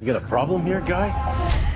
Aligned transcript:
You 0.00 0.12
got 0.12 0.22
a 0.22 0.26
problem 0.28 0.66
here, 0.66 0.80
guy? 0.80 1.72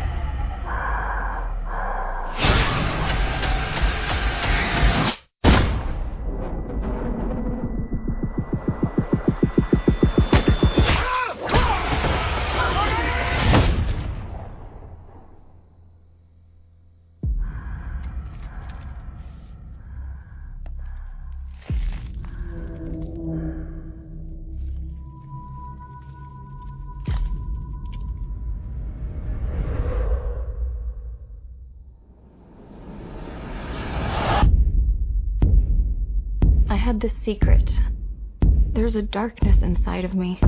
Darkness 39.18 39.60
inside 39.62 40.04
of 40.04 40.14
me. 40.14 40.38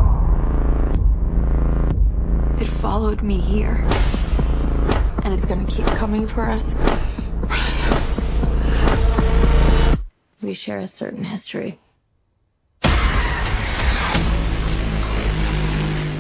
It 2.61 2.70
followed 2.80 3.20
me 3.20 3.41
here. 3.41 3.83
And 5.24 5.34
it's 5.34 5.45
gonna 5.47 5.66
keep 5.66 5.87
coming 5.87 6.28
for 6.28 6.48
us. 6.48 6.62
We 10.41 10.55
share 10.55 10.78
a 10.78 10.87
certain 10.87 11.25
history. 11.25 11.80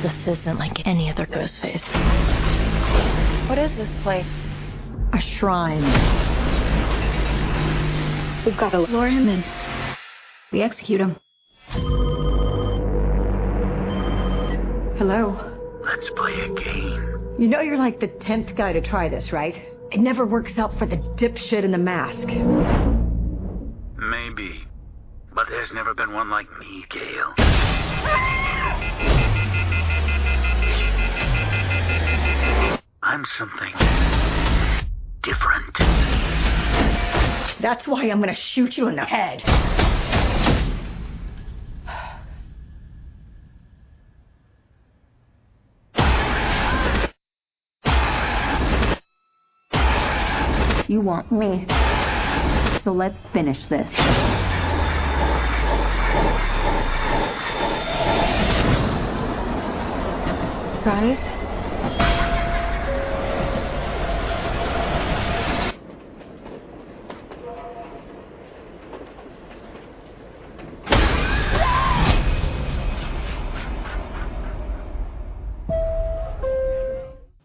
This 0.02 0.26
isn't 0.26 0.58
like 0.58 0.84
any 0.88 1.08
other 1.08 1.26
ghost 1.26 1.54
face. 1.60 1.80
What 3.48 3.58
is 3.58 3.70
this 3.76 4.02
place? 4.02 4.26
A 5.12 5.20
shrine. 5.20 5.84
We've 8.44 8.58
got 8.58 8.70
to 8.70 8.80
lure 8.80 9.06
him 9.06 9.28
in. 9.28 9.44
We 10.50 10.62
execute 10.62 11.00
him. 11.00 12.09
Hello. 15.00 15.34
Let's 15.82 16.10
play 16.10 16.34
a 16.40 16.48
game. 16.50 17.34
You 17.38 17.48
know 17.48 17.62
you're 17.62 17.78
like 17.78 18.00
the 18.00 18.08
tenth 18.08 18.54
guy 18.54 18.74
to 18.74 18.82
try 18.82 19.08
this, 19.08 19.32
right? 19.32 19.54
It 19.90 19.98
never 19.98 20.26
works 20.26 20.58
out 20.58 20.78
for 20.78 20.84
the 20.84 20.96
dipshit 20.96 21.64
in 21.64 21.70
the 21.70 21.78
mask. 21.78 22.28
Maybe. 23.96 24.66
But 25.34 25.48
there's 25.48 25.72
never 25.72 25.94
been 25.94 26.12
one 26.12 26.28
like 26.28 26.48
me, 26.58 26.84
Gale. 26.90 27.32
I'm 33.02 33.24
something 33.38 33.72
different. 35.22 35.78
That's 37.62 37.86
why 37.86 38.04
I'm 38.10 38.20
gonna 38.20 38.34
shoot 38.34 38.76
you 38.76 38.88
in 38.88 38.96
the 38.96 39.06
head. 39.06 39.40
You 50.90 51.00
want 51.00 51.30
me. 51.30 51.64
So 52.82 52.90
let's 52.90 53.16
finish 53.32 53.64
this. 53.66 53.88
Guys? 60.84 61.39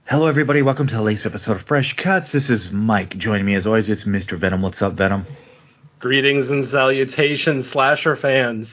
Hello, 0.08 0.28
everybody. 0.28 0.62
Welcome 0.62 0.86
to 0.86 0.94
the 0.94 1.02
latest 1.02 1.26
episode 1.26 1.58
of 1.58 1.64
Fresh 1.64 1.96
Cuts. 1.96 2.32
This 2.32 2.48
is 2.48 2.70
Mike. 2.70 3.18
Joining 3.18 3.44
me 3.44 3.56
as 3.56 3.66
always, 3.66 3.90
it's 3.90 4.04
Mr. 4.04 4.38
Venom. 4.38 4.62
What's 4.62 4.80
up, 4.80 4.94
Venom? 4.94 5.26
Greetings 6.00 6.48
and 6.48 6.64
salutations, 6.68 7.72
slasher 7.72 8.16
fans. 8.16 8.70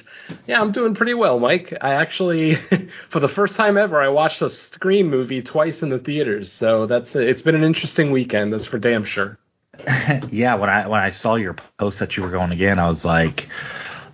Yeah, 0.47 0.61
I'm 0.61 0.73
doing 0.73 0.95
pretty 0.95 1.15
well, 1.15 1.41
Mike. 1.41 1.73
I 1.81 1.95
actually, 1.95 2.57
for 3.11 3.19
the 3.19 3.31
first 3.31 3.55
time 3.57 3.79
ever, 3.79 3.99
I 3.99 4.09
watched 4.09 4.43
a 4.43 4.51
Scream 4.51 5.09
movie 5.09 5.41
twice 5.41 5.81
in 5.81 5.89
the 5.89 5.99
theaters. 5.99 6.53
So 6.53 6.87
that's 6.87 7.09
it's 7.15 7.41
been 7.41 7.55
an 7.55 7.65
interesting 7.65 8.13
weekend. 8.13 8.53
That's 8.53 8.67
for 8.67 8.79
damn 8.79 9.07
sure. 9.07 9.39
yeah, 10.31 10.57
when 10.57 10.69
I 10.69 10.87
when 10.87 11.01
I 11.01 11.09
saw 11.09 11.37
your 11.37 11.57
post 11.79 12.01
that 12.01 12.15
you 12.15 12.25
were 12.25 12.31
going 12.31 12.53
again, 12.53 12.79
I 12.79 12.89
was 12.89 13.07
like, 13.07 13.49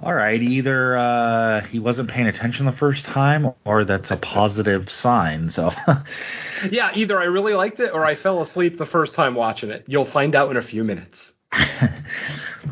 all 0.03 0.15
right, 0.15 0.41
either 0.41 0.97
uh, 0.97 1.61
he 1.63 1.79
wasn't 1.79 2.09
paying 2.11 2.27
attention 2.27 2.67
the 2.67 2.73
first 2.73 3.05
time, 3.05 3.53
or 3.65 3.85
that's 3.85 4.11
a 4.11 4.17
positive 4.17 4.91
sign. 4.91 5.51
So, 5.51 5.71
Yeah, 6.71 6.91
either 6.95 7.19
I 7.19 7.25
really 7.25 7.55
liked 7.55 7.81
it 7.81 7.91
or 7.93 8.05
I 8.05 8.15
fell 8.17 8.43
asleep 8.43 8.79
the 8.79 8.87
first 8.87 9.15
time 9.15 9.35
watching 9.35 9.71
it. 9.71 9.85
You'll 9.87 10.11
find 10.11 10.35
out 10.35 10.51
in 10.51 10.57
a 10.57 10.63
few 10.63 10.85
minutes. 10.85 11.33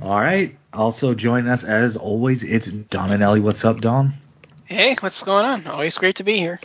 all 0.02 0.20
right. 0.20 0.56
Also 0.72 1.14
join 1.14 1.48
us 1.48 1.64
as 1.64 1.96
always. 1.96 2.44
It's 2.44 2.66
Don 2.66 3.12
and 3.12 3.22
Ellie. 3.22 3.40
What's 3.40 3.64
up, 3.64 3.78
Don? 3.78 4.14
Hey, 4.66 4.96
what's 5.00 5.22
going 5.22 5.44
on? 5.46 5.66
Always 5.66 5.96
great 5.96 6.16
to 6.16 6.24
be 6.24 6.36
here. 6.38 6.60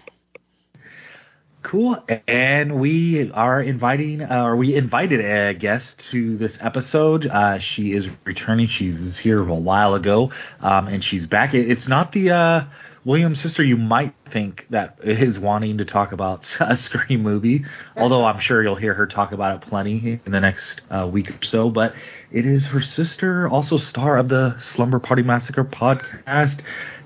Cool. 1.64 2.04
And 2.28 2.80
we 2.80 3.30
are 3.32 3.62
inviting, 3.62 4.24
uh, 4.24 4.44
or 4.44 4.56
we 4.56 4.74
invited 4.76 5.20
a 5.24 5.54
guest 5.54 6.00
to 6.10 6.36
this 6.38 6.58
episode. 6.60 7.28
Uh, 7.28 7.60
she 7.60 7.94
is 7.94 8.10
returning. 8.26 8.66
She 8.68 8.92
was 8.92 9.20
here 9.20 9.40
a 9.48 9.54
while 9.54 9.94
ago, 9.94 10.32
um, 10.60 10.88
and 10.88 11.04
she's 11.04 11.28
back. 11.28 11.54
It- 11.54 11.70
It's 11.70 11.88
not 11.88 12.14
the 12.14 12.32
uh, 12.32 12.64
Williams 13.06 13.40
sister 13.42 13.62
you 13.64 13.78
might 13.78 14.16
think 14.32 14.66
that 14.72 14.98
is 15.04 15.38
wanting 15.38 15.78
to 15.78 15.86
talk 15.86 16.12
about 16.14 16.44
a 16.60 16.76
Scream 16.76 17.22
movie, 17.22 17.64
although 17.96 18.26
I'm 18.26 18.40
sure 18.40 18.64
you'll 18.64 18.76
hear 18.76 18.96
her 18.96 19.06
talk 19.06 19.32
about 19.32 19.62
it 19.62 19.70
plenty 19.70 20.20
in 20.26 20.32
the 20.32 20.42
next 20.42 20.82
uh, 20.90 21.08
week 21.12 21.30
or 21.30 21.46
so. 21.46 21.70
But 21.70 21.94
it 22.32 22.46
is 22.48 22.66
her 22.68 22.82
sister, 22.82 23.48
also 23.48 23.78
star 23.78 24.18
of 24.18 24.30
the 24.30 24.58
Slumber 24.62 24.98
Party 25.00 25.22
Massacre 25.22 25.64
podcast. 25.64 26.62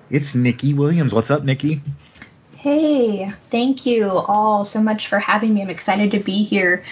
It's 0.09 0.33
Nikki 0.33 0.73
Williams. 0.73 1.13
What's 1.13 1.29
up, 1.31 1.43
Nikki? 1.43 1.81
Hey, 2.65 3.31
thank 3.51 3.85
you 3.85 4.09
all 4.09 4.65
so 4.65 4.81
much 4.81 5.07
for 5.07 5.19
having 5.19 5.53
me. 5.53 5.61
I'm 5.61 5.69
excited 5.69 6.09
to 6.09 6.19
be 6.19 6.43
here. 6.43 6.83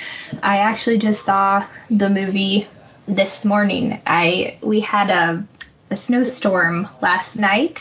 I 0.44 0.58
actually 0.58 1.00
just 1.00 1.26
saw 1.26 1.68
the 1.90 2.12
movie 2.12 2.68
this 3.08 3.44
morning. 3.44 4.00
I 4.06 4.60
we 4.62 4.82
had 4.82 5.10
a 5.10 5.48
a 5.90 5.98
snowstorm 5.98 6.88
last 7.02 7.36
night 7.36 7.80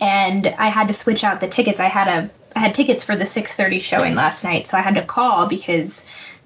and 0.00 0.46
I 0.46 0.70
had 0.70 0.88
to 0.88 0.94
switch 0.94 1.22
out 1.22 1.42
the 1.42 1.48
tickets. 1.48 1.78
I 1.78 1.88
had 1.88 2.08
a 2.08 2.30
I 2.56 2.60
had 2.60 2.74
tickets 2.74 3.04
for 3.04 3.14
the 3.14 3.26
6:30 3.26 3.82
showing 3.82 4.14
last 4.14 4.42
night, 4.42 4.68
so 4.70 4.78
I 4.78 4.80
had 4.80 4.94
to 4.94 5.04
call 5.04 5.48
because 5.48 5.90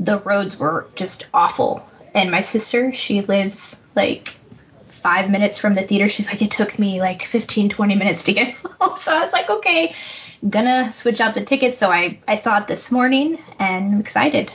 the 0.00 0.18
roads 0.18 0.58
were 0.58 0.88
just 0.96 1.26
awful. 1.32 1.88
And 2.12 2.28
my 2.28 2.42
sister, 2.42 2.92
she 2.92 3.20
lives 3.20 3.56
like 3.94 4.30
five 5.00 5.30
minutes 5.30 5.60
from 5.60 5.74
the 5.74 5.86
theater. 5.86 6.08
She's 6.08 6.26
like, 6.26 6.42
it 6.42 6.50
took 6.50 6.76
me 6.76 7.00
like 7.00 7.22
15, 7.26 7.68
20 7.68 7.94
minutes 7.94 8.24
to 8.24 8.32
get 8.32 8.54
home. 8.80 8.98
So 9.04 9.12
I 9.12 9.24
was 9.24 9.32
like, 9.32 9.48
okay, 9.48 9.94
gonna 10.48 10.94
switch 11.02 11.20
out 11.20 11.34
the 11.34 11.44
tickets. 11.44 11.78
So 11.78 11.90
I, 11.90 12.20
I 12.26 12.40
saw 12.42 12.58
it 12.58 12.68
this 12.68 12.90
morning 12.90 13.38
and 13.58 13.94
I'm 13.94 14.00
excited. 14.00 14.50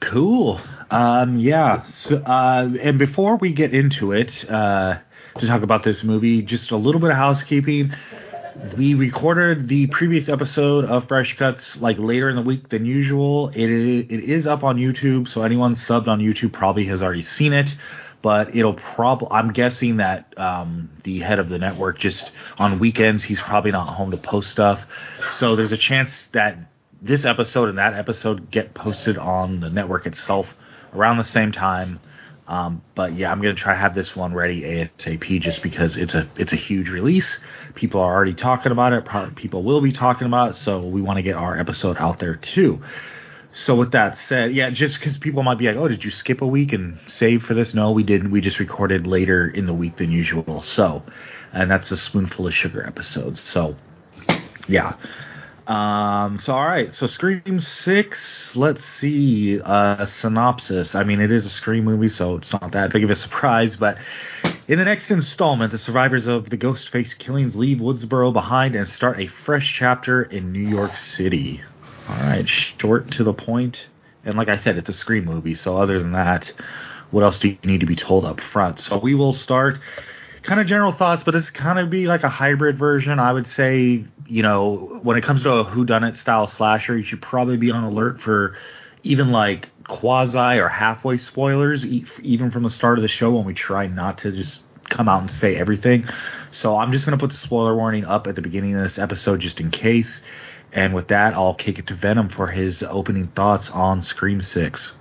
Cool. 0.00 0.60
Um, 0.90 1.38
yeah. 1.38 1.88
So, 1.90 2.16
uh, 2.18 2.70
and 2.80 2.98
before 2.98 3.36
we 3.36 3.52
get 3.52 3.74
into 3.74 4.12
it, 4.12 4.48
uh, 4.50 4.98
to 5.38 5.46
talk 5.46 5.62
about 5.62 5.82
this 5.82 6.02
movie, 6.02 6.42
just 6.42 6.70
a 6.70 6.76
little 6.76 7.00
bit 7.00 7.10
of 7.10 7.16
housekeeping. 7.16 7.92
We 8.76 8.94
recorded 8.94 9.68
the 9.68 9.86
previous 9.88 10.30
episode 10.30 10.86
of 10.86 11.08
Fresh 11.08 11.36
Cuts 11.36 11.76
like 11.76 11.98
later 11.98 12.30
in 12.30 12.36
the 12.36 12.42
week 12.42 12.70
than 12.70 12.86
usual. 12.86 13.50
It 13.50 13.70
is, 13.70 14.06
it 14.08 14.24
is 14.24 14.46
up 14.46 14.64
on 14.64 14.78
YouTube, 14.78 15.28
so 15.28 15.42
anyone 15.42 15.74
subbed 15.74 16.08
on 16.08 16.20
YouTube 16.20 16.52
probably 16.52 16.86
has 16.86 17.02
already 17.02 17.22
seen 17.22 17.52
it. 17.52 17.74
But 18.26 18.56
it'll 18.56 18.74
probably, 18.74 19.28
I'm 19.30 19.52
guessing 19.52 19.98
that 19.98 20.36
um, 20.36 20.90
the 21.04 21.20
head 21.20 21.38
of 21.38 21.48
the 21.48 21.58
network 21.60 22.00
just 22.00 22.32
on 22.58 22.80
weekends, 22.80 23.22
he's 23.22 23.40
probably 23.40 23.70
not 23.70 23.94
home 23.94 24.10
to 24.10 24.16
post 24.16 24.50
stuff. 24.50 24.80
So 25.38 25.54
there's 25.54 25.70
a 25.70 25.76
chance 25.76 26.12
that 26.32 26.58
this 27.00 27.24
episode 27.24 27.68
and 27.68 27.78
that 27.78 27.94
episode 27.94 28.50
get 28.50 28.74
posted 28.74 29.16
on 29.16 29.60
the 29.60 29.70
network 29.70 30.08
itself 30.08 30.48
around 30.92 31.18
the 31.18 31.24
same 31.24 31.52
time. 31.52 32.00
Um, 32.48 32.82
but 32.96 33.16
yeah, 33.16 33.30
I'm 33.30 33.40
gonna 33.40 33.54
try 33.54 33.74
to 33.74 33.78
have 33.78 33.94
this 33.94 34.16
one 34.16 34.34
ready 34.34 34.62
ASAP 34.62 35.40
just 35.40 35.62
because 35.62 35.96
it's 35.96 36.16
a 36.16 36.28
it's 36.36 36.52
a 36.52 36.56
huge 36.56 36.88
release. 36.88 37.38
People 37.76 38.00
are 38.00 38.12
already 38.12 38.34
talking 38.34 38.72
about 38.72 38.92
it. 38.92 39.04
Probably 39.04 39.36
people 39.36 39.62
will 39.62 39.80
be 39.80 39.92
talking 39.92 40.26
about 40.26 40.50
it. 40.50 40.56
So 40.56 40.80
we 40.80 41.00
want 41.00 41.18
to 41.18 41.22
get 41.22 41.36
our 41.36 41.56
episode 41.56 41.96
out 41.98 42.18
there 42.18 42.34
too. 42.34 42.82
So 43.64 43.74
with 43.74 43.92
that 43.92 44.18
said, 44.28 44.54
yeah, 44.54 44.68
just 44.68 44.98
because 44.98 45.16
people 45.16 45.42
might 45.42 45.56
be 45.56 45.66
like, 45.66 45.76
"Oh, 45.76 45.88
did 45.88 46.04
you 46.04 46.10
skip 46.10 46.42
a 46.42 46.46
week 46.46 46.74
and 46.74 46.98
save 47.06 47.42
for 47.42 47.54
this?" 47.54 47.72
No, 47.72 47.90
we 47.90 48.02
didn't. 48.02 48.30
We 48.30 48.42
just 48.42 48.58
recorded 48.58 49.06
later 49.06 49.48
in 49.48 49.64
the 49.64 49.72
week 49.72 49.96
than 49.96 50.12
usual. 50.12 50.62
So, 50.62 51.02
and 51.54 51.70
that's 51.70 51.90
a 51.90 51.96
spoonful 51.96 52.46
of 52.46 52.54
sugar 52.54 52.86
episode. 52.86 53.38
So, 53.38 53.76
yeah. 54.68 54.96
Um. 55.66 56.38
So 56.38 56.52
all 56.54 56.66
right. 56.66 56.94
So 56.94 57.06
Scream 57.06 57.60
Six. 57.60 58.54
Let's 58.54 58.84
see. 58.84 59.58
Uh, 59.58 60.04
synopsis. 60.04 60.94
I 60.94 61.04
mean, 61.04 61.22
it 61.22 61.32
is 61.32 61.46
a 61.46 61.50
Scream 61.50 61.84
movie, 61.84 62.10
so 62.10 62.36
it's 62.36 62.52
not 62.52 62.72
that 62.72 62.92
big 62.92 63.04
of 63.04 63.10
a 63.10 63.16
surprise. 63.16 63.74
But 63.74 63.96
in 64.68 64.78
the 64.78 64.84
next 64.84 65.10
installment, 65.10 65.72
the 65.72 65.78
survivors 65.78 66.26
of 66.26 66.50
the 66.50 66.58
Ghostface 66.58 67.16
killings 67.16 67.56
leave 67.56 67.78
Woodsboro 67.78 68.34
behind 68.34 68.76
and 68.76 68.86
start 68.86 69.18
a 69.18 69.28
fresh 69.28 69.72
chapter 69.72 70.22
in 70.22 70.52
New 70.52 70.68
York 70.68 70.94
City. 70.94 71.62
All 72.08 72.16
right, 72.16 72.48
short 72.48 73.10
to 73.12 73.24
the 73.24 73.34
point. 73.34 73.86
And 74.24 74.36
like 74.36 74.48
I 74.48 74.56
said, 74.56 74.76
it's 74.76 74.88
a 74.88 74.92
Scream 74.92 75.24
movie. 75.24 75.54
So 75.54 75.76
other 75.76 75.98
than 75.98 76.12
that, 76.12 76.52
what 77.10 77.22
else 77.22 77.38
do 77.38 77.48
you 77.48 77.58
need 77.64 77.80
to 77.80 77.86
be 77.86 77.96
told 77.96 78.24
up 78.24 78.40
front? 78.40 78.80
So 78.80 78.98
we 78.98 79.14
will 79.14 79.32
start 79.32 79.78
kind 80.42 80.60
of 80.60 80.66
general 80.66 80.92
thoughts, 80.92 81.22
but 81.24 81.32
this 81.32 81.50
kind 81.50 81.78
of 81.78 81.90
be 81.90 82.06
like 82.06 82.22
a 82.22 82.28
hybrid 82.28 82.78
version. 82.78 83.18
I 83.18 83.32
would 83.32 83.48
say, 83.48 84.04
you 84.26 84.42
know, 84.42 85.00
when 85.02 85.16
it 85.16 85.24
comes 85.24 85.42
to 85.42 85.50
a 85.50 85.64
whodunit 85.64 86.16
style 86.16 86.46
slasher, 86.46 86.96
you 86.96 87.04
should 87.04 87.22
probably 87.22 87.56
be 87.56 87.70
on 87.70 87.84
alert 87.84 88.20
for 88.20 88.56
even 89.02 89.30
like 89.30 89.70
quasi 89.88 90.58
or 90.58 90.68
halfway 90.68 91.18
spoilers, 91.18 91.84
even 91.84 92.50
from 92.50 92.62
the 92.62 92.70
start 92.70 92.98
of 92.98 93.02
the 93.02 93.08
show 93.08 93.32
when 93.32 93.44
we 93.44 93.54
try 93.54 93.86
not 93.86 94.18
to 94.18 94.32
just 94.32 94.60
come 94.88 95.08
out 95.08 95.22
and 95.22 95.30
say 95.30 95.56
everything. 95.56 96.04
So 96.52 96.76
I'm 96.76 96.92
just 96.92 97.04
going 97.06 97.18
to 97.18 97.22
put 97.22 97.32
the 97.32 97.38
spoiler 97.38 97.74
warning 97.74 98.04
up 98.04 98.26
at 98.26 98.34
the 98.36 98.42
beginning 98.42 98.74
of 98.76 98.82
this 98.82 98.98
episode 98.98 99.40
just 99.40 99.60
in 99.60 99.70
case. 99.70 100.22
And 100.76 100.92
with 100.92 101.08
that, 101.08 101.32
I'll 101.32 101.54
kick 101.54 101.78
it 101.78 101.86
to 101.86 101.94
Venom 101.94 102.28
for 102.28 102.48
his 102.48 102.82
opening 102.82 103.28
thoughts 103.28 103.70
on 103.70 104.02
Scream 104.02 104.42
6. 104.42 104.92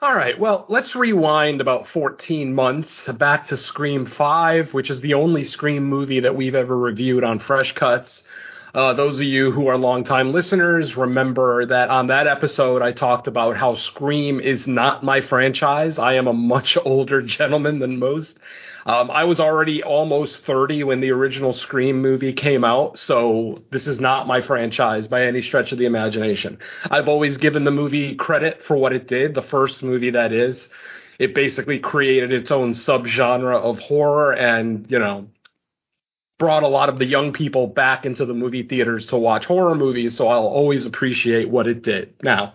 All 0.00 0.14
right, 0.14 0.38
well, 0.38 0.64
let's 0.68 0.94
rewind 0.94 1.60
about 1.60 1.88
14 1.88 2.54
months 2.54 3.04
back 3.18 3.48
to 3.48 3.56
Scream 3.56 4.06
5, 4.06 4.72
which 4.72 4.90
is 4.90 5.00
the 5.00 5.14
only 5.14 5.44
Scream 5.44 5.84
movie 5.84 6.20
that 6.20 6.36
we've 6.36 6.54
ever 6.54 6.78
reviewed 6.78 7.24
on 7.24 7.40
Fresh 7.40 7.72
Cuts. 7.72 8.22
Uh, 8.72 8.92
those 8.92 9.16
of 9.16 9.22
you 9.22 9.50
who 9.50 9.66
are 9.66 9.76
longtime 9.76 10.32
listeners 10.32 10.96
remember 10.96 11.66
that 11.66 11.90
on 11.90 12.08
that 12.08 12.28
episode 12.28 12.80
I 12.80 12.92
talked 12.92 13.26
about 13.26 13.56
how 13.56 13.74
Scream 13.74 14.38
is 14.38 14.68
not 14.68 15.02
my 15.02 15.20
franchise. 15.20 15.98
I 15.98 16.14
am 16.14 16.28
a 16.28 16.32
much 16.32 16.78
older 16.84 17.22
gentleman 17.22 17.80
than 17.80 17.98
most. 17.98 18.36
Um, 18.86 19.10
I 19.10 19.24
was 19.24 19.40
already 19.40 19.82
almost 19.82 20.44
30 20.44 20.84
when 20.84 21.00
the 21.00 21.10
original 21.10 21.52
Scream 21.52 22.02
movie 22.02 22.34
came 22.34 22.64
out, 22.64 22.98
so 22.98 23.62
this 23.70 23.86
is 23.86 23.98
not 23.98 24.26
my 24.26 24.42
franchise 24.42 25.08
by 25.08 25.24
any 25.24 25.40
stretch 25.40 25.72
of 25.72 25.78
the 25.78 25.86
imagination. 25.86 26.58
I've 26.90 27.08
always 27.08 27.38
given 27.38 27.64
the 27.64 27.70
movie 27.70 28.14
credit 28.14 28.62
for 28.62 28.76
what 28.76 28.92
it 28.92 29.08
did, 29.08 29.34
the 29.34 29.42
first 29.42 29.82
movie 29.82 30.10
that 30.10 30.32
is. 30.32 30.68
It 31.18 31.34
basically 31.34 31.78
created 31.78 32.32
its 32.32 32.50
own 32.50 32.74
subgenre 32.74 33.58
of 33.58 33.78
horror 33.78 34.32
and, 34.32 34.84
you 34.90 34.98
know, 34.98 35.28
brought 36.38 36.64
a 36.64 36.68
lot 36.68 36.88
of 36.88 36.98
the 36.98 37.06
young 37.06 37.32
people 37.32 37.68
back 37.68 38.04
into 38.04 38.26
the 38.26 38.34
movie 38.34 38.64
theaters 38.64 39.06
to 39.06 39.16
watch 39.16 39.46
horror 39.46 39.74
movies, 39.74 40.16
so 40.16 40.28
I'll 40.28 40.46
always 40.46 40.84
appreciate 40.84 41.48
what 41.48 41.66
it 41.66 41.82
did. 41.82 42.12
Now, 42.22 42.54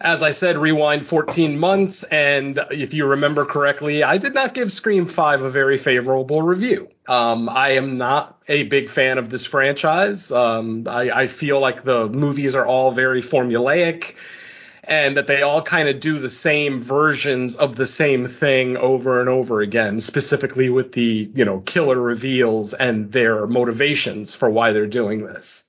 as 0.00 0.22
I 0.22 0.32
said, 0.32 0.58
rewind 0.58 1.06
14 1.06 1.56
months, 1.56 2.02
and 2.10 2.58
if 2.70 2.92
you 2.92 3.06
remember 3.06 3.44
correctly, 3.44 4.02
I 4.02 4.18
did 4.18 4.34
not 4.34 4.52
give 4.52 4.72
Scream 4.72 5.08
5 5.08 5.42
a 5.42 5.50
very 5.50 5.78
favorable 5.78 6.42
review. 6.42 6.88
Um, 7.06 7.48
I 7.48 7.72
am 7.72 7.96
not 7.96 8.40
a 8.48 8.64
big 8.64 8.90
fan 8.90 9.18
of 9.18 9.30
this 9.30 9.46
franchise. 9.46 10.30
Um, 10.32 10.88
I, 10.88 11.10
I 11.10 11.28
feel 11.28 11.60
like 11.60 11.84
the 11.84 12.08
movies 12.08 12.56
are 12.56 12.66
all 12.66 12.92
very 12.92 13.22
formulaic 13.22 14.14
and 14.82 15.16
that 15.16 15.26
they 15.26 15.42
all 15.42 15.62
kind 15.62 15.88
of 15.88 16.00
do 16.00 16.18
the 16.18 16.30
same 16.30 16.82
versions 16.82 17.54
of 17.56 17.76
the 17.76 17.86
same 17.86 18.28
thing 18.40 18.76
over 18.76 19.20
and 19.20 19.28
over 19.28 19.60
again, 19.60 20.00
specifically 20.00 20.68
with 20.68 20.92
the, 20.92 21.30
you 21.34 21.44
know, 21.44 21.60
killer 21.60 22.00
reveals 22.00 22.74
and 22.74 23.12
their 23.12 23.46
motivations 23.46 24.34
for 24.34 24.50
why 24.50 24.72
they're 24.72 24.86
doing 24.86 25.24
this. 25.24 25.63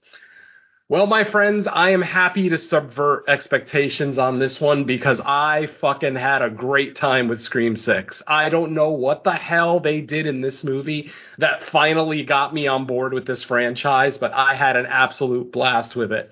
Well, 0.88 1.08
my 1.08 1.24
friends, 1.24 1.66
I 1.66 1.90
am 1.90 2.04
happy 2.04 2.48
to 2.50 2.60
subvert 2.60 3.24
expectations 3.28 4.20
on 4.20 4.38
this 4.38 4.62
one 4.62 4.84
because 4.84 5.20
I 5.20 5.66
fucking 5.82 6.14
had 6.14 6.44
a 6.44 6.50
great 6.52 6.96
time 6.96 7.28
with 7.28 7.42
Scream 7.42 7.76
6. 7.76 8.22
I 8.28 8.50
don't 8.50 8.74
know 8.74 8.92
what 8.92 9.24
the 9.24 9.34
hell 9.34 9.80
they 9.80 10.02
did 10.02 10.28
in 10.28 10.42
this 10.42 10.64
movie 10.64 11.12
that 11.40 11.64
finally 11.72 12.24
got 12.24 12.54
me 12.54 12.68
on 12.68 12.86
board 12.86 13.14
with 13.14 13.26
this 13.26 13.42
franchise, 13.42 14.20
but 14.20 14.32
I 14.34 14.54
had 14.54 14.76
an 14.76 14.86
absolute 14.86 15.52
blast 15.52 15.96
with 15.96 16.12
it. 16.12 16.32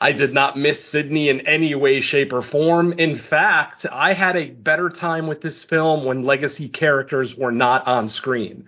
I 0.00 0.10
did 0.10 0.34
not 0.34 0.58
miss 0.58 0.84
Sidney 0.86 1.28
in 1.28 1.46
any 1.46 1.76
way, 1.76 2.00
shape, 2.00 2.32
or 2.32 2.42
form. 2.42 2.94
In 2.94 3.20
fact, 3.20 3.86
I 3.86 4.12
had 4.12 4.34
a 4.34 4.50
better 4.50 4.90
time 4.90 5.28
with 5.28 5.40
this 5.40 5.62
film 5.62 6.04
when 6.04 6.24
legacy 6.24 6.68
characters 6.68 7.36
were 7.36 7.52
not 7.52 7.86
on 7.86 8.08
screen 8.08 8.66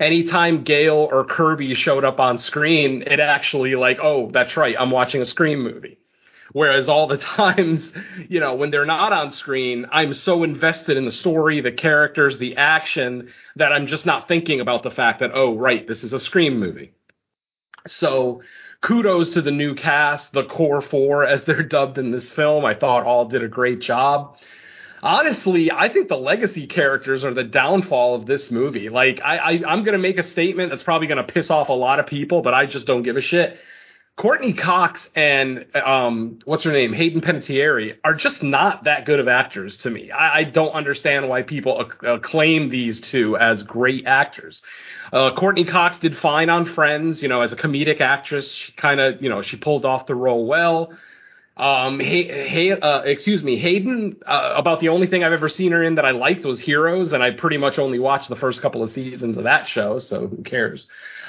anytime 0.00 0.64
Gale 0.64 1.08
or 1.10 1.24
Kirby 1.24 1.74
showed 1.74 2.04
up 2.04 2.20
on 2.20 2.38
screen, 2.38 3.02
it 3.06 3.20
actually 3.20 3.74
like, 3.74 3.98
oh, 4.02 4.30
that's 4.30 4.56
right, 4.56 4.76
I'm 4.78 4.90
watching 4.90 5.22
a 5.22 5.26
Scream 5.26 5.62
movie. 5.62 5.98
Whereas 6.52 6.88
all 6.88 7.06
the 7.06 7.18
times, 7.18 7.90
you 8.28 8.40
know, 8.40 8.54
when 8.54 8.70
they're 8.70 8.86
not 8.86 9.12
on 9.12 9.32
screen, 9.32 9.86
I'm 9.90 10.14
so 10.14 10.42
invested 10.42 10.96
in 10.96 11.04
the 11.04 11.12
story, 11.12 11.60
the 11.60 11.72
characters, 11.72 12.38
the 12.38 12.56
action 12.56 13.32
that 13.56 13.72
I'm 13.72 13.86
just 13.86 14.06
not 14.06 14.28
thinking 14.28 14.60
about 14.60 14.82
the 14.82 14.90
fact 14.90 15.20
that, 15.20 15.32
oh, 15.34 15.56
right, 15.56 15.86
this 15.86 16.02
is 16.02 16.12
a 16.12 16.20
Scream 16.20 16.58
movie. 16.58 16.92
So 17.88 18.42
kudos 18.80 19.30
to 19.30 19.42
the 19.42 19.50
new 19.50 19.74
cast, 19.74 20.32
the 20.32 20.44
core 20.44 20.80
four, 20.80 21.24
as 21.24 21.44
they're 21.44 21.62
dubbed 21.64 21.98
in 21.98 22.10
this 22.10 22.30
film. 22.32 22.64
I 22.64 22.74
thought 22.74 23.04
all 23.04 23.26
did 23.26 23.42
a 23.42 23.48
great 23.48 23.80
job 23.80 24.36
honestly, 25.02 25.70
I 25.72 25.88
think 25.88 26.08
the 26.08 26.16
legacy 26.16 26.66
characters 26.66 27.24
are 27.24 27.34
the 27.34 27.44
downfall 27.44 28.14
of 28.14 28.26
this 28.26 28.50
movie. 28.50 28.88
Like, 28.88 29.20
I, 29.24 29.36
I 29.36 29.62
I'm 29.66 29.84
gonna 29.84 29.98
make 29.98 30.18
a 30.18 30.24
statement 30.24 30.70
that's 30.70 30.82
probably 30.82 31.06
gonna 31.06 31.24
piss 31.24 31.50
off 31.50 31.68
a 31.68 31.72
lot 31.72 31.98
of 31.98 32.06
people, 32.06 32.42
but 32.42 32.54
I 32.54 32.66
just 32.66 32.86
don't 32.86 33.02
give 33.02 33.16
a 33.16 33.20
shit. 33.20 33.58
Courteney 34.16 34.54
Cox 34.54 35.06
and 35.14 35.66
um, 35.74 36.38
what's 36.46 36.64
her 36.64 36.72
name, 36.72 36.94
Hayden 36.94 37.20
Panettiere, 37.20 37.98
are 38.02 38.14
just 38.14 38.42
not 38.42 38.84
that 38.84 39.04
good 39.04 39.20
of 39.20 39.28
actors 39.28 39.76
to 39.78 39.90
me. 39.90 40.10
I, 40.10 40.38
I 40.38 40.44
don't 40.44 40.70
understand 40.70 41.28
why 41.28 41.42
people 41.42 41.82
acc- 41.82 42.02
acclaim 42.02 42.70
these 42.70 42.98
two 42.98 43.36
as 43.36 43.62
great 43.62 44.06
actors. 44.06 44.62
Uh, 45.12 45.34
Courteney 45.34 45.66
Cox 45.66 45.98
did 45.98 46.16
fine 46.16 46.48
on 46.48 46.64
Friends, 46.64 47.20
you 47.20 47.28
know, 47.28 47.42
as 47.42 47.52
a 47.52 47.56
comedic 47.56 48.00
actress. 48.00 48.50
She 48.50 48.72
kind 48.72 49.00
of, 49.00 49.22
you 49.22 49.28
know, 49.28 49.42
she 49.42 49.58
pulled 49.58 49.84
off 49.84 50.06
the 50.06 50.14
role 50.14 50.46
well. 50.46 50.96
Um, 51.56 52.00
hey, 52.00 52.48
hey, 52.48 52.72
uh, 52.72 53.00
excuse 53.00 53.42
me, 53.42 53.56
Hayden. 53.58 54.16
Uh, 54.26 54.54
about 54.56 54.80
the 54.80 54.90
only 54.90 55.06
thing 55.06 55.24
I've 55.24 55.32
ever 55.32 55.48
seen 55.48 55.72
her 55.72 55.82
in 55.82 55.94
that 55.94 56.04
I 56.04 56.10
liked 56.10 56.44
was 56.44 56.60
Heroes, 56.60 57.14
and 57.14 57.22
I 57.22 57.30
pretty 57.30 57.56
much 57.56 57.78
only 57.78 57.98
watched 57.98 58.28
the 58.28 58.36
first 58.36 58.60
couple 58.60 58.82
of 58.82 58.92
seasons 58.92 59.38
of 59.38 59.44
that 59.44 59.66
show, 59.66 59.98
so 59.98 60.26
who 60.26 60.42
cares? 60.42 60.86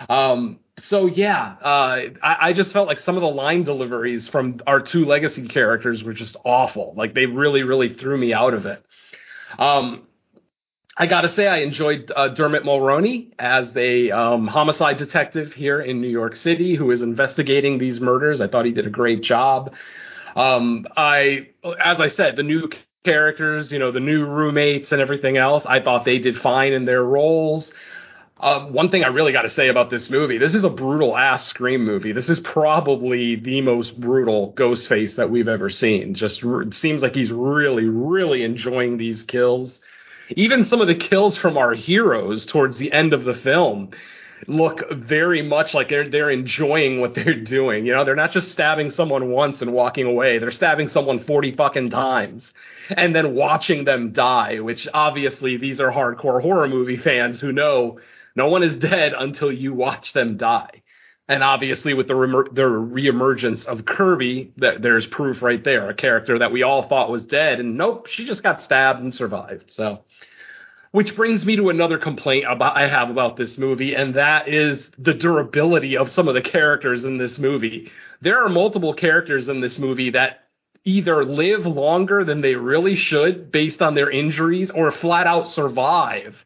Um, 0.10 0.60
so 0.80 1.06
yeah, 1.06 1.56
uh, 1.62 2.02
I, 2.22 2.38
I 2.42 2.54
just 2.54 2.74
felt 2.74 2.88
like 2.88 3.00
some 3.00 3.16
of 3.16 3.22
the 3.22 3.30
line 3.30 3.64
deliveries 3.64 4.28
from 4.28 4.60
our 4.68 4.82
two 4.82 5.06
legacy 5.06 5.48
characters 5.48 6.04
were 6.04 6.14
just 6.14 6.36
awful. 6.44 6.94
Like 6.98 7.14
they 7.14 7.26
really, 7.26 7.64
really 7.64 7.94
threw 7.94 8.18
me 8.18 8.34
out 8.34 8.54
of 8.54 8.66
it. 8.66 8.84
Um, 9.58 10.08
I 10.98 11.06
gotta 11.06 11.32
say, 11.34 11.48
I 11.48 11.60
enjoyed 11.60 12.12
uh, 12.14 12.30
Dermot 12.30 12.64
Mulroney 12.64 13.32
as 13.40 13.72
a 13.78 14.12
um, 14.12 14.48
homicide 14.48 14.98
detective 14.98 15.54
here 15.54 15.80
in 15.80 16.02
New 16.02 16.10
York 16.10 16.36
City 16.36 16.76
who 16.76 16.92
is 16.92 17.02
investigating 17.02 17.78
these 17.78 18.02
murders. 18.02 18.42
I 18.42 18.48
thought 18.48 18.66
he 18.66 18.72
did 18.72 18.88
a 18.88 18.90
great 18.90 19.22
job. 19.22 19.74
Um, 20.38 20.86
I, 20.96 21.50
as 21.84 22.00
I 22.00 22.10
said, 22.10 22.36
the 22.36 22.44
new 22.44 22.70
characters, 23.04 23.72
you 23.72 23.80
know, 23.80 23.92
the 23.92 24.00
new 24.00 24.24
roommates 24.24 24.92
and 24.92 25.02
everything 25.02 25.36
else, 25.36 25.66
I 25.66 25.80
thought 25.82 26.06
they 26.06 26.20
did 26.20 26.38
fine 26.38 26.74
in 26.74 26.86
their 26.86 27.04
roles. 27.04 27.72
Um, 28.40 28.72
one 28.72 28.92
thing 28.92 29.04
I 29.04 29.08
really 29.08 29.32
got 29.32 29.42
to 29.44 29.50
say 29.50 29.68
about 29.68 29.90
this 29.90 30.12
movie, 30.12 30.38
this 30.38 30.54
is 30.54 30.64
a 30.64 30.70
brutal 30.70 31.18
ass 31.18 31.48
Scream 31.48 31.84
movie. 31.84 32.12
This 32.12 32.30
is 32.30 32.40
probably 32.42 33.36
the 33.36 33.62
most 33.62 34.00
brutal 34.00 34.54
Ghostface 34.54 35.16
that 35.16 35.32
we've 35.32 35.48
ever 35.48 35.72
seen. 35.72 36.14
Just 36.14 36.44
it 36.44 36.74
seems 36.76 37.02
like 37.02 37.16
he's 37.16 37.32
really, 37.32 37.86
really 37.86 38.44
enjoying 38.44 38.98
these 38.98 39.24
kills. 39.24 39.80
Even 40.30 40.66
some 40.66 40.82
of 40.82 40.88
the 40.88 40.94
kills 40.94 41.36
from 41.36 41.58
our 41.58 41.74
heroes 41.74 42.46
towards 42.46 42.78
the 42.78 42.92
end 42.92 43.14
of 43.14 43.24
the 43.24 43.34
film 43.34 43.90
look 44.46 44.92
very 44.92 45.42
much 45.42 45.74
like 45.74 45.90
they're 45.90 46.08
they're 46.08 46.30
enjoying 46.30 47.00
what 47.02 47.16
they're 47.16 47.42
doing. 47.42 47.86
You 47.86 47.94
know, 47.94 48.06
they're 48.06 48.16
not 48.16 48.32
just 48.32 48.52
stabbing 48.52 48.92
someone 48.92 49.32
once 49.32 49.62
and 49.62 49.74
walking 49.74 50.06
away. 50.06 50.38
They're 50.38 50.52
stabbing 50.52 50.90
someone 50.90 51.24
40 51.24 51.54
fucking 51.54 51.90
times 51.90 52.52
and 52.90 53.16
then 53.16 53.36
watching 53.36 53.84
them 53.84 54.12
die, 54.12 54.60
which 54.60 54.88
obviously 54.94 55.58
these 55.58 55.82
are 55.82 55.92
hardcore 55.92 56.42
horror 56.42 56.68
movie 56.68 56.98
fans 56.98 57.40
who 57.40 57.52
know 57.52 58.00
no 58.36 58.50
one 58.50 58.64
is 58.64 58.78
dead 58.78 59.14
until 59.18 59.52
you 59.52 59.74
watch 59.74 60.14
them 60.14 60.38
die. 60.38 60.84
And 61.30 61.44
obviously, 61.44 61.94
with 61.94 62.08
the 62.08 62.16
re- 62.16 62.50
the 62.54 62.62
reemergence 62.62 63.66
of 63.66 63.86
Kirby, 63.86 64.54
that 64.58 64.82
there's 64.82 65.06
proof 65.08 65.42
right 65.42 65.62
there, 65.62 65.90
a 65.90 65.94
character 65.94 66.40
that 66.40 66.54
we 66.54 66.64
all 66.64 66.88
thought 66.88 67.10
was 67.10 67.26
dead, 67.26 67.60
and 67.60 67.76
nope, 67.76 68.08
she 68.08 68.26
just 68.26 68.44
got 68.44 68.62
stabbed 68.62 69.02
and 69.02 69.14
survived. 69.14 69.70
So, 69.72 70.06
which 70.92 71.16
brings 71.16 71.46
me 71.46 71.56
to 71.56 71.70
another 71.70 71.98
complaint 71.98 72.46
about 72.48 72.78
I 72.78 72.88
have 72.88 73.10
about 73.10 73.38
this 73.38 73.58
movie, 73.58 73.96
and 73.96 74.14
that 74.16 74.48
is 74.48 74.90
the 74.98 75.14
durability 75.14 75.98
of 75.98 76.10
some 76.10 76.28
of 76.28 76.34
the 76.34 76.42
characters 76.42 77.04
in 77.04 77.18
this 77.18 77.38
movie. 77.38 77.92
there 78.22 78.44
are 78.44 78.50
multiple 78.50 78.94
characters 78.94 79.48
in 79.48 79.62
this 79.62 79.78
movie 79.78 80.12
that 80.12 80.48
either 80.84 81.24
live 81.24 81.66
longer 81.66 82.24
than 82.24 82.42
they 82.42 82.56
really 82.56 82.96
should 82.96 83.52
based 83.52 83.82
on 83.82 83.94
their 83.94 84.10
injuries 84.10 84.72
or 84.72 84.92
flat 84.92 85.28
out 85.28 85.48
survive. 85.48 86.44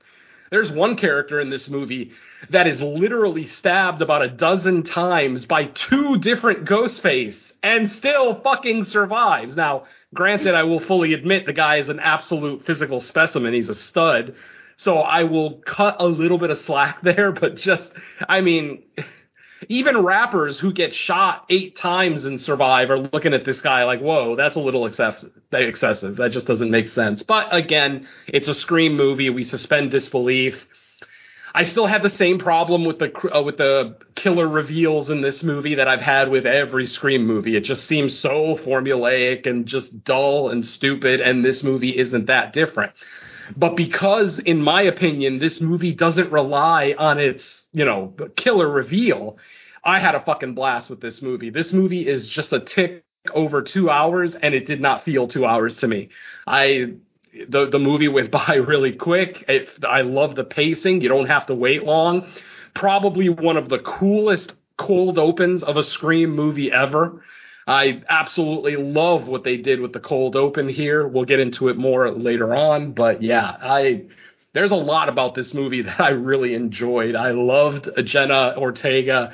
There's 0.50 0.72
one 0.72 0.98
character 0.98 1.40
in 1.40 1.50
this 1.50 1.70
movie 1.70 2.12
that 2.50 2.68
is 2.68 2.82
literally 2.82 3.46
stabbed 3.46 4.02
about 4.02 4.24
a 4.24 4.30
dozen 4.30 4.84
times 4.84 5.46
by 5.46 5.66
two 5.66 6.18
different 6.18 6.66
Ghostface 6.66 7.38
and 7.64 7.92
still 7.92 8.42
fucking 8.42 8.86
survives. 8.86 9.56
Now, 9.56 9.84
granted, 10.14 10.56
I 10.56 10.64
will 10.64 10.80
fully 10.80 11.14
admit 11.14 11.46
the 11.46 11.54
guy 11.54 11.78
is 11.78 11.90
an 11.90 12.00
absolute 12.00 12.66
physical 12.66 13.02
specimen. 13.02 13.54
He's 13.54 13.70
a 13.70 13.76
stud. 13.76 14.36
So 14.78 14.98
I 14.98 15.24
will 15.24 15.62
cut 15.66 15.98
a 16.00 16.08
little 16.08 16.38
bit 16.38 16.50
of 16.50 16.60
slack 16.62 17.02
there, 17.04 17.32
but 17.32 17.56
just, 17.58 17.92
I 18.28 18.42
mean, 18.42 18.84
even 19.70 20.00
rappers 20.00 20.58
who 20.58 20.74
get 20.74 20.94
shot 20.94 21.46
eight 21.50 21.78
times 21.78 22.26
and 22.26 22.42
survive 22.42 22.90
are 22.90 22.98
looking 22.98 23.34
at 23.34 23.46
this 23.46 23.62
guy 23.62 23.84
like, 23.84 24.00
whoa, 24.00 24.36
that's 24.36 24.56
a 24.56 24.60
little 24.60 24.86
excessive. 24.88 25.32
That 25.52 26.30
just 26.32 26.48
doesn't 26.48 26.72
make 26.72 26.90
sense. 26.90 27.22
But 27.24 27.54
again, 27.54 28.08
it's 28.28 28.48
a 28.48 28.54
Scream 28.54 28.96
movie. 28.96 29.30
We 29.30 29.44
suspend 29.44 29.92
disbelief. 29.92 30.66
I 31.54 31.66
still 31.66 31.86
have 31.86 32.04
the 32.04 32.10
same 32.10 32.40
problem 32.40 32.86
with 32.86 33.00
the 33.00 33.36
uh, 33.36 33.42
with 33.42 33.58
the 33.58 33.98
killer 34.16 34.48
reveals 34.48 35.10
in 35.10 35.22
this 35.22 35.44
movie 35.44 35.76
that 35.76 35.88
I've 35.88 36.02
had 36.02 36.30
with 36.30 36.46
every 36.46 36.86
Scream 36.86 37.26
movie. 37.26 37.56
It 37.56 37.62
just 37.62 37.86
seems 37.86 38.18
so 38.18 38.58
formulaic 38.58 39.46
and 39.46 39.66
just 39.66 40.04
dull 40.04 40.50
and 40.50 40.66
stupid, 40.66 41.20
and 41.20 41.44
this 41.44 41.64
movie 41.64 41.98
isn't 41.98 42.28
that 42.28 42.54
different. 42.54 42.94
But 43.58 43.76
because, 43.76 44.40
in 44.40 44.62
my 44.62 44.84
opinion, 44.84 45.40
this 45.40 45.60
movie 45.60 45.94
doesn't 45.94 46.32
rely 46.32 46.96
on 46.98 47.20
its 47.20 47.66
you 47.74 47.84
know 47.86 48.16
killer 48.38 48.70
reveal, 48.70 49.38
I 49.84 50.00
had 50.00 50.16
a 50.16 50.22
fucking 50.22 50.54
blast 50.54 50.90
with 50.90 51.02
this 51.02 51.22
movie. 51.22 51.50
This 51.50 51.74
movie 51.74 52.08
is 52.08 52.28
just 52.28 52.54
a 52.54 52.62
tick 52.62 53.04
over 53.34 53.62
two 53.62 53.90
hours, 53.90 54.36
and 54.36 54.54
it 54.54 54.68
did 54.68 54.80
not 54.80 55.04
feel 55.04 55.28
two 55.28 55.46
hours 55.46 55.76
to 55.78 55.88
me. 55.88 56.10
I 56.48 56.94
the 57.50 57.70
the 57.70 57.80
movie 57.80 58.08
went 58.08 58.32
by 58.48 58.56
really 58.56 58.94
quick. 58.94 59.46
It, 59.48 59.70
I 59.88 60.02
love 60.02 60.36
the 60.36 60.44
pacing. 60.44 61.02
You 61.02 61.10
don't 61.10 61.28
have 61.28 61.46
to 61.48 61.56
wait 61.56 61.84
long. 61.84 62.28
Probably 62.74 63.30
one 63.30 63.58
of 63.58 63.70
the 63.70 63.80
coolest 63.80 64.54
cold 64.78 65.20
opens 65.20 65.64
of 65.64 65.78
a 65.78 65.84
Scream 65.84 66.32
movie 66.32 66.72
ever. 66.72 67.22
I 67.68 68.02
absolutely 68.10 68.76
love 68.76 69.28
what 69.28 69.44
they 69.44 69.58
did 69.58 69.80
with 69.80 69.94
the 69.94 70.00
cold 70.00 70.36
open 70.36 70.68
here. 70.68 71.08
We'll 71.08 71.26
get 71.26 71.40
into 71.40 71.70
it 71.70 71.78
more 71.78 72.10
later 72.10 72.56
on, 72.56 72.94
but 72.94 73.22
yeah, 73.22 73.56
I 73.62 74.06
there's 74.54 74.72
a 74.72 74.76
lot 74.76 75.10
about 75.10 75.36
this 75.36 75.54
movie 75.54 75.82
that 75.84 76.00
I 76.00 76.10
really 76.10 76.54
enjoyed. 76.54 77.16
I 77.16 77.32
loved 77.32 77.90
Jenna 78.06 78.56
Ortega 78.58 79.34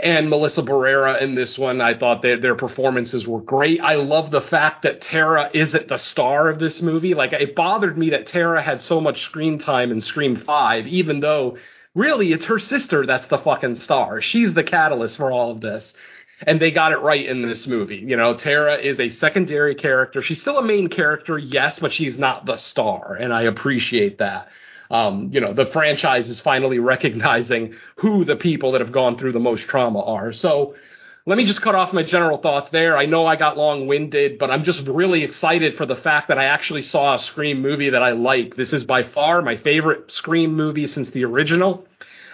and 0.00 0.28
Melissa 0.28 0.62
Barrera 0.62 1.20
in 1.22 1.34
this 1.34 1.56
one. 1.56 1.80
I 1.80 1.96
thought 1.96 2.22
that 2.22 2.42
their 2.42 2.54
performances 2.54 3.26
were 3.26 3.40
great. 3.40 3.80
I 3.80 3.94
love 3.94 4.30
the 4.30 4.42
fact 4.42 4.82
that 4.82 5.00
Tara 5.00 5.50
isn't 5.54 5.88
the 5.88 5.96
star 5.96 6.48
of 6.48 6.58
this 6.58 6.82
movie. 6.82 7.14
Like 7.14 7.32
it 7.32 7.54
bothered 7.54 7.96
me 7.96 8.10
that 8.10 8.26
Tara 8.26 8.62
had 8.62 8.82
so 8.82 9.00
much 9.00 9.22
screen 9.22 9.58
time 9.58 9.90
in 9.90 10.00
Scream 10.00 10.36
5, 10.36 10.86
even 10.86 11.20
though 11.20 11.56
really 11.94 12.32
it's 12.32 12.44
her 12.46 12.58
sister 12.58 13.06
that's 13.06 13.28
the 13.28 13.38
fucking 13.38 13.76
star. 13.76 14.20
She's 14.20 14.52
the 14.52 14.64
catalyst 14.64 15.16
for 15.16 15.32
all 15.32 15.50
of 15.50 15.60
this. 15.60 15.90
And 16.46 16.60
they 16.60 16.70
got 16.70 16.92
it 16.92 16.98
right 16.98 17.26
in 17.26 17.42
this 17.42 17.66
movie. 17.66 17.96
You 17.96 18.16
know, 18.16 18.36
Tara 18.36 18.76
is 18.76 19.00
a 19.00 19.08
secondary 19.08 19.74
character. 19.74 20.22
She's 20.22 20.40
still 20.40 20.58
a 20.58 20.62
main 20.62 20.88
character, 20.88 21.36
yes, 21.36 21.80
but 21.80 21.92
she's 21.92 22.16
not 22.16 22.46
the 22.46 22.58
star. 22.58 23.16
And 23.18 23.32
I 23.32 23.42
appreciate 23.42 24.18
that 24.18 24.48
um, 24.90 25.30
you 25.32 25.40
know, 25.40 25.52
the 25.52 25.66
franchise 25.66 26.28
is 26.28 26.40
finally 26.40 26.78
recognizing 26.78 27.74
who 27.96 28.24
the 28.24 28.36
people 28.36 28.72
that 28.72 28.80
have 28.80 28.92
gone 28.92 29.18
through 29.18 29.32
the 29.32 29.40
most 29.40 29.62
trauma 29.68 30.02
are. 30.02 30.32
So 30.32 30.74
let 31.26 31.36
me 31.36 31.44
just 31.44 31.60
cut 31.60 31.74
off 31.74 31.92
my 31.92 32.02
general 32.02 32.38
thoughts 32.38 32.70
there. 32.70 32.96
I 32.96 33.04
know 33.04 33.26
I 33.26 33.36
got 33.36 33.58
long 33.58 33.86
winded, 33.86 34.38
but 34.38 34.50
I'm 34.50 34.64
just 34.64 34.86
really 34.86 35.24
excited 35.24 35.76
for 35.76 35.84
the 35.84 35.96
fact 35.96 36.28
that 36.28 36.38
I 36.38 36.44
actually 36.44 36.84
saw 36.84 37.16
a 37.16 37.18
Scream 37.18 37.60
movie 37.60 37.90
that 37.90 38.02
I 38.02 38.12
like. 38.12 38.56
This 38.56 38.72
is 38.72 38.84
by 38.84 39.02
far 39.02 39.42
my 39.42 39.56
favorite 39.58 40.10
Scream 40.10 40.54
movie 40.54 40.86
since 40.86 41.10
the 41.10 41.24
original. 41.26 41.86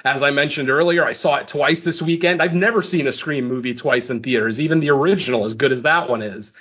As 0.04 0.22
I 0.22 0.30
mentioned 0.30 0.70
earlier, 0.70 1.04
I 1.04 1.14
saw 1.14 1.36
it 1.36 1.48
twice 1.48 1.82
this 1.82 2.00
weekend. 2.00 2.40
I've 2.40 2.54
never 2.54 2.82
seen 2.82 3.08
a 3.08 3.12
Scream 3.12 3.48
movie 3.48 3.74
twice 3.74 4.10
in 4.10 4.22
theaters, 4.22 4.60
even 4.60 4.78
the 4.78 4.90
original, 4.90 5.44
as 5.44 5.54
good 5.54 5.72
as 5.72 5.82
that 5.82 6.08
one 6.08 6.22
is. 6.22 6.52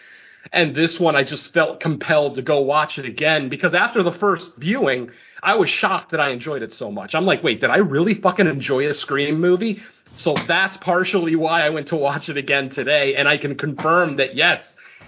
And 0.52 0.76
this 0.76 1.00
one, 1.00 1.16
I 1.16 1.24
just 1.24 1.54
felt 1.54 1.80
compelled 1.80 2.36
to 2.36 2.42
go 2.42 2.62
watch 2.62 3.00
it 3.00 3.06
again 3.06 3.50
because 3.50 3.74
after 3.74 4.04
the 4.04 4.12
first 4.12 4.52
viewing, 4.58 5.10
I 5.42 5.56
was 5.56 5.70
shocked 5.70 6.12
that 6.12 6.20
I 6.20 6.30
enjoyed 6.30 6.62
it 6.62 6.74
so 6.74 6.92
much. 6.92 7.16
I'm 7.16 7.26
like, 7.26 7.44
wait, 7.44 7.62
did 7.62 7.70
I 7.70 7.78
really 7.78 8.16
fucking 8.16 8.48
enjoy 8.48 8.88
a 8.88 8.94
Scream 8.94 9.40
movie? 9.40 9.82
So 10.18 10.36
that's 10.48 10.78
partially 10.78 11.36
why 11.36 11.66
I 11.66 11.70
went 11.70 11.88
to 11.88 11.96
watch 11.96 12.30
it 12.30 12.38
again 12.38 12.70
today, 12.70 13.16
and 13.16 13.28
I 13.28 13.38
can 13.38 13.56
confirm 13.56 14.18
that 14.18 14.36
yes, 14.36 14.62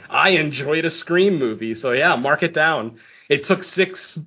I 0.10 0.30
enjoyed 0.30 0.86
a 0.86 0.90
Scream 0.92 1.38
movie. 1.38 1.76
So 1.76 1.92
yeah, 1.92 2.16
mark 2.16 2.42
it 2.42 2.54
down. 2.54 2.98
It 3.30 3.46
took 3.46 3.64
six, 3.64 4.20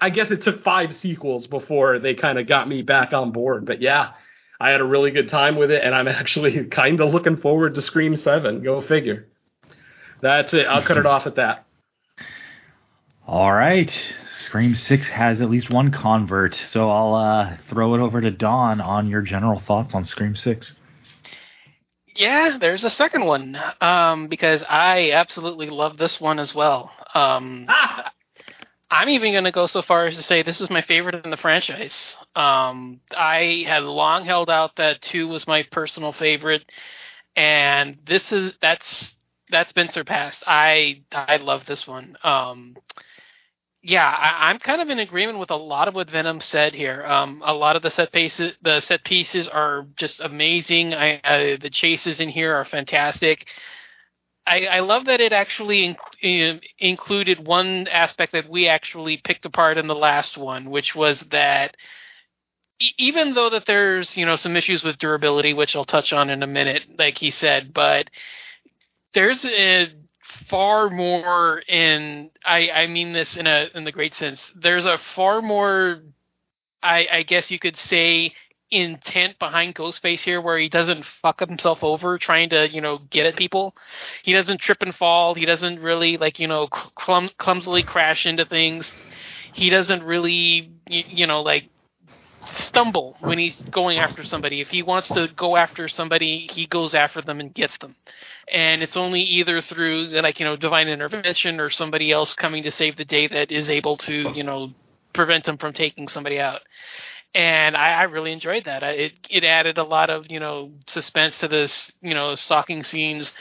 I 0.00 0.10
guess 0.10 0.30
it 0.30 0.42
took 0.42 0.62
five 0.62 0.94
sequels 0.96 1.46
before 1.46 1.98
they 1.98 2.14
kind 2.14 2.38
of 2.38 2.46
got 2.46 2.68
me 2.68 2.82
back 2.82 3.12
on 3.12 3.32
board. 3.32 3.66
But 3.66 3.82
yeah, 3.82 4.12
I 4.58 4.70
had 4.70 4.80
a 4.80 4.84
really 4.84 5.10
good 5.10 5.28
time 5.28 5.56
with 5.56 5.70
it, 5.70 5.82
and 5.82 5.94
I'm 5.94 6.08
actually 6.08 6.64
kind 6.66 7.00
of 7.00 7.12
looking 7.12 7.36
forward 7.36 7.74
to 7.74 7.82
Scream 7.82 8.16
Seven. 8.16 8.62
Go 8.62 8.80
figure. 8.80 9.26
That's 10.20 10.52
it. 10.54 10.66
I'll 10.66 10.82
cut 10.82 10.96
it 10.96 11.06
off 11.06 11.26
at 11.26 11.36
that. 11.36 11.66
All 13.26 13.52
right. 13.52 13.90
Scream 14.30 14.74
6 14.74 15.08
has 15.08 15.40
at 15.40 15.50
least 15.50 15.70
one 15.70 15.90
convert, 15.90 16.54
so 16.54 16.90
I'll 16.90 17.14
uh, 17.14 17.56
throw 17.68 17.94
it 17.94 18.00
over 18.00 18.20
to 18.20 18.30
Don 18.30 18.80
on 18.80 19.08
your 19.08 19.22
general 19.22 19.58
thoughts 19.58 19.94
on 19.94 20.04
Scream 20.04 20.36
6. 20.36 20.74
Yeah, 22.14 22.56
there's 22.58 22.84
a 22.84 22.90
second 22.90 23.24
one 23.24 23.58
um, 23.80 24.28
because 24.28 24.62
I 24.68 25.10
absolutely 25.12 25.68
love 25.68 25.98
this 25.98 26.20
one 26.20 26.38
as 26.38 26.54
well. 26.54 26.90
Um, 27.14 27.66
ah! 27.68 28.12
I'm 28.90 29.08
even 29.08 29.32
going 29.32 29.44
to 29.44 29.52
go 29.52 29.66
so 29.66 29.82
far 29.82 30.06
as 30.06 30.16
to 30.16 30.22
say 30.22 30.42
this 30.42 30.60
is 30.60 30.70
my 30.70 30.82
favorite 30.82 31.24
in 31.24 31.30
the 31.30 31.36
franchise. 31.36 32.16
Um, 32.36 33.00
I 33.16 33.64
had 33.66 33.82
long 33.82 34.24
held 34.24 34.48
out 34.48 34.76
that 34.76 35.02
two 35.02 35.26
was 35.26 35.48
my 35.48 35.64
personal 35.64 36.12
favorite, 36.12 36.64
and 37.34 37.98
this 38.06 38.30
is 38.30 38.54
that's 38.62 39.15
that's 39.50 39.72
been 39.72 39.90
surpassed. 39.90 40.42
I 40.46 41.02
I 41.12 41.36
love 41.36 41.66
this 41.66 41.86
one. 41.86 42.16
Um, 42.22 42.76
yeah, 43.82 44.08
I, 44.08 44.50
am 44.50 44.58
kind 44.58 44.80
of 44.82 44.88
in 44.88 44.98
agreement 44.98 45.38
with 45.38 45.52
a 45.52 45.56
lot 45.56 45.86
of 45.86 45.94
what 45.94 46.10
Venom 46.10 46.40
said 46.40 46.74
here. 46.74 47.04
Um, 47.06 47.40
a 47.44 47.54
lot 47.54 47.76
of 47.76 47.82
the 47.82 47.90
set 47.90 48.10
pieces, 48.10 48.54
the 48.60 48.80
set 48.80 49.04
pieces 49.04 49.46
are 49.46 49.86
just 49.94 50.18
amazing. 50.18 50.92
I, 50.92 51.20
uh, 51.22 51.56
the 51.60 51.70
chases 51.70 52.18
in 52.18 52.28
here 52.28 52.52
are 52.52 52.64
fantastic. 52.64 53.46
I, 54.44 54.66
I 54.66 54.80
love 54.80 55.04
that 55.04 55.20
it 55.20 55.32
actually 55.32 55.96
in, 56.20 56.60
included 56.80 57.46
one 57.46 57.86
aspect 57.86 58.32
that 58.32 58.48
we 58.48 58.66
actually 58.66 59.18
picked 59.18 59.46
apart 59.46 59.78
in 59.78 59.86
the 59.86 59.94
last 59.94 60.36
one, 60.36 60.70
which 60.70 60.96
was 60.96 61.20
that 61.30 61.76
even 62.98 63.34
though 63.34 63.50
that 63.50 63.66
there's 63.66 64.16
you 64.16 64.26
know 64.26 64.36
some 64.36 64.56
issues 64.56 64.82
with 64.82 64.98
durability, 64.98 65.54
which 65.54 65.76
I'll 65.76 65.84
touch 65.84 66.12
on 66.12 66.28
in 66.28 66.42
a 66.42 66.46
minute, 66.48 66.82
like 66.98 67.18
he 67.18 67.30
said, 67.30 67.72
but 67.72 68.10
there's 69.16 69.44
a 69.46 69.88
far 70.50 70.90
more 70.90 71.62
in 71.66 72.30
I, 72.44 72.70
I 72.70 72.86
mean 72.86 73.14
this 73.14 73.34
in 73.34 73.46
a 73.46 73.68
in 73.74 73.84
the 73.84 73.92
great 73.92 74.14
sense. 74.14 74.52
There's 74.54 74.84
a 74.84 74.98
far 75.14 75.40
more 75.40 76.02
I, 76.82 77.08
I 77.10 77.22
guess 77.22 77.50
you 77.50 77.58
could 77.58 77.78
say 77.78 78.34
intent 78.70 79.38
behind 79.38 79.74
Ghostface 79.74 80.20
here 80.20 80.40
where 80.40 80.58
he 80.58 80.68
doesn't 80.68 81.06
fuck 81.06 81.40
himself 81.40 81.82
over 81.82 82.18
trying 82.18 82.50
to, 82.50 82.68
you 82.68 82.82
know, 82.82 82.98
get 82.98 83.24
at 83.24 83.36
people. 83.36 83.74
He 84.22 84.34
doesn't 84.34 84.58
trip 84.60 84.82
and 84.82 84.94
fall. 84.94 85.34
He 85.34 85.46
doesn't 85.46 85.80
really 85.80 86.18
like, 86.18 86.38
you 86.38 86.46
know, 86.46 86.66
clum- 86.66 87.30
clumsily 87.38 87.84
crash 87.84 88.26
into 88.26 88.44
things. 88.44 88.92
He 89.54 89.70
doesn't 89.70 90.02
really, 90.02 90.72
you, 90.88 91.04
you 91.08 91.26
know, 91.26 91.40
like 91.40 91.70
stumble 92.54 93.16
when 93.20 93.38
he's 93.38 93.60
going 93.70 93.98
after 93.98 94.24
somebody. 94.24 94.60
If 94.60 94.68
he 94.68 94.82
wants 94.82 95.08
to 95.08 95.28
go 95.36 95.56
after 95.56 95.88
somebody, 95.88 96.48
he 96.52 96.66
goes 96.66 96.94
after 96.94 97.22
them 97.22 97.40
and 97.40 97.54
gets 97.54 97.76
them. 97.78 97.96
And 98.52 98.82
it's 98.82 98.96
only 98.96 99.22
either 99.22 99.60
through 99.60 100.08
like, 100.22 100.40
you 100.40 100.46
know, 100.46 100.56
divine 100.56 100.88
intervention 100.88 101.60
or 101.60 101.70
somebody 101.70 102.12
else 102.12 102.34
coming 102.34 102.62
to 102.62 102.70
save 102.70 102.96
the 102.96 103.04
day 103.04 103.26
that 103.28 103.50
is 103.50 103.68
able 103.68 103.96
to, 103.98 104.32
you 104.34 104.42
know, 104.42 104.72
prevent 105.12 105.46
him 105.46 105.58
from 105.58 105.72
taking 105.72 106.08
somebody 106.08 106.38
out. 106.38 106.60
And 107.34 107.76
I, 107.76 107.92
I 107.92 108.02
really 108.04 108.32
enjoyed 108.32 108.64
that. 108.64 108.82
It 108.82 109.12
it 109.28 109.44
added 109.44 109.78
a 109.78 109.84
lot 109.84 110.10
of, 110.10 110.30
you 110.30 110.40
know, 110.40 110.72
suspense 110.86 111.38
to 111.38 111.48
this, 111.48 111.92
you 112.00 112.14
know, 112.14 112.34
stalking 112.34 112.82
scenes. 112.82 113.32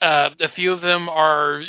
Uh, 0.00 0.30
a 0.40 0.48
few 0.48 0.72
of 0.72 0.80
them 0.80 1.08
are 1.08 1.62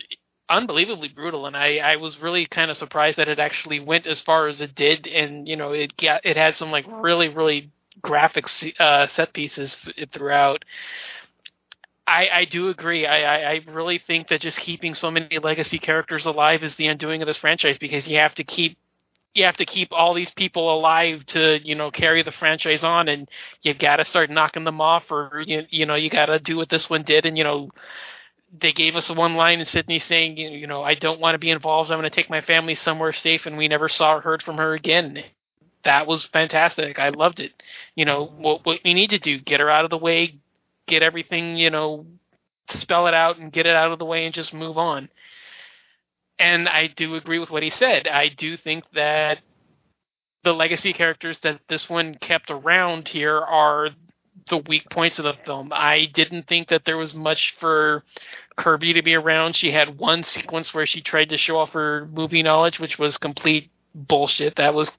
unbelievably 0.49 1.09
brutal, 1.09 1.45
and 1.45 1.55
I, 1.55 1.77
I 1.77 1.95
was 1.97 2.19
really 2.19 2.45
kind 2.45 2.69
of 2.69 2.77
surprised 2.77 3.17
that 3.17 3.27
it 3.27 3.39
actually 3.39 3.79
went 3.79 4.07
as 4.07 4.21
far 4.21 4.47
as 4.47 4.61
it 4.61 4.75
did, 4.75 5.07
and 5.07 5.47
you 5.47 5.55
know 5.55 5.71
it 5.71 5.97
got 5.97 6.25
it 6.25 6.37
had 6.37 6.55
some 6.55 6.71
like 6.71 6.85
really 6.87 7.29
really 7.29 7.71
graphic 8.01 8.45
uh, 8.79 9.07
set 9.07 9.33
pieces 9.33 9.75
throughout. 10.11 10.65
I, 12.05 12.27
I 12.33 12.45
do 12.45 12.67
agree. 12.69 13.05
I, 13.05 13.21
I, 13.21 13.51
I 13.53 13.61
really 13.71 13.97
think 13.97 14.27
that 14.27 14.41
just 14.41 14.59
keeping 14.59 14.93
so 14.93 15.09
many 15.09 15.39
legacy 15.39 15.79
characters 15.79 16.25
alive 16.25 16.61
is 16.61 16.75
the 16.75 16.87
undoing 16.87 17.21
of 17.21 17.27
this 17.27 17.37
franchise 17.37 17.77
because 17.77 18.07
you 18.07 18.17
have 18.17 18.35
to 18.35 18.43
keep 18.43 18.77
you 19.33 19.45
have 19.45 19.57
to 19.57 19.65
keep 19.65 19.91
all 19.91 20.13
these 20.13 20.31
people 20.31 20.77
alive 20.77 21.25
to 21.25 21.59
you 21.63 21.75
know 21.75 21.89
carry 21.89 22.21
the 22.21 22.31
franchise 22.31 22.83
on, 22.83 23.07
and 23.07 23.29
you've 23.61 23.79
got 23.79 23.97
to 23.97 24.05
start 24.05 24.29
knocking 24.29 24.63
them 24.63 24.81
off, 24.81 25.11
or 25.11 25.43
you 25.45 25.63
you 25.69 25.85
know 25.85 25.95
you 25.95 26.09
got 26.09 26.27
to 26.27 26.39
do 26.39 26.57
what 26.57 26.69
this 26.69 26.89
one 26.89 27.03
did, 27.03 27.25
and 27.25 27.37
you 27.37 27.43
know 27.43 27.69
they 28.59 28.71
gave 28.71 28.95
us 28.95 29.09
one 29.09 29.35
line 29.35 29.59
in 29.59 29.65
Sidney 29.65 29.99
saying, 29.99 30.37
you 30.37 30.67
know, 30.67 30.83
I 30.83 30.93
don't 30.93 31.19
want 31.19 31.33
to 31.33 31.39
be 31.39 31.49
involved. 31.49 31.91
I'm 31.91 31.99
going 31.99 32.09
to 32.09 32.15
take 32.15 32.29
my 32.29 32.41
family 32.41 32.75
somewhere 32.75 33.13
safe, 33.13 33.45
and 33.45 33.57
we 33.57 33.67
never 33.67 33.89
saw 33.89 34.15
or 34.15 34.21
heard 34.21 34.43
from 34.43 34.57
her 34.57 34.73
again. 34.73 35.23
That 35.83 36.07
was 36.07 36.25
fantastic. 36.25 36.99
I 36.99 37.09
loved 37.09 37.39
it. 37.39 37.51
You 37.95 38.05
know, 38.05 38.25
what, 38.25 38.65
what 38.65 38.79
we 38.85 38.93
need 38.93 39.09
to 39.09 39.19
do, 39.19 39.39
get 39.39 39.59
her 39.59 39.69
out 39.69 39.85
of 39.85 39.89
the 39.89 39.97
way, 39.97 40.35
get 40.87 41.01
everything, 41.01 41.57
you 41.57 41.71
know, 41.71 42.05
spell 42.69 43.07
it 43.07 43.13
out 43.13 43.37
and 43.37 43.51
get 43.51 43.65
it 43.65 43.75
out 43.75 43.91
of 43.91 43.99
the 43.99 44.05
way 44.05 44.25
and 44.25 44.33
just 44.33 44.53
move 44.53 44.77
on. 44.77 45.09
And 46.39 46.69
I 46.69 46.87
do 46.87 47.15
agree 47.15 47.39
with 47.39 47.49
what 47.49 47.63
he 47.63 47.69
said. 47.69 48.07
I 48.07 48.29
do 48.29 48.55
think 48.55 48.85
that 48.93 49.39
the 50.43 50.53
legacy 50.53 50.93
characters 50.93 51.39
that 51.39 51.59
this 51.69 51.89
one 51.89 52.15
kept 52.15 52.51
around 52.51 53.07
here 53.07 53.39
are 53.39 53.89
the 54.49 54.57
weak 54.57 54.89
points 54.89 55.19
of 55.19 55.25
the 55.25 55.35
film. 55.45 55.71
I 55.71 56.05
didn't 56.13 56.47
think 56.47 56.69
that 56.69 56.85
there 56.85 56.97
was 56.97 57.13
much 57.13 57.55
for 57.59 58.03
Kirby 58.55 58.93
to 58.93 59.01
be 59.01 59.15
around. 59.15 59.55
She 59.55 59.71
had 59.71 59.97
one 59.97 60.23
sequence 60.23 60.73
where 60.73 60.85
she 60.85 61.01
tried 61.01 61.29
to 61.29 61.37
show 61.37 61.57
off 61.57 61.71
her 61.71 62.07
movie 62.11 62.43
knowledge, 62.43 62.79
which 62.79 62.99
was 62.99 63.17
complete 63.17 63.71
bullshit. 63.95 64.55
That 64.55 64.73
was 64.73 64.91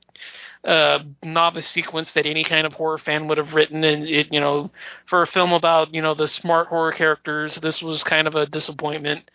uh, 0.66 1.00
a 1.22 1.26
novice 1.26 1.68
sequence 1.68 2.12
that 2.12 2.26
any 2.26 2.44
kind 2.44 2.66
of 2.66 2.72
horror 2.72 2.98
fan 2.98 3.28
would 3.28 3.38
have 3.38 3.54
written, 3.54 3.84
and 3.84 4.06
it, 4.08 4.32
you 4.32 4.40
know, 4.40 4.70
for 5.06 5.22
a 5.22 5.26
film 5.26 5.52
about 5.52 5.92
you 5.94 6.02
know 6.02 6.14
the 6.14 6.28
smart 6.28 6.68
horror 6.68 6.92
characters, 6.92 7.56
this 7.56 7.82
was 7.82 8.02
kind 8.02 8.26
of 8.26 8.34
a 8.34 8.46
disappointment. 8.46 9.30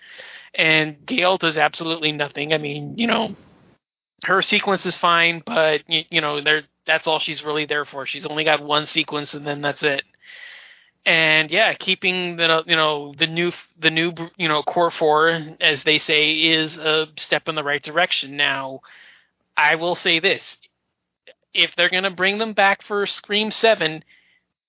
And 0.56 1.06
Gale 1.06 1.38
does 1.38 1.58
absolutely 1.58 2.12
nothing. 2.12 2.54
I 2.54 2.58
mean, 2.58 2.98
you 2.98 3.06
know, 3.06 3.36
her 4.24 4.42
sequence 4.42 4.86
is 4.86 4.98
fine, 4.98 5.44
but 5.46 5.88
you, 5.88 6.04
you 6.10 6.22
know, 6.22 6.42
there 6.42 6.64
that's 6.86 7.06
all 7.06 7.20
she's 7.20 7.44
really 7.44 7.66
there 7.66 7.86
for. 7.86 8.06
She's 8.08 8.26
only 8.26 8.44
got 8.44 8.64
one 8.64 8.88
sequence, 8.88 9.34
and 9.36 9.46
then 9.46 9.62
that's 9.62 9.84
it. 9.84 10.04
And 11.06 11.50
yeah, 11.50 11.74
keeping 11.74 12.36
the 12.36 12.64
you 12.68 12.76
know 12.76 13.14
the 13.18 13.28
new 13.28 13.52
the 13.80 13.90
new 13.90 14.14
you 14.38 14.48
know 14.48 14.62
core 14.64 14.92
four, 14.92 15.30
as 15.62 15.84
they 15.84 15.98
say, 15.98 16.34
is 16.34 16.78
a 16.78 17.08
step 17.18 17.48
in 17.48 17.56
the 17.56 17.64
right 17.64 17.82
direction. 17.82 18.38
Now, 18.38 18.82
I 19.58 19.76
will 19.76 19.96
say 19.96 20.20
this: 20.20 20.58
if 21.54 21.76
they're 21.76 21.90
gonna 21.90 22.12
bring 22.12 22.38
them 22.38 22.54
back 22.54 22.84
for 22.84 23.06
Scream 23.08 23.50
Seven, 23.50 24.04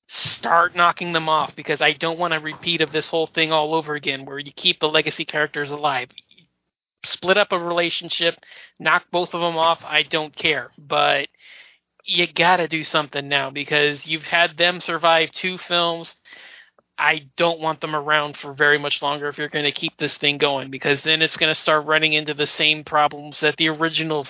start 0.06 0.76
knocking 0.76 1.12
them 1.12 1.28
off 1.28 1.54
because 1.56 1.80
I 1.80 1.92
don't 1.92 2.18
want 2.18 2.34
a 2.34 2.40
repeat 2.40 2.80
of 2.80 2.92
this 2.92 3.08
whole 3.08 3.26
thing 3.26 3.52
all 3.52 3.75
over 3.75 3.94
again, 3.94 4.25
where 4.25 4.38
you 4.38 4.52
keep 4.52 4.80
the 4.80 4.88
legacy 4.88 5.25
characters 5.25 5.70
alive 5.70 6.08
split 7.04 7.38
up 7.38 7.52
a 7.52 7.58
relationship, 7.58 8.37
knock 8.78 9.04
both 9.10 9.34
of 9.34 9.40
them 9.40 9.56
off, 9.56 9.80
I 9.84 10.02
don't 10.02 10.34
care. 10.34 10.70
But 10.78 11.28
you 12.04 12.26
got 12.26 12.57
to 12.57 12.69
do 12.69 12.83
something 12.83 13.28
now 13.28 13.50
because 13.50 14.07
you've 14.07 14.25
had 14.25 14.57
them 14.57 14.80
survive 14.80 15.30
two 15.33 15.59
films. 15.59 16.14
I 16.99 17.28
don't 17.37 17.61
want 17.61 17.80
them 17.80 17.97
around 17.97 18.37
for 18.37 18.52
very 18.52 18.78
much 18.78 19.00
longer 19.00 19.28
if 19.28 19.38
you're 19.38 19.49
going 19.49 19.64
to 19.64 19.73
keep 19.73 19.97
this 19.99 20.19
thing 20.19 20.38
going 20.38 20.71
because 20.71 21.02
then 21.02 21.23
it's 21.23 21.37
going 21.37 21.52
to 21.52 21.59
start 21.59 21.87
running 21.87 22.12
into 22.12 22.35
the 22.35 22.47
same 22.47 22.85
problems 22.85 23.40
that 23.40 23.57
the 23.57 23.69
original 23.69 24.26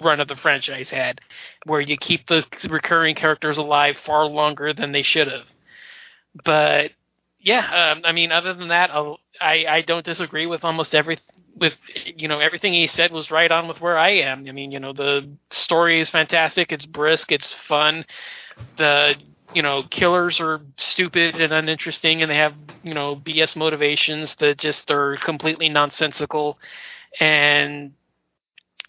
run 0.00 0.20
of 0.20 0.26
the 0.26 0.36
franchise 0.36 0.90
had, 0.90 1.20
where 1.64 1.80
you 1.80 1.96
keep 1.96 2.26
the 2.26 2.44
recurring 2.68 3.14
characters 3.14 3.58
alive 3.58 3.96
far 4.04 4.26
longer 4.26 4.72
than 4.72 4.92
they 4.92 5.02
should 5.02 5.28
have. 5.28 5.46
But 6.44 6.90
yeah, 7.42 7.92
um, 7.92 8.02
I 8.04 8.12
mean, 8.12 8.30
other 8.30 8.54
than 8.54 8.68
that, 8.68 8.90
I'll, 8.90 9.18
I 9.40 9.66
I 9.68 9.82
don't 9.82 10.04
disagree 10.04 10.46
with 10.46 10.64
almost 10.64 10.94
every 10.94 11.18
with 11.56 11.74
you 12.04 12.28
know 12.28 12.38
everything 12.38 12.72
he 12.72 12.86
said 12.86 13.10
was 13.10 13.30
right 13.30 13.50
on 13.50 13.68
with 13.68 13.80
where 13.80 13.98
I 13.98 14.10
am. 14.10 14.46
I 14.48 14.52
mean, 14.52 14.70
you 14.70 14.78
know, 14.78 14.92
the 14.92 15.28
story 15.50 16.00
is 16.00 16.08
fantastic. 16.08 16.72
It's 16.72 16.86
brisk. 16.86 17.32
It's 17.32 17.52
fun. 17.52 18.06
The 18.76 19.16
you 19.54 19.62
know 19.62 19.82
killers 19.82 20.40
are 20.40 20.60
stupid 20.76 21.40
and 21.40 21.52
uninteresting, 21.52 22.22
and 22.22 22.30
they 22.30 22.36
have 22.36 22.54
you 22.84 22.94
know 22.94 23.16
BS 23.16 23.56
motivations 23.56 24.36
that 24.36 24.58
just 24.58 24.90
are 24.90 25.16
completely 25.16 25.68
nonsensical. 25.68 26.58
And 27.18 27.92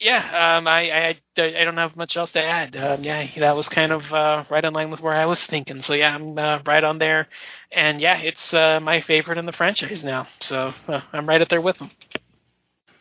yeah, 0.04 0.58
um, 0.58 0.68
I, 0.68 0.92
I 0.92 1.08
I 1.38 1.64
don't 1.64 1.78
have 1.78 1.96
much 1.96 2.18
else 2.18 2.32
to 2.34 2.44
add. 2.44 2.76
Um, 2.76 3.04
yeah, 3.04 3.26
that 3.40 3.56
was 3.56 3.70
kind 3.70 3.94
of 3.94 4.12
uh, 4.12 4.44
right 4.50 4.64
in 4.64 4.74
line 4.74 4.92
with 4.92 5.00
where 5.00 5.14
I 5.14 5.26
was 5.26 5.44
thinking. 5.46 5.82
So 5.82 5.94
yeah, 5.94 6.14
I'm 6.14 6.38
uh, 6.38 6.60
right 6.66 6.84
on 6.84 7.00
there. 7.00 7.30
And 7.72 8.02
yeah, 8.02 8.18
it's 8.18 8.54
uh, 8.54 8.80
my 8.82 9.02
favorite 9.02 9.38
in 9.38 9.46
the 9.46 9.54
franchise 9.54 10.04
now. 10.04 10.28
So 10.42 10.74
uh, 10.88 11.02
I'm 11.14 11.28
right 11.28 11.42
up 11.42 11.50
there 11.50 11.62
with 11.62 11.78
them. 11.80 11.92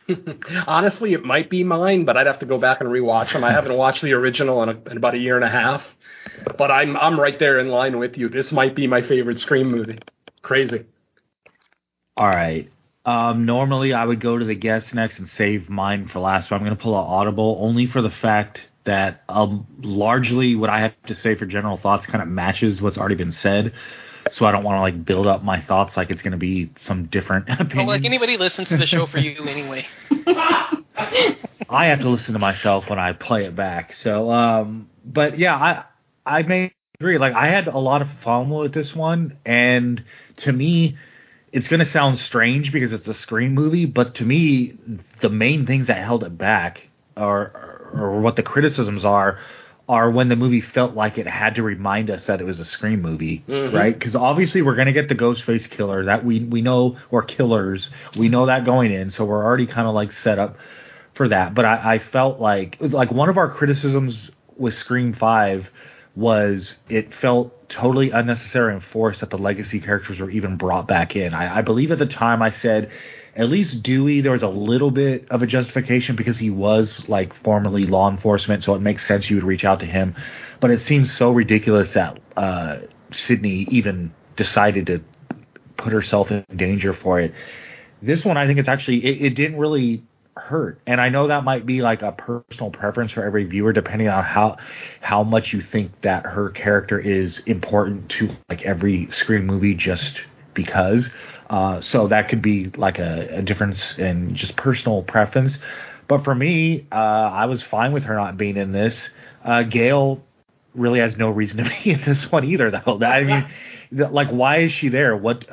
Honestly, 0.67 1.13
it 1.13 1.25
might 1.25 1.49
be 1.49 1.63
mine, 1.63 2.05
but 2.05 2.15
I'd 2.15 2.27
have 2.27 2.39
to 2.39 2.45
go 2.45 2.57
back 2.57 2.79
and 2.79 2.89
rewatch 2.89 3.33
them. 3.33 3.43
I 3.43 3.51
haven't 3.51 3.75
watched 3.75 4.01
the 4.01 4.13
original 4.13 4.63
in, 4.63 4.69
a, 4.69 4.91
in, 4.91 4.97
about 4.97 5.15
a 5.15 5.19
year 5.19 5.35
and 5.35 5.45
a 5.45 5.49
half, 5.49 5.83
but 6.57 6.71
I'm 6.71 6.95
I'm 6.95 7.19
right 7.19 7.37
there 7.37 7.59
in 7.59 7.67
line 7.67 7.99
with 7.99 8.17
you. 8.17 8.29
This 8.29 8.51
might 8.53 8.75
be 8.75 8.87
my 8.87 9.01
favorite 9.01 9.39
Scream 9.39 9.69
movie. 9.69 9.99
Crazy. 10.41 10.85
All 12.15 12.27
right. 12.27 12.69
Um, 13.05 13.45
normally, 13.45 13.93
I 13.93 14.05
would 14.05 14.21
go 14.21 14.37
to 14.37 14.45
the 14.45 14.55
guest 14.55 14.93
next 14.93 15.19
and 15.19 15.27
save 15.29 15.69
mine 15.69 16.07
for 16.07 16.19
last, 16.19 16.49
but 16.49 16.55
I'm 16.55 16.61
going 16.63 16.75
to 16.75 16.81
pull 16.81 16.95
out 16.95 17.07
Audible 17.07 17.57
only 17.59 17.85
for 17.85 18.01
the 18.01 18.09
fact 18.09 18.61
that 18.85 19.23
um, 19.29 19.65
largely 19.81 20.55
what 20.55 20.69
I 20.69 20.81
have 20.81 20.93
to 21.07 21.15
say 21.15 21.35
for 21.35 21.45
general 21.45 21.77
thoughts 21.77 22.05
kind 22.05 22.21
of 22.21 22.27
matches 22.27 22.81
what's 22.81 22.97
already 22.97 23.15
been 23.15 23.31
said 23.31 23.73
so 24.31 24.45
I 24.45 24.51
don't 24.51 24.63
want 24.63 24.77
to 24.77 24.81
like 24.81 25.05
build 25.05 25.27
up 25.27 25.43
my 25.43 25.61
thoughts 25.61 25.97
like 25.97 26.09
it's 26.09 26.21
going 26.21 26.31
to 26.31 26.37
be 26.37 26.71
some 26.79 27.05
different 27.05 27.49
opinion. 27.49 27.77
Well, 27.77 27.87
like 27.87 28.05
anybody 28.05 28.37
listens 28.37 28.69
to 28.69 28.77
the 28.77 28.85
show 28.85 29.05
for 29.05 29.17
you 29.17 29.43
anyway. 29.43 29.85
I 31.69 31.85
have 31.87 31.99
to 32.01 32.09
listen 32.09 32.33
to 32.33 32.39
myself 32.39 32.89
when 32.89 32.99
I 32.99 33.13
play 33.13 33.45
it 33.45 33.55
back. 33.55 33.93
So, 33.93 34.31
um, 34.31 34.89
but 35.03 35.37
yeah, 35.39 35.55
I 35.55 35.83
I 36.25 36.43
may 36.43 36.71
agree. 36.99 37.17
Like 37.17 37.33
I 37.33 37.47
had 37.47 37.67
a 37.67 37.77
lot 37.77 38.01
of 38.01 38.07
fun 38.23 38.49
with 38.49 38.73
this 38.73 38.95
one, 38.95 39.37
and 39.45 40.03
to 40.37 40.51
me, 40.53 40.97
it's 41.53 41.67
going 41.67 41.79
to 41.79 41.85
sound 41.85 42.17
strange 42.17 42.73
because 42.73 42.93
it's 42.93 43.07
a 43.07 43.13
Scream 43.13 43.53
movie, 43.53 43.85
but 43.85 44.15
to 44.15 44.25
me, 44.25 44.75
the 45.21 45.29
main 45.29 45.67
things 45.67 45.87
that 45.87 46.03
held 46.03 46.23
it 46.23 46.35
back 46.35 46.89
are, 47.15 47.91
or 47.93 48.19
what 48.21 48.35
the 48.35 48.43
criticisms 48.43 49.05
are 49.05 49.39
are 49.87 50.09
when 50.09 50.29
the 50.29 50.35
movie 50.35 50.61
felt 50.61 50.95
like 50.95 51.17
it 51.17 51.27
had 51.27 51.55
to 51.55 51.61
remind 51.61 52.09
us 52.09 52.25
that 52.25 52.41
it 52.41 52.45
was 52.45 52.57
a 52.57 52.65
Scream 52.65 53.01
movie, 53.01 53.43
mm-hmm. 53.47 53.75
right? 53.75 53.93
Because 53.93 54.15
obviously 54.15 54.61
we're 54.61 54.75
gonna 54.75 54.93
get 54.93 55.09
the 55.09 55.15
Ghostface 55.15 55.69
killer 55.69 56.05
that 56.05 56.25
we 56.25 56.39
we 56.39 56.61
know 56.61 56.97
or 57.11 57.21
killers 57.21 57.89
we 58.17 58.29
know 58.29 58.45
that 58.47 58.65
going 58.65 58.91
in, 58.91 59.11
so 59.11 59.25
we're 59.25 59.43
already 59.43 59.67
kind 59.67 59.87
of 59.87 59.93
like 59.93 60.11
set 60.13 60.39
up 60.39 60.57
for 61.13 61.27
that. 61.27 61.53
But 61.53 61.65
I, 61.65 61.95
I 61.95 61.99
felt 61.99 62.39
like 62.39 62.77
like 62.79 63.11
one 63.11 63.29
of 63.29 63.37
our 63.37 63.49
criticisms 63.49 64.31
with 64.57 64.73
Scream 64.73 65.13
Five 65.13 65.69
was 66.15 66.77
it 66.89 67.13
felt 67.13 67.69
totally 67.69 68.11
unnecessary 68.11 68.73
and 68.73 68.83
forced 68.83 69.21
that 69.21 69.29
the 69.31 69.37
legacy 69.37 69.79
characters 69.79 70.19
were 70.19 70.29
even 70.29 70.57
brought 70.57 70.87
back 70.87 71.15
in. 71.15 71.33
I, 71.33 71.57
I 71.57 71.61
believe 71.61 71.91
at 71.91 71.99
the 71.99 72.05
time 72.05 72.41
I 72.41 72.51
said 72.51 72.91
at 73.35 73.49
least 73.49 73.81
Dewey, 73.81 74.21
there 74.21 74.31
was 74.31 74.43
a 74.43 74.47
little 74.47 74.91
bit 74.91 75.27
of 75.31 75.41
a 75.41 75.47
justification 75.47 76.15
because 76.15 76.37
he 76.37 76.51
was 76.51 77.07
like 77.09 77.33
formerly 77.43 77.85
law 77.85 78.09
enforcement, 78.09 78.63
so 78.63 78.75
it 78.75 78.81
makes 78.81 79.07
sense 79.07 79.27
you 79.29 79.37
would 79.37 79.45
reach 79.45 79.65
out 79.65 79.79
to 79.79 79.87
him. 79.87 80.15
But 80.59 80.69
it 80.69 80.81
seems 80.81 81.11
so 81.11 81.31
ridiculous 81.31 81.93
that 81.93 82.19
uh, 82.37 82.79
Sidney 83.11 83.67
even 83.71 84.13
decided 84.35 84.85
to 84.87 85.03
put 85.77 85.93
herself 85.93 86.29
in 86.29 86.45
danger 86.55 86.93
for 86.93 87.19
it. 87.19 87.33
This 88.03 88.23
one, 88.23 88.37
I 88.37 88.45
think 88.45 88.59
it's 88.59 88.69
actually 88.69 89.03
it, 89.03 89.25
it 89.25 89.29
didn't 89.31 89.57
really 89.57 90.03
hurt, 90.35 90.79
and 90.87 90.99
I 90.99 91.09
know 91.09 91.27
that 91.27 91.43
might 91.43 91.65
be 91.65 91.81
like 91.81 92.01
a 92.01 92.11
personal 92.11 92.71
preference 92.71 93.11
for 93.11 93.23
every 93.23 93.43
viewer, 93.45 93.73
depending 93.73 94.07
on 94.07 94.23
how 94.23 94.57
how 95.01 95.23
much 95.23 95.53
you 95.53 95.61
think 95.61 96.01
that 96.01 96.25
her 96.25 96.49
character 96.49 96.99
is 96.99 97.39
important 97.45 98.09
to 98.11 98.35
like 98.49 98.63
every 98.63 99.09
Scream 99.11 99.45
movie, 99.45 99.75
just 99.75 100.21
because. 100.53 101.09
Uh, 101.49 101.81
so 101.81 102.07
that 102.07 102.29
could 102.29 102.41
be 102.41 102.65
like 102.77 102.99
a, 102.99 103.37
a, 103.37 103.41
difference 103.41 103.97
in 103.99 104.33
just 104.33 104.55
personal 104.55 105.03
preference. 105.03 105.57
But 106.07 106.23
for 106.23 106.33
me, 106.33 106.87
uh, 106.91 106.95
I 106.95 107.45
was 107.45 107.61
fine 107.61 107.91
with 107.91 108.03
her 108.03 108.15
not 108.15 108.37
being 108.37 108.57
in 108.57 108.71
this. 108.71 108.99
Uh, 109.43 109.63
Gale 109.63 110.23
really 110.73 110.99
has 110.99 111.17
no 111.17 111.29
reason 111.29 111.57
to 111.57 111.63
be 111.63 111.91
in 111.91 112.01
this 112.01 112.31
one 112.31 112.45
either, 112.45 112.71
though. 112.71 112.99
I 113.03 113.23
mean, 113.23 113.47
like, 113.91 114.29
why 114.29 114.59
is 114.59 114.71
she 114.71 114.89
there? 114.89 115.15
What? 115.15 115.45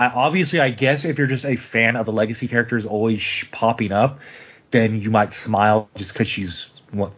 I, 0.00 0.06
obviously, 0.06 0.60
I 0.60 0.70
guess 0.70 1.04
if 1.04 1.18
you're 1.18 1.26
just 1.26 1.44
a 1.44 1.56
fan 1.56 1.94
of 1.94 2.06
the 2.06 2.12
legacy 2.12 2.48
characters 2.48 2.86
always 2.86 3.22
popping 3.52 3.92
up, 3.92 4.18
then 4.70 5.02
you 5.02 5.10
might 5.10 5.34
smile 5.34 5.90
just 5.94 6.14
because 6.14 6.26
she's 6.26 6.68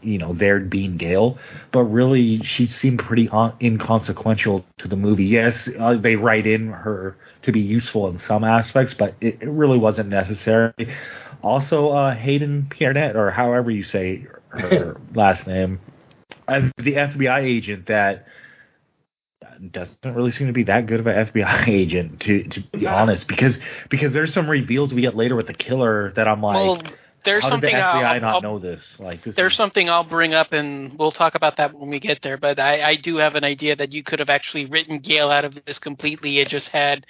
you 0.03 0.19
know 0.19 0.35
there 0.35 0.59
being 0.59 0.97
Gale, 0.97 1.39
but 1.71 1.85
really 1.85 2.43
she 2.43 2.67
seemed 2.67 2.99
pretty 2.99 3.29
un- 3.29 3.55
inconsequential 3.61 4.65
to 4.79 4.89
the 4.89 4.97
movie. 4.97 5.27
Yes, 5.27 5.69
uh, 5.79 5.95
they 5.95 6.17
write 6.17 6.47
in 6.47 6.69
her 6.73 7.17
to 7.43 7.53
be 7.53 7.61
useful 7.61 8.09
in 8.09 8.19
some 8.19 8.43
aspects, 8.43 8.95
but 8.95 9.15
it, 9.21 9.39
it 9.41 9.49
really 9.49 9.79
wasn't 9.79 10.09
necessary. 10.09 10.75
Also, 11.41 11.91
uh, 11.91 12.15
Hayden 12.17 12.67
Piernet, 12.69 13.15
or 13.15 13.31
however 13.31 13.71
you 13.71 13.85
say 13.85 14.27
her 14.49 14.97
last 15.15 15.47
name, 15.47 15.79
as 16.49 16.65
the 16.79 16.95
FBI 16.95 17.43
agent 17.43 17.87
that 17.87 18.27
doesn't 19.71 20.15
really 20.15 20.31
seem 20.31 20.47
to 20.47 20.53
be 20.53 20.65
that 20.65 20.87
good 20.87 21.01
of 21.01 21.07
an 21.07 21.27
FBI 21.27 21.69
agent 21.69 22.21
to 22.21 22.45
to 22.45 22.61
be 22.73 22.87
honest 22.87 23.27
because 23.27 23.59
because 23.91 24.13
there's 24.13 24.33
some 24.33 24.49
reveals 24.49 24.93
we 24.95 25.03
get 25.03 25.17
later 25.17 25.37
with 25.37 25.47
the 25.47 25.55
killer 25.55 26.13
that 26.17 26.27
I'm 26.27 26.43
like 26.43 26.55
well, 26.55 26.83
there's 27.25 27.47
something 27.47 27.75
the 27.75 27.81
FBI 27.81 28.05
I'll, 28.05 28.21
not 28.21 28.35
I'll- 28.35 28.43
know 28.43 28.59
this? 28.59 28.97
Like 28.99 29.23
this 29.23 29.37
there's 29.37 29.53
is- 29.53 29.57
something 29.57 29.89
I'll 29.89 30.05
bring 30.05 30.35
up, 30.35 30.53
and 30.53 30.99
we'll 30.99 31.11
talk 31.13 31.35
about 31.35 31.57
that 31.57 31.75
when 31.75 31.89
we 31.89 32.01
get 32.01 32.23
there. 32.23 32.37
But 32.37 32.59
I, 32.59 32.83
I 32.83 32.97
do 32.97 33.17
have 33.17 33.35
an 33.35 33.45
idea 33.45 33.77
that 33.77 33.93
you 33.93 34.03
could 34.03 34.19
have 34.19 34.31
actually 34.31 34.67
written 34.67 34.99
Gale 34.99 35.31
out 35.31 35.45
of 35.45 35.57
this 35.65 35.79
completely. 35.79 36.39
It 36.39 36.49
just 36.49 36.69
had 36.69 37.07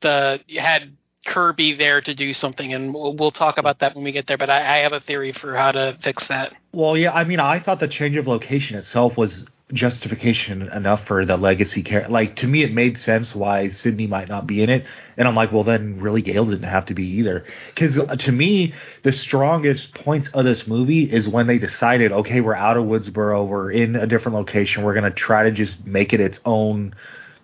the 0.00 0.40
had 0.56 0.96
Kirby 1.26 1.74
there 1.74 2.00
to 2.00 2.14
do 2.14 2.32
something, 2.32 2.72
and 2.72 2.94
we'll, 2.94 3.14
we'll 3.16 3.30
talk 3.32 3.58
about 3.58 3.80
that 3.80 3.94
when 3.96 4.04
we 4.04 4.12
get 4.12 4.26
there. 4.26 4.38
But 4.38 4.50
I, 4.50 4.60
I 4.60 4.78
have 4.78 4.92
a 4.92 5.00
theory 5.00 5.32
for 5.32 5.56
how 5.56 5.72
to 5.72 5.98
fix 6.02 6.26
that. 6.28 6.54
Well, 6.72 6.96
yeah, 6.96 7.12
I 7.12 7.24
mean, 7.24 7.40
I 7.40 7.58
thought 7.58 7.80
the 7.80 7.88
change 7.88 8.16
of 8.16 8.26
location 8.26 8.76
itself 8.76 9.16
was 9.16 9.46
justification 9.72 10.62
enough 10.70 11.06
for 11.06 11.24
the 11.24 11.36
legacy 11.36 11.82
character. 11.82 12.10
Like 12.10 12.36
to 12.36 12.46
me, 12.46 12.62
it 12.62 12.72
made 12.72 12.98
sense 12.98 13.34
why 13.34 13.68
Sidney 13.70 14.06
might 14.06 14.28
not 14.28 14.46
be 14.46 14.62
in 14.62 14.70
it, 14.70 14.86
and 15.16 15.26
I'm 15.26 15.34
like, 15.34 15.52
well, 15.52 15.64
then 15.64 15.98
really 15.98 16.22
Gale 16.22 16.44
didn't 16.44 16.68
have 16.68 16.86
to 16.86 16.94
be 16.94 17.04
either. 17.18 17.44
Because 17.74 17.98
uh, 17.98 18.14
to 18.14 18.32
me, 18.32 18.74
the 19.02 19.12
strongest 19.12 19.92
points 19.94 20.28
of 20.32 20.44
this 20.44 20.66
movie 20.66 21.04
is 21.04 21.26
when 21.26 21.48
they 21.48 21.58
decided, 21.58 22.12
okay, 22.12 22.40
we're 22.40 22.54
out 22.54 22.76
of 22.76 22.84
Woodsboro, 22.84 23.46
we're 23.46 23.72
in 23.72 23.96
a 23.96 24.06
different 24.06 24.36
location, 24.36 24.84
we're 24.84 24.94
gonna 24.94 25.10
try 25.10 25.44
to 25.44 25.50
just 25.50 25.84
make 25.84 26.12
it 26.12 26.20
its 26.20 26.38
own 26.44 26.94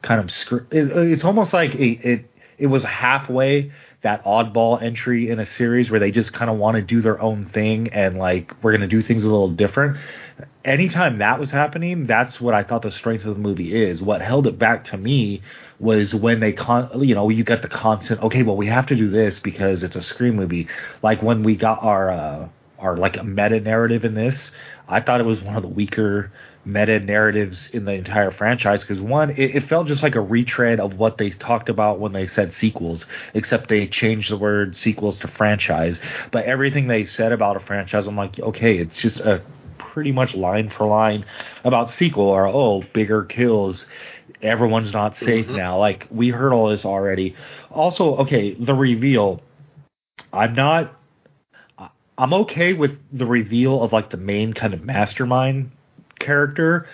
kind 0.02 0.20
of 0.20 0.30
script. 0.30 0.72
It, 0.72 0.92
uh, 0.92 1.00
it's 1.00 1.24
almost 1.24 1.52
like 1.52 1.74
it, 1.74 2.06
it 2.06 2.30
it 2.58 2.66
was 2.68 2.84
halfway 2.84 3.72
that 4.02 4.24
oddball 4.24 4.82
entry 4.82 5.30
in 5.30 5.38
a 5.38 5.46
series 5.46 5.90
where 5.90 6.00
they 6.00 6.10
just 6.10 6.32
kind 6.32 6.50
of 6.50 6.58
want 6.58 6.76
to 6.76 6.82
do 6.82 7.00
their 7.00 7.20
own 7.20 7.46
thing 7.46 7.88
and 7.92 8.18
like 8.18 8.52
we're 8.62 8.72
going 8.72 8.82
to 8.82 8.88
do 8.88 9.02
things 9.02 9.24
a 9.24 9.28
little 9.28 9.50
different. 9.50 9.96
Anytime 10.64 11.18
that 11.18 11.38
was 11.38 11.50
happening, 11.50 12.06
that's 12.06 12.40
what 12.40 12.54
I 12.54 12.62
thought 12.62 12.82
the 12.82 12.92
strength 12.92 13.24
of 13.24 13.34
the 13.34 13.40
movie 13.40 13.74
is. 13.74 14.00
What 14.00 14.20
held 14.20 14.46
it 14.46 14.58
back 14.58 14.84
to 14.86 14.96
me 14.96 15.42
was 15.78 16.14
when 16.14 16.40
they 16.40 16.52
con 16.52 17.02
you 17.02 17.14
know, 17.14 17.28
you 17.28 17.44
got 17.44 17.62
the 17.62 17.68
constant 17.68 18.22
okay, 18.22 18.42
well 18.42 18.56
we 18.56 18.66
have 18.66 18.86
to 18.86 18.96
do 18.96 19.10
this 19.10 19.38
because 19.40 19.82
it's 19.82 19.96
a 19.96 20.02
scream 20.02 20.36
movie. 20.36 20.68
Like 21.02 21.22
when 21.22 21.42
we 21.42 21.56
got 21.56 21.82
our 21.82 22.10
uh 22.10 22.48
our 22.78 22.96
like 22.96 23.22
meta 23.24 23.60
narrative 23.60 24.04
in 24.04 24.14
this, 24.14 24.50
I 24.88 25.00
thought 25.00 25.20
it 25.20 25.26
was 25.26 25.40
one 25.40 25.56
of 25.56 25.62
the 25.62 25.68
weaker 25.68 26.32
meta 26.64 27.00
narratives 27.00 27.68
in 27.72 27.84
the 27.84 27.92
entire 27.92 28.30
franchise 28.30 28.82
because 28.82 29.00
one, 29.00 29.30
it, 29.30 29.56
it 29.56 29.68
felt 29.68 29.86
just 29.86 30.02
like 30.02 30.14
a 30.14 30.20
retread 30.20 30.78
of 30.78 30.94
what 30.94 31.18
they 31.18 31.30
talked 31.30 31.68
about 31.68 31.98
when 31.98 32.12
they 32.12 32.26
said 32.26 32.52
sequels, 32.52 33.06
except 33.34 33.68
they 33.68 33.86
changed 33.86 34.30
the 34.30 34.36
word 34.36 34.76
sequels 34.76 35.18
to 35.18 35.28
franchise. 35.28 36.00
But 36.30 36.44
everything 36.44 36.88
they 36.88 37.04
said 37.04 37.32
about 37.32 37.56
a 37.56 37.60
franchise, 37.60 38.06
I'm 38.06 38.16
like, 38.16 38.38
okay, 38.38 38.78
it's 38.78 38.98
just 38.98 39.20
a 39.20 39.42
pretty 39.92 40.12
much 40.12 40.34
line 40.34 40.70
for 40.70 40.86
line 40.86 41.24
about 41.64 41.90
sequel 41.90 42.24
or 42.24 42.46
oh, 42.46 42.82
bigger 42.92 43.24
kills. 43.24 43.84
Everyone's 44.40 44.92
not 44.92 45.16
safe 45.16 45.46
mm-hmm. 45.46 45.56
now. 45.56 45.78
Like 45.78 46.08
we 46.10 46.30
heard 46.30 46.52
all 46.52 46.68
this 46.68 46.84
already. 46.84 47.36
Also, 47.70 48.16
okay, 48.16 48.54
the 48.54 48.74
reveal. 48.74 49.42
I'm 50.32 50.54
not 50.54 50.96
I'm 52.18 52.32
okay 52.34 52.72
with 52.72 52.98
the 53.12 53.26
reveal 53.26 53.82
of 53.82 53.92
like 53.92 54.10
the 54.10 54.16
main 54.16 54.52
kind 54.52 54.74
of 54.74 54.84
mastermind 54.84 55.72
character, 56.18 56.86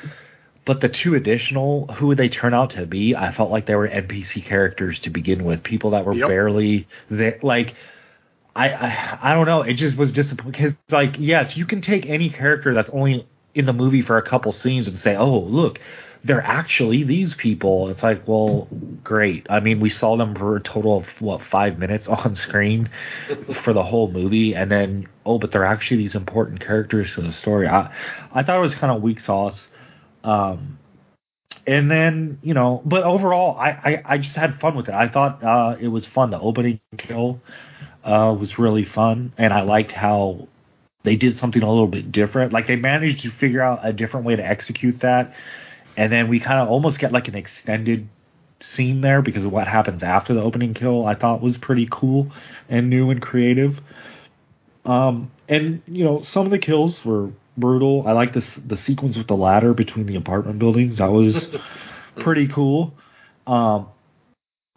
but 0.65 0.81
the 0.81 0.89
two 0.89 1.15
additional 1.15 1.87
who 1.95 2.15
they 2.15 2.29
turn 2.29 2.55
out 2.55 2.71
to 2.71 2.87
be, 2.87 3.15
I 3.15 3.33
felt 3.33 3.51
like 3.51 3.67
they 3.67 3.75
were 3.75 3.89
NPC 3.89 4.45
characters 4.45 4.99
to 5.01 5.11
begin 5.11 5.45
with, 5.45 5.63
people 5.63 5.91
that 5.91 6.05
were 6.05 6.15
Yep. 6.15 6.29
barely 6.29 6.87
there. 7.11 7.39
Like, 7.43 7.75
I, 8.59 8.69
I 8.71 9.19
I 9.31 9.35
don't 9.35 9.47
know, 9.47 9.63
it 9.63 9.75
just 9.75 9.97
was 9.97 10.11
disappointing. 10.11 10.53
Because 10.53 10.75
like, 10.91 11.17
yes, 11.19 11.57
you 11.57 11.65
can 11.65 11.81
take 11.81 12.07
any 12.07 12.29
character 12.29 12.75
that's 12.75 12.91
only 12.91 13.27
in 13.55 13.65
the 13.65 13.73
movie 13.73 14.03
for 14.03 14.19
a 14.19 14.23
couple 14.23 14.53
scenes 14.53 14.89
and 14.89 14.99
say, 14.99 15.17
oh, 15.17 15.39
look. 15.39 15.81
They're 16.25 16.43
actually 16.43 17.05
these 17.05 17.35
people. 17.35 17.89
It's 17.91 18.03
like, 18.03 18.27
well, 18.27 18.67
great. 19.05 19.47
I 19.49 19.61
mean, 19.61 19.79
we 19.79 19.89
saw 19.89 20.17
them 20.17 20.35
for 20.35 20.57
a 20.57 20.61
total 20.61 20.99
of 20.99 21.07
what 21.21 21.43
five 21.45 21.79
minutes 21.79 22.09
on 22.19 22.35
screen 22.35 22.91
for 23.63 23.73
the 23.73 23.85
whole 23.85 24.11
movie, 24.11 24.53
and 24.53 24.69
then 24.69 25.07
oh, 25.25 25.39
but 25.39 25.53
they're 25.53 25.65
actually 25.65 25.99
these 25.99 26.17
important 26.17 26.59
characters 26.59 27.15
to 27.15 27.23
the 27.23 27.33
story. 27.33 27.69
I 27.69 27.95
I 28.33 28.43
thought 28.43 28.59
it 28.59 28.61
was 28.61 28.75
kind 28.75 28.93
of 28.93 29.01
weak 29.01 29.21
sauce. 29.21 29.61
Um, 30.25 30.81
and 31.69 31.89
then 31.89 32.41
you 32.43 32.53
know, 32.53 32.83
but 32.85 33.05
overall, 33.05 33.57
I, 33.57 33.71
I 33.71 34.03
I 34.15 34.19
just 34.19 34.35
had 34.35 34.59
fun 34.59 34.75
with 34.75 34.89
it. 34.89 34.95
I 34.95 35.09
thought 35.09 35.45
uh, 35.45 35.77
it 35.81 35.89
was 35.89 36.05
fun. 36.09 36.31
The 36.31 36.41
opening 36.41 36.81
kill 36.97 37.41
uh, 38.09 38.33
was 38.33 38.59
really 38.59 38.85
fun, 38.85 39.33
and 39.37 39.53
I 39.53 39.61
liked 39.61 39.93
how 39.93 40.49
they 41.05 41.15
did 41.15 41.37
something 41.37 41.63
a 41.63 41.69
little 41.69 41.87
bit 41.87 42.11
different. 42.11 42.53
Like 42.53 42.67
they 42.67 42.77
managed 42.77 43.21
to 43.23 43.31
figure 43.31 43.63
out 43.63 43.81
a 43.83 43.93
different 43.93 44.25
way 44.25 44.35
to 44.35 44.45
execute 44.45 45.01
that, 45.01 45.35
and 45.97 46.11
then 46.11 46.29
we 46.29 46.41
kind 46.41 46.59
of 46.59 46.69
almost 46.69 46.99
get 46.99 47.13
like 47.13 47.29
an 47.29 47.35
extended 47.35 48.09
scene 48.61 49.03
there 49.03 49.21
because 49.21 49.45
of 49.45 49.53
what 49.53 49.69
happens 49.69 50.03
after 50.03 50.33
the 50.33 50.41
opening 50.41 50.73
kill. 50.73 51.07
I 51.07 51.15
thought 51.15 51.43
was 51.43 51.59
pretty 51.59 51.87
cool 51.91 52.33
and 52.69 52.89
new 52.89 53.11
and 53.11 53.21
creative. 53.21 53.79
Um, 54.87 55.31
and 55.47 55.83
you 55.87 56.05
know, 56.05 56.23
some 56.23 56.47
of 56.47 56.51
the 56.51 56.59
kills 56.59 57.05
were 57.05 57.31
brutal. 57.59 58.05
I 58.07 58.13
like 58.13 58.33
this 58.33 58.47
the 58.67 58.79
sequence 58.79 59.19
with 59.19 59.27
the 59.27 59.37
ladder 59.37 59.75
between 59.75 60.07
the 60.07 60.17
apartment 60.17 60.59
buildings. 60.59 60.97
That 60.97 61.13
was 61.13 61.47
pretty 62.17 62.49
cool. 62.49 62.95
Um, 63.47 63.89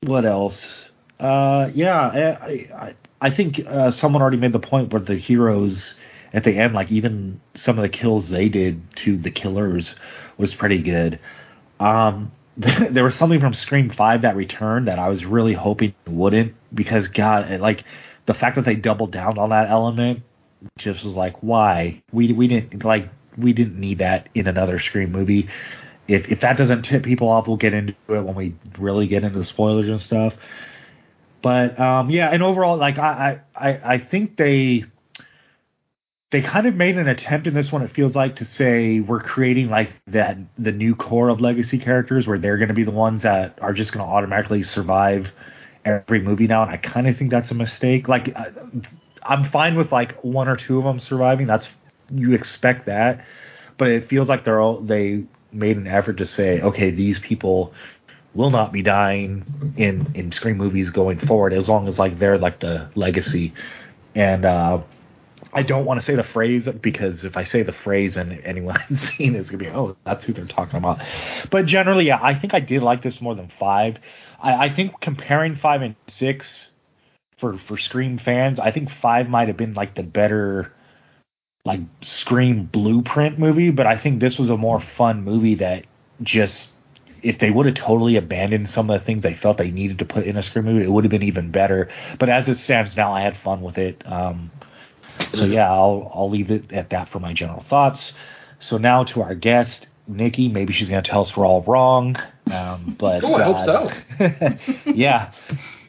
what 0.02 0.26
else? 0.26 0.89
Uh, 1.17 1.70
yeah, 1.74 1.98
I 1.98 2.76
I, 2.76 2.96
I 3.21 3.29
think 3.29 3.62
uh, 3.65 3.91
someone 3.91 4.21
already 4.21 4.38
made 4.38 4.51
the 4.51 4.60
point 4.60 4.91
where 4.91 5.01
the 5.01 5.15
heroes 5.15 5.93
at 6.34 6.43
the 6.43 6.57
end, 6.57 6.73
like 6.73 6.91
even 6.91 7.39
some 7.53 7.77
of 7.77 7.84
the 7.84 7.89
kills 7.89 8.29
they 8.29 8.49
did 8.49 8.81
to 8.97 9.17
the 9.17 9.29
killers, 9.29 9.93
was 10.38 10.55
pretty 10.55 10.81
good. 10.81 11.19
Um, 11.79 12.31
there 12.57 13.03
was 13.03 13.15
something 13.15 13.39
from 13.39 13.53
Scream 13.53 13.89
Five 13.89 14.23
that 14.23 14.36
returned 14.36 14.88
that 14.88 14.99
I 14.99 15.10
was 15.10 15.23
really 15.23 15.53
hoping 15.53 15.93
wouldn't 16.07 16.55
because 16.73 17.07
God, 17.07 17.60
like 17.60 17.84
the 18.25 18.34
fact 18.34 18.55
that 18.55 18.65
they 18.65 18.75
doubled 18.75 19.12
down 19.12 19.38
on 19.38 19.49
that 19.49 19.69
element 19.69 20.23
just 20.77 21.03
was 21.03 21.15
like, 21.15 21.41
why? 21.41 22.03
We 22.12 22.34
we 22.34 22.47
didn't 22.47 22.84
like 22.84 23.10
we 23.38 23.53
didn't 23.53 23.79
need 23.79 23.99
that 23.99 24.29
in 24.34 24.47
another 24.47 24.79
Scream 24.79 25.12
movie. 25.12 25.47
If 26.07 26.27
if 26.27 26.41
that 26.41 26.57
doesn't 26.57 26.84
tip 26.84 27.03
people 27.03 27.29
off, 27.29 27.47
we'll 27.47 27.57
get 27.57 27.73
into 27.73 27.93
it 28.10 28.23
when 28.23 28.36
we 28.36 28.55
really 28.77 29.07
get 29.07 29.23
into 29.23 29.39
the 29.39 29.45
spoilers 29.45 29.88
and 29.88 30.01
stuff. 30.01 30.34
But 31.41 31.80
um, 31.80 32.10
yeah, 32.10 32.30
and 32.30 32.43
overall, 32.43 32.77
like 32.77 32.97
I, 32.99 33.41
I 33.56 33.69
I 33.95 33.97
think 33.99 34.38
they 34.38 34.86
they 36.32 36.41
kind 36.41 36.65
of 36.65 36.75
made 36.75 36.97
an 36.97 37.08
attempt 37.08 37.47
in 37.47 37.54
this 37.54 37.71
one. 37.71 37.82
It 37.82 37.91
feels 37.91 38.15
like 38.15 38.38
to 38.38 38.45
say 38.45 39.01
we're 39.01 39.21
creating 39.21 39.69
like 39.69 39.91
that 40.08 40.38
the 40.58 40.71
new 40.71 40.95
core 40.95 41.30
of 41.30 41.41
legacy 41.41 41.77
characters 41.77 42.25
where 42.27 42.38
they're 42.38 42.58
going 42.58 42.69
to 42.69 42.73
be 42.73 42.84
the 42.84 42.91
ones 42.91 43.23
that 43.23 43.58
are 43.62 43.73
just 43.73 43.91
going 43.91 44.06
to 44.06 44.12
automatically 44.12 44.63
survive 44.63 45.32
every 45.84 46.21
movie 46.21 46.47
now, 46.47 46.62
and 46.63 46.71
I 46.71 46.77
kind 46.77 47.08
of 47.08 47.17
think 47.17 47.32
that's 47.32 47.51
a 47.51 47.56
mistake. 47.56 48.08
Like 48.08 48.36
I- 48.36 48.51
I'm 49.23 49.49
fine 49.51 49.75
with 49.75 49.91
like 49.91 50.23
one 50.23 50.47
or 50.47 50.56
two 50.56 50.77
of 50.80 50.84
them 50.86 50.99
surviving. 50.99 51.47
That's 51.47 51.67
you 52.13 52.34
expect 52.34 52.86
that, 52.88 53.25
but 53.77 53.89
it 53.89 54.08
feels 54.08 54.30
like 54.30 54.43
they're 54.45 54.62
all 54.62 54.80
they 54.82 55.25
made 55.51 55.77
an 55.77 55.88
effort 55.88 56.17
to 56.17 56.25
say, 56.25 56.62
okay, 56.62 56.91
these 56.91 57.19
people 57.19 57.73
will 58.34 58.50
not 58.50 58.72
be 58.72 58.82
dying 58.82 59.74
in 59.78 60.12
in 60.15 60.32
scream 60.32 60.58
movies 60.58 60.89
going 60.89 61.20
forward 61.20 61.54
as 61.54 61.67
long 61.67 61.88
as 61.88 62.00
like 62.00 62.17
they're 62.20 62.38
like 62.38 62.60
the 62.60 62.89
legacy 62.96 63.54
and 64.15 64.46
uh 64.46 64.82
I 65.54 65.63
don't 65.63 65.84
want 65.84 66.00
to 66.00 66.06
say 66.06 66.15
the 66.15 66.24
phrase 66.24 66.67
because 66.82 67.26
if 67.26 67.36
I 67.36 67.44
say 67.44 67.63
the 67.63 67.74
phrase 67.74 68.15
and 68.15 68.39
anyone 68.46 68.80
has 68.89 69.02
seen 69.02 69.36
it, 69.36 69.39
it's 69.39 69.50
gonna 69.50 69.63
be 69.63 69.70
oh 69.70 69.98
that's 70.06 70.24
who 70.26 70.34
they're 70.34 70.46
talking 70.46 70.78
about. 70.78 71.02
But 71.50 71.65
generally, 71.65 72.06
yeah, 72.06 72.20
I 72.22 72.39
think 72.39 72.54
I 72.54 72.60
did 72.60 72.82
like 72.82 73.02
this 73.02 73.20
more 73.22 73.36
than 73.36 73.52
five. 73.60 73.98
I, 74.41 74.67
I 74.67 74.76
think 74.76 75.00
comparing 75.02 75.56
five 75.56 75.82
and 75.82 75.96
six 76.08 76.70
for 77.38 77.58
for 77.58 77.78
Scream 77.78 78.17
fans, 78.17 78.60
I 78.60 78.72
think 78.72 78.89
five 79.02 79.28
might 79.28 79.50
have 79.50 79.58
been 79.58 79.74
like 79.74 79.96
the 79.96 80.04
better 80.04 80.72
like 81.65 81.82
Scream 82.02 82.65
blueprint 82.65 83.38
movie, 83.38 83.72
but 83.72 83.86
I 83.86 83.98
think 83.98 84.20
this 84.22 84.38
was 84.39 84.50
a 84.50 84.58
more 84.58 84.82
fun 84.98 85.24
movie 85.24 85.56
that 85.56 85.86
just 86.24 86.70
if 87.23 87.39
they 87.39 87.51
would 87.51 87.65
have 87.65 87.75
totally 87.75 88.15
abandoned 88.15 88.69
some 88.69 88.89
of 88.89 88.99
the 88.99 89.05
things 89.05 89.21
they 89.21 89.36
felt 89.36 89.57
they 89.57 89.71
needed 89.71 89.99
to 89.99 90.05
put 90.05 90.25
in 90.25 90.38
a 90.38 90.43
Scream 90.43 90.65
movie, 90.65 90.84
it 90.84 90.91
would 90.91 91.03
have 91.03 91.12
been 91.12 91.23
even 91.23 91.51
better. 91.51 91.89
But 92.19 92.29
as 92.29 92.47
it 92.49 92.57
stands 92.57 92.95
now, 92.95 93.13
I 93.13 93.21
had 93.21 93.38
fun 93.38 93.62
with 93.62 93.77
it. 93.77 94.03
Um, 94.05 94.51
so 95.34 95.45
yeah, 95.45 95.71
I'll 95.71 96.12
I'll 96.13 96.29
leave 96.29 96.49
it 96.51 96.71
at 96.71 96.89
that 96.91 97.10
for 97.10 97.19
my 97.19 97.34
general 97.34 97.63
thoughts. 97.69 98.13
So 98.60 98.77
now 98.77 99.03
to 99.05 99.21
our 99.21 99.36
guest, 99.36 99.88
Nikki. 100.07 100.49
Maybe 100.49 100.73
she's 100.73 100.89
going 100.89 101.03
to 101.03 101.10
tell 101.10 101.21
us 101.21 101.36
we're 101.36 101.45
all 101.45 101.62
wrong, 101.63 102.17
um, 102.51 102.95
but 102.99 103.23
Oh, 103.23 103.36
I 103.36 103.43
hope 103.43 103.91
uh, 104.19 104.49
yeah, 104.86 105.31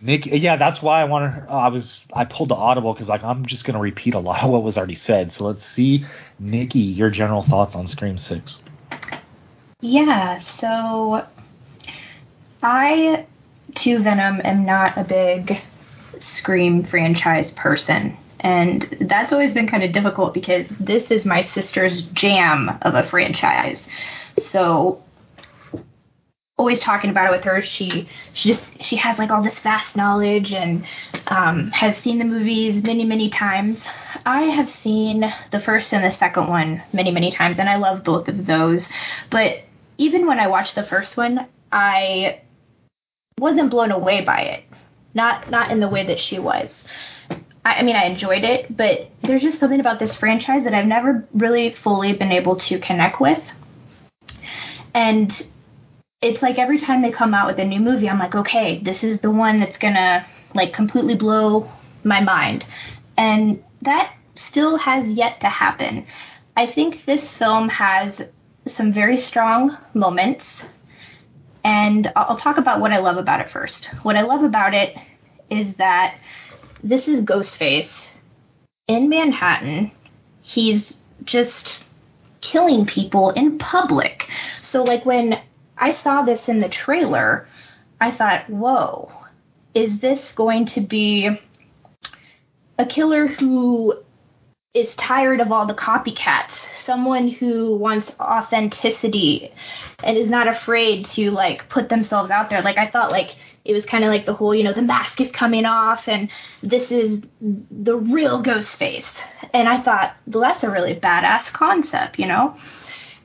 Nick. 0.00 0.26
Yeah, 0.26 0.56
that's 0.56 0.82
why 0.82 1.00
I 1.00 1.04
wanted. 1.04 1.46
Uh, 1.48 1.52
I 1.52 1.68
was 1.68 2.00
I 2.12 2.24
pulled 2.24 2.50
the 2.50 2.54
audible 2.54 2.92
because 2.92 3.08
like 3.08 3.22
I'm 3.22 3.46
just 3.46 3.64
going 3.64 3.74
to 3.74 3.80
repeat 3.80 4.14
a 4.14 4.20
lot 4.20 4.42
of 4.42 4.50
what 4.50 4.62
was 4.62 4.76
already 4.76 4.94
said. 4.94 5.32
So 5.32 5.44
let's 5.44 5.64
see, 5.74 6.04
Nikki, 6.38 6.80
your 6.80 7.10
general 7.10 7.42
thoughts 7.42 7.74
on 7.74 7.88
Scream 7.88 8.18
Six. 8.18 8.56
Yeah, 9.82 10.38
so 10.38 11.26
I, 12.62 13.26
to 13.74 13.98
Venom, 13.98 14.40
am 14.44 14.64
not 14.64 14.96
a 14.96 15.02
big 15.02 15.60
Scream 16.20 16.84
franchise 16.84 17.50
person. 17.52 18.16
And 18.38 18.96
that's 19.00 19.32
always 19.32 19.52
been 19.54 19.66
kind 19.66 19.82
of 19.82 19.92
difficult 19.92 20.34
because 20.34 20.66
this 20.78 21.10
is 21.10 21.24
my 21.24 21.44
sister's 21.48 22.02
jam 22.12 22.78
of 22.82 22.94
a 22.94 23.08
franchise. 23.08 23.80
So 24.52 25.02
always 26.56 26.80
talking 26.80 27.10
about 27.10 27.26
it 27.26 27.36
with 27.36 27.44
her. 27.44 27.60
She 27.62 28.08
she 28.34 28.50
just 28.54 28.62
she 28.80 28.96
has 28.96 29.18
like 29.18 29.30
all 29.30 29.42
this 29.42 29.58
vast 29.64 29.96
knowledge 29.96 30.52
and 30.52 30.84
um, 31.26 31.72
has 31.72 31.96
seen 31.98 32.18
the 32.18 32.24
movies 32.24 32.84
many 32.84 33.04
many 33.04 33.30
times. 33.30 33.78
I 34.24 34.42
have 34.42 34.68
seen 34.68 35.32
the 35.50 35.60
first 35.60 35.92
and 35.92 36.04
the 36.04 36.16
second 36.16 36.48
one 36.48 36.82
many, 36.92 37.10
many 37.10 37.32
times, 37.32 37.58
and 37.58 37.68
I 37.68 37.76
love 37.76 38.04
both 38.04 38.28
of 38.28 38.46
those. 38.46 38.82
But 39.30 39.64
even 39.98 40.26
when 40.26 40.38
I 40.38 40.48
watched 40.48 40.74
the 40.74 40.82
first 40.82 41.16
one, 41.16 41.46
I 41.70 42.40
wasn't 43.38 43.70
blown 43.70 43.90
away 43.90 44.22
by 44.22 44.40
it. 44.40 44.64
Not 45.14 45.50
not 45.50 45.70
in 45.70 45.80
the 45.80 45.88
way 45.88 46.06
that 46.06 46.18
she 46.18 46.38
was. 46.38 46.70
I, 47.64 47.74
I 47.74 47.82
mean, 47.82 47.96
I 47.96 48.04
enjoyed 48.04 48.44
it, 48.44 48.74
but 48.76 49.10
there's 49.22 49.42
just 49.42 49.60
something 49.60 49.80
about 49.80 49.98
this 49.98 50.14
franchise 50.14 50.64
that 50.64 50.74
I've 50.74 50.86
never 50.86 51.28
really 51.32 51.74
fully 51.82 52.12
been 52.12 52.32
able 52.32 52.56
to 52.56 52.78
connect 52.78 53.20
with. 53.20 53.42
And 54.94 55.30
it's 56.20 56.42
like 56.42 56.58
every 56.58 56.78
time 56.78 57.02
they 57.02 57.10
come 57.10 57.34
out 57.34 57.48
with 57.48 57.58
a 57.58 57.64
new 57.64 57.80
movie, 57.80 58.08
I'm 58.08 58.18
like, 58.18 58.34
okay, 58.34 58.80
this 58.82 59.02
is 59.02 59.20
the 59.20 59.30
one 59.30 59.60
that's 59.60 59.78
gonna 59.78 60.26
like 60.54 60.72
completely 60.72 61.16
blow 61.16 61.70
my 62.04 62.20
mind. 62.20 62.64
And 63.16 63.62
that 63.82 64.14
still 64.48 64.76
has 64.78 65.06
yet 65.06 65.40
to 65.40 65.48
happen. 65.48 66.06
I 66.56 66.66
think 66.66 67.04
this 67.06 67.32
film 67.34 67.68
has 67.70 68.22
some 68.76 68.92
very 68.92 69.16
strong 69.16 69.76
moments, 69.94 70.44
and 71.64 72.12
I'll 72.16 72.36
talk 72.36 72.58
about 72.58 72.80
what 72.80 72.92
I 72.92 72.98
love 72.98 73.16
about 73.16 73.40
it 73.40 73.50
first. 73.50 73.86
What 74.02 74.16
I 74.16 74.22
love 74.22 74.42
about 74.42 74.74
it 74.74 74.96
is 75.50 75.74
that 75.76 76.16
this 76.82 77.06
is 77.08 77.20
Ghostface 77.20 77.90
in 78.88 79.08
Manhattan. 79.08 79.92
He's 80.40 80.96
just 81.24 81.84
killing 82.40 82.86
people 82.86 83.30
in 83.30 83.58
public. 83.58 84.28
So, 84.62 84.82
like, 84.82 85.06
when 85.06 85.40
I 85.76 85.92
saw 85.92 86.22
this 86.22 86.48
in 86.48 86.58
the 86.58 86.68
trailer, 86.68 87.46
I 88.00 88.10
thought, 88.10 88.50
whoa, 88.50 89.12
is 89.74 90.00
this 90.00 90.20
going 90.34 90.66
to 90.66 90.80
be 90.80 91.40
a 92.78 92.86
killer 92.86 93.26
who 93.26 94.02
is 94.74 94.94
tired 94.96 95.40
of 95.40 95.52
all 95.52 95.66
the 95.66 95.74
copycats? 95.74 96.54
Someone 96.86 97.28
who 97.28 97.76
wants 97.76 98.10
authenticity 98.20 99.52
and 100.02 100.16
is 100.16 100.30
not 100.30 100.48
afraid 100.48 101.06
to 101.10 101.30
like 101.30 101.68
put 101.68 101.88
themselves 101.88 102.30
out 102.30 102.50
there. 102.50 102.62
Like 102.62 102.78
I 102.78 102.88
thought 102.88 103.10
like 103.10 103.36
it 103.64 103.74
was 103.74 103.84
kind 103.84 104.04
of 104.04 104.10
like 104.10 104.26
the 104.26 104.34
whole, 104.34 104.54
you 104.54 104.64
know, 104.64 104.72
the 104.72 104.82
mask 104.82 105.20
is 105.20 105.30
coming 105.30 105.64
off 105.64 106.08
and 106.08 106.28
this 106.62 106.90
is 106.90 107.22
the 107.40 107.96
real 107.96 108.42
ghost 108.42 108.70
face. 108.70 109.06
And 109.54 109.68
I 109.68 109.82
thought, 109.82 110.16
well, 110.26 110.42
that's 110.42 110.64
a 110.64 110.70
really 110.70 110.94
badass 110.94 111.44
concept, 111.52 112.18
you 112.18 112.26
know? 112.26 112.56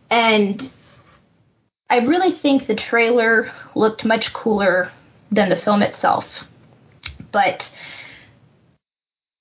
And 0.09 0.69
I 1.89 1.99
really 1.99 2.31
think 2.31 2.67
the 2.67 2.75
trailer 2.75 3.51
looked 3.73 4.05
much 4.05 4.33
cooler 4.33 4.91
than 5.31 5.49
the 5.49 5.55
film 5.55 5.81
itself. 5.81 6.25
But 7.31 7.63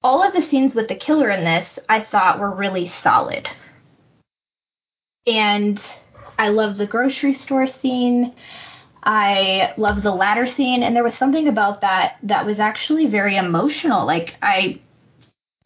all 0.02 0.22
of 0.22 0.32
the 0.32 0.42
scenes 0.42 0.74
with 0.74 0.88
the 0.88 0.94
killer 0.94 1.28
in 1.30 1.44
this, 1.44 1.78
I 1.88 2.00
thought 2.00 2.38
were 2.38 2.50
really 2.50 2.92
solid. 3.02 3.48
And 5.26 5.80
I 6.38 6.48
love 6.48 6.76
the 6.76 6.86
grocery 6.86 7.34
store 7.34 7.66
scene. 7.66 8.34
I 9.02 9.72
love 9.76 10.02
the 10.02 10.12
ladder 10.12 10.46
scene, 10.46 10.82
and 10.82 10.94
there 10.94 11.04
was 11.04 11.14
something 11.14 11.46
about 11.46 11.80
that 11.82 12.16
that 12.24 12.44
was 12.44 12.58
actually 12.58 13.06
very 13.06 13.36
emotional. 13.36 14.04
Like 14.04 14.36
I 14.42 14.80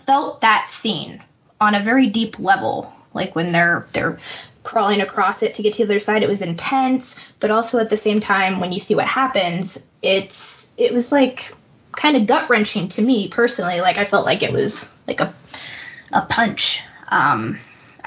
felt 0.06 0.42
that 0.42 0.70
scene 0.82 1.22
on 1.60 1.74
a 1.74 1.82
very 1.82 2.06
deep 2.08 2.38
level. 2.38 2.92
Like 3.14 3.34
when 3.34 3.52
they're 3.52 3.88
they're 3.94 4.18
crawling 4.62 5.00
across 5.00 5.42
it 5.42 5.54
to 5.54 5.62
get 5.62 5.72
to 5.72 5.78
the 5.78 5.84
other 5.84 6.00
side, 6.00 6.22
it 6.22 6.28
was 6.28 6.42
intense, 6.42 7.06
but 7.40 7.50
also 7.50 7.78
at 7.78 7.88
the 7.90 7.96
same 7.96 8.20
time, 8.20 8.60
when 8.60 8.72
you 8.72 8.80
see 8.80 8.94
what 8.94 9.06
happens, 9.06 9.78
it's 10.02 10.36
it 10.76 10.92
was 10.92 11.10
like 11.10 11.54
kind 11.92 12.16
of 12.16 12.26
gut 12.26 12.48
wrenching 12.50 12.88
to 12.88 13.02
me 13.02 13.28
personally. 13.28 13.80
Like 13.80 13.96
I 13.98 14.04
felt 14.04 14.26
like 14.26 14.42
it 14.42 14.52
was 14.52 14.74
like 15.06 15.20
a 15.20 15.34
a 16.12 16.22
punch. 16.26 16.80
Um, 17.08 17.58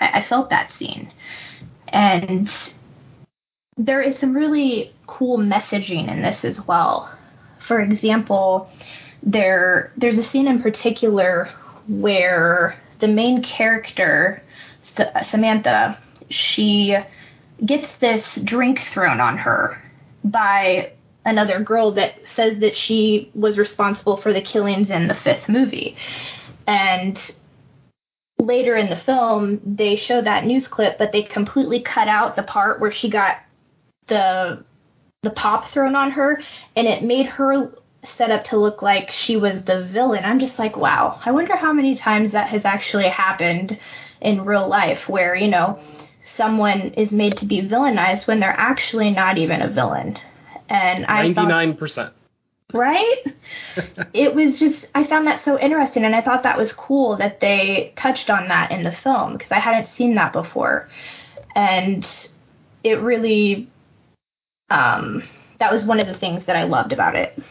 I, 0.03 0.19
I 0.19 0.23
felt 0.23 0.49
that 0.49 0.71
scene, 0.73 1.11
and 1.87 2.49
there 3.77 4.01
is 4.01 4.17
some 4.19 4.35
really 4.35 4.93
cool 5.07 5.37
messaging 5.37 6.11
in 6.11 6.21
this 6.21 6.43
as 6.43 6.65
well. 6.67 7.11
For 7.67 7.79
example, 7.81 8.69
there 9.21 9.91
there's 9.97 10.17
a 10.17 10.23
scene 10.23 10.47
in 10.47 10.61
particular 10.61 11.49
where 11.87 12.79
the 12.99 13.07
main 13.07 13.41
character 13.41 14.43
Samantha 15.29 15.97
she 16.29 16.97
gets 17.65 17.87
this 17.99 18.25
drink 18.43 18.81
thrown 18.93 19.19
on 19.19 19.37
her 19.37 19.81
by 20.23 20.91
another 21.25 21.59
girl 21.59 21.91
that 21.91 22.15
says 22.35 22.59
that 22.59 22.75
she 22.75 23.31
was 23.33 23.57
responsible 23.57 24.17
for 24.17 24.33
the 24.33 24.41
killings 24.41 24.89
in 24.89 25.07
the 25.07 25.15
fifth 25.15 25.47
movie. 25.47 25.95
And 26.67 27.19
later 28.45 28.75
in 28.75 28.89
the 28.89 28.95
film, 28.95 29.61
they 29.65 29.95
show 29.95 30.21
that 30.21 30.45
news 30.45 30.67
clip, 30.67 30.97
but 30.97 31.11
they 31.11 31.23
completely 31.23 31.81
cut 31.81 32.07
out 32.07 32.35
the 32.35 32.43
part 32.43 32.79
where 32.79 32.91
she 32.91 33.09
got 33.09 33.37
the 34.07 34.63
the 35.21 35.29
pop 35.29 35.71
thrown 35.71 35.95
on 35.95 36.11
her, 36.11 36.41
and 36.75 36.87
it 36.87 37.03
made 37.03 37.25
her 37.25 37.73
set 38.17 38.29
up 38.29 38.43
to 38.43 38.57
look 38.57 38.81
like 38.81 39.09
she 39.09 39.37
was 39.37 39.63
the 39.63 39.85
villain. 39.85 40.25
I'm 40.25 40.39
just 40.39 40.59
like, 40.59 40.75
wow. 40.75 41.21
I 41.23 41.31
wonder 41.31 41.55
how 41.55 41.71
many 41.71 41.97
times 41.97 42.33
that 42.33 42.49
has 42.49 42.65
actually 42.65 43.07
happened 43.07 43.79
in 44.19 44.43
real 44.43 44.67
life, 44.67 45.07
where 45.07 45.35
you 45.35 45.47
know 45.47 45.79
someone 46.35 46.81
is 46.93 47.11
made 47.11 47.37
to 47.37 47.45
be 47.45 47.61
villainized 47.61 48.27
when 48.27 48.39
they're 48.39 48.57
actually 48.57 49.11
not 49.11 49.37
even 49.37 49.61
a 49.61 49.69
villain. 49.69 50.17
And 50.69 51.05
I 51.05 51.27
99%. 51.27 52.11
Right? 52.73 53.23
it 54.13 54.35
was 54.35 54.59
just 54.59 54.85
I 54.93 55.05
found 55.05 55.27
that 55.27 55.43
so 55.43 55.59
interesting 55.59 56.03
and 56.03 56.15
I 56.15 56.21
thought 56.21 56.43
that 56.43 56.57
was 56.57 56.73
cool 56.73 57.17
that 57.17 57.39
they 57.39 57.93
touched 57.95 58.29
on 58.29 58.47
that 58.49 58.71
in 58.71 58.83
the 58.83 58.91
film 58.91 59.33
because 59.33 59.51
I 59.51 59.59
hadn't 59.59 59.89
seen 59.95 60.15
that 60.15 60.33
before. 60.33 60.89
And 61.55 62.05
it 62.83 62.99
really 62.99 63.69
um 64.69 65.23
that 65.59 65.71
was 65.71 65.85
one 65.85 65.99
of 65.99 66.07
the 66.07 66.17
things 66.17 66.45
that 66.47 66.55
I 66.55 66.63
loved 66.63 66.91
about 66.91 67.15
it. 67.15 67.41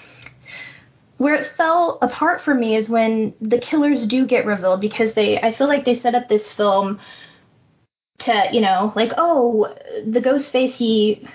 Where 1.19 1.35
it 1.37 1.53
fell 1.57 1.99
apart 2.03 2.43
for 2.43 2.53
me 2.53 2.75
is 2.75 2.89
when 2.89 3.35
the 3.41 3.59
killers 3.59 4.07
do 4.07 4.27
get 4.27 4.45
revealed 4.45 4.81
because 4.81 5.15
they 5.15 5.41
I 5.41 5.55
feel 5.55 5.69
like 5.69 5.85
they 5.85 6.01
set 6.01 6.15
up 6.15 6.29
this 6.29 6.51
film 6.53 6.99
to 8.19 8.49
you 8.53 8.61
know 8.61 8.93
like 8.97 9.13
oh 9.17 9.75
the 10.07 10.21
ghost 10.21 10.51
face 10.51 10.75
he 10.75 11.27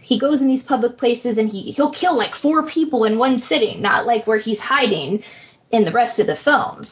he 0.00 0.18
goes 0.18 0.40
in 0.40 0.48
these 0.48 0.62
public 0.62 0.98
places 0.98 1.38
and 1.38 1.48
he 1.48 1.72
he'll 1.72 1.92
kill 1.92 2.16
like 2.16 2.34
four 2.34 2.66
people 2.66 3.04
in 3.04 3.18
one 3.18 3.40
sitting 3.42 3.80
not 3.80 4.06
like 4.06 4.26
where 4.26 4.38
he's 4.38 4.58
hiding 4.58 5.22
in 5.70 5.84
the 5.84 5.92
rest 5.92 6.18
of 6.18 6.26
the 6.26 6.36
films. 6.36 6.90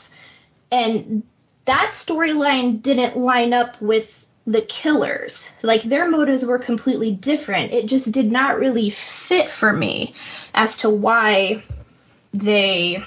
And 0.70 1.22
that 1.66 1.94
storyline 1.98 2.82
didn't 2.82 3.16
line 3.16 3.52
up 3.52 3.80
with 3.80 4.08
the 4.46 4.62
killers. 4.62 5.34
Like 5.62 5.82
their 5.82 6.10
motives 6.10 6.44
were 6.44 6.58
completely 6.58 7.12
different. 7.12 7.72
It 7.72 7.86
just 7.86 8.10
did 8.10 8.30
not 8.32 8.58
really 8.58 8.94
fit 9.28 9.50
for 9.50 9.72
me 9.72 10.14
as 10.54 10.76
to 10.78 10.88
why 10.88 11.64
they 12.32 13.04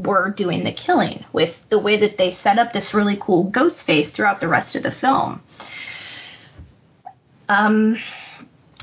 were 0.00 0.30
doing 0.30 0.64
the 0.64 0.72
killing 0.72 1.24
with 1.32 1.54
the 1.68 1.78
way 1.78 1.96
that 2.00 2.18
they 2.18 2.34
set 2.42 2.58
up 2.58 2.72
this 2.72 2.92
really 2.92 3.16
cool 3.20 3.44
ghost 3.44 3.82
face 3.82 4.10
throughout 4.10 4.40
the 4.40 4.48
rest 4.48 4.74
of 4.74 4.82
the 4.82 4.90
film. 4.90 5.40
Um, 7.52 7.98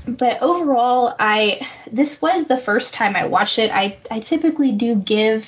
but 0.07 0.41
overall, 0.41 1.15
I 1.19 1.67
this 1.91 2.21
was 2.21 2.47
the 2.47 2.57
first 2.57 2.93
time 2.93 3.15
I 3.15 3.25
watched 3.25 3.57
it. 3.57 3.71
I 3.71 3.97
I 4.11 4.19
typically 4.19 4.71
do 4.71 4.95
give 4.95 5.45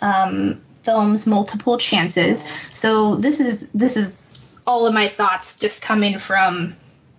um, 0.00 0.60
films 0.84 1.26
multiple 1.26 1.78
chances, 1.78 2.38
so 2.72 3.16
this 3.16 3.38
is 3.40 3.64
this 3.74 3.96
is 3.96 4.12
all 4.66 4.86
of 4.86 4.94
my 4.94 5.08
thoughts 5.08 5.46
just 5.58 5.80
coming 5.80 6.18
from 6.18 6.76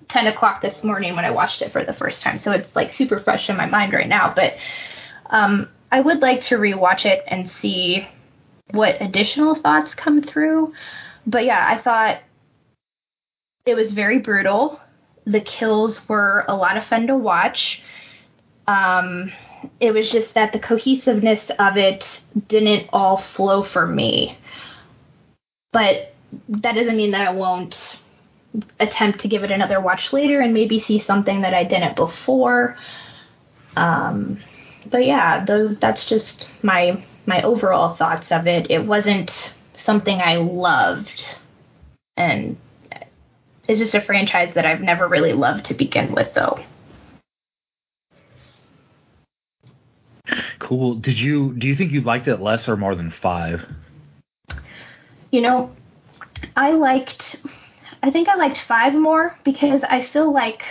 10 0.10 0.28
o'clock 0.28 0.62
this 0.62 0.84
morning 0.84 1.16
when 1.16 1.26
I 1.26 1.32
watched 1.32 1.62
it 1.62 1.74
for 1.74 1.84
the 1.84 1.94
first 1.94 2.22
time. 2.22 2.40
So 2.42 2.52
it's 2.52 2.74
like 2.74 2.94
super 2.94 3.20
fresh 3.20 3.50
in 3.50 3.58
my 3.58 3.66
mind 3.66 3.92
right 3.92 4.08
now. 4.08 4.32
But 4.34 4.54
um, 5.30 5.68
I 5.92 6.00
would 6.00 6.20
like 6.20 6.42
to 6.44 6.56
rewatch 6.56 7.06
it 7.06 7.22
and 7.28 7.52
see 7.62 8.08
what 8.72 9.02
additional 9.02 9.56
thoughts 9.56 9.94
come 9.94 10.22
through. 10.22 10.74
But 11.28 11.44
yeah, 11.44 11.66
I 11.68 11.82
thought 11.82 12.20
it 13.66 13.76
was 13.76 13.92
very 13.92 14.20
brutal. 14.20 14.80
The 15.26 15.42
kills 15.42 16.08
were 16.08 16.46
a 16.48 16.56
lot 16.56 16.78
of 16.78 16.86
fun 16.86 17.08
to 17.08 17.16
watch. 17.16 17.82
Um, 18.68 19.32
it 19.80 19.94
was 19.94 20.12
just 20.12 20.34
that 20.34 20.52
the 20.52 20.60
cohesiveness 20.60 21.42
of 21.60 21.78
it 21.78 22.06
didn't 22.48 22.90
all 22.92 23.18
flow 23.18 23.64
for 23.64 23.86
me. 23.88 24.38
But 25.72 26.14
that 26.50 26.76
doesn't 26.76 26.98
mean 26.98 27.12
that 27.12 27.28
I 27.28 27.32
won't 27.32 28.00
attempt 28.80 29.20
to 29.22 29.28
give 29.28 29.44
it 29.44 29.52
another 29.52 29.82
watch 29.82 30.14
later 30.14 30.40
and 30.40 30.54
maybe 30.54 30.80
see 30.80 31.00
something 31.00 31.42
that 31.42 31.54
I 31.54 31.64
didn't 31.64 31.96
before. 31.96 32.78
Um, 33.76 34.40
but 34.90 35.06
yeah, 35.06 35.44
those 35.46 35.78
that's 35.78 36.06
just 36.06 36.46
my 36.62 37.04
my 37.26 37.42
overall 37.42 37.96
thoughts 37.96 38.32
of 38.32 38.48
it. 38.48 38.68
It 38.70 38.86
wasn't 38.86 39.54
something 39.74 40.22
I 40.22 40.36
loved, 40.36 41.26
and 42.18 42.58
it's 43.68 43.80
just 43.80 43.94
a 43.94 44.02
franchise 44.02 44.54
that 44.56 44.66
I've 44.66 44.82
never 44.82 45.08
really 45.08 45.34
loved 45.34 45.66
to 45.66 45.74
begin 45.74 46.14
with, 46.14 46.34
though. 46.34 46.60
Cool. 50.60 50.96
Did 50.96 51.20
you 51.20 51.54
do 51.54 51.68
you 51.68 51.76
think 51.76 51.92
you 51.92 52.02
liked 52.02 52.28
it 52.28 52.38
less 52.38 52.68
or 52.68 52.78
more 52.78 52.96
than 52.96 53.12
five? 53.12 53.66
You 55.32 55.42
know, 55.42 55.76
I 56.56 56.72
liked. 56.72 57.38
I 58.02 58.12
think 58.12 58.28
I 58.28 58.36
liked 58.36 58.60
five 58.60 58.94
more 58.94 59.38
because 59.44 59.82
I 59.84 60.06
feel 60.06 60.32
like. 60.32 60.64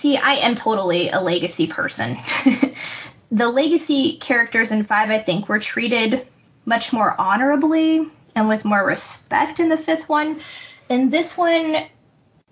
See, 0.00 0.16
I 0.16 0.34
am 0.34 0.56
totally 0.56 1.10
a 1.10 1.20
legacy 1.20 1.66
person. 1.66 2.16
the 3.30 3.48
legacy 3.48 4.18
characters 4.18 4.70
in 4.70 4.84
five, 4.84 5.10
I 5.10 5.18
think, 5.22 5.48
were 5.48 5.60
treated 5.60 6.26
much 6.64 6.92
more 6.92 7.20
honorably 7.20 8.08
and 8.34 8.48
with 8.48 8.64
more 8.64 8.86
respect 8.86 9.60
in 9.60 9.68
the 9.68 9.76
fifth 9.76 10.08
one. 10.08 10.40
In 10.88 11.10
this 11.10 11.36
one, 11.36 11.76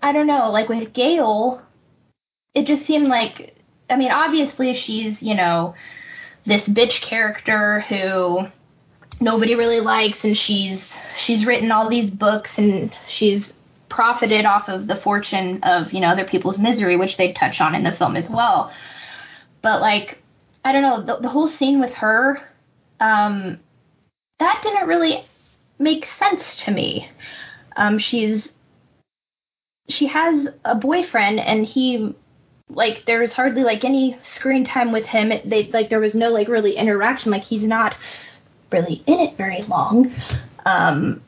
I 0.03 0.13
don't 0.13 0.27
know, 0.27 0.51
like 0.51 0.69
with 0.69 0.93
Gale, 0.93 1.63
it 2.55 2.67
just 2.67 2.87
seemed 2.87 3.09
like, 3.09 3.57
I 3.89 3.97
mean, 3.97 4.11
obviously 4.11 4.75
she's, 4.75 5.21
you 5.21 5.35
know, 5.35 5.75
this 6.47 6.65
bitch 6.65 7.01
character 7.01 7.81
who 7.81 8.47
nobody 9.21 9.55
really 9.55 9.81
likes 9.81 10.25
and 10.25 10.37
she's 10.37 10.81
she's 11.23 11.45
written 11.45 11.71
all 11.71 11.91
these 11.91 12.11
books 12.11 12.51
and 12.57 12.93
she's 13.07 13.53
profited 13.91 14.47
off 14.47 14.69
of 14.69 14.87
the 14.87 14.97
fortune 14.97 15.63
of, 15.63 15.93
you 15.93 16.01
know, 16.01 16.09
other 16.09 16.25
people's 16.25 16.59
misery, 16.59 16.97
which 16.97 17.17
they 17.17 17.33
touch 17.33 17.61
on 17.61 17.75
in 17.75 17.85
the 17.85 17.93
film 17.93 18.17
as 18.17 18.31
well. 18.31 18.73
But 19.63 19.81
like 19.81 20.19
I 20.65 20.73
don't 20.73 20.83
know, 20.83 21.03
the, 21.03 21.23
the 21.23 21.29
whole 21.29 21.49
scene 21.49 21.81
with 21.81 21.93
her, 21.95 22.41
um, 23.01 23.59
that 24.39 24.61
didn't 24.63 24.89
really 24.89 25.25
make 25.81 26.07
sense 26.19 26.57
to 26.65 26.71
me. 26.71 27.11
Um, 27.75 27.99
she's 27.99 28.53
she 29.89 30.07
has 30.07 30.49
a 30.65 30.77
boyfriend 30.77 31.41
and 31.41 31.67
he 31.67 32.15
like 32.69 33.05
there's 33.07 33.33
hardly 33.33 33.65
like 33.65 33.85
any 33.85 34.17
screen 34.37 34.65
time 34.65 34.93
with 34.93 35.07
him. 35.07 35.33
It, 35.33 35.49
they 35.49 35.67
like 35.73 35.89
there 35.89 35.99
was 35.99 36.15
no 36.15 36.31
like 36.31 36.47
really 36.47 36.77
interaction. 36.77 37.33
Like 37.33 37.43
he's 37.43 37.63
not 37.63 37.99
really 38.71 39.03
in 39.07 39.19
it 39.19 39.37
very 39.37 39.63
long. 39.63 40.15
Um, 40.65 41.23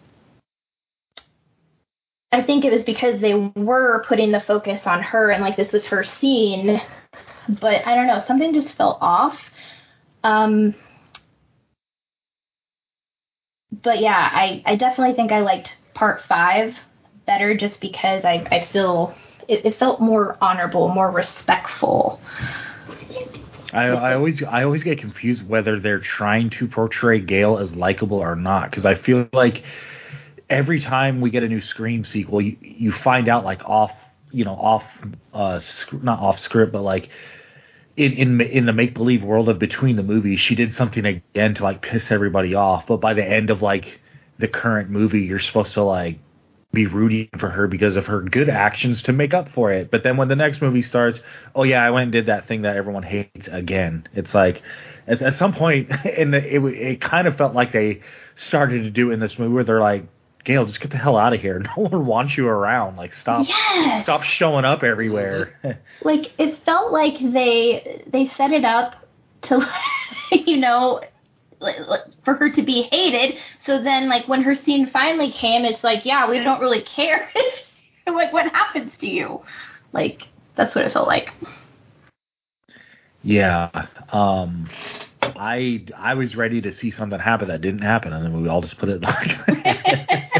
I 2.30 2.42
think 2.42 2.64
it 2.64 2.72
was 2.72 2.84
because 2.84 3.20
they 3.20 3.34
were 3.34 4.04
putting 4.06 4.32
the 4.32 4.40
focus 4.40 4.86
on 4.86 5.02
her 5.02 5.30
and 5.30 5.42
like 5.42 5.56
this 5.56 5.72
was 5.72 5.84
her 5.86 6.04
scene, 6.04 6.80
but 7.48 7.86
I 7.86 7.94
don't 7.94 8.06
know, 8.06 8.22
something 8.26 8.54
just 8.54 8.74
felt 8.74 8.98
off. 9.00 9.38
Um, 10.24 10.74
but 13.82 14.00
yeah, 14.00 14.28
I, 14.32 14.62
I 14.64 14.76
definitely 14.76 15.14
think 15.14 15.32
I 15.32 15.40
liked 15.40 15.76
part 15.94 16.22
five 16.28 16.74
better 17.26 17.56
just 17.56 17.80
because 17.80 18.24
I, 18.24 18.46
I 18.50 18.66
feel 18.66 19.14
it, 19.48 19.64
it 19.64 19.78
felt 19.78 20.00
more 20.00 20.36
honorable, 20.40 20.88
more 20.88 21.10
respectful. 21.10 22.20
I, 23.72 23.86
I 23.86 24.14
always 24.14 24.42
I 24.42 24.64
always 24.64 24.82
get 24.82 24.98
confused 24.98 25.46
whether 25.48 25.80
they're 25.80 25.98
trying 25.98 26.50
to 26.50 26.68
portray 26.68 27.20
Gale 27.20 27.58
as 27.58 27.74
likable 27.74 28.18
or 28.18 28.36
not 28.36 28.70
because 28.70 28.84
I 28.84 28.94
feel 28.94 29.28
like 29.32 29.62
every 30.50 30.80
time 30.80 31.20
we 31.20 31.30
get 31.30 31.42
a 31.42 31.48
new 31.48 31.62
Scream 31.62 32.04
sequel, 32.04 32.42
you, 32.42 32.56
you 32.60 32.92
find 32.92 33.28
out 33.28 33.44
like 33.44 33.64
off 33.64 33.92
you 34.30 34.44
know 34.44 34.54
off 34.54 34.84
uh 35.32 35.60
not 36.02 36.18
off 36.18 36.38
script 36.38 36.72
but 36.72 36.80
like 36.80 37.10
in 37.96 38.12
in 38.12 38.40
in 38.40 38.66
the 38.66 38.72
make 38.72 38.94
believe 38.94 39.22
world 39.22 39.48
of 39.48 39.58
between 39.58 39.96
the 39.96 40.02
movies, 40.02 40.40
she 40.40 40.54
did 40.54 40.74
something 40.74 41.04
again 41.04 41.54
to 41.54 41.62
like 41.62 41.82
piss 41.82 42.04
everybody 42.10 42.54
off. 42.54 42.86
But 42.86 42.98
by 42.98 43.14
the 43.14 43.24
end 43.24 43.50
of 43.50 43.62
like 43.62 44.00
the 44.38 44.48
current 44.48 44.90
movie, 44.90 45.22
you're 45.22 45.38
supposed 45.38 45.74
to 45.74 45.82
like 45.82 46.18
be 46.72 46.86
rooting 46.86 47.28
for 47.38 47.50
her 47.50 47.66
because 47.66 47.96
of 47.96 48.06
her 48.06 48.22
good 48.22 48.48
actions 48.48 49.02
to 49.02 49.12
make 49.12 49.34
up 49.34 49.50
for 49.50 49.70
it. 49.70 49.90
But 49.90 50.02
then 50.02 50.16
when 50.16 50.28
the 50.28 50.36
next 50.36 50.62
movie 50.62 50.82
starts, 50.82 51.20
oh 51.54 51.64
yeah, 51.64 51.84
I 51.84 51.90
went 51.90 52.04
and 52.04 52.12
did 52.12 52.26
that 52.26 52.48
thing 52.48 52.62
that 52.62 52.76
everyone 52.76 53.02
hates 53.02 53.46
again. 53.48 54.08
It's 54.14 54.34
like 54.34 54.62
at, 55.06 55.20
at 55.20 55.36
some 55.36 55.54
and 55.54 55.94
it 56.34 56.64
it 56.64 57.00
kind 57.00 57.26
of 57.26 57.36
felt 57.36 57.54
like 57.54 57.72
they 57.72 58.00
started 58.36 58.84
to 58.84 58.90
do 58.90 59.10
in 59.10 59.20
this 59.20 59.38
movie 59.38 59.52
where 59.52 59.64
they're 59.64 59.80
like 59.80 60.04
Gale, 60.44 60.66
just 60.66 60.80
get 60.80 60.90
the 60.90 60.96
hell 60.96 61.16
out 61.16 61.32
of 61.32 61.40
here. 61.40 61.60
No 61.76 61.84
one 61.84 62.06
wants 62.06 62.36
you 62.36 62.48
around. 62.48 62.96
Like 62.96 63.14
stop 63.14 63.48
yes. 63.48 64.04
stop 64.04 64.22
showing 64.22 64.64
up 64.64 64.82
everywhere. 64.82 65.58
like 66.02 66.32
it 66.38 66.58
felt 66.64 66.92
like 66.92 67.18
they 67.20 68.02
they 68.06 68.28
set 68.28 68.52
it 68.52 68.64
up 68.64 68.96
to 69.42 69.66
you 70.32 70.56
know 70.56 71.00
for 72.24 72.34
her 72.34 72.50
to 72.50 72.62
be 72.62 72.82
hated. 72.90 73.38
So 73.64 73.82
then, 73.82 74.08
like 74.08 74.28
when 74.28 74.42
her 74.42 74.54
scene 74.54 74.88
finally 74.88 75.30
came, 75.30 75.64
it's 75.64 75.84
like, 75.84 76.04
yeah, 76.04 76.28
we 76.28 76.40
don't 76.40 76.60
really 76.60 76.82
care. 76.82 77.30
like 78.06 78.32
what 78.32 78.50
happens 78.52 78.92
to 78.98 79.08
you? 79.08 79.42
Like 79.92 80.28
that's 80.56 80.74
what 80.74 80.84
it 80.84 80.92
felt 80.92 81.08
like. 81.08 81.32
Yeah. 83.22 83.86
Um 84.10 84.68
I 85.22 85.84
I 85.96 86.14
was 86.14 86.36
ready 86.36 86.60
to 86.62 86.74
see 86.74 86.90
something 86.90 87.18
happen 87.18 87.48
that 87.48 87.60
didn't 87.60 87.82
happen, 87.82 88.12
and 88.12 88.24
then 88.24 88.42
we 88.42 88.48
all 88.48 88.60
just 88.60 88.78
put 88.78 88.88
it 88.88 89.02
like. 89.02 89.30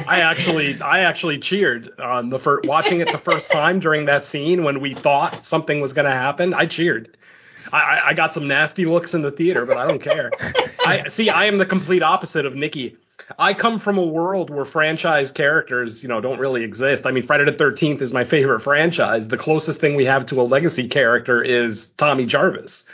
I 0.07 0.21
actually 0.21 0.81
I 0.81 1.01
actually 1.01 1.39
cheered 1.39 1.91
on 2.01 2.31
the 2.31 2.39
first 2.39 2.69
watching 2.69 3.01
it 3.01 3.09
the 3.11 3.19
first 3.19 3.51
time 3.51 3.81
during 3.81 4.07
that 4.07 4.27
scene 4.27 4.65
when 4.65 4.81
we 4.81 4.95
thought 4.95 5.45
something 5.45 5.81
was 5.81 5.93
going 5.93 6.05
to 6.07 6.11
happen. 6.11 6.53
I 6.53 6.67
cheered. 6.67 7.17
I, 7.73 8.01
I 8.07 8.15
got 8.15 8.35
some 8.35 8.49
nasty 8.49 8.85
looks 8.85 9.15
in 9.15 9.23
the 9.23 9.31
theater, 9.31 9.65
but 9.65 9.77
I 9.77 9.87
don't 9.87 10.03
care. 10.03 10.31
I 10.85 11.09
see. 11.09 11.31
I 11.31 11.47
am 11.47 11.59
the 11.59 11.67
complete 11.67 12.03
opposite 12.03 12.45
of 12.45 12.55
Nikki. 12.55 12.97
I 13.39 13.55
come 13.55 13.81
from 13.81 13.99
a 13.99 14.05
world 14.05 14.51
where 14.51 14.65
franchise 14.65 15.31
characters, 15.31 16.03
you 16.03 16.09
know, 16.09 16.21
don't 16.21 16.39
really 16.39 16.65
exist. 16.65 17.07
I 17.07 17.11
mean, 17.11 17.27
Friday 17.27 17.45
the 17.45 17.57
Thirteenth 17.57 18.03
is 18.03 18.13
my 18.13 18.25
favorite 18.25 18.63
franchise. 18.63 19.27
The 19.29 19.37
closest 19.37 19.81
thing 19.81 19.97
we 19.97 20.05
have 20.07 20.27
to 20.27 20.41
a 20.41 20.43
legacy 20.43 20.89
character 20.89 21.43
is 21.43 21.87
Tommy 21.97 22.27
Jarvis, 22.27 22.85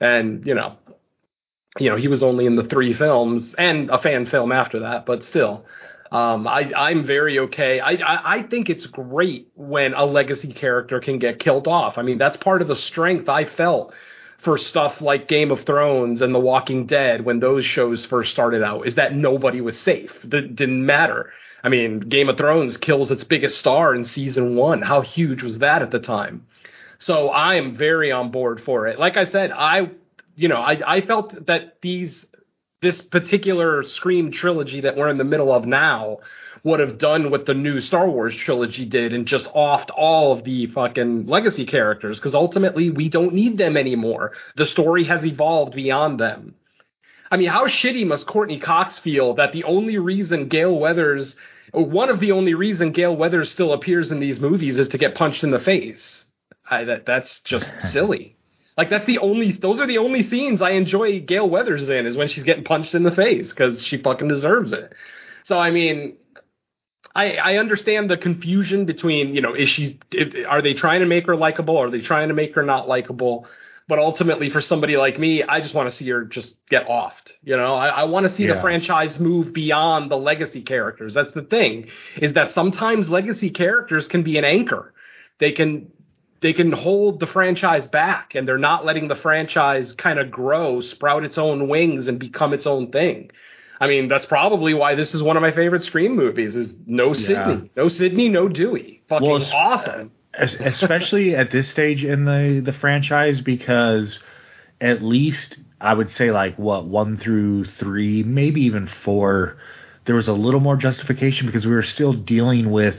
and 0.00 0.46
you 0.46 0.54
know, 0.54 0.76
you 1.78 1.90
know, 1.90 1.96
he 1.96 2.08
was 2.08 2.22
only 2.22 2.46
in 2.46 2.56
the 2.56 2.64
three 2.64 2.92
films 2.92 3.54
and 3.56 3.90
a 3.90 3.98
fan 3.98 4.26
film 4.26 4.52
after 4.52 4.80
that, 4.80 5.06
but 5.06 5.24
still. 5.24 5.64
Um, 6.10 6.48
I, 6.48 6.72
I'm 6.74 7.04
very 7.04 7.38
okay. 7.38 7.80
I, 7.80 7.90
I, 7.90 8.36
I 8.38 8.42
think 8.44 8.70
it's 8.70 8.86
great 8.86 9.48
when 9.54 9.92
a 9.92 10.06
legacy 10.06 10.52
character 10.54 11.00
can 11.00 11.18
get 11.18 11.38
killed 11.38 11.68
off. 11.68 11.98
I 11.98 12.02
mean, 12.02 12.16
that's 12.16 12.38
part 12.38 12.62
of 12.62 12.68
the 12.68 12.76
strength 12.76 13.28
I 13.28 13.44
felt 13.44 13.92
for 14.38 14.56
stuff 14.56 15.00
like 15.00 15.28
Game 15.28 15.50
of 15.50 15.64
Thrones 15.64 16.20
and 16.20 16.34
The 16.34 16.38
Walking 16.38 16.86
Dead 16.86 17.24
when 17.24 17.40
those 17.40 17.64
shows 17.64 18.04
first 18.04 18.30
started 18.30 18.62
out 18.62 18.86
is 18.86 18.94
that 18.94 19.14
nobody 19.14 19.60
was 19.60 19.78
safe. 19.78 20.16
That 20.24 20.54
didn't 20.54 20.84
matter. 20.86 21.32
I 21.62 21.68
mean, 21.68 22.00
Game 22.00 22.28
of 22.28 22.36
Thrones 22.36 22.76
kills 22.76 23.10
its 23.10 23.24
biggest 23.24 23.58
star 23.58 23.94
in 23.94 24.04
season 24.04 24.54
one. 24.54 24.80
How 24.80 25.00
huge 25.00 25.42
was 25.42 25.58
that 25.58 25.82
at 25.82 25.90
the 25.90 25.98
time? 25.98 26.46
So 26.98 27.28
I 27.28 27.56
am 27.56 27.76
very 27.76 28.12
on 28.12 28.30
board 28.30 28.60
for 28.60 28.86
it. 28.86 28.98
Like 28.98 29.16
I 29.16 29.26
said, 29.26 29.50
I 29.52 29.90
you 30.38 30.46
know, 30.46 30.58
I, 30.58 30.98
I 30.98 31.00
felt 31.00 31.46
that 31.46 31.82
these 31.82 32.24
this 32.80 33.02
particular 33.02 33.82
Scream 33.82 34.30
trilogy 34.30 34.82
that 34.82 34.96
we're 34.96 35.08
in 35.08 35.18
the 35.18 35.24
middle 35.24 35.52
of 35.52 35.66
now 35.66 36.18
would 36.64 36.80
have 36.80 36.98
done 36.98 37.30
what 37.30 37.46
the 37.46 37.54
new 37.54 37.80
Star 37.80 38.08
Wars 38.08 38.34
trilogy 38.36 38.84
did 38.84 39.12
and 39.12 39.26
just 39.26 39.46
offed 39.52 39.90
all 39.96 40.32
of 40.32 40.44
the 40.44 40.66
fucking 40.66 41.26
legacy 41.26 41.66
characters 41.66 42.18
because 42.18 42.34
ultimately 42.34 42.90
we 42.90 43.08
don't 43.08 43.34
need 43.34 43.58
them 43.58 43.76
anymore. 43.76 44.32
The 44.56 44.66
story 44.66 45.04
has 45.04 45.24
evolved 45.24 45.74
beyond 45.74 46.18
them. 46.20 46.54
I 47.30 47.36
mean, 47.36 47.48
how 47.48 47.66
shitty 47.66 48.06
must 48.06 48.26
Courteney 48.26 48.58
Cox 48.58 48.98
feel 48.98 49.34
that 49.34 49.52
the 49.52 49.64
only 49.64 49.98
reason 49.98 50.48
Gale 50.48 50.76
Weathers, 50.76 51.36
one 51.72 52.08
of 52.08 52.20
the 52.20 52.32
only 52.32 52.54
reason 52.54 52.92
Gale 52.92 53.14
Weathers 53.14 53.50
still 53.50 53.72
appears 53.72 54.10
in 54.10 54.20
these 54.20 54.40
movies 54.40 54.78
is 54.78 54.88
to 54.88 54.98
get 54.98 55.14
punched 55.14 55.44
in 55.44 55.50
the 55.50 55.60
face? 55.60 56.24
I, 56.70 56.84
that 56.84 57.06
that's 57.06 57.40
just 57.40 57.70
silly. 57.92 58.36
Like 58.76 58.90
that's 58.90 59.06
the 59.06 59.18
only 59.18 59.52
those 59.52 59.80
are 59.80 59.86
the 59.86 59.98
only 59.98 60.22
scenes 60.22 60.62
I 60.62 60.70
enjoy 60.70 61.20
Gale 61.20 61.48
Weathers 61.48 61.88
in 61.88 62.06
is 62.06 62.16
when 62.16 62.28
she's 62.28 62.44
getting 62.44 62.64
punched 62.64 62.94
in 62.94 63.02
the 63.02 63.10
face 63.10 63.50
because 63.50 63.82
she 63.82 63.98
fucking 63.98 64.28
deserves 64.28 64.72
it. 64.72 64.94
So 65.44 65.58
I 65.58 65.70
mean, 65.70 66.16
I 67.18 67.36
I 67.36 67.56
understand 67.56 68.08
the 68.08 68.16
confusion 68.16 68.84
between 68.84 69.34
you 69.34 69.40
know 69.40 69.54
is 69.54 69.68
she 69.68 69.98
if, 70.12 70.46
are 70.46 70.62
they 70.62 70.74
trying 70.74 71.00
to 71.00 71.06
make 71.06 71.26
her 71.26 71.36
likable 71.36 71.76
are 71.76 71.90
they 71.90 72.00
trying 72.00 72.28
to 72.28 72.34
make 72.34 72.54
her 72.54 72.62
not 72.62 72.88
likable? 72.88 73.46
But 73.88 73.98
ultimately, 73.98 74.50
for 74.50 74.60
somebody 74.60 74.98
like 74.98 75.18
me, 75.18 75.42
I 75.42 75.62
just 75.62 75.72
want 75.72 75.88
to 75.90 75.96
see 75.96 76.06
her 76.10 76.24
just 76.24 76.52
get 76.68 76.86
offed. 76.88 77.32
You 77.42 77.56
know, 77.56 77.74
I, 77.74 77.88
I 77.88 78.04
want 78.04 78.28
to 78.28 78.36
see 78.36 78.44
yeah. 78.44 78.54
the 78.54 78.60
franchise 78.60 79.18
move 79.18 79.54
beyond 79.54 80.10
the 80.10 80.18
legacy 80.18 80.60
characters. 80.60 81.14
That's 81.14 81.32
the 81.32 81.40
thing, 81.40 81.88
is 82.16 82.34
that 82.34 82.50
sometimes 82.50 83.08
legacy 83.08 83.48
characters 83.48 84.06
can 84.06 84.22
be 84.22 84.36
an 84.36 84.44
anchor. 84.44 84.92
They 85.38 85.52
can 85.52 85.90
they 86.40 86.52
can 86.52 86.70
hold 86.70 87.18
the 87.18 87.26
franchise 87.26 87.88
back 87.88 88.34
and 88.34 88.46
they're 88.46 88.58
not 88.58 88.84
letting 88.84 89.08
the 89.08 89.16
franchise 89.16 89.92
kind 89.94 90.18
of 90.18 90.30
grow, 90.30 90.80
sprout 90.82 91.24
its 91.24 91.38
own 91.38 91.68
wings 91.68 92.08
and 92.08 92.18
become 92.18 92.52
its 92.52 92.66
own 92.66 92.92
thing. 92.92 93.30
I 93.80 93.86
mean, 93.86 94.08
that's 94.08 94.26
probably 94.26 94.74
why 94.74 94.94
this 94.94 95.14
is 95.14 95.22
one 95.22 95.36
of 95.36 95.42
my 95.42 95.52
favorite 95.52 95.84
Scream 95.84 96.16
movies 96.16 96.54
is 96.54 96.72
no 96.86 97.12
Sidney, 97.12 97.34
Yeah. 97.34 97.60
No 97.76 97.88
Sidney, 97.88 98.28
no 98.28 98.48
Dewey. 98.48 99.02
Fucking 99.08 99.28
well, 99.28 99.44
awesome. 99.54 100.12
Especially 100.34 101.34
at 101.36 101.50
this 101.50 101.68
stage 101.70 102.04
in 102.04 102.24
the, 102.24 102.60
the 102.64 102.72
franchise 102.72 103.40
because 103.40 104.18
at 104.80 105.02
least 105.02 105.56
I 105.80 105.94
would 105.94 106.10
say 106.10 106.30
like 106.30 106.58
what 106.58 106.86
one 106.86 107.16
through 107.18 107.66
three, 107.66 108.22
maybe 108.22 108.62
even 108.62 108.88
four, 109.04 109.58
there 110.06 110.14
was 110.14 110.28
a 110.28 110.32
little 110.32 110.60
more 110.60 110.76
justification 110.76 111.46
because 111.46 111.64
we 111.64 111.72
were 111.72 111.82
still 111.82 112.12
dealing 112.12 112.70
with 112.70 112.96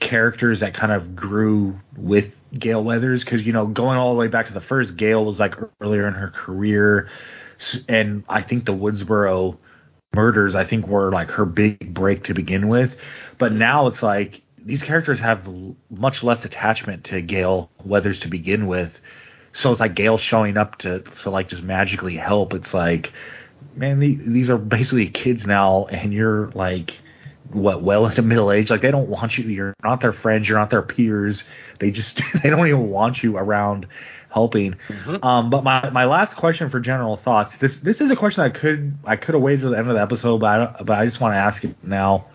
characters 0.00 0.60
that 0.60 0.74
kind 0.74 0.92
of 0.92 1.16
grew 1.16 1.78
with 1.96 2.26
Gale 2.56 2.84
Weathers 2.84 3.24
because 3.24 3.44
you 3.46 3.52
know 3.52 3.66
going 3.66 3.98
all 3.98 4.12
the 4.12 4.18
way 4.18 4.28
back 4.28 4.46
to 4.46 4.52
the 4.52 4.60
first 4.60 4.96
Gale 4.96 5.24
was 5.24 5.38
like 5.38 5.54
earlier 5.80 6.06
in 6.06 6.14
her 6.14 6.28
career, 6.28 7.08
and 7.88 8.24
I 8.28 8.42
think 8.42 8.64
the 8.64 8.72
Woodsboro 8.72 9.56
murders, 10.14 10.54
I 10.54 10.64
think, 10.64 10.86
were 10.86 11.10
like 11.10 11.30
her 11.30 11.44
big 11.44 11.92
break 11.92 12.24
to 12.24 12.34
begin 12.34 12.68
with. 12.68 12.94
But 13.38 13.52
now 13.52 13.86
it's 13.88 14.02
like 14.02 14.42
these 14.64 14.82
characters 14.82 15.18
have 15.18 15.48
much 15.90 16.22
less 16.22 16.44
attachment 16.44 17.04
to 17.04 17.20
Gale 17.20 17.70
Weathers 17.84 18.20
to 18.20 18.28
begin 18.28 18.66
with. 18.66 18.98
So 19.52 19.70
it's 19.70 19.80
like 19.80 19.94
Gale 19.94 20.18
showing 20.18 20.56
up 20.56 20.78
to 20.78 21.00
to 21.00 21.30
like 21.30 21.48
just 21.48 21.62
magically 21.62 22.16
help. 22.16 22.54
It's 22.54 22.74
like, 22.74 23.12
man, 23.74 24.00
these 24.00 24.50
are 24.50 24.58
basically 24.58 25.08
kids 25.10 25.46
now, 25.46 25.86
and 25.86 26.12
you're 26.12 26.50
like 26.52 26.98
what 27.52 27.82
well 27.82 28.06
into 28.06 28.22
middle 28.22 28.50
age 28.50 28.70
like 28.70 28.80
they 28.80 28.90
don't 28.90 29.08
want 29.08 29.36
you 29.36 29.44
you're 29.44 29.74
not 29.84 30.00
their 30.00 30.12
friends 30.12 30.48
you're 30.48 30.58
not 30.58 30.70
their 30.70 30.82
peers 30.82 31.44
they 31.78 31.90
just 31.90 32.20
they 32.42 32.50
don't 32.50 32.66
even 32.66 32.88
want 32.88 33.22
you 33.22 33.36
around 33.36 33.86
helping 34.34 34.74
mm-hmm. 34.88 35.24
um 35.24 35.48
but 35.48 35.62
my 35.62 35.88
my 35.90 36.04
last 36.04 36.36
question 36.36 36.68
for 36.68 36.80
general 36.80 37.16
thoughts 37.16 37.56
this 37.60 37.76
this 37.80 38.00
is 38.00 38.10
a 38.10 38.16
question 38.16 38.42
i 38.42 38.48
could 38.50 38.98
i 39.04 39.14
could 39.14 39.34
have 39.34 39.42
waited 39.42 39.60
to 39.60 39.70
the 39.70 39.78
end 39.78 39.88
of 39.88 39.94
the 39.94 40.02
episode 40.02 40.38
but 40.38 40.60
i, 40.60 40.82
but 40.82 40.98
I 40.98 41.06
just 41.06 41.20
want 41.20 41.34
to 41.34 41.38
ask 41.38 41.62
it 41.62 41.76
now 41.84 42.26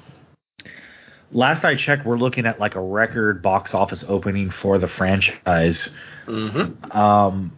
last 1.31 1.65
i 1.65 1.75
checked 1.75 2.05
we're 2.05 2.17
looking 2.17 2.45
at 2.45 2.59
like 2.59 2.75
a 2.75 2.81
record 2.81 3.41
box 3.41 3.73
office 3.73 4.03
opening 4.07 4.49
for 4.49 4.77
the 4.77 4.87
franchise 4.87 5.89
mm-hmm. 6.25 6.97
um 6.97 7.51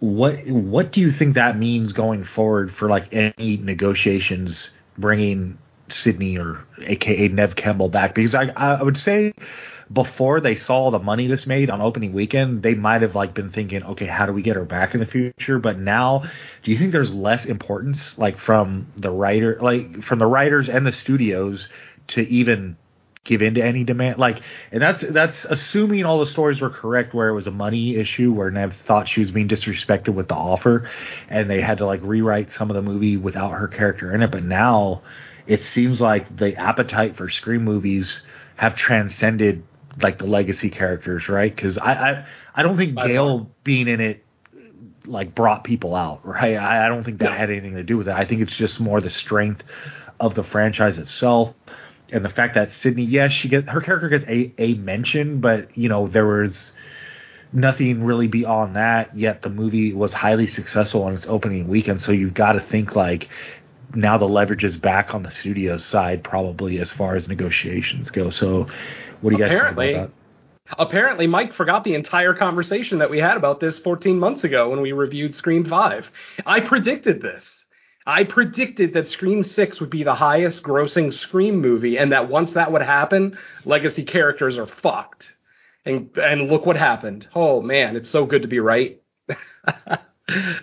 what 0.00 0.44
what 0.48 0.90
do 0.90 1.00
you 1.00 1.12
think 1.12 1.34
that 1.34 1.58
means 1.58 1.92
going 1.92 2.24
forward 2.24 2.74
for 2.74 2.88
like 2.88 3.12
any 3.12 3.58
negotiations 3.58 4.70
bringing 4.98 5.58
Sidney 5.88 6.38
or 6.38 6.64
AKA 6.80 7.28
Neve 7.28 7.54
Campbell 7.54 7.88
back 7.88 8.14
because 8.14 8.34
I 8.34 8.46
I 8.56 8.82
would 8.82 8.96
say 8.96 9.32
before 9.92 10.40
they 10.40 10.54
saw 10.54 10.90
the 10.90 10.98
money 10.98 11.26
this 11.26 11.46
made 11.46 11.68
on 11.68 11.80
opening 11.80 12.12
weekend, 12.12 12.62
they 12.62 12.74
might 12.74 13.02
have 13.02 13.14
like 13.14 13.34
been 13.34 13.50
thinking, 13.50 13.82
okay, 13.82 14.06
how 14.06 14.26
do 14.26 14.32
we 14.32 14.42
get 14.42 14.56
her 14.56 14.64
back 14.64 14.94
in 14.94 15.00
the 15.00 15.06
future? 15.06 15.58
But 15.58 15.78
now, 15.78 16.24
do 16.62 16.70
you 16.70 16.78
think 16.78 16.92
there's 16.92 17.12
less 17.12 17.44
importance 17.44 18.16
like 18.16 18.38
from 18.38 18.92
the 18.96 19.10
writer, 19.10 19.58
like 19.60 20.02
from 20.04 20.18
the 20.18 20.26
writers 20.26 20.68
and 20.68 20.86
the 20.86 20.92
studios 20.92 21.68
to 22.08 22.22
even 22.22 22.76
give 23.24 23.42
in 23.42 23.54
to 23.54 23.62
any 23.62 23.84
demand? 23.84 24.18
Like, 24.18 24.40
and 24.70 24.80
that's 24.80 25.04
that's 25.08 25.44
assuming 25.44 26.04
all 26.04 26.20
the 26.20 26.30
stories 26.30 26.60
were 26.60 26.70
correct, 26.70 27.12
where 27.12 27.28
it 27.28 27.34
was 27.34 27.46
a 27.46 27.52
money 27.52 27.96
issue, 27.96 28.32
where 28.32 28.50
Neve 28.50 28.74
thought 28.86 29.08
she 29.08 29.20
was 29.20 29.30
being 29.30 29.48
disrespected 29.48 30.14
with 30.14 30.28
the 30.28 30.34
offer, 30.34 30.88
and 31.28 31.50
they 31.50 31.60
had 31.60 31.78
to 31.78 31.86
like 31.86 32.00
rewrite 32.02 32.50
some 32.52 32.70
of 32.70 32.76
the 32.76 32.82
movie 32.82 33.16
without 33.16 33.50
her 33.50 33.68
character 33.68 34.14
in 34.14 34.22
it. 34.22 34.30
But 34.30 34.44
now 34.44 35.02
it 35.46 35.64
seems 35.64 36.00
like 36.00 36.34
the 36.36 36.56
appetite 36.56 37.16
for 37.16 37.28
Scream 37.28 37.64
movies 37.64 38.22
have 38.56 38.76
transcended 38.76 39.64
like 40.00 40.18
the 40.18 40.26
legacy 40.26 40.70
characters, 40.70 41.28
right? 41.28 41.54
Because 41.54 41.78
I, 41.78 41.92
I 41.92 42.26
I 42.54 42.62
don't 42.62 42.76
think 42.76 42.96
Gale 42.96 43.50
being 43.64 43.88
in 43.88 44.00
it 44.00 44.24
like 45.04 45.34
brought 45.34 45.64
people 45.64 45.94
out, 45.94 46.26
right? 46.26 46.56
I, 46.56 46.86
I 46.86 46.88
don't 46.88 47.04
think 47.04 47.18
that 47.18 47.30
no. 47.30 47.36
had 47.36 47.50
anything 47.50 47.74
to 47.74 47.82
do 47.82 47.96
with 47.96 48.08
it. 48.08 48.14
I 48.14 48.24
think 48.24 48.40
it's 48.40 48.56
just 48.56 48.80
more 48.80 49.00
the 49.00 49.10
strength 49.10 49.62
of 50.20 50.34
the 50.34 50.44
franchise 50.44 50.98
itself 50.98 51.54
and 52.12 52.24
the 52.24 52.28
fact 52.28 52.54
that 52.54 52.70
Sidney, 52.82 53.04
yes, 53.04 53.32
she 53.32 53.48
gets 53.48 53.68
her 53.68 53.80
character 53.80 54.08
gets 54.08 54.24
a 54.28 54.52
a 54.58 54.74
mention, 54.74 55.40
but 55.40 55.76
you 55.76 55.88
know 55.88 56.06
there 56.06 56.26
was 56.26 56.72
nothing 57.52 58.04
really 58.04 58.28
beyond 58.28 58.76
that. 58.76 59.16
Yet 59.16 59.42
the 59.42 59.48
movie 59.48 59.92
was 59.92 60.12
highly 60.12 60.46
successful 60.46 61.04
on 61.04 61.14
its 61.14 61.26
opening 61.26 61.68
weekend, 61.68 62.02
so 62.02 62.12
you've 62.12 62.34
got 62.34 62.52
to 62.52 62.60
think 62.60 62.94
like 62.94 63.28
now 63.94 64.18
the 64.18 64.28
leverage 64.28 64.64
is 64.64 64.76
back 64.76 65.14
on 65.14 65.22
the 65.22 65.30
studio's 65.30 65.84
side, 65.84 66.24
probably 66.24 66.78
as 66.78 66.90
far 66.90 67.14
as 67.14 67.28
negotiations 67.28 68.10
go. 68.10 68.30
So, 68.30 68.66
what 69.20 69.30
do 69.30 69.36
you 69.36 69.42
guys 69.42 69.52
apparently, 69.52 69.86
think 69.86 69.96
about 69.96 70.08
that? 70.66 70.78
Apparently, 70.78 71.26
Mike 71.26 71.54
forgot 71.54 71.84
the 71.84 71.94
entire 71.94 72.34
conversation 72.34 72.98
that 72.98 73.10
we 73.10 73.18
had 73.18 73.36
about 73.36 73.60
this 73.60 73.78
14 73.80 74.18
months 74.18 74.44
ago 74.44 74.70
when 74.70 74.80
we 74.80 74.92
reviewed 74.92 75.34
Scream 75.34 75.64
5. 75.64 76.10
I 76.46 76.60
predicted 76.60 77.20
this. 77.20 77.46
I 78.06 78.24
predicted 78.24 78.94
that 78.94 79.08
Scream 79.08 79.44
6 79.44 79.80
would 79.80 79.90
be 79.90 80.02
the 80.02 80.14
highest 80.14 80.62
grossing 80.62 81.12
Scream 81.12 81.60
movie, 81.60 81.98
and 81.98 82.12
that 82.12 82.28
once 82.28 82.52
that 82.52 82.72
would 82.72 82.82
happen, 82.82 83.38
legacy 83.64 84.04
characters 84.04 84.58
are 84.58 84.66
fucked. 84.66 85.24
And 85.84 86.16
and 86.16 86.48
look 86.48 86.64
what 86.64 86.76
happened. 86.76 87.26
Oh 87.34 87.60
man, 87.60 87.96
it's 87.96 88.08
so 88.08 88.24
good 88.24 88.42
to 88.42 88.48
be 88.48 88.60
right. 88.60 89.00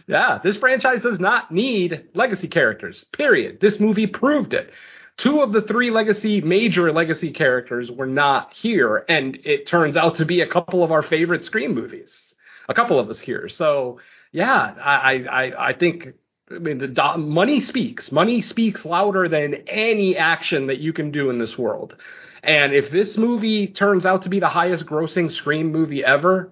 yeah, 0.07 0.39
this 0.43 0.57
franchise 0.57 1.01
does 1.01 1.19
not 1.19 1.51
need 1.51 2.05
legacy 2.13 2.47
characters. 2.47 3.05
Period. 3.11 3.59
This 3.59 3.79
movie 3.79 4.07
proved 4.07 4.53
it. 4.53 4.71
Two 5.17 5.41
of 5.41 5.51
the 5.51 5.61
three 5.61 5.91
legacy 5.91 6.39
major 6.39 6.93
legacy 6.93 7.31
characters 7.31 7.91
were 7.91 8.07
not 8.07 8.53
here, 8.53 9.03
and 9.09 9.37
it 9.43 9.67
turns 9.67 9.97
out 9.97 10.15
to 10.17 10.25
be 10.25 10.39
a 10.41 10.47
couple 10.47 10.83
of 10.83 10.91
our 10.91 11.01
favorite 11.01 11.43
Scream 11.43 11.75
movies. 11.75 12.21
A 12.69 12.73
couple 12.73 12.99
of 12.99 13.09
us 13.09 13.19
here. 13.19 13.49
So 13.49 13.99
yeah, 14.31 14.75
I 14.79 15.25
I 15.29 15.69
I 15.69 15.73
think 15.73 16.13
I 16.49 16.59
mean 16.59 16.77
the 16.77 16.87
do- 16.87 17.17
money 17.17 17.59
speaks. 17.59 18.13
Money 18.13 18.41
speaks 18.41 18.85
louder 18.85 19.27
than 19.27 19.55
any 19.67 20.15
action 20.15 20.67
that 20.67 20.79
you 20.79 20.93
can 20.93 21.11
do 21.11 21.29
in 21.29 21.37
this 21.37 21.57
world. 21.57 21.97
And 22.41 22.73
if 22.73 22.89
this 22.89 23.17
movie 23.17 23.67
turns 23.67 24.05
out 24.05 24.21
to 24.21 24.29
be 24.29 24.39
the 24.39 24.47
highest 24.47 24.85
grossing 24.85 25.29
Scream 25.29 25.71
movie 25.73 26.05
ever, 26.05 26.51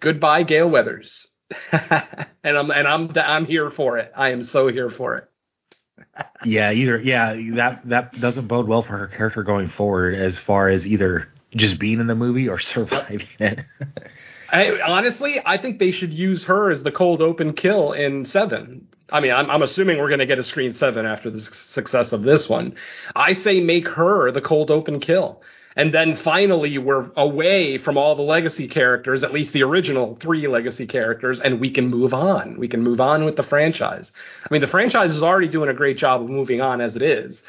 goodbye 0.00 0.42
Gale 0.42 0.68
Weathers. 0.68 1.28
And 2.46 2.56
I'm 2.56 2.70
and 2.70 2.86
I'm 2.86 3.10
I'm 3.16 3.46
here 3.46 3.70
for 3.72 3.98
it. 3.98 4.12
I 4.16 4.30
am 4.30 4.42
so 4.44 4.68
here 4.68 4.88
for 4.88 5.16
it. 5.16 5.30
yeah, 6.44 6.70
either 6.70 7.00
yeah, 7.00 7.36
that 7.56 7.88
that 7.88 8.20
doesn't 8.20 8.46
bode 8.46 8.68
well 8.68 8.82
for 8.82 8.96
her 8.96 9.08
character 9.08 9.42
going 9.42 9.68
forward 9.70 10.14
as 10.14 10.38
far 10.38 10.68
as 10.68 10.86
either 10.86 11.28
just 11.56 11.80
being 11.80 11.98
in 11.98 12.06
the 12.06 12.14
movie 12.14 12.48
or 12.48 12.58
surviving 12.60 13.26
it. 13.40 13.60
I, 14.48 14.80
honestly, 14.80 15.40
I 15.44 15.58
think 15.58 15.80
they 15.80 15.90
should 15.90 16.12
use 16.12 16.44
her 16.44 16.70
as 16.70 16.84
the 16.84 16.92
cold 16.92 17.20
open 17.20 17.54
kill 17.54 17.92
in 17.92 18.26
Seven. 18.26 18.86
I 19.10 19.20
mean, 19.20 19.32
I'm, 19.32 19.50
I'm 19.50 19.62
assuming 19.62 19.98
we're 19.98 20.08
going 20.08 20.20
to 20.20 20.26
get 20.26 20.38
a 20.38 20.42
Scream 20.42 20.74
seven 20.74 21.06
after 21.06 21.30
the 21.30 21.40
success 21.70 22.12
of 22.12 22.22
this 22.22 22.48
one. 22.48 22.74
I 23.14 23.34
say 23.34 23.60
make 23.60 23.86
her 23.88 24.32
the 24.32 24.40
cold 24.40 24.70
open 24.70 24.98
kill. 24.98 25.42
And 25.76 25.92
then 25.92 26.16
finally, 26.16 26.78
we're 26.78 27.10
away 27.16 27.76
from 27.76 27.98
all 27.98 28.16
the 28.16 28.22
legacy 28.22 28.66
characters, 28.66 29.22
at 29.22 29.32
least 29.32 29.52
the 29.52 29.62
original 29.62 30.16
three 30.20 30.48
legacy 30.48 30.86
characters, 30.86 31.38
and 31.38 31.60
we 31.60 31.70
can 31.70 31.88
move 31.88 32.14
on. 32.14 32.58
We 32.58 32.66
can 32.66 32.82
move 32.82 32.98
on 32.98 33.26
with 33.26 33.36
the 33.36 33.42
franchise. 33.42 34.10
I 34.42 34.48
mean, 34.50 34.62
the 34.62 34.68
franchise 34.68 35.10
is 35.10 35.22
already 35.22 35.48
doing 35.48 35.68
a 35.68 35.74
great 35.74 35.98
job 35.98 36.22
of 36.22 36.30
moving 36.30 36.62
on 36.62 36.80
as 36.80 36.96
it 36.96 37.02
is. 37.02 37.40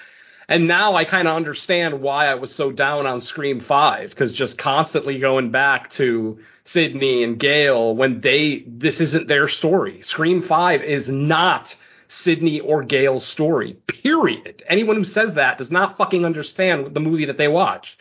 And 0.49 0.67
now 0.67 0.95
I 0.95 1.05
kind 1.05 1.27
of 1.27 1.35
understand 1.35 2.01
why 2.01 2.27
I 2.27 2.35
was 2.35 2.53
so 2.53 2.71
down 2.71 3.05
on 3.05 3.21
Scream 3.21 3.61
5, 3.61 4.09
because 4.09 4.33
just 4.33 4.57
constantly 4.57 5.19
going 5.19 5.51
back 5.51 5.91
to 5.91 6.39
Sidney 6.65 7.23
and 7.23 7.39
Gale 7.39 7.95
when 7.95 8.19
they, 8.19 8.63
this 8.67 8.99
isn't 8.99 9.29
their 9.29 9.47
story. 9.47 10.01
Scream 10.01 10.41
5 10.43 10.83
is 10.83 11.07
not 11.07 11.73
Sidney 12.09 12.59
or 12.59 12.83
Gale's 12.83 13.25
story, 13.25 13.73
period. 13.87 14.63
Anyone 14.67 14.95
who 14.95 15.05
says 15.05 15.33
that 15.35 15.57
does 15.57 15.71
not 15.71 15.97
fucking 15.97 16.25
understand 16.25 16.93
the 16.93 16.99
movie 16.99 17.25
that 17.25 17.37
they 17.37 17.47
watched. 17.47 17.97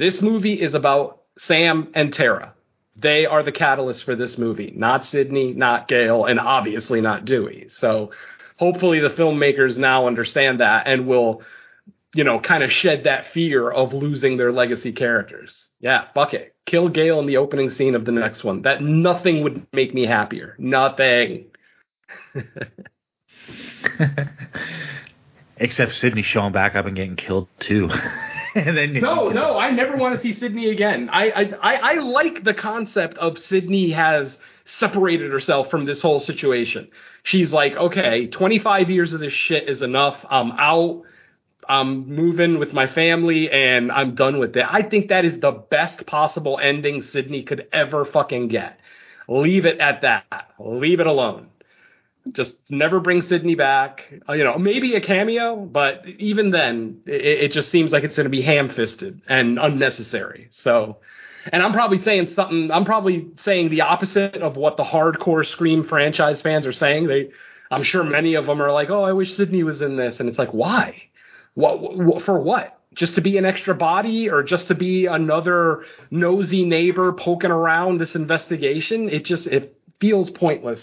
This 0.00 0.22
movie 0.22 0.54
is 0.54 0.72
about 0.72 1.20
Sam 1.40 1.92
and 1.94 2.10
Tara. 2.10 2.54
They 2.96 3.26
are 3.26 3.42
the 3.42 3.52
catalyst 3.52 4.04
for 4.04 4.16
this 4.16 4.38
movie, 4.38 4.72
not 4.74 5.04
Sidney, 5.04 5.52
not 5.52 5.88
Gale, 5.88 6.24
and 6.24 6.40
obviously 6.40 7.02
not 7.02 7.26
Dewey. 7.26 7.66
So 7.68 8.10
hopefully 8.56 9.00
the 9.00 9.10
filmmakers 9.10 9.76
now 9.76 10.06
understand 10.06 10.60
that 10.60 10.86
and 10.86 11.06
will, 11.06 11.42
you 12.14 12.24
know, 12.24 12.40
kind 12.40 12.64
of 12.64 12.72
shed 12.72 13.04
that 13.04 13.26
fear 13.34 13.70
of 13.70 13.92
losing 13.92 14.38
their 14.38 14.52
legacy 14.52 14.92
characters. 14.92 15.68
Yeah, 15.80 16.06
fuck 16.14 16.32
it. 16.32 16.54
Kill 16.64 16.88
Gale 16.88 17.20
in 17.20 17.26
the 17.26 17.36
opening 17.36 17.68
scene 17.68 17.94
of 17.94 18.06
the 18.06 18.12
next 18.12 18.42
one. 18.42 18.62
That 18.62 18.80
nothing 18.80 19.44
would 19.44 19.66
make 19.70 19.92
me 19.92 20.06
happier. 20.06 20.56
Nothing. 20.58 21.44
Except 25.58 25.94
Sidney 25.94 26.22
showing 26.22 26.52
back 26.52 26.74
up 26.74 26.86
and 26.86 26.96
getting 26.96 27.16
killed 27.16 27.48
too. 27.58 27.90
and 28.54 28.76
then 28.76 28.94
no, 28.94 29.28
no, 29.28 29.58
I 29.58 29.70
never 29.70 29.96
want 29.96 30.16
to 30.16 30.20
see 30.20 30.32
Sidney 30.32 30.70
again. 30.70 31.08
I, 31.12 31.30
I, 31.30 31.42
I, 31.42 31.74
I 31.74 31.94
like 31.94 32.42
the 32.42 32.54
concept 32.54 33.18
of 33.18 33.38
Sidney 33.38 33.90
has 33.90 34.38
separated 34.64 35.32
herself 35.32 35.70
from 35.70 35.84
this 35.84 36.00
whole 36.00 36.20
situation. 36.20 36.88
She's 37.22 37.52
like, 37.52 37.74
okay, 37.74 38.26
25 38.26 38.90
years 38.90 39.14
of 39.14 39.20
this 39.20 39.32
shit 39.32 39.68
is 39.68 39.82
enough. 39.82 40.24
I'm 40.28 40.52
out. 40.52 41.02
I'm 41.68 42.08
moving 42.08 42.58
with 42.58 42.72
my 42.72 42.88
family 42.88 43.50
and 43.50 43.92
I'm 43.92 44.14
done 44.14 44.38
with 44.38 44.56
it. 44.56 44.66
I 44.68 44.82
think 44.82 45.08
that 45.08 45.24
is 45.24 45.38
the 45.38 45.52
best 45.52 46.06
possible 46.06 46.58
ending 46.60 47.02
Sidney 47.02 47.44
could 47.44 47.68
ever 47.72 48.04
fucking 48.04 48.48
get. 48.48 48.80
Leave 49.28 49.66
it 49.66 49.78
at 49.78 50.00
that. 50.02 50.50
Leave 50.58 50.98
it 50.98 51.06
alone. 51.06 51.48
Just 52.32 52.54
never 52.68 53.00
bring 53.00 53.22
Sidney 53.22 53.54
back. 53.54 54.12
Uh, 54.28 54.34
you 54.34 54.44
know, 54.44 54.58
maybe 54.58 54.94
a 54.94 55.00
cameo, 55.00 55.56
but 55.56 56.06
even 56.18 56.50
then, 56.50 57.00
it, 57.06 57.44
it 57.44 57.52
just 57.52 57.70
seems 57.70 57.92
like 57.92 58.04
it's 58.04 58.14
going 58.14 58.24
to 58.24 58.30
be 58.30 58.42
ham-fisted 58.42 59.22
and 59.26 59.58
unnecessary. 59.58 60.48
So, 60.50 60.98
and 61.50 61.62
I'm 61.62 61.72
probably 61.72 61.98
saying 61.98 62.34
something. 62.34 62.70
I'm 62.70 62.84
probably 62.84 63.28
saying 63.38 63.70
the 63.70 63.80
opposite 63.80 64.36
of 64.36 64.56
what 64.56 64.76
the 64.76 64.84
hardcore 64.84 65.46
Scream 65.46 65.82
franchise 65.82 66.42
fans 66.42 66.66
are 66.66 66.74
saying. 66.74 67.06
They, 67.06 67.30
I'm 67.70 67.84
sure 67.84 68.04
many 68.04 68.34
of 68.34 68.46
them 68.46 68.60
are 68.60 68.70
like, 68.70 68.90
"Oh, 68.90 69.02
I 69.02 69.12
wish 69.12 69.34
Sidney 69.34 69.62
was 69.62 69.80
in 69.80 69.96
this," 69.96 70.20
and 70.20 70.28
it's 70.28 70.38
like, 70.38 70.52
why? 70.52 71.02
What, 71.54 71.96
what 71.96 72.22
for? 72.24 72.38
What? 72.38 72.78
Just 72.94 73.14
to 73.14 73.22
be 73.22 73.38
an 73.38 73.46
extra 73.46 73.74
body, 73.74 74.28
or 74.28 74.42
just 74.42 74.68
to 74.68 74.74
be 74.74 75.06
another 75.06 75.84
nosy 76.10 76.66
neighbor 76.66 77.12
poking 77.12 77.50
around 77.50 77.98
this 77.98 78.14
investigation? 78.14 79.08
It 79.08 79.24
just 79.24 79.46
it 79.46 79.78
feels 80.00 80.28
pointless 80.30 80.82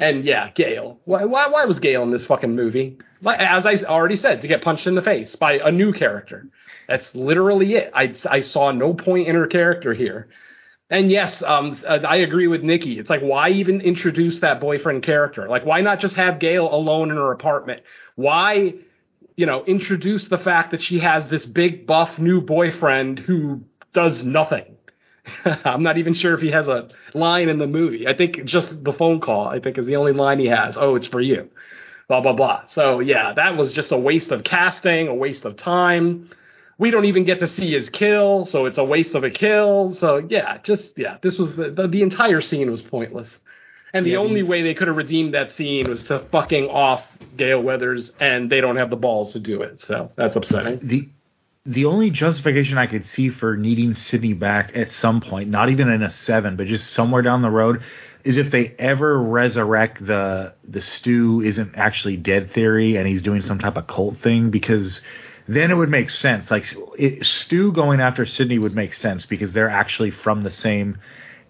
And 0.00 0.24
yeah, 0.24 0.50
Gale. 0.54 0.98
Why, 1.04 1.24
why, 1.24 1.46
why 1.48 1.66
was 1.66 1.78
Gale 1.78 2.02
in 2.02 2.10
this 2.10 2.24
fucking 2.24 2.56
movie? 2.56 2.98
As 3.24 3.66
I 3.66 3.74
already 3.84 4.16
said, 4.16 4.40
to 4.40 4.48
get 4.48 4.62
punched 4.62 4.86
in 4.86 4.94
the 4.94 5.02
face 5.02 5.36
by 5.36 5.60
a 5.62 5.70
new 5.70 5.92
character. 5.92 6.46
That's 6.88 7.14
literally 7.14 7.74
it. 7.74 7.92
I, 7.94 8.14
I 8.28 8.40
saw 8.40 8.72
no 8.72 8.94
point 8.94 9.28
in 9.28 9.36
her 9.36 9.46
character 9.46 9.92
here. 9.92 10.28
And 10.88 11.10
yes, 11.10 11.40
um, 11.42 11.80
uh, 11.86 11.98
I 12.04 12.16
agree 12.16 12.48
with 12.48 12.62
Nikki. 12.62 12.98
It's 12.98 13.10
like, 13.10 13.20
why 13.20 13.50
even 13.50 13.82
introduce 13.82 14.40
that 14.40 14.58
boyfriend 14.58 15.02
character? 15.02 15.46
Like, 15.48 15.66
why 15.66 15.82
not 15.82 16.00
just 16.00 16.14
have 16.14 16.40
Gale 16.40 16.72
alone 16.72 17.10
in 17.10 17.16
her 17.16 17.30
apartment? 17.30 17.82
Why, 18.16 18.74
you 19.36 19.46
know, 19.46 19.64
introduce 19.66 20.28
the 20.28 20.38
fact 20.38 20.70
that 20.72 20.82
she 20.82 20.98
has 20.98 21.28
this 21.28 21.44
big 21.44 21.86
buff 21.86 22.18
new 22.18 22.40
boyfriend 22.40 23.18
who 23.18 23.60
does 23.92 24.24
nothing? 24.24 24.76
I'm 25.64 25.82
not 25.82 25.98
even 25.98 26.14
sure 26.14 26.34
if 26.34 26.40
he 26.40 26.50
has 26.50 26.68
a 26.68 26.88
line 27.14 27.48
in 27.48 27.58
the 27.58 27.66
movie. 27.66 28.06
I 28.06 28.16
think 28.16 28.44
just 28.44 28.82
the 28.84 28.92
phone 28.92 29.20
call, 29.20 29.48
I 29.48 29.60
think, 29.60 29.78
is 29.78 29.86
the 29.86 29.96
only 29.96 30.12
line 30.12 30.38
he 30.38 30.46
has. 30.46 30.76
Oh, 30.76 30.96
it's 30.96 31.06
for 31.06 31.20
you. 31.20 31.48
Blah, 32.08 32.20
blah, 32.20 32.32
blah. 32.32 32.66
So, 32.68 33.00
yeah, 33.00 33.32
that 33.34 33.56
was 33.56 33.72
just 33.72 33.92
a 33.92 33.98
waste 33.98 34.30
of 34.30 34.42
casting, 34.42 35.08
a 35.08 35.14
waste 35.14 35.44
of 35.44 35.56
time 35.56 36.30
we 36.80 36.90
don't 36.90 37.04
even 37.04 37.24
get 37.24 37.40
to 37.40 37.48
see 37.48 37.72
his 37.72 37.90
kill, 37.90 38.46
so 38.46 38.64
it's 38.64 38.78
a 38.78 38.84
waste 38.84 39.14
of 39.14 39.22
a 39.22 39.30
kill. 39.30 39.94
So 40.00 40.16
yeah, 40.16 40.58
just 40.62 40.84
yeah, 40.96 41.18
this 41.22 41.36
was 41.36 41.54
the 41.54 41.70
the, 41.70 41.86
the 41.86 42.00
entire 42.00 42.40
scene 42.40 42.70
was 42.70 42.80
pointless. 42.80 43.28
And 43.92 44.06
the 44.06 44.12
yeah, 44.12 44.18
only 44.18 44.42
way 44.42 44.62
they 44.62 44.72
could 44.72 44.88
have 44.88 44.96
redeemed 44.96 45.34
that 45.34 45.50
scene 45.50 45.88
was 45.88 46.02
to 46.04 46.20
fucking 46.32 46.68
off 46.70 47.04
Gale 47.36 47.62
Weathers, 47.62 48.12
and 48.18 48.48
they 48.48 48.62
don't 48.62 48.76
have 48.76 48.88
the 48.88 48.96
balls 48.96 49.34
to 49.34 49.40
do 49.40 49.60
it. 49.60 49.82
So 49.82 50.10
that's 50.16 50.36
upsetting. 50.36 50.80
The 50.82 51.08
the 51.66 51.84
only 51.84 52.10
justification 52.10 52.78
I 52.78 52.86
could 52.86 53.06
see 53.06 53.28
for 53.28 53.56
needing 53.56 53.94
Sidney 53.94 54.32
back 54.32 54.72
at 54.74 54.90
some 54.92 55.20
point, 55.20 55.50
not 55.50 55.70
even 55.70 55.88
in 55.88 56.02
a 56.02 56.10
seven, 56.10 56.56
but 56.56 56.66
just 56.66 56.92
somewhere 56.92 57.22
down 57.22 57.42
the 57.42 57.50
road, 57.50 57.82
is 58.24 58.36
if 58.36 58.50
they 58.50 58.74
ever 58.78 59.20
resurrect 59.20 60.04
the 60.04 60.54
the 60.66 60.80
Stu 60.80 61.42
isn't 61.42 61.74
actually 61.76 62.16
dead 62.16 62.52
theory 62.52 62.96
and 62.96 63.06
he's 63.06 63.22
doing 63.22 63.42
some 63.42 63.58
type 63.58 63.76
of 63.76 63.86
cult 63.86 64.18
thing 64.18 64.50
because 64.50 65.00
then 65.48 65.70
it 65.70 65.74
would 65.74 65.88
make 65.88 66.10
sense. 66.10 66.50
Like 66.50 66.64
it, 66.98 67.24
Stu 67.24 67.72
going 67.72 68.00
after 68.00 68.24
Sidney 68.24 68.58
would 68.58 68.74
make 68.74 68.94
sense 68.94 69.26
because 69.26 69.52
they're 69.52 69.70
actually 69.70 70.10
from 70.10 70.42
the 70.42 70.50
same 70.50 70.98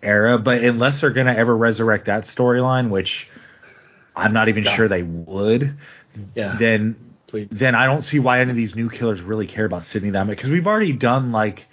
era. 0.02 0.38
But 0.38 0.64
unless 0.64 1.00
they're 1.00 1.10
going 1.10 1.26
to 1.26 1.36
ever 1.36 1.56
resurrect 1.56 2.06
that 2.06 2.24
storyline, 2.26 2.90
which 2.90 3.28
I'm 4.16 4.32
not 4.32 4.48
even 4.48 4.64
yeah. 4.64 4.76
sure 4.76 4.88
they 4.88 5.02
would, 5.02 5.76
yeah. 6.34 6.56
then 6.58 7.09
Please. 7.30 7.48
then 7.50 7.74
I 7.74 7.86
don't 7.86 8.02
see 8.02 8.18
why 8.18 8.40
any 8.40 8.50
of 8.50 8.56
these 8.56 8.74
new 8.74 8.90
killers 8.90 9.20
really 9.20 9.46
care 9.46 9.64
about 9.64 9.84
Sidney 9.84 10.10
that 10.10 10.26
much 10.26 10.36
because 10.36 10.50
we've 10.50 10.66
already 10.66 10.92
done 10.92 11.30
like 11.30 11.66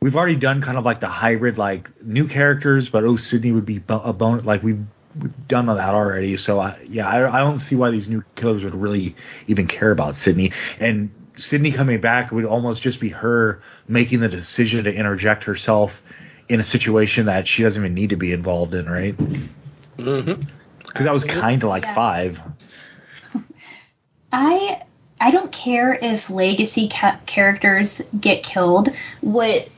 we've 0.00 0.16
already 0.16 0.36
done 0.36 0.60
kind 0.60 0.76
of 0.76 0.84
like 0.84 1.00
the 1.00 1.08
hybrid 1.08 1.56
like 1.56 1.90
new 2.02 2.28
characters, 2.28 2.90
but 2.90 3.02
oh 3.04 3.16
Sidney 3.16 3.52
would 3.52 3.66
be 3.66 3.82
a 3.88 4.12
bone 4.12 4.44
like 4.44 4.62
we've 4.62 4.84
we've 5.20 5.48
done 5.48 5.66
that 5.66 5.78
already. 5.78 6.36
So 6.36 6.60
I, 6.60 6.78
yeah, 6.86 7.08
I, 7.08 7.36
I 7.36 7.38
don't 7.38 7.60
see 7.60 7.74
why 7.74 7.90
these 7.90 8.08
new 8.08 8.22
killers 8.34 8.62
would 8.64 8.74
really 8.74 9.16
even 9.46 9.66
care 9.66 9.90
about 9.90 10.16
Sidney 10.16 10.52
and 10.78 11.10
Sidney 11.36 11.72
coming 11.72 12.00
back 12.00 12.32
would 12.32 12.44
almost 12.44 12.82
just 12.82 13.00
be 13.00 13.10
her 13.10 13.60
making 13.88 14.20
the 14.20 14.28
decision 14.28 14.84
to 14.84 14.92
interject 14.92 15.44
herself 15.44 15.92
in 16.48 16.60
a 16.60 16.64
situation 16.64 17.26
that 17.26 17.48
she 17.48 17.62
doesn't 17.62 17.82
even 17.82 17.94
need 17.94 18.10
to 18.10 18.16
be 18.16 18.32
involved 18.32 18.74
in, 18.74 18.86
right? 18.88 19.16
Mm-hmm. 19.16 20.42
Because 20.78 21.04
that 21.04 21.12
was 21.12 21.24
kind 21.24 21.62
of 21.62 21.68
like 21.68 21.82
yeah. 21.82 21.94
five. 21.94 22.40
I 24.32 24.82
I 25.20 25.30
don't 25.30 25.52
care 25.52 25.98
if 26.00 26.28
legacy 26.28 26.88
ca- 26.88 27.20
characters 27.26 28.00
get 28.20 28.42
killed. 28.42 28.90
What 29.20 29.68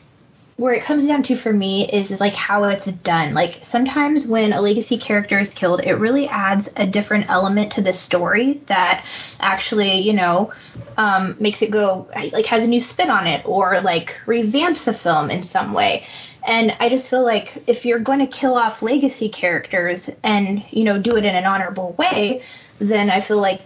where 0.58 0.74
it 0.74 0.82
comes 0.82 1.06
down 1.06 1.22
to 1.22 1.36
for 1.36 1.52
me 1.52 1.88
is, 1.88 2.10
is 2.10 2.18
like 2.18 2.34
how 2.34 2.64
it's 2.64 2.84
done. 3.04 3.32
Like 3.32 3.62
sometimes 3.70 4.26
when 4.26 4.52
a 4.52 4.60
legacy 4.60 4.98
character 4.98 5.38
is 5.38 5.48
killed, 5.50 5.80
it 5.84 5.94
really 5.94 6.26
adds 6.26 6.68
a 6.74 6.84
different 6.84 7.30
element 7.30 7.72
to 7.74 7.80
the 7.80 7.92
story 7.92 8.60
that 8.66 9.04
actually, 9.38 10.00
you 10.00 10.14
know, 10.14 10.52
um, 10.96 11.36
makes 11.38 11.62
it 11.62 11.70
go 11.70 12.08
like 12.32 12.46
has 12.46 12.64
a 12.64 12.66
new 12.66 12.80
spin 12.80 13.08
on 13.08 13.28
it 13.28 13.46
or 13.46 13.80
like 13.82 14.16
revamps 14.26 14.82
the 14.84 14.94
film 14.94 15.30
in 15.30 15.44
some 15.44 15.72
way. 15.72 16.04
And 16.44 16.72
I 16.80 16.88
just 16.88 17.04
feel 17.04 17.22
like 17.22 17.62
if 17.68 17.84
you're 17.84 18.00
going 18.00 18.18
to 18.18 18.26
kill 18.26 18.54
off 18.54 18.82
legacy 18.82 19.28
characters 19.28 20.10
and 20.24 20.64
you 20.70 20.82
know 20.82 21.00
do 21.00 21.16
it 21.16 21.24
in 21.24 21.36
an 21.36 21.44
honorable 21.44 21.92
way, 21.92 22.42
then 22.80 23.10
I 23.10 23.20
feel 23.20 23.40
like 23.40 23.62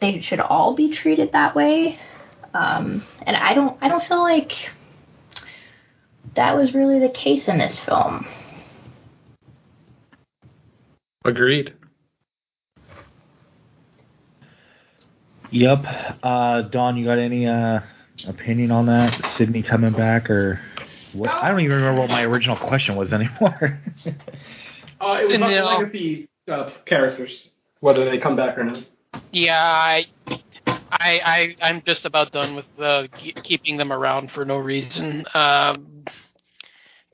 they 0.00 0.20
should 0.20 0.40
all 0.40 0.74
be 0.74 0.94
treated 0.94 1.32
that 1.32 1.54
way. 1.54 1.98
Um, 2.54 3.04
and 3.22 3.36
I 3.36 3.54
don't 3.54 3.76
I 3.80 3.88
don't 3.88 4.02
feel 4.02 4.22
like 4.22 4.52
that 6.34 6.56
was 6.56 6.74
really 6.74 6.98
the 6.98 7.08
case 7.08 7.48
in 7.48 7.58
this 7.58 7.80
film. 7.80 8.26
Agreed. 11.24 11.74
Yep. 15.50 15.84
Uh, 16.22 16.62
Don, 16.62 16.96
you 16.96 17.04
got 17.04 17.18
any 17.18 17.46
uh, 17.46 17.80
opinion 18.26 18.70
on 18.70 18.86
that? 18.86 19.24
Sidney 19.36 19.62
coming 19.62 19.92
back, 19.92 20.30
or 20.30 20.60
what? 21.12 21.30
I 21.30 21.48
don't 21.48 21.60
even 21.60 21.76
remember 21.76 22.02
what 22.02 22.10
my 22.10 22.24
original 22.24 22.56
question 22.56 22.96
was 22.96 23.12
anymore. 23.12 23.80
uh, 25.00 25.18
it 25.20 25.28
was 25.28 25.36
about 25.36 25.48
the 25.48 25.64
legacy 25.64 26.28
uh, 26.48 26.70
characters, 26.84 27.50
whether 27.80 28.04
they 28.04 28.18
come 28.18 28.36
back 28.36 28.58
or 28.58 28.64
not. 28.64 28.84
Yeah, 29.32 29.62
I, 29.62 30.06
I, 30.66 31.20
I, 31.24 31.56
I'm 31.62 31.82
just 31.82 32.04
about 32.04 32.32
done 32.32 32.54
with 32.56 33.10
keeping 33.42 33.76
them 33.76 33.92
around 33.92 34.30
for 34.30 34.44
no 34.44 34.58
reason. 34.58 35.24
Um, 35.34 36.04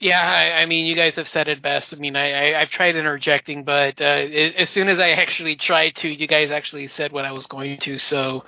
yeah, 0.03 0.20
I, 0.20 0.62
I, 0.62 0.66
mean, 0.66 0.86
you 0.86 0.96
guys 0.96 1.14
have 1.14 1.28
said 1.28 1.46
it 1.46 1.62
best. 1.62 1.94
I 1.94 1.96
mean, 1.96 2.16
I, 2.16 2.57
I 2.57 2.59
have 2.59 2.70
tried 2.70 2.96
interjecting, 2.96 3.62
but 3.62 4.00
uh, 4.00 4.05
as 4.05 4.68
soon 4.68 4.88
as 4.88 4.98
I 4.98 5.11
actually 5.11 5.55
tried 5.55 5.94
to, 5.96 6.09
you 6.09 6.26
guys 6.26 6.50
actually 6.50 6.88
said 6.88 7.12
what 7.12 7.24
I 7.24 7.30
was 7.30 7.46
going 7.46 7.78
to. 7.78 7.98
So, 7.98 8.44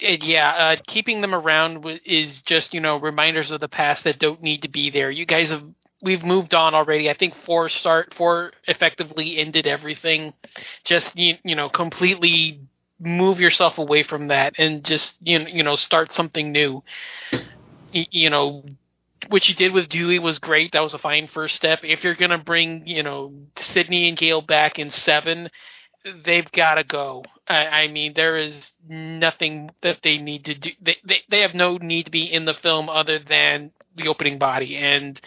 it, 0.00 0.24
yeah, 0.24 0.48
uh, 0.50 0.76
keeping 0.86 1.20
them 1.20 1.34
around 1.34 1.84
is 2.06 2.40
just 2.40 2.72
you 2.72 2.80
know 2.80 2.98
reminders 2.98 3.50
of 3.50 3.60
the 3.60 3.68
past 3.68 4.04
that 4.04 4.18
don't 4.18 4.42
need 4.42 4.62
to 4.62 4.68
be 4.68 4.88
there. 4.88 5.10
You 5.10 5.26
guys 5.26 5.50
have 5.50 5.62
we've 6.00 6.24
moved 6.24 6.54
on 6.54 6.74
already. 6.74 7.10
I 7.10 7.14
think 7.14 7.34
four 7.44 7.68
start 7.68 8.14
four 8.14 8.52
effectively 8.66 9.36
ended 9.36 9.66
everything. 9.66 10.32
Just 10.84 11.18
you, 11.18 11.36
you 11.44 11.54
know 11.54 11.68
completely 11.68 12.60
move 13.00 13.40
yourself 13.40 13.78
away 13.78 14.02
from 14.02 14.28
that 14.28 14.54
and 14.58 14.84
just 14.84 15.14
you 15.20 15.38
know, 15.38 15.46
you 15.46 15.62
know 15.62 15.76
start 15.76 16.12
something 16.12 16.52
new. 16.52 16.82
You, 17.90 18.28
know 18.28 18.64
what 19.28 19.48
you 19.48 19.54
did 19.54 19.72
with 19.72 19.88
Dewey 19.88 20.18
was 20.18 20.38
great. 20.38 20.72
That 20.72 20.82
was 20.82 20.94
a 20.94 20.98
fine 20.98 21.26
first 21.26 21.56
step. 21.56 21.80
If 21.82 22.04
you're 22.04 22.14
gonna 22.14 22.38
bring, 22.38 22.86
you 22.86 23.02
know, 23.02 23.32
Sidney 23.56 24.08
and 24.08 24.18
Gale 24.18 24.42
back 24.42 24.78
in 24.78 24.90
seven, 24.90 25.50
they've 26.24 26.50
got 26.52 26.74
to 26.74 26.84
go. 26.84 27.24
I, 27.46 27.66
I, 27.66 27.88
mean, 27.88 28.14
there 28.14 28.36
is 28.36 28.72
nothing 28.88 29.70
that 29.82 29.98
they 30.02 30.18
need 30.18 30.44
to 30.46 30.54
do. 30.54 30.70
They, 30.80 30.96
they 31.04 31.20
they 31.28 31.40
have 31.40 31.54
no 31.54 31.76
need 31.76 32.04
to 32.04 32.10
be 32.10 32.24
in 32.24 32.44
the 32.44 32.54
film 32.54 32.88
other 32.88 33.18
than 33.18 33.72
the 33.96 34.08
opening 34.08 34.38
body. 34.38 34.76
And 34.76 35.20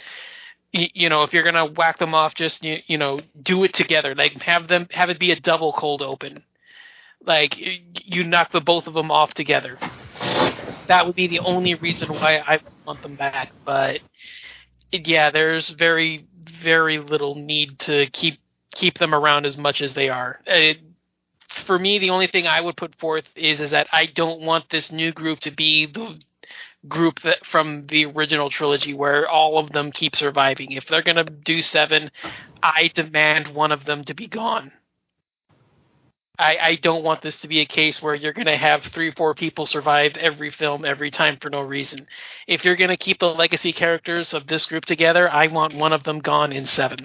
you 0.72 1.10
know, 1.10 1.24
if 1.24 1.34
you're 1.34 1.44
gonna 1.44 1.66
whack 1.66 1.98
them 2.00 2.16
off, 2.16 2.34
just 2.34 2.64
you, 2.64 2.78
you 2.88 2.98
know, 2.98 3.20
do 3.42 3.64
it 3.64 3.74
together. 3.74 4.16
Like 4.16 4.34
have 4.42 4.68
them 4.68 4.88
have 4.92 5.10
it 5.10 5.20
be 5.20 5.32
a 5.32 5.40
double 5.40 5.74
cold 5.74 6.02
open. 6.02 6.44
Like 7.26 7.56
you 8.06 8.24
knock 8.24 8.52
the 8.52 8.62
both 8.62 8.88
of 8.88 8.94
them 8.94 9.12
off 9.12 9.34
together 9.34 9.78
that 10.92 11.06
would 11.06 11.16
be 11.16 11.28
the 11.28 11.40
only 11.40 11.76
reason 11.76 12.10
why 12.10 12.38
I 12.40 12.60
want 12.86 13.02
them 13.02 13.16
back. 13.16 13.52
But 13.64 14.02
yeah, 14.92 15.32
there's 15.32 15.70
very 15.70 16.28
very 16.62 17.00
little 17.00 17.36
need 17.36 17.80
to 17.80 18.08
keep 18.08 18.40
keep 18.74 18.98
them 19.00 19.16
around 19.16 19.46
as 19.46 19.58
much 19.58 19.82
as 19.82 19.94
they 19.94 20.10
are. 20.10 20.40
It, 20.46 20.80
for 21.66 21.78
me, 21.80 22.00
the 22.00 22.10
only 22.10 22.28
thing 22.28 22.48
I 22.48 22.62
would 22.62 22.78
put 22.78 22.96
forth 22.96 23.26
is 23.36 23.60
is 23.60 23.72
that 23.72 23.88
I 23.92 24.06
don't 24.06 24.42
want 24.42 24.70
this 24.70 24.92
new 24.92 25.12
group 25.12 25.40
to 25.42 25.52
be 25.52 25.86
the 25.86 26.20
group 26.88 27.22
that 27.22 27.46
from 27.46 27.88
the 27.88 28.06
original 28.06 28.50
trilogy 28.50 28.94
where 28.94 29.30
all 29.30 29.60
of 29.60 29.72
them 29.72 29.92
keep 29.92 30.16
surviving. 30.16 30.72
If 30.72 30.88
they're 30.88 31.04
gonna 31.04 31.24
do 31.24 31.62
seven, 31.62 32.12
I 32.62 32.92
demand 32.94 33.50
one 33.50 33.72
of 33.72 33.86
them 33.86 34.04
to 34.06 34.14
be 34.14 34.28
gone. 34.28 34.74
I, 36.42 36.58
I 36.60 36.76
don't 36.76 37.04
want 37.04 37.22
this 37.22 37.38
to 37.42 37.48
be 37.48 37.60
a 37.60 37.66
case 37.66 38.02
where 38.02 38.16
you're 38.16 38.34
going 38.34 38.48
to 38.48 38.58
have 38.58 38.84
three, 38.84 39.12
four 39.12 39.36
people 39.36 39.68
survive 39.68 40.18
every 40.18 40.50
film 40.50 40.84
every 40.84 41.12
time 41.12 41.38
for 41.40 41.52
no 41.52 41.62
reason. 41.62 42.08
If 42.48 42.66
you're 42.66 42.76
going 42.76 42.90
to 42.90 42.98
keep 42.98 43.20
the 43.20 43.32
legacy 43.32 43.72
characters 43.72 44.34
of 44.34 44.48
this 44.48 44.66
group 44.66 44.86
together, 44.86 45.32
I 45.32 45.48
want 45.48 45.76
one 45.76 45.94
of 45.94 46.04
them 46.04 46.20
gone 46.20 46.52
in 46.52 46.66
seven. 46.66 47.00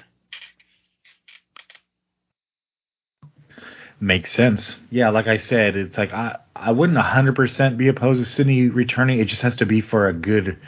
Makes 4.01 4.32
sense. 4.32 4.78
Yeah, 4.91 5.11
like 5.11 5.26
I 5.26 5.37
said, 5.37 5.76
it's 5.76 5.99
like 5.99 6.12
I 6.12 6.37
I 6.55 6.72
wouldn't 6.72 6.99
100% 6.99 7.76
be 7.76 7.89
opposed 7.89 8.24
to 8.24 8.30
Sidney 8.30 8.68
returning. 8.68 9.20
It 9.20 9.26
just 9.26 9.43
has 9.43 9.57
to 9.57 9.66
be 9.66 9.82
for 9.82 10.09
a 10.09 10.12
good 10.14 10.59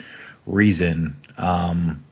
reason. 0.45 1.15
Um, 1.37 2.05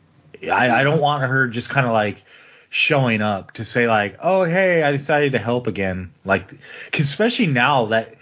I, 0.44 0.70
I 0.70 0.84
don't 0.84 1.02
want 1.02 1.24
her 1.24 1.48
just 1.48 1.70
kind 1.70 1.86
of 1.86 1.94
like 1.94 2.24
showing 2.70 3.22
up 3.22 3.54
to 3.54 3.66
say 3.66 3.88
like, 3.88 4.18
"Oh, 4.22 4.44
hey, 4.44 4.84
I 4.84 4.92
decided 4.92 5.34
to 5.34 5.40
help 5.40 5.68
again." 5.68 6.14
Like, 6.26 6.54
especially 6.94 7.48
now 7.48 7.88
that 7.88 8.16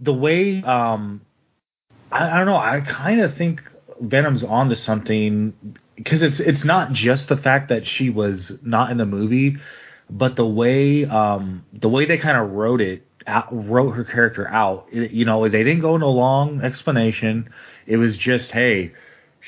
the 0.00 0.14
way 0.14 0.62
um, 0.62 1.22
I, 2.10 2.30
I 2.30 2.36
don't 2.38 2.46
know, 2.46 2.56
I 2.56 2.80
kind 2.80 3.20
of 3.20 3.36
think 3.36 3.62
Venom's 4.00 4.44
onto 4.44 4.74
something 4.74 5.54
because 5.96 6.22
it's 6.22 6.40
it's 6.40 6.64
not 6.64 6.92
just 6.92 7.28
the 7.28 7.36
fact 7.36 7.68
that 7.70 7.86
she 7.86 8.10
was 8.10 8.52
not 8.62 8.90
in 8.90 8.98
the 8.98 9.06
movie, 9.06 9.56
but 10.10 10.36
the 10.36 10.46
way 10.46 11.04
um 11.04 11.64
the 11.72 11.88
way 11.88 12.06
they 12.06 12.18
kind 12.18 12.36
of 12.36 12.52
wrote 12.52 12.80
it 12.80 13.06
out, 13.26 13.48
wrote 13.50 13.90
her 13.92 14.04
character 14.04 14.46
out 14.48 14.86
it, 14.92 15.10
you 15.10 15.24
know 15.24 15.48
they 15.48 15.64
didn't 15.64 15.80
go 15.80 15.94
into 15.94 16.06
a 16.06 16.08
long 16.08 16.60
explanation 16.62 17.50
it 17.86 17.96
was 17.96 18.16
just 18.16 18.52
hey 18.52 18.92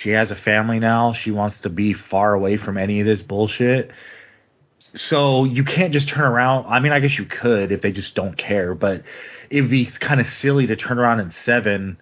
she 0.02 0.10
has 0.10 0.30
a 0.30 0.36
family 0.36 0.78
now. 0.78 1.12
She 1.12 1.30
wants 1.30 1.58
to 1.60 1.68
be 1.68 1.92
far 1.92 2.34
away 2.34 2.56
from 2.56 2.78
any 2.78 3.00
of 3.00 3.06
this 3.06 3.22
bullshit. 3.22 3.90
So 4.94 5.44
you 5.44 5.64
can't 5.64 5.92
just 5.92 6.08
turn 6.08 6.24
around. 6.24 6.66
I 6.66 6.80
mean 6.80 6.92
i 6.92 7.00
guess 7.00 7.18
you 7.18 7.24
could 7.24 7.72
if 7.72 7.82
they 7.82 7.92
just 7.92 8.14
don't 8.14 8.36
care 8.36 8.74
but 8.74 9.02
it'd 9.50 9.70
be 9.70 9.86
kind 9.86 10.20
of 10.20 10.26
silly 10.26 10.66
to 10.68 10.76
turn 10.76 10.98
around 10.98 11.20
in 11.20 11.30
seven 11.44 11.98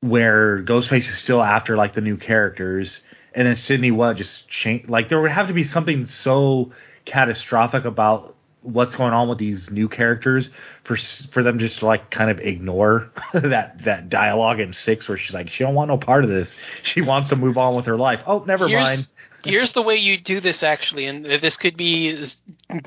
where 0.00 0.62
ghostface 0.62 1.08
is 1.08 1.18
still 1.18 1.42
after 1.42 1.76
like 1.76 1.94
the 1.94 2.00
new 2.00 2.16
characters 2.16 3.00
and 3.34 3.48
then 3.48 3.56
Sidney 3.56 3.90
what 3.90 4.16
just 4.16 4.48
change 4.48 4.88
like 4.88 5.08
there 5.08 5.20
would 5.20 5.30
have 5.30 5.48
to 5.48 5.54
be 5.54 5.64
something 5.64 6.06
so 6.06 6.72
catastrophic 7.04 7.84
about 7.84 8.33
what's 8.64 8.96
going 8.96 9.12
on 9.12 9.28
with 9.28 9.38
these 9.38 9.70
new 9.70 9.88
characters 9.88 10.48
for 10.84 10.96
for 11.30 11.42
them 11.42 11.58
just 11.58 11.78
to 11.80 11.86
like 11.86 12.10
kind 12.10 12.30
of 12.30 12.40
ignore 12.40 13.10
that 13.32 13.84
that 13.84 14.08
dialogue 14.08 14.58
in 14.58 14.72
six 14.72 15.06
where 15.08 15.16
she's 15.18 15.34
like 15.34 15.48
she 15.48 15.62
don't 15.62 15.74
want 15.74 15.88
no 15.88 15.98
part 15.98 16.24
of 16.24 16.30
this. 16.30 16.54
She 16.82 17.00
wants 17.02 17.28
to 17.28 17.36
move 17.36 17.56
on 17.58 17.76
with 17.76 17.86
her 17.86 17.96
life. 17.96 18.22
Oh 18.26 18.42
never 18.46 18.66
Here's- 18.66 18.84
mind. 18.86 19.06
Here's 19.44 19.72
the 19.72 19.82
way 19.82 19.96
you 19.96 20.16
do 20.18 20.40
this 20.40 20.62
actually, 20.62 21.04
and 21.04 21.26
this 21.26 21.58
could 21.58 21.76
be, 21.76 22.24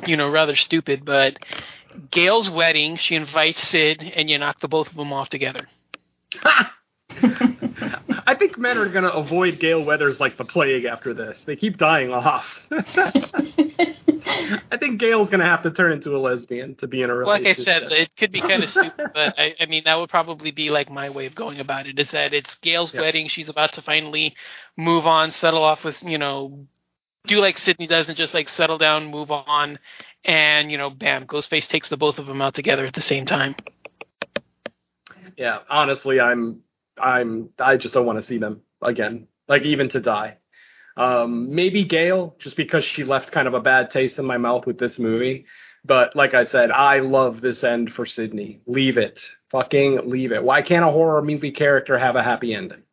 you 0.08 0.18
know, 0.18 0.28
rather 0.28 0.56
stupid, 0.56 1.06
but 1.06 1.38
Gale's 2.10 2.50
wedding, 2.50 2.96
she 2.98 3.14
invites 3.14 3.62
Sid, 3.68 4.02
and 4.16 4.28
you 4.28 4.40
knock 4.40 4.60
the 4.60 4.68
both 4.68 4.88
of 4.88 4.96
them 4.96 5.14
off 5.14 5.30
together. 5.30 5.68
I 8.28 8.36
think 8.36 8.58
men 8.58 8.78
are 8.78 8.90
going 8.90 9.06
to 9.06 9.14
avoid 9.14 9.58
Gale 9.58 9.84
Weathers 9.84 10.20
like 10.20 10.38
the 10.38 10.44
plague 10.44 10.84
after 10.84 11.14
this. 11.14 11.42
They 11.46 11.56
keep 11.56 11.78
dying 11.78 12.12
off. 12.12 12.46
I 12.70 13.14
think 14.78 15.00
Gale's 15.00 15.30
going 15.30 15.40
to 15.40 15.46
have 15.46 15.64
to 15.64 15.72
turn 15.72 15.94
into 15.94 16.14
a 16.14 16.20
lesbian 16.20 16.76
to 16.76 16.88
be 16.88 17.02
in 17.02 17.10
a 17.10 17.16
relationship. 17.16 17.58
Like 17.58 17.68
I 17.68 17.80
said, 17.80 17.92
it 17.94 18.16
could 18.18 18.34
be 18.34 18.42
kind 18.42 18.64
of 18.64 18.70
stupid, 18.70 19.12
but 19.14 19.40
I, 19.40 19.56
I 19.62 19.66
mean 19.68 19.84
that 19.86 19.98
would 19.98 20.10
probably 20.10 20.52
be 20.52 20.70
like 20.70 20.92
my 20.92 21.10
way 21.10 21.26
of 21.26 21.36
going 21.36 21.62
about 21.62 21.88
it. 21.88 21.98
Is 21.98 22.12
that 22.12 22.34
it's 22.34 22.54
Gale's 22.56 22.94
Yeah. 22.94 23.00
wedding, 23.00 23.30
she's 23.30 23.48
about 23.48 23.72
to 23.74 23.82
finally 23.82 24.36
move 24.76 25.08
on, 25.08 25.32
settle 25.32 25.64
off 25.64 25.86
with 25.86 26.04
you 26.04 26.18
know, 26.18 26.68
do 27.28 27.40
like 27.40 27.58
Sidney 27.58 27.88
does 27.88 28.10
and 28.10 28.18
just 28.18 28.34
like 28.34 28.50
settle 28.50 28.78
down, 28.78 29.06
move 29.06 29.32
on, 29.32 29.80
and 30.26 30.70
you 30.70 30.78
know, 30.78 30.90
bam, 30.90 31.28
Ghostface 31.28 31.70
takes 31.70 31.88
the 31.88 31.96
both 31.96 32.20
of 32.20 32.26
them 32.26 32.42
out 32.42 32.56
together 32.56 32.86
at 32.86 32.94
the 32.94 33.02
same 33.02 33.26
time. 33.26 33.56
yeah, 35.38 35.60
honestly, 35.70 36.20
I'm, 36.20 36.62
I'm, 37.02 37.50
I 37.60 37.78
just 37.78 37.94
don't 37.94 38.06
want 38.06 38.20
to 38.20 38.26
see 38.26 38.38
them 38.38 38.62
again. 38.82 39.28
Like 39.48 39.64
even 39.64 39.90
to 39.90 40.00
die. 40.00 40.38
Um, 40.98 41.54
maybe 41.54 41.84
Gale, 41.84 42.36
just 42.40 42.58
because 42.58 42.84
she 42.84 43.04
left 43.04 43.32
kind 43.32 43.48
of 43.48 43.54
a 43.54 43.62
bad 43.62 43.92
taste 43.92 44.18
in 44.18 44.26
my 44.26 44.38
mouth 44.38 44.66
with 44.66 44.80
this 44.80 44.98
movie. 44.98 45.46
But 45.86 46.16
like 46.16 46.34
I 46.34 46.46
said, 46.46 46.72
I 46.72 47.00
love 47.00 47.40
this 47.40 47.64
end 47.64 47.94
for 47.94 48.06
Sidney. 48.06 48.62
Leave 48.66 48.98
it. 48.98 49.20
Fucking 49.52 50.10
leave 50.10 50.32
it. 50.32 50.44
Why 50.44 50.62
can't 50.62 50.84
a 50.84 50.92
horror 50.92 51.22
movie 51.22 51.52
character 51.52 51.98
have 51.98 52.16
a 52.16 52.24
happy 52.24 52.54
ending? 52.54 52.84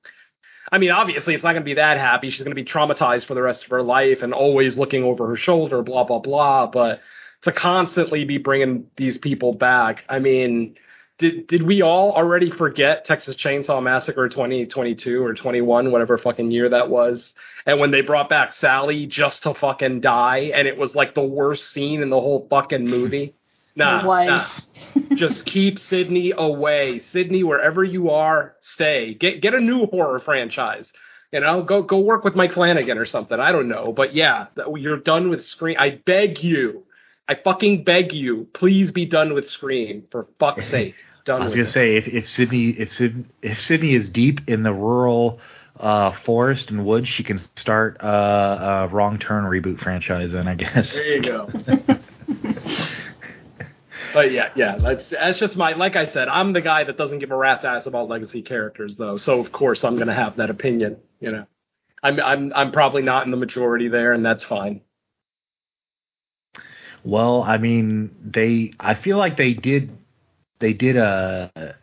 I 0.71 0.79
mean, 0.79 0.91
obviously, 0.91 1.35
it's 1.35 1.43
not 1.43 1.53
going 1.53 1.63
to 1.63 1.67
be 1.67 1.75
that 1.75 1.99
happy. 1.99 2.31
She's 2.31 2.45
going 2.45 2.57
to 2.57 2.63
be 2.63 2.65
traumatized 2.65 3.27
for 3.27 3.35
the 3.35 3.43
rest 3.43 3.65
of 3.65 3.71
her 3.71 3.83
life 3.83 4.23
and 4.23 4.33
always 4.33 4.77
looking 4.77 5.03
over 5.03 5.27
her 5.29 5.37
shoulder, 5.37 5.83
blah, 5.83 6.05
blah, 6.05 6.21
blah. 6.21 6.67
But 6.67 7.01
to 7.43 7.53
constantly 7.53 8.25
be 8.25 8.39
bringing 8.39 8.87
these 8.97 9.19
people 9.19 9.55
back, 9.55 10.05
I 10.09 10.19
mean, 10.21 10.77
did 11.19 11.47
did 11.47 11.63
we 11.63 11.83
all 11.83 12.13
already 12.13 12.51
forget 12.51 13.05
Texas 13.05 13.37
Chainsaw 13.37 13.83
Massacre 13.83 14.29
2022 14.29 15.23
or 15.23 15.35
21, 15.35 15.93
whatever 15.93 16.19
fucking 16.19 16.51
year 16.51 16.69
that 16.69 16.91
was? 16.91 17.35
And 17.67 17.79
when 17.79 17.91
they 17.91 18.01
brought 18.01 18.29
back 18.29 18.53
Sally 18.55 19.07
just 19.07 19.45
to 19.45 19.55
fucking 19.55 20.01
die, 20.01 20.51
and 20.55 20.67
it 20.67 20.77
was 20.77 20.95
like 20.95 21.15
the 21.15 21.25
worst 21.25 21.73
scene 21.73 22.03
in 22.03 22.11
the 22.11 22.21
whole 22.21 22.47
fucking 22.49 22.87
movie. 22.87 23.35
Nah, 23.77 24.03
nah. 24.03 24.47
just 25.17 25.47
keep 25.47 25.81
Sidney 25.81 26.33
away. 26.37 27.01
Sidney, 27.01 27.43
wherever 27.43 27.83
you 27.83 28.11
are, 28.11 28.55
stay. 28.61 29.15
Get 29.15 29.43
get 29.43 29.53
a 29.53 29.61
new 29.61 29.87
horror 29.87 30.21
franchise. 30.21 30.93
You 31.33 31.41
know, 31.41 31.61
go 31.65 31.83
go 31.83 31.99
work 31.99 32.23
with 32.23 32.37
Mike 32.37 32.53
Flanagan 32.53 32.99
or 32.99 33.05
something. 33.05 33.41
I 33.41 33.51
don't 33.51 33.69
know, 33.69 33.93
but 33.93 34.15
yeah, 34.15 34.47
you're 34.77 34.99
done 34.99 35.29
with 35.29 35.45
Scream. 35.45 35.77
I 35.77 36.01
beg 36.07 36.45
you, 36.45 36.85
I 37.27 37.35
fucking 37.37 37.85
beg 37.85 38.13
you, 38.13 38.49
please 38.53 38.93
be 38.93 39.07
done 39.07 39.33
with 39.35 39.49
Scream 39.49 40.05
for 40.11 40.27
fuck's 40.39 40.67
sake. 40.71 40.95
Done 41.25 41.41
I 41.41 41.45
was 41.45 41.53
with 41.57 41.59
gonna 41.59 41.69
it. 41.69 41.73
say 41.73 41.97
if, 41.97 42.09
if 42.09 42.29
Sidney 42.29 42.71
if 42.71 42.93
Sidney, 42.93 43.25
if 43.41 43.59
Sidney 43.61 43.95
is 43.95 44.09
deep 44.11 44.49
in 44.49 44.63
the 44.63 44.73
rural 44.75 45.41
uh, 45.81 46.13
forest 46.13 46.71
and 46.71 46.85
woods, 46.85 47.09
she 47.09 47.23
can 47.25 47.39
start 47.39 48.03
uh, 48.03 48.89
a 48.91 48.95
wrong 48.95 49.19
turn 49.19 49.45
reboot 49.45 49.81
franchise. 49.81 50.33
Then 50.33 50.47
I 50.49 50.55
guess. 50.55 50.93
There 50.93 51.15
you 51.15 51.23
go. 51.23 51.49
but 54.13 54.31
yeah, 54.33 54.51
yeah, 54.55 54.77
that's 54.77 55.09
that's 55.09 55.39
just 55.39 55.57
my 55.57 55.73
like 55.73 55.97
I 55.97 56.07
said, 56.07 56.29
I'm 56.29 56.53
the 56.53 56.61
guy 56.61 56.85
that 56.85 56.99
doesn't 56.99 57.21
give 57.21 57.31
a 57.31 57.37
rat's 57.37 57.65
ass 57.65 57.87
about 57.87 58.09
legacy 58.09 58.43
characters 58.43 58.97
though. 58.97 59.17
So 59.17 59.41
of 59.41 59.51
course 59.51 59.83
I'm 59.83 59.97
gonna 59.97 60.13
have 60.15 60.37
that 60.37 60.51
opinion, 60.51 60.99
you 61.21 61.33
know. 61.33 61.47
I'm 62.03 62.21
I'm 62.21 62.53
I'm 62.55 62.71
probably 62.71 63.01
not 63.01 63.25
in 63.25 63.31
the 63.31 63.39
majority 63.39 63.89
there, 63.89 64.13
and 64.13 64.25
that's 64.25 64.45
fine. 64.45 64.83
Well, 67.05 67.43
I 67.43 67.59
mean, 67.59 68.15
they. 68.25 68.73
I 68.81 68.95
feel 68.95 69.19
like 69.19 69.37
they 69.37 69.53
did. 69.53 69.97
They 70.59 70.73
did 70.73 70.97
a 70.97 71.77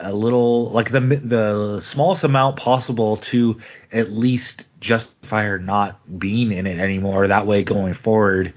a 0.00 0.12
little 0.12 0.70
like 0.70 0.90
the 0.90 1.00
the 1.00 1.80
smallest 1.82 2.24
amount 2.24 2.56
possible 2.56 3.18
to 3.18 3.60
at 3.92 4.10
least 4.10 4.64
justify 4.80 5.44
her 5.44 5.58
not 5.58 6.18
being 6.18 6.52
in 6.52 6.66
it 6.66 6.78
anymore. 6.78 7.28
That 7.28 7.46
way, 7.46 7.64
going 7.64 7.94
forward, 7.94 8.54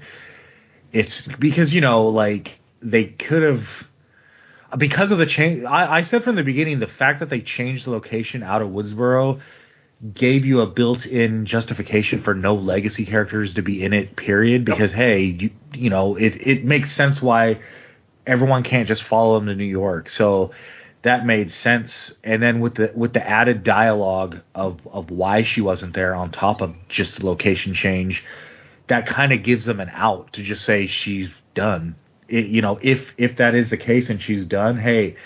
it's 0.92 1.26
because 1.38 1.72
you 1.72 1.80
know, 1.80 2.08
like 2.08 2.58
they 2.80 3.04
could 3.04 3.42
have 3.42 3.66
because 4.78 5.10
of 5.10 5.18
the 5.18 5.26
change. 5.26 5.64
I, 5.64 5.98
I 5.98 6.02
said 6.04 6.24
from 6.24 6.36
the 6.36 6.42
beginning 6.42 6.78
the 6.78 6.86
fact 6.86 7.20
that 7.20 7.28
they 7.28 7.40
changed 7.40 7.86
the 7.86 7.90
location 7.90 8.42
out 8.42 8.62
of 8.62 8.68
Woodsboro 8.68 9.40
gave 10.12 10.44
you 10.44 10.60
a 10.60 10.66
built-in 10.66 11.46
justification 11.46 12.22
for 12.22 12.34
no 12.34 12.54
legacy 12.54 13.06
characters 13.06 13.54
to 13.54 13.62
be 13.62 13.82
in 13.82 13.92
it 13.92 14.16
period 14.16 14.64
because 14.64 14.92
hey 14.92 15.22
you, 15.24 15.50
you 15.72 15.88
know 15.88 16.16
it, 16.16 16.36
it 16.46 16.64
makes 16.64 16.94
sense 16.94 17.22
why 17.22 17.58
everyone 18.26 18.62
can't 18.62 18.88
just 18.88 19.02
follow 19.04 19.38
them 19.38 19.46
to 19.46 19.54
new 19.54 19.64
york. 19.64 20.08
So 20.08 20.52
that 21.02 21.26
made 21.26 21.52
sense. 21.62 22.12
And 22.24 22.42
then 22.42 22.60
with 22.60 22.76
the 22.76 22.90
with 22.94 23.12
the 23.12 23.26
added 23.26 23.62
dialogue 23.62 24.40
of 24.54 24.80
of 24.86 25.10
why 25.10 25.42
she 25.42 25.60
wasn't 25.60 25.94
there 25.94 26.14
on 26.14 26.32
top 26.32 26.60
of 26.60 26.74
just 26.88 27.18
the 27.20 27.26
location 27.26 27.74
change 27.74 28.24
that 28.86 29.06
kind 29.06 29.32
of 29.32 29.42
gives 29.42 29.64
them 29.64 29.80
an 29.80 29.90
out 29.90 30.32
to 30.34 30.42
just 30.42 30.64
say 30.64 30.86
she's 30.86 31.30
done. 31.54 31.94
It, 32.28 32.46
you 32.46 32.62
know 32.62 32.78
if 32.82 33.12
if 33.18 33.36
that 33.36 33.54
is 33.54 33.70
the 33.70 33.76
case 33.76 34.08
and 34.08 34.20
she's 34.20 34.46
done 34.46 34.78
hey 34.78 35.16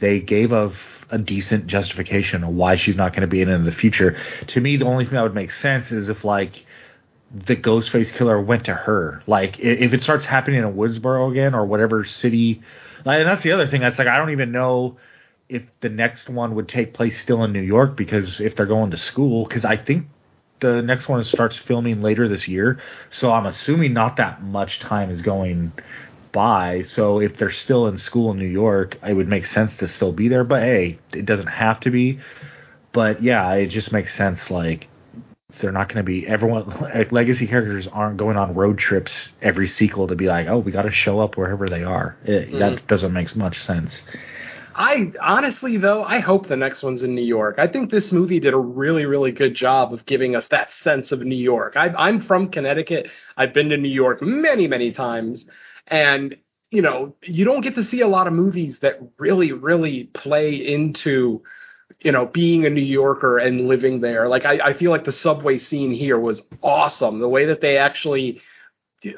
they 0.00 0.20
gave 0.20 0.52
a, 0.52 0.72
a 1.10 1.18
decent 1.18 1.66
justification 1.66 2.44
of 2.44 2.50
why 2.50 2.76
she's 2.76 2.96
not 2.96 3.12
going 3.12 3.22
to 3.22 3.28
be 3.28 3.40
in 3.40 3.48
it 3.48 3.54
in 3.54 3.64
the 3.64 3.72
future. 3.72 4.18
To 4.48 4.60
me, 4.60 4.76
the 4.76 4.86
only 4.86 5.04
thing 5.04 5.14
that 5.14 5.22
would 5.22 5.34
make 5.34 5.52
sense 5.52 5.90
is 5.92 6.08
if 6.08 6.24
like 6.24 6.64
the 7.32 7.56
Ghostface 7.56 8.12
killer 8.12 8.40
went 8.40 8.64
to 8.64 8.74
her. 8.74 9.22
Like 9.26 9.58
if 9.58 9.92
it 9.92 10.02
starts 10.02 10.24
happening 10.24 10.60
in 10.60 10.74
Woodsboro 10.74 11.30
again 11.30 11.54
or 11.54 11.66
whatever 11.66 12.04
city. 12.04 12.62
Like, 13.04 13.20
and 13.20 13.28
that's 13.28 13.42
the 13.42 13.52
other 13.52 13.66
thing. 13.66 13.80
That's 13.80 13.98
like 13.98 14.08
I 14.08 14.16
don't 14.16 14.30
even 14.30 14.52
know 14.52 14.96
if 15.48 15.62
the 15.80 15.88
next 15.88 16.28
one 16.28 16.54
would 16.56 16.68
take 16.68 16.94
place 16.94 17.20
still 17.20 17.44
in 17.44 17.52
New 17.52 17.62
York 17.62 17.96
because 17.96 18.40
if 18.40 18.56
they're 18.56 18.66
going 18.66 18.90
to 18.90 18.96
school, 18.96 19.44
because 19.46 19.64
I 19.64 19.76
think 19.76 20.06
the 20.60 20.82
next 20.82 21.08
one 21.08 21.22
starts 21.24 21.56
filming 21.56 22.02
later 22.02 22.28
this 22.28 22.48
year. 22.48 22.80
So 23.10 23.30
I'm 23.30 23.46
assuming 23.46 23.92
not 23.92 24.16
that 24.16 24.42
much 24.42 24.80
time 24.80 25.10
is 25.10 25.22
going 25.22 25.72
by. 26.36 26.82
So 26.82 27.18
if 27.18 27.38
they're 27.38 27.50
still 27.50 27.86
in 27.86 27.96
school 27.96 28.30
in 28.30 28.38
New 28.38 28.44
York, 28.44 28.98
it 29.02 29.14
would 29.14 29.26
make 29.26 29.46
sense 29.46 29.74
to 29.78 29.88
still 29.88 30.12
be 30.12 30.28
there. 30.28 30.44
But 30.44 30.62
hey, 30.62 30.98
it 31.14 31.24
doesn't 31.24 31.46
have 31.46 31.80
to 31.80 31.90
be. 31.90 32.18
But 32.92 33.22
yeah, 33.22 33.54
it 33.54 33.68
just 33.68 33.90
makes 33.90 34.14
sense. 34.14 34.50
Like 34.50 34.88
they're 35.60 35.72
not 35.72 35.88
going 35.88 35.96
to 35.96 36.02
be 36.02 36.26
everyone. 36.26 36.66
Like, 36.80 37.10
legacy 37.10 37.46
characters 37.46 37.88
aren't 37.90 38.18
going 38.18 38.36
on 38.36 38.54
road 38.54 38.76
trips 38.76 39.12
every 39.40 39.66
sequel 39.66 40.08
to 40.08 40.14
be 40.14 40.26
like, 40.26 40.46
oh, 40.46 40.58
we 40.58 40.72
got 40.72 40.82
to 40.82 40.92
show 40.92 41.20
up 41.20 41.38
wherever 41.38 41.70
they 41.70 41.84
are. 41.84 42.18
It, 42.24 42.52
That 42.52 42.72
mm-hmm. 42.72 42.86
doesn't 42.86 43.14
make 43.14 43.34
much 43.34 43.62
sense. 43.62 44.02
I 44.74 45.12
honestly 45.22 45.78
though, 45.78 46.04
I 46.04 46.18
hope 46.18 46.48
the 46.48 46.56
next 46.56 46.82
one's 46.82 47.02
in 47.02 47.14
New 47.14 47.24
York. 47.24 47.54
I 47.58 47.66
think 47.66 47.90
this 47.90 48.12
movie 48.12 48.40
did 48.40 48.52
a 48.52 48.58
really, 48.58 49.06
really 49.06 49.32
good 49.32 49.54
job 49.54 49.94
of 49.94 50.04
giving 50.04 50.36
us 50.36 50.48
that 50.48 50.70
sense 50.70 51.12
of 51.12 51.20
New 51.20 51.34
York. 51.34 51.76
I, 51.76 51.94
I'm 51.96 52.20
from 52.20 52.50
Connecticut. 52.50 53.08
I've 53.38 53.54
been 53.54 53.70
to 53.70 53.78
New 53.78 53.88
York 53.88 54.20
many, 54.20 54.68
many 54.68 54.92
times, 54.92 55.46
and 55.86 56.36
you 56.70 56.82
know, 56.82 57.14
you 57.22 57.44
don't 57.44 57.60
get 57.60 57.76
to 57.76 57.84
see 57.84 58.00
a 58.00 58.08
lot 58.08 58.26
of 58.26 58.32
movies 58.32 58.80
that 58.80 59.00
really, 59.18 59.52
really 59.52 60.04
play 60.04 60.54
into 60.54 61.42
you 62.00 62.12
know, 62.12 62.26
being 62.26 62.66
a 62.66 62.70
New 62.70 62.82
Yorker 62.82 63.38
and 63.38 63.68
living 63.68 64.00
there. 64.00 64.28
Like 64.28 64.44
I, 64.44 64.58
I 64.58 64.72
feel 64.74 64.90
like 64.90 65.04
the 65.04 65.12
subway 65.12 65.58
scene 65.58 65.92
here 65.92 66.18
was 66.18 66.42
awesome. 66.62 67.20
The 67.20 67.28
way 67.28 67.46
that 67.46 67.60
they 67.60 67.78
actually 67.78 68.42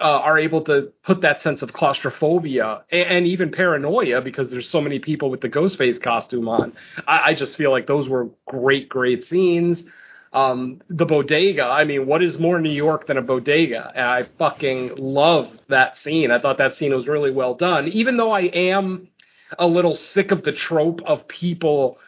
uh, 0.00 0.02
are 0.02 0.38
able 0.38 0.62
to 0.64 0.92
put 1.02 1.22
that 1.22 1.40
sense 1.40 1.62
of 1.62 1.72
claustrophobia 1.72 2.84
and, 2.90 3.08
and 3.08 3.26
even 3.26 3.50
paranoia 3.50 4.20
because 4.20 4.50
there's 4.50 4.68
so 4.68 4.80
many 4.80 4.98
people 4.98 5.30
with 5.30 5.40
the 5.40 5.48
Ghostface 5.48 6.00
costume 6.00 6.48
on. 6.48 6.74
I, 7.06 7.30
I 7.30 7.34
just 7.34 7.56
feel 7.56 7.70
like 7.70 7.86
those 7.86 8.08
were 8.08 8.28
great, 8.46 8.88
great 8.88 9.24
scenes. 9.24 9.82
Um, 10.32 10.80
the 10.88 11.06
bodega. 11.06 11.64
I 11.64 11.84
mean, 11.84 12.06
what 12.06 12.22
is 12.22 12.38
more 12.38 12.60
New 12.60 12.70
York 12.72 13.06
than 13.06 13.16
a 13.16 13.22
bodega? 13.22 13.92
And 13.94 14.04
I 14.04 14.24
fucking 14.38 14.96
love 14.96 15.50
that 15.68 15.96
scene. 15.96 16.30
I 16.30 16.38
thought 16.38 16.58
that 16.58 16.74
scene 16.74 16.94
was 16.94 17.06
really 17.06 17.30
well 17.30 17.54
done, 17.54 17.88
even 17.88 18.16
though 18.16 18.32
I 18.32 18.42
am 18.42 19.08
a 19.58 19.66
little 19.66 19.94
sick 19.94 20.30
of 20.30 20.42
the 20.42 20.52
trope 20.52 21.00
of 21.06 21.26
people 21.28 21.98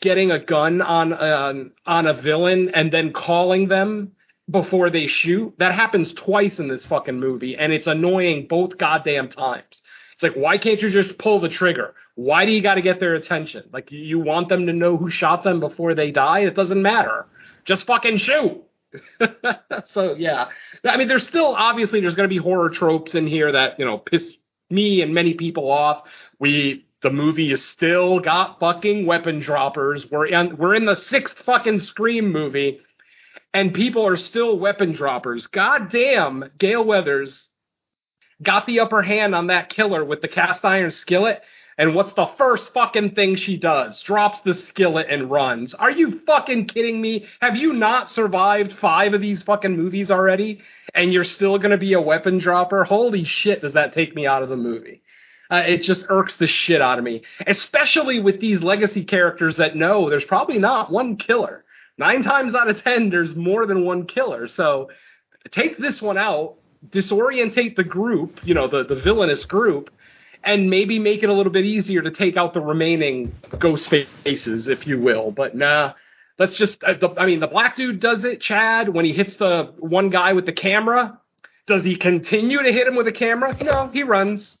getting 0.00 0.30
a 0.30 0.38
gun 0.38 0.82
on 0.82 1.12
um, 1.12 1.72
on 1.86 2.06
a 2.06 2.14
villain 2.14 2.70
and 2.74 2.92
then 2.92 3.12
calling 3.12 3.68
them 3.68 4.12
before 4.50 4.90
they 4.90 5.06
shoot. 5.06 5.54
That 5.58 5.74
happens 5.74 6.12
twice 6.12 6.58
in 6.58 6.68
this 6.68 6.86
fucking 6.86 7.18
movie, 7.18 7.56
and 7.56 7.72
it's 7.72 7.86
annoying 7.86 8.46
both 8.48 8.78
goddamn 8.78 9.28
times. 9.28 9.82
It's 10.14 10.22
like, 10.22 10.34
why 10.34 10.56
can't 10.56 10.80
you 10.80 10.88
just 10.88 11.18
pull 11.18 11.40
the 11.40 11.50
trigger? 11.50 11.94
Why 12.14 12.46
do 12.46 12.52
you 12.52 12.62
got 12.62 12.76
to 12.76 12.82
get 12.82 13.00
their 13.00 13.16
attention? 13.16 13.68
Like, 13.70 13.92
you 13.92 14.18
want 14.18 14.48
them 14.48 14.66
to 14.66 14.72
know 14.72 14.96
who 14.96 15.10
shot 15.10 15.44
them 15.44 15.60
before 15.60 15.94
they 15.94 16.10
die? 16.10 16.40
It 16.40 16.54
doesn't 16.54 16.80
matter. 16.80 17.26
Just 17.66 17.86
fucking 17.86 18.18
shoot. 18.18 18.62
so 19.92 20.14
yeah, 20.14 20.46
I 20.84 20.96
mean, 20.96 21.08
there's 21.08 21.26
still 21.26 21.54
obviously 21.54 22.00
there's 22.00 22.14
going 22.14 22.28
to 22.28 22.34
be 22.34 22.40
horror 22.40 22.70
tropes 22.70 23.14
in 23.14 23.26
here 23.26 23.52
that 23.52 23.78
you 23.78 23.84
know 23.84 23.98
piss 23.98 24.34
me 24.70 25.02
and 25.02 25.12
many 25.12 25.34
people 25.34 25.70
off. 25.70 26.08
We 26.38 26.86
the 27.02 27.10
movie 27.10 27.52
is 27.52 27.64
still 27.64 28.20
got 28.20 28.58
fucking 28.60 29.06
weapon 29.06 29.40
droppers. 29.40 30.10
We're 30.10 30.26
in 30.26 30.56
we're 30.56 30.74
in 30.74 30.86
the 30.86 30.96
sixth 30.96 31.36
fucking 31.44 31.80
Scream 31.80 32.32
movie, 32.32 32.80
and 33.52 33.74
people 33.74 34.06
are 34.06 34.16
still 34.16 34.58
weapon 34.58 34.92
droppers. 34.92 35.46
God 35.46 35.90
damn, 35.90 36.50
Gale 36.58 36.84
Weathers 36.84 37.48
got 38.42 38.66
the 38.66 38.80
upper 38.80 39.02
hand 39.02 39.34
on 39.34 39.48
that 39.48 39.68
killer 39.70 40.04
with 40.04 40.20
the 40.20 40.28
cast 40.28 40.64
iron 40.64 40.90
skillet. 40.90 41.42
And 41.78 41.94
what's 41.94 42.14
the 42.14 42.30
first 42.38 42.72
fucking 42.72 43.10
thing 43.10 43.36
she 43.36 43.58
does? 43.58 44.00
Drops 44.02 44.40
the 44.40 44.54
skillet 44.54 45.08
and 45.10 45.30
runs. 45.30 45.74
Are 45.74 45.90
you 45.90 46.20
fucking 46.20 46.68
kidding 46.68 47.00
me? 47.00 47.26
Have 47.40 47.56
you 47.56 47.74
not 47.74 48.08
survived 48.10 48.72
five 48.78 49.12
of 49.12 49.20
these 49.20 49.42
fucking 49.42 49.76
movies 49.76 50.10
already? 50.10 50.62
And 50.94 51.12
you're 51.12 51.24
still 51.24 51.58
gonna 51.58 51.76
be 51.76 51.92
a 51.92 52.00
weapon 52.00 52.38
dropper? 52.38 52.84
Holy 52.84 53.24
shit, 53.24 53.60
does 53.60 53.74
that 53.74 53.92
take 53.92 54.14
me 54.14 54.26
out 54.26 54.42
of 54.42 54.48
the 54.48 54.56
movie? 54.56 55.02
Uh, 55.50 55.62
it 55.66 55.82
just 55.82 56.06
irks 56.08 56.36
the 56.36 56.46
shit 56.46 56.80
out 56.80 56.98
of 56.98 57.04
me, 57.04 57.22
especially 57.46 58.20
with 58.20 58.40
these 58.40 58.62
legacy 58.62 59.04
characters 59.04 59.56
that 59.56 59.76
know 59.76 60.08
there's 60.10 60.24
probably 60.24 60.58
not 60.58 60.90
one 60.90 61.16
killer. 61.16 61.64
Nine 61.98 62.22
times 62.22 62.54
out 62.54 62.68
of 62.68 62.82
ten, 62.82 63.10
there's 63.10 63.34
more 63.36 63.66
than 63.66 63.84
one 63.84 64.06
killer. 64.06 64.48
So 64.48 64.90
take 65.50 65.78
this 65.78 66.02
one 66.02 66.18
out, 66.18 66.56
disorientate 66.88 67.76
the 67.76 67.84
group, 67.84 68.40
you 68.44 68.54
know, 68.54 68.66
the, 68.66 68.84
the 68.84 68.96
villainous 68.96 69.44
group, 69.44 69.90
and 70.46 70.70
maybe 70.70 70.98
make 71.00 71.24
it 71.24 71.28
a 71.28 71.32
little 71.32 71.52
bit 71.52 71.64
easier 71.64 72.00
to 72.00 72.10
take 72.10 72.36
out 72.36 72.54
the 72.54 72.60
remaining 72.60 73.34
ghost 73.58 73.90
faces, 73.90 74.68
if 74.68 74.86
you 74.86 75.00
will. 75.00 75.32
But 75.32 75.56
nah, 75.56 75.94
let's 76.38 76.56
just, 76.56 76.82
uh, 76.84 76.94
the, 76.94 77.10
I 77.18 77.26
mean, 77.26 77.40
the 77.40 77.48
black 77.48 77.76
dude 77.76 77.98
does 77.98 78.24
it, 78.24 78.40
Chad, 78.40 78.88
when 78.88 79.04
he 79.04 79.12
hits 79.12 79.36
the 79.36 79.74
one 79.78 80.08
guy 80.08 80.32
with 80.32 80.46
the 80.46 80.52
camera. 80.52 81.20
Does 81.66 81.82
he 81.82 81.96
continue 81.96 82.62
to 82.62 82.72
hit 82.72 82.86
him 82.86 82.94
with 82.94 83.08
a 83.08 83.12
camera? 83.12 83.56
No, 83.60 83.88
he 83.88 84.04
runs. 84.04 84.56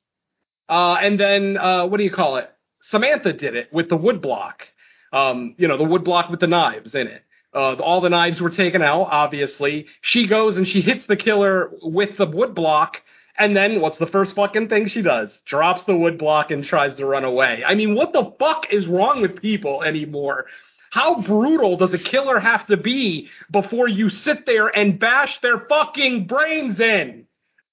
Uh, 0.68 0.96
and 1.00 1.20
then, 1.20 1.56
uh, 1.56 1.86
what 1.86 1.98
do 1.98 2.02
you 2.02 2.10
call 2.10 2.36
it? 2.36 2.50
Samantha 2.82 3.32
did 3.32 3.54
it 3.54 3.72
with 3.72 3.88
the 3.88 3.96
wood 3.96 4.20
block. 4.20 4.66
Um, 5.12 5.54
you 5.56 5.68
know, 5.68 5.76
the 5.76 5.84
wood 5.84 6.02
block 6.02 6.30
with 6.30 6.40
the 6.40 6.48
knives 6.48 6.96
in 6.96 7.06
it. 7.06 7.22
Uh, 7.54 7.74
all 7.74 8.00
the 8.00 8.10
knives 8.10 8.40
were 8.40 8.50
taken 8.50 8.82
out, 8.82 9.04
obviously. 9.04 9.86
She 10.00 10.26
goes 10.26 10.56
and 10.56 10.66
she 10.66 10.80
hits 10.80 11.06
the 11.06 11.16
killer 11.16 11.70
with 11.80 12.16
the 12.16 12.26
wood 12.26 12.56
block. 12.56 13.02
And 13.38 13.56
then 13.56 13.80
what's 13.80 13.98
the 13.98 14.06
first 14.06 14.34
fucking 14.34 14.68
thing 14.68 14.88
she 14.88 15.02
does? 15.02 15.30
Drops 15.44 15.84
the 15.84 15.96
wood 15.96 16.18
block 16.18 16.50
and 16.50 16.64
tries 16.64 16.96
to 16.96 17.06
run 17.06 17.24
away. 17.24 17.62
I 17.66 17.74
mean, 17.74 17.94
what 17.94 18.12
the 18.12 18.32
fuck 18.38 18.72
is 18.72 18.86
wrong 18.86 19.20
with 19.20 19.42
people 19.42 19.82
anymore? 19.82 20.46
How 20.90 21.20
brutal 21.20 21.76
does 21.76 21.92
a 21.92 21.98
killer 21.98 22.38
have 22.38 22.66
to 22.68 22.76
be 22.76 23.28
before 23.50 23.88
you 23.88 24.08
sit 24.08 24.46
there 24.46 24.68
and 24.68 24.98
bash 24.98 25.40
their 25.40 25.58
fucking 25.58 26.26
brains 26.26 26.80
in? 26.80 27.26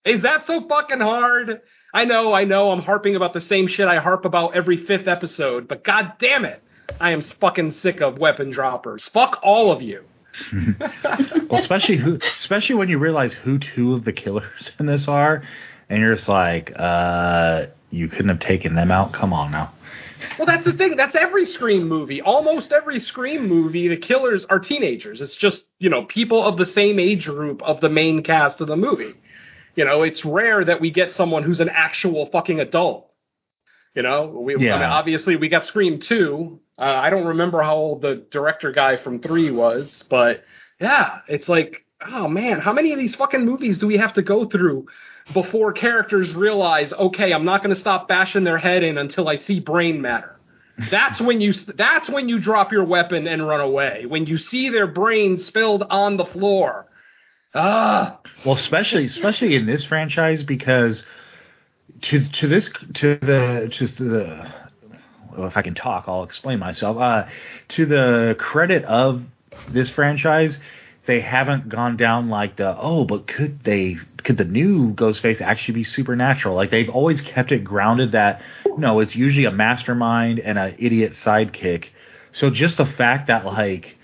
Is 0.04 0.24
that 0.24 0.46
so 0.46 0.68
fucking 0.68 1.00
hard? 1.00 1.62
I 1.94 2.06
know, 2.06 2.34
I 2.34 2.44
know, 2.44 2.72
I'm 2.72 2.82
harping 2.82 3.16
about 3.16 3.34
the 3.34 3.40
same 3.40 3.68
shit 3.68 3.88
I 3.88 4.00
harp 4.00 4.26
about 4.26 4.56
every 4.56 4.78
fifth 4.78 5.08
episode, 5.08 5.68
but 5.68 5.84
god 5.84 6.14
damn 6.20 6.44
it, 6.44 6.62
I 7.00 7.12
am 7.12 7.22
fucking 7.22 7.74
sick 7.74 8.02
of 8.02 8.18
weapon 8.18 8.50
droppers. 8.50 9.08
Fuck 9.10 9.40
all 9.44 9.72
of 9.72 9.82
you. 9.82 10.04
well, 11.50 11.62
especially 11.62 11.98
who, 11.98 12.20
especially 12.38 12.76
when 12.76 12.90
you 12.90 12.98
realize 12.98 13.34
who 13.34 13.60
two 13.60 13.94
of 13.94 14.06
the 14.06 14.14
killers 14.14 14.72
in 14.80 14.86
this 14.86 15.08
are, 15.08 15.44
and 15.90 16.02
you're 16.02 16.16
just 16.16 16.28
like, 16.28 16.72
uh, 16.76 17.68
you 17.92 18.08
couldn't 18.08 18.30
have 18.30 18.40
taken 18.40 18.76
them 18.76 18.92
out. 18.92 19.14
Come 19.14 19.34
on 19.34 19.52
now. 19.52 19.74
Well, 20.38 20.46
that's 20.46 20.66
the 20.66 20.74
thing. 20.74 20.96
That's 20.96 21.16
every 21.16 21.46
Scream 21.46 21.88
movie. 21.88 22.22
Almost 22.22 22.72
every 22.72 23.00
Scream 23.00 23.48
movie, 23.48 23.88
the 23.88 23.98
killers 23.98 24.46
are 24.46 24.60
teenagers. 24.60 25.22
It's 25.22 25.36
just 25.36 25.64
you 25.80 25.90
know 25.90 26.04
people 26.04 26.44
of 26.44 26.58
the 26.58 26.66
same 26.66 27.00
age 27.00 27.26
group 27.26 27.62
of 27.62 27.82
the 27.82 27.90
main 27.90 28.24
cast 28.24 28.62
of 28.62 28.68
the 28.68 28.78
movie. 28.78 29.16
You 29.76 29.86
know, 29.86 30.04
it's 30.04 30.24
rare 30.24 30.64
that 30.64 30.82
we 30.82 30.92
get 30.92 31.14
someone 31.14 31.44
who's 31.44 31.60
an 31.60 31.70
actual 31.70 32.28
fucking 32.28 32.60
adult. 32.60 33.12
You 33.96 34.04
know, 34.04 34.28
we 34.28 34.56
Yeah. 34.58 34.76
I 34.76 34.80
mean, 34.80 34.90
obviously 34.90 35.36
we 35.36 35.50
got 35.50 35.66
Scream 35.66 36.00
two. 36.00 36.60
Uh, 36.78 36.84
I 36.84 37.10
don't 37.10 37.26
remember 37.28 37.62
how 37.62 37.76
old 37.76 38.02
the 38.02 38.26
director 38.32 38.72
guy 38.72 38.98
from 38.98 39.20
three 39.20 39.52
was, 39.52 40.04
but 40.10 40.44
yeah, 40.82 41.20
it's 41.28 41.48
like, 41.48 41.86
oh 42.06 42.28
man, 42.28 42.60
how 42.60 42.74
many 42.74 42.92
of 42.94 43.00
these 43.00 43.16
fucking 43.16 43.46
movies 43.46 43.78
do 43.78 43.88
we 43.88 43.98
have 43.98 44.14
to 44.14 44.22
go 44.22 44.46
through 44.46 44.88
before 45.34 45.72
characters 45.72 46.34
realize, 46.34 46.92
okay, 46.92 47.32
I'm 47.32 47.46
not 47.46 47.64
going 47.64 47.74
to 47.74 47.80
stop 47.80 48.08
bashing 48.08 48.44
their 48.44 48.58
head 48.58 48.84
in 48.84 48.98
until 48.98 49.30
I 49.30 49.38
see 49.38 49.60
brain 49.60 50.02
matter. 50.02 50.40
That's 50.90 51.22
when 51.22 51.40
you 51.40 51.54
that's 51.54 52.10
when 52.10 52.28
you 52.28 52.40
drop 52.40 52.72
your 52.72 52.84
weapon 52.84 53.28
and 53.28 53.48
run 53.48 53.62
away. 53.62 54.06
When 54.08 54.26
you 54.26 54.38
see 54.40 54.70
their 54.70 54.88
brain 54.88 55.38
spilled 55.38 55.84
on 55.90 56.18
the 56.18 56.26
floor. 56.26 56.88
Ah, 57.54 58.20
Well, 58.44 58.56
especially 58.56 59.06
especially 59.06 59.56
in 59.56 59.68
this 59.68 59.86
franchise 59.86 60.42
because 60.42 61.04
to 62.02 62.28
to 62.28 62.48
this 62.48 62.70
to 62.96 63.18
the 63.22 63.72
to 63.74 63.88
the 63.88 64.54
well, 65.38 65.48
if 65.48 65.58
I 65.58 65.62
can 65.62 65.76
talk, 65.76 66.06
I'll 66.08 66.24
explain 66.24 66.60
myself. 66.60 66.98
Uh, 66.98 67.26
to 67.70 67.86
the 67.86 68.36
credit 68.40 68.84
of 68.86 69.24
this 69.70 69.90
franchise, 69.90 70.58
they 71.06 71.20
haven't 71.20 71.70
gone 71.70 71.98
down 71.98 72.30
like 72.30 72.56
the 72.56 72.76
oh, 72.78 73.06
but 73.06 73.28
could 73.28 73.64
they 73.64 73.98
could 74.24 74.38
the 74.38 74.46
new 74.46 74.94
Ghostface 74.94 75.42
actually 75.42 75.76
be 75.76 75.84
supernatural? 75.84 76.56
Like 76.56 76.72
they've 76.72 76.90
always 76.90 77.22
kept 77.22 77.52
it 77.52 77.64
grounded 77.64 78.14
that 78.14 78.42
no, 78.78 79.00
it's 79.00 79.16
usually 79.16 79.46
a 79.46 79.52
mastermind 79.52 80.40
and 80.40 80.58
an 80.58 80.76
idiot 80.80 81.14
sidekick. 81.14 81.90
So 82.32 82.50
just 82.50 82.78
the 82.78 82.86
fact 82.86 83.28
that 83.28 83.46
like 83.46 83.98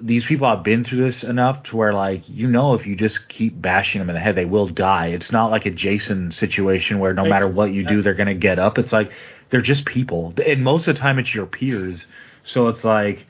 these 0.00 0.24
people 0.24 0.48
have 0.48 0.62
been 0.62 0.84
through 0.84 1.04
this 1.04 1.22
enough 1.22 1.62
to 1.64 1.76
where 1.76 1.94
like 1.94 2.28
you 2.28 2.46
know 2.48 2.74
if 2.74 2.86
you 2.86 2.96
just 2.96 3.28
keep 3.28 3.60
bashing 3.60 4.00
them 4.00 4.10
in 4.10 4.14
the 4.14 4.20
head 4.20 4.34
they 4.34 4.44
will 4.44 4.68
die 4.68 5.08
it's 5.08 5.30
not 5.30 5.50
like 5.50 5.66
a 5.66 5.70
jason 5.70 6.30
situation 6.32 6.98
where 6.98 7.14
no 7.14 7.24
matter 7.24 7.46
what 7.46 7.72
you 7.72 7.86
do 7.86 8.02
they're 8.02 8.14
going 8.14 8.26
to 8.26 8.34
get 8.34 8.58
up 8.58 8.78
it's 8.78 8.92
like 8.92 9.12
they're 9.50 9.62
just 9.62 9.84
people. 9.86 10.34
And 10.46 10.62
most 10.62 10.86
of 10.88 10.94
the 10.94 11.00
time 11.00 11.18
it's 11.18 11.34
your 11.34 11.46
peers. 11.46 12.06
So 12.42 12.68
it's 12.68 12.84
like 12.84 13.26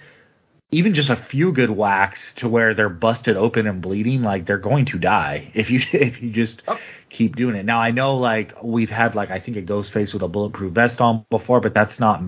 even 0.70 0.92
just 0.94 1.08
a 1.08 1.16
few 1.16 1.52
good 1.52 1.70
whacks 1.70 2.18
to 2.36 2.48
where 2.48 2.74
they're 2.74 2.88
busted 2.88 3.36
open 3.36 3.66
and 3.66 3.80
bleeding 3.80 4.22
like 4.22 4.46
they're 4.46 4.58
going 4.58 4.84
to 4.86 4.98
die 4.98 5.50
if 5.54 5.70
you 5.70 5.80
if 5.92 6.20
you 6.20 6.30
just 6.30 6.62
keep 7.10 7.36
doing 7.36 7.54
it. 7.54 7.64
Now 7.64 7.80
i 7.80 7.90
know 7.90 8.16
like 8.16 8.54
we've 8.62 8.90
had 8.90 9.14
like 9.14 9.30
i 9.30 9.38
think 9.38 9.56
a 9.56 9.62
ghost 9.62 9.92
face 9.92 10.12
with 10.12 10.22
a 10.22 10.28
bulletproof 10.28 10.72
vest 10.72 11.00
on 11.00 11.24
before 11.30 11.60
but 11.60 11.74
that's 11.74 12.00
not 12.00 12.20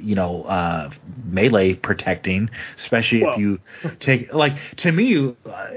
you 0.00 0.14
know 0.14 0.42
uh 0.44 0.90
melee 1.24 1.74
protecting 1.74 2.50
especially 2.76 3.22
if 3.22 3.38
you 3.38 3.58
take 4.00 4.32
like 4.34 4.52
to 4.76 4.92
me 4.92 5.34
uh, 5.46 5.70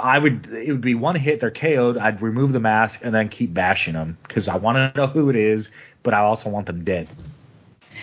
i 0.00 0.18
would 0.18 0.46
it 0.46 0.70
would 0.70 0.80
be 0.80 0.94
one 0.94 1.16
hit 1.16 1.40
they're 1.40 1.50
ko'd 1.50 1.98
i'd 1.98 2.22
remove 2.22 2.52
the 2.52 2.60
mask 2.60 3.00
and 3.02 3.14
then 3.14 3.28
keep 3.28 3.52
bashing 3.52 3.94
them 3.94 4.16
because 4.22 4.46
i 4.46 4.56
want 4.56 4.76
to 4.76 4.96
know 4.96 5.06
who 5.08 5.28
it 5.28 5.36
is 5.36 5.68
but 6.02 6.14
i 6.14 6.18
also 6.18 6.48
want 6.48 6.66
them 6.66 6.84
dead 6.84 7.08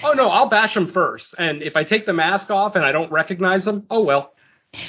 oh 0.03 0.13
no, 0.13 0.29
I'll 0.29 0.49
bash 0.49 0.73
them 0.73 0.91
first, 0.91 1.35
and 1.37 1.61
if 1.61 1.75
I 1.75 1.83
take 1.83 2.05
the 2.05 2.13
mask 2.13 2.49
off 2.49 2.75
and 2.75 2.85
I 2.85 2.91
don't 2.91 3.11
recognize 3.11 3.65
them, 3.65 3.85
oh 3.89 4.03
well. 4.03 4.33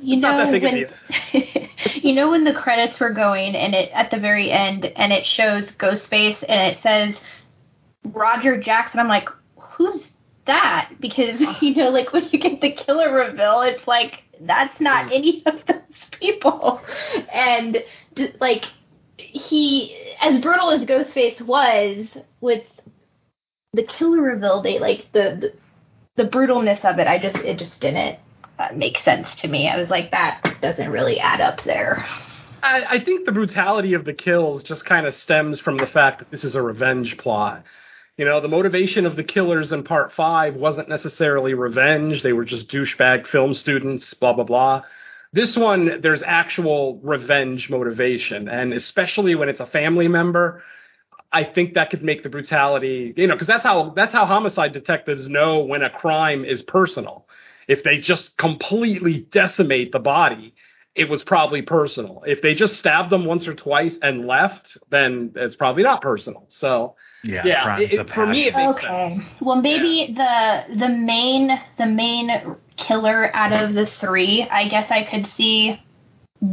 You 0.00 0.16
know 0.16 0.36
that 0.36 0.50
big 0.50 0.64
a 0.64 0.68
when 0.68 1.68
you 2.02 2.14
know 2.14 2.30
when 2.30 2.44
the 2.44 2.54
credits 2.54 2.98
were 2.98 3.10
going 3.10 3.54
and 3.54 3.74
it 3.74 3.90
at 3.92 4.10
the 4.10 4.18
very 4.18 4.50
end 4.50 4.86
and 4.86 5.12
it 5.12 5.24
shows 5.24 5.66
Ghostface 5.66 6.42
and 6.48 6.72
it 6.72 6.82
says 6.82 7.14
Roger 8.02 8.56
Jackson. 8.60 8.98
I'm 8.98 9.06
like, 9.06 9.28
who's 9.56 10.02
that? 10.46 10.92
Because 10.98 11.40
you 11.60 11.74
know, 11.74 11.90
like 11.90 12.12
when 12.12 12.26
you 12.30 12.38
get 12.38 12.62
the 12.62 12.72
killer 12.72 13.12
reveal, 13.12 13.60
it's 13.60 13.86
like 13.86 14.24
that's 14.40 14.80
not 14.80 15.10
mm. 15.10 15.14
any 15.14 15.42
of 15.46 15.64
those 15.66 16.08
people. 16.10 16.80
And 17.32 17.84
like 18.40 18.64
he, 19.18 20.05
as 20.20 20.40
brutal 20.40 20.70
as 20.70 20.82
Ghostface 20.82 21.40
was 21.40 22.06
with 22.40 22.64
the 23.72 23.82
killer 23.82 24.22
reveal, 24.22 24.62
they 24.62 24.78
like 24.78 25.06
the 25.12 25.52
the, 26.16 26.22
the 26.22 26.28
brutalness 26.28 26.84
of 26.84 26.98
it. 26.98 27.06
I 27.06 27.18
just 27.18 27.36
it 27.36 27.58
just 27.58 27.78
didn't 27.80 28.18
uh, 28.58 28.68
make 28.74 28.98
sense 28.98 29.34
to 29.36 29.48
me. 29.48 29.68
I 29.68 29.76
was 29.76 29.90
like, 29.90 30.10
that 30.12 30.56
doesn't 30.60 30.90
really 30.90 31.20
add 31.20 31.40
up 31.40 31.62
there. 31.64 32.04
I, 32.62 32.84
I 32.96 33.04
think 33.04 33.24
the 33.24 33.32
brutality 33.32 33.94
of 33.94 34.04
the 34.04 34.14
kills 34.14 34.62
just 34.62 34.84
kind 34.84 35.06
of 35.06 35.14
stems 35.14 35.60
from 35.60 35.76
the 35.76 35.86
fact 35.86 36.18
that 36.20 36.30
this 36.30 36.42
is 36.42 36.54
a 36.54 36.62
revenge 36.62 37.16
plot. 37.18 37.64
You 38.16 38.24
know, 38.24 38.40
the 38.40 38.48
motivation 38.48 39.04
of 39.04 39.14
the 39.14 39.24
killers 39.24 39.72
in 39.72 39.84
part 39.84 40.10
five 40.10 40.56
wasn't 40.56 40.88
necessarily 40.88 41.52
revenge. 41.52 42.22
They 42.22 42.32
were 42.32 42.46
just 42.46 42.68
douchebag 42.68 43.26
film 43.26 43.54
students, 43.54 44.14
blah, 44.14 44.32
blah, 44.32 44.44
blah. 44.44 44.82
This 45.36 45.54
one, 45.54 46.00
there's 46.00 46.22
actual 46.22 46.98
revenge 47.02 47.68
motivation. 47.68 48.48
And 48.48 48.72
especially 48.72 49.34
when 49.34 49.50
it's 49.50 49.60
a 49.60 49.66
family 49.66 50.08
member, 50.08 50.62
I 51.30 51.44
think 51.44 51.74
that 51.74 51.90
could 51.90 52.02
make 52.02 52.22
the 52.22 52.30
brutality, 52.30 53.12
you 53.14 53.26
know, 53.26 53.34
because 53.34 53.46
that's 53.46 53.62
how 53.62 53.90
that's 53.90 54.14
how 54.14 54.24
homicide 54.24 54.72
detectives 54.72 55.28
know 55.28 55.58
when 55.58 55.82
a 55.82 55.90
crime 55.90 56.46
is 56.46 56.62
personal. 56.62 57.28
If 57.68 57.84
they 57.84 57.98
just 57.98 58.34
completely 58.38 59.26
decimate 59.30 59.92
the 59.92 59.98
body, 59.98 60.54
it 60.94 61.10
was 61.10 61.22
probably 61.22 61.60
personal. 61.60 62.24
If 62.26 62.40
they 62.40 62.54
just 62.54 62.78
stabbed 62.78 63.10
them 63.10 63.26
once 63.26 63.46
or 63.46 63.52
twice 63.52 63.98
and 64.00 64.26
left, 64.26 64.78
then 64.88 65.32
it's 65.36 65.56
probably 65.56 65.82
not 65.82 66.00
personal. 66.00 66.46
So 66.48 66.96
Yeah, 67.26 67.46
yeah, 67.46 67.78
it, 67.78 67.92
it- 67.92 68.10
for 68.10 68.26
me 68.26 68.46
it 68.46 68.54
makes 68.56 68.78
Okay. 68.78 69.14
sense. 69.16 69.24
Well, 69.40 69.60
maybe 69.60 70.12
the 70.12 70.64
the 70.76 70.88
main 70.88 71.60
the 71.78 71.86
main 71.86 72.56
killer 72.76 73.34
out 73.34 73.52
of 73.52 73.74
the 73.74 73.86
three, 73.86 74.42
I 74.42 74.68
guess 74.68 74.90
I 74.90 75.02
could 75.02 75.26
see 75.36 75.80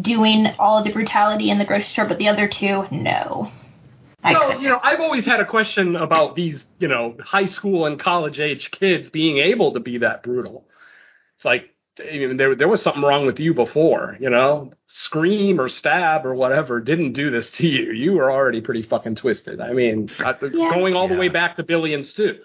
doing 0.01 0.47
all 0.59 0.83
the 0.83 0.91
brutality 0.91 1.49
in 1.49 1.59
the 1.59 1.65
grocery 1.65 1.87
store, 1.89 2.05
but 2.05 2.17
the 2.17 2.29
other 2.29 2.47
two, 2.47 2.87
no. 2.91 3.51
I 4.23 4.33
So, 4.33 4.39
couldn't. 4.39 4.61
you 4.61 4.69
know, 4.69 4.79
I've 4.81 5.01
always 5.01 5.25
had 5.25 5.41
a 5.41 5.45
question 5.45 5.97
about 5.97 6.35
these, 6.35 6.65
you 6.79 6.87
know, 6.87 7.17
high 7.21 7.45
school 7.45 7.85
and 7.85 7.99
college 7.99 8.39
age 8.39 8.71
kids 8.71 9.09
being 9.09 9.39
able 9.39 9.73
to 9.73 9.81
be 9.81 9.97
that 9.97 10.23
brutal. 10.23 10.65
It's 11.35 11.43
like, 11.45 11.72
I 11.99 12.11
mean, 12.17 12.37
there 12.37 12.55
there 12.55 12.67
was 12.67 12.81
something 12.81 13.03
wrong 13.03 13.25
with 13.25 13.39
you 13.39 13.53
before, 13.53 14.17
you 14.19 14.29
know. 14.29 14.73
Scream 14.87 15.59
or 15.61 15.69
stab 15.69 16.25
or 16.25 16.33
whatever 16.33 16.79
didn't 16.81 17.13
do 17.13 17.29
this 17.29 17.51
to 17.51 17.67
you. 17.67 17.91
You 17.91 18.13
were 18.13 18.31
already 18.31 18.61
pretty 18.61 18.81
fucking 18.83 19.15
twisted. 19.15 19.61
I 19.61 19.73
mean, 19.73 20.09
Yeah. 20.53 20.69
going 20.71 20.95
all 20.95 21.07
the 21.07 21.15
way 21.15 21.29
back 21.29 21.55
to 21.55 21.63
Billy 21.63 21.93
and 21.93 22.05
Stu. 22.05 22.39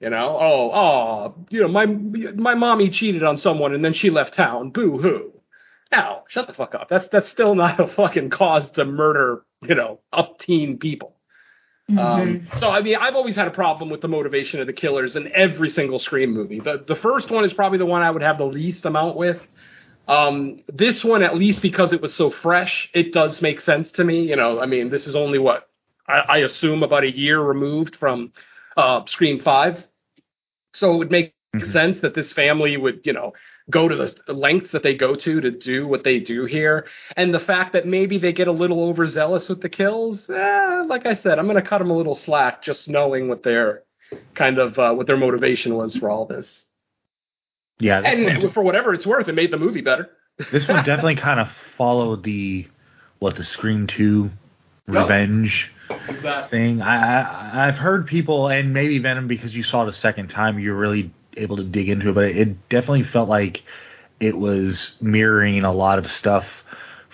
You 0.00 0.08
know, 0.08 0.38
oh, 0.40 0.70
oh, 0.72 1.46
you 1.50 1.60
know, 1.60 1.68
my 1.68 1.84
my 1.84 2.54
mommy 2.54 2.88
cheated 2.88 3.22
on 3.22 3.36
someone 3.36 3.74
and 3.74 3.84
then 3.84 3.92
she 3.92 4.08
left 4.08 4.32
town. 4.32 4.70
Boo 4.70 4.96
hoo. 4.96 5.32
Now, 5.92 6.24
shut 6.28 6.46
the 6.46 6.54
fuck 6.54 6.74
up. 6.74 6.88
That's 6.88 7.06
that's 7.08 7.28
still 7.28 7.54
not 7.54 7.78
a 7.80 7.86
fucking 7.86 8.30
cause 8.30 8.70
to 8.72 8.86
murder, 8.86 9.44
you 9.60 9.74
know, 9.74 10.00
up 10.10 10.38
teen 10.38 10.78
people. 10.78 11.16
Mm-hmm. 11.90 11.98
Um, 11.98 12.46
so 12.58 12.68
I 12.70 12.82
mean, 12.82 12.96
I've 12.96 13.14
always 13.14 13.34
had 13.36 13.48
a 13.48 13.50
problem 13.50 13.90
with 13.90 14.00
the 14.00 14.08
motivation 14.08 14.60
of 14.60 14.66
the 14.66 14.72
killers 14.72 15.16
in 15.16 15.30
every 15.34 15.70
single 15.70 15.98
Scream 15.98 16.32
movie. 16.32 16.60
The 16.60 16.84
the 16.86 16.96
first 16.96 17.30
one 17.30 17.44
is 17.44 17.52
probably 17.52 17.78
the 17.78 17.86
one 17.86 18.02
I 18.02 18.10
would 18.10 18.22
have 18.22 18.38
the 18.38 18.46
least 18.46 18.84
amount 18.84 19.16
with. 19.16 19.40
Um, 20.08 20.62
this 20.72 21.04
one, 21.04 21.22
at 21.22 21.36
least 21.36 21.62
because 21.62 21.92
it 21.92 22.00
was 22.00 22.14
so 22.14 22.30
fresh, 22.30 22.90
it 22.94 23.12
does 23.12 23.40
make 23.42 23.60
sense 23.60 23.92
to 23.92 24.04
me. 24.04 24.22
You 24.22 24.36
know, 24.36 24.60
I 24.60 24.66
mean, 24.66 24.90
this 24.90 25.06
is 25.06 25.14
only 25.14 25.38
what 25.38 25.68
I, 26.08 26.18
I 26.18 26.38
assume 26.38 26.82
about 26.82 27.04
a 27.04 27.10
year 27.16 27.40
removed 27.40 27.96
from 27.96 28.32
uh, 28.76 29.04
Scream 29.06 29.40
Five, 29.40 29.84
so 30.74 30.94
it 30.94 30.98
would 30.98 31.10
make 31.10 31.34
Mhm. 31.54 31.72
sense 31.72 32.00
that 32.00 32.14
this 32.14 32.32
family 32.32 32.76
would, 32.76 33.00
you 33.04 33.12
know, 33.12 33.32
go 33.70 33.88
to 33.88 33.96
the 34.26 34.32
lengths 34.32 34.72
that 34.72 34.82
they 34.82 34.94
go 34.94 35.14
to 35.14 35.40
to 35.40 35.50
do 35.50 35.86
what 35.86 36.04
they 36.04 36.18
do 36.18 36.44
here. 36.44 36.86
And 37.16 37.32
the 37.32 37.40
fact 37.40 37.72
that 37.72 37.86
maybe 37.86 38.18
they 38.18 38.32
get 38.32 38.48
a 38.48 38.52
little 38.52 38.82
overzealous 38.84 39.48
with 39.48 39.60
the 39.62 39.68
kills, 39.68 40.28
eh, 40.28 40.82
like 40.86 41.06
I 41.06 41.14
said, 41.14 41.38
I'm 41.38 41.46
going 41.46 41.62
to 41.62 41.68
cut 41.68 41.78
them 41.78 41.90
a 41.90 41.96
little 41.96 42.16
slack 42.16 42.62
just 42.62 42.88
knowing 42.88 43.28
what 43.28 43.42
their 43.42 43.84
kind 44.34 44.58
of 44.58 44.78
uh, 44.78 44.92
what 44.92 45.06
their 45.06 45.16
motivation 45.16 45.74
was 45.74 45.96
for 45.96 46.10
all 46.10 46.26
this. 46.26 46.64
Yeah, 47.78 48.02
this 48.02 48.14
one, 48.14 48.36
And 48.44 48.52
for 48.52 48.62
whatever 48.62 48.92
it's 48.92 49.06
worth, 49.06 49.28
it 49.28 49.34
made 49.34 49.50
the 49.50 49.56
movie 49.56 49.80
better. 49.80 50.10
this 50.52 50.68
one 50.68 50.76
definitely 50.84 51.16
kind 51.16 51.40
of 51.40 51.48
followed 51.76 52.24
the 52.24 52.68
what 53.18 53.36
the 53.36 53.44
Scream 53.44 53.86
Two 53.86 54.30
revenge 54.86 55.70
thing. 56.50 56.82
I, 56.82 57.22
I 57.22 57.68
I've 57.68 57.76
heard 57.76 58.06
people, 58.06 58.48
and 58.48 58.74
maybe 58.74 58.98
Venom 58.98 59.28
because 59.28 59.54
you 59.54 59.62
saw 59.62 59.84
it 59.84 59.88
a 59.88 59.92
second 59.92 60.28
time, 60.28 60.58
you're 60.58 60.76
really 60.76 61.12
able 61.40 61.56
to 61.56 61.64
dig 61.64 61.88
into 61.88 62.10
it. 62.10 62.14
But 62.14 62.24
it 62.24 62.68
definitely 62.68 63.04
felt 63.04 63.28
like 63.28 63.62
it 64.20 64.36
was 64.36 64.94
mirroring 65.00 65.64
a 65.64 65.72
lot 65.72 65.98
of 65.98 66.10
stuff 66.10 66.46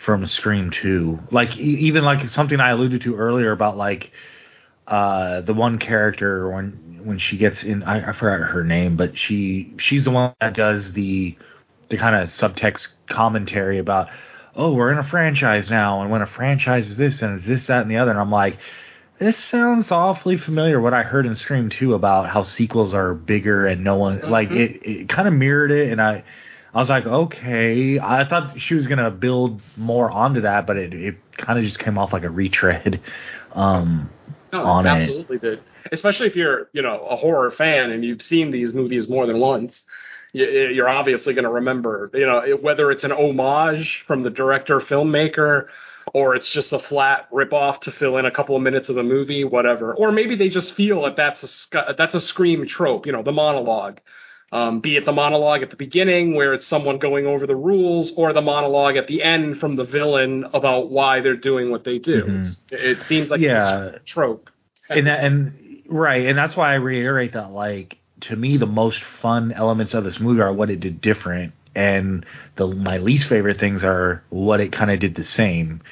from 0.04 0.26
Scream 0.26 0.70
Two. 0.70 1.20
Like 1.30 1.56
even 1.58 2.04
like 2.04 2.26
something 2.28 2.60
I 2.60 2.70
alluded 2.70 3.02
to 3.02 3.16
earlier 3.16 3.52
about 3.52 3.76
like 3.76 4.12
uh 4.86 5.40
the 5.40 5.54
one 5.54 5.78
character 5.78 6.48
when 6.50 7.00
when 7.04 7.18
she 7.18 7.36
gets 7.36 7.62
in 7.62 7.82
I, 7.82 8.10
I 8.10 8.12
forgot 8.12 8.50
her 8.50 8.64
name, 8.64 8.96
but 8.96 9.18
she 9.18 9.74
she's 9.78 10.04
the 10.04 10.10
one 10.10 10.34
that 10.40 10.54
does 10.54 10.92
the 10.92 11.36
the 11.88 11.96
kind 11.96 12.16
of 12.16 12.28
subtext 12.28 12.88
commentary 13.08 13.78
about 13.78 14.08
oh 14.56 14.72
we're 14.72 14.90
in 14.92 14.98
a 14.98 15.08
franchise 15.08 15.70
now 15.70 16.02
and 16.02 16.10
when 16.10 16.22
a 16.22 16.26
franchise 16.26 16.90
is 16.90 16.96
this 16.96 17.22
and 17.22 17.38
is 17.38 17.46
this 17.46 17.66
that 17.68 17.82
and 17.82 17.90
the 17.90 17.96
other 17.96 18.10
and 18.10 18.20
I'm 18.20 18.30
like 18.30 18.58
this 19.18 19.36
sounds 19.50 19.90
awfully 19.90 20.36
familiar 20.36 20.80
what 20.80 20.94
I 20.94 21.02
heard 21.02 21.26
in 21.26 21.36
Scream 21.36 21.68
2 21.70 21.94
about 21.94 22.28
how 22.28 22.42
sequels 22.42 22.94
are 22.94 23.14
bigger 23.14 23.66
and 23.66 23.82
no 23.84 23.96
one 23.96 24.20
like 24.20 24.50
it 24.50 24.80
it 24.84 25.08
kind 25.08 25.26
of 25.28 25.34
mirrored 25.34 25.70
it 25.70 25.90
and 25.90 26.00
I 26.00 26.24
I 26.74 26.78
was 26.78 26.88
like 26.88 27.06
okay 27.06 27.98
I 27.98 28.24
thought 28.24 28.60
she 28.60 28.74
was 28.74 28.86
going 28.86 28.98
to 28.98 29.10
build 29.10 29.60
more 29.76 30.10
onto 30.10 30.42
that 30.42 30.66
but 30.66 30.76
it 30.76 30.92
it 30.94 31.16
kind 31.36 31.58
of 31.58 31.64
just 31.64 31.78
came 31.78 31.98
off 31.98 32.12
like 32.12 32.24
a 32.24 32.30
retread 32.30 33.00
um 33.52 34.10
No, 34.52 34.64
on 34.64 34.86
it. 34.86 34.90
absolutely 34.90 35.38
did. 35.38 35.60
Especially 35.92 36.26
if 36.26 36.34
you're, 36.34 36.68
you 36.72 36.82
know, 36.82 37.06
a 37.06 37.14
horror 37.16 37.50
fan 37.52 37.90
and 37.92 38.04
you've 38.04 38.20
seen 38.22 38.50
these 38.50 38.74
movies 38.74 39.08
more 39.08 39.24
than 39.26 39.38
once. 39.38 39.84
you- 40.32 40.44
You're 40.44 40.88
obviously 40.88 41.32
going 41.32 41.44
to 41.44 41.50
remember, 41.50 42.10
you 42.12 42.26
know, 42.26 42.56
whether 42.60 42.90
it's 42.90 43.04
an 43.04 43.12
homage 43.12 44.02
from 44.06 44.22
the 44.24 44.30
director 44.30 44.80
filmmaker, 44.80 45.68
or 46.14 46.34
it's 46.36 46.50
just 46.50 46.72
a 46.72 46.78
flat 46.78 47.30
ripoff 47.30 47.80
to 47.80 47.92
fill 47.92 48.16
in 48.16 48.24
a 48.26 48.30
couple 48.30 48.57
of 48.57 48.62
minutes 48.62 48.88
of 48.88 48.94
the 48.94 49.02
movie, 49.02 49.44
whatever. 49.44 49.94
Or 49.94 50.12
maybe 50.12 50.36
they 50.36 50.48
just 50.48 50.74
feel 50.74 51.02
that 51.02 51.16
that's 51.16 51.42
a 51.42 51.48
sc- 51.48 51.96
that's 51.96 52.14
a 52.14 52.20
scream 52.20 52.66
trope, 52.66 53.07
you 53.07 53.12
know, 53.12 53.22
the 53.22 53.32
monologue. 53.32 54.00
Um, 54.52 54.78
be 54.78 54.96
it 54.96 55.04
the 55.04 55.12
monologue 55.12 55.62
at 55.62 55.70
the 55.70 55.76
beginning 55.76 56.34
where 56.36 56.54
it's 56.54 56.66
someone 56.68 56.98
going 56.98 57.26
over 57.26 57.46
the 57.48 57.57
rules, 57.57 58.12
or 58.16 58.32
the 58.32 58.40
monologue 58.40 58.96
at 58.96 59.09
the 59.09 59.22
end 59.22 59.59
from 59.59 59.74
the 59.74 59.84
villain 59.84 60.44
about 60.54 60.88
why 60.90 61.20
they're 61.20 61.36
doing 61.36 61.70
what 61.70 61.82
they 61.82 61.98
do. 61.98 62.22
Mhm. 62.24 62.57
It 62.70 63.02
seems 63.02 63.28
like 63.28 63.40
Yeah. 63.40 63.86
it's 63.86 63.96
a 63.96 64.00
trope. 64.00 64.50
and 64.88 65.09
that, 65.09 65.24
and 65.24 65.82
right, 65.88 66.24
and 66.26 66.38
that's 66.38 66.57
why 66.57 66.70
I 66.72 66.76
reiterate 66.76 67.32
that 67.32 67.50
like 67.50 67.98
to 68.20 68.36
me 68.36 68.57
the 68.57 68.66
most 68.66 69.02
fun 69.20 69.50
elements 69.52 69.92
of 69.94 70.04
this 70.04 70.20
movie 70.20 70.40
are 70.40 70.52
what 70.52 70.70
it 70.70 70.78
did 70.78 71.00
different, 71.00 71.52
and 71.76 72.26
the 72.56 72.66
my 72.66 72.96
least 72.98 73.28
favorite 73.28 73.60
things 73.60 73.84
are 73.84 74.24
what 74.30 74.60
it 74.60 74.72
kind 74.72 74.90
of 74.90 74.98
did 74.98 75.14
the 75.14 75.24
same. 75.24 75.82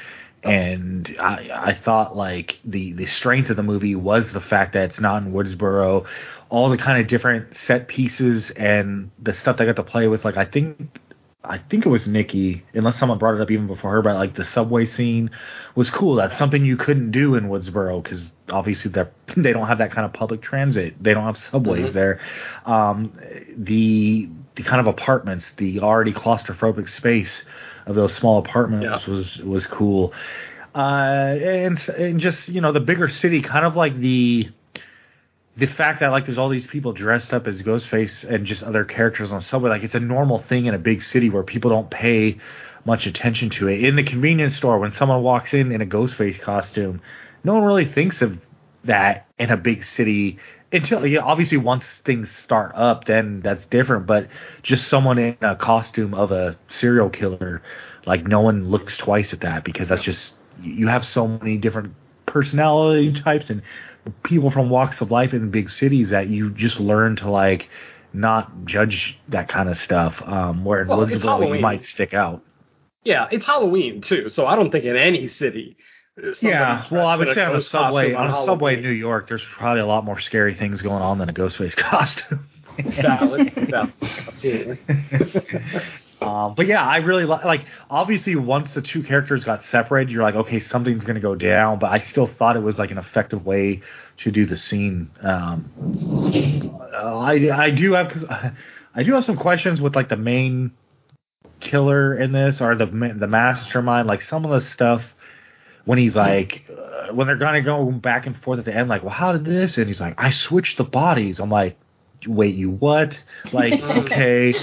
And 0.43 1.14
I 1.20 1.51
I 1.70 1.74
thought 1.74 2.16
like 2.16 2.59
the 2.64 2.93
the 2.95 3.07
strength 3.07 3.51
of 3.51 3.57
the 3.57 3.62
movie 3.62 3.95
was 3.95 4.32
the 4.32 4.41
fact 4.41 4.72
that 4.72 4.91
it's 4.91 5.01
not 5.01 5.22
in 5.22 5.32
Woodsboro, 5.32 6.07
all 6.51 6.68
the 6.70 6.76
kind 6.78 7.01
of 7.01 7.07
different 7.07 7.57
set 7.57 7.89
pieces 7.89 8.51
and 8.51 9.11
the 9.22 9.32
stuff 9.32 9.57
they 9.59 9.64
got 9.66 9.76
to 9.76 9.82
play 9.85 10.09
with. 10.09 10.24
Like 10.24 10.37
I 10.37 10.45
think 10.45 10.99
I 11.47 11.59
think 11.59 11.85
it 11.85 11.91
was 11.91 12.07
Nikki, 12.09 12.64
unless 12.72 12.99
someone 12.99 13.18
brought 13.18 13.35
it 13.35 13.41
up 13.43 13.51
even 13.51 13.66
before 13.66 13.93
her, 13.93 14.03
but 14.03 14.14
like 14.14 14.35
the 14.35 14.45
subway 14.45 14.87
scene 14.87 15.30
was 15.74 15.91
cool. 15.91 16.14
That's 16.14 16.39
something 16.39 16.64
you 16.64 16.78
couldn't 16.78 17.11
do 17.11 17.35
in 17.35 17.45
Woodsboro 17.51 18.03
because 18.03 18.32
obviously 18.51 18.91
they 18.91 19.05
they 19.37 19.53
don't 19.53 19.66
have 19.68 19.78
that 19.78 19.93
kind 19.93 20.05
of 20.07 20.12
public 20.12 20.41
transit. 20.43 21.03
They 21.03 21.14
don't 21.14 21.24
have 21.24 21.37
subways 21.39 21.91
Mhm. 21.91 21.93
there. 21.95 22.20
Um, 22.66 23.12
the 23.57 24.28
the 24.57 24.63
kind 24.63 24.81
of 24.81 24.87
apartments, 24.87 25.51
the 25.57 25.81
already 25.81 26.13
claustrophobic 26.13 26.89
space 26.89 27.31
of 27.87 27.95
those 27.95 28.15
small 28.15 28.39
apartments 28.39 29.05
Yeah. 29.07 29.13
was 29.13 29.37
was 29.39 29.67
cool. 29.67 30.13
Uh, 30.75 30.79
and 31.41 31.89
and 31.91 32.21
just 32.21 32.49
you 32.49 32.61
know 32.61 32.73
the 32.73 32.81
bigger 32.81 33.09
city, 33.09 33.41
kind 33.43 33.65
of 33.65 33.77
like 33.77 33.99
the 33.99 34.49
the 35.57 35.67
fact 35.67 36.01
that 36.01 36.09
like 36.09 36.27
there's 36.27 36.39
all 36.39 36.49
these 36.49 36.67
people 36.67 36.93
dressed 36.93 37.33
up 37.33 37.47
as 37.47 37.63
Ghostface 37.63 38.25
and 38.25 38.45
just 38.45 38.63
other 38.63 38.85
characters 38.85 39.31
on 39.31 39.41
subway, 39.43 39.71
like 39.71 39.85
it's 39.85 39.95
a 39.95 40.01
normal 40.01 40.41
thing 40.41 40.67
in 40.67 40.75
a 40.75 40.79
big 40.79 41.03
city 41.03 41.31
where 41.31 41.45
people 41.45 41.71
don't 41.71 41.91
pay 41.91 42.39
much 42.85 43.07
attention 43.07 43.51
to 43.51 43.69
it. 43.69 43.85
In 43.85 43.97
the 43.97 44.03
convenience 44.03 44.57
store, 44.57 44.79
when 44.79 44.91
someone 44.91 45.23
walks 45.23 45.55
in 45.55 45.71
in 45.73 45.81
a 45.81 45.87
Ghostface 45.87 46.41
costume, 46.41 47.01
no 47.45 47.55
one 47.55 47.63
really 47.63 47.87
thinks 47.87 48.21
of 48.21 48.39
that 48.85 49.27
in 49.39 49.51
a 49.51 49.57
big 49.57 49.85
city 49.97 50.39
until 50.75 51.07
yeah, 51.07 51.20
obviously 51.20 51.57
once 51.57 51.85
things 52.05 52.31
start 52.45 52.72
up, 52.75 53.05
then 53.05 53.41
that's 53.41 53.64
different. 53.66 54.07
But 54.07 54.29
just 54.62 54.89
someone 54.89 55.18
in 55.18 55.37
a 55.41 55.57
costume 55.57 56.14
of 56.14 56.33
a 56.33 56.59
serial 56.68 57.11
killer, 57.11 57.62
like 58.07 58.27
no 58.27 58.41
one 58.41 58.68
looks 58.68 58.97
twice 58.97 59.33
at 59.33 59.41
that 59.41 59.64
because 59.64 59.89
that's 59.89 60.03
just 60.03 60.35
you 60.62 60.89
have 60.89 61.05
so 61.05 61.27
many 61.27 61.57
different 61.57 61.95
personality 62.27 63.12
types 63.20 63.51
and 63.51 63.62
people 64.22 64.51
from 64.51 64.70
walks 64.70 65.01
of 65.01 65.11
life 65.11 65.33
in 65.33 65.51
big 65.51 65.70
cities 65.70 66.11
that 66.11 66.29
you 66.29 66.51
just 66.51 66.81
learn 66.81 67.16
to 67.16 67.31
like 67.31 67.68
not 68.12 68.64
judge 68.64 69.18
that 69.29 69.49
kind 69.49 69.68
of 69.68 69.77
stuff. 69.79 70.20
Um, 70.22 70.64
where 70.64 70.83
in 70.83 70.89
Well, 70.89 71.03
it's 71.03 71.25
you 71.25 71.61
might 71.61 71.85
stick 71.85 72.14
out. 72.14 72.43
Yeah, 73.03 73.29
it's 73.31 73.45
Halloween 73.45 74.01
too, 74.01 74.31
so 74.31 74.47
I 74.47 74.57
don't 74.57 74.70
think 74.70 74.85
in 74.85 74.97
any 74.97 75.29
city. 75.29 75.77
Yeah, 76.41 76.87
well, 76.93 77.07
I 77.07 77.17
would 77.17 77.35
say 77.35 77.43
on 77.43 77.57
a 77.57 77.61
subway 77.61 78.12
on 78.12 78.29
a 78.31 78.45
subway 78.45 78.75
in 78.77 78.83
New 78.83 78.91
York, 78.91 79.29
there's 79.29 79.45
probably 79.57 79.81
a 79.81 79.87
lot 79.87 80.05
more 80.05 80.21
scary 80.21 80.55
things 80.55 80.81
going 80.81 81.03
on 81.03 81.19
than 81.19 81.29
a 81.29 81.33
Ghostface 81.33 81.75
costume. 81.77 82.47
Valid, 82.79 83.53
valid, 83.69 83.93
absolutely. 84.29 84.79
Um, 86.21 86.55
but 86.55 86.67
yeah, 86.67 86.83
I 86.83 86.99
really 86.99 87.25
li- 87.25 87.45
like. 87.45 87.67
Obviously, 87.91 88.35
once 88.35 88.73
the 88.73 88.81
two 88.81 89.03
characters 89.03 89.45
got 89.45 89.62
separated, 89.65 90.11
you're 90.11 90.23
like, 90.23 90.37
okay, 90.37 90.61
something's 90.61 91.05
gonna 91.05 91.21
go 91.21 91.35
down. 91.35 91.79
But 91.79 91.93
I 91.93 91.99
still 91.99 92.27
thought 92.27 92.57
it 92.57 92.62
was 92.62 92.79
like 92.79 92.91
an 92.91 92.99
effective 92.99 93.45
way 93.45 93.83
to 94.19 94.31
do 94.31 94.47
the 94.47 94.57
scene. 94.57 95.11
Um, 95.21 95.71
uh, 96.95 97.19
I 97.19 97.65
I 97.65 97.71
do 97.71 97.93
have 97.93 98.09
cause 98.09 98.25
I 98.95 99.03
do 99.03 99.12
have 99.12 99.25
some 99.25 99.37
questions 99.37 99.83
with 99.83 99.95
like 99.95 100.09
the 100.09 100.17
main 100.17 100.73
killer 101.61 102.17
in 102.17 102.33
this 102.33 102.61
or 102.61 102.75
the 102.75 102.87
the 102.87 103.27
mastermind. 103.27 104.09
Like 104.09 104.23
some 104.23 104.47
of 104.47 104.51
the 104.51 104.67
stuff 104.67 105.03
when 105.85 105.99
he's 105.99 106.14
like 106.14 106.64
uh, 106.70 107.12
when 107.12 107.26
they're 107.26 107.37
gonna 107.37 107.62
go 107.62 107.91
back 107.91 108.26
and 108.26 108.37
forth 108.37 108.59
at 108.59 108.64
the 108.64 108.74
end, 108.74 108.89
like, 108.89 109.03
well, 109.03 109.12
how 109.12 109.32
did 109.32 109.45
this? 109.45 109.76
And 109.76 109.87
he's 109.87 110.01
like, 110.01 110.14
I 110.18 110.30
switched 110.30 110.78
the 110.78 110.85
bodies. 110.85 111.41
I'm 111.41 111.51
like, 111.51 111.76
wait, 112.26 112.55
you 112.55 112.70
what? 112.70 113.18
Like, 113.53 113.82
okay, 113.82 114.55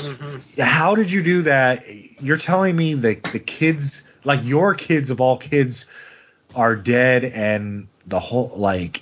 how 0.57 0.95
did 0.95 1.11
you 1.11 1.23
do 1.23 1.43
that? 1.43 1.83
You're 2.21 2.37
telling 2.37 2.75
me 2.75 2.95
that 2.95 3.23
the 3.31 3.39
kids, 3.39 4.01
like 4.23 4.43
your 4.43 4.73
kids 4.73 5.09
of 5.09 5.21
all 5.21 5.37
kids, 5.37 5.85
are 6.55 6.75
dead, 6.75 7.23
and 7.23 7.87
the 8.07 8.19
whole 8.19 8.53
like 8.55 9.01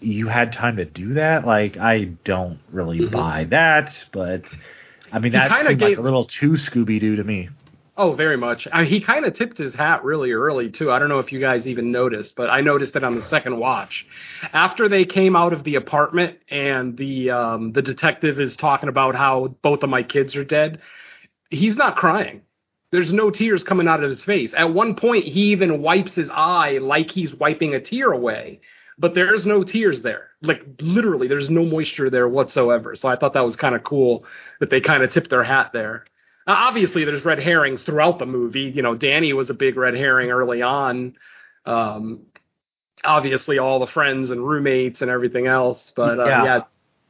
you 0.00 0.28
had 0.28 0.52
time 0.52 0.76
to 0.76 0.84
do 0.84 1.14
that? 1.14 1.46
Like, 1.46 1.76
I 1.76 2.04
don't 2.24 2.58
really 2.70 3.06
buy 3.08 3.44
that, 3.50 3.94
but. 4.12 4.42
I 5.12 5.20
mean, 5.20 5.30
that 5.30 5.48
like 5.64 5.80
a 5.80 6.00
little 6.00 6.24
too 6.24 6.52
Scooby 6.52 6.98
Doo 6.98 7.14
to 7.14 7.22
me. 7.22 7.48
Oh, 7.96 8.14
very 8.14 8.36
much. 8.36 8.66
I, 8.72 8.84
he 8.84 9.00
kind 9.00 9.24
of 9.24 9.34
tipped 9.34 9.56
his 9.56 9.72
hat 9.72 10.02
really 10.02 10.32
early 10.32 10.68
too. 10.68 10.90
I 10.90 10.98
don't 10.98 11.08
know 11.08 11.20
if 11.20 11.30
you 11.30 11.38
guys 11.38 11.66
even 11.66 11.92
noticed, 11.92 12.34
but 12.34 12.50
I 12.50 12.60
noticed 12.60 12.96
it 12.96 13.04
on 13.04 13.14
the 13.14 13.22
second 13.22 13.56
watch. 13.58 14.04
After 14.52 14.88
they 14.88 15.04
came 15.04 15.36
out 15.36 15.52
of 15.52 15.62
the 15.62 15.76
apartment 15.76 16.38
and 16.48 16.96
the 16.96 17.30
um, 17.30 17.72
the 17.72 17.82
detective 17.82 18.40
is 18.40 18.56
talking 18.56 18.88
about 18.88 19.14
how 19.14 19.56
both 19.62 19.84
of 19.84 19.90
my 19.90 20.02
kids 20.02 20.34
are 20.34 20.44
dead, 20.44 20.80
he's 21.50 21.76
not 21.76 21.96
crying. 21.96 22.42
There's 22.90 23.12
no 23.12 23.30
tears 23.30 23.62
coming 23.62 23.86
out 23.86 24.02
of 24.02 24.10
his 24.10 24.24
face. 24.24 24.54
At 24.56 24.74
one 24.74 24.96
point, 24.96 25.24
he 25.24 25.52
even 25.52 25.80
wipes 25.80 26.14
his 26.14 26.30
eye 26.30 26.78
like 26.78 27.10
he's 27.12 27.34
wiping 27.34 27.74
a 27.74 27.80
tear 27.80 28.10
away, 28.10 28.60
but 28.98 29.14
there's 29.14 29.46
no 29.46 29.62
tears 29.62 30.02
there. 30.02 30.30
Like 30.42 30.62
literally, 30.80 31.28
there's 31.28 31.50
no 31.50 31.64
moisture 31.64 32.10
there 32.10 32.28
whatsoever. 32.28 32.96
So 32.96 33.08
I 33.08 33.14
thought 33.16 33.34
that 33.34 33.44
was 33.44 33.54
kind 33.54 33.76
of 33.76 33.84
cool 33.84 34.24
that 34.58 34.70
they 34.70 34.80
kind 34.80 35.04
of 35.04 35.12
tipped 35.12 35.30
their 35.30 35.44
hat 35.44 35.70
there. 35.72 36.06
Uh, 36.46 36.52
obviously, 36.56 37.04
there's 37.04 37.24
red 37.24 37.38
herrings 37.38 37.82
throughout 37.82 38.18
the 38.18 38.26
movie. 38.26 38.72
You 38.74 38.82
know, 38.82 38.94
Danny 38.94 39.32
was 39.32 39.50
a 39.50 39.54
big 39.54 39.76
red 39.76 39.94
herring 39.94 40.30
early 40.30 40.62
on. 40.62 41.14
Um, 41.64 42.26
obviously, 43.02 43.58
all 43.58 43.78
the 43.78 43.86
friends 43.86 44.30
and 44.30 44.46
roommates 44.46 45.00
and 45.00 45.10
everything 45.10 45.46
else. 45.46 45.92
But 45.96 46.20
uh, 46.20 46.26
Yeah. 46.26 46.44
yeah. 46.44 46.60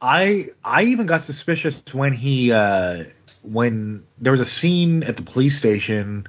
I 0.01 0.49
I 0.63 0.83
even 0.83 1.05
got 1.05 1.23
suspicious 1.23 1.75
when 1.93 2.13
he 2.13 2.51
uh 2.51 3.05
when 3.41 4.03
there 4.19 4.31
was 4.31 4.41
a 4.41 4.45
scene 4.45 5.03
at 5.03 5.15
the 5.15 5.23
police 5.23 5.57
station 5.57 6.27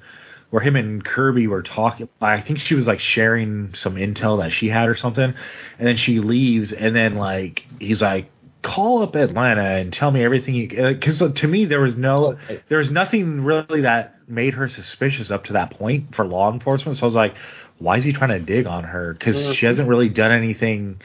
where 0.51 0.63
him 0.63 0.77
and 0.77 1.05
Kirby 1.05 1.49
were 1.49 1.63
talking. 1.63 2.09
I 2.21 2.41
think 2.41 2.61
she 2.61 2.75
was 2.75 2.87
like 2.87 3.01
sharing 3.01 3.75
some 3.75 3.97
intel 3.97 4.41
that 4.41 4.53
she 4.53 4.69
had 4.69 4.89
or 4.89 4.95
something, 4.97 5.35
and 5.79 5.89
then 5.89 5.97
she 5.97 6.21
leaves, 6.21 6.73
and 6.73 6.95
then 6.95 7.17
like 7.17 7.67
he's 7.81 8.01
like, 8.01 8.31
"Call 8.67 9.03
up 9.03 9.15
Atlanta 9.15 9.63
and 9.63 9.93
tell 9.93 10.11
me 10.11 10.23
everything." 10.23 10.55
you 10.55 10.69
Because 10.69 11.19
to 11.19 11.47
me, 11.47 11.65
there 11.65 11.81
was 11.81 11.97
no, 11.97 12.37
there 12.69 12.79
was 12.79 12.91
nothing 12.91 13.45
really 13.45 13.83
that 13.83 14.29
made 14.29 14.55
her 14.55 14.69
suspicious 14.69 15.31
up 15.31 15.45
to 15.45 15.55
that 15.55 15.71
point 15.71 16.15
for 16.15 16.25
law 16.27 16.53
enforcement. 16.53 16.99
So 16.99 17.03
I 17.03 17.07
was 17.07 17.15
like, 17.15 17.35
"Why 17.79 17.97
is 17.97 18.05
he 18.05 18.13
trying 18.13 18.31
to 18.31 18.41
dig 18.41 18.67
on 18.67 18.85
her?" 18.85 19.15
Because 19.15 19.55
she 19.55 19.67
hasn't 19.67 19.89
really 19.89 20.09
done 20.09 20.33
anything 20.33 21.01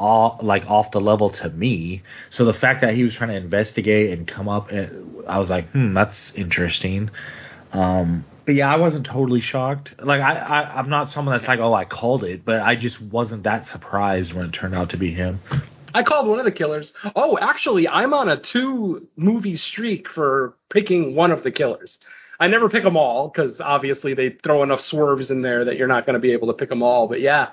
all 0.00 0.38
like 0.42 0.68
off 0.68 0.90
the 0.90 1.00
level 1.00 1.30
to 1.30 1.50
me. 1.50 2.02
So 2.30 2.44
the 2.44 2.54
fact 2.54 2.80
that 2.80 2.94
he 2.94 3.04
was 3.04 3.14
trying 3.14 3.30
to 3.30 3.36
investigate 3.36 4.16
and 4.16 4.26
come 4.26 4.48
up, 4.48 4.72
eh, 4.72 4.88
I 5.28 5.38
was 5.38 5.50
like, 5.50 5.70
hmm, 5.70 5.92
that's 5.92 6.32
interesting. 6.34 7.10
Um, 7.72 8.24
but 8.46 8.54
yeah, 8.54 8.72
I 8.72 8.76
wasn't 8.76 9.06
totally 9.06 9.42
shocked. 9.42 9.92
Like 10.02 10.20
I, 10.20 10.34
I, 10.34 10.78
I'm 10.78 10.88
not 10.88 11.10
someone 11.10 11.36
that's 11.36 11.46
like, 11.46 11.60
oh, 11.60 11.74
I 11.74 11.84
called 11.84 12.24
it, 12.24 12.44
but 12.44 12.60
I 12.60 12.74
just 12.74 13.00
wasn't 13.00 13.44
that 13.44 13.68
surprised 13.68 14.32
when 14.32 14.46
it 14.46 14.52
turned 14.52 14.74
out 14.74 14.90
to 14.90 14.96
be 14.96 15.12
him. 15.12 15.40
I 15.94 16.02
called 16.02 16.28
one 16.28 16.38
of 16.38 16.44
the 16.44 16.52
killers. 16.52 16.92
Oh, 17.16 17.38
actually, 17.38 17.88
I'm 17.88 18.14
on 18.14 18.28
a 18.28 18.36
two 18.36 19.08
movie 19.16 19.56
streak 19.56 20.08
for 20.08 20.54
picking 20.68 21.14
one 21.14 21.30
of 21.30 21.42
the 21.42 21.50
killers. 21.50 21.98
I 22.38 22.48
never 22.48 22.68
pick 22.68 22.84
them 22.84 22.96
all 22.96 23.28
because 23.28 23.60
obviously 23.60 24.14
they 24.14 24.30
throw 24.30 24.62
enough 24.62 24.80
swerves 24.80 25.30
in 25.30 25.42
there 25.42 25.66
that 25.66 25.76
you're 25.76 25.88
not 25.88 26.06
going 26.06 26.14
to 26.14 26.20
be 26.20 26.32
able 26.32 26.48
to 26.48 26.54
pick 26.54 26.70
them 26.70 26.82
all. 26.82 27.06
But 27.06 27.20
yeah, 27.20 27.50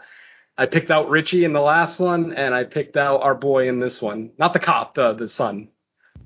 I 0.58 0.66
picked 0.66 0.90
out 0.90 1.10
Richie 1.10 1.44
in 1.44 1.54
the 1.54 1.62
last 1.62 2.00
one, 2.00 2.34
and 2.34 2.54
I 2.54 2.64
picked 2.64 2.96
out 2.96 3.22
our 3.22 3.36
boy 3.36 3.68
in 3.68 3.80
this 3.80 4.02
one. 4.02 4.32
Not 4.38 4.54
the 4.54 4.60
cop, 4.60 4.96
the 4.96 5.14
the 5.14 5.30
son. 5.30 5.70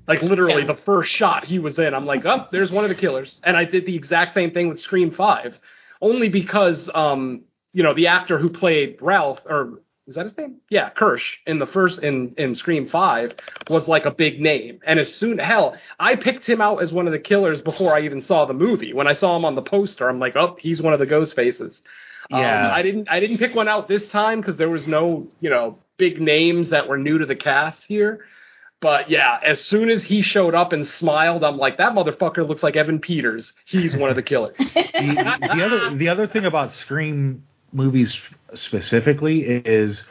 Like 0.06 0.22
literally 0.22 0.64
the 0.64 0.74
first 0.74 1.12
shot 1.12 1.44
he 1.44 1.58
was 1.58 1.78
in, 1.78 1.94
I'm 1.94 2.06
like, 2.06 2.24
oh, 2.24 2.46
there's 2.50 2.70
one 2.72 2.84
of 2.84 2.88
the 2.88 2.96
killers. 2.96 3.40
And 3.44 3.56
I 3.56 3.64
did 3.64 3.86
the 3.86 3.94
exact 3.94 4.34
same 4.34 4.50
thing 4.50 4.68
with 4.68 4.80
Scream 4.80 5.12
Five, 5.12 5.58
only 6.00 6.28
because 6.28 6.90
um, 6.94 7.42
you 7.72 7.82
know, 7.82 7.94
the 7.94 8.08
actor 8.08 8.38
who 8.38 8.48
played 8.48 8.98
Ralph 9.00 9.40
or 9.46 9.81
is 10.06 10.16
that 10.16 10.24
his 10.24 10.36
name? 10.36 10.56
Yeah, 10.68 10.90
Kirsch 10.90 11.38
in 11.46 11.58
the 11.58 11.66
first 11.66 12.00
in 12.00 12.34
in 12.36 12.54
Scream 12.54 12.88
Five 12.88 13.34
was 13.70 13.86
like 13.86 14.04
a 14.04 14.10
big 14.10 14.40
name, 14.40 14.80
and 14.84 14.98
as 14.98 15.14
soon 15.14 15.38
hell, 15.38 15.76
I 15.98 16.16
picked 16.16 16.44
him 16.44 16.60
out 16.60 16.82
as 16.82 16.92
one 16.92 17.06
of 17.06 17.12
the 17.12 17.20
killers 17.20 17.62
before 17.62 17.94
I 17.94 18.00
even 18.00 18.20
saw 18.20 18.44
the 18.44 18.54
movie. 18.54 18.92
When 18.92 19.06
I 19.06 19.14
saw 19.14 19.36
him 19.36 19.44
on 19.44 19.54
the 19.54 19.62
poster, 19.62 20.08
I'm 20.08 20.18
like, 20.18 20.34
oh, 20.34 20.56
he's 20.58 20.82
one 20.82 20.92
of 20.92 20.98
the 20.98 21.06
ghost 21.06 21.36
faces. 21.36 21.80
Yeah. 22.30 22.66
um, 22.66 22.72
I 22.72 22.82
didn't 22.82 23.08
I 23.10 23.20
didn't 23.20 23.38
pick 23.38 23.54
one 23.54 23.68
out 23.68 23.88
this 23.88 24.08
time 24.08 24.40
because 24.40 24.56
there 24.56 24.70
was 24.70 24.86
no 24.86 25.28
you 25.40 25.50
know 25.50 25.78
big 25.98 26.20
names 26.20 26.70
that 26.70 26.88
were 26.88 26.98
new 26.98 27.18
to 27.18 27.26
the 27.26 27.36
cast 27.36 27.84
here. 27.84 28.24
But 28.80 29.08
yeah, 29.08 29.38
as 29.44 29.60
soon 29.60 29.88
as 29.88 30.02
he 30.02 30.22
showed 30.22 30.56
up 30.56 30.72
and 30.72 30.84
smiled, 30.84 31.44
I'm 31.44 31.56
like, 31.56 31.78
that 31.78 31.92
motherfucker 31.92 32.46
looks 32.48 32.64
like 32.64 32.74
Evan 32.74 32.98
Peters. 32.98 33.52
He's 33.64 33.94
one 33.94 34.10
of 34.10 34.16
the 34.16 34.24
killers. 34.24 34.56
the, 34.58 35.38
the 35.54 35.64
other 35.64 35.94
the 35.94 36.08
other 36.08 36.26
thing 36.26 36.44
about 36.44 36.72
Scream 36.72 37.44
movies 37.72 38.18
specifically 38.54 39.42
is 39.42 40.02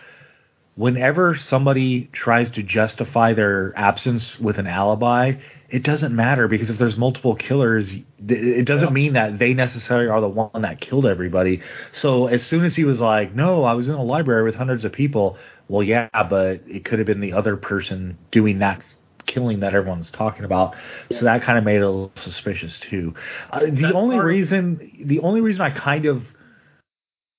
whenever 0.76 1.36
somebody 1.36 2.09
tries 2.14 2.49
to 2.51 2.64
justify 2.64 3.34
their 3.34 3.74
absence 3.78 4.39
with 4.39 4.57
an 4.57 4.68
alibi, 4.68 5.34
it 5.70 5.84
doesn't 5.84 6.16
matter 6.16 6.47
because 6.47 6.70
if 6.70 6.78
there's 6.78 6.97
multiple 6.97 7.36
killers, 7.36 7.93
it 8.28 8.66
doesn't 8.66 8.91
mean 8.93 9.14
that 9.14 9.38
they 9.38 9.53
necessarily 9.53 10.07
are 10.07 10.22
the 10.22 10.28
one 10.28 10.62
that 10.62 10.82
killed 10.82 11.05
everybody. 11.05 11.62
So 11.93 12.28
as 12.28 12.43
soon 12.43 12.66
as 12.66 12.76
he 12.76 12.84
was 12.84 12.99
like, 12.99 13.34
"No, 13.36 13.64
I 13.64 13.74
was 13.74 13.88
in 13.88 13.95
a 13.95 14.03
library 14.03 14.43
with 14.43 14.55
hundreds 14.55 14.84
of 14.86 14.91
people," 14.91 15.38
well, 15.68 15.84
yeah, 15.84 16.09
but 16.30 16.62
it 16.68 16.84
could 16.84 16.99
have 16.99 17.05
been 17.05 17.22
the 17.22 17.34
other 17.34 17.57
person 17.57 18.18
doing 18.32 18.59
that 18.59 18.82
killing 19.28 19.59
that 19.62 19.74
everyone's 19.74 20.12
talking 20.12 20.43
about. 20.45 20.76
So 21.12 21.26
that 21.26 21.43
kind 21.43 21.57
of 21.57 21.64
made 21.64 21.78
it 21.78 21.84
a 21.84 21.89
little 21.89 22.12
suspicious 22.16 22.80
too. 22.80 23.14
Uh, 23.51 23.59
the 23.59 23.72
That's 23.72 23.93
only 23.93 24.20
reason, 24.20 24.91
the 25.05 25.20
only 25.20 25.41
reason 25.41 25.62
I 25.62 25.70
kind 25.70 26.05
of 26.05 26.24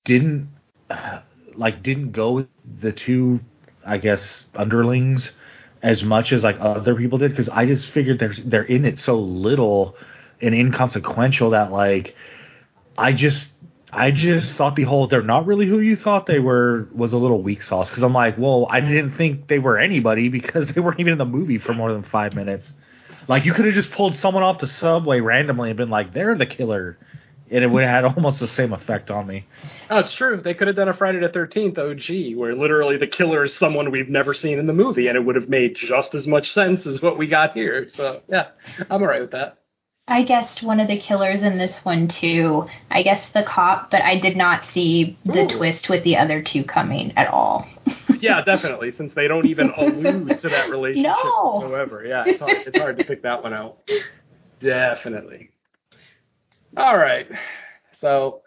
didn't 0.03 0.49
like 1.55 1.83
didn't 1.83 2.11
go 2.11 2.31
with 2.31 2.47
the 2.81 2.91
two, 2.91 3.39
I 3.85 3.97
guess, 3.97 4.45
underlings 4.55 5.31
as 5.81 6.03
much 6.03 6.31
as 6.31 6.43
like 6.43 6.57
other 6.59 6.95
people 6.95 7.17
did 7.17 7.31
because 7.31 7.49
I 7.49 7.65
just 7.65 7.85
figured 7.87 8.19
they're 8.19 8.35
they're 8.45 8.63
in 8.63 8.85
it 8.85 8.99
so 8.99 9.19
little 9.19 9.95
and 10.41 10.55
inconsequential 10.55 11.51
that 11.51 11.71
like 11.71 12.15
I 12.97 13.13
just 13.13 13.51
I 13.91 14.11
just 14.11 14.53
thought 14.55 14.75
the 14.75 14.83
whole 14.83 15.07
they're 15.07 15.21
not 15.21 15.45
really 15.45 15.67
who 15.67 15.79
you 15.79 15.95
thought 15.95 16.25
they 16.25 16.39
were 16.39 16.87
was 16.93 17.13
a 17.13 17.17
little 17.17 17.41
weak 17.41 17.63
sauce 17.63 17.89
because 17.89 18.03
I'm 18.03 18.13
like, 18.13 18.37
well, 18.37 18.67
I 18.69 18.79
didn't 18.79 19.15
think 19.17 19.47
they 19.47 19.59
were 19.59 19.77
anybody 19.77 20.29
because 20.37 20.73
they 20.73 20.81
weren't 20.81 20.99
even 20.99 21.13
in 21.13 21.19
the 21.19 21.25
movie 21.25 21.57
for 21.59 21.73
more 21.73 21.93
than 21.93 22.03
five 22.03 22.33
minutes. 22.33 22.71
Like 23.27 23.45
you 23.45 23.53
could 23.53 23.65
have 23.65 23.73
just 23.73 23.91
pulled 23.91 24.15
someone 24.15 24.43
off 24.43 24.59
the 24.59 24.67
subway 24.67 25.19
randomly 25.21 25.69
and 25.69 25.77
been 25.77 25.89
like, 25.89 26.13
they're 26.13 26.35
the 26.35 26.45
killer, 26.45 26.97
and 27.51 27.63
it 27.63 27.67
would 27.67 27.83
have 27.83 28.05
had 28.05 28.05
almost 28.17 28.39
the 28.39 28.47
same 28.47 28.73
effect 28.73 29.11
on 29.11 29.27
me. 29.27 29.45
Oh, 29.89 29.99
it's 29.99 30.13
true. 30.13 30.41
They 30.41 30.53
could 30.53 30.67
have 30.67 30.75
done 30.75 30.89
a 30.89 30.93
Friday 30.93 31.19
the 31.19 31.29
Thirteenth 31.29 31.77
OG, 31.77 32.35
where 32.35 32.55
literally 32.55 32.97
the 32.97 33.07
killer 33.07 33.43
is 33.45 33.55
someone 33.55 33.91
we've 33.91 34.09
never 34.09 34.33
seen 34.33 34.59
in 34.59 34.67
the 34.67 34.73
movie, 34.73 35.07
and 35.07 35.15
it 35.15 35.21
would 35.25 35.35
have 35.35 35.49
made 35.49 35.75
just 35.75 36.15
as 36.15 36.25
much 36.27 36.51
sense 36.53 36.85
as 36.85 37.01
what 37.01 37.17
we 37.17 37.27
got 37.27 37.53
here. 37.53 37.87
So 37.95 38.21
yeah, 38.29 38.47
I'm 38.89 39.01
alright 39.01 39.21
with 39.21 39.31
that. 39.31 39.57
I 40.05 40.23
guessed 40.23 40.61
one 40.63 40.81
of 40.81 40.89
the 40.89 40.97
killers 40.99 41.41
in 41.41 41.57
this 41.57 41.79
one 41.85 42.09
too. 42.09 42.67
I 42.91 43.03
guessed 43.03 43.33
the 43.33 43.43
cop, 43.43 43.89
but 43.89 44.01
I 44.01 44.19
did 44.19 44.35
not 44.35 44.65
see 44.73 45.17
the 45.23 45.43
Ooh. 45.45 45.57
twist 45.57 45.87
with 45.87 46.03
the 46.03 46.17
other 46.17 46.41
two 46.41 46.63
coming 46.63 47.13
at 47.17 47.27
all. 47.27 47.67
Yeah, 48.19 48.41
definitely. 48.41 48.93
Since 48.93 49.13
they 49.15 49.27
don't 49.27 49.45
even 49.47 49.71
allude 49.71 50.39
to 50.39 50.47
that 50.47 50.69
relationship 50.69 51.11
No. 51.11 51.59
whatsoever. 51.59 52.05
Yeah, 52.05 52.23
it's 52.25 52.39
hard, 52.39 52.55
it's 52.65 52.77
hard 52.79 52.97
to 52.99 53.03
pick 53.03 53.21
that 53.23 53.43
one 53.43 53.53
out. 53.53 53.79
Definitely. 54.61 55.49
All 56.75 56.97
right. 56.97 57.27
So 57.99 58.41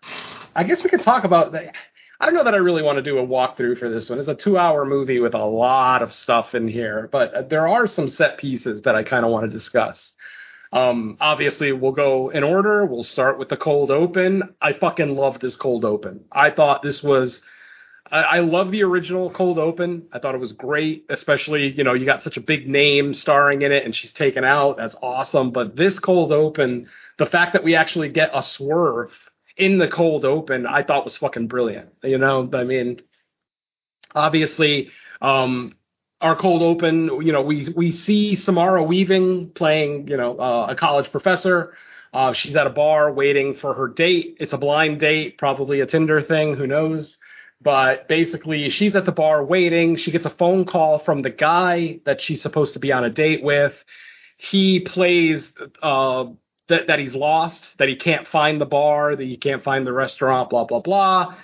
I 0.54 0.64
guess 0.64 0.82
we 0.82 0.90
could 0.90 1.02
talk 1.02 1.24
about 1.24 1.52
that. 1.52 1.74
I 2.18 2.26
don't 2.26 2.34
know 2.34 2.44
that 2.44 2.54
I 2.54 2.58
really 2.58 2.82
want 2.82 2.96
to 2.96 3.02
do 3.02 3.18
a 3.18 3.26
walkthrough 3.26 3.78
for 3.78 3.88
this 3.88 4.08
one. 4.08 4.18
It's 4.18 4.26
a 4.26 4.34
two-hour 4.34 4.84
movie 4.84 5.20
with 5.20 5.34
a 5.34 5.44
lot 5.44 6.02
of 6.02 6.12
stuff 6.12 6.54
in 6.54 6.66
here, 6.66 7.08
but 7.12 7.50
there 7.50 7.68
are 7.68 7.86
some 7.86 8.08
set 8.08 8.38
pieces 8.38 8.82
that 8.82 8.94
I 8.94 9.02
kind 9.02 9.24
of 9.24 9.30
want 9.30 9.44
to 9.44 9.50
discuss. 9.50 10.12
Um, 10.72 11.18
obviously, 11.20 11.72
we'll 11.72 11.92
go 11.92 12.30
in 12.30 12.42
order. 12.42 12.84
We'll 12.86 13.04
start 13.04 13.38
with 13.38 13.48
the 13.48 13.56
cold 13.56 13.90
open. 13.90 14.54
I 14.60 14.72
fucking 14.72 15.14
love 15.14 15.38
this 15.38 15.56
cold 15.56 15.84
open. 15.84 16.24
I 16.32 16.50
thought 16.50 16.82
this 16.82 17.02
was 17.02 17.42
I, 18.10 18.22
I 18.22 18.38
love 18.40 18.70
the 18.70 18.82
original 18.82 19.30
cold 19.30 19.58
open. 19.58 20.06
I 20.12 20.18
thought 20.18 20.34
it 20.34 20.40
was 20.40 20.52
great, 20.52 21.06
especially 21.08 21.72
you 21.72 21.84
know 21.84 21.94
you 21.94 22.06
got 22.06 22.22
such 22.22 22.36
a 22.36 22.40
big 22.40 22.68
name 22.68 23.14
starring 23.14 23.62
in 23.62 23.72
it, 23.72 23.84
and 23.84 23.94
she's 23.94 24.12
taken 24.12 24.44
out. 24.44 24.76
That's 24.76 24.96
awesome. 25.02 25.50
But 25.50 25.76
this 25.76 25.98
cold 25.98 26.32
open, 26.32 26.88
the 27.18 27.26
fact 27.26 27.54
that 27.54 27.64
we 27.64 27.74
actually 27.74 28.08
get 28.08 28.30
a 28.32 28.42
swerve 28.42 29.12
in 29.56 29.78
the 29.78 29.88
cold 29.88 30.24
open, 30.24 30.66
I 30.66 30.82
thought 30.82 31.04
was 31.04 31.16
fucking 31.16 31.48
brilliant. 31.48 31.90
You 32.02 32.18
know, 32.18 32.48
I 32.52 32.64
mean, 32.64 33.00
obviously, 34.14 34.90
um, 35.22 35.74
our 36.20 36.36
cold 36.36 36.62
open, 36.62 37.22
you 37.22 37.32
know, 37.32 37.42
we 37.42 37.68
we 37.74 37.92
see 37.92 38.34
Samara 38.34 38.82
Weaving 38.82 39.50
playing, 39.50 40.08
you 40.08 40.16
know, 40.16 40.38
uh, 40.38 40.68
a 40.70 40.76
college 40.76 41.10
professor. 41.10 41.74
Uh, 42.12 42.32
she's 42.32 42.56
at 42.56 42.66
a 42.66 42.70
bar 42.70 43.12
waiting 43.12 43.54
for 43.54 43.74
her 43.74 43.88
date. 43.88 44.36
It's 44.40 44.52
a 44.54 44.58
blind 44.58 45.00
date, 45.00 45.36
probably 45.36 45.80
a 45.80 45.86
Tinder 45.86 46.22
thing. 46.22 46.54
Who 46.54 46.66
knows? 46.66 47.18
But 47.60 48.08
basically, 48.08 48.70
she's 48.70 48.94
at 48.96 49.04
the 49.04 49.12
bar 49.12 49.44
waiting. 49.44 49.96
She 49.96 50.10
gets 50.10 50.26
a 50.26 50.30
phone 50.30 50.64
call 50.64 50.98
from 50.98 51.22
the 51.22 51.30
guy 51.30 52.00
that 52.04 52.20
she's 52.20 52.42
supposed 52.42 52.74
to 52.74 52.78
be 52.78 52.92
on 52.92 53.04
a 53.04 53.10
date 53.10 53.42
with. 53.42 53.74
He 54.38 54.80
plays 54.80 55.52
uh, 55.82 56.26
that 56.68 56.88
that 56.88 56.98
he's 56.98 57.14
lost, 57.14 57.76
that 57.78 57.88
he 57.88 57.96
can't 57.96 58.26
find 58.28 58.60
the 58.60 58.66
bar, 58.66 59.16
that 59.16 59.24
he 59.24 59.36
can't 59.36 59.62
find 59.62 59.86
the 59.86 59.92
restaurant, 59.92 60.50
blah 60.50 60.64
blah 60.64 60.80
blah. 60.80 61.34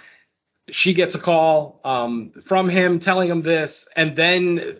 She 0.70 0.94
gets 0.94 1.14
a 1.14 1.18
call 1.18 1.80
um, 1.84 2.32
from 2.46 2.68
him 2.68 3.00
telling 3.00 3.28
him 3.28 3.42
this, 3.42 3.86
and 3.96 4.16
then 4.16 4.78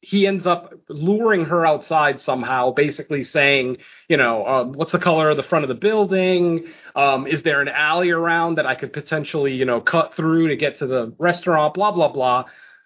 he 0.00 0.26
ends 0.26 0.46
up 0.46 0.72
luring 0.88 1.46
her 1.46 1.66
outside 1.66 2.20
somehow, 2.20 2.70
basically 2.70 3.24
saying, 3.24 3.78
you 4.08 4.16
know, 4.16 4.46
uh, 4.46 4.64
what's 4.64 4.92
the 4.92 5.00
color 5.00 5.30
of 5.30 5.36
the 5.36 5.42
front 5.42 5.64
of 5.64 5.68
the 5.68 5.74
building? 5.74 6.66
Um, 6.94 7.26
is 7.26 7.42
there 7.42 7.60
an 7.60 7.68
alley 7.68 8.10
around 8.10 8.54
that 8.56 8.66
I 8.66 8.76
could 8.76 8.92
potentially, 8.92 9.54
you 9.54 9.64
know, 9.64 9.80
cut 9.80 10.14
through 10.14 10.48
to 10.48 10.56
get 10.56 10.78
to 10.78 10.86
the 10.86 11.12
restaurant? 11.18 11.74
Blah 11.74 11.92
blah 11.92 12.12
blah. 12.12 12.44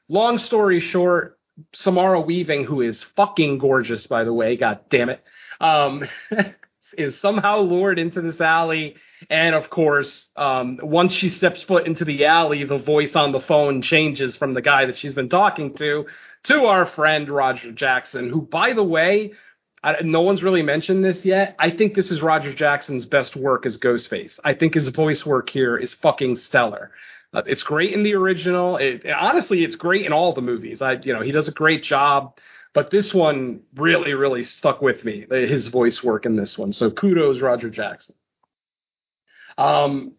Long 0.09 0.39
story 0.39 0.81
short, 0.81 1.39
Samara 1.75 2.21
Weaving, 2.21 2.65
who 2.65 2.81
is 2.81 3.03
fucking 3.03 3.59
gorgeous, 3.59 4.07
by 4.07 4.25
the 4.25 4.33
way, 4.33 4.57
god 4.57 4.81
damn 4.89 5.11
it, 5.11 5.23
um, 5.61 6.09
is 6.97 7.19
somehow 7.21 7.61
lured 7.61 7.99
into 7.99 8.21
this 8.21 8.41
alley. 8.41 8.97
And 9.29 9.55
of 9.55 9.69
course, 9.69 10.29
um, 10.37 10.79
once 10.83 11.13
she 11.13 11.31
steps 11.31 11.63
foot 11.63 11.87
into 11.87 12.05
the 12.05 12.25
alley, 12.25 12.65
the 12.65 12.79
voice 12.79 13.15
on 13.15 13.33
the 13.33 13.41
phone 13.41 13.83
changes 13.83 14.37
from 14.37 14.55
the 14.55 14.63
guy 14.63 14.87
that 14.87 14.97
she's 14.97 15.15
been 15.15 15.29
talking 15.29 15.75
to 15.75 16.07
to 16.45 16.65
our 16.65 16.87
friend 16.87 17.29
Roger 17.29 17.73
Jackson, 17.73 18.31
who, 18.31 18.41
by 18.41 18.73
the 18.73 18.85
way, 18.85 19.33
I, 19.83 20.03
no 20.03 20.23
one's 20.23 20.43
really 20.43 20.63
mentioned 20.63 21.05
this 21.05 21.25
yet. 21.25 21.55
I 21.59 21.71
think 21.71 21.95
this 21.95 22.11
is 22.11 22.23
Roger 22.23 22.55
Jackson's 22.55 23.07
best 23.07 23.37
work 23.37 23.67
as 23.67 23.79
Ghostface. 23.79 24.39
I 24.45 24.55
think 24.55 24.75
his 24.75 24.89
voice 24.89 25.25
work 25.25 25.51
here 25.51 25.77
is 25.77 25.95
fucking 25.95 26.37
stellar. 26.37 26.91
Uh, 27.33 27.43
it's 27.47 27.63
great 27.63 27.93
in 27.93 28.03
the 28.03 28.15
original. 28.15 28.77
It, 28.77 29.07
honestly, 29.07 29.65
it's 29.65 29.77
great 29.77 30.05
in 30.05 30.13
all 30.13 30.33
the 30.33 30.43
movies. 30.43 30.83
I, 30.83 30.93
you 31.03 31.13
know, 31.13 31.21
he 31.21 31.33
does 31.33 31.49
a 31.49 31.53
great 31.53 31.83
job. 31.83 32.37
But 32.73 32.91
this 32.91 33.13
one 33.13 33.63
really, 33.75 34.15
really 34.15 34.45
stuck 34.45 34.81
with 34.81 35.05
me. 35.05 35.27
His 35.29 35.69
voice 35.69 36.03
work 36.03 36.25
in 36.25 36.37
this 36.37 36.57
one. 36.57 36.73
So 36.73 36.91
kudos, 36.91 37.41
Roger 37.41 37.69
Jackson. 37.69 38.15
Um, 39.59 40.13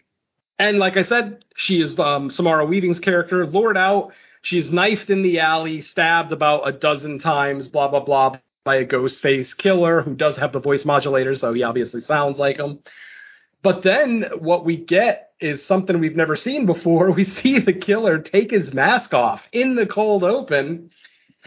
and 0.59 0.77
like 0.77 0.97
I 0.97 1.03
said, 1.03 1.45
she 1.55 1.81
is 1.81 1.97
um, 1.97 2.29
Samara 2.29 2.65
Weaving's 2.65 2.99
character, 2.99 3.45
lured 3.45 3.77
out. 3.77 4.11
She's 4.41 4.71
knifed 4.71 5.09
in 5.09 5.21
the 5.21 5.39
alley, 5.39 5.81
stabbed 5.81 6.31
about 6.31 6.67
a 6.67 6.71
dozen 6.71 7.19
times, 7.19 7.67
blah, 7.67 7.87
blah, 7.87 8.03
blah, 8.03 8.37
by 8.63 8.75
a 8.75 8.85
ghost 8.85 9.21
face 9.21 9.53
killer 9.53 10.01
who 10.01 10.15
does 10.15 10.35
have 10.37 10.51
the 10.51 10.59
voice 10.59 10.85
modulator, 10.85 11.35
so 11.35 11.53
he 11.53 11.63
obviously 11.63 12.01
sounds 12.01 12.37
like 12.37 12.57
him. 12.57 12.79
But 13.63 13.83
then 13.83 14.25
what 14.39 14.65
we 14.65 14.77
get 14.77 15.31
is 15.39 15.65
something 15.65 15.99
we've 15.99 16.15
never 16.15 16.35
seen 16.35 16.65
before. 16.65 17.11
We 17.15 17.25
see 17.25 17.59
the 17.59 17.73
killer 17.73 18.19
take 18.19 18.51
his 18.51 18.73
mask 18.73 19.13
off 19.13 19.41
in 19.51 19.75
the 19.75 19.85
cold 19.85 20.23
open, 20.23 20.91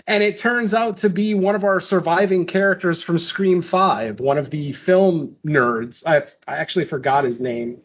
and 0.07 0.23
it 0.23 0.41
turns 0.41 0.75
out 0.75 0.99
to 0.99 1.09
be 1.09 1.35
one 1.35 1.55
of 1.55 1.65
our 1.65 1.81
surviving 1.81 2.47
characters 2.47 3.03
from 3.03 3.19
Scream 3.19 3.63
5, 3.63 4.21
one 4.21 4.39
of 4.39 4.51
the 4.51 4.73
film 4.73 5.37
nerds. 5.47 6.03
I, 6.05 6.23
I 6.49 6.57
actually 6.57 6.87
forgot 6.87 7.25
his 7.25 7.41
name. 7.41 7.79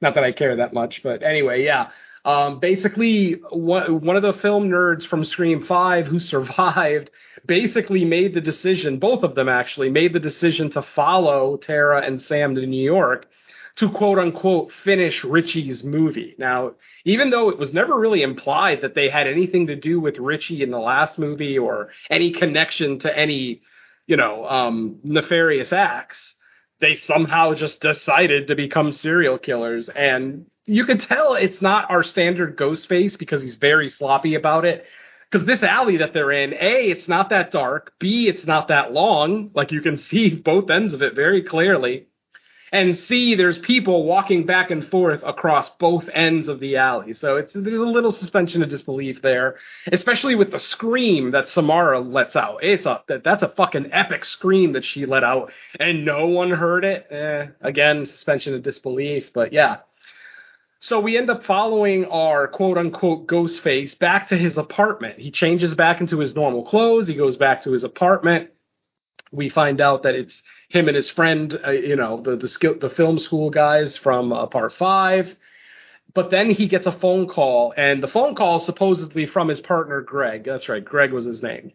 Not 0.00 0.14
that 0.14 0.24
I 0.24 0.32
care 0.32 0.56
that 0.56 0.74
much, 0.74 1.02
but 1.02 1.22
anyway, 1.22 1.64
yeah. 1.64 1.88
Um, 2.24 2.58
basically, 2.58 3.32
one, 3.50 4.00
one 4.00 4.16
of 4.16 4.22
the 4.22 4.34
film 4.34 4.68
nerds 4.68 5.06
from 5.06 5.24
Scream 5.24 5.64
5 5.64 6.06
who 6.06 6.20
survived 6.20 7.10
basically 7.46 8.04
made 8.04 8.34
the 8.34 8.40
decision, 8.40 8.98
both 8.98 9.22
of 9.22 9.34
them 9.34 9.48
actually, 9.48 9.90
made 9.90 10.12
the 10.12 10.20
decision 10.20 10.70
to 10.72 10.82
follow 10.82 11.56
Tara 11.56 12.02
and 12.02 12.20
Sam 12.20 12.54
to 12.54 12.66
New 12.66 12.82
York 12.82 13.26
to 13.76 13.90
quote 13.90 14.18
unquote 14.18 14.70
finish 14.84 15.24
Richie's 15.24 15.82
movie. 15.82 16.34
Now, 16.38 16.74
even 17.04 17.30
though 17.30 17.50
it 17.50 17.58
was 17.58 17.72
never 17.72 17.98
really 17.98 18.22
implied 18.22 18.82
that 18.82 18.94
they 18.94 19.08
had 19.08 19.26
anything 19.26 19.66
to 19.66 19.76
do 19.76 20.00
with 20.00 20.18
Richie 20.18 20.62
in 20.62 20.70
the 20.70 20.78
last 20.78 21.18
movie 21.18 21.58
or 21.58 21.90
any 22.08 22.32
connection 22.32 23.00
to 23.00 23.18
any, 23.18 23.62
you 24.06 24.16
know, 24.16 24.46
um, 24.46 25.00
nefarious 25.02 25.72
acts, 25.72 26.34
they 26.80 26.96
somehow 26.96 27.54
just 27.54 27.80
decided 27.80 28.48
to 28.48 28.54
become 28.54 28.92
serial 28.92 29.38
killers. 29.38 29.88
And 29.88 30.46
you 30.66 30.84
can 30.84 30.98
tell 30.98 31.34
it's 31.34 31.60
not 31.60 31.90
our 31.90 32.04
standard 32.04 32.56
ghost 32.56 32.88
face 32.88 33.16
because 33.16 33.42
he's 33.42 33.56
very 33.56 33.88
sloppy 33.88 34.34
about 34.34 34.64
it. 34.64 34.84
Because 35.30 35.46
this 35.48 35.64
alley 35.64 35.96
that 35.96 36.12
they're 36.12 36.30
in, 36.30 36.52
A, 36.52 36.90
it's 36.90 37.08
not 37.08 37.30
that 37.30 37.50
dark. 37.50 37.94
B, 37.98 38.28
it's 38.28 38.46
not 38.46 38.68
that 38.68 38.92
long. 38.92 39.50
Like 39.52 39.72
you 39.72 39.80
can 39.80 39.98
see 39.98 40.30
both 40.30 40.70
ends 40.70 40.92
of 40.92 41.02
it 41.02 41.16
very 41.16 41.42
clearly. 41.42 42.06
And 42.74 42.98
C, 42.98 43.36
there's 43.36 43.56
people 43.58 44.02
walking 44.02 44.46
back 44.46 44.72
and 44.72 44.84
forth 44.90 45.22
across 45.24 45.70
both 45.76 46.08
ends 46.12 46.48
of 46.48 46.58
the 46.58 46.76
alley. 46.76 47.14
So 47.14 47.36
it's 47.36 47.52
there's 47.52 47.78
a 47.78 47.86
little 47.86 48.10
suspension 48.10 48.64
of 48.64 48.68
disbelief 48.68 49.22
there, 49.22 49.54
especially 49.92 50.34
with 50.34 50.50
the 50.50 50.58
scream 50.58 51.30
that 51.30 51.48
Samara 51.48 52.00
lets 52.00 52.34
out. 52.34 52.64
It's 52.64 52.84
a 52.84 53.00
that's 53.06 53.44
a 53.44 53.48
fucking 53.50 53.90
epic 53.92 54.24
scream 54.24 54.72
that 54.72 54.84
she 54.84 55.06
let 55.06 55.22
out, 55.22 55.52
and 55.78 56.04
no 56.04 56.26
one 56.26 56.50
heard 56.50 56.84
it. 56.84 57.06
Eh, 57.12 57.46
again, 57.60 58.06
suspension 58.06 58.54
of 58.54 58.64
disbelief. 58.64 59.30
But 59.32 59.52
yeah, 59.52 59.76
so 60.80 60.98
we 60.98 61.16
end 61.16 61.30
up 61.30 61.44
following 61.44 62.06
our 62.06 62.48
quote 62.48 62.76
unquote 62.76 63.28
ghost 63.28 63.60
face 63.60 63.94
back 63.94 64.26
to 64.30 64.36
his 64.36 64.58
apartment. 64.58 65.20
He 65.20 65.30
changes 65.30 65.76
back 65.76 66.00
into 66.00 66.18
his 66.18 66.34
normal 66.34 66.64
clothes. 66.64 67.06
He 67.06 67.14
goes 67.14 67.36
back 67.36 67.62
to 67.62 67.70
his 67.70 67.84
apartment. 67.84 68.50
We 69.30 69.48
find 69.48 69.80
out 69.80 70.02
that 70.02 70.16
it's 70.16 70.42
him 70.74 70.88
and 70.88 70.96
his 70.96 71.08
friend, 71.08 71.58
uh, 71.66 71.70
you 71.70 71.96
know, 71.96 72.20
the 72.20 72.36
the, 72.36 72.48
skill, 72.48 72.74
the 72.80 72.90
film 72.90 73.18
school 73.18 73.50
guys 73.50 73.96
from 73.96 74.32
uh, 74.32 74.46
part 74.46 74.72
five. 74.74 75.34
But 76.12 76.30
then 76.30 76.50
he 76.50 76.68
gets 76.68 76.86
a 76.86 76.92
phone 76.92 77.26
call, 77.26 77.74
and 77.76 78.02
the 78.02 78.08
phone 78.08 78.34
call 78.34 78.58
is 78.60 78.66
supposedly 78.66 79.26
from 79.26 79.48
his 79.48 79.60
partner 79.60 80.00
Greg. 80.00 80.44
That's 80.44 80.68
right, 80.68 80.84
Greg 80.84 81.12
was 81.12 81.24
his 81.24 81.42
name. 81.42 81.72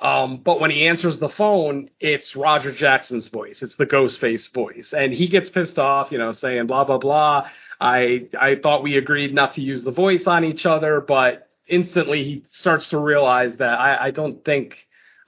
Um, 0.00 0.38
but 0.38 0.60
when 0.60 0.70
he 0.70 0.86
answers 0.86 1.18
the 1.18 1.28
phone, 1.28 1.90
it's 2.00 2.36
Roger 2.36 2.72
Jackson's 2.72 3.28
voice. 3.28 3.62
It's 3.62 3.74
the 3.74 3.86
Ghostface 3.86 4.52
voice, 4.52 4.92
and 4.96 5.12
he 5.12 5.28
gets 5.28 5.50
pissed 5.50 5.78
off, 5.78 6.12
you 6.12 6.18
know, 6.18 6.32
saying 6.32 6.66
blah 6.66 6.84
blah 6.84 6.98
blah. 6.98 7.48
I 7.80 8.28
I 8.38 8.56
thought 8.56 8.82
we 8.82 8.96
agreed 8.96 9.34
not 9.34 9.54
to 9.54 9.60
use 9.60 9.82
the 9.82 9.92
voice 9.92 10.26
on 10.26 10.44
each 10.44 10.66
other, 10.66 11.00
but 11.00 11.48
instantly 11.66 12.24
he 12.24 12.44
starts 12.50 12.88
to 12.90 12.98
realize 12.98 13.56
that 13.56 13.78
I, 13.78 14.06
I 14.06 14.10
don't 14.10 14.44
think 14.44 14.76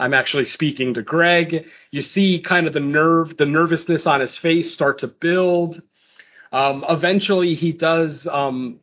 I'm 0.00 0.14
actually 0.14 0.46
speaking 0.46 0.94
to 0.94 1.02
Greg. 1.02 1.66
You 1.90 2.00
see 2.00 2.40
kind 2.40 2.66
of 2.66 2.72
the 2.72 2.80
nerve, 2.80 3.36
the 3.36 3.46
nervousness 3.46 4.06
on 4.06 4.20
his 4.20 4.36
face 4.38 4.72
start 4.72 4.98
to 5.00 5.06
build. 5.06 5.80
Um, 6.52 6.84
eventually, 6.88 7.54
he 7.54 7.72
does. 7.72 8.26
Um, 8.26 8.80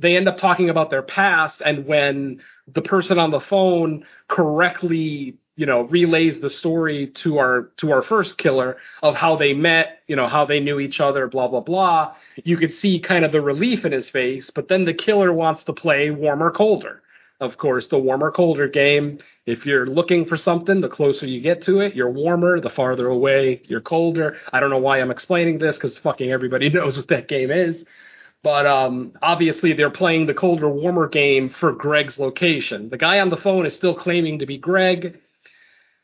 they 0.00 0.16
end 0.16 0.28
up 0.28 0.36
talking 0.36 0.70
about 0.70 0.88
their 0.88 1.02
past, 1.02 1.60
and 1.60 1.86
when 1.86 2.40
the 2.68 2.82
person 2.82 3.18
on 3.18 3.32
the 3.32 3.40
phone 3.40 4.06
correctly 4.28 5.36
you 5.56 5.66
know 5.66 5.82
relays 5.82 6.40
the 6.40 6.48
story 6.48 7.08
to 7.08 7.38
our 7.38 7.70
to 7.76 7.90
our 7.90 8.00
first 8.00 8.38
killer 8.38 8.78
of 9.02 9.14
how 9.16 9.36
they 9.36 9.52
met 9.52 9.98
you 10.06 10.16
know 10.16 10.28
how 10.28 10.44
they 10.44 10.60
knew 10.60 10.78
each 10.78 11.00
other 11.00 11.26
blah 11.26 11.48
blah 11.48 11.60
blah 11.60 12.14
you 12.44 12.56
could 12.56 12.72
see 12.72 13.00
kind 13.00 13.24
of 13.24 13.32
the 13.32 13.40
relief 13.40 13.84
in 13.84 13.92
his 13.92 14.08
face 14.08 14.50
but 14.50 14.68
then 14.68 14.84
the 14.84 14.94
killer 14.94 15.32
wants 15.32 15.64
to 15.64 15.72
play 15.72 16.10
warmer 16.10 16.50
colder 16.50 17.02
of 17.40 17.56
course 17.56 17.88
the 17.88 17.98
warmer 17.98 18.30
colder 18.30 18.68
game 18.68 19.18
if 19.46 19.66
you're 19.66 19.86
looking 19.86 20.26
for 20.26 20.36
something 20.36 20.80
the 20.80 20.88
closer 20.88 21.26
you 21.26 21.40
get 21.40 21.62
to 21.62 21.80
it 21.80 21.94
you're 21.94 22.10
warmer 22.10 22.60
the 22.60 22.70
farther 22.70 23.08
away 23.08 23.60
you're 23.64 23.80
colder 23.80 24.36
i 24.52 24.60
don't 24.60 24.70
know 24.70 24.78
why 24.78 24.98
i'm 25.00 25.10
explaining 25.10 25.58
this 25.58 25.76
because 25.76 25.96
fucking 25.98 26.30
everybody 26.30 26.68
knows 26.70 26.96
what 26.96 27.08
that 27.08 27.28
game 27.28 27.50
is 27.50 27.84
but 28.42 28.66
um, 28.66 29.12
obviously, 29.20 29.74
they're 29.74 29.90
playing 29.90 30.26
the 30.26 30.34
colder, 30.34 30.68
warmer 30.68 31.08
game 31.08 31.50
for 31.50 31.72
Greg's 31.72 32.18
location. 32.18 32.88
The 32.88 32.96
guy 32.96 33.20
on 33.20 33.28
the 33.28 33.36
phone 33.36 33.66
is 33.66 33.74
still 33.74 33.94
claiming 33.94 34.38
to 34.38 34.46
be 34.46 34.56
Greg. 34.56 35.20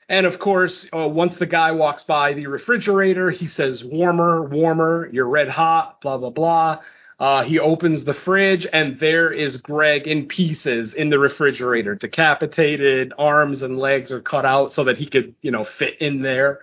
And 0.08 0.26
of 0.26 0.38
course, 0.38 0.86
uh, 0.92 1.08
once 1.08 1.36
the 1.36 1.46
guy 1.46 1.72
walks 1.72 2.02
by 2.02 2.34
the 2.34 2.46
refrigerator, 2.46 3.30
he 3.30 3.48
says, 3.48 3.82
warmer, 3.82 4.42
warmer, 4.42 5.08
you're 5.12 5.28
red 5.28 5.48
hot, 5.48 6.00
blah, 6.00 6.18
blah, 6.18 6.30
blah. 6.30 6.80
Uh, 7.18 7.42
he 7.44 7.58
opens 7.58 8.04
the 8.04 8.12
fridge, 8.12 8.66
and 8.72 9.00
there 9.00 9.32
is 9.32 9.56
Greg 9.56 10.06
in 10.06 10.26
pieces 10.26 10.92
in 10.92 11.08
the 11.08 11.18
refrigerator, 11.18 11.94
decapitated, 11.94 13.12
arms 13.18 13.62
and 13.62 13.78
legs 13.78 14.10
are 14.12 14.20
cut 14.20 14.44
out 14.44 14.72
so 14.72 14.84
that 14.84 14.98
he 14.98 15.06
could, 15.06 15.34
you 15.40 15.50
know, 15.50 15.64
fit 15.64 15.96
in 16.00 16.20
there. 16.20 16.60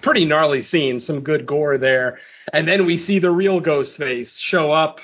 Pretty 0.00 0.24
gnarly 0.24 0.62
scene, 0.62 1.00
some 1.00 1.20
good 1.20 1.46
gore 1.46 1.78
there. 1.78 2.18
And 2.52 2.66
then 2.66 2.84
we 2.84 2.98
see 2.98 3.20
the 3.20 3.30
real 3.30 3.60
Ghostface 3.60 4.36
show 4.36 4.72
up 4.72 4.98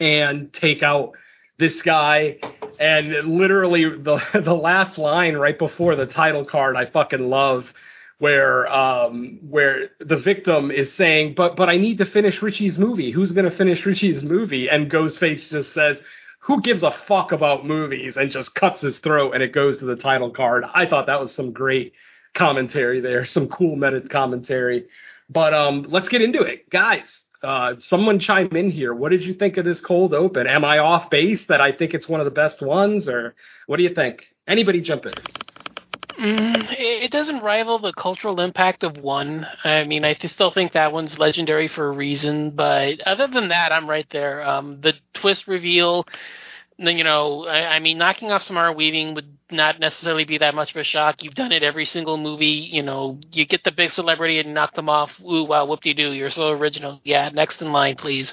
and 0.00 0.52
take 0.52 0.82
out 0.82 1.12
this 1.58 1.80
guy, 1.82 2.38
and 2.78 3.38
literally 3.38 3.84
the 3.84 4.20
the 4.44 4.54
last 4.54 4.98
line 4.98 5.36
right 5.36 5.58
before 5.58 5.96
the 5.96 6.06
title 6.06 6.44
card, 6.44 6.76
I 6.76 6.86
fucking 6.86 7.30
love. 7.30 7.72
Where 8.18 8.66
um 8.72 9.40
where 9.42 9.90
the 10.00 10.16
victim 10.16 10.70
is 10.70 10.92
saying, 10.94 11.34
but 11.34 11.54
but 11.56 11.68
I 11.68 11.76
need 11.76 11.98
to 11.98 12.06
finish 12.06 12.40
Richie's 12.40 12.78
movie. 12.78 13.10
Who's 13.10 13.32
gonna 13.32 13.50
finish 13.50 13.84
Richie's 13.84 14.22
movie? 14.22 14.70
And 14.70 14.90
Ghostface 14.90 15.50
just 15.50 15.74
says, 15.74 15.98
who 16.40 16.62
gives 16.62 16.82
a 16.82 16.92
fuck 16.92 17.32
about 17.32 17.66
movies 17.66 18.16
and 18.16 18.30
just 18.30 18.54
cuts 18.54 18.80
his 18.80 18.98
throat 18.98 19.32
and 19.34 19.42
it 19.42 19.52
goes 19.52 19.78
to 19.78 19.84
the 19.84 19.96
title 19.96 20.30
card. 20.30 20.64
I 20.72 20.86
thought 20.86 21.06
that 21.06 21.20
was 21.20 21.34
some 21.34 21.52
great 21.52 21.92
commentary 22.34 23.00
there, 23.00 23.26
some 23.26 23.48
cool 23.48 23.74
meta 23.74 24.00
commentary. 24.02 24.86
But 25.28 25.54
um, 25.54 25.86
let's 25.88 26.08
get 26.08 26.22
into 26.22 26.42
it, 26.42 26.70
guys. 26.70 27.02
Uh, 27.42 27.74
someone 27.80 28.20
chime 28.20 28.54
in 28.56 28.70
here. 28.70 28.94
What 28.94 29.10
did 29.10 29.24
you 29.24 29.34
think 29.34 29.56
of 29.56 29.64
this 29.64 29.80
cold 29.80 30.14
open? 30.14 30.46
Am 30.46 30.64
I 30.64 30.78
off 30.78 31.10
base 31.10 31.44
that 31.46 31.60
I 31.60 31.72
think 31.72 31.94
it's 31.94 32.08
one 32.08 32.20
of 32.20 32.24
the 32.24 32.30
best 32.30 32.62
ones, 32.62 33.08
or 33.08 33.34
what 33.66 33.76
do 33.76 33.82
you 33.82 33.94
think? 33.94 34.24
Anybody 34.46 34.80
jump 34.80 35.06
in? 35.06 35.14
Mm, 36.18 36.66
it 36.78 37.10
doesn't 37.10 37.40
rival 37.40 37.78
the 37.78 37.92
cultural 37.92 38.40
impact 38.40 38.84
of 38.84 38.96
one. 38.96 39.46
I 39.64 39.84
mean, 39.84 40.04
I 40.04 40.14
still 40.14 40.50
think 40.50 40.72
that 40.72 40.92
one's 40.92 41.18
legendary 41.18 41.68
for 41.68 41.88
a 41.88 41.92
reason, 41.92 42.52
but 42.52 43.00
other 43.06 43.26
than 43.26 43.48
that, 43.48 43.72
I'm 43.72 43.88
right 43.88 44.08
there. 44.10 44.42
Um, 44.46 44.80
the 44.80 44.94
twist 45.12 45.46
reveal, 45.46 46.06
you 46.78 47.04
know, 47.04 47.46
I, 47.46 47.76
I 47.76 47.78
mean, 47.80 47.98
knocking 47.98 48.30
off 48.32 48.42
Samara 48.42 48.72
Weaving 48.72 49.14
would 49.14 49.36
not 49.50 49.78
necessarily 49.78 50.24
be 50.24 50.38
that 50.38 50.54
much 50.54 50.70
of 50.70 50.76
a 50.76 50.84
shock. 50.84 51.22
You've 51.22 51.34
done 51.34 51.52
it 51.52 51.62
every 51.62 51.84
single 51.84 52.16
movie. 52.16 52.46
You 52.72 52.82
know, 52.82 53.18
you 53.32 53.44
get 53.44 53.64
the 53.64 53.72
big 53.72 53.90
celebrity 53.90 54.38
and 54.38 54.54
knock 54.54 54.74
them 54.74 54.88
off. 54.88 55.20
Ooh, 55.20 55.44
wow, 55.44 55.66
whoop 55.66 55.82
de 55.82 55.92
doo, 55.92 56.12
you're 56.12 56.30
so 56.30 56.50
original. 56.50 57.00
Yeah, 57.04 57.28
next 57.32 57.60
in 57.60 57.72
line, 57.72 57.96
please. 57.96 58.32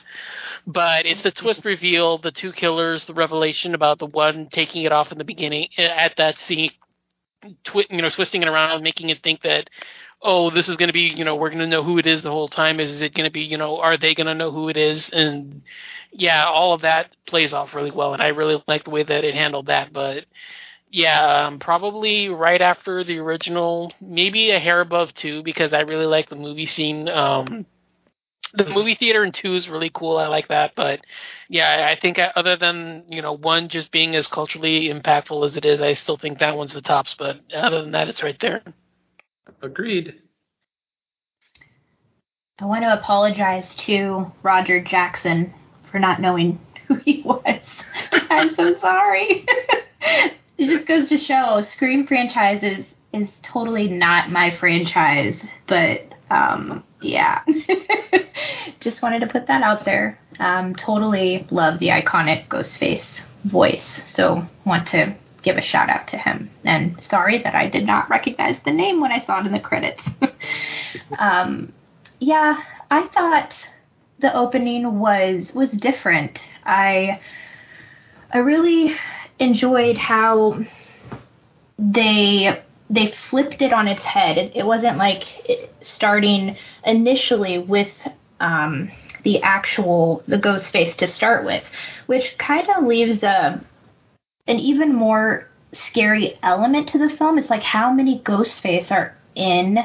But 0.65 1.05
it's 1.05 1.21
the 1.23 1.31
twist 1.31 1.65
reveal, 1.65 2.17
the 2.17 2.31
two 2.31 2.53
killers, 2.53 3.05
the 3.05 3.13
revelation 3.13 3.75
about 3.75 3.99
the 3.99 4.05
one 4.05 4.47
taking 4.49 4.83
it 4.83 4.93
off 4.93 5.11
in 5.11 5.17
the 5.17 5.25
beginning 5.25 5.67
at 5.77 6.15
that 6.17 6.37
scene 6.39 6.71
twi- 7.63 7.87
you 7.89 8.01
know, 8.01 8.09
twisting 8.09 8.41
it 8.41 8.47
around, 8.47 8.83
making 8.83 9.09
it 9.09 9.21
think 9.23 9.41
that, 9.41 9.69
oh, 10.21 10.49
this 10.49 10.69
is 10.69 10.77
going 10.77 10.87
to 10.87 10.93
be, 10.93 11.13
you 11.15 11.23
know, 11.23 11.35
we're 11.35 11.49
going 11.49 11.59
to 11.59 11.67
know 11.67 11.83
who 11.83 11.97
it 11.97 12.07
is 12.07 12.21
the 12.21 12.31
whole 12.31 12.47
time. 12.47 12.79
Is 12.79 13.01
it 13.01 13.13
going 13.13 13.25
to 13.25 13.31
be, 13.31 13.41
you 13.41 13.57
know, 13.57 13.79
are 13.79 13.97
they 13.97 14.15
going 14.15 14.27
to 14.27 14.33
know 14.33 14.51
who 14.51 14.69
it 14.69 14.77
is? 14.77 15.09
And 15.09 15.61
yeah, 16.11 16.45
all 16.45 16.73
of 16.73 16.81
that 16.81 17.15
plays 17.25 17.53
off 17.53 17.73
really 17.73 17.91
well, 17.91 18.13
and 18.13 18.21
I 18.21 18.29
really 18.29 18.63
like 18.67 18.85
the 18.85 18.91
way 18.91 19.03
that 19.03 19.23
it 19.23 19.35
handled 19.35 19.65
that. 19.67 19.91
But 19.91 20.25
yeah, 20.89 21.45
um, 21.47 21.59
probably 21.59 22.29
right 22.29 22.61
after 22.61 23.03
the 23.03 23.17
original, 23.17 23.91
maybe 23.99 24.51
a 24.51 24.59
hair 24.59 24.79
above 24.79 25.13
two, 25.13 25.43
because 25.43 25.73
I 25.73 25.81
really 25.81 26.05
like 26.05 26.29
the 26.29 26.35
movie 26.35 26.67
scene. 26.67 27.09
Um, 27.09 27.65
the 28.53 28.69
movie 28.69 28.95
theater 28.95 29.23
in 29.23 29.31
two 29.31 29.53
is 29.55 29.67
really 29.67 29.89
cool. 29.91 30.17
I 30.17 30.27
like 30.27 30.49
that, 30.49 30.73
but 30.75 31.01
yeah, 31.49 31.87
I 31.89 31.99
think 31.99 32.19
uh, 32.19 32.31
other 32.35 32.55
than 32.55 33.05
you 33.09 33.21
know 33.21 33.33
one 33.33 33.69
just 33.69 33.91
being 33.91 34.15
as 34.15 34.27
culturally 34.27 34.89
impactful 34.89 35.45
as 35.45 35.55
it 35.55 35.65
is, 35.65 35.81
I 35.81 35.93
still 35.93 36.17
think 36.17 36.39
that 36.39 36.55
one's 36.55 36.73
the 36.73 36.81
tops. 36.81 37.15
But 37.17 37.39
other 37.53 37.81
than 37.81 37.91
that, 37.91 38.09
it's 38.09 38.23
right 38.23 38.39
there. 38.39 38.61
Agreed. 39.61 40.21
I 42.59 42.65
want 42.65 42.83
to 42.83 42.93
apologize 42.93 43.75
to 43.77 44.31
Roger 44.43 44.81
Jackson 44.81 45.53
for 45.91 45.99
not 45.99 46.21
knowing 46.21 46.59
who 46.87 46.95
he 46.95 47.23
was. 47.23 47.59
I'm 48.11 48.53
so 48.53 48.77
sorry. 48.79 49.45
it 50.57 50.67
just 50.67 50.85
goes 50.85 51.09
to 51.09 51.17
show 51.17 51.65
Scream 51.73 52.05
franchises 52.05 52.85
is 53.11 53.29
totally 53.41 53.87
not 53.87 54.31
my 54.31 54.55
franchise, 54.57 55.39
but 55.67 56.12
um, 56.33 56.83
yeah. 57.01 57.43
Just 58.79 59.01
wanted 59.01 59.19
to 59.19 59.27
put 59.27 59.47
that 59.47 59.61
out 59.61 59.85
there. 59.85 60.19
Um, 60.39 60.75
totally 60.75 61.47
love 61.51 61.79
the 61.79 61.89
iconic 61.89 62.47
Ghostface 62.47 63.05
voice, 63.45 63.85
so 64.07 64.45
want 64.65 64.87
to 64.87 65.15
give 65.43 65.57
a 65.57 65.61
shout 65.61 65.89
out 65.89 66.07
to 66.07 66.17
him. 66.17 66.49
And 66.63 67.01
sorry 67.03 67.37
that 67.43 67.53
I 67.53 67.67
did 67.67 67.85
not 67.85 68.09
recognize 68.09 68.57
the 68.65 68.71
name 68.71 68.99
when 68.99 69.11
I 69.11 69.23
saw 69.25 69.41
it 69.41 69.45
in 69.45 69.51
the 69.51 69.59
credits. 69.59 70.01
um, 71.19 71.71
yeah, 72.19 72.63
I 72.89 73.07
thought 73.07 73.53
the 74.19 74.33
opening 74.33 74.99
was 74.99 75.51
was 75.53 75.69
different. 75.69 76.39
I 76.65 77.19
I 78.31 78.39
really 78.39 78.95
enjoyed 79.37 79.97
how 79.97 80.63
they 81.77 82.63
they 82.93 83.11
flipped 83.29 83.61
it 83.61 83.73
on 83.73 83.87
its 83.87 84.03
head. 84.03 84.37
It, 84.37 84.55
it 84.55 84.65
wasn't 84.65 84.97
like 84.97 85.23
starting 85.81 86.57
initially 86.85 87.57
with 87.57 87.91
um, 88.39 88.91
the 89.23 89.41
actual 89.41 90.23
the 90.27 90.37
ghost 90.37 90.67
face 90.67 90.95
to 90.97 91.07
start 91.07 91.43
with, 91.43 91.65
which 92.05 92.37
kind 92.37 92.69
of 92.69 92.85
leaves 92.85 93.23
a 93.23 93.63
an 94.45 94.59
even 94.59 94.93
more 94.93 95.49
scary 95.71 96.37
element 96.43 96.89
to 96.89 96.99
the 96.99 97.09
film. 97.09 97.39
It's 97.39 97.49
like 97.49 97.63
how 97.63 97.91
many 97.91 98.19
ghost 98.19 98.61
face 98.61 98.91
are 98.91 99.17
in 99.33 99.79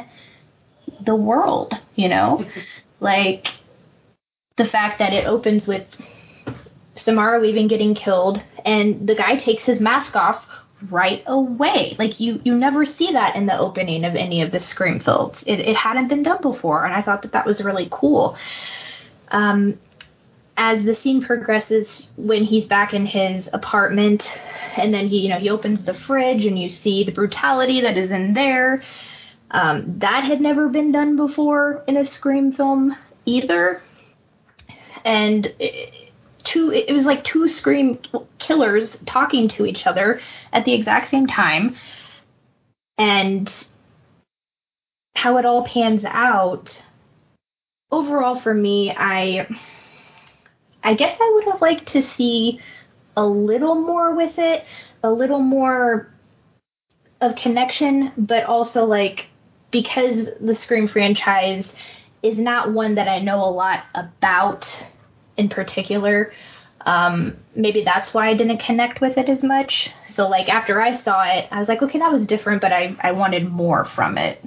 the 1.01 1.16
world, 1.16 1.72
you 1.94 2.09
know? 2.09 2.44
like 3.01 3.48
the 4.56 4.66
fact 4.66 4.98
that 4.98 5.14
it 5.14 5.26
opens 5.26 5.66
with 5.66 5.86
Samara 6.97 7.40
Weaving 7.40 7.68
getting 7.68 7.94
killed 7.94 8.43
and 8.66 9.09
the 9.09 9.14
guy 9.14 9.36
takes 9.36 9.64
his 9.64 9.80
mask 9.80 10.16
off 10.16 10.44
right 10.91 11.23
away. 11.27 11.97
Like 11.99 12.21
you, 12.21 12.41
you 12.45 12.55
never 12.55 12.85
see 12.87 13.13
that 13.13 13.37
in 13.37 13.47
the 13.47 13.59
opening 13.59 14.05
of 14.05 14.15
any 14.15 14.43
of 14.43 14.53
the 14.53 14.61
Scream 14.61 15.01
films. 15.01 15.43
It, 15.47 15.61
it 15.61 15.77
hadn't 15.77 16.09
been 16.09 16.23
done 16.23 16.41
before, 16.41 16.85
and 16.85 16.95
I 16.95 17.03
thought 17.03 17.23
that 17.23 17.33
that 17.33 17.47
was 17.47 17.61
really 17.61 17.89
cool. 17.91 18.37
Um, 19.29 19.79
as 20.57 20.85
the 20.85 20.95
scene 20.95 21.23
progresses, 21.23 22.09
when 22.17 22.45
he's 22.45 22.67
back 22.67 22.93
in 22.93 23.07
his 23.07 23.49
apartment, 23.53 24.29
and 24.77 24.93
then 24.93 25.09
he, 25.09 25.21
you 25.21 25.29
know, 25.29 25.39
he 25.39 25.51
opens 25.51 25.85
the 25.85 25.95
fridge, 25.95 26.45
and 26.45 26.59
you 26.59 26.71
see 26.71 27.05
the 27.05 27.13
brutality 27.13 27.81
that 27.81 27.97
is 27.97 28.11
in 28.11 28.35
there. 28.35 28.83
Um, 29.51 29.99
that 29.99 30.25
had 30.25 30.41
never 30.41 30.69
been 30.69 30.93
done 30.93 31.17
before 31.17 31.83
in 31.87 31.97
a 31.97 32.07
Scream 32.07 32.53
film 32.53 32.97
either, 33.25 33.83
and. 35.05 35.53
Two 36.49 36.73
it 36.73 36.93
was 36.93 37.05
like 37.05 37.25
two 37.25 37.47
scream 37.47 37.99
killers 38.39 38.97
talking 39.07 39.49
to 39.49 39.66
each 39.66 39.87
other 39.87 40.20
at 40.53 40.65
the 40.65 40.75
exact 40.75 41.11
same 41.11 41.27
time. 41.27 41.77
And 42.97 43.53
how 45.19 45.37
it 45.37 45.45
all 45.45 45.65
pans 45.65 46.05
out 46.05 46.70
overall 47.91 48.41
for 48.41 48.55
me 48.55 48.95
i 48.97 49.49
i 50.85 50.95
guess 50.95 51.19
i 51.20 51.33
would 51.35 51.45
have 51.45 51.61
liked 51.61 51.89
to 51.89 52.03
see 52.03 52.61
a 53.16 53.27
little 53.27 53.75
more 53.75 54.15
with 54.15 54.39
it 54.39 54.65
a 55.03 55.11
little 55.11 55.41
more 55.41 56.09
of 57.20 57.35
connection 57.35 58.12
but 58.16 58.45
also 58.45 58.85
like 58.85 59.27
because 59.73 60.29
the 60.41 60.55
scream 60.55 60.87
franchise 60.87 61.66
is 62.23 62.39
not 62.39 62.73
one 62.73 62.95
that 62.95 63.09
i 63.09 63.19
know 63.19 63.45
a 63.45 63.51
lot 63.51 63.87
about 63.97 64.69
in 65.39 65.48
particular. 65.48 66.32
Um, 66.85 67.36
maybe 67.55 67.85
that's 67.85 68.12
why 68.12 68.28
I 68.28 68.35
didn't 68.35 68.59
connect 68.59 69.01
with 69.01 69.16
it 69.16 69.28
as 69.28 69.43
much. 69.43 69.90
So 70.15 70.28
like 70.28 70.48
after 70.48 70.81
I 70.82 71.01
saw 71.01 71.23
it, 71.23 71.48
I 71.51 71.59
was 71.59 71.69
like, 71.69 71.82
okay, 71.82 71.98
that 71.98 72.12
was 72.12 72.27
different, 72.27 72.60
but 72.60 72.73
I, 72.73 72.97
I 73.01 73.12
wanted 73.12 73.48
more 73.51 73.85
from 73.85 74.19
it. 74.19 74.43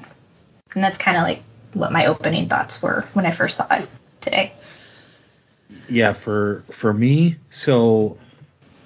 And 0.74 0.84
that's 0.84 0.98
kind 0.98 1.18
of 1.18 1.24
like 1.24 1.44
what 1.74 1.92
my 1.92 2.06
opening 2.06 2.50
thoughts 2.50 2.82
were 2.82 3.06
when 3.14 3.26
I 3.26 3.36
first 3.36 3.58
saw 3.58 3.68
it 3.72 3.90
today. 4.22 4.54
Yeah, 5.90 6.14
for 6.14 6.64
for 6.80 6.94
me, 6.94 7.38
so 7.50 8.18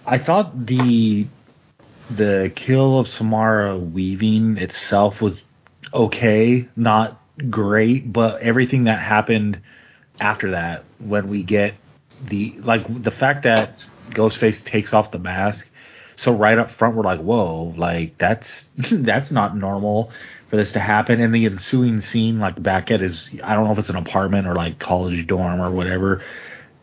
I 0.05 0.17
thought 0.17 0.65
the 0.65 1.27
the 2.09 2.51
kill 2.55 2.99
of 2.99 3.07
Samara 3.07 3.77
Weaving 3.77 4.57
itself 4.57 5.21
was 5.21 5.41
okay, 5.93 6.67
not 6.75 7.19
great, 7.49 8.11
but 8.11 8.41
everything 8.41 8.85
that 8.85 8.99
happened 8.99 9.59
after 10.19 10.51
that 10.51 10.85
when 10.99 11.27
we 11.27 11.43
get 11.43 11.73
the 12.23 12.55
like 12.59 13.03
the 13.03 13.11
fact 13.11 13.43
that 13.43 13.77
Ghostface 14.11 14.63
takes 14.63 14.93
off 14.93 15.11
the 15.11 15.19
mask. 15.19 15.67
So 16.17 16.31
right 16.31 16.57
up 16.57 16.71
front, 16.71 16.95
we're 16.95 17.03
like, 17.03 17.19
"Whoa! 17.19 17.73
Like 17.77 18.17
that's 18.17 18.65
that's 18.91 19.31
not 19.31 19.55
normal 19.55 20.11
for 20.49 20.55
this 20.55 20.71
to 20.73 20.79
happen." 20.79 21.21
And 21.21 21.33
the 21.33 21.45
ensuing 21.45 22.01
scene, 22.01 22.39
like 22.39 22.61
back 22.61 22.91
at 22.91 23.01
his, 23.01 23.29
I 23.43 23.53
don't 23.53 23.65
know 23.65 23.73
if 23.73 23.79
it's 23.79 23.89
an 23.89 23.95
apartment 23.95 24.47
or 24.47 24.55
like 24.55 24.79
college 24.79 25.27
dorm 25.27 25.61
or 25.61 25.71
whatever. 25.71 26.23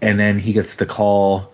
And 0.00 0.18
then 0.18 0.38
he 0.38 0.52
gets 0.52 0.74
the 0.76 0.86
call 0.86 1.52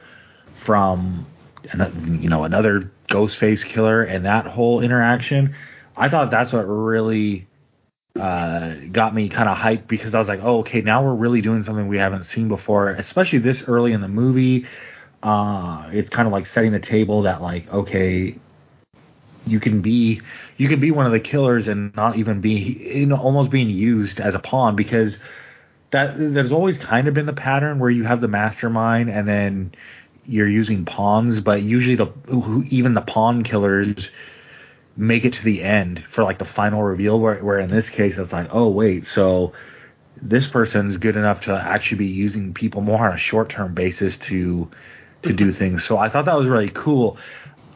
from, 0.65 1.27
you 1.73 2.29
know, 2.31 2.45
another 2.45 2.91
Ghostface 3.11 3.65
killer, 3.65 4.03
and 4.03 4.25
that 4.25 4.47
whole 4.47 4.81
interaction. 4.81 5.55
I 5.97 6.09
thought 6.09 6.31
that's 6.31 6.53
what 6.53 6.63
really 6.63 7.48
uh, 8.19 8.75
got 8.93 9.15
me 9.15 9.29
kind 9.29 9.49
of 9.49 9.57
hyped 9.57 9.87
because 9.87 10.15
I 10.15 10.19
was 10.19 10.29
like, 10.29 10.41
oh, 10.43 10.61
okay, 10.61 10.81
now 10.81 11.05
we're 11.05 11.15
really 11.15 11.41
doing 11.41 11.65
something 11.65 11.89
we 11.89 11.99
haven't 11.99 12.25
seen 12.25 12.49
before, 12.49 12.91
especially 12.91 13.39
this 13.39 13.63
early 13.67 13.93
in 13.93 14.01
the 14.01 14.09
movie. 14.09 14.67
Uh, 15.23 15.89
it's 15.93 16.11
kind 16.11 16.27
of 16.27 16.33
like 16.33 16.47
setting 16.49 16.73
the 16.73 16.81
table 16.81 17.23
that 17.23 17.43
like, 17.43 17.73
okay, 17.73 18.39
you 19.47 19.61
can 19.61 19.81
be 19.81 20.21
you 20.57 20.69
can 20.69 20.81
be 20.81 20.91
one 20.91 21.07
of 21.07 21.13
the 21.13 21.21
killers 21.21 21.69
and 21.69 21.95
not 21.97 22.19
even 22.19 22.41
be 22.41 22.51
you 22.95 23.07
know 23.07 23.17
almost 23.17 23.51
being 23.51 23.71
used 23.71 24.21
as 24.21 24.35
a 24.35 24.39
pawn 24.39 24.77
because 24.77 25.17
that 25.91 26.15
there's 26.19 26.53
always 26.53 26.77
kind 26.77 27.09
of 27.09 27.15
been 27.15 27.27
the 27.27 27.33
pattern 27.33 27.79
where 27.79 27.91
you 27.91 28.05
have 28.05 28.21
the 28.21 28.29
mastermind 28.29 29.09
and 29.09 29.27
then 29.27 29.73
you're 30.27 30.49
using 30.49 30.85
pawns, 30.85 31.41
but 31.41 31.63
usually 31.63 31.97
the 31.97 32.13
even 32.71 32.95
the 32.95 33.01
pawn 33.01 33.43
killers 33.43 34.09
make 34.99 35.25
it 35.25 35.33
to 35.35 35.45
the 35.45 35.63
end 35.63 36.05
for 36.13 36.25
like 36.25 36.39
the 36.39 36.45
final 36.45 36.83
reveal. 36.83 37.19
Where, 37.21 37.37
where 37.43 37.61
in 37.61 37.71
this 37.71 37.89
case, 37.89 38.19
it's 38.19 38.33
like, 38.33 38.49
oh 38.51 38.69
wait, 38.69 39.07
so 39.07 39.53
this 40.21 40.47
person's 40.49 40.97
good 40.97 41.17
enough 41.17 41.43
to 41.43 41.55
actually 41.55 41.99
be 41.99 42.07
using 42.07 42.53
people 42.53 42.81
more 42.81 43.09
on 43.09 43.15
a 43.15 43.19
short 43.19 43.49
term 43.49 43.75
basis 43.75 44.19
to 44.19 44.69
to 45.23 45.33
do 45.33 45.53
things. 45.53 45.85
So 45.85 45.97
I 45.97 46.09
thought 46.11 46.25
that 46.27 46.37
was 46.37 46.49
really 46.49 46.71
cool. 46.71 47.17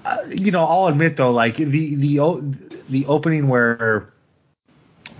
Uh, 0.04 0.18
you 0.28 0.50
know, 0.50 0.64
I'll 0.64 0.88
admit 0.88 1.16
though, 1.16 1.30
like 1.30 1.56
the 1.56 1.94
the 1.94 2.58
the 2.90 3.06
opening 3.06 3.46
where 3.46 4.12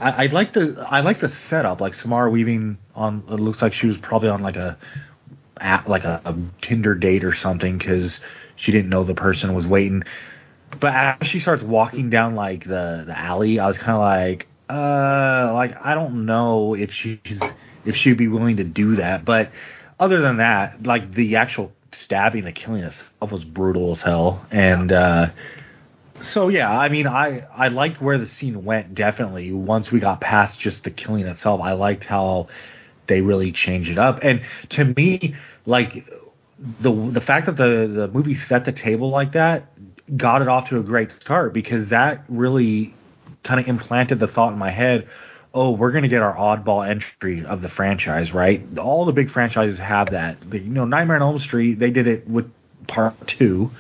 I, 0.01 0.25
I 0.25 0.27
like 0.27 0.53
the 0.53 0.85
I 0.89 1.01
like 1.01 1.21
the 1.21 1.29
setup, 1.29 1.81
like 1.81 1.95
Samara 1.95 2.31
Weaving 2.31 2.79
on. 2.97 3.25
It 3.29 3.35
looks 3.35 3.63
like 3.63 3.75
she 3.75 3.87
was 3.87 3.99
probably 3.99 4.29
on 4.29 4.43
like 4.43 4.57
a 4.57 4.77
at 5.61 5.89
like 5.89 6.03
a, 6.03 6.21
a 6.25 6.37
Tinder 6.61 6.97
date 6.97 7.23
or 7.25 7.35
something 7.35 7.79
because 7.79 8.19
she 8.57 8.73
didn't 8.73 8.91
know 8.91 9.05
the 9.05 9.15
person 9.15 9.55
was 9.55 9.67
waiting. 9.67 10.03
But 10.79 10.95
as 10.95 11.29
she 11.29 11.41
starts 11.41 11.63
walking 11.63 12.11
down 12.11 12.35
like 12.35 12.65
the 12.65 13.05
the 13.07 13.19
alley, 13.19 13.59
I 13.59 13.67
was 13.67 13.79
kind 13.79 13.93
of 13.93 14.01
like, 14.01 14.47
uh, 14.69 15.53
like 15.55 15.77
I 15.85 15.95
don't 15.95 16.27
know 16.27 16.75
if 16.75 16.93
she's 16.93 17.19
if 17.85 17.97
she'd 17.97 18.17
be 18.17 18.29
willing 18.29 18.57
to 18.57 18.65
do 18.65 18.97
that. 18.97 19.25
But 19.25 19.51
other 20.01 20.21
than 20.21 20.39
that, 20.39 20.83
like 20.83 21.13
the 21.13 21.37
actual 21.37 21.73
stabbing, 21.93 22.45
the 22.45 22.53
killing 22.53 22.83
itself 22.83 23.31
was 23.31 23.45
brutal 23.45 23.93
as 23.93 24.03
hell, 24.03 24.47
and 24.51 24.91
uh, 24.91 25.31
so 26.21 26.49
yeah, 26.49 26.71
I 26.71 26.89
mean, 26.89 27.07
I 27.07 27.45
I 27.55 27.69
liked 27.69 28.01
where 28.01 28.19
the 28.19 28.27
scene 28.27 28.65
went. 28.65 28.95
Definitely, 28.95 29.53
once 29.53 29.91
we 29.91 30.01
got 30.01 30.21
past 30.21 30.59
just 30.59 30.85
the 30.85 30.91
killing 30.91 31.27
itself, 31.27 31.61
I 31.61 31.73
liked 31.73 32.05
how 32.05 32.49
they 33.07 33.21
really 33.21 33.53
changed 33.53 33.91
it 33.91 33.99
up. 33.99 34.21
And 34.23 34.43
to 34.71 34.85
me, 34.85 35.35
like 35.67 36.07
the 36.81 36.93
the 36.93 37.21
fact 37.21 37.47
that 37.47 37.57
the 37.57 37.89
the 37.93 38.09
movie 38.09 38.35
set 38.35 38.65
the 38.65 38.73
table 38.73 39.11
like 39.11 39.33
that 39.33 39.72
got 40.17 40.43
it 40.43 40.49
off 40.49 40.69
to 40.69 40.79
a 40.79 40.83
great 40.83 41.11
start 41.21 41.53
because 41.53 41.89
that 41.89 42.25
really 42.29 42.95
kind 43.45 43.61
of 43.61 43.67
implanted 43.67 44.19
the 44.19 44.27
thought 44.27 44.53
in 44.53 44.59
my 44.59 44.71
head 44.71 45.09
oh 45.55 45.71
we're 45.71 45.91
going 45.91 46.03
to 46.03 46.09
get 46.09 46.23
our 46.23 46.35
oddball 46.35 46.87
entry 46.87 47.45
of 47.45 47.63
the 47.63 47.69
franchise 47.69 48.33
right? 48.33 48.79
All 48.79 49.05
the 49.05 49.13
big 49.13 49.31
franchises 49.31 49.79
have 49.79 50.11
that. 50.11 50.39
You 50.53 50.61
know 50.61 50.85
nightmare 50.85 51.17
on 51.17 51.23
elm 51.23 51.39
street 51.39 51.79
they 51.79 51.91
did 51.91 52.07
it 52.07 52.29
with 52.29 52.51
part 52.87 53.27
two. 53.27 53.71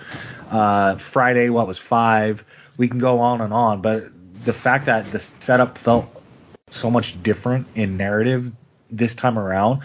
Uh, 0.50 0.98
friday 1.12 1.48
what 1.48 1.66
was 1.66 1.78
five? 1.78 2.42
We 2.76 2.88
can 2.88 2.98
go 2.98 3.20
on 3.20 3.40
and 3.40 3.52
on 3.52 3.82
but 3.82 4.04
the 4.44 4.52
fact 4.52 4.86
that 4.86 5.12
the 5.12 5.22
setup 5.44 5.78
felt 5.78 6.06
so 6.70 6.90
much 6.90 7.22
different 7.22 7.68
in 7.74 7.96
narrative 7.96 8.50
this 8.90 9.14
time 9.14 9.38
around 9.38 9.82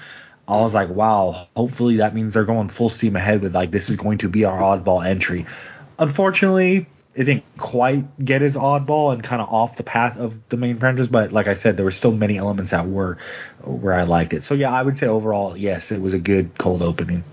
I 0.48 0.61
was 0.61 0.74
like, 0.74 0.90
wow, 0.90 1.48
hopefully 1.57 1.98
that 1.98 2.15
means 2.15 2.34
they're 2.34 2.45
going 2.45 2.69
full 2.69 2.90
steam 2.90 3.18
ahead 3.18 3.41
with 3.41 3.53
like 3.53 3.72
this 3.72 3.90
is 3.90 3.98
going 3.98 4.19
to 4.19 4.30
be 4.30 4.45
our 4.45 4.57
oddball 4.57 5.06
entry. 5.06 5.45
Unfortunately, 5.99 6.88
it 7.15 7.24
didn't 7.24 7.45
quite 7.57 8.24
get 8.24 8.44
as 8.44 8.53
oddball 8.53 9.11
and 9.11 9.24
kind 9.24 9.41
of 9.41 9.49
off 9.49 9.76
the 9.76 9.84
path 9.84 10.18
of 10.18 10.36
the 10.49 10.57
main 10.57 10.80
franchise, 10.80 11.07
but 11.07 11.32
like 11.34 11.48
I 11.48 11.56
said, 11.56 11.76
there 11.76 11.86
were 11.86 11.91
still 11.91 12.11
many 12.11 12.38
elements 12.38 12.72
that 12.72 12.88
were 12.88 13.18
where 13.64 13.94
I 13.94 14.03
liked 14.03 14.34
it. 14.34 14.44
So 14.44 14.53
yeah, 14.53 14.72
I 14.72 14.84
would 14.84 14.99
say 14.99 15.07
overall, 15.07 15.57
yes, 15.57 15.91
it 15.91 15.99
was 15.99 16.14
a 16.14 16.19
good 16.19 16.56
cold 16.60 16.84
opening. 16.84 17.24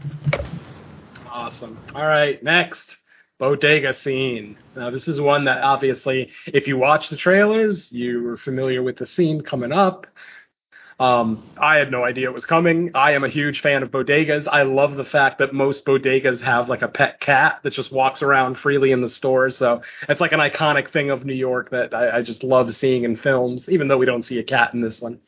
Awesome. 1.31 1.79
All 1.95 2.07
right, 2.07 2.43
next 2.43 2.97
bodega 3.39 3.95
scene. 3.95 4.57
Now, 4.75 4.91
this 4.91 5.07
is 5.07 5.21
one 5.21 5.45
that 5.45 5.63
obviously, 5.63 6.31
if 6.47 6.67
you 6.67 6.79
watch 6.79 7.11
the 7.11 7.17
trailers, 7.17 7.93
you 7.93 8.23
were 8.23 8.39
familiar 8.39 8.83
with 8.83 8.97
the 8.97 9.07
scene 9.07 9.43
coming 9.43 9.73
up. 9.73 10.07
Um, 11.01 11.43
I 11.61 11.77
had 11.77 11.91
no 11.91 12.05
idea 12.05 12.29
it 12.29 12.35
was 12.35 12.47
coming. 12.47 12.93
I 12.95 13.13
am 13.13 13.25
a 13.25 13.29
huge 13.29 13.61
fan 13.61 13.83
of 13.83 13.91
bodegas. 13.91 14.47
I 14.47 14.63
love 14.63 14.97
the 14.97 15.05
fact 15.05 15.39
that 15.39 15.53
most 15.53 15.85
bodegas 15.85 16.41
have 16.41 16.69
like 16.69 16.83
a 16.83 16.89
pet 16.89 17.21
cat 17.21 17.61
that 17.65 17.73
just 17.73 17.91
walks 17.91 18.23
around 18.23 18.59
freely 18.59 18.93
in 18.93 19.01
the 19.01 19.11
store. 19.11 19.51
So 19.51 19.83
it's 20.09 20.21
like 20.21 20.33
an 20.33 20.41
iconic 20.41 20.91
thing 20.91 21.11
of 21.11 21.25
New 21.25 21.35
York 21.35 21.71
that 21.71 21.95
I, 21.95 22.19
I 22.19 22.23
just 22.23 22.45
love 22.45 22.73
seeing 22.75 23.05
in 23.05 23.17
films, 23.17 23.69
even 23.69 23.89
though 23.89 23.99
we 23.99 24.07
don't 24.07 24.25
see 24.25 24.39
a 24.39 24.45
cat 24.45 24.73
in 24.73 24.81
this 24.81 25.01
one. 25.01 25.21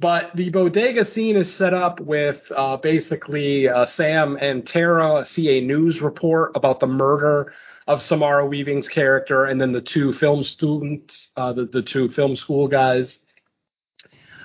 But 0.00 0.32
the 0.34 0.50
bodega 0.50 1.04
scene 1.12 1.36
is 1.36 1.54
set 1.54 1.72
up 1.72 2.00
with 2.00 2.40
uh, 2.54 2.78
basically 2.78 3.68
uh, 3.68 3.86
Sam 3.86 4.36
and 4.40 4.66
Tara 4.66 5.24
see 5.26 5.50
a 5.50 5.60
news 5.60 6.00
report 6.00 6.52
about 6.56 6.80
the 6.80 6.86
murder 6.86 7.52
of 7.86 8.02
Samara 8.02 8.48
Weaving's 8.48 8.88
character, 8.88 9.44
and 9.44 9.60
then 9.60 9.72
the 9.72 9.80
two 9.80 10.12
film 10.14 10.42
students, 10.42 11.30
uh, 11.36 11.52
the, 11.52 11.66
the 11.66 11.82
two 11.82 12.08
film 12.08 12.34
school 12.34 12.66
guys. 12.66 13.18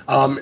Um, 0.09 0.39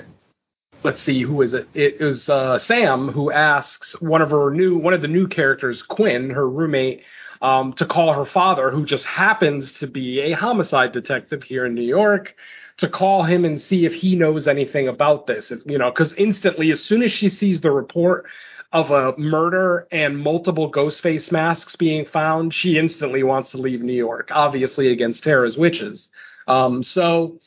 let's 0.82 1.02
see, 1.02 1.22
who 1.22 1.42
is 1.42 1.52
it? 1.52 1.68
It 1.74 2.00
is 2.00 2.26
uh, 2.28 2.58
Sam 2.58 3.08
who 3.08 3.30
asks 3.30 3.94
one 4.00 4.22
of 4.22 4.30
her 4.30 4.50
new, 4.50 4.78
one 4.78 4.94
of 4.94 5.02
the 5.02 5.08
new 5.08 5.28
characters, 5.28 5.82
Quinn, 5.82 6.30
her 6.30 6.48
roommate, 6.48 7.02
um, 7.42 7.74
to 7.74 7.84
call 7.84 8.14
her 8.14 8.24
father, 8.24 8.70
who 8.70 8.86
just 8.86 9.04
happens 9.04 9.74
to 9.74 9.86
be 9.86 10.20
a 10.20 10.32
homicide 10.32 10.92
detective 10.92 11.42
here 11.42 11.66
in 11.66 11.74
New 11.74 11.82
York, 11.82 12.34
to 12.78 12.88
call 12.88 13.24
him 13.24 13.44
and 13.44 13.60
see 13.60 13.84
if 13.84 13.92
he 13.92 14.16
knows 14.16 14.48
anything 14.48 14.88
about 14.88 15.26
this. 15.26 15.50
If, 15.50 15.60
you 15.66 15.76
know, 15.76 15.90
because 15.90 16.14
instantly, 16.14 16.70
as 16.70 16.82
soon 16.82 17.02
as 17.02 17.12
she 17.12 17.28
sees 17.28 17.60
the 17.60 17.70
report 17.70 18.24
of 18.72 18.90
a 18.90 19.16
murder 19.18 19.86
and 19.92 20.18
multiple 20.18 20.68
ghost 20.68 21.02
face 21.02 21.30
masks 21.30 21.76
being 21.76 22.06
found, 22.06 22.54
she 22.54 22.78
instantly 22.78 23.22
wants 23.22 23.50
to 23.50 23.58
leave 23.58 23.82
New 23.82 23.92
York, 23.92 24.30
obviously 24.32 24.88
against 24.88 25.24
Tara's 25.24 25.58
wishes. 25.58 26.08
Um, 26.46 26.82
so 26.82 27.38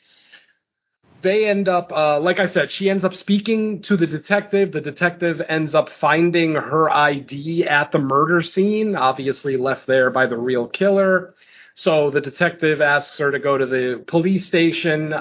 they 1.21 1.47
end 1.47 1.67
up, 1.67 1.91
uh, 1.91 2.19
like 2.19 2.39
I 2.39 2.47
said, 2.47 2.71
she 2.71 2.89
ends 2.89 3.03
up 3.03 3.13
speaking 3.13 3.81
to 3.83 3.97
the 3.97 4.07
detective. 4.07 4.71
The 4.71 4.81
detective 4.81 5.41
ends 5.47 5.73
up 5.73 5.89
finding 5.89 6.55
her 6.55 6.89
ID 6.89 7.67
at 7.67 7.91
the 7.91 7.99
murder 7.99 8.41
scene, 8.41 8.95
obviously 8.95 9.57
left 9.57 9.87
there 9.87 10.09
by 10.09 10.27
the 10.27 10.37
real 10.37 10.67
killer. 10.67 11.35
So 11.75 12.11
the 12.11 12.21
detective 12.21 12.81
asks 12.81 13.17
her 13.17 13.31
to 13.31 13.39
go 13.39 13.57
to 13.57 13.65
the 13.65 14.03
police 14.05 14.45
station. 14.45 15.13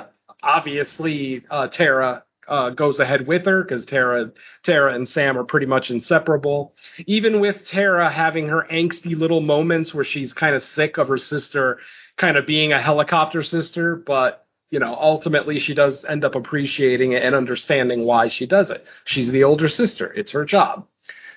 Obviously, 0.42 1.44
uh, 1.50 1.68
Tara 1.68 2.24
uh, 2.48 2.70
goes 2.70 2.98
ahead 2.98 3.26
with 3.26 3.46
her 3.46 3.62
because 3.62 3.86
Tara, 3.86 4.32
Tara 4.64 4.94
and 4.94 5.08
Sam 5.08 5.38
are 5.38 5.44
pretty 5.44 5.66
much 5.66 5.90
inseparable. 5.90 6.74
Even 7.06 7.40
with 7.40 7.66
Tara 7.68 8.10
having 8.10 8.48
her 8.48 8.66
angsty 8.70 9.16
little 9.16 9.40
moments 9.40 9.94
where 9.94 10.04
she's 10.04 10.34
kind 10.34 10.54
of 10.54 10.64
sick 10.64 10.98
of 10.98 11.08
her 11.08 11.18
sister 11.18 11.78
kind 12.16 12.36
of 12.36 12.46
being 12.46 12.72
a 12.72 12.80
helicopter 12.80 13.42
sister, 13.42 13.96
but 13.96 14.46
you 14.70 14.78
know, 14.78 14.96
ultimately 14.98 15.58
she 15.58 15.74
does 15.74 16.04
end 16.04 16.24
up 16.24 16.34
appreciating 16.34 17.12
it 17.12 17.22
and 17.22 17.34
understanding 17.34 18.04
why 18.04 18.28
she 18.28 18.46
does 18.46 18.70
it. 18.70 18.84
She's 19.04 19.30
the 19.30 19.44
older 19.44 19.68
sister. 19.68 20.12
It's 20.12 20.30
her 20.32 20.44
job. 20.44 20.86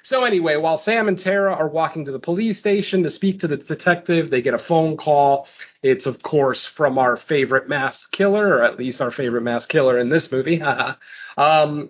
So 0.04 0.26
anyway, 0.26 0.58
while 0.58 0.78
Sam 0.78 1.08
and 1.08 1.18
Tara 1.18 1.54
are 1.54 1.70
walking 1.70 2.06
to 2.06 2.12
the 2.12 2.20
police 2.20 2.60
station 2.60 3.04
to 3.04 3.10
speak 3.10 3.40
to 3.40 3.48
the 3.48 3.56
detective, 3.56 4.30
they 4.30 4.42
get 4.42 4.54
a 4.54 4.60
phone 4.60 4.98
call. 4.98 5.48
It's 5.82 6.06
of 6.06 6.22
course 6.22 6.66
from 6.66 6.98
our 6.98 7.16
favorite 7.16 7.70
mass 7.70 8.06
killer, 8.08 8.58
or 8.58 8.64
at 8.64 8.78
least 8.78 9.00
our 9.00 9.12
favorite 9.12 9.44
mass 9.44 9.66
killer 9.66 9.98
in 9.98 10.10
this 10.10 10.30
movie. 10.30 10.62
um, 11.38 11.90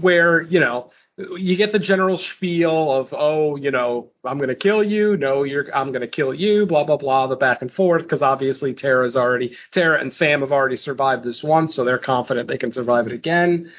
where, 0.00 0.40
you 0.42 0.60
know, 0.60 0.92
you 1.38 1.56
get 1.56 1.72
the 1.72 1.78
general 1.78 2.18
spiel 2.18 2.92
of 2.92 3.08
oh 3.12 3.56
you 3.56 3.70
know 3.70 4.08
i'm 4.24 4.38
going 4.38 4.48
to 4.48 4.54
kill 4.54 4.82
you. 4.82 5.16
No 5.16 5.42
you're 5.42 5.74
i'm 5.74 5.92
going 5.92 6.02
to 6.02 6.08
kill 6.08 6.32
you 6.34 6.66
blah 6.66 6.84
blah 6.84 6.96
blah 6.96 7.26
the 7.26 7.36
back 7.36 7.62
and 7.62 7.72
forth 7.72 8.02
because 8.02 8.22
obviously 8.22 8.74
tara's 8.74 9.16
already 9.16 9.56
tara 9.72 10.00
and 10.00 10.12
sam 10.12 10.40
have 10.40 10.52
already 10.52 10.76
survived 10.76 11.24
this 11.24 11.42
once 11.42 11.74
so 11.74 11.84
they're 11.84 11.98
confident 11.98 12.48
they 12.48 12.58
can 12.58 12.72
survive 12.72 13.06
it 13.06 13.12
again. 13.12 13.72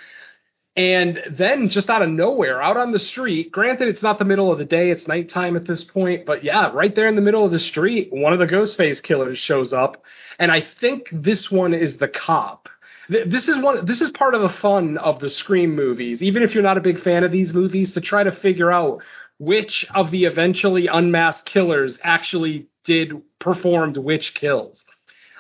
And 0.78 1.20
then 1.30 1.68
just 1.68 1.90
out 1.90 2.02
of 2.02 2.10
nowhere 2.10 2.62
out 2.62 2.78
on 2.78 2.92
the 2.92 3.00
street 3.00 3.52
granted 3.52 3.88
it's 3.88 4.02
not 4.02 4.20
the 4.20 4.26
middle 4.26 4.52
of 4.52 4.58
the 4.58 4.66
day 4.66 4.90
it's 4.92 5.08
nighttime 5.08 5.56
at 5.56 5.66
this 5.66 5.84
point 5.84 6.26
but 6.26 6.44
yeah 6.44 6.72
right 6.74 6.96
there 6.96 7.08
in 7.08 7.16
the 7.16 7.22
middle 7.22 7.46
of 7.46 7.52
the 7.52 7.60
street 7.60 8.10
one 8.12 8.34
of 8.34 8.40
the 8.40 8.48
ghostface 8.48 9.02
killers 9.02 9.38
shows 9.38 9.74
up. 9.74 10.04
And 10.40 10.52
i 10.52 10.62
think 10.62 11.08
this 11.12 11.52
one 11.52 11.74
is 11.74 11.98
the 11.98 12.08
cop 12.08 12.70
this 13.12 13.48
is 13.50 13.58
one 13.58 13.86
this 13.86 14.02
is 14.02 14.10
part 14.12 14.36
of 14.36 14.42
the 14.42 14.50
fun 14.50 14.98
of 14.98 15.20
the 15.20 15.30
Scream 15.30 15.76
movies, 15.76 16.22
even 16.22 16.44
if 16.44 16.54
you're 16.54 16.64
not 16.64 16.78
a 16.78 16.82
big 16.82 17.02
fan 17.02 17.24
of 17.24 17.32
these 17.32 17.54
movies, 17.54 17.94
to 17.94 18.02
try 18.02 18.24
to 18.24 18.32
figure 18.32 18.72
out 18.72 19.02
which 19.38 19.86
of 19.94 20.12
the 20.12 20.26
eventually 20.26 20.88
unmasked 20.88 21.46
killers 21.46 21.98
actually 22.04 22.68
did 22.86 23.22
performed 23.40 23.98
which 23.98 24.34
kills. 24.34 24.86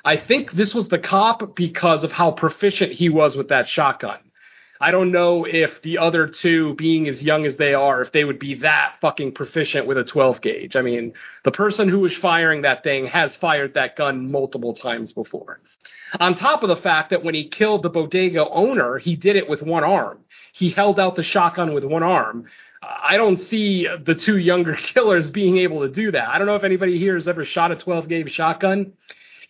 I 0.04 0.18
think 0.18 0.52
this 0.52 0.74
was 0.74 0.90
the 0.90 1.00
cop 1.00 1.56
because 1.56 2.04
of 2.04 2.12
how 2.12 2.32
proficient 2.32 2.92
he 2.92 3.10
was 3.10 3.36
with 3.36 3.50
that 3.50 3.70
shotgun. 3.70 4.20
I 4.82 4.90
don't 4.90 5.12
know 5.12 5.46
if 5.46 5.82
the 5.84 6.00
other 6.00 6.26
two, 6.28 6.74
being 6.74 7.08
as 7.08 7.22
young 7.22 7.46
as 7.46 7.56
they 7.56 7.76
are, 7.76 8.02
if 8.02 8.12
they 8.12 8.24
would 8.24 8.40
be 8.40 8.56
that 8.56 8.96
fucking 9.00 9.34
proficient 9.34 9.86
with 9.86 10.00
a 10.00 10.04
12 10.04 10.42
gauge. 10.42 10.76
I 10.76 10.82
mean, 10.82 11.14
the 11.44 11.52
person 11.52 11.88
who 11.88 12.00
was 12.00 12.16
firing 12.16 12.64
that 12.64 12.84
thing 12.84 13.06
has 13.06 13.36
fired 13.36 13.76
that 13.76 13.96
gun 13.96 14.32
multiple 14.32 14.74
times 14.74 15.14
before. 15.14 15.62
On 16.20 16.38
top 16.38 16.64
of 16.64 16.70
the 16.70 16.76
fact 16.76 17.12
that 17.12 17.24
when 17.24 17.34
he 17.34 17.48
killed 17.48 17.84
the 17.84 17.90
bodega 17.90 18.48
owner, 18.50 18.98
he 18.98 19.16
did 19.16 19.36
it 19.36 19.50
with 19.50 19.62
one 19.62 19.84
arm. 19.84 20.20
He 20.54 20.72
held 20.72 21.00
out 21.00 21.16
the 21.16 21.24
shotgun 21.24 21.74
with 21.74 21.84
one 21.84 22.04
arm. 22.04 22.46
I 22.82 23.18
don't 23.18 23.38
see 23.38 23.88
the 23.88 24.16
two 24.16 24.38
younger 24.38 24.76
killers 24.94 25.30
being 25.30 25.58
able 25.58 25.82
to 25.82 25.90
do 25.90 26.12
that. 26.12 26.30
I 26.30 26.38
don't 26.38 26.48
know 26.48 26.56
if 26.56 26.64
anybody 26.64 26.98
here 26.98 27.16
has 27.16 27.28
ever 27.28 27.46
shot 27.46 27.72
a 27.72 27.76
12 27.76 28.08
gauge 28.08 28.32
shotgun. 28.32 28.94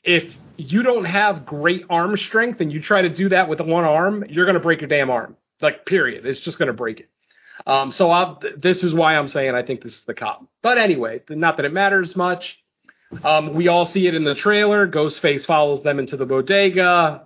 If 0.04 0.34
you 0.58 0.84
don't 0.84 1.06
have 1.06 1.46
great 1.46 1.86
arm 1.90 2.18
strength 2.18 2.62
and 2.62 2.72
you 2.72 2.82
try 2.82 3.02
to 3.02 3.10
do 3.10 3.30
that 3.30 3.50
with 3.50 3.60
one 3.62 3.86
arm, 3.86 4.26
you're 4.30 4.46
going 4.46 4.56
to 4.56 4.62
break 4.62 4.82
your 4.82 4.90
damn 4.90 5.10
arm. 5.10 5.38
Like, 5.62 5.86
period. 5.86 6.26
It's 6.26 6.40
just 6.40 6.58
going 6.58 6.68
to 6.68 6.74
break 6.74 7.00
it. 7.00 7.10
Um, 7.66 7.92
so 7.92 8.10
I'll, 8.10 8.42
this 8.58 8.84
is 8.84 8.94
why 8.94 9.16
I'm 9.16 9.28
saying 9.28 9.54
I 9.54 9.64
think 9.64 9.82
this 9.82 9.94
is 9.94 10.04
the 10.06 10.14
cop. 10.14 10.46
But 10.62 10.78
anyway, 10.78 11.22
not 11.30 11.58
that 11.58 11.66
it 11.66 11.74
matters 11.74 12.16
much. 12.16 12.60
Um, 13.24 13.54
we 13.54 13.68
all 13.68 13.86
see 13.86 14.08
it 14.08 14.16
in 14.16 14.24
the 14.24 14.36
trailer. 14.36 14.88
Ghostface 14.88 15.46
follows 15.46 15.84
them 15.84 16.00
into 16.00 16.18
the 16.18 16.26
bodega. 16.26 17.24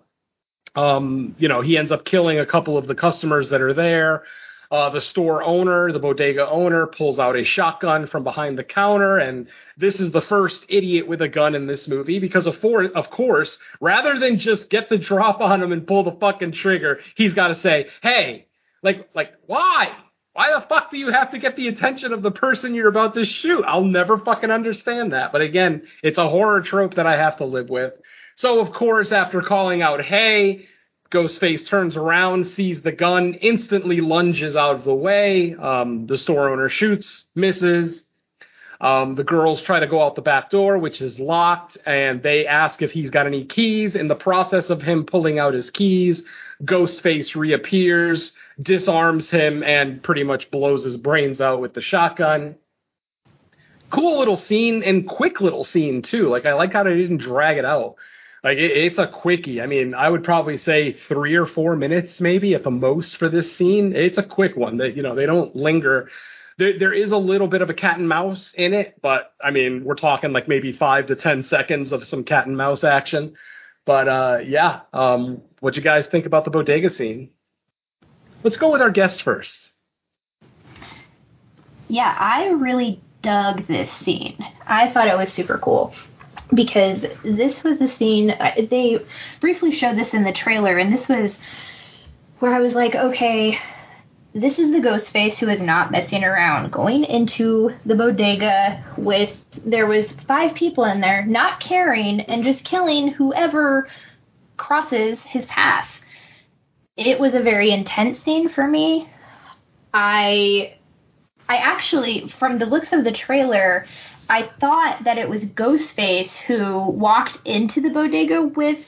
Um, 0.75 1.35
you 1.37 1.47
know, 1.47 1.61
he 1.61 1.77
ends 1.77 1.91
up 1.91 2.05
killing 2.05 2.39
a 2.39 2.45
couple 2.45 2.77
of 2.77 2.87
the 2.87 2.95
customers 2.95 3.49
that 3.49 3.61
are 3.61 3.73
there. 3.73 4.23
Uh, 4.71 4.89
the 4.89 4.99
store 4.99 5.43
owner, 5.43 5.91
the 5.91 5.99
bodega 5.99 6.49
owner, 6.49 6.87
pulls 6.87 7.19
out 7.19 7.35
a 7.35 7.43
shotgun 7.43 8.07
from 8.07 8.23
behind 8.23 8.57
the 8.57 8.63
counter, 8.63 9.19
and 9.19 9.47
this 9.77 9.99
is 9.99 10.11
the 10.11 10.21
first 10.23 10.65
idiot 10.67 11.07
with 11.07 11.21
a 11.21 11.29
gun 11.29 11.53
in 11.53 11.67
this 11.67 11.87
movie 11.87 12.17
because, 12.19 12.47
of, 12.47 12.57
for, 12.57 12.83
of 12.83 13.09
course, 13.11 13.57
rather 13.79 14.17
than 14.17 14.39
just 14.39 14.69
get 14.71 14.89
the 14.89 14.97
drop 14.97 15.39
on 15.39 15.61
him 15.61 15.71
and 15.71 15.85
pull 15.85 16.03
the 16.03 16.17
fucking 16.19 16.51
trigger, 16.51 16.99
he's 17.15 17.33
got 17.33 17.49
to 17.49 17.55
say, 17.55 17.87
"Hey, 18.01 18.47
like, 18.81 19.07
like, 19.13 19.33
why? 19.45 19.93
Why 20.35 20.53
the 20.53 20.67
fuck 20.67 20.91
do 20.91 20.97
you 20.97 21.13
have 21.13 21.31
to 21.31 21.39
get 21.39 21.55
the 21.55 21.69
attention 21.69 22.11
of 22.11 22.21
the 22.21 22.29
person 22.29 22.75
you're 22.75 22.89
about 22.89 23.13
to 23.13 23.23
shoot? 23.23 23.63
I'll 23.65 23.85
never 23.85 24.17
fucking 24.17 24.51
understand 24.51 25.13
that." 25.13 25.31
But 25.31 25.39
again, 25.39 25.83
it's 26.03 26.17
a 26.17 26.27
horror 26.27 26.59
trope 26.59 26.95
that 26.95 27.07
I 27.07 27.15
have 27.15 27.37
to 27.37 27.45
live 27.45 27.69
with. 27.69 27.93
So, 28.35 28.59
of 28.59 28.73
course, 28.73 29.13
after 29.13 29.41
calling 29.41 29.81
out, 29.81 30.01
"Hey," 30.01 30.67
Ghostface 31.09 31.65
turns 31.65 31.95
around, 31.95 32.47
sees 32.47 32.81
the 32.81 32.91
gun, 32.91 33.35
instantly 33.35 34.01
lunges 34.01 34.57
out 34.57 34.75
of 34.75 34.83
the 34.83 34.93
way. 34.93 35.55
Um, 35.55 36.05
the 36.05 36.17
store 36.17 36.49
owner 36.49 36.67
shoots, 36.67 37.23
misses. 37.33 38.03
Um, 38.81 39.15
the 39.15 39.23
girls 39.23 39.61
try 39.61 39.79
to 39.79 39.87
go 39.87 40.03
out 40.03 40.15
the 40.15 40.21
back 40.21 40.49
door, 40.49 40.77
which 40.77 41.01
is 41.01 41.19
locked, 41.19 41.77
and 41.85 42.21
they 42.21 42.45
ask 42.45 42.81
if 42.81 42.91
he's 42.91 43.09
got 43.09 43.25
any 43.25 43.45
keys. 43.45 43.95
In 43.95 44.07
the 44.07 44.15
process 44.15 44.69
of 44.69 44.81
him 44.81 45.05
pulling 45.05 45.39
out 45.39 45.53
his 45.53 45.69
keys, 45.71 46.23
Ghostface 46.63 47.35
reappears, 47.35 48.31
disarms 48.61 49.29
him, 49.29 49.63
and 49.63 50.03
pretty 50.03 50.23
much 50.23 50.51
blows 50.51 50.83
his 50.83 50.97
brains 50.97 51.41
out 51.41 51.61
with 51.61 51.73
the 51.73 51.81
shotgun. 51.81 52.55
Cool 53.91 54.19
little 54.19 54.35
scene 54.35 54.83
and 54.83 55.07
quick 55.07 55.39
little 55.39 55.63
scene 55.63 56.01
too. 56.01 56.27
Like 56.27 56.45
I 56.45 56.53
like 56.53 56.73
how 56.73 56.83
they 56.83 56.95
didn't 56.95 57.17
drag 57.17 57.57
it 57.57 57.65
out. 57.65 57.95
Like 58.43 58.57
it, 58.57 58.71
it's 58.71 58.97
a 58.97 59.07
quickie. 59.07 59.61
I 59.61 59.67
mean, 59.67 59.93
I 59.93 60.09
would 60.09 60.23
probably 60.23 60.57
say 60.57 60.93
three 60.93 61.35
or 61.35 61.45
four 61.45 61.75
minutes, 61.75 62.19
maybe 62.19 62.55
at 62.55 62.63
the 62.63 62.71
most, 62.71 63.17
for 63.17 63.29
this 63.29 63.55
scene. 63.55 63.95
It's 63.95 64.17
a 64.17 64.23
quick 64.23 64.55
one. 64.55 64.77
That 64.77 64.95
you 64.95 65.03
know 65.03 65.15
they 65.15 65.25
don't 65.25 65.55
linger. 65.55 66.09
There, 66.57 66.79
there 66.79 66.93
is 66.93 67.11
a 67.11 67.17
little 67.17 67.47
bit 67.47 67.61
of 67.61 67.69
a 67.69 67.73
cat 67.73 67.97
and 67.97 68.07
mouse 68.07 68.53
in 68.55 68.73
it, 68.73 68.99
but 69.01 69.33
I 69.43 69.51
mean, 69.51 69.83
we're 69.83 69.95
talking 69.95 70.31
like 70.31 70.47
maybe 70.47 70.71
five 70.71 71.07
to 71.07 71.15
ten 71.15 71.43
seconds 71.43 71.91
of 71.91 72.07
some 72.07 72.23
cat 72.23 72.47
and 72.47 72.55
mouse 72.55 72.83
action. 72.83 73.35
But 73.85 74.07
uh, 74.07 74.37
yeah, 74.45 74.81
um, 74.93 75.41
what 75.59 75.75
you 75.75 75.81
guys 75.81 76.07
think 76.07 76.25
about 76.25 76.45
the 76.45 76.51
bodega 76.51 76.89
scene? 76.89 77.29
Let's 78.43 78.57
go 78.57 78.71
with 78.71 78.81
our 78.81 78.89
guest 78.89 79.21
first. 79.21 79.71
Yeah, 81.87 82.15
I 82.17 82.49
really 82.49 83.01
dug 83.21 83.67
this 83.67 83.89
scene. 84.03 84.37
I 84.65 84.91
thought 84.91 85.07
it 85.07 85.17
was 85.17 85.31
super 85.33 85.57
cool 85.57 85.93
because 86.53 87.05
this 87.23 87.63
was 87.63 87.81
a 87.81 87.89
scene 87.89 88.31
uh, 88.31 88.53
they 88.69 89.03
briefly 89.41 89.71
showed 89.71 89.97
this 89.97 90.13
in 90.13 90.23
the 90.23 90.31
trailer 90.31 90.77
and 90.77 90.93
this 90.93 91.09
was 91.09 91.31
where 92.39 92.53
I 92.53 92.59
was 92.59 92.73
like, 92.73 92.95
okay, 92.95 93.57
this 94.35 94.59
is 94.59 94.69
the 94.73 94.81
ghost 94.81 95.11
face 95.11 95.39
who 95.39 95.47
is 95.47 95.61
not 95.61 95.91
messing 95.91 96.25
around. 96.25 96.69
Going 96.69 97.05
into 97.05 97.71
the 97.85 97.95
bodega 97.95 98.83
with 98.97 99.33
there 99.65 99.87
was 99.87 100.07
five 100.27 100.53
people 100.55 100.83
in 100.83 100.99
there, 100.99 101.25
not 101.25 101.61
caring 101.61 102.19
and 102.19 102.43
just 102.43 102.65
killing 102.65 103.07
whoever 103.07 103.87
crosses 104.57 105.19
his 105.21 105.45
path. 105.45 105.87
It 106.97 107.17
was 107.17 107.33
a 107.33 107.41
very 107.41 107.71
intense 107.71 108.21
scene 108.23 108.49
for 108.49 108.67
me. 108.67 109.09
I 109.93 110.75
I 111.47 111.55
actually 111.55 112.27
from 112.37 112.59
the 112.59 112.65
looks 112.65 112.91
of 112.91 113.05
the 113.05 113.13
trailer, 113.13 113.87
I 114.27 114.49
thought 114.59 115.05
that 115.05 115.17
it 115.17 115.29
was 115.29 115.43
Ghostface 115.43 116.31
who 116.45 116.89
walked 116.89 117.39
into 117.45 117.79
the 117.79 117.89
bodega 117.89 118.41
with 118.41 118.83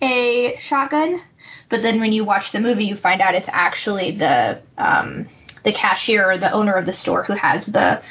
a 0.00 0.58
shotgun, 0.62 1.20
but 1.68 1.82
then 1.82 2.00
when 2.00 2.12
you 2.12 2.24
watch 2.24 2.52
the 2.52 2.60
movie, 2.60 2.84
you 2.84 2.96
find 2.96 3.20
out 3.20 3.34
it's 3.34 3.48
actually 3.50 4.16
the 4.16 4.60
um, 4.78 5.28
the 5.64 5.72
cashier 5.72 6.30
or 6.30 6.38
the 6.38 6.52
owner 6.52 6.74
of 6.74 6.86
the 6.86 6.92
store 6.92 7.24
who 7.24 7.34
has 7.34 7.64
the 7.66 8.02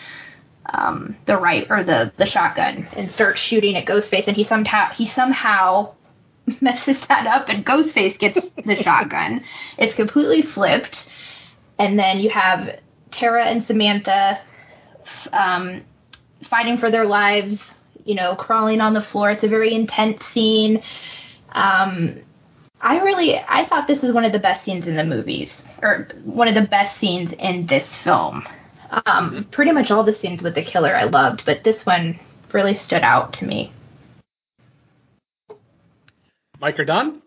um, 0.73 1.15
the 1.25 1.37
right 1.37 1.65
or 1.69 1.83
the 1.83 2.11
the 2.17 2.25
shotgun 2.25 2.87
and 2.93 3.11
starts 3.11 3.39
shooting 3.39 3.75
at 3.75 3.85
Ghostface, 3.85 4.27
and 4.27 4.35
he 4.35 4.43
somehow 4.43 4.91
he 4.93 5.07
somehow 5.07 5.93
messes 6.61 6.97
that 7.07 7.27
up, 7.27 7.49
and 7.49 7.65
Ghostface 7.65 8.19
gets 8.19 8.39
the 8.65 8.75
shotgun. 8.83 9.43
It's 9.77 9.95
completely 9.95 10.41
flipped, 10.41 11.09
and 11.79 11.97
then 11.97 12.19
you 12.19 12.29
have 12.29 12.79
Tara 13.11 13.45
and 13.45 13.65
Samantha. 13.65 14.41
Um, 15.31 15.83
fighting 16.49 16.77
for 16.77 16.89
their 16.89 17.05
lives, 17.05 17.59
you 18.03 18.15
know, 18.15 18.35
crawling 18.35 18.81
on 18.81 18.93
the 18.93 19.01
floor. 19.01 19.31
It's 19.31 19.43
a 19.43 19.47
very 19.47 19.73
intense 19.73 20.21
scene. 20.33 20.81
Um, 21.51 22.21
I 22.85 22.99
really, 22.99 23.35
I 23.35 23.65
thought 23.67 23.87
this 23.87 24.03
was 24.03 24.11
one 24.11 24.25
of 24.25 24.31
the 24.31 24.37
best 24.37 24.63
scenes 24.63 24.87
in 24.87 24.95
the 24.95 25.03
movies, 25.03 25.49
or 25.81 26.07
one 26.23 26.47
of 26.47 26.53
the 26.53 26.67
best 26.67 26.99
scenes 26.99 27.33
in 27.39 27.65
this 27.65 27.87
film. 28.03 28.47
Um, 29.07 29.47
pretty 29.49 29.71
much 29.71 29.89
all 29.89 30.03
the 30.03 30.13
scenes 30.13 30.43
with 30.43 30.53
the 30.53 30.61
killer 30.61 30.95
I 30.95 31.05
loved, 31.05 31.45
but 31.47 31.63
this 31.63 31.83
one 31.83 32.19
really 32.53 32.75
stood 32.75 33.01
out 33.01 33.33
to 33.33 33.45
me. 33.45 33.73
Mike 36.59 36.79
or 36.79 36.85
Don? 36.85 37.23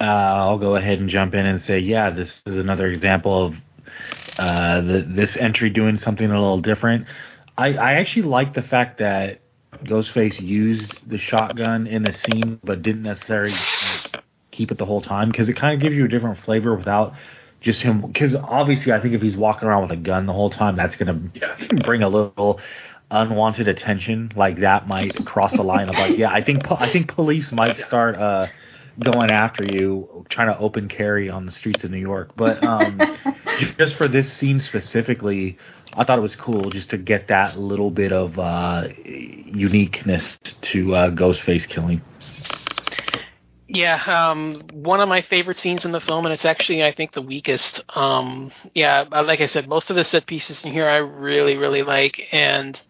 Uh, 0.00 0.04
I'll 0.04 0.58
go 0.58 0.76
ahead 0.76 1.00
and 1.00 1.08
jump 1.08 1.34
in 1.34 1.44
and 1.44 1.60
say, 1.60 1.80
yeah, 1.80 2.10
this 2.10 2.32
is 2.46 2.54
another 2.54 2.86
example 2.86 3.46
of 3.46 3.54
uh, 4.38 4.80
the, 4.80 5.06
this 5.08 5.36
entry 5.36 5.70
doing 5.70 5.96
something 5.96 6.30
a 6.30 6.40
little 6.40 6.60
different. 6.60 7.06
I, 7.58 7.74
I 7.74 7.92
actually 7.94 8.22
like 8.22 8.54
the 8.54 8.62
fact 8.62 8.98
that 8.98 9.39
Ghostface 9.84 10.40
used 10.40 11.08
the 11.08 11.18
shotgun 11.18 11.86
in 11.86 12.02
the 12.02 12.12
scene, 12.12 12.60
but 12.62 12.82
didn't 12.82 13.02
necessarily 13.02 13.54
keep 14.50 14.70
it 14.70 14.78
the 14.78 14.84
whole 14.84 15.00
time 15.00 15.30
because 15.30 15.48
it 15.48 15.54
kind 15.54 15.74
of 15.74 15.80
gives 15.80 15.96
you 15.96 16.04
a 16.04 16.08
different 16.08 16.38
flavor 16.38 16.74
without 16.74 17.14
just 17.60 17.80
him. 17.82 18.00
Because 18.00 18.34
obviously, 18.34 18.92
I 18.92 19.00
think 19.00 19.14
if 19.14 19.22
he's 19.22 19.36
walking 19.36 19.68
around 19.68 19.82
with 19.82 19.92
a 19.92 19.96
gun 19.96 20.26
the 20.26 20.32
whole 20.32 20.50
time, 20.50 20.76
that's 20.76 20.96
going 20.96 21.32
to 21.32 21.40
yeah. 21.40 21.66
bring 21.84 22.02
a 22.02 22.08
little 22.08 22.60
unwanted 23.10 23.68
attention. 23.68 24.32
Like 24.34 24.58
that 24.58 24.88
might 24.88 25.14
cross 25.24 25.52
the 25.52 25.62
line 25.62 25.88
of 25.88 25.94
like, 25.94 26.18
yeah, 26.18 26.30
I 26.30 26.42
think 26.42 26.70
I 26.70 26.90
think 26.90 27.14
police 27.14 27.52
might 27.52 27.76
start 27.78 28.16
uh, 28.16 28.48
going 28.98 29.30
after 29.30 29.64
you, 29.64 30.26
trying 30.28 30.48
to 30.48 30.58
open 30.58 30.88
carry 30.88 31.30
on 31.30 31.46
the 31.46 31.52
streets 31.52 31.84
of 31.84 31.90
New 31.90 31.98
York. 31.98 32.32
But 32.36 32.64
um, 32.64 33.00
just 33.78 33.96
for 33.96 34.08
this 34.08 34.32
scene 34.32 34.60
specifically, 34.60 35.58
I 35.94 36.04
thought 36.04 36.18
it 36.18 36.22
was 36.22 36.36
cool 36.36 36.70
just 36.70 36.90
to 36.90 36.98
get 36.98 37.28
that 37.28 37.58
little 37.58 37.90
bit 37.90 38.12
of 38.12 38.38
uh, 38.38 38.88
uniqueness 39.04 40.38
to 40.62 40.94
uh, 40.94 41.10
Ghostface 41.10 41.66
killing. 41.68 42.02
Yeah, 43.72 44.02
um, 44.06 44.62
one 44.72 45.00
of 45.00 45.08
my 45.08 45.22
favorite 45.22 45.56
scenes 45.56 45.84
in 45.84 45.92
the 45.92 46.00
film, 46.00 46.26
and 46.26 46.32
it's 46.32 46.44
actually 46.44 46.84
I 46.84 46.90
think 46.90 47.12
the 47.12 47.22
weakest. 47.22 47.82
Um, 47.96 48.50
yeah, 48.74 49.02
like 49.02 49.40
I 49.40 49.46
said, 49.46 49.68
most 49.68 49.90
of 49.90 49.96
the 49.96 50.02
set 50.02 50.26
pieces 50.26 50.64
in 50.64 50.72
here 50.72 50.88
I 50.88 50.96
really 50.96 51.56
really 51.56 51.84
like, 51.84 52.28
and 52.32 52.80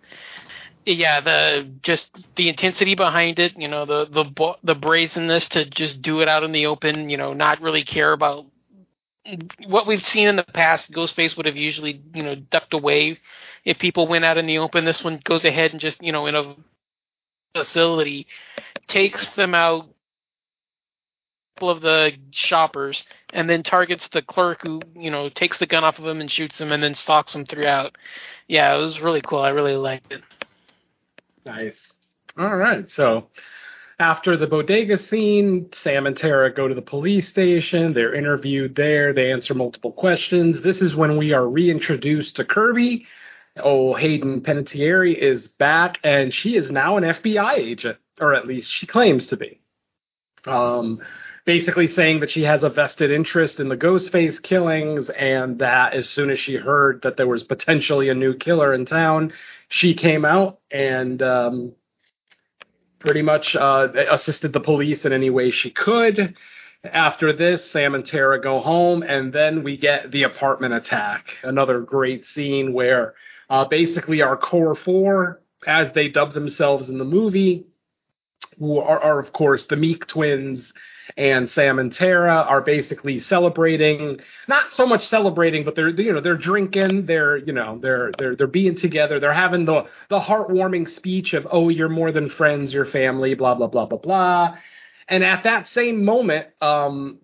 yeah, 0.87 1.21
the 1.21 1.71
just 1.83 2.11
the 2.37 2.49
intensity 2.49 2.95
behind 2.95 3.39
it, 3.39 3.59
you 3.59 3.69
know, 3.69 3.85
the 3.85 4.07
the 4.07 4.55
the 4.63 4.75
brazenness 4.75 5.49
to 5.49 5.65
just 5.65 6.03
do 6.03 6.21
it 6.21 6.29
out 6.29 6.43
in 6.43 6.53
the 6.53 6.67
open, 6.67 7.11
you 7.11 7.17
know, 7.17 7.33
not 7.33 7.61
really 7.61 7.85
care 7.85 8.13
about 8.13 8.47
what 9.67 9.87
we've 9.87 10.05
seen 10.05 10.29
in 10.29 10.37
the 10.37 10.43
past, 10.43 10.91
Ghostface 10.91 11.37
would 11.37 11.47
have 11.47 11.57
usually, 11.57 12.03
you 12.15 12.23
know, 12.23 12.35
ducked 12.35 12.75
away 12.75 13.19
if 13.65 13.79
people 13.79 14.09
went 14.09 14.25
out 14.25 14.39
in 14.39 14.47
the 14.47 14.59
open. 14.59 14.85
This 14.85 15.05
one 15.05 15.21
goes 15.23 15.45
ahead 15.45 15.73
and 15.73 15.81
just, 15.81 16.03
you 16.03 16.13
know, 16.13 16.27
in 16.27 16.35
a 16.35 16.57
facility, 17.55 18.27
takes 18.89 19.29
them 19.31 19.55
out 19.55 19.89
of 21.61 21.83
the 21.83 22.13
shoppers 22.31 23.05
and 23.35 23.49
then 23.49 23.63
targets 23.63 24.09
the 24.09 24.23
clerk 24.23 24.63
who 24.63 24.81
you 24.95 25.11
know 25.11 25.29
takes 25.29 25.59
the 25.59 25.67
gun 25.67 25.85
off 25.85 25.99
of 25.99 26.07
him 26.07 26.19
and 26.19 26.31
shoots 26.31 26.59
him 26.59 26.73
and 26.73 26.83
then 26.83 26.95
stalks 26.95 27.35
him 27.35 27.45
throughout. 27.45 27.97
Yeah 28.49 28.75
it 28.75 28.79
was 28.79 28.99
really 28.99 29.21
cool. 29.21 29.41
I 29.41 29.51
really 29.51 29.77
liked 29.77 30.11
it 30.11 30.23
nice 31.45 31.77
all 32.39 32.57
right 32.57 32.91
so 32.91 33.29
after 34.01 34.35
the 34.35 34.47
bodega 34.47 34.97
scene, 34.97 35.69
Sam 35.75 36.07
and 36.07 36.17
Tara 36.17 36.51
go 36.51 36.67
to 36.67 36.75
the 36.75 36.81
police 36.81 37.29
station. 37.29 37.93
They're 37.93 38.15
interviewed 38.15 38.75
there. 38.75 39.13
They 39.13 39.31
answer 39.31 39.53
multiple 39.53 39.93
questions. 39.93 40.63
This 40.63 40.81
is 40.81 40.97
when 40.97 41.19
we 41.19 41.35
are 41.35 41.47
reintroduced 41.47 42.37
to 42.37 42.47
Kirby. 42.47 43.07
Oh, 43.59 43.93
Hayden 43.93 44.41
Panettiere 44.41 45.15
is 45.15 45.49
back, 45.49 45.99
and 46.03 46.33
she 46.33 46.57
is 46.57 46.71
now 46.71 46.97
an 46.97 47.05
FBI 47.05 47.59
agent, 47.59 47.99
or 48.19 48.33
at 48.33 48.47
least 48.47 48.73
she 48.73 48.87
claims 48.87 49.27
to 49.27 49.37
be. 49.37 49.61
Um, 50.47 51.03
basically 51.45 51.89
saying 51.89 52.21
that 52.21 52.31
she 52.31 52.45
has 52.45 52.63
a 52.63 52.71
vested 52.71 53.11
interest 53.11 53.61
in 53.61 53.69
the 53.69 53.77
Ghostface 53.77 54.41
killings, 54.41 55.11
and 55.11 55.59
that 55.59 55.93
as 55.93 56.09
soon 56.09 56.31
as 56.31 56.39
she 56.39 56.55
heard 56.55 57.03
that 57.03 57.19
there 57.19 57.29
was 57.29 57.43
potentially 57.43 58.09
a 58.09 58.15
new 58.15 58.35
killer 58.35 58.73
in 58.73 58.87
town, 58.87 59.33
she 59.71 59.95
came 59.95 60.25
out 60.25 60.59
and 60.71 61.23
um, 61.23 61.73
pretty 62.99 63.23
much 63.23 63.57
uh, 63.57 63.89
assisted 64.11 64.53
the 64.53 64.61
police 64.61 65.05
in 65.05 65.13
any 65.13 65.31
way 65.31 65.51
she 65.51 65.71
could. 65.71 66.35
After 66.85 67.33
this, 67.33 67.71
Sam 67.71 67.95
and 67.95 68.05
Tara 68.05 68.41
go 68.41 68.61
home, 68.61 69.03
and 69.03 69.33
then 69.33 69.63
we 69.63 69.77
get 69.77 70.11
the 70.11 70.25
apartment 70.25 70.75
attack. 70.75 71.27
Another 71.43 71.81
great 71.81 72.25
scene 72.25 72.73
where 72.73 73.15
uh, 73.49 73.65
basically 73.67 74.23
our 74.23 74.37
core 74.37 74.75
four, 74.75 75.41
as 75.67 75.93
they 75.93 76.09
dub 76.09 76.33
themselves 76.33 76.89
in 76.89 76.99
the 76.99 77.05
movie, 77.05 77.67
who 78.59 78.79
are, 78.79 79.01
are 79.01 79.21
of 79.21 79.33
course 79.33 79.67
the 79.67 79.77
Meek 79.77 80.07
twins 80.07 80.73
and 81.17 81.51
Sam 81.51 81.79
and 81.79 81.93
Tara 81.93 82.45
are 82.49 82.61
basically 82.61 83.19
celebrating, 83.21 84.21
not 84.49 84.73
so 84.73 84.87
much 84.87 85.09
celebrating, 85.09 85.65
but 85.65 85.75
they're 85.75 85.91
you 85.91 86.13
know 86.13 86.21
they're 86.21 86.37
drinking, 86.37 87.07
they're 87.07 87.37
you 87.37 87.53
know 87.53 87.79
they're 87.81 88.13
they're 88.19 88.37
they're 88.37 88.47
being 88.47 88.77
together, 88.77 89.21
they're 89.21 89.33
having 89.33 89.65
the 89.65 89.87
the 90.09 90.21
heartwarming 90.21 90.89
speech 90.89 91.33
of 91.35 91.47
oh 91.51 91.69
you're 91.69 91.89
more 91.89 92.13
than 92.13 92.29
friends, 92.29 92.73
you're 92.73 92.87
family, 92.87 93.35
blah 93.35 93.55
blah 93.55 93.67
blah 93.67 93.87
blah 93.87 93.99
blah, 93.99 94.57
and 95.09 95.25
at 95.25 95.45
that 95.45 95.69
same 95.69 96.05
moment, 96.05 96.49
um, 96.61 97.19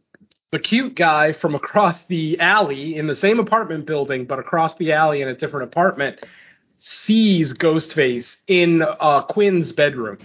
the 0.53 0.59
cute 0.59 0.95
guy 0.95 1.33
from 1.33 1.55
across 1.55 2.03
the 2.05 2.41
alley 2.41 2.97
in 2.97 3.07
the 3.07 3.17
same 3.17 3.41
apartment 3.41 3.87
building, 3.87 4.27
but 4.27 4.39
across 4.39 4.75
the 4.77 4.93
alley 4.93 5.23
in 5.23 5.29
a 5.29 5.37
different 5.37 5.65
apartment, 5.65 6.19
sees 6.79 7.53
Ghostface 7.53 8.37
in 8.47 8.83
uh, 8.83 9.23
Quinn's 9.23 9.73
bedroom 9.73 10.19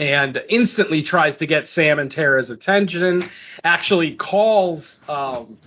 and 0.00 0.42
instantly 0.48 1.02
tries 1.02 1.36
to 1.36 1.46
get 1.46 1.68
Sam 1.68 1.98
and 1.98 2.10
Tara's 2.10 2.48
attention. 2.48 3.28
Actually 3.62 4.16
calls 4.16 5.00
um, 5.08 5.58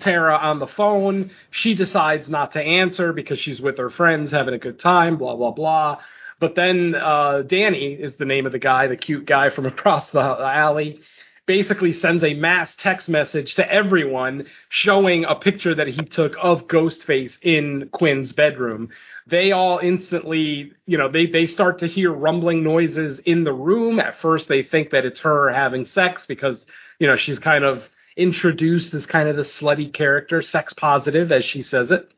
Tara 0.00 0.36
on 0.36 0.60
the 0.60 0.68
phone. 0.68 1.32
She 1.50 1.74
decides 1.74 2.28
not 2.28 2.52
to 2.52 2.62
answer 2.62 3.12
because 3.12 3.40
she's 3.40 3.60
with 3.60 3.76
her 3.78 3.90
friends 3.90 4.30
having 4.30 4.54
a 4.54 4.58
good 4.58 4.78
time, 4.78 5.16
blah, 5.16 5.34
blah, 5.34 5.50
blah. 5.50 5.98
But 6.38 6.54
then 6.54 6.94
uh, 6.94 7.42
Danny 7.42 7.94
is 7.94 8.14
the 8.16 8.24
name 8.24 8.46
of 8.46 8.52
the 8.52 8.58
guy, 8.58 8.86
the 8.86 8.96
cute 8.96 9.26
guy 9.26 9.50
from 9.50 9.66
across 9.74 10.08
the 10.10 10.20
alley 10.20 11.00
basically 11.46 11.92
sends 11.92 12.24
a 12.24 12.34
mass 12.34 12.74
text 12.78 13.08
message 13.08 13.54
to 13.56 13.72
everyone 13.72 14.46
showing 14.68 15.24
a 15.24 15.34
picture 15.34 15.74
that 15.74 15.88
he 15.88 16.04
took 16.04 16.34
of 16.40 16.66
Ghostface 16.66 17.38
in 17.42 17.88
Quinn's 17.92 18.32
bedroom. 18.32 18.88
They 19.26 19.52
all 19.52 19.78
instantly, 19.78 20.72
you 20.86 20.96
know, 20.96 21.08
they, 21.08 21.26
they 21.26 21.46
start 21.46 21.80
to 21.80 21.86
hear 21.86 22.12
rumbling 22.12 22.62
noises 22.62 23.18
in 23.20 23.44
the 23.44 23.52
room. 23.52 24.00
At 24.00 24.18
first, 24.20 24.48
they 24.48 24.62
think 24.62 24.90
that 24.90 25.04
it's 25.04 25.20
her 25.20 25.50
having 25.50 25.84
sex 25.84 26.24
because, 26.26 26.64
you 26.98 27.06
know, 27.06 27.16
she's 27.16 27.38
kind 27.38 27.64
of 27.64 27.84
introduced 28.16 28.94
as 28.94 29.06
kind 29.06 29.28
of 29.28 29.36
the 29.36 29.42
slutty 29.42 29.92
character, 29.92 30.40
sex 30.40 30.72
positive, 30.72 31.30
as 31.30 31.44
she 31.44 31.62
says 31.62 31.90
it. 31.90 32.12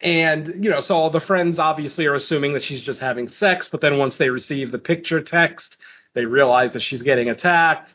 And, 0.00 0.64
you 0.64 0.70
know, 0.70 0.80
so 0.80 0.96
all 0.96 1.10
the 1.10 1.20
friends 1.20 1.60
obviously 1.60 2.06
are 2.06 2.14
assuming 2.14 2.54
that 2.54 2.64
she's 2.64 2.82
just 2.82 2.98
having 2.98 3.28
sex, 3.28 3.68
but 3.68 3.80
then 3.80 3.98
once 3.98 4.16
they 4.16 4.30
receive 4.30 4.72
the 4.72 4.78
picture 4.78 5.20
text, 5.20 5.76
they 6.14 6.24
realize 6.24 6.72
that 6.72 6.82
she's 6.82 7.02
getting 7.02 7.28
attacked 7.28 7.92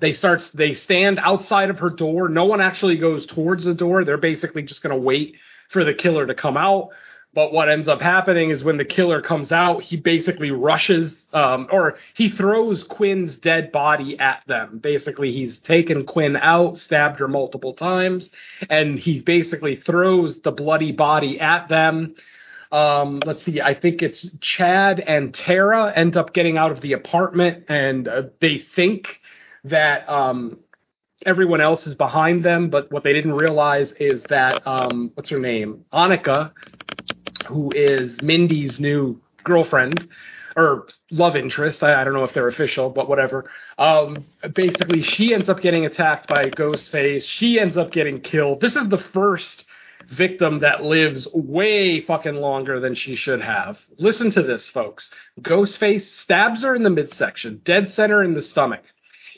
they 0.00 0.12
start 0.12 0.48
they 0.54 0.74
stand 0.74 1.18
outside 1.18 1.70
of 1.70 1.78
her 1.78 1.90
door. 1.90 2.28
No 2.28 2.44
one 2.44 2.60
actually 2.60 2.96
goes 2.96 3.26
towards 3.26 3.64
the 3.64 3.74
door. 3.74 4.04
They're 4.04 4.16
basically 4.16 4.62
just 4.62 4.82
going 4.82 4.94
to 4.94 5.00
wait 5.00 5.36
for 5.70 5.84
the 5.84 5.94
killer 5.94 6.26
to 6.26 6.34
come 6.34 6.56
out. 6.56 6.90
But 7.34 7.52
what 7.52 7.68
ends 7.68 7.88
up 7.88 8.00
happening 8.00 8.50
is 8.50 8.62
when 8.62 8.76
the 8.76 8.84
killer 8.84 9.20
comes 9.20 9.50
out, 9.50 9.82
he 9.82 9.96
basically 9.96 10.52
rushes 10.52 11.16
um, 11.32 11.66
or 11.72 11.96
he 12.14 12.30
throws 12.30 12.84
Quinn's 12.84 13.34
dead 13.36 13.72
body 13.72 14.16
at 14.20 14.42
them. 14.46 14.78
Basically, 14.78 15.32
he's 15.32 15.58
taken 15.58 16.06
Quinn 16.06 16.36
out, 16.36 16.78
stabbed 16.78 17.18
her 17.18 17.26
multiple 17.26 17.74
times, 17.74 18.30
and 18.70 18.96
he 18.96 19.20
basically 19.20 19.74
throws 19.74 20.40
the 20.42 20.52
bloody 20.52 20.92
body 20.92 21.40
at 21.40 21.68
them. 21.68 22.14
Um, 22.70 23.20
let's 23.26 23.44
see, 23.44 23.60
I 23.60 23.74
think 23.74 24.02
it's 24.02 24.28
Chad 24.40 25.00
and 25.00 25.34
Tara 25.34 25.92
end 25.94 26.16
up 26.16 26.34
getting 26.34 26.56
out 26.56 26.70
of 26.70 26.80
the 26.80 26.92
apartment, 26.92 27.64
and 27.68 28.06
uh, 28.06 28.22
they 28.40 28.58
think 28.58 29.20
that 29.64 30.08
um, 30.08 30.58
everyone 31.24 31.60
else 31.60 31.86
is 31.86 31.94
behind 31.94 32.44
them, 32.44 32.70
but 32.70 32.90
what 32.92 33.02
they 33.02 33.12
didn't 33.12 33.32
realize 33.32 33.92
is 33.98 34.22
that 34.28 34.66
um, 34.66 35.10
what's 35.14 35.30
her 35.30 35.38
name, 35.38 35.84
Anika, 35.92 36.52
who 37.46 37.70
is 37.74 38.20
Mindy's 38.22 38.78
new 38.78 39.20
girlfriend 39.42 40.08
or 40.56 40.86
love 41.10 41.36
interest. 41.36 41.82
I, 41.82 42.00
I, 42.00 42.04
don't 42.04 42.14
know 42.14 42.24
if 42.24 42.32
they're 42.32 42.48
official, 42.48 42.90
but 42.90 43.08
whatever. 43.08 43.50
Um, 43.78 44.24
basically, 44.54 45.02
she 45.02 45.34
ends 45.34 45.48
up 45.48 45.60
getting 45.60 45.84
attacked 45.84 46.28
by 46.28 46.50
Ghostface. 46.50 47.24
She 47.24 47.58
ends 47.58 47.76
up 47.76 47.92
getting 47.92 48.20
killed. 48.20 48.60
This 48.60 48.76
is 48.76 48.88
the 48.88 48.98
first 48.98 49.64
victim 50.10 50.60
that 50.60 50.84
lives 50.84 51.26
way 51.32 52.00
fucking 52.02 52.34
longer 52.34 52.78
than 52.78 52.94
she 52.94 53.16
should 53.16 53.40
have. 53.40 53.78
Listen 53.98 54.30
to 54.32 54.42
this, 54.42 54.68
folks. 54.68 55.10
Ghostface 55.40 56.06
stabs 56.18 56.62
her 56.62 56.74
in 56.74 56.82
the 56.82 56.90
midsection, 56.90 57.60
dead 57.64 57.88
center 57.88 58.22
in 58.22 58.34
the 58.34 58.42
stomach. 58.42 58.82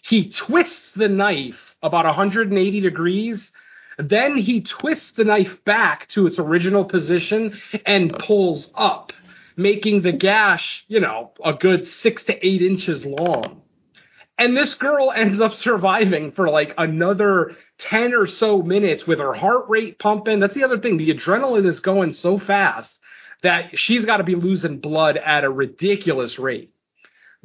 He 0.09 0.31
twists 0.31 0.93
the 0.93 1.09
knife 1.09 1.75
about 1.83 2.05
180 2.05 2.81
degrees. 2.81 3.51
Then 3.99 4.37
he 4.37 4.61
twists 4.61 5.11
the 5.13 5.25
knife 5.25 5.65
back 5.65 6.09
to 6.11 6.27
its 6.27 6.39
original 6.39 6.85
position 6.85 7.59
and 7.85 8.17
pulls 8.17 8.71
up, 8.75 9.13
making 9.57 10.03
the 10.03 10.13
gash, 10.13 10.85
you 10.87 11.01
know, 11.01 11.33
a 11.45 11.55
good 11.55 11.89
six 11.89 12.23
to 12.25 12.47
eight 12.47 12.63
inches 12.63 13.05
long. 13.05 13.63
And 14.39 14.57
this 14.57 14.75
girl 14.75 15.11
ends 15.11 15.41
up 15.41 15.55
surviving 15.55 16.31
for 16.31 16.51
like 16.51 16.75
another 16.79 17.57
10 17.79 18.15
or 18.15 18.27
so 18.27 18.63
minutes 18.63 19.07
with 19.07 19.19
her 19.19 19.33
heart 19.33 19.65
rate 19.69 19.99
pumping. 19.99 20.39
That's 20.39 20.55
the 20.55 20.65
other 20.65 20.79
thing. 20.79 20.99
The 20.99 21.15
adrenaline 21.15 21.67
is 21.67 21.81
going 21.81 22.13
so 22.13 22.39
fast 22.39 22.97
that 23.43 23.77
she's 23.77 24.05
got 24.05 24.19
to 24.19 24.25
be 24.25 24.35
losing 24.37 24.79
blood 24.79 25.17
at 25.17 25.43
a 25.43 25.51
ridiculous 25.51 26.39
rate 26.39 26.76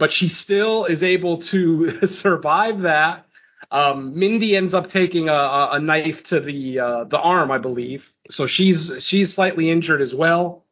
but 0.01 0.11
she 0.11 0.29
still 0.29 0.85
is 0.85 1.03
able 1.03 1.43
to 1.43 2.07
survive 2.07 2.81
that. 2.81 3.27
Um, 3.69 4.17
Mindy 4.17 4.57
ends 4.57 4.73
up 4.73 4.89
taking 4.89 5.29
a, 5.29 5.69
a 5.73 5.79
knife 5.79 6.23
to 6.25 6.39
the 6.39 6.79
uh, 6.79 7.03
the 7.03 7.19
arm, 7.19 7.51
I 7.51 7.59
believe, 7.59 8.03
so 8.31 8.47
she's 8.47 8.91
she's 9.01 9.35
slightly 9.35 9.69
injured 9.69 10.01
as 10.01 10.11
well. 10.11 10.65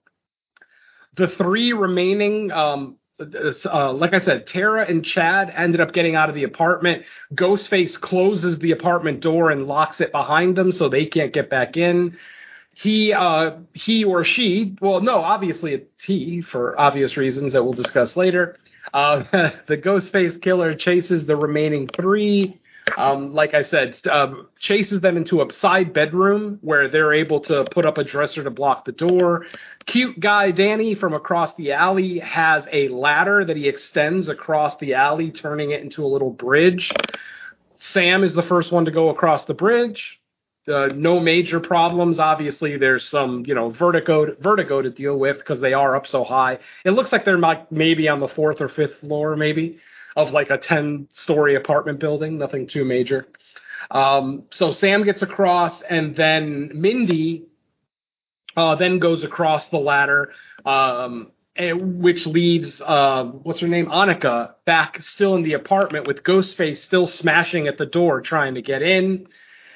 The 1.15 1.27
three 1.27 1.73
remaining, 1.73 2.51
um, 2.51 2.97
uh, 3.19 3.93
like 3.93 4.15
I 4.15 4.19
said, 4.19 4.47
Tara 4.47 4.87
and 4.89 5.05
Chad 5.05 5.53
ended 5.55 5.79
up 5.79 5.93
getting 5.93 6.15
out 6.15 6.29
of 6.29 6.35
the 6.35 6.45
apartment. 6.45 7.03
Ghostface 7.35 8.01
closes 8.01 8.57
the 8.57 8.71
apartment 8.71 9.19
door 9.19 9.51
and 9.51 9.67
locks 9.67 10.01
it 10.01 10.11
behind 10.11 10.55
them, 10.55 10.71
so 10.71 10.89
they 10.89 11.05
can't 11.05 11.31
get 11.31 11.51
back 11.51 11.77
in 11.77 12.17
he 12.75 13.11
uh, 13.11 13.57
he 13.73 14.05
or 14.05 14.23
she 14.23 14.73
well 14.79 15.01
no 15.01 15.17
obviously 15.17 15.73
it's 15.73 16.01
he 16.01 16.39
for 16.41 16.79
obvious 16.79 17.17
reasons 17.17 17.51
that 17.51 17.61
we'll 17.61 17.73
discuss 17.73 18.15
later 18.15 18.57
uh, 18.93 19.23
the 19.67 19.77
Ghostface 19.77 20.41
killer 20.41 20.73
chases 20.75 21.25
the 21.25 21.35
remaining 21.35 21.87
three. 21.87 22.59
Um, 22.97 23.33
like 23.33 23.53
I 23.53 23.63
said, 23.63 23.99
uh, 24.09 24.33
chases 24.57 25.01
them 25.01 25.15
into 25.15 25.41
a 25.41 25.53
side 25.53 25.93
bedroom 25.93 26.57
where 26.61 26.87
they're 26.87 27.13
able 27.13 27.39
to 27.41 27.65
put 27.71 27.85
up 27.85 27.97
a 27.97 28.03
dresser 28.03 28.43
to 28.43 28.49
block 28.49 28.85
the 28.85 28.91
door. 28.91 29.45
Cute 29.85 30.19
guy 30.19 30.51
Danny 30.51 30.95
from 30.95 31.13
across 31.13 31.55
the 31.55 31.73
alley 31.73 32.19
has 32.19 32.67
a 32.71 32.87
ladder 32.87 33.45
that 33.45 33.57
he 33.57 33.67
extends 33.67 34.27
across 34.27 34.77
the 34.77 34.95
alley, 34.95 35.31
turning 35.31 35.71
it 35.71 35.81
into 35.81 36.03
a 36.03 36.07
little 36.07 36.31
bridge. 36.31 36.91
Sam 37.77 38.23
is 38.23 38.33
the 38.33 38.43
first 38.43 38.71
one 38.71 38.85
to 38.85 38.91
go 38.91 39.09
across 39.09 39.45
the 39.45 39.53
bridge. 39.53 40.18
Uh, 40.69 40.87
no 40.93 41.19
major 41.19 41.59
problems. 41.59 42.19
Obviously, 42.19 42.77
there's 42.77 43.07
some 43.07 43.43
you 43.47 43.55
know 43.55 43.69
vertigo 43.69 44.35
vertigo 44.39 44.81
to 44.81 44.89
deal 44.89 45.17
with 45.17 45.37
because 45.37 45.59
they 45.59 45.73
are 45.73 45.95
up 45.95 46.07
so 46.07 46.23
high. 46.23 46.59
It 46.85 46.91
looks 46.91 47.11
like 47.11 47.25
they're 47.25 47.37
like 47.37 47.71
maybe 47.71 48.07
on 48.07 48.19
the 48.19 48.27
fourth 48.27 48.61
or 48.61 48.69
fifth 48.69 48.95
floor, 48.99 49.35
maybe 49.35 49.79
of 50.15 50.31
like 50.31 50.49
a 50.49 50.57
ten 50.57 51.07
story 51.11 51.55
apartment 51.55 51.99
building. 51.99 52.37
Nothing 52.37 52.67
too 52.67 52.85
major. 52.85 53.27
Um, 53.91 54.43
so 54.51 54.71
Sam 54.71 55.03
gets 55.03 55.21
across, 55.21 55.81
and 55.81 56.15
then 56.15 56.71
Mindy 56.73 57.47
uh, 58.55 58.75
then 58.75 58.99
goes 58.99 59.23
across 59.23 59.69
the 59.69 59.79
ladder. 59.79 60.31
Um, 60.65 61.31
which 61.59 62.25
leaves 62.25 62.79
uh, 62.79 63.25
what's 63.43 63.59
her 63.59 63.67
name, 63.67 63.87
Anika, 63.87 64.53
back 64.65 65.01
still 65.01 65.35
in 65.35 65.43
the 65.43 65.53
apartment 65.53 66.07
with 66.07 66.23
Ghostface 66.23 66.77
still 66.77 67.05
smashing 67.05 67.67
at 67.67 67.77
the 67.77 67.85
door 67.85 68.21
trying 68.21 68.55
to 68.55 68.61
get 68.61 68.81
in. 68.81 69.27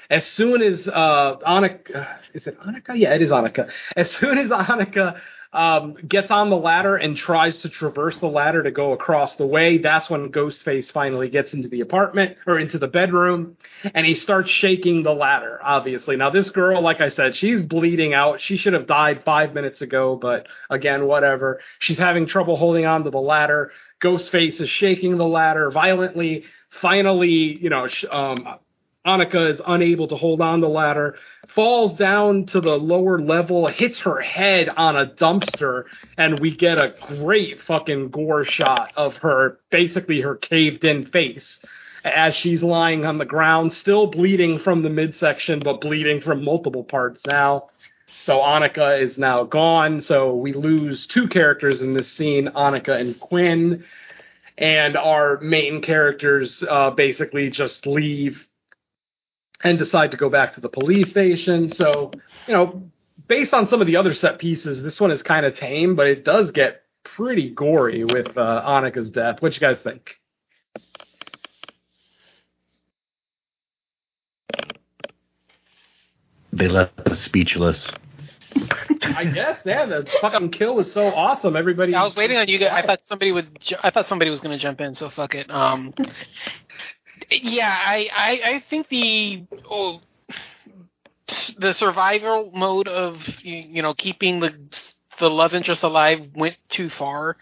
As 0.10 0.26
soon 0.28 0.62
as 0.62 0.88
uh, 0.88 1.38
Anika, 1.48 2.08
is 2.34 2.48
it 2.48 2.60
Anika? 2.60 2.92
Yeah, 2.96 3.14
it 3.14 3.22
is 3.22 3.30
Anika. 3.30 3.70
As 3.96 4.12
soon 4.12 4.38
as 4.38 4.50
Anika 4.50 5.20
um, 5.54 5.96
gets 6.08 6.32
on 6.32 6.50
the 6.50 6.58
ladder 6.58 6.96
and 6.96 7.16
tries 7.16 7.58
to 7.60 7.70
traverse 7.70 8.18
the 8.18 8.28
ladder 8.28 8.64
to 8.64 8.72
go 8.72 8.92
across 8.92 9.36
the 9.36 9.46
way, 9.46 9.78
that's 9.78 10.10
when 10.10 10.32
Ghostface 10.32 10.92
finally 10.92 11.30
gets 11.30 11.54
into 11.54 11.68
the 11.70 11.82
apartment 11.82 12.38
or 12.48 12.58
into 12.58 12.80
the 12.80 12.88
bedroom 12.88 13.56
and 13.94 14.06
he 14.06 14.16
starts 14.16 14.50
shaking 14.50 15.04
the 15.04 15.14
ladder, 15.14 15.60
obviously. 15.64 16.16
Now, 16.16 16.32
this 16.32 16.50
girl, 16.50 16.82
like 16.82 17.02
I 17.02 17.10
said, 17.10 17.36
she's 17.36 17.62
bleeding 17.62 18.14
out. 18.14 18.42
She 18.42 18.58
should 18.58 18.74
have 18.74 18.88
died 18.88 19.24
five 19.24 19.54
minutes 19.54 19.82
ago, 19.82 20.16
but 20.16 20.48
again, 20.70 21.06
whatever. 21.06 21.60
She's 21.80 22.00
having 22.00 22.26
trouble 22.26 22.56
holding 22.56 22.86
on 22.86 23.04
to 23.04 23.12
the 23.12 23.22
ladder. 23.22 23.72
Ghostface 24.02 24.60
is 24.60 24.70
shaking 24.70 25.18
the 25.18 25.28
ladder 25.28 25.70
violently. 25.70 26.46
Finally, 26.82 27.60
you 27.62 27.70
know, 27.70 27.88
um, 28.12 28.58
Anika 29.06 29.50
is 29.50 29.62
unable 29.68 30.08
to 30.08 30.16
hold 30.16 30.40
on 30.40 30.62
the 30.62 30.70
ladder, 30.70 31.16
falls 31.50 31.94
down 31.94 32.46
to 32.48 32.62
the 32.62 32.78
lower 32.78 33.20
level, 33.20 33.68
hits 33.68 34.00
her 34.00 34.22
head 34.22 34.70
on 34.70 34.96
a 34.96 35.08
dumpster, 35.08 35.84
and 36.18 36.40
we 36.40 36.56
get 36.56 36.78
a 36.78 36.94
great 37.20 37.62
fucking 37.62 38.10
gore 38.10 38.46
shot 38.46 38.92
of 38.96 39.18
her, 39.18 39.60
basically 39.70 40.22
her 40.22 40.36
caved 40.36 40.86
in 40.86 41.06
face. 41.06 41.60
as 42.06 42.36
she's 42.36 42.62
lying 42.62 43.06
on 43.06 43.18
the 43.18 43.26
ground, 43.26 43.72
still 43.74 44.08
bleeding 44.08 44.60
from 44.60 44.84
the 44.84 44.90
midsection, 44.90 45.60
but 45.60 45.80
bleeding 45.80 46.20
from 46.20 46.44
multiple 46.44 46.84
parts 46.84 47.26
now. 47.26 47.70
So 48.26 48.40
Anika 48.40 49.02
is 49.02 49.18
now 49.18 49.44
gone. 49.44 50.02
So 50.02 50.36
we 50.36 50.54
lose 50.54 51.08
two 51.08 51.28
characters 51.28 51.82
in 51.82 51.94
this 51.94 52.12
scene, 52.12 52.50
Anika 52.56 53.00
and 53.00 53.20
Quinn. 53.20 53.86
And 54.58 54.96
our 54.96 55.40
main 55.40 55.82
characters 55.82 56.64
uh, 56.70 56.92
basically 56.92 57.50
just 57.50 57.88
leave 57.88 58.46
and 59.64 59.78
decide 59.78 60.12
to 60.12 60.18
go 60.18 60.30
back 60.30 60.54
to 60.54 60.62
the 60.62 60.70
police 60.70 61.10
station. 61.10 61.72
So, 61.74 62.12
you 62.48 62.54
know, 62.54 62.84
based 63.28 63.54
on 63.54 63.68
some 63.68 63.82
of 63.82 63.88
the 63.88 63.96
other 63.96 64.14
set 64.14 64.40
pieces, 64.40 64.84
this 64.84 65.00
one 65.00 65.12
is 65.12 65.24
kind 65.24 65.46
of 65.46 65.58
tame, 65.58 65.96
but 65.96 66.08
it 66.08 66.24
does 66.26 66.52
get 66.52 66.84
pretty 67.04 67.50
gory 67.50 68.04
with 68.04 68.38
uh, 68.38 68.64
Anika's 68.66 69.10
death. 69.10 69.42
What 69.42 69.54
you 69.54 69.60
guys 69.60 69.80
think? 69.82 70.16
They 76.52 76.68
left 76.68 77.00
us 77.02 77.20
speechless. 77.22 77.90
I 79.02 79.26
guess, 79.26 79.60
yeah. 79.66 79.86
The 79.86 80.08
fucking 80.22 80.52
kill 80.52 80.76
was 80.76 80.92
so 80.94 81.08
awesome. 81.08 81.56
Everybody. 81.56 81.96
I 81.96 82.04
was 82.04 82.16
waiting 82.16 82.38
on 82.38 82.48
you 82.48 82.60
guys. 82.60 82.72
I 82.72 82.86
thought 82.86 83.02
somebody 83.06 83.32
would. 83.32 83.60
ju- 83.60 83.76
I 83.84 83.90
thought 83.90 84.06
somebody 84.08 84.30
was 84.30 84.40
going 84.40 84.56
to 84.56 84.62
jump 84.62 84.80
in. 84.80 84.94
So 84.94 85.10
fuck 85.10 85.34
it. 85.34 85.50
Um. 85.50 85.94
Yeah, 87.32 87.70
I, 87.74 88.10
I, 88.16 88.42
I 88.56 88.64
think 88.70 88.90
the 88.90 89.46
oh, 89.70 90.02
the 91.58 91.74
survival 91.74 92.52
mode 92.54 92.88
of 92.88 93.22
you 93.44 93.82
know 93.82 93.94
keeping 93.94 94.40
the 94.40 94.54
the 95.20 95.30
love 95.30 95.54
interest 95.54 95.84
alive 95.84 96.30
went 96.36 96.58
too 96.70 96.90
far, 96.90 97.38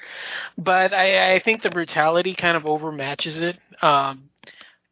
but 0.58 0.94
I, 0.94 1.36
I 1.36 1.40
think 1.40 1.62
the 1.62 1.70
brutality 1.70 2.34
kind 2.34 2.58
of 2.58 2.64
overmatches 2.64 3.42
it. 3.42 3.58
Um, 3.84 4.30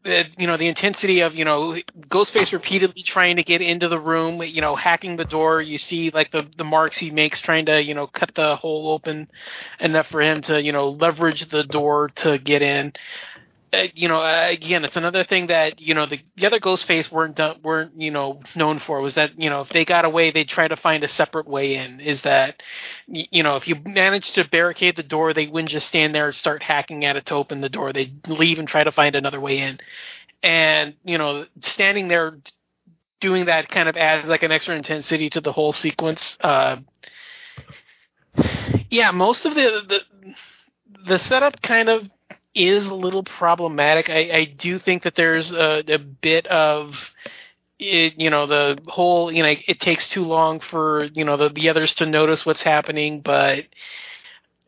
the, 0.04 0.26
you 0.38 0.48
know 0.48 0.56
the 0.56 0.68
intensity 0.68 1.20
of 1.22 1.36
you 1.36 1.44
know 1.44 1.78
Ghostface 2.08 2.54
repeatedly 2.54 3.04
trying 3.04 3.36
to 3.36 3.44
get 3.44 3.62
into 3.62 3.90
the 3.90 4.00
room, 4.00 4.42
you 4.44 4.62
know 4.62 4.76
hacking 4.76 5.18
the 5.18 5.26
door. 5.26 5.62
You 5.62 5.78
see 5.78 6.10
like 6.12 6.32
the 6.32 6.48
the 6.58 6.64
marks 6.64 6.98
he 6.98 7.12
makes 7.12 7.40
trying 7.40 7.66
to 7.66 7.84
you 7.84 7.94
know 7.94 8.08
cut 8.08 8.34
the 8.34 8.56
hole 8.56 8.92
open 8.92 9.30
enough 9.80 10.08
for 10.08 10.22
him 10.22 10.42
to 10.44 10.62
you 10.62 10.72
know 10.72 10.90
leverage 10.90 11.50
the 11.50 11.64
door 11.64 12.10
to 12.16 12.38
get 12.38 12.62
in. 12.62 12.94
Uh, 13.72 13.84
you 13.94 14.08
know, 14.08 14.20
uh, 14.20 14.48
again, 14.50 14.84
it's 14.84 14.96
another 14.96 15.24
thing 15.24 15.48
that 15.48 15.80
you 15.80 15.94
know 15.94 16.08
the, 16.08 16.20
the 16.38 16.48
other 16.48 16.60
Ghostface 16.60 17.12
weren't 17.12 17.36
done, 17.36 17.60
weren't 17.64 18.00
you 18.02 18.10
know 18.10 18.42
known 18.56 18.80
for 18.80 19.00
was 19.00 19.14
that 19.14 19.40
you 19.40 19.50
know 19.50 19.62
if 19.62 19.70
they 19.70 19.86
got 19.86 20.06
away, 20.06 20.32
they'd 20.32 20.50
try 20.50 20.68
to 20.68 20.76
find 20.76 21.04
a 21.04 21.08
separate 21.08 21.48
way 21.48 21.76
in. 21.76 22.00
Is 22.00 22.24
that 22.24 22.64
you 23.08 23.44
know 23.44 23.58
if 23.58 23.68
you 23.68 23.76
manage 23.86 24.32
to 24.32 24.44
barricade 24.44 24.96
the 24.96 25.04
door, 25.04 25.34
they 25.34 25.46
wouldn't 25.46 25.70
just 25.70 25.88
stand 25.88 26.16
there 26.16 26.28
and 26.28 26.36
start 26.36 26.64
hacking 26.64 27.06
at 27.06 27.16
it 27.16 27.28
to 27.28 27.36
open 27.36 27.62
the 27.62 27.70
door. 27.70 27.94
They'd 27.94 28.28
leave 28.28 28.58
and 28.58 28.68
try 28.68 28.84
to 28.84 28.92
find 28.92 29.16
another 29.16 29.40
way 29.40 29.60
in. 29.60 29.80
And 30.42 30.96
you 31.04 31.20
know, 31.20 31.46
standing 31.62 32.08
there 32.08 32.40
doing 33.20 33.46
that 33.46 33.70
kind 33.70 33.88
of 33.88 33.98
adds 33.98 34.28
like 34.28 34.42
an 34.42 34.52
extra 34.52 34.76
intensity 34.76 35.30
to 35.30 35.42
the 35.42 35.52
whole 35.52 35.74
sequence. 35.74 36.38
Uh, 36.42 36.78
yeah, 38.90 39.12
most 39.12 39.46
of 39.46 39.54
the 39.54 39.82
the 39.88 40.34
the 41.08 41.20
setup 41.20 41.62
kind 41.62 41.90
of 41.90 42.10
is 42.56 42.86
a 42.88 42.94
little 42.94 43.24
problematic. 43.24 44.10
I, 44.10 44.30
I 44.32 44.46
do 44.46 44.80
think 44.80 45.04
that 45.04 45.16
there's 45.16 45.52
a, 45.52 45.84
a 45.88 46.00
bit 46.00 46.48
of 46.48 46.96
it, 47.78 48.20
you 48.20 48.30
know, 48.30 48.46
the 48.46 48.80
whole, 48.88 49.32
you 49.32 49.42
know, 49.44 49.54
it 49.68 49.80
takes 49.80 50.10
too 50.10 50.24
long 50.24 50.60
for, 50.60 51.04
you 51.06 51.24
know, 51.24 51.38
the, 51.38 51.50
the 51.50 51.70
others 51.70 51.94
to 51.96 52.06
notice 52.06 52.46
what's 52.46 52.62
happening. 52.62 53.22
But 53.22 53.66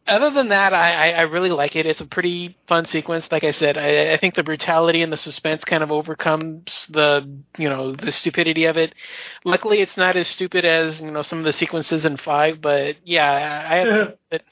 other 0.08 0.30
than 0.30 0.50
that, 0.50 0.74
I, 0.74 1.10
I, 1.10 1.12
I 1.12 1.22
really 1.24 1.50
like 1.50 1.76
it. 1.76 1.86
It's 1.86 2.02
a 2.02 2.06
pretty 2.06 2.58
fun 2.68 2.86
sequence. 2.86 3.30
Like 3.32 3.44
I 3.44 3.52
said, 3.52 3.78
I, 3.78 4.14
I 4.14 4.18
think 4.18 4.36
the 4.36 4.44
brutality 4.44 5.02
and 5.02 5.12
the 5.12 5.18
suspense 5.18 5.64
kind 5.64 5.84
of 5.84 5.92
overcomes 5.92 6.88
the, 6.90 7.28
you 7.58 7.68
know, 7.68 7.94
the 7.96 8.12
stupidity 8.12 8.66
of 8.66 8.78
it. 8.78 8.96
Luckily, 9.44 9.82
it's 9.82 9.98
not 9.98 10.16
as 10.16 10.28
stupid 10.28 10.64
as, 10.66 11.02
you 11.02 11.12
know, 11.12 11.22
some 11.22 11.40
of 11.40 11.46
the 11.46 11.54
sequences 11.54 12.06
in 12.06 12.16
five. 12.18 12.62
But 12.62 12.96
yeah, 13.04 13.68
I 13.70 13.76
had 13.76 13.88
fun 13.88 14.00
with 14.08 14.42
it. 14.42 14.46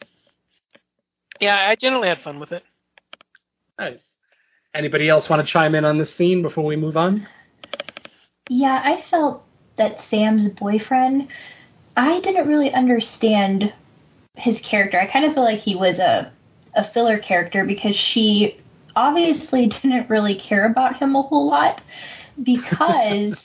Yeah, 1.39 1.55
I 1.55 1.75
generally 1.75 2.09
had 2.09 2.21
fun 2.21 2.39
with 2.39 2.51
it. 2.51 2.63
Nice. 3.79 4.01
Anybody 4.75 5.09
else 5.09 5.29
want 5.29 5.45
to 5.45 5.51
chime 5.51 5.73
in 5.73 5.85
on 5.85 5.97
this 5.97 6.13
scene 6.13 6.41
before 6.41 6.65
we 6.65 6.75
move 6.75 6.97
on? 6.97 7.27
Yeah, 8.49 8.81
I 8.83 9.01
felt 9.01 9.43
that 9.77 10.01
Sam's 10.01 10.49
boyfriend, 10.49 11.29
I 11.95 12.19
didn't 12.19 12.47
really 12.47 12.71
understand 12.73 13.73
his 14.35 14.59
character. 14.59 14.99
I 14.99 15.07
kind 15.07 15.25
of 15.25 15.33
feel 15.33 15.43
like 15.43 15.59
he 15.59 15.75
was 15.75 15.97
a 15.97 16.31
a 16.75 16.87
filler 16.91 17.17
character 17.17 17.65
because 17.65 17.95
she 17.95 18.59
obviously 18.95 19.67
didn't 19.81 20.09
really 20.09 20.35
care 20.35 20.65
about 20.65 20.97
him 20.97 21.15
a 21.15 21.21
whole 21.21 21.47
lot 21.47 21.81
because 22.43 23.35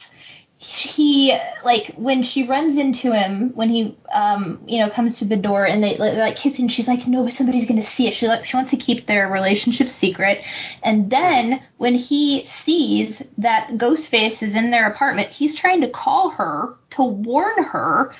he 0.66 1.36
like 1.62 1.92
when 1.96 2.22
she 2.22 2.46
runs 2.46 2.78
into 2.78 3.12
him 3.12 3.50
when 3.54 3.68
he 3.68 3.96
um 4.12 4.62
you 4.66 4.78
know 4.78 4.88
comes 4.88 5.18
to 5.18 5.24
the 5.26 5.36
door 5.36 5.66
and 5.66 5.84
they 5.84 5.96
like 5.98 6.36
kissing 6.36 6.68
she's 6.68 6.88
like 6.88 7.06
no 7.06 7.28
somebody's 7.28 7.68
gonna 7.68 7.86
see 7.86 8.08
it. 8.08 8.14
She 8.14 8.26
like 8.26 8.46
she 8.46 8.56
wants 8.56 8.70
to 8.70 8.78
keep 8.78 9.06
their 9.06 9.28
relationship 9.28 9.90
secret. 9.90 10.42
And 10.82 11.10
then 11.10 11.62
when 11.76 11.94
he 11.94 12.48
sees 12.64 13.20
that 13.38 13.72
ghostface 13.72 14.42
is 14.42 14.54
in 14.54 14.70
their 14.70 14.90
apartment 14.90 15.28
he's 15.28 15.54
trying 15.54 15.82
to 15.82 15.90
call 15.90 16.30
her 16.30 16.76
to 16.92 17.02
warn 17.02 17.62
her 17.64 18.14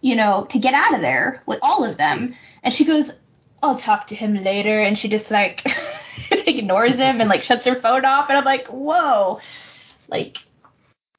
you 0.00 0.16
know 0.16 0.48
to 0.50 0.58
get 0.58 0.74
out 0.74 0.94
of 0.94 1.00
there 1.00 1.42
with 1.46 1.60
all 1.62 1.84
of 1.84 1.96
them. 1.96 2.34
And 2.64 2.74
she 2.74 2.84
goes 2.84 3.08
i'll 3.62 3.78
talk 3.78 4.08
to 4.08 4.16
him 4.16 4.42
later. 4.42 4.80
And 4.80 4.98
she 4.98 5.08
just 5.08 5.30
like 5.30 5.64
ignores 6.30 6.94
him 6.94 7.20
and 7.20 7.28
like 7.28 7.44
shuts 7.44 7.64
her 7.66 7.80
phone 7.80 8.04
off. 8.04 8.28
And 8.30 8.36
i'm 8.36 8.44
like 8.44 8.66
whoa. 8.66 9.38
Like 10.08 10.38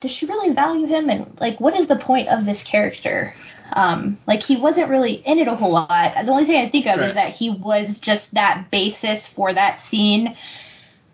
does 0.02 0.12
she 0.12 0.26
really 0.26 0.54
value 0.54 0.88
him 0.88 1.10
and 1.10 1.38
like 1.40 1.60
what 1.60 1.76
is 1.76 1.88
the 1.88 1.96
point 1.96 2.28
of 2.30 2.46
this 2.46 2.62
character 2.64 3.34
um 3.74 4.18
like 4.28 4.44
he 4.44 4.58
wasn't 4.58 4.90
really 4.90 5.14
in 5.14 5.40
it 5.40 5.48
a 5.48 5.56
whole 5.56 5.72
lot 5.72 6.14
the 6.14 6.32
only 6.32 6.46
thing 6.46 6.64
i 6.66 6.70
think 6.70 6.86
of 6.86 7.00
Right. 7.00 7.10
is 7.10 7.16
that 7.16 7.34
he 7.34 7.50
was 7.50 8.00
just 8.00 8.28
that 8.34 8.70
basis 8.72 9.26
for 9.36 9.54
that 9.54 9.80
scene 9.90 10.36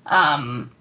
um 0.06 0.72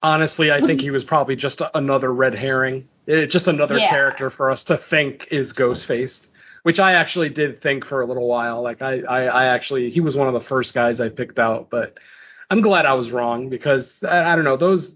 Honestly, 0.00 0.52
I 0.52 0.60
think 0.60 0.80
he 0.80 0.92
was 0.92 1.02
probably 1.02 1.34
just 1.34 1.60
another 1.74 2.14
red 2.14 2.32
herring. 2.32 2.88
It's 3.08 3.32
just 3.32 3.48
another 3.48 3.78
Yeah. 3.78 3.88
character 3.88 4.30
for 4.30 4.48
us 4.48 4.62
to 4.64 4.76
think 4.76 5.26
is 5.32 5.52
Ghostface, 5.52 6.28
which 6.62 6.78
I 6.78 6.92
actually 6.92 7.30
did 7.30 7.60
think 7.60 7.84
for 7.84 8.00
a 8.00 8.06
little 8.06 8.28
while. 8.28 8.62
Like 8.62 8.80
I, 8.80 9.00
I, 9.00 9.24
I 9.24 9.44
actually 9.46 9.90
he 9.90 10.00
was 10.00 10.14
one 10.14 10.28
of 10.28 10.34
the 10.34 10.40
first 10.48 10.72
guys 10.72 11.00
I 11.00 11.08
picked 11.08 11.40
out, 11.40 11.68
but 11.68 11.98
I'm 12.48 12.60
glad 12.60 12.86
I 12.86 12.94
was 12.94 13.10
wrong 13.10 13.48
because 13.48 13.92
I, 14.08 14.32
I 14.32 14.36
don't 14.36 14.44
know 14.44 14.56
those 14.56 14.88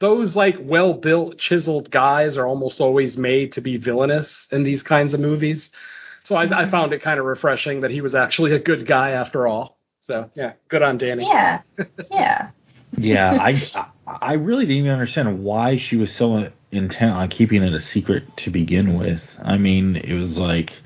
those 0.00 0.34
like 0.34 0.56
well 0.60 0.94
built 0.94 1.38
chiseled 1.38 1.90
guys 1.90 2.36
are 2.36 2.46
almost 2.46 2.80
always 2.80 3.16
made 3.16 3.52
to 3.52 3.60
be 3.60 3.76
villainous 3.76 4.48
in 4.50 4.64
these 4.64 4.82
kinds 4.82 5.14
of 5.14 5.20
movies. 5.20 5.70
So 6.24 6.34
I, 6.34 6.64
I 6.64 6.70
found 6.70 6.92
it 6.92 7.02
kind 7.02 7.18
of 7.18 7.26
refreshing 7.26 7.82
that 7.82 7.90
he 7.90 8.00
was 8.00 8.14
actually 8.14 8.52
a 8.52 8.58
good 8.58 8.86
guy 8.86 9.10
after 9.12 9.46
all. 9.46 9.78
So 10.02 10.30
yeah, 10.34 10.54
good 10.68 10.82
on 10.82 10.98
Danny. 10.98 11.24
yeah 11.26 11.60
yeah 12.10 12.50
yeah, 12.96 13.38
I 13.40 13.86
I 14.06 14.34
really 14.34 14.66
didn't 14.66 14.78
even 14.78 14.90
understand 14.90 15.44
why 15.44 15.78
she 15.78 15.96
was 15.96 16.14
so 16.14 16.50
intent 16.72 17.12
on 17.12 17.28
keeping 17.28 17.62
it 17.62 17.72
a 17.72 17.80
secret 17.80 18.36
to 18.38 18.50
begin 18.50 18.98
with. 18.98 19.22
I 19.42 19.58
mean, 19.58 19.96
it 19.96 20.14
was 20.14 20.38
like, 20.38 20.76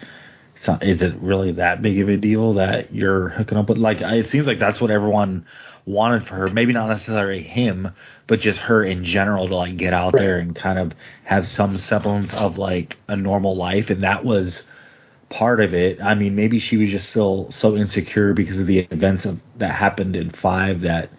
is 0.82 1.02
it 1.02 1.14
really 1.16 1.52
that 1.52 1.82
big 1.82 2.00
of 2.00 2.08
a 2.08 2.16
deal 2.16 2.54
that 2.54 2.94
you're 2.94 3.30
hooking 3.30 3.56
up 3.56 3.68
with? 3.68 3.78
Like, 3.78 4.00
it 4.00 4.28
seems 4.28 4.46
like 4.46 4.58
that's 4.58 4.80
what 4.80 4.90
everyone 4.90 5.46
wanted 5.86 6.26
for 6.26 6.34
her. 6.34 6.48
Maybe 6.48 6.72
not 6.72 6.88
necessarily 6.88 7.42
him, 7.42 7.90
but 8.26 8.40
just 8.40 8.58
her 8.58 8.84
in 8.84 9.04
general 9.04 9.48
to 9.48 9.56
like 9.56 9.76
get 9.76 9.92
out 9.92 10.12
there 10.12 10.38
and 10.38 10.54
kind 10.54 10.78
of 10.78 10.92
have 11.24 11.46
some 11.48 11.78
semblance 11.78 12.32
of 12.32 12.58
like 12.58 12.96
a 13.08 13.16
normal 13.16 13.56
life, 13.56 13.90
and 13.90 14.02
that 14.02 14.24
was 14.24 14.62
part 15.30 15.60
of 15.60 15.74
it. 15.74 16.00
I 16.00 16.14
mean, 16.14 16.36
maybe 16.36 16.60
she 16.60 16.76
was 16.76 16.90
just 16.90 17.10
still 17.10 17.50
so 17.50 17.76
insecure 17.76 18.34
because 18.34 18.58
of 18.58 18.66
the 18.66 18.80
events 18.80 19.24
of, 19.24 19.40
that 19.56 19.72
happened 19.72 20.16
in 20.16 20.30
five 20.30 20.82
that 20.82 21.10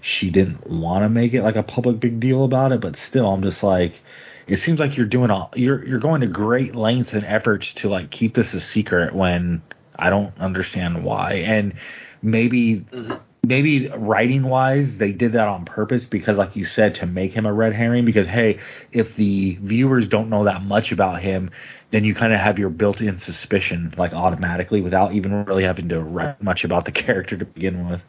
she 0.00 0.30
didn't 0.30 0.66
want 0.68 1.02
to 1.02 1.08
make 1.08 1.34
it 1.34 1.42
like 1.42 1.56
a 1.56 1.62
public 1.62 1.98
big 1.98 2.20
deal 2.20 2.44
about 2.44 2.72
it. 2.72 2.80
But 2.80 2.96
still, 2.96 3.26
I'm 3.26 3.42
just 3.42 3.62
like, 3.62 4.00
it 4.46 4.60
seems 4.60 4.78
like 4.78 4.96
you're 4.96 5.06
doing 5.06 5.30
all 5.30 5.50
you're 5.56 5.84
you're 5.84 5.98
going 5.98 6.20
to 6.20 6.28
great 6.28 6.74
lengths 6.76 7.12
and 7.12 7.24
efforts 7.24 7.72
to 7.74 7.88
like 7.88 8.10
keep 8.10 8.34
this 8.34 8.54
a 8.54 8.60
secret 8.60 9.14
when 9.14 9.62
I 9.96 10.10
don't 10.10 10.36
understand 10.38 11.04
why. 11.04 11.34
And 11.34 11.74
maybe 12.22 12.86
mm-hmm. 12.92 13.14
Maybe 13.46 13.88
writing 13.88 14.44
wise 14.44 14.98
they 14.98 15.12
did 15.12 15.32
that 15.32 15.46
on 15.46 15.64
purpose 15.64 16.04
because 16.04 16.36
like 16.36 16.56
you 16.56 16.64
said 16.64 16.94
to 16.94 17.06
make 17.06 17.32
him 17.32 17.46
a 17.46 17.52
red 17.52 17.72
herring 17.72 18.04
because 18.04 18.26
hey 18.26 18.58
if 18.92 19.14
the 19.16 19.56
viewers 19.62 20.08
don't 20.08 20.28
know 20.28 20.44
that 20.44 20.62
much 20.62 20.92
about 20.92 21.20
him 21.20 21.50
then 21.92 22.04
you 22.04 22.14
kind 22.14 22.32
of 22.32 22.40
have 22.40 22.58
your 22.58 22.70
built-in 22.70 23.16
suspicion 23.16 23.94
like 23.96 24.12
automatically 24.12 24.80
without 24.80 25.14
even 25.14 25.44
really 25.44 25.64
having 25.64 25.88
to 25.88 26.00
write 26.00 26.42
much 26.42 26.64
about 26.64 26.84
the 26.84 26.92
character 27.04 27.36
to 27.36 27.44
begin 27.44 27.88
with 27.88 28.02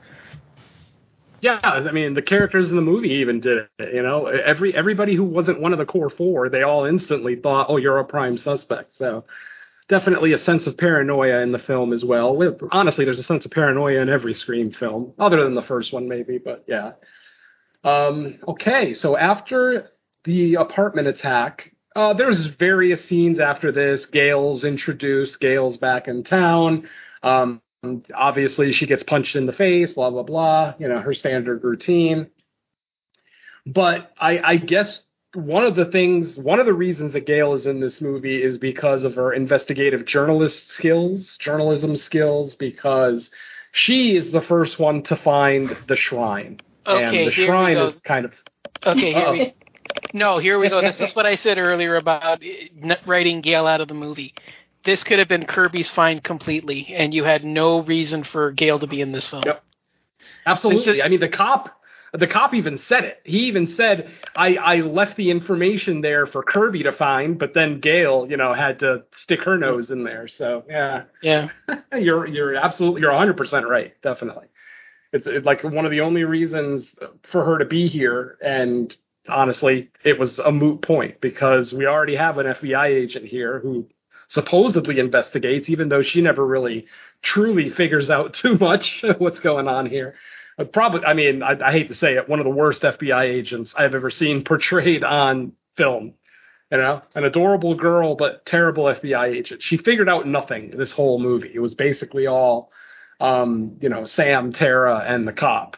Yeah, 1.41 1.59
I 1.61 1.91
mean 1.91 2.15
the 2.15 2.21
characters 2.21 2.69
in 2.69 2.75
the 2.75 2.81
movie 2.81 3.13
even 3.13 3.39
did 3.39 3.67
it. 3.77 3.93
You 3.93 4.01
know, 4.01 4.25
every 4.25 4.73
everybody 4.73 5.13
who 5.13 5.23
wasn't 5.23 5.61
one 5.61 5.71
of 5.71 5.77
the 5.77 5.85
core 5.85 6.09
four, 6.09 6.49
they 6.49 6.63
all 6.63 6.85
instantly 6.85 7.35
thought, 7.35 7.67
"Oh, 7.69 7.77
you're 7.77 7.99
a 7.99 8.05
prime 8.05 8.39
suspect." 8.39 8.97
So 8.97 9.23
definitely 9.89 10.33
a 10.33 10.37
sense 10.37 10.67
of 10.67 10.77
paranoia 10.77 11.41
in 11.41 11.51
the 11.51 11.59
film 11.59 11.93
as 11.93 12.03
well. 12.03 12.37
Honestly, 12.71 13.05
there's 13.05 13.19
a 13.19 13.23
sense 13.23 13.45
of 13.45 13.51
paranoia 13.51 14.01
in 14.01 14.09
every 14.09 14.33
Scream 14.33 14.71
film, 14.71 15.13
other 15.17 15.43
than 15.43 15.55
the 15.55 15.63
first 15.63 15.93
one 15.93 16.07
maybe. 16.07 16.37
But 16.37 16.65
yeah, 16.67 16.93
Um, 17.83 18.39
okay, 18.47 18.93
so 18.93 19.15
after 19.17 19.91
the 20.25 20.55
apartment 20.55 21.07
attack, 21.07 21.71
uh, 21.95 22.13
there's 22.13 22.45
various 22.47 23.05
scenes 23.05 23.39
after 23.39 23.71
this. 23.71 24.05
Gale's 24.05 24.63
introduced. 24.63 25.39
Gale's 25.39 25.77
back 25.77 26.07
in 26.07 26.23
town. 26.23 26.87
Um, 27.23 27.61
obviously, 28.13 28.73
she 28.73 28.85
gets 28.85 29.03
punched 29.03 29.35
in 29.35 29.45
the 29.45 29.53
face. 29.53 29.93
Blah 29.93 30.09
blah 30.09 30.23
blah. 30.23 30.73
You 30.79 30.89
know 30.89 30.99
her 30.99 31.13
standard 31.13 31.63
routine. 31.63 32.27
But 33.65 34.11
I, 34.19 34.39
I 34.39 34.57
guess 34.57 34.99
one 35.37 35.63
of 35.65 35.75
the 35.75 35.85
things, 35.85 36.35
one 36.35 36.59
of 36.59 36.65
the 36.65 36.73
reasons 36.73 37.13
that 37.13 37.27
Gale 37.27 37.53
is 37.53 37.67
in 37.67 37.79
this 37.79 38.01
movie 38.01 38.41
is 38.41 38.57
because 38.57 39.03
of 39.03 39.15
her 39.15 39.31
investigative 39.33 40.05
journalist 40.05 40.71
skills, 40.71 41.37
journalism 41.37 41.95
skills, 41.95 42.55
because 42.55 43.29
she 43.71 44.15
is 44.17 44.31
the 44.31 44.41
first 44.41 44.79
one 44.79 45.03
to 45.03 45.15
find 45.15 45.77
the 45.87 45.95
shrine. 45.95 46.59
Okay, 46.87 47.03
and 47.03 47.27
the 47.27 47.31
here 47.31 47.45
we 47.45 47.47
shrine 47.47 47.75
go. 47.75 47.85
is 47.85 47.95
kind 48.03 48.25
of 48.25 48.33
Okay, 48.85 49.13
here 49.13 49.17
Uh-oh. 49.17 49.31
we. 49.33 49.53
No, 50.13 50.37
here 50.39 50.57
we 50.57 50.69
go. 50.69 50.81
This 50.81 50.99
is 51.01 51.15
what 51.15 51.25
I 51.25 51.35
said 51.35 51.57
earlier 51.57 51.95
about 51.97 52.41
eh, 52.43 52.95
writing 53.05 53.41
Gale 53.41 53.67
out 53.67 53.81
of 53.81 53.87
the 53.87 53.93
movie. 53.93 54.33
This 54.85 55.03
could 55.03 55.19
have 55.19 55.27
been 55.27 55.45
Kirby's 55.45 55.89
find 55.91 56.23
completely, 56.23 56.87
and 56.95 57.13
you 57.13 57.23
had 57.25 57.43
no 57.43 57.81
reason 57.83 58.23
for 58.23 58.51
Gale 58.51 58.79
to 58.79 58.87
be 58.87 59.01
in 59.01 59.11
this 59.11 59.29
film. 59.29 59.43
Yep. 59.45 59.63
Absolutely. 60.45 61.03
I 61.03 61.09
mean, 61.09 61.19
the 61.19 61.27
cop, 61.29 61.76
the 62.13 62.27
cop 62.27 62.53
even 62.53 62.77
said 62.77 63.03
it. 63.03 63.21
He 63.23 63.47
even 63.47 63.67
said, 63.67 64.09
"I 64.35 64.55
I 64.55 64.75
left 64.81 65.17
the 65.17 65.29
information 65.31 66.01
there 66.01 66.25
for 66.25 66.43
Kirby 66.43 66.83
to 66.83 66.91
find, 66.91 67.37
but 67.37 67.53
then 67.53 67.79
Gale, 67.79 68.27
you 68.29 68.37
know, 68.37 68.53
had 68.53 68.79
to 68.79 69.03
stick 69.13 69.41
her 69.41 69.57
nose 69.57 69.91
in 69.91 70.03
there." 70.03 70.27
So 70.27 70.63
yeah, 70.69 71.03
Yeah. 71.21 71.49
you're 71.97 72.27
you're 72.27 72.55
absolutely 72.55 73.01
you're 73.01 73.11
100 73.11 73.35
percent 73.37 73.67
right. 73.67 73.93
Definitely, 74.01 74.47
it's, 75.11 75.27
it's 75.27 75.45
like 75.45 75.63
one 75.63 75.85
of 75.85 75.91
the 75.91 76.01
only 76.01 76.23
reasons 76.23 76.87
for 77.23 77.43
her 77.43 77.57
to 77.57 77.65
be 77.65 77.87
here, 77.87 78.37
and 78.41 78.95
honestly, 79.27 79.89
it 80.03 80.17
was 80.17 80.39
a 80.39 80.51
moot 80.51 80.81
point 80.81 81.19
because 81.21 81.73
we 81.73 81.85
already 81.85 82.15
have 82.15 82.37
an 82.37 82.47
FBI 82.47 82.85
agent 82.87 83.25
here 83.25 83.59
who 83.59 83.87
supposedly 84.29 84.99
investigates, 84.99 85.69
even 85.69 85.89
though 85.89 86.01
she 86.01 86.21
never 86.21 86.45
really 86.45 86.85
truly 87.21 87.69
figures 87.69 88.09
out 88.09 88.33
too 88.41 88.57
much 88.57 89.03
what's 89.17 89.39
going 89.39 89.67
on 89.67 89.85
here. 89.85 90.15
Uh, 90.57 90.63
Probably, 90.65 91.05
I 91.05 91.13
mean, 91.13 91.43
I, 91.43 91.57
I 91.61 91.71
hate 91.71 91.89
to 91.89 91.95
say 91.95 92.15
it, 92.15 92.27
one 92.27 92.39
of 92.39 92.45
the 92.45 92.51
worst 92.51 92.81
FBI 92.81 93.23
agents 93.23 93.73
I've 93.77 93.95
ever 93.95 94.09
seen 94.09 94.43
portrayed 94.45 95.03
on 95.03 95.53
film. 95.75 96.13
You 96.71 96.79
know, 96.79 97.01
an 97.15 97.23
adorable 97.23 97.75
girl, 97.75 98.15
but 98.15 98.45
terrible 98.45 98.85
FBI 98.85 99.33
agent. 99.33 99.63
She 99.63 99.77
figured 99.77 100.09
out 100.09 100.27
nothing 100.27 100.71
this 100.71 100.91
whole 100.91 101.17
movie. 101.17 101.51
It 101.53 101.59
was 101.59 101.75
basically 101.75 102.27
all, 102.27 102.71
um, 103.21 103.77
you 103.79 103.87
know, 103.87 104.05
Sam, 104.05 104.51
Tara, 104.51 104.97
and 105.07 105.25
the 105.25 105.31
cop. 105.31 105.77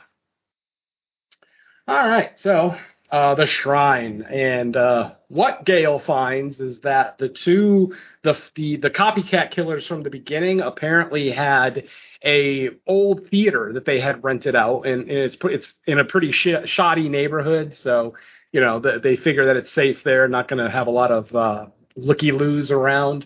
All 1.88 2.07
right, 2.07 2.31
so 2.38 2.76
uh, 3.11 3.34
the 3.36 3.48
shrine, 3.48 4.22
and 4.30 4.77
uh, 4.77 5.14
what 5.30 5.65
Gale 5.65 5.99
finds 5.99 6.60
is 6.60 6.80
that 6.81 7.18
the 7.18 7.30
two, 7.30 7.95
the 8.23 8.38
the 8.56 8.77
the 8.77 8.90
copycat 8.91 9.52
killers 9.52 9.88
from 9.88 10.03
the 10.03 10.11
beginning 10.11 10.61
apparently 10.61 11.31
had 11.31 11.86
a 12.23 12.69
old 12.86 13.27
theater 13.30 13.72
that 13.73 13.86
they 13.86 13.99
had 13.99 14.23
rented 14.23 14.56
out, 14.56 14.86
and, 14.86 15.10
and 15.10 15.11
it's 15.11 15.38
it's 15.44 15.73
in 15.88 15.99
a 15.99 16.06
pretty 16.06 16.31
sh- 16.31 16.65
shoddy 16.65 17.10
neighborhood, 17.10 17.73
so 17.73 18.14
you 18.52 18.61
know 18.61 18.80
th- 18.80 19.02
they 19.02 19.15
figure 19.15 19.45
that 19.45 19.57
it's 19.57 19.72
safe 19.72 20.03
there, 20.03 20.27
not 20.27 20.48
going 20.48 20.64
to 20.64 20.69
have 20.69 20.86
a 20.86 20.91
lot 20.91 21.11
of 21.11 21.36
uh, 21.36 21.65
looky 21.95 22.31
loos 22.31 22.69
around. 22.69 23.26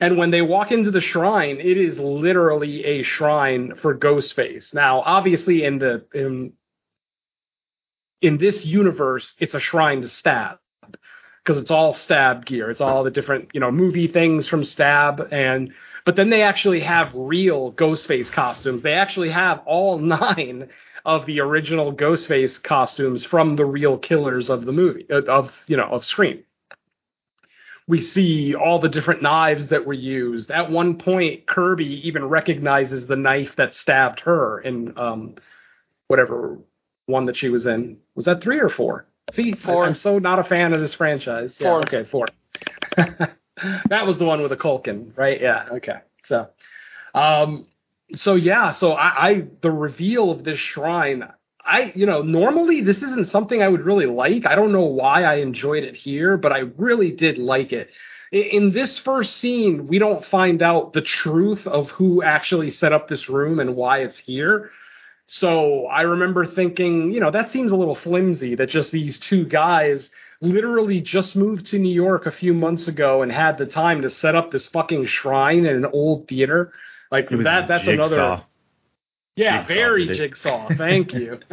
And 0.00 0.16
when 0.16 0.30
they 0.30 0.42
walk 0.42 0.70
into 0.70 0.92
the 0.92 1.00
shrine, 1.00 1.58
it 1.58 1.76
is 1.76 1.98
literally 1.98 2.84
a 2.84 3.02
shrine 3.02 3.74
for 3.74 3.98
Ghostface. 3.98 4.72
Now, 4.72 5.00
obviously, 5.00 5.64
in 5.64 5.80
the 5.80 6.06
in 6.14 6.52
in 8.20 8.38
this 8.38 8.64
universe, 8.64 9.34
it's 9.38 9.54
a 9.54 9.60
shrine 9.60 10.02
to 10.02 10.08
Stab 10.08 10.58
because 11.44 11.60
it's 11.60 11.70
all 11.70 11.92
Stab 11.94 12.44
gear. 12.46 12.70
It's 12.70 12.80
all 12.80 13.04
the 13.04 13.10
different 13.10 13.50
you 13.54 13.60
know 13.60 13.70
movie 13.70 14.08
things 14.08 14.48
from 14.48 14.64
Stab, 14.64 15.28
and 15.30 15.72
but 16.04 16.16
then 16.16 16.30
they 16.30 16.42
actually 16.42 16.80
have 16.80 17.10
real 17.14 17.72
Ghostface 17.72 18.30
costumes. 18.30 18.82
They 18.82 18.94
actually 18.94 19.30
have 19.30 19.62
all 19.66 19.98
nine 19.98 20.68
of 21.04 21.26
the 21.26 21.40
original 21.40 21.94
Ghostface 21.94 22.62
costumes 22.62 23.24
from 23.24 23.56
the 23.56 23.64
real 23.64 23.98
killers 23.98 24.50
of 24.50 24.64
the 24.64 24.72
movie 24.72 25.06
uh, 25.10 25.22
of 25.22 25.52
you 25.66 25.76
know 25.76 25.88
of 25.88 26.04
Scream 26.04 26.44
we 27.88 28.02
see 28.02 28.54
all 28.54 28.78
the 28.78 28.88
different 28.90 29.22
knives 29.22 29.68
that 29.68 29.86
were 29.86 29.94
used. 29.94 30.50
At 30.50 30.70
one 30.70 30.98
point, 30.98 31.46
Kirby 31.46 32.06
even 32.06 32.26
recognizes 32.26 33.06
the 33.06 33.16
knife 33.16 33.56
that 33.56 33.72
stabbed 33.72 34.20
her 34.20 34.60
in 34.60 34.92
um, 34.98 35.36
whatever 36.06 36.58
one 37.08 37.26
that 37.26 37.36
she 37.36 37.48
was 37.48 37.66
in. 37.66 37.98
Was 38.14 38.26
that 38.26 38.42
three 38.42 38.60
or 38.60 38.68
four? 38.68 39.06
See, 39.32 39.52
Four. 39.52 39.84
I'm 39.84 39.94
so 39.94 40.18
not 40.18 40.38
a 40.38 40.44
fan 40.44 40.72
of 40.72 40.80
this 40.80 40.94
franchise. 40.94 41.54
Yeah, 41.58 41.68
Four. 41.68 41.82
okay, 41.82 42.04
four. 42.04 42.26
that 43.88 44.06
was 44.06 44.16
the 44.18 44.24
one 44.24 44.40
with 44.40 44.50
the 44.50 44.56
Culkin, 44.56 45.16
right? 45.16 45.40
Yeah. 45.40 45.68
Okay. 45.72 45.98
So, 46.24 46.48
um, 47.14 47.66
so 48.16 48.34
yeah, 48.36 48.72
so 48.72 48.92
I, 48.92 49.28
I 49.28 49.44
the 49.60 49.70
reveal 49.70 50.30
of 50.30 50.44
this 50.44 50.58
shrine. 50.58 51.28
I, 51.62 51.92
you 51.94 52.06
know, 52.06 52.22
normally 52.22 52.80
this 52.80 53.02
isn't 53.02 53.28
something 53.28 53.62
I 53.62 53.68
would 53.68 53.82
really 53.82 54.06
like. 54.06 54.46
I 54.46 54.54
don't 54.54 54.72
know 54.72 54.84
why 54.84 55.24
I 55.24 55.36
enjoyed 55.36 55.84
it 55.84 55.94
here, 55.94 56.38
but 56.38 56.50
I 56.50 56.60
really 56.78 57.12
did 57.12 57.36
like 57.36 57.72
it. 57.72 57.90
In 58.32 58.72
this 58.72 58.98
first 58.98 59.36
scene, 59.36 59.86
we 59.86 59.98
don't 59.98 60.24
find 60.24 60.62
out 60.62 60.94
the 60.94 61.02
truth 61.02 61.66
of 61.66 61.90
who 61.90 62.22
actually 62.22 62.70
set 62.70 62.94
up 62.94 63.08
this 63.08 63.28
room 63.28 63.60
and 63.60 63.76
why 63.76 63.98
it's 63.98 64.18
here. 64.18 64.70
So 65.30 65.86
I 65.86 66.02
remember 66.02 66.46
thinking, 66.46 67.12
you 67.12 67.20
know, 67.20 67.30
that 67.30 67.52
seems 67.52 67.70
a 67.70 67.76
little 67.76 67.94
flimsy 67.94 68.54
that 68.54 68.70
just 68.70 68.90
these 68.90 69.18
two 69.18 69.44
guys 69.44 70.08
literally 70.40 71.02
just 71.02 71.36
moved 71.36 71.66
to 71.66 71.78
New 71.78 71.94
York 71.94 72.24
a 72.24 72.32
few 72.32 72.54
months 72.54 72.88
ago 72.88 73.20
and 73.20 73.30
had 73.30 73.58
the 73.58 73.66
time 73.66 74.00
to 74.02 74.10
set 74.10 74.34
up 74.34 74.50
this 74.50 74.66
fucking 74.68 75.04
shrine 75.04 75.66
in 75.66 75.76
an 75.76 75.84
old 75.84 76.28
theater. 76.28 76.72
Like 77.12 77.28
that 77.28 77.68
that's 77.68 77.84
Jigsaw. 77.84 77.92
another 77.92 78.42
yeah, 79.36 79.58
Jigsaw 79.58 79.74
very 79.74 80.06
jigsaw. 80.06 80.68
Thank 80.74 81.12
you. 81.12 81.40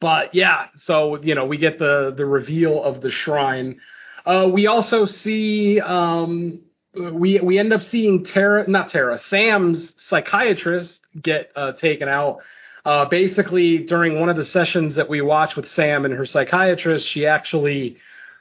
but 0.00 0.34
yeah, 0.34 0.68
so 0.78 1.22
you 1.22 1.34
know, 1.34 1.44
we 1.44 1.58
get 1.58 1.78
the 1.78 2.14
the 2.16 2.24
reveal 2.24 2.82
of 2.82 3.02
the 3.02 3.10
shrine. 3.10 3.80
Uh, 4.24 4.48
we 4.50 4.66
also 4.66 5.04
see 5.04 5.78
um, 5.78 6.60
we 6.94 7.38
we 7.38 7.58
end 7.58 7.74
up 7.74 7.82
seeing 7.82 8.24
Tara, 8.24 8.66
not 8.66 8.88
Tara, 8.88 9.18
Sam's 9.18 9.92
psychiatrist 10.02 11.01
get 11.20 11.50
uh, 11.56 11.72
taken 11.72 12.08
out. 12.08 12.38
Uh, 12.84 13.04
basically, 13.04 13.78
during 13.78 14.18
one 14.18 14.28
of 14.28 14.36
the 14.36 14.44
sessions 14.44 14.96
that 14.96 15.08
we 15.08 15.20
watch 15.20 15.54
with 15.54 15.68
Sam 15.70 16.04
and 16.04 16.14
her 16.14 16.26
psychiatrist, 16.26 17.08
she 17.08 17.26
actually 17.26 17.96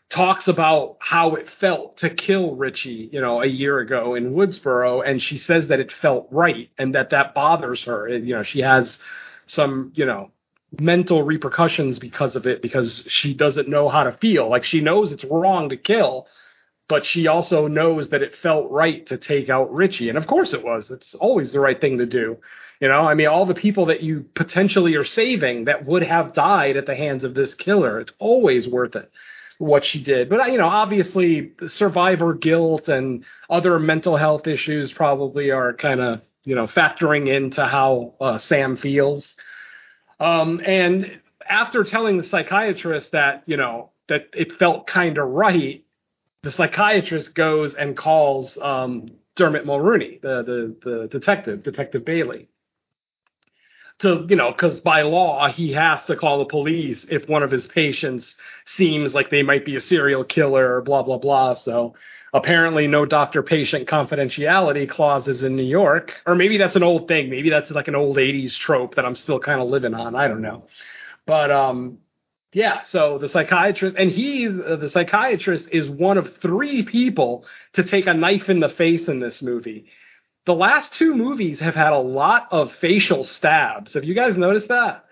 talks 0.09 0.47
about 0.47 0.97
how 0.99 1.35
it 1.35 1.49
felt 1.59 1.97
to 1.97 2.09
kill 2.09 2.55
Richie, 2.55 3.09
you 3.11 3.21
know, 3.21 3.41
a 3.41 3.45
year 3.45 3.79
ago 3.79 4.15
in 4.15 4.33
Woodsboro, 4.33 5.07
and 5.07 5.21
she 5.21 5.37
says 5.37 5.69
that 5.69 5.79
it 5.79 5.91
felt 5.91 6.27
right 6.31 6.69
and 6.77 6.95
that 6.95 7.11
that 7.11 7.33
bothers 7.33 7.83
her. 7.83 8.09
You 8.09 8.35
know, 8.35 8.43
she 8.43 8.59
has 8.59 8.97
some, 9.45 9.91
you 9.95 10.05
know, 10.05 10.31
mental 10.79 11.23
repercussions 11.23 11.99
because 11.99 12.35
of 12.35 12.45
it 12.45 12.61
because 12.61 13.03
she 13.07 13.33
doesn't 13.33 13.67
know 13.67 13.89
how 13.89 14.03
to 14.03 14.13
feel. 14.13 14.49
Like 14.49 14.63
she 14.63 14.81
knows 14.81 15.11
it's 15.11 15.25
wrong 15.25 15.69
to 15.69 15.77
kill, 15.77 16.27
but 16.87 17.05
she 17.05 17.27
also 17.27 17.67
knows 17.67 18.09
that 18.09 18.21
it 18.21 18.35
felt 18.35 18.69
right 18.69 19.05
to 19.07 19.17
take 19.17 19.49
out 19.49 19.73
Richie. 19.73 20.09
And 20.09 20.17
of 20.17 20.27
course 20.27 20.53
it 20.53 20.63
was. 20.63 20.91
It's 20.91 21.13
always 21.15 21.51
the 21.51 21.59
right 21.59 21.79
thing 21.79 21.97
to 21.99 22.05
do. 22.05 22.37
You 22.79 22.87
know, 22.87 23.07
I 23.07 23.13
mean, 23.13 23.27
all 23.27 23.45
the 23.45 23.53
people 23.53 23.85
that 23.87 24.01
you 24.01 24.25
potentially 24.33 24.95
are 24.95 25.05
saving 25.05 25.65
that 25.65 25.85
would 25.85 26.03
have 26.03 26.33
died 26.33 26.77
at 26.77 26.87
the 26.87 26.95
hands 26.95 27.23
of 27.23 27.35
this 27.35 27.53
killer, 27.53 27.99
it's 27.99 28.11
always 28.19 28.67
worth 28.67 28.95
it 28.95 29.11
what 29.61 29.85
she 29.85 30.03
did. 30.03 30.27
But 30.27 30.51
you 30.51 30.57
know, 30.57 30.67
obviously, 30.67 31.51
survivor 31.67 32.33
guilt 32.33 32.87
and 32.87 33.23
other 33.49 33.77
mental 33.79 34.17
health 34.17 34.47
issues 34.47 34.91
probably 34.91 35.51
are 35.51 35.73
kind 35.73 36.01
of 36.01 36.21
you 36.43 36.55
know 36.55 36.65
factoring 36.65 37.33
into 37.33 37.65
how 37.65 38.15
uh, 38.19 38.37
Sam 38.39 38.75
feels. 38.75 39.35
Um, 40.19 40.61
and 40.65 41.19
after 41.47 41.83
telling 41.83 42.17
the 42.17 42.27
psychiatrist 42.27 43.11
that 43.11 43.43
you 43.45 43.57
know 43.57 43.91
that 44.07 44.29
it 44.33 44.53
felt 44.53 44.87
kind 44.87 45.17
of 45.17 45.27
right, 45.29 45.83
the 46.43 46.51
psychiatrist 46.51 47.35
goes 47.35 47.75
and 47.75 47.95
calls 47.95 48.57
um, 48.61 49.07
Dermot 49.35 49.65
Mulroney, 49.65 50.21
the, 50.21 50.43
the 50.43 50.89
the 50.89 51.07
detective, 51.07 51.63
Detective 51.63 52.03
Bailey. 52.03 52.47
To 53.99 54.25
you 54.27 54.35
know 54.35 54.51
because 54.51 54.79
by 54.81 55.03
law 55.03 55.47
he 55.47 55.73
has 55.73 56.03
to 56.05 56.15
call 56.15 56.39
the 56.39 56.45
police 56.45 57.05
if 57.09 57.29
one 57.29 57.43
of 57.43 57.51
his 57.51 57.67
patients 57.67 58.33
seems 58.75 59.13
like 59.13 59.29
they 59.29 59.43
might 59.43 59.63
be 59.63 59.75
a 59.75 59.81
serial 59.81 60.23
killer 60.23 60.77
or 60.77 60.81
blah 60.81 61.03
blah 61.03 61.19
blah. 61.19 61.53
So 61.53 61.93
apparently 62.33 62.87
no 62.87 63.05
doctor 63.05 63.43
patient 63.43 63.87
confidentiality 63.87 64.89
clauses 64.89 65.43
in 65.43 65.55
new 65.55 65.63
york. 65.63 66.13
Or 66.25 66.33
maybe 66.33 66.57
that's 66.57 66.75
an 66.75 66.81
old 66.81 67.07
thing. 67.07 67.29
Maybe 67.29 67.51
that's 67.51 67.69
like 67.69 67.87
an 67.87 67.95
old 67.95 68.17
80s 68.17 68.57
trope 68.57 68.95
that 68.95 69.05
i'm 69.05 69.15
still 69.15 69.39
kind 69.39 69.61
of 69.61 69.67
living 69.69 69.93
on. 69.93 70.15
I 70.15 70.27
don't 70.27 70.41
know. 70.41 70.65
But 71.27 71.51
um 71.51 71.99
yeah 72.53 72.83
so 72.85 73.17
the 73.17 73.29
psychiatrist 73.29 73.95
and 73.97 74.11
he 74.11 74.47
uh, 74.47 74.75
the 74.75 74.89
psychiatrist 74.89 75.67
is 75.71 75.89
one 75.89 76.17
of 76.17 76.35
three 76.37 76.83
people 76.83 77.45
to 77.73 77.83
take 77.83 78.07
a 78.07 78.13
knife 78.13 78.49
in 78.49 78.59
the 78.59 78.69
face 78.69 79.07
in 79.07 79.19
this 79.19 79.41
movie 79.41 79.85
the 80.45 80.53
last 80.55 80.93
two 80.93 81.15
movies 81.15 81.59
have 81.59 81.75
had 81.75 81.93
a 81.93 81.99
lot 81.99 82.47
of 82.51 82.73
facial 82.73 83.23
stabs. 83.23 83.93
Have 83.93 84.03
you 84.03 84.15
guys 84.15 84.35
noticed 84.35 84.69
that? 84.69 85.05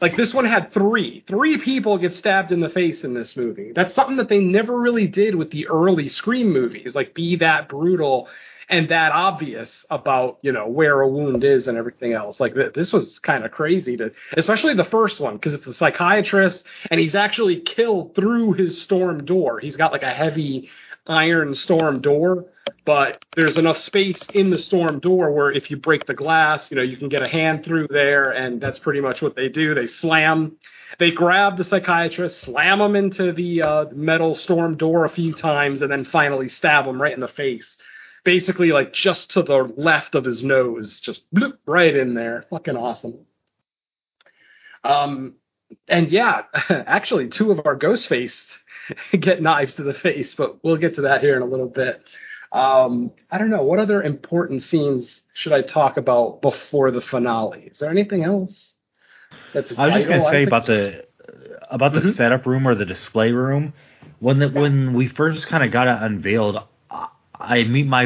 Like 0.00 0.16
this 0.16 0.34
one 0.34 0.44
had 0.44 0.72
three. 0.72 1.24
Three 1.26 1.58
people 1.58 1.98
get 1.98 2.14
stabbed 2.14 2.52
in 2.52 2.60
the 2.60 2.68
face 2.68 3.04
in 3.04 3.14
this 3.14 3.36
movie. 3.36 3.72
That's 3.74 3.94
something 3.94 4.16
that 4.16 4.28
they 4.28 4.40
never 4.40 4.78
really 4.78 5.06
did 5.06 5.34
with 5.34 5.50
the 5.50 5.68
early 5.68 6.08
Scream 6.08 6.52
movies. 6.52 6.94
Like 6.94 7.14
be 7.14 7.36
that 7.36 7.68
brutal 7.68 8.28
and 8.68 8.90
that 8.90 9.12
obvious 9.12 9.86
about 9.90 10.38
you 10.42 10.52
know 10.52 10.68
where 10.68 11.00
a 11.00 11.08
wound 11.08 11.44
is 11.44 11.68
and 11.68 11.78
everything 11.78 12.12
else. 12.12 12.38
Like 12.38 12.54
th- 12.54 12.74
this 12.74 12.92
was 12.92 13.18
kind 13.20 13.44
of 13.44 13.50
crazy 13.50 13.96
to, 13.96 14.12
especially 14.36 14.74
the 14.74 14.84
first 14.84 15.20
one 15.20 15.34
because 15.34 15.54
it's 15.54 15.66
a 15.66 15.74
psychiatrist 15.74 16.64
and 16.90 17.00
he's 17.00 17.14
actually 17.14 17.60
killed 17.60 18.14
through 18.14 18.52
his 18.52 18.82
storm 18.82 19.24
door. 19.24 19.58
He's 19.60 19.76
got 19.76 19.92
like 19.92 20.02
a 20.02 20.12
heavy 20.12 20.68
iron 21.06 21.54
storm 21.54 22.00
door, 22.02 22.44
but 22.84 23.24
there's 23.34 23.56
enough 23.56 23.78
space 23.78 24.22
in 24.34 24.50
the 24.50 24.58
storm 24.58 25.00
door 25.00 25.32
where 25.32 25.50
if 25.50 25.70
you 25.70 25.78
break 25.78 26.04
the 26.04 26.14
glass, 26.14 26.70
you 26.70 26.76
know 26.76 26.82
you 26.82 26.98
can 26.98 27.08
get 27.08 27.22
a 27.22 27.28
hand 27.28 27.64
through 27.64 27.88
there, 27.88 28.30
and 28.30 28.60
that's 28.60 28.78
pretty 28.78 29.00
much 29.00 29.22
what 29.22 29.34
they 29.34 29.48
do. 29.48 29.74
They 29.74 29.86
slam. 29.86 30.56
They 30.98 31.10
grab 31.10 31.58
the 31.58 31.64
psychiatrist, 31.64 32.40
slam 32.40 32.80
him 32.80 32.96
into 32.96 33.30
the 33.32 33.62
uh, 33.62 33.84
metal 33.92 34.34
storm 34.34 34.76
door 34.76 35.04
a 35.04 35.10
few 35.10 35.32
times, 35.32 35.82
and 35.82 35.92
then 35.92 36.06
finally 36.06 36.48
stab 36.48 36.86
him 36.86 37.00
right 37.00 37.12
in 37.12 37.20
the 37.20 37.28
face 37.28 37.76
basically 38.28 38.72
like 38.72 38.92
just 38.92 39.30
to 39.30 39.42
the 39.42 39.72
left 39.78 40.14
of 40.14 40.22
his 40.22 40.44
nose, 40.44 41.00
just 41.00 41.22
bloop, 41.34 41.56
right 41.64 41.96
in 41.96 42.12
there. 42.12 42.44
Fucking 42.50 42.76
awesome. 42.76 43.20
Um, 44.84 45.36
and 45.88 46.10
yeah, 46.10 46.42
actually, 46.68 47.28
two 47.28 47.50
of 47.50 47.62
our 47.64 47.74
Ghostface 47.74 48.34
get 49.18 49.40
knives 49.40 49.72
to 49.74 49.82
the 49.82 49.94
face, 49.94 50.34
but 50.34 50.62
we'll 50.62 50.76
get 50.76 50.96
to 50.96 51.02
that 51.02 51.22
here 51.22 51.36
in 51.36 51.42
a 51.42 51.46
little 51.46 51.70
bit. 51.70 52.02
Um, 52.52 53.12
I 53.30 53.38
don't 53.38 53.48
know 53.48 53.62
what 53.62 53.78
other 53.78 54.02
important 54.02 54.62
scenes 54.62 55.22
should 55.32 55.54
I 55.54 55.62
talk 55.62 55.96
about 55.96 56.42
before 56.42 56.90
the 56.90 57.00
finale. 57.00 57.70
Is 57.70 57.78
there 57.78 57.88
anything 57.90 58.24
else? 58.24 58.74
That's 59.54 59.72
I 59.78 59.86
was 59.86 59.94
just 59.96 60.08
gonna 60.10 60.30
say 60.30 60.42
about 60.42 60.66
the 60.66 61.06
about 61.70 61.94
the 61.94 62.00
mm-hmm. 62.00 62.12
setup 62.12 62.44
room 62.44 62.68
or 62.68 62.74
the 62.74 62.84
display 62.84 63.32
room 63.32 63.72
when 64.18 64.38
the, 64.38 64.50
when 64.50 64.92
we 64.92 65.08
first 65.08 65.46
kind 65.46 65.64
of 65.64 65.72
got 65.72 65.88
it 65.88 66.02
unveiled. 66.02 66.58
I 67.40 67.64
mean, 67.64 67.88
my, 67.88 68.04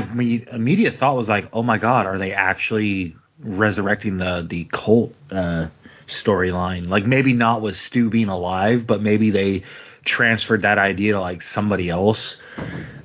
immediate 0.52 0.98
thought 0.98 1.16
was 1.16 1.28
like, 1.28 1.48
oh 1.52 1.62
my 1.62 1.78
god, 1.78 2.06
are 2.06 2.18
they 2.18 2.32
actually 2.32 3.16
resurrecting 3.40 4.18
the 4.18 4.46
the 4.48 4.64
cult 4.64 5.14
uh, 5.30 5.68
storyline? 6.06 6.88
Like 6.88 7.06
maybe 7.06 7.32
not 7.32 7.62
with 7.62 7.76
Stu 7.76 8.10
being 8.10 8.28
alive, 8.28 8.86
but 8.86 9.02
maybe 9.02 9.30
they 9.30 9.62
transferred 10.04 10.62
that 10.62 10.78
idea 10.78 11.12
to 11.12 11.20
like 11.20 11.42
somebody 11.54 11.88
else. 11.88 12.36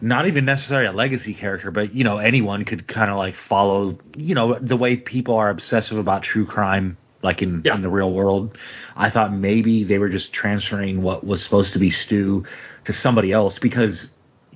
Not 0.02 0.28
even 0.28 0.46
necessarily 0.46 0.88
a 0.88 0.92
legacy 0.92 1.34
character, 1.34 1.72
but 1.72 1.96
you 1.96 2.04
know 2.04 2.18
anyone 2.18 2.66
could 2.66 2.88
kind 2.88 3.10
of 3.10 3.18
like 3.18 3.36
follow. 3.48 3.98
You 4.16 4.36
know 4.36 4.60
the 4.60 4.78
way 4.78 4.98
people 4.98 5.36
are 5.36 5.50
obsessive 5.50 5.98
about 5.98 6.24
true 6.24 6.46
crime 6.46 6.98
like 7.24 7.42
in, 7.42 7.62
yeah. 7.66 7.76
in 7.76 7.82
the 7.82 7.90
real 7.90 8.12
world. 8.12 8.58
I 8.96 9.10
thought 9.10 9.34
maybe 9.34 9.84
they 9.84 9.98
were 9.98 10.10
just 10.10 10.34
transferring 10.34 11.02
what 11.02 11.26
was 11.26 11.44
supposed 11.44 11.74
to 11.74 11.80
be 11.80 11.90
Stu 11.90 12.46
to 12.86 12.94
somebody 12.94 13.32
else 13.32 13.60
because 13.60 14.10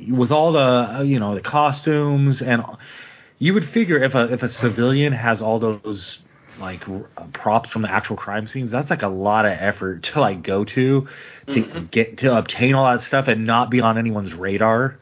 with 0.10 0.32
all 0.32 0.52
the 0.54 1.04
you 1.06 1.20
know 1.20 1.36
the 1.36 1.42
costumes 1.42 2.42
and 2.42 2.64
you 3.40 3.54
would 3.54 3.70
figure 3.70 4.02
if 4.02 4.16
a 4.16 4.32
if 4.32 4.44
a 4.44 4.50
civilian 4.50 5.14
has 5.14 5.42
all 5.42 5.60
those 5.60 6.20
like 6.60 6.84
props 7.34 7.70
from 7.70 7.82
the 7.82 7.92
actual 7.92 8.16
crime 8.16 8.48
scenes 8.48 8.72
that's 8.72 8.90
like 8.90 9.02
a 9.02 9.08
lot 9.08 9.46
of 9.46 9.52
effort 9.52 10.04
to 10.04 10.20
like 10.20 10.44
go 10.44 10.64
to 10.64 11.08
to 11.48 11.54
mm-hmm. 11.54 11.86
get 11.86 12.18
to 12.20 12.36
obtain 12.36 12.74
all 12.74 12.92
that 12.92 13.04
stuff 13.04 13.28
and 13.28 13.46
not 13.46 13.70
be 13.70 13.80
on 13.82 13.98
anyone's 13.98 14.34
radar 14.34 14.98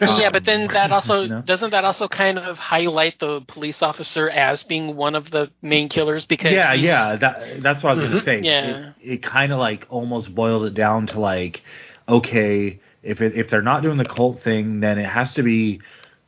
um, 0.00 0.20
yeah, 0.20 0.30
but 0.30 0.44
then 0.44 0.68
that 0.68 0.90
also 0.90 1.22
you 1.22 1.28
know? 1.28 1.42
doesn't 1.42 1.70
that 1.70 1.84
also 1.84 2.08
kind 2.08 2.38
of 2.38 2.58
highlight 2.58 3.18
the 3.20 3.40
police 3.46 3.82
officer 3.82 4.28
as 4.28 4.62
being 4.62 4.96
one 4.96 5.14
of 5.14 5.30
the 5.30 5.50
main 5.60 5.88
killers 5.88 6.24
because 6.24 6.52
yeah 6.52 6.72
yeah 6.72 7.16
that 7.16 7.62
that's 7.62 7.82
what 7.82 7.90
I 7.90 7.94
was 7.94 8.02
mm-hmm. 8.02 8.12
gonna 8.12 8.24
say 8.24 8.40
yeah 8.40 8.92
it, 9.00 9.12
it 9.12 9.22
kind 9.22 9.52
of 9.52 9.58
like 9.58 9.86
almost 9.90 10.34
boiled 10.34 10.64
it 10.64 10.74
down 10.74 11.08
to 11.08 11.20
like 11.20 11.62
okay 12.08 12.80
if 13.02 13.20
it, 13.20 13.34
if 13.36 13.50
they're 13.50 13.62
not 13.62 13.82
doing 13.82 13.96
the 13.98 14.04
cult 14.04 14.42
thing, 14.42 14.80
then 14.80 14.98
it 14.98 15.08
has 15.08 15.34
to 15.34 15.42
be 15.42 15.80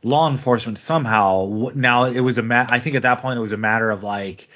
law 0.03 0.29
enforcement 0.29 0.77
somehow. 0.79 1.71
Now 1.73 2.05
it 2.05 2.19
was 2.19 2.37
a 2.37 2.41
ma- 2.41 2.67
I 2.69 2.79
think 2.79 2.95
at 2.95 3.03
that 3.03 3.21
point 3.21 3.37
it 3.37 3.41
was 3.41 3.51
a 3.51 3.57
matter 3.57 3.89
of 3.89 4.03
like 4.03 4.47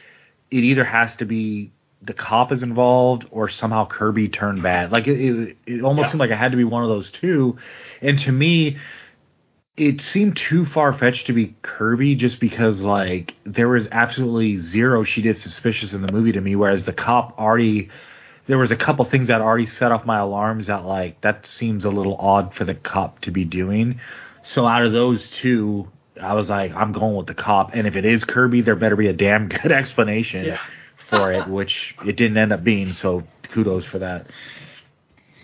it 0.52 0.64
either 0.64 0.84
has 0.84 1.16
to 1.18 1.26
be 1.26 1.72
the 2.02 2.14
cop 2.14 2.52
is 2.52 2.64
involved 2.64 3.26
or 3.32 3.50
somehow 3.50 3.86
Kirby 3.86 4.30
turned 4.30 4.64
bad. 4.64 4.91
Like 4.91 5.08
it, 5.08 5.20
it, 5.20 5.58
it 5.66 5.84
almost 5.84 6.08
yeah. 6.08 6.12
seemed 6.12 6.20
like 6.20 6.32
it 6.32 6.38
had 6.38 6.52
to 6.52 6.58
be 6.58 6.64
one 6.64 6.84
of 6.84 6.90
those 6.90 7.12
two. 7.12 7.58
And 8.02 8.18
to 8.20 8.32
me, 8.32 8.78
it 9.76 10.02
seemed 10.02 10.38
too 10.38 10.66
far 10.66 10.94
fetched 10.94 11.28
to 11.28 11.34
be 11.34 11.56
Kirby 11.62 12.16
just 12.16 12.40
because 12.40 12.82
like 12.82 13.36
there 13.46 13.68
was 13.68 13.88
absolutely 13.91 14.58
zero 14.58 15.04
she 15.04 15.22
did 15.22 15.38
suspicious 15.40 15.94
in 15.94 16.02
the 16.02 16.12
movie 16.12 16.34
to 16.34 16.41
me, 16.41 16.56
whereas 16.56 16.86
the 16.86 16.94
cop 16.94 17.38
already 17.40 17.90
there 18.49 18.57
was 18.57 18.71
a 18.71 18.76
couple 18.76 19.05
things 19.05 19.27
that 19.27 19.41
already 19.41 19.67
set 19.67 19.91
off 19.91 20.07
my 20.07 20.17
alarms 20.17 20.65
that 20.65 20.84
like 20.84 21.21
that 21.21 21.45
seems 21.45 21.85
a 21.85 21.89
little 21.91 22.15
odd 22.15 22.55
for 22.55 22.65
the 22.65 22.73
cop 22.73 23.21
to 23.21 23.30
be 23.30 23.45
doing. 23.45 23.99
So 24.41 24.65
out 24.65 24.84
of 24.84 24.91
those 24.91 25.30
two, 25.30 25.88
I 26.19 26.34
was 26.34 26.49
like, 26.49 26.73
I'm 26.73 26.91
going 26.91 27.15
with 27.15 27.27
the 27.27 27.35
cop. 27.35 27.76
And 27.76 27.85
if 27.85 27.95
it 27.95 28.05
is 28.05 28.23
Kirby, 28.23 28.61
there 28.61 28.76
better 28.76 28.95
be 28.95 29.05
a 29.05 29.13
damn 29.13 29.49
good 29.61 29.71
explanation 29.71 30.45
yeah. 30.45 30.59
for 31.11 31.31
it, 31.31 31.47
which 31.47 31.95
it 32.03 32.15
didn't 32.15 32.39
end 32.39 32.51
up 32.51 32.63
being. 32.63 32.93
So 32.93 33.21
kudos 33.43 33.85
for 33.85 33.99
that. 33.99 34.26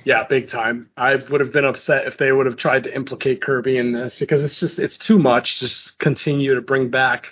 Yeah, 0.03 0.23
big 0.23 0.49
time. 0.49 0.89
I 0.97 1.15
would 1.15 1.41
have 1.41 1.51
been 1.51 1.65
upset 1.65 2.07
if 2.07 2.17
they 2.17 2.31
would 2.31 2.47
have 2.47 2.57
tried 2.57 2.85
to 2.85 2.95
implicate 2.95 3.39
Kirby 3.39 3.77
in 3.77 3.91
this 3.91 4.17
because 4.17 4.41
it's 4.41 4.59
just 4.59 4.79
it's 4.79 4.97
too 4.97 5.19
much. 5.19 5.59
Just 5.59 5.99
continue 5.99 6.55
to 6.55 6.61
bring 6.61 6.89
back 6.89 7.27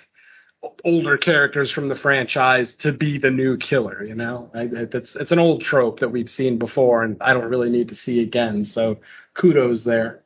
older 0.84 1.16
characters 1.16 1.70
from 1.70 1.88
the 1.88 1.94
franchise 1.94 2.74
to 2.80 2.92
be 2.92 3.18
the 3.18 3.30
new 3.30 3.56
killer. 3.56 4.04
You 4.04 4.14
know, 4.14 4.50
I, 4.54 4.68
it's 4.72 5.14
it's 5.16 5.32
an 5.32 5.38
old 5.38 5.62
trope 5.62 6.00
that 6.00 6.10
we've 6.10 6.28
seen 6.28 6.58
before, 6.58 7.02
and 7.02 7.16
I 7.20 7.32
don't 7.34 7.48
really 7.48 7.70
need 7.70 7.88
to 7.88 7.96
see 7.96 8.20
again. 8.20 8.66
So 8.66 8.98
kudos 9.34 9.82
there. 9.82 10.20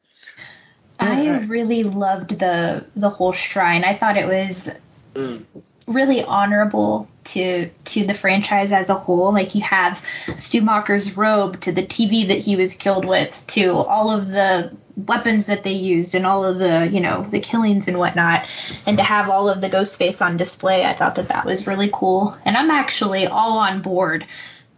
I 1.01 1.29
really 1.47 1.85
loved 1.85 2.39
the 2.39 2.87
the 2.97 3.11
whole 3.11 3.33
shrine. 3.33 3.85
I 3.85 3.97
thought 3.97 4.17
it 4.17 4.27
was 4.27 4.75
mm. 5.15 5.45
Really 5.89 6.23
honorable 6.23 7.09
to 7.25 7.69
to 7.85 8.07
the 8.07 8.15
franchise 8.15 8.71
as 8.73 8.89
a 8.89 8.95
whole. 8.95 9.33
Like 9.33 9.55
you 9.55 9.63
have 9.63 10.01
Stu 10.39 10.63
Macher's 10.63 11.17
robe 11.17 11.61
to 11.63 11.73
the 11.73 11.87
TV 11.87 12.29
that 12.29 12.39
he 12.39 12.57
was 12.57 12.73
killed 12.75 13.05
with 13.05 13.35
to 13.49 13.79
all 13.79 14.11
of 14.11 14.29
the 14.29 14.77
weapons 14.97 15.47
that 15.47 15.63
they 15.63 15.73
used 15.73 16.15
and 16.15 16.27
all 16.27 16.45
of 16.45 16.59
the 16.59 16.89
you 16.93 17.01
know 17.01 17.27
the 17.31 17.41
killings 17.41 17.87
and 17.87 17.99
whatnot 17.99 18.47
and 18.85 18.99
to 18.99 19.05
have 19.05 19.29
all 19.29 19.49
of 19.49 19.61
the 19.61 19.69
ghost 19.69 19.97
face 19.97 20.21
on 20.21 20.37
display 20.37 20.85
i 20.85 20.97
thought 20.97 21.15
that 21.15 21.29
that 21.29 21.47
was 21.47 21.67
really 21.67 21.91
cool. 21.93 22.37
And 22.45 22.57
i'm 22.57 22.71
actually 22.71 23.27
all 23.27 23.59
on 23.59 23.83
board 23.83 24.27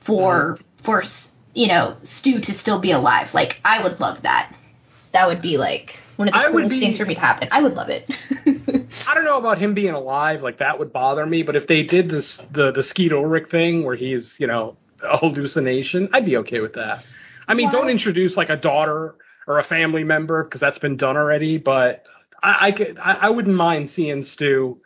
for 0.03 0.59
for 0.85 1.05
you 1.55 1.67
know 1.67 1.97
stu 2.19 2.41
to 2.41 2.59
still 2.59 2.81
be 2.81 2.93
alive. 2.93 3.33
Like 3.35 3.61
i 3.65 3.83
would 3.83 4.01
love 4.01 4.23
that. 4.23 4.55
That 5.13 5.27
would 5.27 5.43
be 5.43 5.57
like 5.57 5.99
one 6.21 6.29
of 6.29 6.35
the 6.35 6.39
I 6.39 6.51
coolest 6.51 6.71
be, 6.71 6.81
things 6.81 6.99
for 6.99 7.07
me 7.07 7.15
to 7.15 7.21
happen 7.21 7.49
i 7.51 7.61
would 7.61 7.75
love 7.75 7.89
it 7.89 8.09
i 9.07 9.15
don't 9.15 9.25
know 9.25 9.39
about 9.39 9.59
him 9.59 9.75
being 9.75 9.95
alive 9.95 10.43
like 10.43 10.59
that 10.59 10.79
would 10.79 10.93
bother 10.93 11.27
me 11.27 11.43
but 11.43 11.57
if 11.57 11.67
they 11.67 11.83
did 11.83 12.09
this 12.09 12.41
the 12.53 12.71
the 12.73 12.83
skeet 12.83 13.13
ulrich 13.13 13.49
thing 13.51 13.85
where 13.85 13.97
he's 13.97 14.37
you 14.39 14.47
know 14.47 14.77
a 15.03 15.17
hallucination 15.17 16.09
i'd 16.13 16.25
be 16.25 16.37
okay 16.37 16.61
with 16.61 16.75
that 16.75 17.03
I 17.51 17.55
mean, 17.55 17.69
don't 17.73 17.89
introduce 17.89 18.37
like 18.37 18.49
a 18.49 18.57
daughter 18.57 19.17
or 19.49 19.59
a 19.59 19.65
family 19.65 20.05
member 20.05 20.45
because 20.45 20.61
that's 20.61 20.79
been 20.79 20.97
done 20.97 21.17
already. 21.17 21.59
But 21.59 22.05
I, 22.41 22.69
I 22.69 22.73
could, 22.73 22.97
I, 22.97 23.15
I, 23.15 23.31
wouldn't 23.31 23.57
mind 23.57 23.91
seeing 23.91 24.25
Stu 24.25 24.81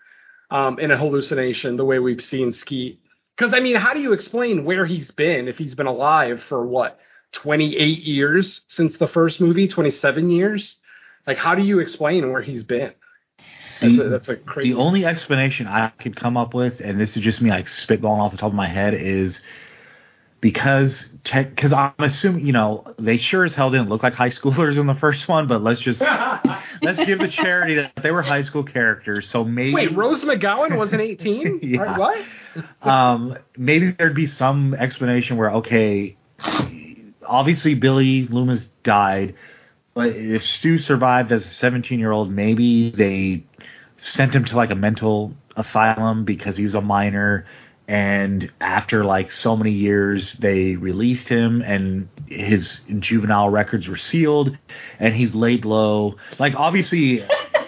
um, 0.50 0.78
in 0.78 0.90
a 0.90 0.96
hallucination 0.96 1.76
the 1.76 1.84
way 1.84 1.98
we've 1.98 2.22
seen 2.22 2.54
Skeet. 2.54 3.00
Because 3.36 3.52
I 3.52 3.60
mean, 3.60 3.76
how 3.76 3.92
do 3.92 4.00
you 4.00 4.14
explain 4.14 4.64
where 4.64 4.86
he's 4.86 5.10
been 5.10 5.46
if 5.46 5.58
he's 5.58 5.74
been 5.74 5.86
alive 5.86 6.42
for 6.48 6.66
what 6.66 6.98
28 7.32 7.98
years 7.98 8.62
since 8.68 8.96
the 8.96 9.08
first 9.08 9.42
movie, 9.42 9.68
27 9.68 10.30
years? 10.30 10.78
Like, 11.26 11.38
how 11.38 11.54
do 11.54 11.62
you 11.62 11.80
explain 11.80 12.30
where 12.30 12.42
he's 12.42 12.64
been? 12.64 12.92
That's, 13.80 13.96
the, 13.96 14.04
a, 14.04 14.08
that's 14.08 14.28
a 14.28 14.36
crazy. 14.36 14.72
The 14.72 14.78
only 14.78 15.04
explanation 15.04 15.66
I 15.66 15.88
could 15.98 16.16
come 16.16 16.36
up 16.36 16.54
with, 16.54 16.80
and 16.80 17.00
this 17.00 17.16
is 17.16 17.22
just 17.22 17.40
me 17.40 17.50
like 17.50 17.66
spitballing 17.66 18.20
off 18.20 18.30
the 18.32 18.38
top 18.38 18.50
of 18.50 18.54
my 18.54 18.68
head, 18.68 18.94
is 18.94 19.40
because 20.44 21.08
because 21.24 21.72
I'm 21.72 21.94
assuming 21.98 22.46
you 22.46 22.52
know 22.52 22.94
they 22.98 23.16
sure 23.16 23.44
as 23.44 23.54
hell 23.54 23.70
didn't 23.70 23.88
look 23.88 24.02
like 24.02 24.12
high 24.12 24.28
schoolers 24.40 24.78
in 24.78 24.86
the 24.86 24.94
first 24.94 25.26
one, 25.26 25.46
but 25.46 25.62
let's 25.62 25.80
just 25.80 26.00
let's 26.82 27.02
give 27.04 27.18
the 27.18 27.28
charity 27.28 27.76
that 27.76 27.92
they 28.02 28.10
were 28.10 28.20
high 28.22 28.42
school 28.42 28.62
characters. 28.62 29.28
So 29.28 29.42
maybe 29.42 29.72
wait, 29.72 29.96
Rose 29.96 30.22
McGowan 30.22 30.76
wasn't 30.76 31.00
18. 31.00 31.60
yeah. 31.62 31.98
What? 31.98 32.24
um, 32.82 33.38
maybe 33.56 33.92
there'd 33.92 34.14
be 34.14 34.26
some 34.26 34.74
explanation 34.74 35.38
where 35.38 35.50
okay, 35.52 36.16
obviously 37.26 37.74
Billy 37.74 38.26
Loomis 38.26 38.66
died, 38.82 39.36
if 39.96 40.44
Stu 40.44 40.78
survived 40.78 41.32
as 41.32 41.44
a 41.44 41.50
17 41.50 41.98
year 41.98 42.12
old, 42.12 42.30
maybe 42.30 42.90
they 42.90 43.44
sent 43.98 44.34
him 44.34 44.44
to 44.44 44.56
like 44.56 44.70
a 44.70 44.74
mental 44.74 45.34
asylum 45.56 46.24
because 46.24 46.56
he 46.56 46.64
was 46.64 46.74
a 46.74 46.80
minor 46.80 47.46
and 47.86 48.50
after 48.60 49.04
like 49.04 49.30
so 49.30 49.56
many 49.56 49.70
years 49.70 50.32
they 50.34 50.74
released 50.74 51.28
him 51.28 51.62
and 51.62 52.08
his 52.26 52.80
juvenile 52.98 53.50
records 53.50 53.86
were 53.86 53.96
sealed 53.96 54.56
and 54.98 55.14
he's 55.14 55.34
laid 55.34 55.64
low 55.64 56.16
like 56.38 56.54
obviously 56.56 57.22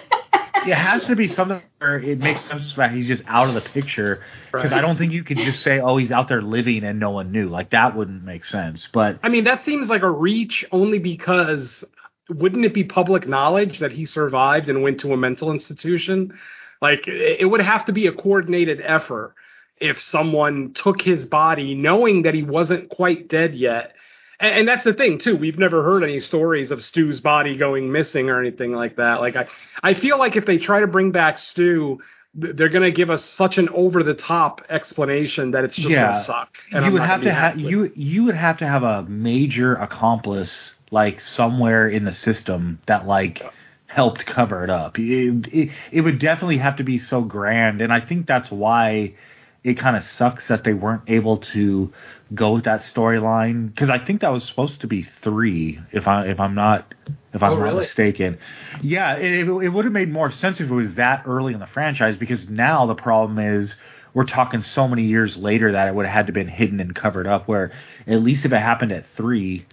it 0.67 0.75
has 0.75 1.05
to 1.05 1.15
be 1.15 1.27
something 1.27 1.61
where 1.79 1.99
it 1.99 2.19
makes 2.19 2.43
sense 2.43 2.73
that 2.73 2.91
he's 2.91 3.07
just 3.07 3.23
out 3.27 3.47
of 3.47 3.53
the 3.53 3.61
picture. 3.61 4.21
Because 4.51 4.71
Right. 4.71 4.79
I 4.79 4.81
don't 4.81 4.97
think 4.97 5.11
you 5.11 5.23
could 5.23 5.37
just 5.37 5.61
say, 5.61 5.79
"Oh, 5.79 5.97
he's 5.97 6.11
out 6.11 6.27
there 6.27 6.41
living 6.41 6.83
and 6.83 6.99
no 6.99 7.11
one 7.11 7.31
knew." 7.31 7.47
Like 7.47 7.69
that 7.71 7.95
wouldn't 7.95 8.23
make 8.23 8.43
sense. 8.43 8.87
But 8.91 9.19
I 9.23 9.29
mean, 9.29 9.43
that 9.45 9.63
seems 9.65 9.87
like 9.87 10.01
a 10.01 10.09
reach 10.09 10.65
only 10.71 10.99
because 10.99 11.83
wouldn't 12.29 12.65
it 12.65 12.73
be 12.73 12.83
public 12.83 13.27
knowledge 13.27 13.79
that 13.79 13.91
he 13.91 14.05
survived 14.05 14.69
and 14.69 14.81
went 14.83 14.99
to 15.01 15.13
a 15.13 15.17
mental 15.17 15.51
institution? 15.51 16.37
Like 16.81 17.07
it 17.07 17.49
would 17.49 17.61
have 17.61 17.85
to 17.85 17.91
be 17.93 18.07
a 18.07 18.11
coordinated 18.11 18.81
effort 18.83 19.33
if 19.79 20.01
someone 20.01 20.73
took 20.73 21.01
his 21.01 21.25
body 21.25 21.75
knowing 21.75 22.23
that 22.23 22.33
he 22.33 22.43
wasn't 22.43 22.89
quite 22.89 23.27
dead 23.27 23.55
yet. 23.55 23.93
And, 24.39 24.59
and 24.59 24.67
that's 24.67 24.83
the 24.83 24.93
thing 24.93 25.17
too. 25.19 25.35
We've 25.37 25.57
never 25.59 25.83
heard 25.83 26.03
any 26.03 26.19
stories 26.19 26.71
of 26.71 26.83
Stu's 26.83 27.19
body 27.19 27.57
going 27.57 27.91
missing 27.91 28.29
or 28.29 28.39
anything 28.39 28.73
like 28.73 28.97
that. 28.97 29.21
Like 29.21 29.35
I, 29.35 29.47
I 29.83 29.93
feel 29.93 30.17
like 30.19 30.35
if 30.35 30.45
they 30.45 30.57
try 30.57 30.79
to 30.79 30.87
bring 30.87 31.11
back 31.11 31.39
Stu, 31.39 31.99
they're 32.35 32.69
going 32.69 32.83
to 32.83 32.91
give 32.91 33.09
us 33.09 33.25
such 33.25 33.57
an 33.57 33.69
over 33.69 34.03
the 34.03 34.13
top 34.13 34.61
explanation 34.69 35.51
that 35.51 35.63
it's 35.63 35.75
just 35.75 35.89
Yeah. 35.89 36.11
going 36.11 36.19
to 36.19 36.25
suck. 36.25 36.49
And 36.71 36.81
you 36.81 36.87
I'm 36.87 36.93
would 36.93 37.01
have 37.01 37.21
gonna 37.21 37.33
have 37.33 37.59
you 37.59 37.91
you 37.95 38.23
would 38.25 38.35
have 38.35 38.57
to 38.57 38.67
have 38.67 38.83
a 38.83 39.03
major 39.03 39.73
accomplice 39.75 40.71
like 40.91 41.21
somewhere 41.21 41.87
in 41.87 42.05
the 42.05 42.13
system 42.13 42.79
that 42.85 43.05
like 43.07 43.43
helped 43.87 44.25
cover 44.25 44.63
it 44.63 44.69
up. 44.69 44.97
It, 44.99 45.47
it, 45.53 45.69
it 45.91 46.01
would 46.01 46.19
definitely 46.19 46.57
have 46.57 46.77
to 46.77 46.83
be 46.83 46.99
so 46.99 47.21
grand, 47.21 47.81
and 47.81 47.91
I 47.91 47.99
think 48.01 48.25
that's 48.27 48.51
why 48.51 49.15
it 49.63 49.73
kind 49.75 49.97
of 49.97 50.03
sucks 50.03 50.47
that 50.47 50.63
they 50.63 50.73
weren't 50.73 51.01
able 51.07 51.37
to 51.37 51.91
go 52.33 52.53
with 52.53 52.65
that 52.65 52.81
storyline 52.81 53.67
because 53.67 53.89
I 53.89 53.97
think 53.97 54.21
that 54.21 54.29
was 54.29 54.43
supposed 54.45 54.81
to 54.81 54.87
be 54.87 55.03
three. 55.23 55.79
If 55.91 56.07
I 56.07 56.27
if 56.27 56.39
I'm 56.39 56.55
not 56.55 56.93
if 57.33 57.41
I'm 57.43 57.53
Oh, 57.53 57.55
not 57.57 57.63
really? 57.63 57.81
mistaken, 57.81 58.37
yeah, 58.81 59.15
it, 59.15 59.47
it 59.47 59.69
would 59.69 59.85
have 59.85 59.93
made 59.93 60.11
more 60.11 60.31
sense 60.31 60.59
if 60.61 60.69
it 60.69 60.73
was 60.73 60.93
that 60.95 61.23
early 61.25 61.53
in 61.53 61.59
the 61.59 61.67
franchise 61.67 62.15
because 62.15 62.47
now 62.49 62.85
the 62.85 62.95
problem 62.95 63.39
is 63.39 63.75
we're 64.13 64.25
talking 64.25 64.61
so 64.61 64.87
many 64.87 65.03
years 65.03 65.35
later 65.37 65.73
that 65.73 65.87
it 65.87 65.95
would 65.95 66.05
have 66.05 66.13
had 66.13 66.27
to 66.27 66.33
been 66.33 66.47
hidden 66.47 66.79
and 66.79 66.95
covered 66.95 67.27
up. 67.27 67.47
Where 67.47 67.71
at 68.05 68.21
least 68.21 68.45
if 68.45 68.53
it 68.53 68.59
happened 68.59 68.91
at 68.91 69.05
three, 69.17 69.65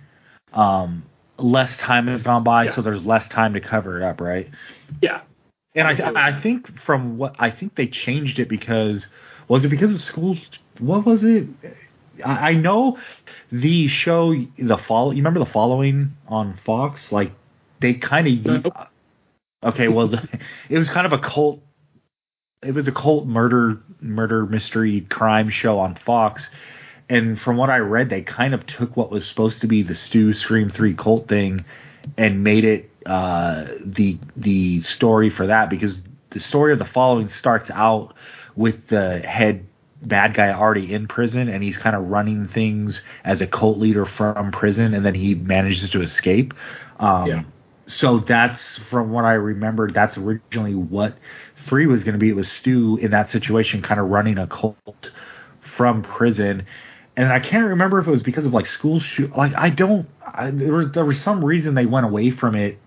um, 0.55 1.05
less 1.36 1.76
time 1.78 2.06
has 2.06 2.22
gone 2.22 2.44
by, 2.44 2.64
Yeah. 2.64 2.74
so 2.74 2.82
there's 2.82 3.05
less 3.05 3.28
time 3.28 3.55
to 3.55 3.60
cover 3.60 4.01
it 4.01 4.05
up, 4.05 4.20
right? 4.20 4.48
Yeah. 5.02 5.20
And 5.74 5.89
I, 5.89 6.28
I 6.28 6.40
think 6.40 6.81
from 6.82 7.18
what 7.18 7.35
I 7.39 7.51
think 7.51 7.74
they 7.74 7.89
changed 7.89 8.39
it 8.39 8.48
because 8.48 9.06
was 9.48 9.64
it 9.64 9.68
because 9.68 9.93
of 9.93 10.01
school? 10.01 10.36
What 10.78 11.05
was 11.05 11.24
it? 11.24 11.48
I, 12.24 12.51
I 12.51 12.52
know 12.55 12.98
the 13.51 13.89
show, 13.89 14.32
the 14.56 14.78
follow. 14.78 15.10
You 15.10 15.16
remember 15.16 15.40
the 15.40 15.51
following 15.51 16.12
on 16.28 16.59
Fox? 16.64 17.10
Like 17.10 17.32
they 17.81 17.94
kind 17.94 18.28
of. 18.28 18.64
Nope. 18.64 18.72
Okay, 19.64 19.89
well, 19.89 20.09
the, 20.09 20.28
it 20.68 20.78
was 20.78 20.89
kind 20.90 21.06
of 21.06 21.12
a 21.12 21.18
cult. 21.18 21.60
It 22.62 22.72
was 22.72 22.86
a 22.86 22.93
cult 22.93 23.26
murder, 23.26 23.82
murder 24.01 24.47
mystery 24.47 25.01
crime 25.02 25.51
show 25.51 25.81
on 25.81 25.97
Fox, 25.97 26.48
and 27.09 27.40
from 27.40 27.56
what 27.56 27.70
I 27.70 27.78
read, 27.78 28.10
they 28.10 28.22
kind 28.22 28.55
of 28.55 28.66
took 28.66 28.97
what 28.97 29.10
was 29.10 29.26
supposed 29.26 29.60
to 29.60 29.66
be 29.66 29.82
the 29.82 29.94
Stu 29.94 30.32
Scream 30.35 30.70
Three 30.70 30.94
cult 30.94 31.28
thing, 31.28 31.64
and 32.16 32.43
made 32.44 32.64
it 32.64 32.90
uh, 33.06 33.66
the 33.85 34.18
the 34.36 34.81
story 34.82 35.31
for 35.31 35.47
that 35.47 35.70
because 35.70 36.01
the 36.31 36.40
story 36.40 36.72
of 36.72 36.78
the 36.78 36.85
following 36.85 37.28
starts 37.28 37.70
out 37.70 38.14
with 38.56 38.89
the 38.89 39.20
head 39.20 39.66
bad 40.02 40.35
guy 40.35 40.52
already 40.52 40.93
in 40.93 41.09
prison 41.09 41.48
and 41.48 41.62
he's 41.62 41.78
kind 41.78 41.97
of 41.97 42.05
running 42.05 42.47
things 42.47 43.01
as 43.24 43.40
a 43.40 43.47
cult 43.47 43.78
leader 43.78 44.05
from 44.05 44.52
prison 44.52 44.93
and 44.94 45.05
then 45.05 45.14
he 45.14 45.35
manages 45.35 45.89
to 45.90 46.02
escape. 46.02 46.52
Um, 46.98 47.26
Yeah. 47.26 47.43
So 47.86 48.18
that's 48.18 48.78
from 48.90 49.10
what 49.10 49.26
I 49.26 49.35
remember. 49.35 49.90
That's 49.90 50.16
originally 50.16 50.74
what 50.74 51.18
three 51.66 51.86
was 51.86 52.02
going 52.02 52.14
to 52.14 52.18
be. 52.18 52.31
It 52.31 52.36
was 52.36 52.51
Stu 52.51 52.97
in 52.97 53.10
that 53.10 53.31
situation, 53.31 53.82
kind 53.82 54.01
of 54.01 54.09
running 54.09 54.39
a 54.39 54.47
cult 54.47 55.10
from 55.76 56.02
prison, 56.02 56.64
and 57.16 57.32
I 57.32 57.41
can't 57.41 57.66
remember 57.69 57.99
if 57.99 58.07
it 58.07 58.11
was 58.11 58.23
because 58.23 58.45
of 58.45 58.53
like 58.53 58.66
school 58.66 59.01
shoot. 59.01 59.36
Like 59.36 59.55
I 59.55 59.70
don't. 59.70 60.09
I, 60.27 60.51
there 60.51 60.73
was 60.73 60.93
there 60.93 61.05
was 61.05 61.20
some 61.20 61.45
reason 61.45 61.74
they 61.74 61.86
went 61.86 62.07
away 62.07 62.31
from 62.31 62.55
it 62.55 62.78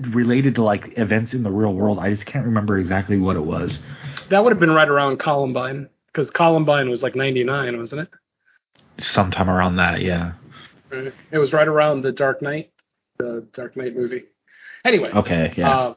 related 0.00 0.56
to 0.56 0.62
like 0.62 0.98
events 0.98 1.32
in 1.32 1.42
the 1.42 1.50
real 1.50 1.72
world. 1.72 1.98
I 1.98 2.12
just 2.12 2.26
can't 2.26 2.44
remember 2.44 2.78
exactly 2.78 3.18
what 3.18 3.36
it 3.36 3.44
was. 3.44 3.78
That 4.30 4.42
would 4.42 4.52
have 4.52 4.60
been 4.60 4.72
right 4.72 4.88
around 4.88 5.18
Columbine 5.18 5.88
because 6.06 6.30
Columbine 6.30 6.90
was 6.90 7.02
like 7.02 7.14
99, 7.14 7.78
wasn't 7.78 8.02
it? 8.02 8.08
Sometime 8.98 9.48
around 9.50 9.76
that, 9.76 10.02
yeah. 10.02 10.32
It 11.30 11.38
was 11.38 11.52
right 11.52 11.66
around 11.66 12.02
the 12.02 12.12
Dark 12.12 12.40
Knight, 12.42 12.70
the 13.18 13.46
Dark 13.52 13.76
Knight 13.76 13.96
movie. 13.96 14.24
Anyway. 14.84 15.10
Okay, 15.10 15.52
yeah. 15.56 15.70
Uh, 15.70 15.94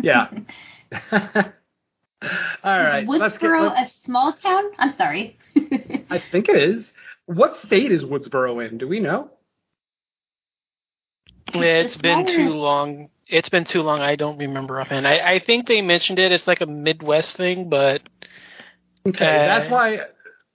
yeah. 0.00 0.28
All 1.12 1.50
right. 2.64 3.06
let's 3.08 3.38
get, 3.38 3.42
Woodsboro 3.42 3.70
let's- 3.74 3.92
a 3.92 4.04
small 4.04 4.32
town? 4.34 4.64
I'm 4.78 4.94
sorry. 4.96 5.38
I 6.10 6.22
think 6.30 6.48
it 6.48 6.56
is. 6.56 6.92
What 7.26 7.56
state 7.60 7.92
is 7.92 8.04
Woodsboro 8.04 8.66
in? 8.66 8.78
Do 8.78 8.88
we 8.88 9.00
know? 9.00 9.30
It's 11.52 11.96
been 11.96 12.26
smaller- 12.26 12.36
too 12.36 12.52
long. 12.54 13.10
It's 13.28 13.48
been 13.48 13.64
too 13.64 13.82
long. 13.82 14.00
I 14.00 14.16
don't 14.16 14.38
remember 14.38 14.80
offhand. 14.80 15.06
I, 15.06 15.18
I 15.34 15.38
think 15.38 15.68
they 15.68 15.82
mentioned 15.82 16.18
it. 16.18 16.32
It's 16.32 16.46
like 16.48 16.60
a 16.60 16.66
Midwest 16.66 17.36
thing, 17.36 17.68
but 17.68 18.02
Okay, 19.06 19.24
Uh, 19.24 19.46
that's 19.46 19.68
why 19.68 20.00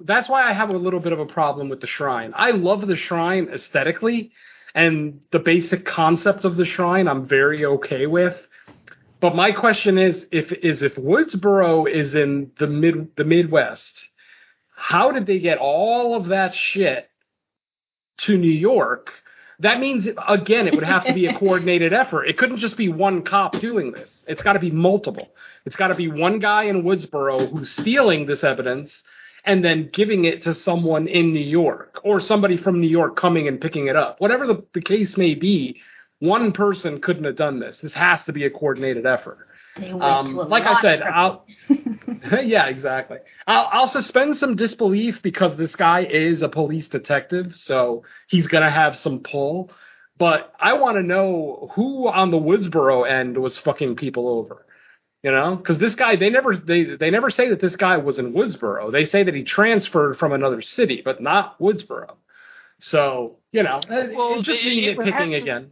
that's 0.02 0.30
why 0.30 0.44
I 0.44 0.54
have 0.54 0.70
a 0.70 0.78
little 0.78 1.00
bit 1.00 1.14
of 1.14 1.20
a 1.20 1.26
problem 1.26 1.70
with 1.70 1.80
the 1.82 1.88
shrine. 1.88 2.34
I 2.36 2.52
love 2.52 2.86
the 2.86 2.96
shrine 2.98 3.48
aesthetically 3.52 4.32
and 4.76 5.22
the 5.32 5.40
basic 5.40 5.86
concept 5.86 6.44
of 6.46 6.58
the 6.58 6.66
shrine 6.66 7.08
I'm 7.08 7.26
very 7.26 7.66
okay 7.66 8.06
with. 8.06 8.38
But 9.22 9.36
my 9.36 9.52
question 9.52 9.98
is 9.98 10.28
if 10.32 10.52
is 10.52 10.84
if 10.84 10.96
Woodsboro 10.96 11.90
is 11.90 12.14
in 12.14 12.52
the 12.60 12.68
mid 12.68 13.16
the 13.16 13.24
Midwest, 13.24 14.10
how 14.88 15.10
did 15.10 15.26
they 15.26 15.40
get 15.40 15.58
all 15.58 16.16
of 16.16 16.28
that 16.28 16.54
shit 16.54 17.10
to 18.20 18.38
New 18.38 18.52
York? 18.52 19.12
That 19.58 19.80
means 19.80 20.08
again 20.28 20.68
it 20.68 20.76
would 20.76 20.84
have 20.84 21.06
to 21.06 21.14
be 21.14 21.26
a 21.26 21.34
coordinated 21.40 21.92
effort. 21.92 22.26
It 22.26 22.38
couldn't 22.38 22.60
just 22.60 22.78
be 22.78 22.90
one 22.90 23.24
cop 23.24 23.60
doing 23.60 23.94
this. 23.94 24.24
It's 24.28 24.44
got 24.44 24.54
to 24.54 24.60
be 24.60 24.70
multiple. 24.70 25.30
It's 25.66 25.76
got 25.76 25.88
to 25.88 25.96
be 25.96 26.08
one 26.08 26.38
guy 26.38 26.66
in 26.66 26.84
Woodsboro 26.84 27.50
who's 27.50 27.72
stealing 27.72 28.28
this 28.28 28.44
evidence 28.44 29.02
and 29.44 29.66
then 29.66 29.90
giving 29.92 30.26
it 30.26 30.44
to 30.44 30.54
someone 30.54 31.08
in 31.08 31.34
New 31.34 31.40
York 31.40 32.00
or 32.04 32.22
somebody 32.22 32.56
from 32.56 32.80
New 32.80 32.88
York 32.88 33.16
coming 33.16 33.48
and 33.48 33.60
picking 33.60 33.88
it 33.88 33.96
up. 33.96 34.22
Whatever 34.22 34.46
the, 34.46 34.64
the 34.76 34.82
case 34.82 35.18
may 35.18 35.34
be, 35.34 35.82
one 36.20 36.52
person 36.52 37.02
couldn't 37.02 37.24
have 37.24 37.38
done 37.38 37.60
this. 37.60 37.80
This 37.80 37.94
has 37.94 38.24
to 38.26 38.34
be 38.34 38.46
a 38.46 38.52
coordinated 38.52 39.08
effort. 39.08 39.48
They 39.78 39.92
went 39.92 40.04
Um, 40.04 40.36
like 40.50 40.66
I 40.66 40.82
said, 40.82 41.02
I'll 41.02 41.46
yeah, 42.44 42.68
exactly. 42.68 43.18
I'll, 43.48 43.70
I'll 43.72 43.88
suspend 43.88 44.38
some 44.38 44.56
disbelief 44.56 45.22
because 45.22 45.56
this 45.58 45.76
guy 45.76 46.04
is 46.06 46.42
a 46.42 46.50
police 46.50 46.88
detective, 46.88 47.56
so 47.56 48.04
he's 48.28 48.48
gonna 48.48 48.70
have 48.72 48.98
some 48.98 49.20
pull. 49.20 49.72
But 50.18 50.54
I 50.60 50.74
want 50.74 50.96
to 50.98 51.04
know 51.04 51.72
who 51.76 52.08
on 52.08 52.32
the 52.32 52.38
Woodsboro 52.40 53.10
end 53.10 53.38
was 53.38 53.58
fucking 53.60 53.98
people 53.98 54.28
over. 54.30 54.66
You 55.24 55.32
know, 55.32 55.56
because 55.56 55.80
this 55.80 55.96
guy 55.96 56.16
they 56.16 56.30
never 56.30 56.56
they 56.56 56.84
they 56.96 57.10
never 57.10 57.30
say 57.32 57.50
that 57.50 57.60
this 57.60 57.76
guy 57.76 57.98
was 57.98 58.20
in 58.20 58.32
Woodsboro. 58.34 58.92
They 58.92 59.06
say 59.06 59.24
that 59.24 59.34
he 59.36 59.44
transferred 59.44 60.18
from 60.20 60.32
another 60.32 60.62
city, 60.62 61.02
but 61.04 61.20
not 61.22 61.60
Woodsboro. 61.60 62.16
So 62.80 63.38
you 63.52 63.64
know, 63.64 63.80
it- 63.90 64.16
Well, 64.16 64.42
just 64.42 64.62
it- 64.62 64.66
me 64.66 64.86
it 64.88 64.98
would 64.98 65.08
have 65.08 65.26
to- 65.26 65.34
again. 65.34 65.72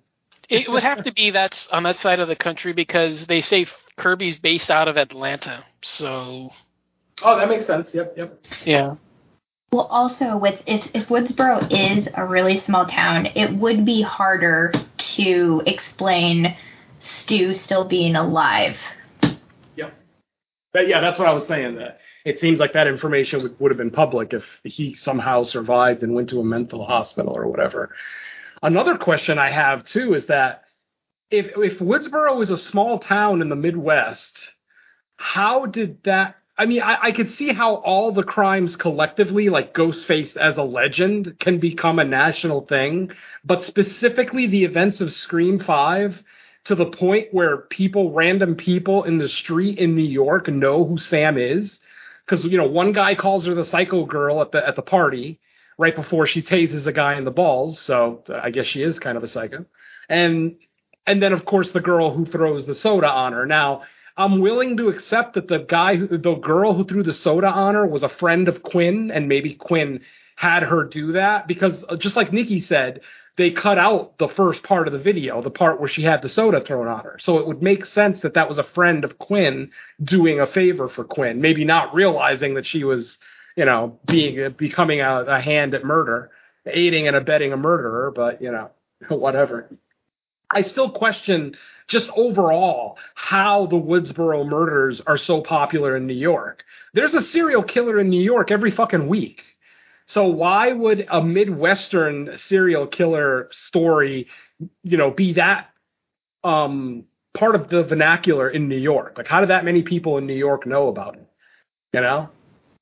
it 0.49 0.67
would 0.69 0.84
have 0.84 1.03
to 1.03 1.13
be 1.13 1.30
that's 1.31 1.67
on 1.67 1.84
that 1.84 1.97
side 1.99 2.19
of 2.19 2.27
the 2.27 2.35
country 2.35 2.73
because 2.73 3.27
they 3.27 3.41
say 3.41 3.65
Kirby's 3.98 4.38
based 4.38 4.70
out 4.70 4.88
of 4.88 4.98
Atlanta. 4.98 5.64
So 5.82 6.52
Oh, 7.22 7.38
that 7.38 7.48
makes 7.48 7.68
sense. 7.68 7.94
Yep, 7.94 8.18
yep. 8.18 8.40
yeah. 8.65 8.95
Well, 9.72 9.86
also 9.86 10.38
with 10.38 10.61
if 10.65 10.90
if 10.94 11.07
Woodsboro 11.07 11.68
is 11.72 12.07
a 12.14 12.26
really 12.26 12.60
small 12.60 12.86
town, 12.86 13.28
it 13.36 13.53
would 13.53 13.86
be 13.86 14.02
harder 14.02 14.72
to 15.15 15.64
explain 15.65 16.56
Stu 16.99 17.53
still 17.56 17.86
being 17.86 18.15
alive. 18.15 18.78
Yep. 19.76 19.94
But 20.74 20.88
yeah, 20.88 21.02
that's 21.02 21.18
what 21.18 21.28
I 21.28 21.34
was 21.34 21.48
saying. 21.48 21.76
That 21.76 21.99
it 22.24 22.40
seems 22.40 22.60
like 22.60 22.74
that 22.74 22.88
information 22.88 23.41
would, 23.41 23.60
would 23.60 23.72
have 23.72 23.78
been 23.78 23.91
public 23.91 24.34
if 24.34 24.45
he 24.64 24.94
somehow 24.94 25.44
survived 25.44 26.03
and 26.03 26.14
went 26.14 26.30
to 26.30 26.40
a 26.40 26.44
mental 26.44 26.86
hospital 26.86 27.34
or 27.36 27.48
whatever. 27.48 27.95
Another 28.61 28.98
question 28.98 29.40
I 29.40 29.49
have 29.49 29.86
too 29.86 30.14
is 30.14 30.28
that 30.28 30.64
if 31.34 31.47
if 31.57 31.80
Woodsboro 31.80 32.41
is 32.43 32.51
a 32.51 32.57
small 32.57 32.99
town 32.99 33.41
in 33.41 33.49
the 33.49 33.55
Midwest, 33.55 34.51
how 35.18 35.65
did 35.65 36.03
that? 36.03 36.35
I 36.55 36.68
mean, 36.68 36.84
I, 36.84 37.05
I 37.05 37.11
could 37.11 37.31
see 37.31 37.51
how 37.51 37.77
all 37.77 38.11
the 38.11 38.22
crimes 38.22 38.76
collectively, 38.76 39.49
like 39.49 39.73
Ghostface 39.73 40.38
as 40.38 40.57
a 40.57 40.64
legend, 40.64 41.39
can 41.39 41.57
become 41.57 41.97
a 41.97 42.03
national 42.03 42.68
thing, 42.68 43.10
but 43.43 43.64
specifically 43.64 44.45
the 44.45 44.64
events 44.64 45.01
of 45.01 45.11
Scream 45.11 45.57
Five 45.60 46.22
to 46.65 46.76
the 46.76 46.85
point 46.85 47.30
where 47.31 47.57
people, 47.57 48.14
random 48.14 48.55
people 48.55 49.03
in 49.03 49.18
the 49.18 49.27
street 49.27 49.80
in 49.80 49.95
New 49.95 50.03
York, 50.03 50.47
know 50.47 50.85
who 50.85 50.99
Sam 50.99 51.39
is. 51.39 51.80
Because 52.23 52.45
you 52.45 52.60
know, 52.60 52.68
one 52.68 52.91
guy 52.91 53.15
calls 53.15 53.47
her 53.47 53.55
the 53.55 53.65
psycho 53.65 54.05
girl 54.05 54.39
at 54.39 54.51
the 54.51 54.65
at 54.65 54.76
the 54.76 54.84
party 54.84 55.39
right 55.80 55.95
before 55.95 56.27
she 56.27 56.43
tases 56.43 56.85
a 56.85 56.93
guy 56.93 57.15
in 57.15 57.26
the 57.26 57.31
balls. 57.31 57.80
So 57.80 58.23
I 58.31 58.51
guess 58.51 58.68
she 58.68 58.84
is 58.84 58.99
kind 58.99 59.18
of 59.18 59.23
a 59.23 59.27
psycho. 59.27 59.65
And 60.07 60.57
and 61.05 61.21
then 61.21 61.34
of 61.34 61.45
course 61.45 61.71
the 61.71 61.81
girl 61.81 62.13
who 62.13 62.25
throws 62.25 62.65
the 62.65 62.75
soda 62.75 63.09
on 63.09 63.34
her. 63.34 63.45
Now 63.45 63.84
I'm 64.15 64.39
willing 64.39 64.77
to 64.77 64.89
accept 64.89 65.34
that 65.34 65.47
the 65.47 65.59
guy, 65.59 65.95
who, 65.95 66.17
the 66.17 66.35
girl 66.35 66.73
who 66.73 66.84
threw 66.84 67.01
the 67.03 67.13
soda 67.13 67.47
on 67.47 67.73
her, 67.73 67.85
was 67.85 68.03
a 68.03 68.09
friend 68.09 68.47
of 68.47 68.61
Quinn, 68.61 69.09
and 69.09 69.27
maybe 69.27 69.55
Quinn 69.55 70.01
had 70.35 70.63
her 70.63 70.84
do 70.84 71.13
that 71.13 71.47
because, 71.47 71.84
uh, 71.89 71.95
just 71.95 72.15
like 72.15 72.31
Nikki 72.31 72.59
said, 72.59 73.01
they 73.38 73.49
cut 73.49 73.80
out 73.80 74.19
the 74.19 74.27
first 74.27 74.61
part 74.61 74.85
of 74.88 74.93
the 74.93 74.99
video, 74.99 75.41
the 75.41 75.49
part 75.49 75.80
where 75.80 75.89
she 75.89 76.03
had 76.03 76.21
the 76.21 76.30
soda 76.30 76.61
thrown 76.61 76.88
on 76.88 77.03
her. 77.03 77.17
So 77.19 77.39
it 77.39 77.47
would 77.47 77.63
make 77.63 77.85
sense 77.85 78.21
that 78.21 78.35
that 78.35 78.47
was 78.47 78.59
a 78.59 78.63
friend 78.63 79.03
of 79.03 79.17
Quinn 79.17 79.71
doing 80.03 80.39
a 80.39 80.45
favor 80.45 80.88
for 80.88 81.03
Quinn, 81.03 81.41
maybe 81.41 81.65
not 81.65 81.95
realizing 81.95 82.53
that 82.53 82.67
she 82.67 82.84
was, 82.84 83.17
you 83.55 83.65
know, 83.65 83.99
being 84.05 84.53
becoming 84.55 85.01
a, 85.01 85.23
a 85.23 85.41
hand 85.41 85.73
at 85.73 85.84
murder, 85.84 86.30
aiding 86.67 87.07
and 87.07 87.15
abetting 87.15 87.51
a 87.51 87.57
murderer. 87.57 88.11
But 88.11 88.43
you 88.43 88.51
know, 88.51 88.69
whatever. 89.07 89.67
I 90.53 90.61
still 90.61 90.91
question 90.91 91.55
just 91.88 92.09
overall 92.15 92.97
how 93.15 93.65
the 93.67 93.75
Woodsboro 93.75 94.47
murders 94.47 95.01
are 95.05 95.17
so 95.17 95.41
popular 95.41 95.95
in 95.97 96.07
New 96.07 96.13
York. 96.13 96.63
There's 96.93 97.13
a 97.13 97.21
serial 97.21 97.63
killer 97.63 97.99
in 97.99 98.09
New 98.09 98.21
York 98.21 98.51
every 98.51 98.71
fucking 98.71 99.07
week. 99.07 99.41
So 100.07 100.27
why 100.27 100.71
would 100.71 101.07
a 101.09 101.23
Midwestern 101.23 102.38
serial 102.38 102.88
killer 102.88 103.47
story, 103.51 104.27
you 104.84 104.97
know, 104.97 105.11
be 105.11 105.34
that 105.34 105.69
um 106.43 107.05
part 107.34 107.55
of 107.55 107.69
the 107.69 107.84
vernacular 107.84 108.49
in 108.49 108.67
New 108.67 108.77
York? 108.77 109.17
Like 109.17 109.27
how 109.27 109.39
did 109.39 109.49
that 109.49 109.65
many 109.65 109.81
people 109.81 110.17
in 110.17 110.27
New 110.27 110.35
York 110.35 110.65
know 110.65 110.88
about 110.88 111.15
it? 111.15 111.27
You 111.93 112.01
know? 112.01 112.30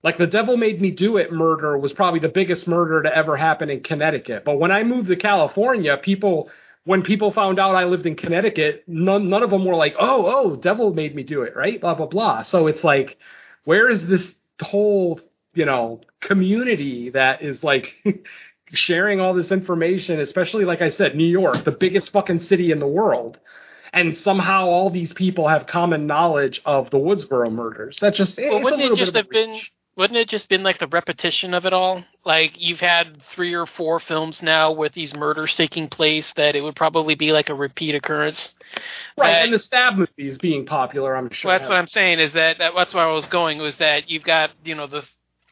Like 0.03 0.17
the 0.17 0.27
devil 0.27 0.57
made 0.57 0.81
me 0.81 0.91
do 0.91 1.17
it 1.17 1.31
murder 1.31 1.77
was 1.77 1.93
probably 1.93 2.19
the 2.19 2.29
biggest 2.29 2.67
murder 2.67 3.03
to 3.03 3.15
ever 3.15 3.37
happen 3.37 3.69
in 3.69 3.81
Connecticut. 3.81 4.43
But 4.43 4.57
when 4.59 4.71
I 4.71 4.83
moved 4.83 5.09
to 5.09 5.15
California, 5.15 5.95
people 5.97 6.49
when 6.85 7.03
people 7.03 7.31
found 7.31 7.59
out 7.59 7.75
I 7.75 7.85
lived 7.85 8.05
in 8.05 8.15
Connecticut, 8.15 8.83
none 8.87 9.29
none 9.29 9.43
of 9.43 9.49
them 9.49 9.65
were 9.65 9.75
like, 9.75 9.95
"Oh, 9.99 10.25
oh, 10.25 10.55
devil 10.55 10.93
made 10.93 11.15
me 11.15 11.23
do 11.23 11.43
it," 11.43 11.55
right? 11.55 11.79
Blah 11.79 11.95
blah 11.95 12.07
blah. 12.07 12.41
So 12.41 12.67
it's 12.67 12.83
like, 12.83 13.17
where 13.65 13.89
is 13.89 14.05
this 14.07 14.23
whole 14.61 15.19
you 15.53 15.65
know 15.65 16.01
community 16.21 17.09
that 17.11 17.41
is 17.41 17.63
like 17.63 17.93
sharing 18.73 19.19
all 19.19 19.33
this 19.33 19.51
information? 19.51 20.19
Especially 20.19 20.65
like 20.65 20.81
I 20.81 20.89
said, 20.89 21.15
New 21.15 21.27
York, 21.27 21.63
the 21.65 21.71
biggest 21.71 22.11
fucking 22.11 22.39
city 22.39 22.71
in 22.71 22.79
the 22.79 22.87
world, 22.87 23.39
and 23.93 24.17
somehow 24.17 24.65
all 24.65 24.89
these 24.89 25.13
people 25.13 25.47
have 25.47 25.67
common 25.67 26.07
knowledge 26.07 26.61
of 26.65 26.89
the 26.89 26.97
Woodsboro 26.97 27.51
murders. 27.51 27.99
That 27.99 28.15
just 28.15 28.37
Well, 28.37 28.55
it's 28.57 28.63
wouldn't 28.63 28.81
a 28.81 28.93
it 28.93 28.97
just 28.97 29.15
have 29.15 29.25
a 29.25 29.29
been? 29.29 29.61
Wouldn't 30.01 30.17
it 30.17 30.29
just 30.29 30.49
been 30.49 30.63
like 30.63 30.79
the 30.79 30.87
repetition 30.87 31.53
of 31.53 31.67
it 31.67 31.73
all? 31.73 32.03
Like 32.25 32.59
you've 32.59 32.79
had 32.79 33.21
three 33.35 33.53
or 33.53 33.67
four 33.67 33.99
films 33.99 34.41
now 34.41 34.71
with 34.71 34.93
these 34.93 35.13
murders 35.13 35.55
taking 35.55 35.89
place 35.89 36.33
that 36.37 36.55
it 36.55 36.61
would 36.61 36.75
probably 36.75 37.13
be 37.13 37.31
like 37.31 37.49
a 37.49 37.53
repeat 37.53 37.93
occurrence. 37.93 38.55
right? 39.15 39.41
Uh, 39.41 39.43
and 39.43 39.53
the 39.53 39.59
stab 39.59 39.97
movies 39.97 40.39
being 40.39 40.65
popular, 40.65 41.15
I'm 41.15 41.29
sure. 41.29 41.49
Well, 41.49 41.59
that's 41.59 41.69
what 41.69 41.77
I'm 41.77 41.85
saying 41.85 42.19
is 42.19 42.33
that, 42.33 42.57
that 42.57 42.73
that's 42.75 42.95
where 42.95 43.07
I 43.07 43.11
was 43.11 43.27
going 43.27 43.59
was 43.59 43.77
that 43.77 44.09
you've 44.09 44.23
got 44.23 44.49
you 44.65 44.73
know 44.73 44.87
the 44.87 45.03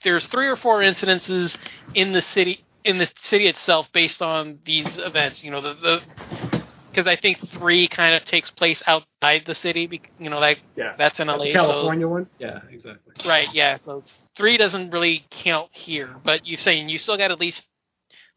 there's 0.04 0.26
three 0.26 0.48
or 0.48 0.56
four 0.56 0.80
incidences 0.80 1.56
in 1.94 2.14
the 2.14 2.24
city 2.24 2.66
in 2.84 2.98
the 2.98 3.08
city 3.22 3.46
itself 3.46 3.88
based 3.94 4.24
on 4.24 4.58
these 4.66 4.98
events. 4.98 5.44
You 5.44 5.52
know 5.52 5.62
the 5.62 5.76
the 5.76 6.49
because 6.92 7.08
I 7.08 7.16
think 7.16 7.40
three 7.50 7.88
kind 7.88 8.16
of 8.16 8.26
takes 8.26 8.50
place 8.50 8.82
outside 8.88 9.44
the 9.46 9.56
city. 9.56 10.02
You 10.20 10.30
know 10.30 10.40
like 10.40 10.62
Yeah. 10.76 10.96
that's 10.98 11.20
in 11.20 11.28
That's 11.28 11.40
LA. 11.40 11.46
the 11.46 11.54
California 11.54 12.08
one. 12.08 12.28
Yeah, 12.40 12.60
exactly. 12.70 13.14
Right, 13.26 13.48
yeah. 13.54 13.78
So 13.78 14.04
three 14.36 14.58
doesn't 14.58 14.92
really 14.92 15.26
count 15.30 15.70
here, 15.72 16.10
but 16.24 16.48
you're 16.48 16.60
saying 16.60 16.90
you 16.90 16.98
still 16.98 17.18
got 17.18 17.32
at 17.32 17.40
least 17.40 17.66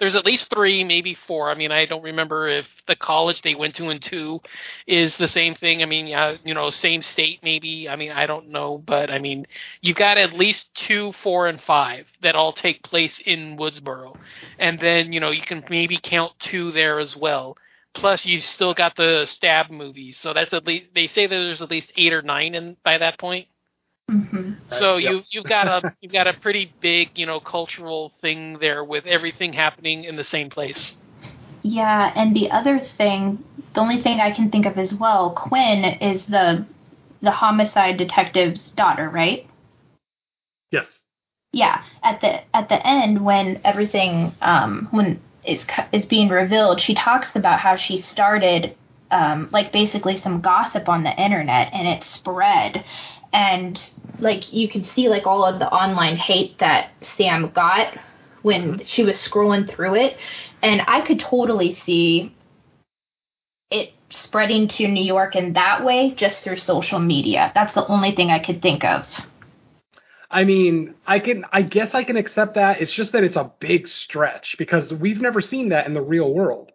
there's 0.01 0.15
at 0.17 0.27
least 0.27 0.51
three, 0.51 0.83
maybe 0.83 1.15
four. 1.15 1.49
I 1.49 1.55
mean, 1.55 1.71
I 1.71 1.87
don't 1.87 2.03
remember 2.03 2.49
if 2.49 2.67
the 2.89 2.97
college 2.97 3.43
they 3.43 3.55
went 3.55 3.77
to 3.77 3.89
in 3.91 4.01
two 4.01 4.41
is 4.85 5.17
the 5.17 5.29
same 5.29 5.55
thing. 5.55 5.81
I 5.81 5.87
mean, 5.87 6.09
yeah, 6.09 6.37
you 6.45 6.55
know, 6.55 6.71
same 6.71 7.03
state 7.03 7.39
maybe. 7.45 7.89
I 7.89 7.95
mean, 7.95 8.11
I 8.11 8.27
don't 8.27 8.49
know, 8.49 8.79
but 8.79 9.11
I 9.13 9.19
mean, 9.21 9.47
you've 9.81 9.97
got 9.97 10.19
at 10.19 10.33
least 10.33 10.75
two, 10.75 11.13
four, 11.23 11.47
and 11.47 11.61
five 11.61 12.07
that 12.21 12.35
all 12.35 12.53
take 12.53 12.83
place 12.83 13.21
in 13.25 13.57
Woodsboro, 13.57 14.17
and 14.59 14.81
then 14.81 15.13
you 15.13 15.21
know 15.21 15.31
you 15.31 15.43
can 15.43 15.63
maybe 15.71 15.99
count 16.03 16.33
two 16.41 16.73
there 16.73 16.99
as 16.99 17.15
well. 17.17 17.57
Plus, 17.95 18.25
you 18.25 18.41
still 18.41 18.75
got 18.75 18.97
the 18.97 19.27
stab 19.27 19.71
movies, 19.71 20.17
so 20.17 20.33
that's 20.33 20.53
at 20.53 20.67
least 20.67 20.87
they 20.95 21.07
say 21.07 21.27
that 21.27 21.35
there's 21.37 21.63
at 21.63 21.71
least 21.71 21.93
eight 21.97 22.13
or 22.13 22.23
nine 22.23 22.55
in 22.55 22.77
by 22.85 22.99
that 22.99 23.19
point. 23.19 23.47
hmm 24.09 24.53
So 24.69 24.97
Yep. 24.97 25.13
you 25.13 25.23
you've 25.31 25.45
got 25.45 25.69
a 25.69 25.95
you've 26.01 26.13
got 26.13 26.27
a 26.27 26.33
pretty 26.33 26.73
big 26.81 27.11
you 27.19 27.27
know 27.27 27.41
cultural 27.41 28.13
thing 28.21 28.59
there 28.61 28.83
with 28.83 29.07
everything 29.07 29.53
happening 29.53 30.05
in 30.05 30.17
the 30.17 30.25
same 30.25 30.51
place. 30.51 30.97
Yeah, 31.63 32.13
and 32.17 32.35
the 32.35 32.51
other 32.51 32.81
thing, 32.81 33.45
the 33.75 33.81
only 33.81 34.03
thing 34.03 34.21
I 34.21 34.33
can 34.33 34.51
think 34.51 34.67
of 34.67 34.79
as 34.79 34.93
well, 34.95 35.31
Quinn 35.31 35.85
is 35.85 36.25
the 36.27 36.67
the 37.21 37.31
homicide 37.31 37.99
detective's 37.99 38.71
daughter, 38.71 39.09
right? 39.09 39.47
Yes. 40.73 41.01
Yeah. 41.53 41.83
At 42.03 42.21
the 42.21 42.41
at 42.57 42.69
the 42.69 42.85
end, 42.87 43.25
when 43.25 43.61
everything 43.65 44.33
um, 44.41 44.89
when 44.91 45.21
is 45.45 45.61
is 45.93 46.07
being 46.07 46.29
revealed, 46.29 46.81
she 46.81 46.95
talks 46.95 47.35
about 47.35 47.59
how 47.59 47.77
she 47.77 48.03
started 48.03 48.77
um, 49.11 49.49
like 49.53 49.73
basically 49.73 50.21
some 50.21 50.41
gossip 50.41 50.89
on 50.89 51.03
the 51.03 51.15
internet, 51.15 51.73
and 51.73 51.87
it 51.87 52.05
spread, 52.05 52.85
and 53.33 53.89
like 54.19 54.53
you 54.53 54.69
can 54.69 54.85
see 54.85 55.09
like 55.09 55.27
all 55.27 55.45
of 55.45 55.59
the 55.59 55.69
online 55.69 56.17
hate 56.17 56.59
that 56.59 56.91
Sam 57.17 57.51
got 57.51 57.99
when 58.43 58.85
she 58.87 59.05
was 59.05 59.17
scrolling 59.17 59.69
through 59.69 59.97
it, 59.97 60.17
and 60.63 60.83
I 60.87 61.01
could 61.03 61.21
totally 61.21 61.79
see 61.87 62.35
it 63.71 63.93
spreading 64.11 64.69
to 64.69 64.87
New 64.89 65.05
York 65.05 65.37
in 65.37 65.55
that 65.55 65.85
way 65.85 66.11
just 66.11 66.43
through 66.45 66.59
social 66.59 66.99
media. 66.99 67.51
That's 67.55 67.73
the 67.75 67.87
only 67.87 68.15
thing 68.15 68.31
I 68.31 68.39
could 68.39 68.61
think 68.61 68.85
of. 68.85 69.07
I 70.33 70.45
mean, 70.45 70.95
I 71.07 71.19
can, 71.19 71.45
I 71.53 71.63
guess 71.63 71.95
I 71.95 72.05
can 72.05 72.17
accept 72.17 72.55
that. 72.55 72.81
It's 72.81 72.93
just 72.93 73.13
that 73.13 73.23
it's 73.23 73.37
a 73.37 73.53
big 73.61 73.87
stretch 73.87 74.57
because 74.59 74.93
we've 74.93 75.21
never 75.21 75.41
seen 75.41 75.69
that 75.69 75.87
in 75.87 75.93
the 75.93 76.01
real 76.01 76.33
world. 76.33 76.73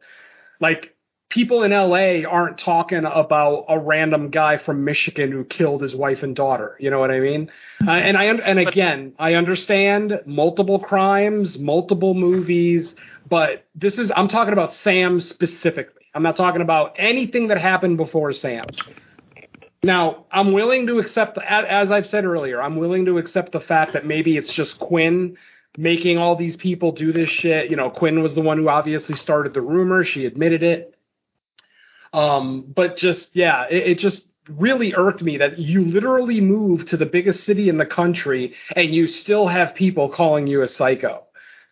Like, 0.60 0.96
people 1.30 1.64
in 1.64 1.72
LA 1.72 2.28
aren't 2.30 2.58
talking 2.58 3.04
about 3.04 3.66
a 3.68 3.78
random 3.78 4.30
guy 4.30 4.58
from 4.58 4.86
Michigan 4.86 5.32
who 5.32 5.44
killed 5.44 5.82
his 5.82 5.96
wife 5.96 6.24
and 6.24 6.36
daughter. 6.36 6.78
You 6.80 6.90
know 6.90 7.00
what 7.00 7.12
I 7.12 7.20
mean? 7.20 7.52
Uh, 7.86 7.92
and 7.92 8.16
I, 8.16 8.26
and 8.26 8.60
again, 8.60 9.14
I 9.20 9.34
understand 9.34 10.22
multiple 10.26 10.80
crimes, 10.80 11.58
multiple 11.58 12.14
movies, 12.14 12.96
but 13.30 13.66
this 13.76 13.98
is, 13.98 14.12
I'm 14.16 14.28
talking 14.28 14.54
about 14.54 14.74
Sam 14.74 15.20
specifically. 15.20 16.04
I'm 16.14 16.24
not 16.24 16.38
talking 16.38 16.62
about 16.62 16.96
anything 16.98 17.50
that 17.50 17.60
happened 17.60 17.98
before 17.98 18.32
Sam. 18.34 18.66
Now, 19.84 20.26
I'm 20.32 20.54
willing 20.54 20.88
to 20.88 21.00
accept, 21.00 21.38
as 21.38 21.92
I've 21.92 22.08
said 22.08 22.26
earlier, 22.26 22.62
I'm 22.62 22.78
willing 22.78 23.06
to 23.06 23.18
accept 23.20 23.52
the 23.52 23.60
fact 23.60 23.94
that 23.94 24.06
maybe 24.06 24.36
it's 24.38 24.54
just 24.54 24.80
Quinn 24.80 25.38
making 25.78 26.18
all 26.18 26.36
these 26.36 26.56
people 26.56 26.92
do 26.92 27.14
this 27.14 27.30
shit. 27.30 27.70
You 27.70 27.76
know, 27.76 27.90
Quinn 27.90 28.24
was 28.24 28.34
the 28.34 28.42
one 28.42 28.58
who 28.58 28.70
obviously 28.70 29.16
started 29.16 29.54
the 29.54 29.62
rumor. 29.62 30.04
She 30.04 30.26
admitted 30.26 30.64
it. 30.64 30.96
Um, 32.12 32.66
but 32.76 32.98
just, 32.98 33.30
yeah, 33.34 33.66
it, 33.70 33.92
it 33.92 34.00
just 34.00 34.24
really 34.50 34.96
irked 34.96 35.22
me 35.22 35.38
that 35.38 35.60
you 35.60 35.86
literally 35.86 36.42
moved 36.42 36.88
to 36.88 36.98
the 36.98 37.06
biggest 37.06 37.44
city 37.44 37.70
in 37.70 37.78
the 37.78 37.86
country 37.86 38.56
and 38.76 38.96
you 38.96 39.08
still 39.08 39.48
have 39.48 39.76
people 39.76 40.10
calling 40.10 40.48
you 40.48 40.62
a 40.62 40.68
psycho. 40.68 41.26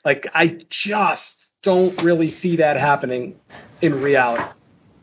Like, 0.03 0.27
I 0.33 0.59
just 0.69 1.33
don't 1.63 1.99
really 2.03 2.29
see 2.29 2.57
that 2.57 2.77
happening 2.77 3.39
in 3.81 4.01
reality. 4.01 4.43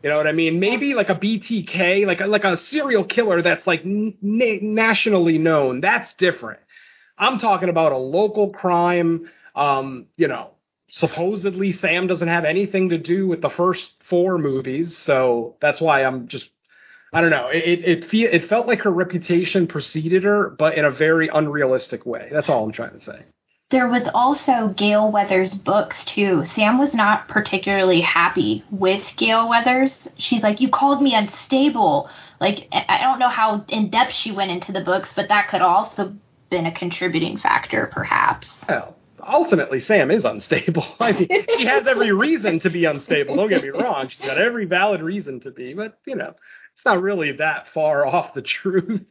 You 0.03 0.09
know 0.09 0.17
what 0.17 0.27
I 0.27 0.33
mean? 0.33 0.59
Maybe 0.59 0.93
like 0.95 1.09
a 1.09 1.15
BTK, 1.15 2.05
like 2.05 2.19
a, 2.19 2.27
like 2.27 2.43
a 2.43 2.57
serial 2.57 3.05
killer 3.05 3.41
that's 3.41 3.65
like 3.65 3.85
n- 3.85 4.17
nationally 4.21 5.37
known. 5.37 5.79
That's 5.79 6.13
different. 6.15 6.59
I'm 7.17 7.39
talking 7.39 7.69
about 7.69 7.93
a 7.93 7.97
local 7.97 8.49
crime. 8.49 9.29
Um, 9.55 10.07
you 10.17 10.27
know, 10.27 10.51
supposedly 10.89 11.71
Sam 11.71 12.07
doesn't 12.07 12.27
have 12.27 12.43
anything 12.43 12.89
to 12.89 12.97
do 12.97 13.27
with 13.27 13.41
the 13.41 13.49
first 13.49 13.91
four 14.09 14.37
movies, 14.37 14.97
so 14.97 15.55
that's 15.61 15.79
why 15.79 16.03
I'm 16.03 16.27
just. 16.27 16.49
I 17.13 17.21
don't 17.21 17.29
know. 17.29 17.47
It 17.47 17.63
it 17.63 17.85
it, 17.85 18.09
fe- 18.09 18.31
it 18.31 18.49
felt 18.49 18.67
like 18.67 18.79
her 18.81 18.91
reputation 18.91 19.67
preceded 19.67 20.23
her, 20.25 20.49
but 20.49 20.77
in 20.77 20.83
a 20.83 20.91
very 20.91 21.29
unrealistic 21.29 22.05
way. 22.05 22.27
That's 22.29 22.49
all 22.49 22.65
I'm 22.65 22.73
trying 22.73 22.99
to 22.99 23.05
say. 23.05 23.23
There 23.73 23.87
was 23.87 24.07
also 24.13 24.67
Gale 24.67 25.11
Weathers' 25.11 25.55
books 25.55 26.05
too. 26.05 26.45
Sam 26.53 26.77
was 26.77 26.93
not 26.93 27.27
particularly 27.27 28.01
happy 28.01 28.63
with 28.69 29.03
Gale 29.17 29.49
Weathers. 29.49 29.91
She's 30.15 30.43
like, 30.43 30.61
"You 30.61 30.69
called 30.69 31.01
me 31.01 31.15
unstable." 31.15 32.07
Like, 32.39 32.67
I 32.71 32.99
don't 33.01 33.17
know 33.17 33.29
how 33.29 33.65
in 33.69 33.89
depth 33.89 34.13
she 34.13 34.31
went 34.31 34.51
into 34.51 34.71
the 34.71 34.81
books, 34.81 35.09
but 35.15 35.27
that 35.29 35.47
could 35.47 35.61
also 35.61 36.13
been 36.51 36.67
a 36.67 36.71
contributing 36.71 37.39
factor, 37.39 37.89
perhaps. 37.91 38.47
Well, 38.69 38.95
ultimately, 39.27 39.79
Sam 39.79 40.11
is 40.11 40.23
unstable. 40.23 40.85
I 40.99 41.13
mean, 41.13 41.27
she 41.57 41.65
has 41.65 41.87
every 41.87 42.11
reason 42.11 42.59
to 42.59 42.69
be 42.69 42.85
unstable. 42.85 43.35
Don't 43.37 43.49
get 43.49 43.63
me 43.63 43.69
wrong; 43.69 44.07
she's 44.07 44.21
got 44.21 44.37
every 44.37 44.65
valid 44.65 45.01
reason 45.01 45.39
to 45.39 45.49
be, 45.49 45.73
but 45.73 45.97
you 46.05 46.15
know, 46.15 46.35
it's 46.75 46.85
not 46.85 47.01
really 47.01 47.31
that 47.33 47.67
far 47.73 48.05
off 48.05 48.33
the 48.33 48.41
truth. 48.41 49.01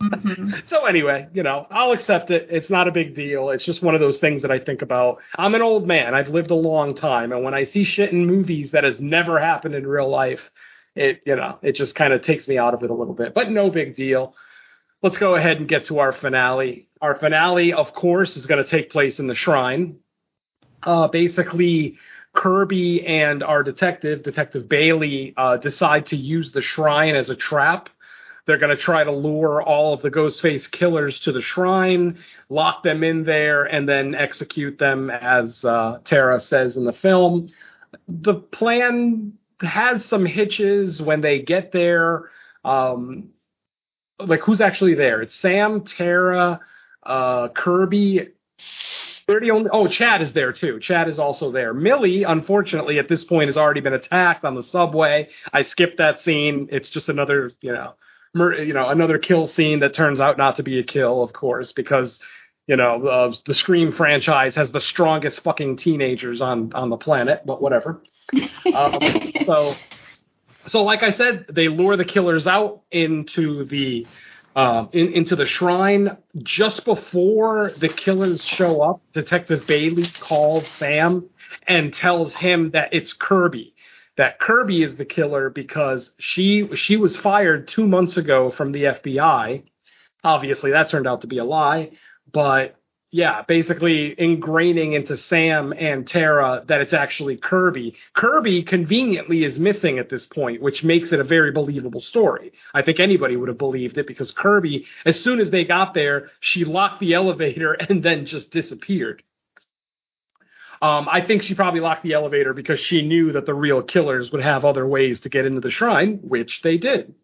Mhm. 0.00 0.68
so 0.68 0.86
anyway, 0.86 1.28
you 1.34 1.42
know, 1.42 1.66
I'll 1.70 1.92
accept 1.92 2.30
it. 2.30 2.48
It's 2.50 2.70
not 2.70 2.88
a 2.88 2.92
big 2.92 3.14
deal. 3.14 3.50
It's 3.50 3.64
just 3.64 3.82
one 3.82 3.94
of 3.94 4.00
those 4.00 4.18
things 4.18 4.42
that 4.42 4.50
I 4.50 4.58
think 4.58 4.80
about. 4.82 5.18
I'm 5.36 5.54
an 5.54 5.62
old 5.62 5.86
man. 5.86 6.14
I've 6.14 6.28
lived 6.28 6.50
a 6.50 6.54
long 6.54 6.94
time, 6.94 7.32
and 7.32 7.44
when 7.44 7.54
I 7.54 7.64
see 7.64 7.84
shit 7.84 8.10
in 8.12 8.26
movies 8.26 8.70
that 8.70 8.84
has 8.84 8.98
never 8.98 9.38
happened 9.38 9.74
in 9.74 9.86
real 9.86 10.08
life, 10.08 10.40
it 10.96 11.20
you 11.26 11.36
know 11.36 11.58
it 11.62 11.72
just 11.72 11.94
kind 11.94 12.12
of 12.12 12.22
takes 12.22 12.48
me 12.48 12.56
out 12.58 12.74
of 12.74 12.82
it 12.82 12.90
a 12.90 12.94
little 12.94 13.14
bit. 13.14 13.34
But 13.34 13.50
no 13.50 13.70
big 13.70 13.94
deal. 13.94 14.34
Let's 15.02 15.18
go 15.18 15.34
ahead 15.34 15.58
and 15.58 15.68
get 15.68 15.86
to 15.86 15.98
our 15.98 16.12
finale. 16.12 16.88
Our 17.00 17.14
finale, 17.14 17.72
of 17.72 17.92
course, 17.94 18.36
is 18.36 18.46
going 18.46 18.62
to 18.62 18.68
take 18.68 18.90
place 18.90 19.18
in 19.18 19.26
the 19.26 19.34
shrine. 19.34 19.96
Uh, 20.82 21.08
basically, 21.08 21.96
Kirby 22.34 23.06
and 23.06 23.42
our 23.42 23.62
detective, 23.62 24.22
Detective 24.22 24.68
Bailey, 24.68 25.34
uh, 25.36 25.56
decide 25.56 26.06
to 26.06 26.16
use 26.16 26.52
the 26.52 26.62
shrine 26.62 27.16
as 27.16 27.28
a 27.30 27.36
trap. 27.36 27.88
They're 28.46 28.58
going 28.58 28.74
to 28.74 28.82
try 28.82 29.04
to 29.04 29.12
lure 29.12 29.62
all 29.62 29.92
of 29.92 30.02
the 30.02 30.10
Ghostface 30.10 30.70
killers 30.70 31.20
to 31.20 31.32
the 31.32 31.42
shrine, 31.42 32.18
lock 32.48 32.82
them 32.82 33.04
in 33.04 33.24
there, 33.24 33.64
and 33.64 33.88
then 33.88 34.14
execute 34.14 34.78
them, 34.78 35.10
as 35.10 35.64
uh, 35.64 35.98
Tara 36.04 36.40
says 36.40 36.76
in 36.76 36.84
the 36.84 36.92
film. 36.92 37.50
The 38.08 38.34
plan 38.34 39.34
has 39.60 40.04
some 40.04 40.24
hitches 40.24 41.02
when 41.02 41.20
they 41.20 41.42
get 41.42 41.72
there. 41.72 42.30
Um, 42.64 43.30
like, 44.18 44.40
who's 44.40 44.60
actually 44.60 44.94
there? 44.94 45.22
It's 45.22 45.34
Sam, 45.34 45.82
Tara, 45.84 46.60
uh, 47.02 47.48
Kirby, 47.48 48.28
they're 49.26 49.40
the 49.40 49.50
only. 49.52 49.70
Oh, 49.72 49.86
Chad 49.86 50.22
is 50.22 50.32
there 50.32 50.52
too. 50.52 50.80
Chad 50.80 51.08
is 51.08 51.18
also 51.18 51.52
there. 51.52 51.72
Millie, 51.72 52.24
unfortunately, 52.24 52.98
at 52.98 53.08
this 53.08 53.22
point 53.22 53.46
has 53.46 53.56
already 53.56 53.80
been 53.80 53.92
attacked 53.92 54.44
on 54.44 54.54
the 54.54 54.62
subway. 54.62 55.28
I 55.52 55.62
skipped 55.62 55.98
that 55.98 56.20
scene. 56.20 56.68
It's 56.72 56.90
just 56.90 57.08
another, 57.08 57.52
you 57.60 57.72
know, 57.72 57.94
mur- 58.34 58.60
you 58.60 58.74
know, 58.74 58.88
another 58.88 59.18
kill 59.18 59.46
scene 59.46 59.80
that 59.80 59.94
turns 59.94 60.20
out 60.20 60.36
not 60.36 60.56
to 60.56 60.62
be 60.62 60.78
a 60.78 60.82
kill, 60.82 61.22
of 61.22 61.32
course, 61.32 61.72
because 61.72 62.18
you 62.66 62.76
know 62.76 63.06
uh, 63.06 63.32
the 63.46 63.54
Scream 63.54 63.92
franchise 63.92 64.54
has 64.56 64.72
the 64.72 64.80
strongest 64.80 65.42
fucking 65.42 65.76
teenagers 65.76 66.40
on 66.40 66.72
on 66.72 66.90
the 66.90 66.96
planet. 66.96 67.42
But 67.46 67.62
whatever. 67.62 68.02
um, 68.74 68.98
so, 69.44 69.74
so 70.66 70.82
like 70.82 71.02
I 71.02 71.10
said, 71.10 71.46
they 71.48 71.68
lure 71.68 71.96
the 71.96 72.04
killers 72.04 72.46
out 72.46 72.82
into 72.90 73.64
the 73.64 74.06
um, 74.56 74.88
in, 74.92 75.12
into 75.12 75.36
the 75.36 75.46
shrine 75.46 76.16
just 76.42 76.84
before 76.84 77.72
the 77.78 77.88
killers 77.88 78.44
show 78.44 78.82
up. 78.82 79.00
Detective 79.12 79.66
Bailey 79.66 80.06
calls 80.20 80.66
Sam 80.68 81.28
and 81.66 81.94
tells 81.94 82.32
him 82.34 82.70
that 82.72 82.92
it's 82.92 83.12
Kirby. 83.12 83.74
That 84.16 84.38
Kirby 84.38 84.82
is 84.82 84.96
the 84.96 85.04
killer 85.04 85.50
because 85.50 86.10
she 86.18 86.68
she 86.76 86.96
was 86.96 87.16
fired 87.16 87.68
two 87.68 87.86
months 87.86 88.16
ago 88.16 88.50
from 88.50 88.72
the 88.72 88.84
FBI. 88.84 89.62
Obviously, 90.22 90.72
that 90.72 90.88
turned 90.90 91.06
out 91.06 91.22
to 91.22 91.26
be 91.26 91.38
a 91.38 91.44
lie, 91.44 91.92
but 92.30 92.76
yeah, 93.12 93.42
basically 93.42 94.14
ingraining 94.16 94.94
into 94.94 95.16
Sam 95.16 95.72
and 95.76 96.06
Tara 96.06 96.62
that 96.68 96.80
it's 96.80 96.92
actually 96.92 97.36
Kirby. 97.36 97.96
Kirby 98.14 98.62
conveniently 98.62 99.42
is 99.42 99.58
missing 99.58 99.98
at 99.98 100.08
this 100.08 100.26
point, 100.26 100.62
which 100.62 100.84
makes 100.84 101.10
it 101.10 101.18
a 101.18 101.24
very 101.24 101.50
believable 101.50 102.00
story. 102.00 102.52
I 102.72 102.82
think 102.82 103.00
anybody 103.00 103.34
would 103.34 103.48
have 103.48 103.58
believed 103.58 103.98
it 103.98 104.06
because 104.06 104.30
Kirby, 104.30 104.86
as 105.04 105.18
soon 105.20 105.40
as 105.40 105.50
they 105.50 105.64
got 105.64 105.92
there, 105.92 106.28
she 106.38 106.64
locked 106.64 107.00
the 107.00 107.14
elevator 107.14 107.72
and 107.88 108.02
then 108.02 108.26
just 108.26 108.52
disappeared. 108.52 109.24
Um, 110.82 111.08
I 111.10 111.20
think 111.20 111.42
she 111.42 111.54
probably 111.54 111.80
locked 111.80 112.04
the 112.04 112.14
elevator 112.14 112.54
because 112.54 112.80
she 112.80 113.02
knew 113.02 113.32
that 113.32 113.44
the 113.44 113.54
real 113.54 113.82
killers 113.82 114.30
would 114.30 114.42
have 114.42 114.64
other 114.64 114.86
ways 114.86 115.20
to 115.20 115.28
get 115.28 115.44
into 115.44 115.60
the 115.60 115.70
shrine, 115.70 116.20
which 116.22 116.62
they 116.62 116.78
did. 116.78 117.14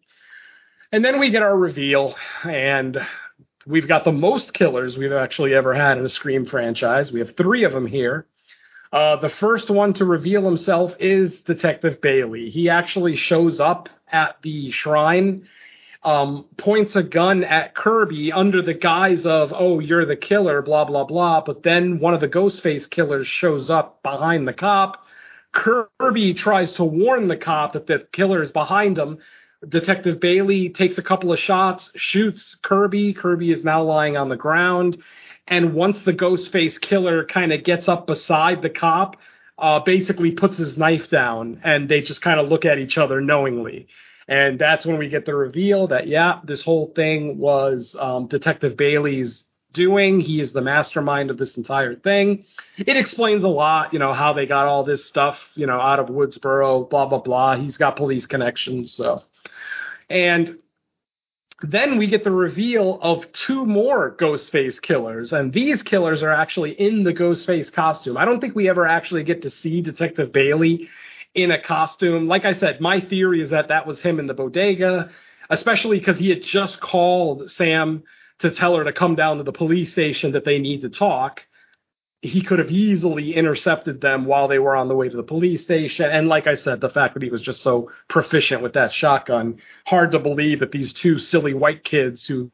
And 0.91 1.03
then 1.03 1.19
we 1.19 1.31
get 1.31 1.41
our 1.41 1.57
reveal, 1.57 2.15
and 2.43 2.97
We've 3.67 3.87
got 3.87 4.05
the 4.05 4.13
most 4.13 4.53
killers 4.53 4.97
we've 4.97 5.11
actually 5.11 5.53
ever 5.53 5.73
had 5.73 5.97
in 5.97 6.05
a 6.05 6.09
Scream 6.09 6.45
franchise. 6.45 7.11
We 7.11 7.19
have 7.19 7.35
three 7.35 7.65
of 7.65 7.73
them 7.73 7.85
here. 7.85 8.25
Uh, 8.93 9.17
the 9.17 9.29
first 9.29 9.69
one 9.69 9.91
to 9.95 10.05
reveal 10.05 10.45
himself 10.45 10.93
is 11.01 11.41
Detective 11.41 11.99
Bailey. 11.99 12.49
He 12.49 12.69
actually 12.69 13.17
shows 13.17 13.59
up 13.59 13.89
at 14.09 14.41
the 14.41 14.71
shrine, 14.71 15.49
um, 16.01 16.45
points 16.57 16.95
a 16.95 17.03
gun 17.03 17.43
at 17.43 17.75
Kirby 17.75 18.31
under 18.31 18.61
the 18.61 18.73
guise 18.73 19.25
of, 19.25 19.51
oh, 19.53 19.79
you're 19.79 20.05
the 20.05 20.15
killer, 20.15 20.61
blah, 20.61 20.85
blah, 20.85 21.03
blah. 21.03 21.41
But 21.41 21.63
then 21.63 21.99
one 21.99 22.13
of 22.13 22.21
the 22.21 22.29
Ghostface 22.29 22.89
killers 22.89 23.27
shows 23.27 23.69
up 23.69 24.01
behind 24.01 24.47
the 24.47 24.53
cop. 24.53 25.05
Kirby 25.51 26.35
tries 26.35 26.71
to 26.73 26.85
warn 26.85 27.27
the 27.27 27.35
cop 27.35 27.73
that 27.73 27.87
the 27.87 28.07
killer 28.13 28.41
is 28.41 28.53
behind 28.53 28.97
him, 28.97 29.17
Detective 29.67 30.19
Bailey 30.19 30.69
takes 30.69 30.97
a 30.97 31.03
couple 31.03 31.33
of 31.33 31.39
shots, 31.39 31.91
shoots 31.95 32.55
Kirby. 32.61 33.13
Kirby 33.13 33.51
is 33.51 33.63
now 33.63 33.81
lying 33.81 34.15
on 34.15 34.29
the 34.29 34.35
ground. 34.35 34.97
And 35.47 35.73
once 35.73 36.01
the 36.01 36.13
Ghostface 36.13 36.79
killer 36.79 37.25
kind 37.25 37.53
of 37.53 37.63
gets 37.63 37.87
up 37.87 38.05
beside 38.05 38.61
the 38.61 38.69
cop, 38.69 39.17
uh, 39.57 39.79
basically 39.79 40.31
puts 40.31 40.57
his 40.57 40.77
knife 40.77 41.09
down 41.09 41.59
and 41.63 41.89
they 41.89 42.01
just 42.01 42.21
kind 42.21 42.39
of 42.39 42.49
look 42.49 42.65
at 42.65 42.77
each 42.77 42.97
other 42.97 43.21
knowingly. 43.21 43.87
And 44.27 44.59
that's 44.59 44.85
when 44.85 44.97
we 44.97 45.09
get 45.09 45.25
the 45.25 45.33
reveal 45.33 45.87
that, 45.87 46.07
yeah, 46.07 46.41
this 46.43 46.61
whole 46.61 46.91
thing 46.95 47.37
was 47.37 47.95
um, 47.97 48.27
Detective 48.27 48.75
Bailey's 48.75 49.45
doing. 49.73 50.19
He 50.19 50.41
is 50.41 50.51
the 50.51 50.61
mastermind 50.61 51.29
of 51.29 51.37
this 51.37 51.55
entire 51.55 51.95
thing. 51.95 52.45
It 52.77 52.97
explains 52.97 53.43
a 53.43 53.47
lot, 53.47 53.93
you 53.93 53.99
know, 53.99 54.13
how 54.13 54.33
they 54.33 54.45
got 54.45 54.67
all 54.67 54.83
this 54.83 55.05
stuff, 55.05 55.39
you 55.55 55.65
know, 55.65 55.79
out 55.79 55.99
of 55.99 56.07
Woodsboro, 56.07 56.89
blah, 56.89 57.05
blah, 57.05 57.19
blah. 57.19 57.55
He's 57.55 57.77
got 57.77 57.95
police 57.95 58.25
connections. 58.25 58.91
So 58.91 59.23
and 60.09 60.57
then 61.61 61.97
we 61.97 62.07
get 62.07 62.23
the 62.23 62.31
reveal 62.31 62.99
of 63.01 63.31
two 63.31 63.65
more 63.65 64.15
Ghostface 64.15 64.81
killers, 64.81 65.33
and 65.33 65.51
these 65.51 65.81
killers 65.81 66.21
are 66.21 66.31
actually 66.31 66.71
in 66.71 67.03
the 67.03 67.13
Ghostface 67.13 67.71
costume. 67.71 68.15
I 68.15 68.25
don't 68.25 68.39
think 68.39 68.55
we 68.55 68.69
ever 68.69 68.85
actually 68.85 69.23
get 69.23 69.41
to 69.41 69.49
see 69.49 69.81
Detective 69.81 70.31
Bailey 70.31 70.87
in 71.33 71.51
a 71.51 71.59
costume. 71.59 72.27
Like 72.27 72.45
I 72.45 72.53
said, 72.53 72.79
my 72.79 72.99
theory 72.99 73.41
is 73.41 73.49
that 73.49 73.69
that 73.69 73.87
was 73.87 74.01
him 74.01 74.19
in 74.19 74.27
the 74.27 74.35
bodega, 74.35 75.09
especially 75.49 75.97
because 75.97 76.19
he 76.19 76.29
had 76.29 76.43
just 76.43 76.79
called 76.79 77.49
Sam 77.49 78.03
to 78.39 78.51
tell 78.51 78.75
her 78.75 78.83
to 78.83 78.93
come 78.93 79.15
down 79.15 79.37
to 79.37 79.43
the 79.43 79.51
police 79.51 79.91
station 79.91 80.33
that 80.33 80.45
they 80.45 80.59
need 80.59 80.81
to 80.81 80.89
talk 80.89 81.46
he 82.21 82.41
could 82.41 82.59
have 82.59 82.71
easily 82.71 83.35
intercepted 83.35 84.01
them 84.01 84.25
while 84.25 84.47
they 84.47 84.57
were 84.59 84.75
on 84.75 84.87
the 84.87 84.95
way 84.95 85.07
to 85.07 85.15
the 85.15 85.23
police 85.23 85.61
station. 85.61 86.09
And 86.09 86.27
like 86.27 86.47
I 86.47 86.55
said, 86.55 86.81
the 86.81 86.89
fact 86.89 87.13
that 87.13 87.23
he 87.23 87.29
was 87.29 87.41
just 87.41 87.61
so 87.61 87.91
proficient 88.07 88.63
with 88.63 88.73
that 88.73 88.91
shotgun, 88.91 89.59
hard 89.85 90.11
to 90.11 90.19
believe 90.19 90.59
that 90.59 90.71
these 90.71 90.93
two 90.93 91.19
silly 91.19 91.53
white 91.53 91.83
kids 91.83 92.25
who, 92.25 92.51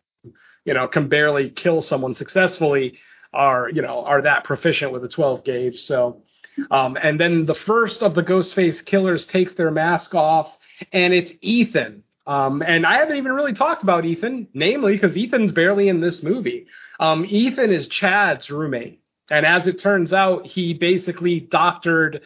you 0.66 0.74
know, 0.74 0.88
can 0.88 1.08
barely 1.08 1.50
kill 1.50 1.82
someone 1.82 2.14
successfully 2.14 3.00
are, 3.32 3.70
you 3.70 3.82
know, 3.82 4.04
are 4.04 4.22
that 4.22 4.44
proficient 4.44 4.92
with 4.92 5.04
a 5.06 5.10
12 5.10 5.46
gauge. 5.46 5.82
So, 5.84 6.24
um, 6.70 6.98
and 7.02 7.20
then 7.20 7.46
the 7.46 7.56
first 7.56 8.04
of 8.04 8.16
the 8.16 8.24
Ghostface 8.24 8.86
killers 8.86 9.26
takes 9.26 9.54
their 9.56 9.72
mask 9.72 10.14
off, 10.14 10.56
and 10.92 11.14
it's 11.14 11.32
Ethan. 11.42 12.04
Um, 12.28 12.62
and 12.62 12.86
I 12.86 13.00
haven't 13.00 13.18
even 13.18 13.32
really 13.32 13.54
talked 13.54 13.84
about 13.84 14.06
Ethan, 14.06 14.50
namely 14.54 14.94
because 14.94 15.16
Ethan's 15.18 15.52
barely 15.52 15.88
in 15.88 16.00
this 16.00 16.22
movie. 16.22 16.68
Um, 17.00 17.26
Ethan 17.26 17.72
is 17.72 17.88
Chad's 17.88 18.50
roommate. 18.50 19.03
And 19.30 19.46
as 19.46 19.68
it 19.68 19.80
turns 19.80 20.14
out, 20.14 20.46
he 20.46 20.74
basically 20.74 21.40
doctored 21.40 22.22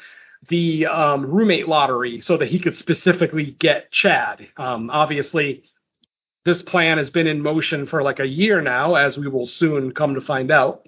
the 0.49 0.85
um, 0.85 1.25
roommate 1.25 1.67
lottery 1.67 2.21
so 2.21 2.37
that 2.37 2.47
he 2.47 2.59
could 2.59 2.75
specifically 2.75 3.55
get 3.59 3.91
Chad. 3.91 4.47
Um, 4.57 4.89
obviously, 4.89 5.63
this 6.45 6.61
plan 6.61 6.97
has 6.97 7.09
been 7.09 7.27
in 7.27 7.41
motion 7.41 7.87
for 7.87 8.01
like 8.01 8.19
a 8.19 8.27
year 8.27 8.61
now, 8.61 8.95
as 8.95 9.17
we 9.17 9.27
will 9.27 9.47
soon 9.47 9.93
come 9.93 10.15
to 10.15 10.21
find 10.21 10.51
out. 10.51 10.87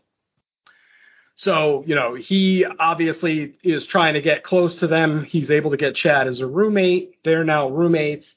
So, 1.35 1.83
you 1.87 1.95
know, 1.95 2.15
he 2.15 2.65
obviously 2.65 3.55
is 3.63 3.85
trying 3.85 4.15
to 4.15 4.21
get 4.21 4.43
close 4.43 4.79
to 4.79 4.87
them. 4.87 5.23
He's 5.23 5.49
able 5.49 5.71
to 5.71 5.77
get 5.77 5.95
Chad 5.95 6.27
as 6.27 6.41
a 6.41 6.47
roommate. 6.47 7.23
They're 7.23 7.45
now 7.45 7.69
roommates. 7.69 8.35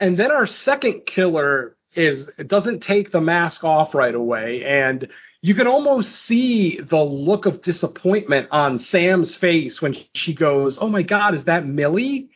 And 0.00 0.16
then 0.16 0.30
our 0.30 0.46
second 0.46 1.04
killer 1.04 1.76
is 1.94 2.28
doesn't 2.46 2.80
take 2.80 3.10
the 3.10 3.20
mask 3.20 3.64
off 3.64 3.94
right 3.94 4.14
away 4.14 4.62
and 4.64 5.08
you 5.40 5.54
can 5.54 5.66
almost 5.66 6.10
see 6.24 6.80
the 6.80 7.02
look 7.02 7.46
of 7.46 7.62
disappointment 7.62 8.48
on 8.50 8.78
Sam's 8.78 9.36
face 9.36 9.80
when 9.80 9.96
she 10.14 10.34
goes, 10.34 10.78
"Oh 10.80 10.88
my 10.88 11.02
God, 11.02 11.34
is 11.34 11.44
that 11.44 11.64
Millie?" 11.64 12.30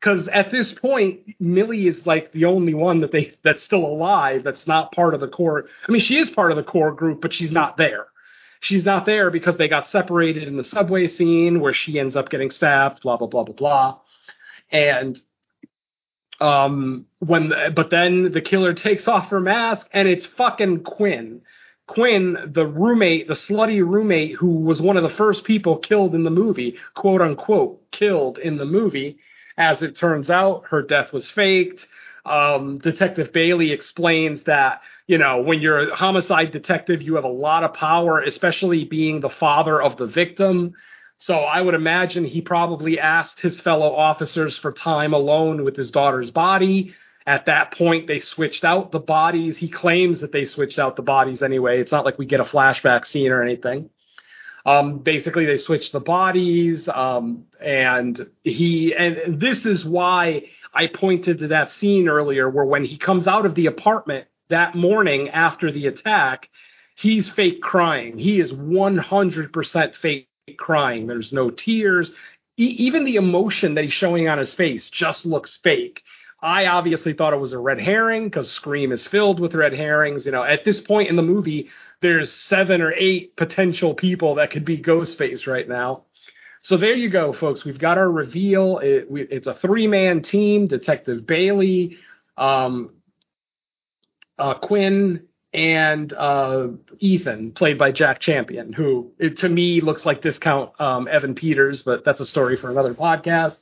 Because 0.00 0.28
at 0.28 0.50
this 0.50 0.72
point, 0.72 1.20
Millie 1.40 1.86
is 1.86 2.06
like 2.06 2.32
the 2.32 2.46
only 2.46 2.74
one 2.74 3.00
that 3.00 3.12
they 3.12 3.34
that's 3.42 3.62
still 3.62 3.84
alive. 3.84 4.42
That's 4.42 4.66
not 4.66 4.92
part 4.92 5.14
of 5.14 5.20
the 5.20 5.28
core. 5.28 5.66
I 5.86 5.92
mean, 5.92 6.00
she 6.00 6.18
is 6.18 6.30
part 6.30 6.50
of 6.50 6.56
the 6.56 6.62
core 6.62 6.92
group, 6.92 7.20
but 7.20 7.34
she's 7.34 7.52
not 7.52 7.76
there. 7.76 8.06
She's 8.60 8.84
not 8.84 9.04
there 9.04 9.30
because 9.30 9.58
they 9.58 9.68
got 9.68 9.88
separated 9.88 10.44
in 10.48 10.56
the 10.56 10.64
subway 10.64 11.08
scene 11.08 11.60
where 11.60 11.74
she 11.74 11.98
ends 11.98 12.16
up 12.16 12.30
getting 12.30 12.50
stabbed. 12.50 13.02
Blah 13.02 13.18
blah 13.18 13.26
blah 13.26 13.44
blah 13.44 13.54
blah. 13.54 13.98
And 14.70 15.20
um, 16.40 17.06
when 17.18 17.52
but 17.74 17.90
then 17.90 18.32
the 18.32 18.40
killer 18.40 18.72
takes 18.72 19.06
off 19.06 19.28
her 19.28 19.40
mask 19.40 19.86
and 19.92 20.08
it's 20.08 20.26
fucking 20.26 20.84
Quinn 20.84 21.42
Quinn, 21.86 22.36
the 22.52 22.66
roommate, 22.66 23.28
the 23.28 23.34
slutty 23.34 23.78
roommate 23.78 24.34
who 24.36 24.60
was 24.60 24.80
one 24.80 24.96
of 24.96 25.02
the 25.02 25.08
first 25.08 25.44
people 25.44 25.78
killed 25.78 26.14
in 26.14 26.24
the 26.24 26.30
movie, 26.30 26.76
quote 26.94 27.22
unquote, 27.22 27.90
killed 27.92 28.38
in 28.38 28.56
the 28.56 28.64
movie. 28.64 29.18
As 29.56 29.82
it 29.82 29.96
turns 29.96 30.28
out, 30.28 30.64
her 30.70 30.82
death 30.82 31.12
was 31.12 31.30
faked. 31.30 31.86
Um, 32.26 32.78
detective 32.78 33.32
Bailey 33.32 33.70
explains 33.70 34.42
that, 34.44 34.82
you 35.06 35.16
know, 35.16 35.40
when 35.42 35.60
you're 35.60 35.90
a 35.90 35.94
homicide 35.94 36.50
detective, 36.50 37.02
you 37.02 37.14
have 37.14 37.24
a 37.24 37.28
lot 37.28 37.62
of 37.62 37.72
power, 37.72 38.20
especially 38.20 38.84
being 38.84 39.20
the 39.20 39.30
father 39.30 39.80
of 39.80 39.96
the 39.96 40.06
victim. 40.06 40.74
So 41.18 41.34
I 41.34 41.60
would 41.60 41.74
imagine 41.74 42.24
he 42.24 42.42
probably 42.42 42.98
asked 42.98 43.40
his 43.40 43.60
fellow 43.60 43.94
officers 43.94 44.58
for 44.58 44.72
time 44.72 45.14
alone 45.14 45.64
with 45.64 45.76
his 45.76 45.90
daughter's 45.90 46.30
body. 46.30 46.94
At 47.26 47.46
that 47.46 47.72
point, 47.72 48.06
they 48.06 48.20
switched 48.20 48.64
out 48.64 48.92
the 48.92 49.00
bodies. 49.00 49.56
He 49.56 49.68
claims 49.68 50.20
that 50.20 50.30
they 50.30 50.44
switched 50.44 50.78
out 50.78 50.94
the 50.94 51.02
bodies 51.02 51.42
anyway. 51.42 51.80
It's 51.80 51.90
not 51.90 52.04
like 52.04 52.18
we 52.18 52.26
get 52.26 52.40
a 52.40 52.44
flashback 52.44 53.06
scene 53.06 53.32
or 53.32 53.42
anything. 53.42 53.90
Um, 54.64 54.98
basically, 54.98 55.46
they 55.46 55.58
switched 55.58 55.92
the 55.92 56.00
bodies, 56.00 56.88
um, 56.88 57.46
and 57.60 58.28
he 58.42 58.94
and 58.94 59.40
this 59.40 59.64
is 59.64 59.84
why 59.84 60.44
I 60.74 60.88
pointed 60.88 61.38
to 61.38 61.48
that 61.48 61.70
scene 61.72 62.08
earlier, 62.08 62.50
where 62.50 62.64
when 62.64 62.84
he 62.84 62.96
comes 62.98 63.26
out 63.26 63.46
of 63.46 63.54
the 63.54 63.66
apartment 63.66 64.26
that 64.48 64.74
morning 64.74 65.28
after 65.30 65.70
the 65.70 65.86
attack, 65.86 66.48
he's 66.96 67.28
fake 67.30 67.60
crying. 67.62 68.18
He 68.18 68.40
is 68.40 68.52
100% 68.52 69.94
fake 69.94 70.28
crying. 70.56 71.06
There's 71.06 71.32
no 71.32 71.50
tears. 71.50 72.10
E- 72.58 72.76
even 72.78 73.04
the 73.04 73.16
emotion 73.16 73.74
that 73.74 73.84
he's 73.84 73.92
showing 73.92 74.28
on 74.28 74.38
his 74.38 74.54
face 74.54 74.90
just 74.90 75.26
looks 75.26 75.58
fake. 75.62 76.02
I 76.40 76.66
obviously 76.66 77.14
thought 77.14 77.32
it 77.32 77.40
was 77.40 77.52
a 77.52 77.58
red 77.58 77.80
herring 77.80 78.24
because 78.24 78.50
Scream 78.50 78.92
is 78.92 79.06
filled 79.06 79.40
with 79.40 79.54
red 79.54 79.72
herrings. 79.72 80.26
You 80.26 80.32
know, 80.32 80.44
at 80.44 80.64
this 80.64 80.80
point 80.80 81.08
in 81.08 81.16
the 81.16 81.22
movie, 81.22 81.70
there's 82.02 82.32
seven 82.32 82.82
or 82.82 82.92
eight 82.92 83.36
potential 83.36 83.94
people 83.94 84.34
that 84.34 84.50
could 84.50 84.64
be 84.64 84.78
Ghostface 84.78 85.46
right 85.46 85.66
now. 85.66 86.04
So 86.62 86.76
there 86.76 86.94
you 86.94 87.08
go, 87.08 87.32
folks. 87.32 87.64
We've 87.64 87.78
got 87.78 87.96
our 87.96 88.10
reveal. 88.10 88.78
It, 88.78 89.10
we, 89.10 89.22
it's 89.22 89.46
a 89.46 89.54
three 89.54 89.86
man 89.86 90.22
team 90.22 90.66
Detective 90.66 91.26
Bailey, 91.26 91.96
um, 92.36 92.90
uh, 94.38 94.54
Quinn, 94.54 95.22
and 95.54 96.12
uh, 96.12 96.68
Ethan, 96.98 97.52
played 97.52 97.78
by 97.78 97.92
Jack 97.92 98.18
Champion, 98.18 98.72
who 98.74 99.12
it, 99.18 99.38
to 99.38 99.48
me 99.48 99.80
looks 99.80 100.04
like 100.04 100.20
discount 100.20 100.78
um, 100.78 101.08
Evan 101.08 101.34
Peters, 101.34 101.82
but 101.82 102.04
that's 102.04 102.20
a 102.20 102.26
story 102.26 102.56
for 102.56 102.70
another 102.70 102.92
podcast. 102.92 103.56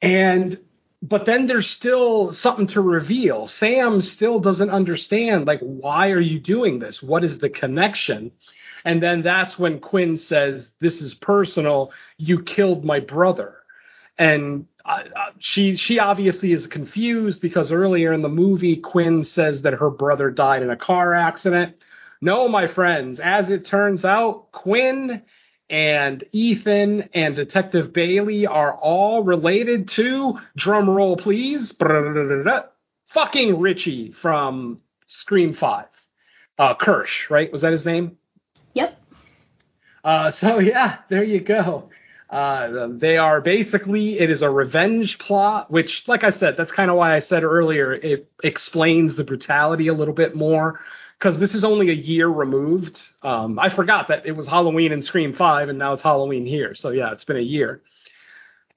And 0.00 0.58
but 1.02 1.24
then 1.24 1.46
there's 1.46 1.70
still 1.70 2.32
something 2.32 2.66
to 2.68 2.80
reveal. 2.80 3.46
Sam 3.46 4.02
still 4.02 4.40
doesn't 4.40 4.70
understand, 4.70 5.46
like, 5.46 5.60
why 5.60 6.10
are 6.10 6.20
you 6.20 6.38
doing 6.38 6.78
this? 6.78 7.02
What 7.02 7.24
is 7.24 7.38
the 7.38 7.48
connection? 7.48 8.32
And 8.84 9.02
then 9.02 9.22
that's 9.22 9.58
when 9.58 9.80
Quinn 9.80 10.18
says, 10.18 10.70
"This 10.80 11.00
is 11.00 11.14
personal. 11.14 11.92
You 12.16 12.42
killed 12.42 12.84
my 12.84 13.00
brother." 13.00 13.56
And 14.18 14.66
uh, 14.84 15.02
she 15.38 15.76
she 15.76 15.98
obviously 15.98 16.52
is 16.52 16.66
confused 16.66 17.40
because 17.40 17.72
earlier 17.72 18.12
in 18.12 18.22
the 18.22 18.28
movie, 18.28 18.76
Quinn 18.76 19.24
says 19.24 19.62
that 19.62 19.74
her 19.74 19.90
brother 19.90 20.30
died 20.30 20.62
in 20.62 20.70
a 20.70 20.76
car 20.76 21.14
accident. 21.14 21.76
No, 22.22 22.48
my 22.48 22.66
friends, 22.66 23.18
as 23.20 23.48
it 23.48 23.64
turns 23.64 24.04
out, 24.04 24.52
Quinn 24.52 25.22
and 25.70 26.24
Ethan 26.32 27.08
and 27.14 27.36
Detective 27.36 27.92
Bailey 27.92 28.46
are 28.46 28.74
all 28.74 29.22
related 29.22 29.88
to, 29.90 30.38
drum 30.56 30.90
roll 30.90 31.16
please, 31.16 31.72
fucking 33.08 33.60
Richie 33.60 34.12
from 34.12 34.80
Scream 35.06 35.54
5. 35.54 35.86
Uh, 36.58 36.74
Kirsch, 36.74 37.30
right? 37.30 37.50
Was 37.50 37.62
that 37.62 37.72
his 37.72 37.84
name? 37.84 38.18
Yep. 38.74 39.00
Uh, 40.04 40.30
so 40.32 40.58
yeah, 40.58 40.98
there 41.08 41.24
you 41.24 41.40
go. 41.40 41.88
Uh, 42.28 42.88
they 42.92 43.16
are 43.16 43.40
basically 43.40 44.18
it 44.18 44.30
is 44.30 44.42
a 44.42 44.50
revenge 44.50 45.18
plot, 45.18 45.70
which, 45.70 46.06
like 46.06 46.22
I 46.22 46.30
said, 46.30 46.56
that's 46.56 46.70
kind 46.70 46.90
of 46.90 46.96
why 46.96 47.16
I 47.16 47.20
said 47.20 47.42
earlier 47.42 47.92
it 47.92 48.30
explains 48.44 49.16
the 49.16 49.24
brutality 49.24 49.88
a 49.88 49.94
little 49.94 50.14
bit 50.14 50.36
more 50.36 50.78
because 51.20 51.38
this 51.38 51.54
is 51.54 51.64
only 51.64 51.90
a 51.90 51.94
year 51.94 52.28
removed. 52.28 53.00
Um, 53.22 53.58
I 53.58 53.68
forgot 53.68 54.08
that 54.08 54.24
it 54.24 54.32
was 54.32 54.46
Halloween 54.46 54.90
in 54.90 55.02
Scream 55.02 55.34
Five, 55.34 55.68
and 55.68 55.78
now 55.78 55.92
it's 55.92 56.02
Halloween 56.02 56.46
here. 56.46 56.74
So 56.74 56.90
yeah, 56.90 57.12
it's 57.12 57.24
been 57.24 57.36
a 57.36 57.40
year. 57.40 57.82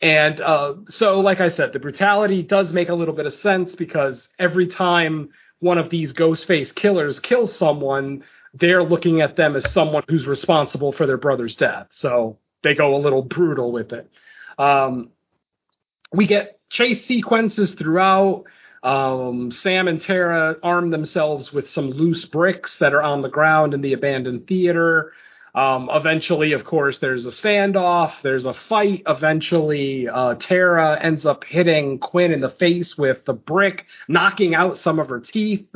And 0.02 0.42
uh, 0.42 0.74
so, 0.90 1.22
like 1.22 1.40
I 1.40 1.48
said, 1.48 1.72
the 1.72 1.80
brutality 1.80 2.44
does 2.44 2.74
make 2.74 2.90
a 2.90 2.94
little 2.94 3.14
bit 3.14 3.26
of 3.26 3.34
sense 3.36 3.74
because 3.76 4.28
every 4.38 4.68
time 4.68 5.30
one 5.60 5.78
of 5.78 5.90
these 5.90 6.12
Ghostface 6.12 6.76
killers 6.76 7.22
kills 7.22 7.56
someone, 7.56 8.26
they're 8.54 8.84
looking 8.84 9.22
at 9.22 9.38
them 9.38 9.56
as 9.56 9.72
someone 9.72 10.04
who's 10.10 10.28
responsible 10.28 10.92
for 10.92 11.06
their 11.06 11.18
brother's 11.18 11.56
death. 11.56 11.88
So 11.92 12.38
they 12.64 12.76
go 12.76 12.94
a 12.94 13.00
little 13.00 13.22
brutal 13.22 13.72
with 13.72 13.94
it. 13.94 14.12
Um, 14.58 15.12
we 16.12 16.28
get 16.28 16.60
chase 16.70 17.06
sequences 17.06 17.74
throughout. 17.76 18.44
Um, 18.84 19.50
Sam 19.52 19.88
and 19.88 20.02
Tara 20.02 20.58
arm 20.62 20.92
themselves 20.92 21.54
with 21.54 21.70
some 21.70 21.90
loose 21.92 22.26
bricks 22.26 22.78
that 22.80 22.94
are 22.94 23.02
on 23.02 23.22
the 23.22 23.30
ground 23.30 23.74
in 23.74 23.82
the 23.82 23.94
abandoned 23.94 24.46
theater. 24.48 25.14
Um, 25.56 25.90
eventually, 25.92 26.54
of 26.54 26.66
course, 26.66 26.98
there's 27.00 27.26
a 27.26 27.32
standoff. 27.32 28.14
There's 28.24 28.46
a 28.46 28.54
fight. 28.54 29.04
Eventually, 29.08 30.10
uh, 30.10 30.36
Tara 30.36 31.00
ends 31.00 31.26
up 31.26 31.44
hitting 31.44 32.00
Quinn 32.00 32.32
in 32.32 32.42
the 32.42 32.50
face 32.50 32.98
with 32.98 33.24
the 33.26 33.34
brick, 33.34 33.86
knocking 34.08 34.56
out 34.56 34.80
some 34.80 35.00
of 35.00 35.10
her 35.10 35.20
teeth. 35.20 35.68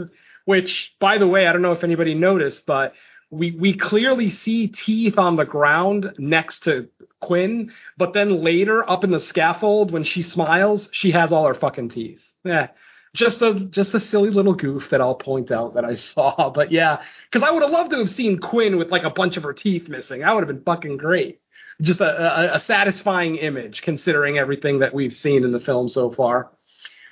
Which, 0.45 0.93
by 0.99 1.17
the 1.17 1.27
way, 1.27 1.45
I 1.45 1.53
don't 1.53 1.61
know 1.61 1.73
if 1.73 1.83
anybody 1.83 2.13
noticed, 2.13 2.65
but 2.65 2.93
we 3.29 3.51
we 3.51 3.73
clearly 3.77 4.29
see 4.29 4.67
teeth 4.67 5.17
on 5.17 5.35
the 5.35 5.45
ground 5.45 6.13
next 6.17 6.63
to 6.63 6.87
Quinn, 7.21 7.71
but 7.97 8.13
then 8.13 8.43
later 8.43 8.89
up 8.89 9.03
in 9.03 9.11
the 9.11 9.19
scaffold 9.19 9.91
when 9.91 10.03
she 10.03 10.21
smiles, 10.21 10.87
she 10.91 11.11
has 11.11 11.31
all 11.31 11.45
her 11.45 11.53
fucking 11.53 11.89
teeth. 11.89 12.23
Yeah. 12.43 12.67
Just 13.13 13.41
a 13.41 13.53
just 13.53 13.93
a 13.93 13.99
silly 13.99 14.29
little 14.29 14.53
goof 14.53 14.89
that 14.91 15.01
I'll 15.01 15.15
point 15.15 15.51
out 15.51 15.75
that 15.75 15.85
I 15.85 15.95
saw. 15.95 16.51
But 16.53 16.71
yeah, 16.71 17.01
because 17.31 17.47
I 17.47 17.51
would 17.51 17.63
have 17.63 17.71
loved 17.71 17.91
to 17.91 17.97
have 17.97 18.09
seen 18.09 18.39
Quinn 18.39 18.77
with 18.77 18.91
like 18.91 19.03
a 19.03 19.09
bunch 19.09 19.37
of 19.37 19.43
her 19.43 19.53
teeth 19.53 19.87
missing. 19.87 20.21
That 20.21 20.33
would 20.33 20.47
have 20.47 20.55
been 20.55 20.63
fucking 20.63 20.97
great. 20.97 21.39
Just 21.81 22.01
a, 22.01 22.05
a, 22.05 22.55
a 22.57 22.59
satisfying 22.61 23.35
image 23.35 23.81
considering 23.81 24.37
everything 24.37 24.79
that 24.79 24.93
we've 24.93 25.13
seen 25.13 25.43
in 25.43 25.51
the 25.51 25.59
film 25.59 25.89
so 25.89 26.11
far. 26.11 26.51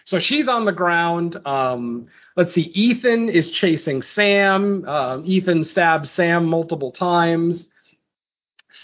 So 0.06 0.20
she's 0.20 0.48
on 0.48 0.66
the 0.66 0.72
ground. 0.72 1.40
Um, 1.46 2.08
let's 2.36 2.54
see. 2.54 2.62
Ethan 2.62 3.30
is 3.30 3.50
chasing 3.52 4.04
Sam. 4.04 4.86
Uh, 4.88 5.22
Ethan 5.24 5.64
stabs 5.66 6.12
Sam 6.12 6.46
multiple 6.46 6.92
times. 6.92 7.68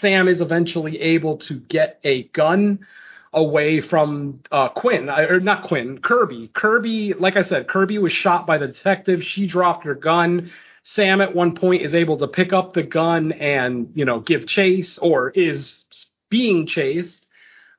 Sam 0.00 0.26
is 0.26 0.40
eventually 0.40 1.00
able 1.00 1.36
to 1.38 1.60
get 1.60 2.00
a 2.02 2.24
gun 2.24 2.86
away 3.32 3.80
from 3.80 4.40
uh, 4.50 4.68
Quinn, 4.68 5.08
or 5.08 5.40
not 5.40 5.64
Quinn, 5.64 5.98
Kirby. 5.98 6.50
Kirby, 6.54 7.14
like 7.14 7.36
I 7.36 7.42
said, 7.42 7.68
Kirby 7.68 7.98
was 7.98 8.12
shot 8.12 8.46
by 8.46 8.58
the 8.58 8.68
detective. 8.68 9.22
She 9.22 9.46
dropped 9.46 9.84
her 9.84 9.94
gun. 9.94 10.50
Sam 10.82 11.20
at 11.20 11.34
one 11.34 11.54
point 11.54 11.82
is 11.82 11.94
able 11.94 12.18
to 12.18 12.28
pick 12.28 12.52
up 12.52 12.72
the 12.72 12.82
gun 12.82 13.32
and, 13.32 13.92
you 13.94 14.04
know, 14.04 14.20
give 14.20 14.46
chase 14.46 14.98
or 14.98 15.30
is 15.30 15.84
being 16.28 16.66
chased. 16.66 17.26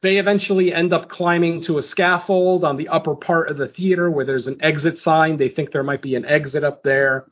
They 0.02 0.18
eventually 0.18 0.74
end 0.74 0.92
up 0.92 1.10
climbing 1.10 1.64
to 1.64 1.78
a 1.78 1.82
scaffold 1.82 2.64
on 2.64 2.78
the 2.78 2.90
upper 2.90 3.16
part 3.16 3.50
of 3.50 3.58
the 3.58 3.68
theater 3.68 4.10
where 4.10 4.26
there's 4.26 4.48
an 4.48 4.58
exit 4.62 5.00
sign. 5.00 5.38
They 5.38 5.50
think 5.50 5.72
there 5.72 5.84
might 5.84 6.02
be 6.02 6.16
an 6.16 6.26
exit 6.26 6.64
up 6.64 6.84
there. 6.84 7.26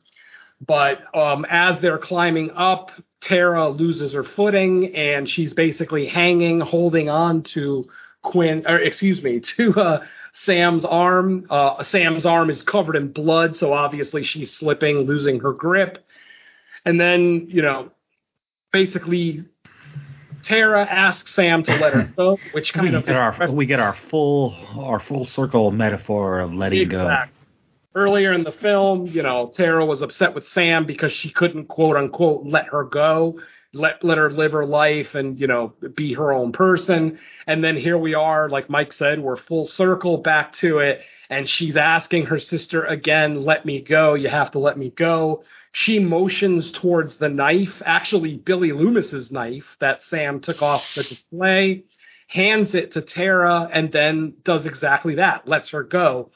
But 0.64 1.14
um, 1.14 1.44
as 1.50 1.80
they're 1.80 1.98
climbing 1.98 2.52
up, 2.52 2.92
Tara 3.20 3.68
loses 3.68 4.12
her 4.12 4.24
footing 4.24 4.94
and 4.94 5.28
she's 5.28 5.54
basically 5.54 6.06
hanging, 6.06 6.60
holding 6.60 7.08
on 7.08 7.42
to 7.42 7.88
Quinn, 8.22 8.64
or 8.66 8.78
excuse 8.78 9.22
me, 9.22 9.40
to 9.56 9.72
uh, 9.74 10.04
Sam's 10.44 10.84
arm. 10.84 11.46
Uh, 11.50 11.82
Sam's 11.82 12.26
arm 12.26 12.50
is 12.50 12.62
covered 12.62 12.96
in 12.96 13.12
blood, 13.12 13.56
so 13.56 13.72
obviously 13.72 14.22
she's 14.22 14.54
slipping, 14.54 14.98
losing 14.98 15.40
her 15.40 15.52
grip. 15.52 15.98
And 16.84 17.00
then, 17.00 17.46
you 17.48 17.62
know, 17.62 17.92
basically 18.72 19.44
Tara 20.42 20.84
asks 20.84 21.34
Sam 21.34 21.62
to 21.64 21.76
let 21.76 21.92
her 21.92 22.02
go, 22.16 22.38
which 22.52 22.72
kind 22.72 22.90
we 22.90 22.94
of 22.96 23.06
get 23.06 23.16
our 23.16 23.50
we 23.50 23.66
get 23.66 23.80
our 23.80 23.94
full 24.10 24.56
our 24.76 25.00
full 25.00 25.24
circle 25.24 25.70
metaphor 25.70 26.40
of 26.40 26.52
letting 26.52 26.82
exactly. 26.82 27.32
go. 27.32 27.38
Earlier 27.94 28.32
in 28.32 28.42
the 28.42 28.52
film, 28.52 29.06
you 29.06 29.22
know, 29.22 29.52
Tara 29.54 29.84
was 29.84 30.00
upset 30.00 30.34
with 30.34 30.48
Sam 30.48 30.86
because 30.86 31.12
she 31.12 31.30
couldn't 31.30 31.66
quote 31.66 31.96
unquote 31.96 32.46
let 32.46 32.66
her 32.68 32.84
go, 32.84 33.38
let 33.74 34.04
let 34.04 34.18
her 34.18 34.30
live 34.30 34.52
her 34.52 34.66
life 34.66 35.14
and 35.14 35.40
you 35.40 35.46
know 35.46 35.74
be 35.94 36.14
her 36.14 36.32
own 36.32 36.52
person. 36.52 37.18
And 37.46 37.62
then 37.62 37.76
here 37.76 37.98
we 37.98 38.14
are, 38.14 38.48
like 38.48 38.68
Mike 38.68 38.92
said, 38.92 39.20
we're 39.20 39.36
full 39.36 39.66
circle 39.66 40.18
back 40.18 40.52
to 40.56 40.78
it, 40.78 41.00
and 41.30 41.48
she's 41.48 41.76
asking 41.76 42.26
her 42.26 42.38
sister 42.38 42.84
again, 42.84 43.44
"Let 43.44 43.64
me 43.64 43.80
go. 43.80 44.14
You 44.14 44.28
have 44.28 44.50
to 44.52 44.58
let 44.58 44.78
me 44.78 44.90
go." 44.90 45.44
She 45.72 45.98
motions 45.98 46.70
towards 46.70 47.16
the 47.16 47.30
knife, 47.30 47.80
actually 47.84 48.34
Billy 48.34 48.72
Loomis's 48.72 49.32
knife 49.32 49.76
that 49.80 50.02
Sam 50.02 50.40
took 50.40 50.60
off 50.60 50.94
the 50.94 51.02
display, 51.02 51.84
hands 52.28 52.74
it 52.74 52.92
to 52.92 53.00
Tara, 53.00 53.70
and 53.72 53.90
then 53.90 54.34
does 54.44 54.66
exactly 54.66 55.14
that, 55.14 55.48
lets 55.48 55.70
her 55.70 55.82
go. 55.82 56.30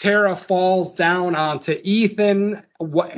Tara 0.00 0.34
falls 0.48 0.94
down 0.94 1.34
onto 1.34 1.72
Ethan. 1.84 2.62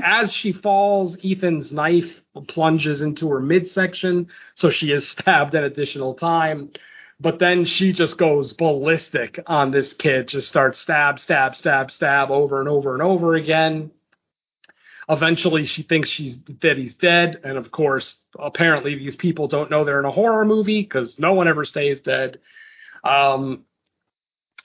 As 0.02 0.32
she 0.32 0.52
falls, 0.52 1.16
Ethan's 1.24 1.70
knife 1.70 2.20
plunges 2.48 3.02
into 3.02 3.28
her 3.28 3.40
midsection, 3.40 4.26
so 4.56 4.68
she 4.68 4.90
is 4.90 5.08
stabbed 5.08 5.54
an 5.54 5.62
additional 5.62 6.14
time. 6.14 6.72
But 7.20 7.38
then 7.38 7.66
she 7.66 7.92
just 7.92 8.18
goes 8.18 8.52
ballistic 8.52 9.38
on 9.46 9.70
this 9.70 9.92
kid, 9.92 10.26
just 10.26 10.48
starts 10.48 10.80
stab, 10.80 11.20
stab, 11.20 11.54
stab, 11.54 11.92
stab 11.92 12.32
over 12.32 12.58
and 12.58 12.68
over 12.68 12.94
and 12.94 13.02
over 13.02 13.36
again. 13.36 13.92
Eventually, 15.08 15.66
she 15.66 15.84
thinks 15.84 16.10
she's 16.10 16.38
that 16.62 16.78
he's 16.78 16.94
dead, 16.94 17.40
and 17.44 17.58
of 17.58 17.70
course, 17.70 18.18
apparently, 18.36 18.96
these 18.96 19.14
people 19.14 19.46
don't 19.46 19.70
know 19.70 19.84
they're 19.84 20.00
in 20.00 20.04
a 20.04 20.10
horror 20.10 20.44
movie 20.44 20.82
because 20.82 21.16
no 21.16 21.32
one 21.34 21.46
ever 21.46 21.64
stays 21.64 22.00
dead. 22.00 22.40
Um, 23.04 23.66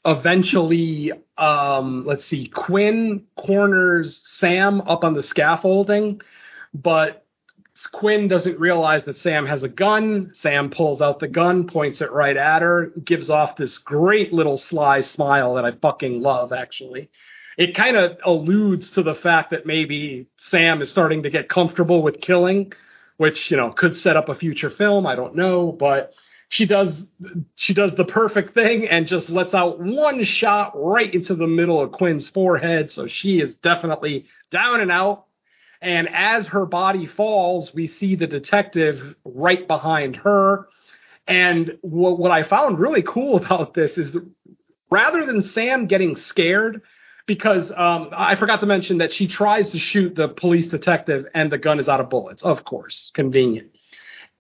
eventually, 0.05 1.11
um, 1.37 2.05
let's 2.05 2.25
see, 2.25 2.47
Quinn 2.47 3.25
corners 3.37 4.21
Sam 4.37 4.81
up 4.81 5.03
on 5.03 5.13
the 5.13 5.23
scaffolding, 5.23 6.21
but 6.73 7.25
Quinn 7.91 8.27
doesn't 8.27 8.59
realize 8.59 9.03
that 9.05 9.17
Sam 9.17 9.45
has 9.45 9.63
a 9.63 9.69
gun. 9.69 10.31
Sam 10.41 10.69
pulls 10.69 11.01
out 11.01 11.19
the 11.19 11.27
gun, 11.27 11.67
points 11.67 12.01
it 12.01 12.11
right 12.11 12.35
at 12.35 12.61
her, 12.61 12.91
gives 13.03 13.29
off 13.29 13.55
this 13.55 13.77
great 13.77 14.33
little 14.33 14.57
sly 14.57 15.01
smile 15.01 15.55
that 15.55 15.65
I 15.65 15.71
fucking 15.71 16.21
love, 16.21 16.51
actually. 16.51 17.09
It 17.57 17.75
kind 17.75 17.97
of 17.97 18.17
alludes 18.23 18.91
to 18.91 19.03
the 19.03 19.15
fact 19.15 19.51
that 19.51 19.65
maybe 19.65 20.27
Sam 20.37 20.81
is 20.81 20.89
starting 20.89 21.23
to 21.23 21.29
get 21.29 21.49
comfortable 21.49 22.03
with 22.03 22.21
killing, 22.21 22.73
which, 23.17 23.49
you 23.49 23.57
know, 23.57 23.71
could 23.71 23.97
set 23.97 24.15
up 24.15 24.29
a 24.29 24.35
future 24.35 24.69
film. 24.69 25.05
I 25.07 25.15
don't 25.15 25.35
know, 25.35 25.71
but 25.71 26.13
she 26.49 26.65
does 26.65 26.93
she 27.55 27.73
does 27.73 27.93
the 27.95 28.05
perfect 28.05 28.53
thing 28.53 28.87
and 28.87 29.07
just 29.07 29.29
lets 29.29 29.53
out 29.53 29.79
one 29.79 30.23
shot 30.23 30.71
right 30.75 31.13
into 31.13 31.35
the 31.35 31.47
middle 31.47 31.81
of 31.81 31.91
Quinn's 31.91 32.27
forehead. 32.29 32.91
So 32.91 33.07
she 33.07 33.39
is 33.41 33.55
definitely 33.55 34.25
down 34.49 34.79
and 34.79 34.91
out. 34.91 35.25
And 35.81 36.07
as 36.11 36.47
her 36.47 36.65
body 36.65 37.05
falls, 37.05 37.73
we 37.73 37.87
see 37.87 38.15
the 38.15 38.27
detective 38.27 39.15
right 39.25 39.67
behind 39.67 40.15
her. 40.17 40.69
And 41.27 41.77
what, 41.81 42.17
what 42.17 42.31
I 42.31 42.43
found 42.43 42.79
really 42.79 43.03
cool 43.03 43.37
about 43.43 43.73
this 43.73 43.97
is 43.97 44.15
rather 44.89 45.25
than 45.25 45.43
Sam 45.43 45.87
getting 45.87 46.15
scared, 46.15 46.81
because 47.25 47.71
um, 47.75 48.11
I 48.15 48.35
forgot 48.35 48.61
to 48.61 48.65
mention 48.65 48.99
that 48.99 49.11
she 49.11 49.27
tries 49.27 49.71
to 49.71 49.79
shoot 49.79 50.15
the 50.15 50.29
police 50.29 50.69
detective 50.69 51.25
and 51.35 51.51
the 51.51 51.57
gun 51.57 51.81
is 51.81 51.89
out 51.89 51.99
of 51.99 52.09
bullets, 52.09 52.41
of 52.41 52.63
course, 52.63 53.11
convenient. 53.13 53.76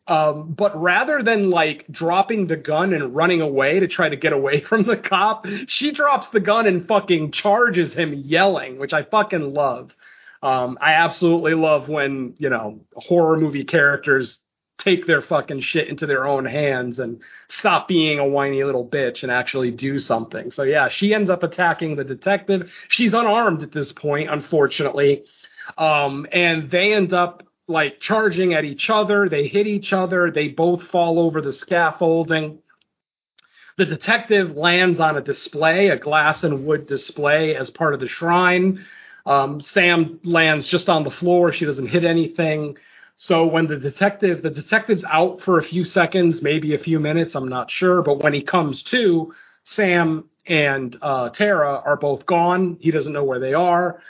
Um, 0.07 0.53
but 0.53 0.79
rather 0.81 1.21
than 1.21 1.49
like 1.49 1.85
dropping 1.91 2.47
the 2.47 2.55
gun 2.55 2.93
and 2.93 3.13
running 3.13 3.41
away 3.41 3.79
to 3.81 3.87
try 3.87 4.07
to 4.07 4.15
get 4.15 4.33
away 4.33 4.61
from 4.69 4.83
the 4.83 4.97
cop, 4.97 5.45
she 5.67 5.91
drops 5.91 6.27
the 6.29 6.39
gun 6.39 6.65
and 6.65 6.87
fucking 6.87 7.31
charges 7.31 7.93
him 7.93 8.13
yelling, 8.13 8.79
which 8.79 8.93
I 8.93 9.03
fucking 9.03 9.53
love. 9.53 9.93
Um, 10.41 10.77
I 10.79 10.93
absolutely 10.93 11.55
love 11.55 11.89
when, 11.89 12.35
you 12.37 12.49
know, 12.49 12.79
horror 12.95 13.37
movie 13.37 13.63
characters 13.63 14.39
take 14.77 15.07
their 15.07 15.21
fucking 15.21 15.59
shit 15.61 15.87
into 15.87 16.05
their 16.05 16.27
own 16.27 16.45
hands 16.45 16.99
and 16.99 17.19
stop 17.49 17.87
being 17.87 18.19
a 18.19 18.27
whiny 18.27 18.63
little 18.63 18.87
bitch 18.87 19.23
and 19.23 19.31
actually 19.31 19.71
do 19.71 19.97
something. 19.97 20.51
So 20.51 20.61
yeah, 20.61 20.87
she 20.87 21.15
ends 21.15 21.31
up 21.31 21.41
attacking 21.41 21.95
the 21.95 22.03
detective. 22.03 22.71
She's 22.87 23.13
unarmed 23.13 23.63
at 23.63 23.71
this 23.71 23.91
point, 23.91 24.29
unfortunately. 24.29 25.23
Um, 25.77 26.27
and 26.31 26.69
they 26.69 26.93
end 26.93 27.13
up 27.13 27.46
like 27.67 27.99
charging 27.99 28.53
at 28.53 28.65
each 28.65 28.89
other. 28.89 29.27
They 29.27 29.47
hit 29.47 29.67
each 29.67 29.91
other. 29.93 30.31
They 30.31 30.47
both 30.47 30.83
fall 30.83 31.19
over 31.19 31.41
the 31.41 31.53
scaffolding. 31.53 32.59
The 33.77 33.85
detective 33.85 34.55
lands 34.55 34.99
on 34.99 35.17
a 35.17 35.21
display, 35.21 35.89
a 35.89 35.97
glass 35.97 36.43
and 36.43 36.65
wood 36.65 36.87
display 36.87 37.55
as 37.55 37.69
part 37.69 37.93
of 37.93 37.99
the 37.99 38.07
shrine. 38.07 38.85
Um, 39.25 39.59
Sam 39.61 40.19
lands 40.23 40.67
just 40.67 40.89
on 40.89 41.03
the 41.03 41.11
floor. 41.11 41.51
She 41.51 41.65
doesn't 41.65 41.87
hit 41.87 42.05
anything. 42.05 42.77
So 43.17 43.45
when 43.45 43.67
the 43.67 43.77
detective, 43.77 44.41
the 44.41 44.49
detective's 44.49 45.03
out 45.03 45.41
for 45.41 45.59
a 45.59 45.63
few 45.63 45.83
seconds, 45.83 46.41
maybe 46.41 46.73
a 46.73 46.79
few 46.79 46.99
minutes, 46.99 47.35
I'm 47.35 47.47
not 47.47 47.69
sure. 47.69 48.01
But 48.01 48.23
when 48.23 48.33
he 48.33 48.41
comes 48.41 48.83
to, 48.83 49.33
Sam 49.63 50.29
and 50.45 50.97
uh, 51.01 51.29
Tara 51.29 51.81
are 51.85 51.97
both 51.97 52.25
gone. 52.25 52.77
He 52.79 52.89
doesn't 52.89 53.11
know 53.11 53.25
where 53.25 53.39
they 53.39 53.53
are 53.53 54.01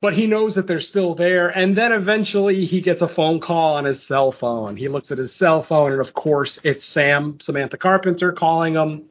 but 0.00 0.14
he 0.14 0.26
knows 0.26 0.54
that 0.54 0.66
they're 0.66 0.80
still 0.80 1.14
there. 1.14 1.48
And 1.48 1.76
then 1.76 1.92
eventually 1.92 2.66
he 2.66 2.80
gets 2.80 3.02
a 3.02 3.08
phone 3.08 3.40
call 3.40 3.76
on 3.76 3.84
his 3.84 4.02
cell 4.04 4.32
phone. 4.32 4.76
He 4.76 4.88
looks 4.88 5.10
at 5.10 5.18
his 5.18 5.34
cell 5.34 5.62
phone, 5.62 5.92
and 5.92 6.00
of 6.00 6.14
course, 6.14 6.58
it's 6.62 6.84
Sam, 6.84 7.38
Samantha 7.40 7.76
Carpenter, 7.76 8.32
calling 8.32 8.74
him. 8.74 9.04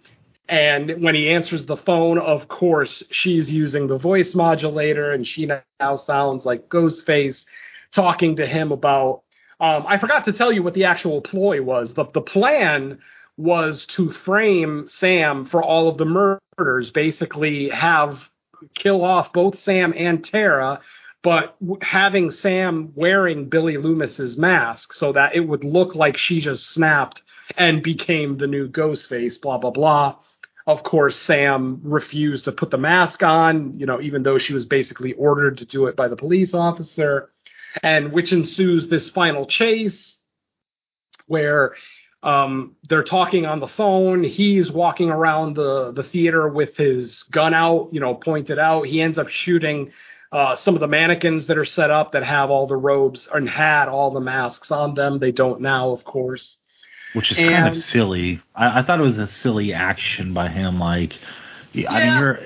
And 0.50 1.04
when 1.04 1.14
he 1.14 1.30
answers 1.30 1.66
the 1.66 1.76
phone, 1.76 2.18
of 2.18 2.48
course, 2.48 3.04
she's 3.12 3.52
using 3.52 3.88
the 3.88 3.98
voice 3.98 4.34
modulator, 4.34 5.12
and 5.12 5.28
she 5.28 5.46
now 5.46 5.96
sounds 5.98 6.46
like 6.46 6.70
Ghostface 6.70 7.44
talking 7.92 8.38
to 8.38 8.48
him 8.48 8.72
about. 8.72 9.24
Um, 9.60 9.86
I 9.88 9.98
forgot 9.98 10.24
to 10.26 10.34
tell 10.34 10.54
you 10.54 10.64
what 10.64 10.74
the 10.74 10.86
actual 10.86 11.20
ploy 11.20 11.62
was. 11.62 11.94
The, 11.96 12.06
the 12.14 12.22
plan 12.22 13.00
was 13.36 13.86
to 13.88 14.12
frame 14.12 14.88
Sam 14.88 15.46
for 15.46 15.62
all 15.62 15.90
of 15.90 15.98
the 15.98 16.06
murders, 16.06 16.92
basically, 16.92 17.70
have 17.70 18.20
kill 18.76 19.04
off 19.04 19.34
both 19.34 19.60
Sam 19.60 19.94
and 19.96 20.24
Tara, 20.24 20.82
but 21.24 21.56
having 21.82 22.32
Sam 22.32 22.92
wearing 22.96 23.50
Billy 23.50 23.78
Loomis's 23.78 24.38
mask 24.38 24.94
so 24.94 25.14
that 25.14 25.36
it 25.36 25.42
would 25.42 25.64
look 25.64 25.96
like 25.96 26.18
she 26.18 26.42
just 26.42 26.70
snapped 26.70 27.22
and 27.58 27.84
became 27.84 28.38
the 28.38 28.48
new 28.48 28.70
Ghostface, 28.70 29.42
blah, 29.42 29.58
blah, 29.58 29.72
blah. 29.72 30.16
Of 30.66 30.84
course, 30.84 31.16
Sam 31.16 31.80
refused 31.84 32.46
to 32.46 32.52
put 32.52 32.72
the 32.72 32.78
mask 32.78 33.24
on, 33.24 33.80
you 33.80 33.86
know, 33.86 34.02
even 34.02 34.24
though 34.24 34.38
she 34.38 34.54
was 34.54 34.66
basically 34.66 35.14
ordered 35.14 35.60
to 35.60 35.66
do 35.66 35.88
it 35.88 35.96
by 35.96 36.10
the 36.10 36.18
police 36.18 36.54
officer. 36.54 37.30
And 37.84 38.12
which 38.12 38.34
ensues 38.34 38.88
this 38.88 39.10
final 39.10 39.46
chase 39.46 40.18
where 41.28 41.74
um, 42.28 42.76
they're 42.90 43.06
talking 43.06 43.46
on 43.46 43.62
the 43.62 43.70
phone. 43.70 44.22
He's 44.22 44.70
walking 44.70 45.10
around 45.10 45.56
the 45.56 45.94
the 45.94 46.04
theater 46.04 46.50
with 46.50 46.76
his 46.76 47.24
gun 47.24 47.54
out, 47.54 47.90
you 47.94 48.02
know, 48.02 48.16
pointed 48.16 48.60
out. 48.60 48.84
He 48.84 49.02
ends 49.02 49.18
up 49.18 49.30
shooting 49.30 49.94
uh, 50.34 50.58
some 50.58 50.74
of 50.74 50.82
the 50.82 50.90
mannequins 50.90 51.48
that 51.48 51.58
are 51.58 51.64
set 51.64 51.90
up 51.90 52.12
that 52.12 52.24
have 52.24 52.50
all 52.50 52.68
the 52.68 52.76
robes 52.76 53.30
and 53.34 53.50
had 53.50 53.88
all 53.88 54.12
the 54.12 54.20
masks 54.20 54.72
on 54.72 54.94
them. 54.94 55.20
They 55.20 55.32
don't 55.32 55.62
now, 55.62 55.92
of 55.92 56.04
course. 56.04 56.58
Which 57.14 57.32
is 57.32 57.40
and, 57.40 57.50
kind 57.50 57.68
of 57.70 57.78
silly. 57.78 58.42
I, 58.54 58.80
I, 58.80 58.84
thought 58.84 59.00
it 59.00 59.04
was 59.04 59.20
a 59.20 59.28
silly 59.28 59.74
action 59.74 60.34
by 60.34 60.50
him. 60.50 60.80
Like, 60.80 61.14
yeah. 61.72 61.90
I 61.90 62.06
mean, 62.06 62.20
you're. 62.20 62.40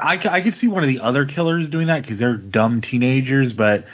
I, 0.00 0.20
I 0.28 0.40
could 0.42 0.54
see 0.54 0.68
one 0.68 0.84
of 0.84 0.88
the 0.88 1.00
other 1.00 1.24
killers 1.24 1.68
doing 1.68 1.88
that 1.88 2.02
because 2.02 2.20
they're 2.20 2.36
dumb 2.36 2.80
teenagers, 2.82 3.52
but 3.52 3.84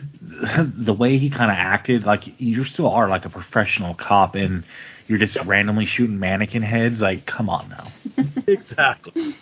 the 0.76 0.92
way 0.92 1.18
he 1.18 1.30
kind 1.30 1.50
of 1.50 1.56
acted, 1.56 2.04
like 2.04 2.40
you 2.40 2.64
still 2.64 2.88
are 2.88 3.08
like 3.08 3.24
a 3.24 3.30
professional 3.30 3.94
cop, 3.94 4.34
and 4.34 4.64
you're 5.06 5.18
just 5.18 5.36
randomly 5.44 5.86
shooting 5.86 6.18
mannequin 6.18 6.62
heads. 6.62 7.00
Like, 7.00 7.26
come 7.26 7.48
on 7.48 7.68
now. 7.68 7.92
exactly. 8.46 9.34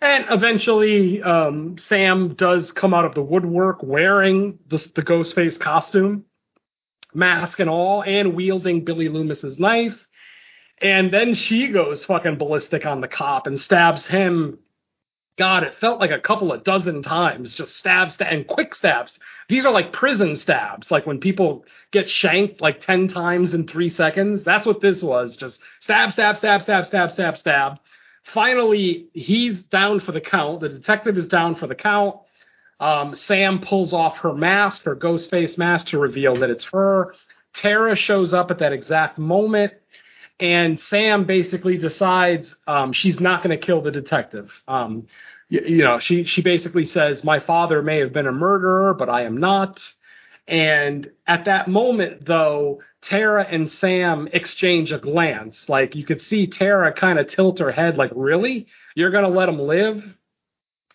And 0.00 0.24
eventually, 0.30 1.22
um, 1.22 1.76
Sam 1.78 2.34
does 2.34 2.72
come 2.72 2.94
out 2.94 3.04
of 3.04 3.14
the 3.14 3.22
woodwork 3.22 3.82
wearing 3.82 4.58
the, 4.68 4.78
the 4.94 5.02
Ghostface 5.02 5.60
costume, 5.60 6.24
mask 7.12 7.60
and 7.60 7.68
all, 7.68 8.02
and 8.02 8.34
wielding 8.34 8.84
Billy 8.84 9.08
Loomis's 9.08 9.58
knife. 9.58 10.06
And 10.80 11.12
then 11.12 11.34
she 11.34 11.68
goes 11.68 12.02
fucking 12.04 12.38
ballistic 12.38 12.86
on 12.86 13.02
the 13.02 13.08
cop 13.08 13.46
and 13.46 13.60
stabs 13.60 14.06
him 14.06 14.58
God, 15.40 15.62
it 15.62 15.74
felt 15.76 16.00
like 16.00 16.10
a 16.10 16.20
couple 16.20 16.52
of 16.52 16.64
dozen 16.64 17.02
times, 17.02 17.54
just 17.54 17.74
stabs 17.74 18.14
and 18.20 18.46
quick 18.46 18.74
stabs. 18.74 19.18
These 19.48 19.64
are 19.64 19.72
like 19.72 19.90
prison 19.90 20.36
stabs, 20.36 20.90
like 20.90 21.06
when 21.06 21.18
people 21.18 21.64
get 21.92 22.10
shanked 22.10 22.60
like 22.60 22.82
10 22.82 23.08
times 23.08 23.54
in 23.54 23.66
three 23.66 23.88
seconds. 23.88 24.44
That's 24.44 24.66
what 24.66 24.82
this 24.82 25.02
was. 25.02 25.38
Just 25.38 25.58
stab, 25.80 26.12
stab, 26.12 26.36
stab, 26.36 26.60
stab, 26.60 26.84
stab, 26.84 27.12
stab, 27.12 27.38
stab. 27.38 27.78
Finally, 28.22 29.06
he's 29.14 29.62
down 29.62 30.00
for 30.00 30.12
the 30.12 30.20
count. 30.20 30.60
The 30.60 30.68
detective 30.68 31.16
is 31.16 31.26
down 31.26 31.54
for 31.54 31.66
the 31.66 31.74
count. 31.74 32.16
Um, 32.78 33.14
Sam 33.14 33.60
pulls 33.60 33.94
off 33.94 34.18
her 34.18 34.34
mask, 34.34 34.82
her 34.82 34.94
ghost 34.94 35.30
face 35.30 35.56
mask, 35.56 35.86
to 35.86 35.98
reveal 35.98 36.36
that 36.40 36.50
it's 36.50 36.66
her. 36.66 37.14
Tara 37.54 37.96
shows 37.96 38.34
up 38.34 38.50
at 38.50 38.58
that 38.58 38.74
exact 38.74 39.16
moment 39.16 39.72
and 40.40 40.80
Sam 40.80 41.24
basically 41.24 41.76
decides 41.76 42.54
um, 42.66 42.92
she's 42.92 43.20
not 43.20 43.42
going 43.42 43.58
to 43.58 43.64
kill 43.64 43.82
the 43.82 43.90
detective. 43.90 44.50
Um, 44.66 45.06
you, 45.48 45.60
you, 45.66 45.84
know, 45.84 45.98
she 45.98 46.24
she 46.24 46.42
basically 46.42 46.86
says, 46.86 47.22
"My 47.22 47.40
father 47.40 47.82
may 47.82 47.98
have 47.98 48.12
been 48.12 48.26
a 48.26 48.32
murderer, 48.32 48.94
but 48.94 49.08
I 49.08 49.22
am 49.24 49.38
not." 49.38 49.80
And 50.48 51.10
at 51.26 51.44
that 51.44 51.68
moment, 51.68 52.24
though, 52.24 52.82
Tara 53.02 53.46
and 53.48 53.70
Sam 53.70 54.28
exchange 54.32 54.90
a 54.90 54.98
glance. 54.98 55.68
Like 55.68 55.94
you 55.94 56.04
could 56.04 56.22
see 56.22 56.46
Tara 56.46 56.92
kind 56.92 57.18
of 57.18 57.28
tilt 57.28 57.58
her 57.58 57.70
head, 57.70 57.98
like, 57.98 58.12
"Really? 58.14 58.66
You're 58.94 59.10
going 59.10 59.24
to 59.24 59.30
let 59.30 59.48
him 59.48 59.60
live?" 59.60 60.16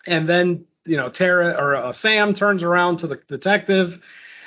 And 0.06 0.28
then 0.28 0.66
you 0.84 0.96
know, 0.96 1.08
Tara 1.08 1.50
or 1.58 1.76
uh, 1.76 1.92
Sam 1.92 2.34
turns 2.34 2.62
around 2.62 2.98
to 2.98 3.06
the 3.06 3.20
detective 3.28 4.00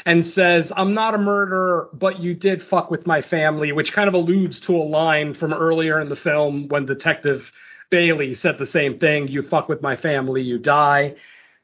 and 0.06 0.26
says, 0.28 0.72
I'm 0.76 0.94
not 0.94 1.16
a 1.16 1.18
murderer, 1.18 1.90
but 1.94 2.20
you 2.20 2.34
did 2.34 2.64
fuck 2.64 2.90
with 2.90 3.06
my 3.06 3.22
family, 3.22 3.72
which 3.72 3.94
kind 3.94 4.08
of 4.08 4.14
alludes 4.14 4.60
to 4.62 4.76
a 4.76 4.84
line 4.84 5.34
from 5.34 5.54
earlier 5.54 6.00
in 6.00 6.10
the 6.10 6.16
film 6.16 6.68
when 6.68 6.86
Detective 6.86 7.50
Bailey 7.90 8.36
said 8.36 8.58
the 8.58 8.68
same 8.68 9.00
thing 9.00 9.28
You 9.28 9.42
fuck 9.42 9.68
with 9.68 9.82
my 9.82 9.96
family, 9.96 10.42
you 10.42 10.60
die. 10.60 11.16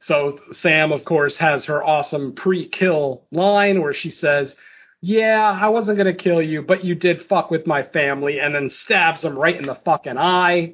So 0.01 0.39
Sam, 0.53 0.91
of 0.91 1.05
course, 1.05 1.37
has 1.37 1.65
her 1.65 1.83
awesome 1.83 2.33
pre 2.33 2.67
kill 2.67 3.23
line 3.31 3.81
where 3.81 3.93
she 3.93 4.11
says, 4.11 4.55
Yeah, 5.01 5.57
I 5.59 5.69
wasn't 5.69 5.97
going 5.97 6.15
to 6.15 6.23
kill 6.23 6.41
you, 6.41 6.61
but 6.61 6.83
you 6.83 6.95
did 6.95 7.25
fuck 7.27 7.49
with 7.49 7.65
my 7.65 7.83
family, 7.83 8.39
and 8.39 8.53
then 8.53 8.69
stabs 8.69 9.23
him 9.23 9.37
right 9.37 9.55
in 9.55 9.65
the 9.65 9.75
fucking 9.75 10.17
eye. 10.17 10.73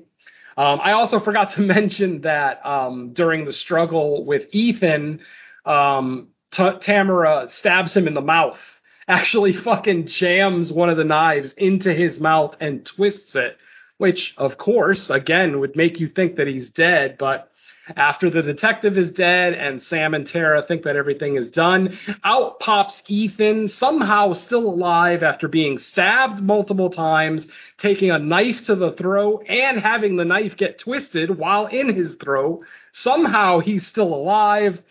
Um, 0.58 0.80
I 0.84 0.92
also 0.94 1.20
forgot 1.20 1.52
to 1.52 1.62
mention 1.62 2.22
that 2.22 2.66
um, 2.66 3.14
during 3.14 3.46
the 3.46 3.54
struggle 3.54 4.26
with 4.26 4.48
Ethan, 4.52 5.22
um, 5.66 6.28
T- 6.52 6.78
Tamara 6.82 7.48
stabs 7.52 7.94
him 7.94 8.08
in 8.08 8.14
the 8.14 8.22
mouth. 8.22 8.60
Actually, 9.08 9.54
fucking 9.54 10.08
jams 10.08 10.72
one 10.72 10.90
of 10.90 10.98
the 10.98 11.04
knives 11.04 11.54
into 11.54 11.94
his 11.94 12.20
mouth 12.20 12.56
and 12.60 12.86
twists 12.86 13.36
it, 13.36 13.58
which, 13.98 14.34
of 14.38 14.58
course, 14.58 15.10
again, 15.10 15.60
would 15.60 15.76
make 15.76 16.00
you 16.00 16.08
think 16.08 16.36
that 16.36 16.48
he's 16.48 16.70
dead. 16.70 17.18
But 17.18 17.52
after 17.96 18.30
the 18.30 18.42
detective 18.42 18.98
is 18.98 19.12
dead 19.12 19.54
and 19.54 19.82
Sam 19.82 20.14
and 20.14 20.28
Tara 20.28 20.62
think 20.62 20.84
that 20.84 20.96
everything 20.96 21.36
is 21.36 21.50
done, 21.50 21.98
out 22.24 22.60
pops 22.60 23.02
Ethan, 23.08 23.70
somehow 23.70 24.34
still 24.34 24.70
alive 24.70 25.24
after 25.24 25.48
being 25.48 25.78
stabbed 25.78 26.42
multiple 26.42 26.90
times, 26.90 27.48
taking 27.80 28.12
a 28.12 28.20
knife 28.20 28.66
to 28.66 28.76
the 28.76 28.92
throat, 28.92 29.46
and 29.50 29.80
having 29.80 30.16
the 30.16 30.26
knife 30.26 30.56
get 30.56 30.80
twisted 30.80 31.38
while 31.38 31.66
in 31.68 31.94
his 31.94 32.16
throat. 32.16 32.62
Somehow 32.94 33.60
he's 33.60 33.88
still 33.88 34.14
alive. 34.14 34.82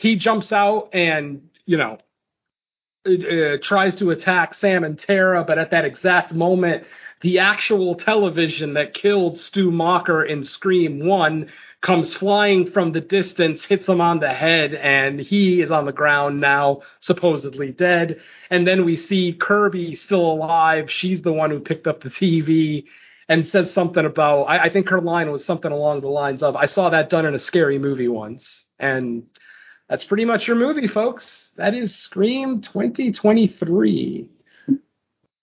He 0.00 0.16
jumps 0.16 0.50
out 0.50 0.88
and, 0.94 1.50
you 1.66 1.76
know, 1.76 1.98
uh, 3.06 3.58
tries 3.62 3.94
to 3.96 4.08
attack 4.08 4.54
Sam 4.54 4.82
and 4.82 4.98
Tara, 4.98 5.44
but 5.44 5.58
at 5.58 5.72
that 5.72 5.84
exact 5.84 6.32
moment, 6.32 6.84
the 7.20 7.40
actual 7.40 7.94
television 7.96 8.72
that 8.74 8.94
killed 8.94 9.38
Stu 9.38 9.70
Macher 9.70 10.26
in 10.26 10.42
Scream 10.42 11.04
1 11.04 11.50
comes 11.82 12.14
flying 12.14 12.70
from 12.70 12.92
the 12.92 13.02
distance, 13.02 13.62
hits 13.66 13.86
him 13.86 14.00
on 14.00 14.20
the 14.20 14.32
head, 14.32 14.72
and 14.72 15.20
he 15.20 15.60
is 15.60 15.70
on 15.70 15.84
the 15.84 15.92
ground 15.92 16.40
now, 16.40 16.80
supposedly 17.00 17.70
dead. 17.70 18.20
And 18.48 18.66
then 18.66 18.86
we 18.86 18.96
see 18.96 19.34
Kirby 19.34 19.96
still 19.96 20.32
alive. 20.32 20.90
She's 20.90 21.20
the 21.20 21.32
one 21.32 21.50
who 21.50 21.60
picked 21.60 21.86
up 21.86 22.00
the 22.00 22.08
TV 22.08 22.84
and 23.28 23.46
said 23.48 23.68
something 23.68 24.06
about, 24.06 24.44
I, 24.44 24.64
I 24.64 24.70
think 24.70 24.88
her 24.88 25.02
line 25.02 25.30
was 25.30 25.44
something 25.44 25.70
along 25.70 26.00
the 26.00 26.08
lines 26.08 26.42
of, 26.42 26.56
I 26.56 26.64
saw 26.64 26.88
that 26.88 27.10
done 27.10 27.26
in 27.26 27.34
a 27.34 27.38
scary 27.38 27.78
movie 27.78 28.08
once. 28.08 28.64
And 28.78 29.24
that's 29.90 30.04
pretty 30.04 30.24
much 30.24 30.46
your 30.46 30.56
movie, 30.56 30.86
folks. 30.86 31.26
That 31.56 31.74
is 31.74 31.94
Scream 31.94 32.60
2023. 32.60 34.28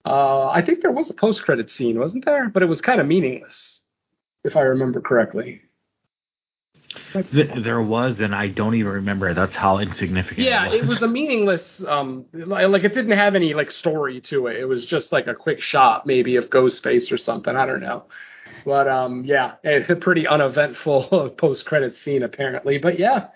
Uh, 0.06 0.48
I 0.48 0.62
think 0.66 0.82
there 0.82 0.92
was 0.92 1.10
a 1.10 1.14
post 1.14 1.44
credit 1.44 1.70
scene, 1.70 2.00
wasn't 2.00 2.24
there? 2.24 2.48
But 2.48 2.64
it 2.64 2.68
was 2.68 2.80
kind 2.80 3.02
of 3.02 3.08
meaningless, 3.08 3.82
if 4.46 4.56
I 4.56 4.62
remember 4.62 5.02
correctly. 5.02 5.64
Th- 7.12 7.62
there 7.62 7.82
was, 7.82 8.22
and 8.22 8.34
I 8.34 8.48
don't 8.48 8.76
even 8.76 8.94
remember. 8.94 9.34
That's 9.34 9.54
how 9.54 9.80
insignificant. 9.80 10.48
Yeah, 10.48 10.68
it 10.68 10.80
was, 10.80 10.82
it 10.82 10.88
was 10.88 11.02
a 11.02 11.08
meaningless. 11.10 11.84
Um, 11.86 12.26
like 12.32 12.86
it 12.86 12.94
didn't 12.94 13.18
have 13.18 13.36
any 13.36 13.54
like 13.54 13.70
story 13.70 14.22
to 14.22 14.48
it. 14.48 14.56
It 14.56 14.66
was 14.66 14.86
just 14.86 15.12
like 15.12 15.28
a 15.28 15.36
quick 15.36 15.62
shot, 15.62 16.08
maybe 16.08 16.38
of 16.38 16.50
Ghostface 16.50 17.12
or 17.12 17.18
something. 17.18 17.54
I 17.54 17.66
don't 17.66 17.82
know. 17.82 18.06
But 18.64 18.88
um, 18.88 19.26
yeah, 19.26 19.56
it's 19.64 19.90
a 19.90 19.96
pretty 19.98 20.26
uneventful 20.26 21.32
post 21.38 21.66
credit 21.66 21.98
scene 21.98 22.24
apparently. 22.24 22.78
But 22.78 22.98
yeah, 22.98 23.28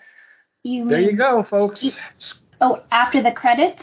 You 0.64 0.88
there 0.88 0.98
mean- 1.00 1.10
you 1.10 1.16
go, 1.16 1.42
folks. 1.42 1.82
You- 1.82 1.92
Oh, 2.60 2.80
after 2.92 3.20
the 3.20 3.32
credits 3.32 3.82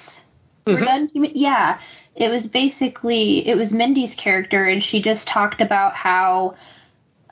were 0.65 0.77
Mhm. 0.77 0.85
done? 0.85 1.09
Yeah. 1.13 1.79
It 2.15 2.29
was 2.29 2.47
basically 2.47 3.45
it 3.47 3.57
was 3.57 3.71
Mindy's 3.71 4.13
character 4.15 4.65
and 4.65 4.81
she 4.83 5.01
just 5.01 5.27
talked 5.27 5.59
about 5.61 5.93
how 5.93 6.55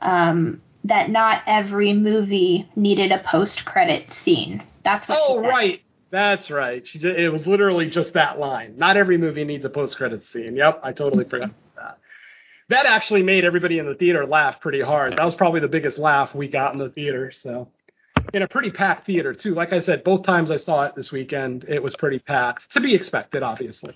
um 0.01 0.61
that 0.83 1.09
not 1.09 1.41
every 1.47 1.93
movie 1.93 2.67
needed 2.75 3.11
a 3.11 3.19
post 3.19 3.65
credit 3.65 4.07
scene. 4.23 4.61
That's 4.83 5.07
what 5.07 5.17
she 5.17 5.23
Oh 5.25 5.39
right, 5.41 5.81
that's 6.11 6.51
right. 6.51 6.85
She 6.85 6.99
did, 6.99 7.17
it 7.17 7.29
was 7.29 7.47
literally 7.47 7.89
just 7.89 8.13
that 8.13 8.39
line. 8.39 8.73
Not 8.77 8.97
every 8.97 9.17
movie 9.17 9.43
needs 9.45 9.63
a 9.65 9.69
post 9.69 9.95
credit 9.97 10.23
scene. 10.25 10.55
Yep, 10.57 10.81
I 10.83 10.91
totally 10.91 11.23
forgot 11.29 11.51
that. 11.77 11.97
That 12.69 12.85
actually 12.85 13.23
made 13.23 13.45
everybody 13.45 13.79
in 13.79 13.85
the 13.85 13.95
theater 13.95 14.25
laugh 14.25 14.59
pretty 14.59 14.81
hard. 14.81 15.13
That 15.15 15.23
was 15.23 15.35
probably 15.35 15.61
the 15.61 15.67
biggest 15.69 15.97
laugh 15.97 16.35
we 16.35 16.47
got 16.49 16.73
in 16.73 16.79
the 16.79 16.89
theater. 16.89 17.31
So, 17.31 17.69
in 18.33 18.41
a 18.41 18.47
pretty 18.47 18.71
packed 18.71 19.05
theater 19.05 19.33
too. 19.33 19.53
Like 19.53 19.73
I 19.73 19.79
said, 19.79 20.03
both 20.03 20.23
times 20.23 20.51
I 20.51 20.57
saw 20.57 20.83
it 20.83 20.95
this 20.95 21.11
weekend, 21.11 21.65
it 21.67 21.81
was 21.81 21.95
pretty 21.95 22.19
packed. 22.19 22.71
To 22.73 22.79
be 22.79 22.93
expected, 22.93 23.43
obviously. 23.43 23.95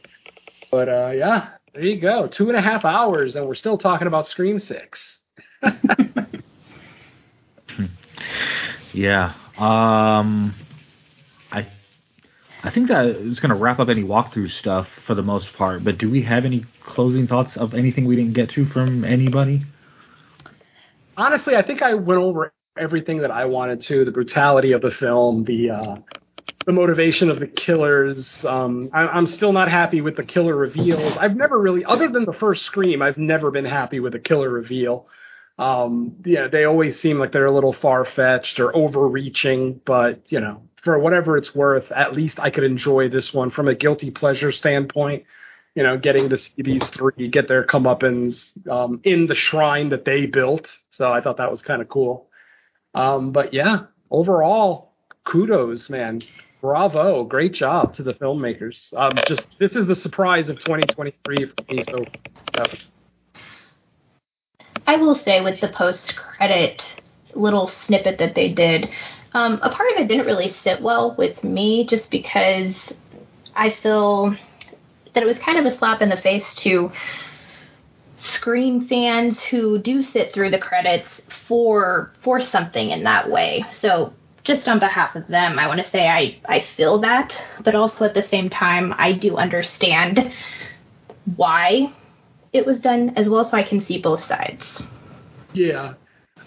But 0.72 0.90
uh, 0.90 1.12
yeah, 1.14 1.50
there 1.74 1.84
you 1.84 2.00
go. 2.00 2.28
Two 2.28 2.50
and 2.50 2.58
a 2.58 2.62
half 2.62 2.86
hours, 2.86 3.36
and 3.36 3.46
we're 3.48 3.56
still 3.56 3.78
talking 3.78 4.08
about 4.08 4.28
Scream 4.28 4.60
Six. 4.60 5.20
Yeah. 8.94 9.34
Um, 9.58 10.56
I 11.52 11.68
I 12.64 12.72
think 12.72 12.90
that 12.90 13.06
is 13.06 13.40
going 13.40 13.50
to 13.50 13.56
wrap 13.56 13.80
up 13.80 13.90
any 13.90 14.04
walkthrough 14.04 14.52
stuff 14.52 14.88
for 15.06 15.16
the 15.16 15.22
most 15.22 15.54
part. 15.54 15.84
But 15.84 15.98
do 15.98 16.10
we 16.10 16.24
have 16.24 16.46
any 16.46 16.66
closing 16.84 17.28
thoughts 17.28 17.58
of 17.58 17.74
anything 17.74 18.06
we 18.06 18.16
didn't 18.16 18.34
get 18.34 18.50
to 18.52 18.66
from 18.66 19.04
anybody? 19.04 19.66
honestly, 21.18 21.56
I 21.56 21.62
think 21.62 21.82
I 21.82 21.94
went 21.94 22.20
over 22.20 22.52
everything 22.78 23.20
that 23.20 23.32
I 23.32 23.46
wanted 23.46 23.82
to. 23.84 24.06
The 24.06 24.12
brutality 24.12 24.72
of 24.72 24.82
the 24.82 24.92
film, 24.92 25.44
the 25.44 25.72
uh, 25.72 25.96
the 26.66 26.72
motivation 26.72 27.30
of 27.30 27.40
the 27.40 27.48
killers. 27.48 28.46
Um, 28.46 28.90
I, 28.94 29.08
I'm 29.08 29.28
still 29.28 29.54
not 29.54 29.68
happy 29.70 30.02
with 30.02 30.16
the 30.16 30.24
killer 30.24 30.56
reveals. 30.56 31.18
I've 31.18 31.36
never 31.36 31.60
really, 31.60 31.84
other 31.86 32.08
than 32.08 32.26
the 32.26 32.34
first 32.34 32.66
Scream, 32.66 33.02
I've 33.02 33.18
never 33.18 33.52
been 33.52 33.66
happy 33.66 34.00
with 34.00 34.16
a 34.16 34.20
killer 34.20 34.50
reveal. 34.50 35.08
Um, 35.58 36.16
yeah, 36.26 36.48
they 36.48 36.66
always 36.66 37.00
seem 37.00 37.20
like 37.20 37.32
they're 37.32 37.46
a 37.46 37.52
little 37.52 37.74
far 37.74 38.06
fetched 38.06 38.60
or 38.60 38.76
overreaching, 38.76 39.82
but 39.86 40.22
you 40.30 40.40
know, 40.40 40.64
for 40.84 40.98
whatever 40.98 41.38
it's 41.38 41.54
worth, 41.54 41.92
at 41.92 42.14
least 42.14 42.40
I 42.40 42.50
could 42.50 42.64
enjoy 42.64 43.10
this 43.10 43.34
one 43.34 43.52
from 43.52 43.68
a 43.68 43.76
guilty 43.76 44.12
pleasure 44.12 44.52
standpoint. 44.52 45.26
You 45.76 45.84
know, 45.84 45.98
getting 45.98 46.30
to 46.30 46.38
see 46.38 46.52
these 46.58 46.86
three 46.90 47.30
get 47.30 47.48
their 47.48 47.66
comeuppance 47.66 48.52
um, 48.70 49.00
in 49.04 49.28
the 49.28 49.36
shrine 49.36 49.90
that 49.90 50.04
they 50.04 50.26
built. 50.26 50.76
So 50.90 51.12
I 51.12 51.22
thought 51.22 51.38
that 51.38 51.50
was 51.50 51.62
kind 51.62 51.82
of 51.82 51.88
cool. 51.88 52.28
Um, 52.94 53.32
but 53.32 53.54
yeah, 53.54 53.86
overall, 54.10 54.92
kudos, 55.24 55.90
man. 55.90 56.22
Bravo, 56.62 57.24
great 57.24 57.54
job 57.54 57.94
to 57.96 58.04
the 58.04 58.14
filmmakers. 58.14 58.94
Um, 58.96 59.18
just 59.28 59.48
this 59.58 59.76
is 59.76 59.88
the 59.88 59.96
surprise 59.96 60.48
of 60.48 60.60
2023 60.60 61.46
for 61.48 61.74
me. 61.74 61.84
So 61.84 62.06
I 64.86 64.98
will 64.98 65.16
say 65.16 65.42
with 65.42 65.60
the 65.60 65.70
post 65.70 66.16
credit 66.16 66.84
little 67.34 67.68
snippet 67.68 68.20
that 68.20 68.36
they 68.36 68.50
did, 68.50 68.90
um, 69.34 69.60
a 69.64 69.70
part 69.70 69.92
of 69.94 70.02
it 70.02 70.08
didn't 70.08 70.26
really 70.26 70.54
sit 70.64 70.82
well 70.82 71.16
with 71.18 71.44
me 71.44 71.88
just 71.88 72.12
because 72.12 72.76
I 73.56 73.72
feel 73.72 74.36
that 75.14 75.24
it 75.24 75.26
was 75.26 75.38
kind 75.40 75.58
of 75.58 75.66
a 75.66 75.78
slap 75.78 76.02
in 76.02 76.10
the 76.10 76.18
face 76.18 76.54
to 76.56 76.92
Scream 78.24 78.88
fans 78.88 79.42
who 79.44 79.80
do 79.80 80.02
sit 80.02 80.34
through 80.34 80.52
the 80.52 80.60
credits 80.60 81.10
for 81.48 82.14
for 82.24 82.42
something 82.42 82.92
in 82.92 83.04
that 83.04 83.30
way. 83.30 83.66
So 83.80 84.14
just 84.44 84.68
on 84.68 84.80
behalf 84.80 85.16
of 85.16 85.28
them, 85.28 85.60
I 85.60 85.68
want 85.68 85.84
to 85.84 85.90
say 85.90 86.08
I, 86.08 86.40
I 86.46 86.62
feel 86.76 87.00
that, 87.02 87.34
but 87.64 87.76
also 87.76 88.06
at 88.06 88.14
the 88.14 88.24
same 88.24 88.50
time, 88.50 88.94
I 88.98 89.14
do 89.14 89.38
understand 89.38 90.34
why 91.36 91.94
it 92.54 92.66
was 92.66 92.80
done 92.80 93.14
as 93.16 93.30
well, 93.30 93.46
so 93.46 93.56
I 93.56 93.64
can 93.64 93.86
see 93.86 94.00
both 94.00 94.24
sides. 94.26 94.84
yeah, 95.54 95.94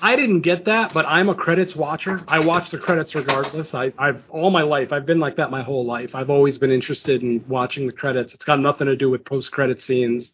I 0.03 0.17
didn't 0.17 0.41
get 0.41 0.67
that, 0.67 0.93
but 0.93 1.07
I'm 1.09 1.29
a 1.29 1.35
credits 1.35 1.75
watcher. 1.75 2.23
I 2.29 2.41
watch 2.41 2.71
the 2.71 2.79
credits 2.79 3.15
regardless. 3.15 3.73
I, 3.75 3.93
I've 3.97 4.23
all 4.29 4.51
my 4.51 4.63
life. 4.63 4.93
I've 4.93 5.07
been 5.07 5.21
like 5.21 5.37
that 5.37 5.51
my 5.51 5.63
whole 5.63 5.87
life. 5.87 6.15
I've 6.15 6.31
always 6.31 6.59
been 6.59 6.71
interested 6.71 7.23
in 7.23 7.45
watching 7.49 7.87
the 7.87 7.93
credits. 7.93 8.35
It's 8.35 8.45
got 8.45 8.61
nothing 8.61 8.87
to 8.87 8.97
do 8.97 9.09
with 9.09 9.25
post 9.25 9.53
credit 9.53 9.81
scenes. 9.81 10.33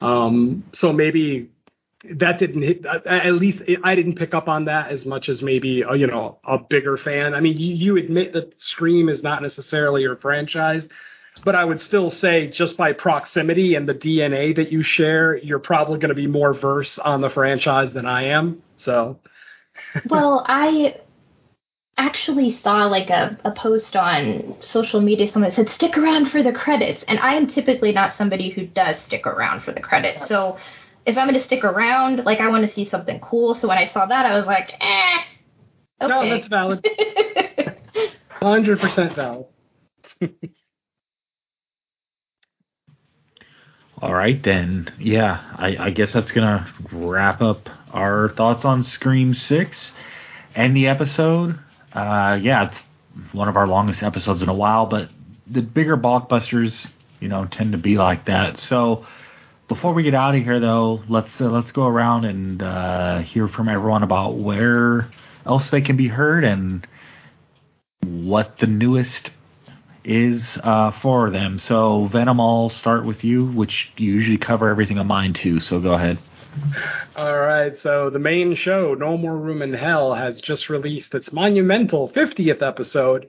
Um, 0.00 0.64
so 0.74 0.92
maybe 0.92 1.50
that 2.10 2.38
didn't 2.38 2.62
hit. 2.62 2.86
At 2.86 3.34
least 3.34 3.62
I 3.82 3.94
didn't 3.94 4.16
pick 4.16 4.34
up 4.34 4.48
on 4.48 4.66
that 4.66 4.90
as 4.90 5.04
much 5.04 5.28
as 5.28 5.42
maybe 5.42 5.82
a, 5.82 5.94
you 5.94 6.06
know 6.06 6.38
a 6.44 6.58
bigger 6.58 6.96
fan. 6.96 7.34
I 7.34 7.40
mean, 7.40 7.56
you, 7.56 7.74
you 7.74 7.96
admit 7.96 8.32
that 8.34 8.60
Scream 8.60 9.08
is 9.08 9.22
not 9.22 9.42
necessarily 9.42 10.02
your 10.02 10.16
franchise, 10.16 10.88
but 11.44 11.54
I 11.54 11.64
would 11.64 11.80
still 11.80 12.10
say 12.10 12.48
just 12.48 12.76
by 12.76 12.92
proximity 12.92 13.74
and 13.74 13.88
the 13.88 13.94
DNA 13.94 14.54
that 14.56 14.70
you 14.70 14.82
share, 14.82 15.36
you're 15.36 15.58
probably 15.58 15.98
going 15.98 16.10
to 16.10 16.14
be 16.14 16.28
more 16.28 16.54
versed 16.54 16.98
on 17.00 17.20
the 17.20 17.30
franchise 17.30 17.92
than 17.92 18.06
I 18.06 18.24
am. 18.26 18.62
So 18.76 19.18
well, 20.08 20.44
I 20.46 21.00
actually 21.98 22.56
saw 22.58 22.86
like 22.86 23.10
a, 23.10 23.36
a 23.44 23.50
post 23.50 23.96
on 23.96 24.56
social 24.62 25.00
media 25.00 25.30
someone 25.30 25.52
said 25.52 25.68
stick 25.68 25.98
around 25.98 26.30
for 26.30 26.42
the 26.42 26.52
credits 26.52 27.04
and 27.08 27.18
i 27.18 27.34
am 27.34 27.46
typically 27.46 27.92
not 27.92 28.16
somebody 28.16 28.48
who 28.50 28.66
does 28.66 28.96
stick 29.06 29.26
around 29.26 29.62
for 29.62 29.72
the 29.72 29.80
credits 29.80 30.26
so 30.28 30.56
if 31.04 31.18
i'm 31.18 31.28
going 31.28 31.38
to 31.38 31.46
stick 31.46 31.64
around 31.64 32.24
like 32.24 32.40
i 32.40 32.48
want 32.48 32.66
to 32.66 32.72
see 32.74 32.88
something 32.88 33.20
cool 33.20 33.54
so 33.54 33.68
when 33.68 33.78
i 33.78 33.90
saw 33.92 34.06
that 34.06 34.24
i 34.24 34.36
was 34.36 34.46
like 34.46 34.72
eh 34.80 35.18
okay 36.00 36.08
no, 36.08 36.28
that's 36.28 36.46
valid. 36.48 36.86
Hundred 38.28 38.78
percent 38.80 39.14
valid. 39.14 39.46
All 44.00 44.14
right, 44.14 44.40
then. 44.40 44.92
Yeah, 45.00 45.42
I, 45.56 45.76
I 45.86 45.90
guess 45.90 46.12
that's 46.12 46.30
going 46.30 46.46
to 46.46 46.72
wrap 46.92 47.42
up 47.42 47.68
our 47.92 48.28
thoughts 48.28 48.64
on 48.64 48.84
Scream 48.84 49.34
6 49.34 49.90
and 50.54 50.76
the 50.76 50.86
episode. 50.86 51.58
Uh, 51.92 52.38
yeah, 52.40 52.68
it's 52.68 52.78
one 53.32 53.48
of 53.48 53.56
our 53.56 53.66
longest 53.66 54.02
episodes 54.02 54.42
in 54.42 54.48
a 54.48 54.54
while, 54.54 54.86
but 54.86 55.08
the 55.46 55.62
bigger 55.62 55.96
blockbusters, 55.96 56.86
you 57.20 57.28
know, 57.28 57.46
tend 57.46 57.72
to 57.72 57.78
be 57.78 57.96
like 57.96 58.26
that. 58.26 58.58
So 58.58 59.06
before 59.68 59.92
we 59.92 60.02
get 60.02 60.14
out 60.14 60.34
of 60.34 60.42
here, 60.42 60.60
though, 60.60 61.02
let's 61.08 61.40
uh, 61.40 61.50
let's 61.50 61.72
go 61.72 61.86
around 61.86 62.24
and 62.24 62.62
uh, 62.62 63.18
hear 63.20 63.48
from 63.48 63.68
everyone 63.68 64.02
about 64.02 64.36
where 64.36 65.10
else 65.46 65.70
they 65.70 65.80
can 65.80 65.96
be 65.96 66.08
heard 66.08 66.44
and 66.44 66.86
what 68.02 68.58
the 68.58 68.66
newest 68.66 69.30
is 70.04 70.58
uh, 70.62 70.90
for 71.02 71.30
them. 71.30 71.58
So 71.58 72.06
Venom, 72.06 72.40
I'll 72.40 72.70
start 72.70 73.04
with 73.04 73.24
you, 73.24 73.46
which 73.46 73.90
you 73.96 74.12
usually 74.12 74.38
cover 74.38 74.68
everything 74.68 74.98
on 74.98 75.06
mine 75.06 75.34
too. 75.34 75.60
So 75.60 75.80
go 75.80 75.92
ahead. 75.92 76.18
All 77.16 77.38
right, 77.38 77.76
so 77.78 78.10
the 78.10 78.18
main 78.18 78.54
show, 78.54 78.94
No 78.94 79.16
More 79.16 79.36
Room 79.36 79.62
in 79.62 79.74
Hell, 79.74 80.14
has 80.14 80.40
just 80.40 80.68
released 80.68 81.14
its 81.14 81.32
monumental 81.32 82.08
50th 82.10 82.62
episode, 82.62 83.28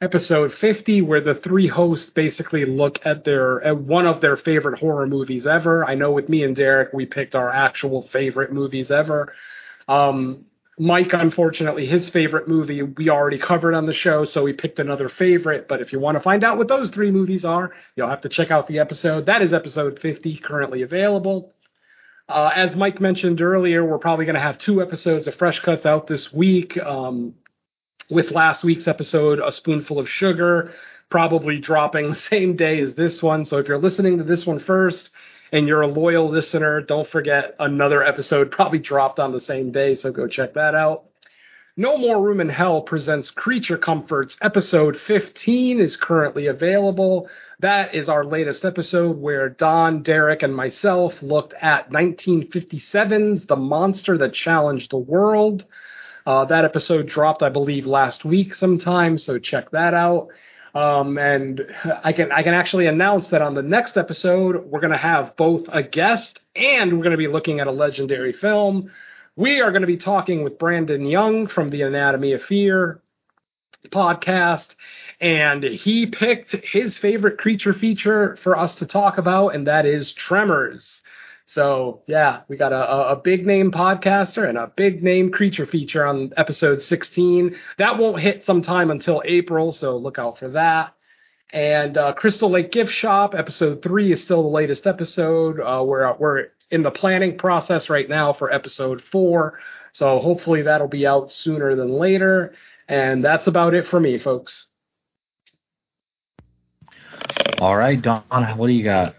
episode 0.00 0.52
50, 0.52 1.02
where 1.02 1.20
the 1.20 1.34
three 1.34 1.66
hosts 1.66 2.10
basically 2.10 2.64
look 2.64 3.00
at 3.04 3.24
their 3.24 3.62
at 3.62 3.78
one 3.78 4.06
of 4.06 4.20
their 4.20 4.36
favorite 4.36 4.78
horror 4.78 5.06
movies 5.06 5.46
ever. 5.46 5.84
I 5.84 5.94
know 5.94 6.12
with 6.12 6.28
me 6.28 6.42
and 6.44 6.56
Derek, 6.56 6.92
we 6.92 7.06
picked 7.06 7.34
our 7.34 7.50
actual 7.50 8.02
favorite 8.08 8.52
movies 8.52 8.90
ever. 8.90 9.32
Um, 9.88 10.46
Mike, 10.76 11.12
unfortunately, 11.12 11.86
his 11.86 12.08
favorite 12.10 12.48
movie 12.48 12.82
we 12.82 13.08
already 13.08 13.38
covered 13.38 13.74
on 13.74 13.86
the 13.86 13.94
show, 13.94 14.24
so 14.24 14.42
we 14.42 14.52
picked 14.52 14.80
another 14.80 15.08
favorite. 15.08 15.68
But 15.68 15.80
if 15.80 15.92
you 15.92 16.00
want 16.00 16.16
to 16.16 16.22
find 16.22 16.42
out 16.42 16.58
what 16.58 16.66
those 16.66 16.90
three 16.90 17.12
movies 17.12 17.44
are, 17.44 17.70
you'll 17.94 18.08
have 18.08 18.22
to 18.22 18.28
check 18.28 18.50
out 18.50 18.66
the 18.66 18.80
episode. 18.80 19.26
That 19.26 19.42
is 19.42 19.52
episode 19.52 20.00
50, 20.00 20.38
currently 20.38 20.82
available. 20.82 21.53
Uh, 22.28 22.50
as 22.54 22.74
Mike 22.74 23.00
mentioned 23.00 23.42
earlier, 23.42 23.84
we're 23.84 23.98
probably 23.98 24.24
going 24.24 24.34
to 24.34 24.40
have 24.40 24.58
two 24.58 24.80
episodes 24.80 25.26
of 25.26 25.34
Fresh 25.34 25.60
Cuts 25.60 25.84
out 25.84 26.06
this 26.06 26.32
week. 26.32 26.78
Um, 26.78 27.34
with 28.10 28.30
last 28.30 28.64
week's 28.64 28.86
episode, 28.86 29.40
A 29.40 29.52
Spoonful 29.52 29.98
of 29.98 30.08
Sugar, 30.08 30.72
probably 31.10 31.58
dropping 31.58 32.10
the 32.10 32.16
same 32.16 32.56
day 32.56 32.80
as 32.80 32.94
this 32.94 33.22
one. 33.22 33.44
So 33.44 33.58
if 33.58 33.68
you're 33.68 33.78
listening 33.78 34.18
to 34.18 34.24
this 34.24 34.46
one 34.46 34.58
first 34.58 35.10
and 35.52 35.68
you're 35.68 35.82
a 35.82 35.86
loyal 35.86 36.28
listener, 36.28 36.80
don't 36.80 37.08
forget 37.08 37.54
another 37.58 38.02
episode 38.02 38.50
probably 38.50 38.78
dropped 38.78 39.20
on 39.20 39.32
the 39.32 39.40
same 39.40 39.70
day. 39.70 39.94
So 39.94 40.10
go 40.10 40.26
check 40.26 40.54
that 40.54 40.74
out. 40.74 41.04
No 41.76 41.98
More 41.98 42.22
Room 42.22 42.40
in 42.40 42.48
Hell 42.48 42.82
presents 42.82 43.30
Creature 43.30 43.78
Comforts. 43.78 44.36
Episode 44.40 44.96
15 44.96 45.80
is 45.80 45.96
currently 45.96 46.46
available. 46.46 47.28
That 47.60 47.94
is 47.94 48.08
our 48.08 48.24
latest 48.24 48.64
episode 48.64 49.16
where 49.16 49.48
Don, 49.48 50.02
Derek, 50.02 50.42
and 50.42 50.54
myself 50.54 51.22
looked 51.22 51.54
at 51.60 51.90
1957's 51.90 53.46
The 53.46 53.56
Monster 53.56 54.18
That 54.18 54.34
Challenged 54.34 54.90
the 54.90 54.98
World. 54.98 55.64
Uh, 56.26 56.44
that 56.46 56.64
episode 56.64 57.06
dropped, 57.06 57.42
I 57.42 57.50
believe, 57.50 57.86
last 57.86 58.24
week 58.24 58.54
sometime, 58.54 59.18
so 59.18 59.38
check 59.38 59.70
that 59.70 59.94
out. 59.94 60.28
Um, 60.74 61.18
and 61.18 61.62
I 62.02 62.12
can 62.12 62.32
I 62.32 62.42
can 62.42 62.52
actually 62.52 62.86
announce 62.86 63.28
that 63.28 63.42
on 63.42 63.54
the 63.54 63.62
next 63.62 63.96
episode 63.96 64.64
we're 64.66 64.80
going 64.80 64.90
to 64.90 64.96
have 64.96 65.36
both 65.36 65.68
a 65.68 65.84
guest 65.84 66.40
and 66.56 66.92
we're 66.92 67.04
going 67.04 67.12
to 67.12 67.16
be 67.16 67.28
looking 67.28 67.60
at 67.60 67.68
a 67.68 67.72
legendary 67.72 68.32
film. 68.32 68.90
We 69.36 69.60
are 69.60 69.70
going 69.70 69.82
to 69.82 69.86
be 69.86 69.96
talking 69.96 70.42
with 70.42 70.58
Brandon 70.58 71.06
Young 71.06 71.46
from 71.46 71.70
the 71.70 71.82
Anatomy 71.82 72.32
of 72.32 72.42
Fear 72.42 73.00
podcast, 73.90 74.74
and 75.20 75.62
he 75.62 76.06
picked 76.06 76.52
his 76.52 76.98
favorite 76.98 77.38
creature 77.38 77.72
feature 77.72 78.36
for 78.42 78.58
us 78.58 78.74
to 78.76 78.86
talk 78.86 79.18
about, 79.18 79.48
and 79.50 79.66
that 79.66 79.86
is 79.86 80.12
Tremors. 80.12 81.02
So 81.46 82.02
yeah, 82.06 82.40
we 82.48 82.56
got 82.56 82.72
a, 82.72 83.10
a 83.10 83.16
big 83.16 83.46
name 83.46 83.70
podcaster 83.70 84.48
and 84.48 84.56
a 84.58 84.72
big 84.74 85.02
name 85.02 85.30
creature 85.30 85.66
feature 85.66 86.04
on 86.04 86.32
episode 86.36 86.80
16. 86.82 87.56
That 87.78 87.98
won't 87.98 88.20
hit 88.20 88.44
sometime 88.44 88.90
until 88.90 89.22
April, 89.24 89.72
so 89.72 89.96
look 89.96 90.18
out 90.18 90.38
for 90.38 90.48
that. 90.50 90.94
And 91.52 91.96
uh, 91.96 92.14
Crystal 92.14 92.50
Lake 92.50 92.72
Gift 92.72 92.90
Shop 92.90 93.34
episode 93.34 93.82
three 93.82 94.10
is 94.10 94.22
still 94.22 94.42
the 94.42 94.48
latest 94.48 94.86
episode. 94.86 95.60
Uh, 95.60 95.84
we're 95.84 96.12
we're 96.16 96.46
in 96.70 96.82
the 96.82 96.90
planning 96.90 97.38
process 97.38 97.88
right 97.88 98.08
now 98.08 98.32
for 98.32 98.52
episode 98.52 99.02
four, 99.12 99.60
so 99.92 100.18
hopefully 100.18 100.62
that'll 100.62 100.88
be 100.88 101.06
out 101.06 101.30
sooner 101.30 101.76
than 101.76 101.90
later. 101.90 102.54
And 102.88 103.24
that's 103.24 103.46
about 103.46 103.74
it 103.74 103.86
for 103.86 103.98
me, 103.98 104.18
folks. 104.18 104.66
All 107.58 107.76
right, 107.76 108.00
Don, 108.00 108.22
what 108.56 108.66
do 108.66 108.72
you 108.72 108.84
got? 108.84 109.14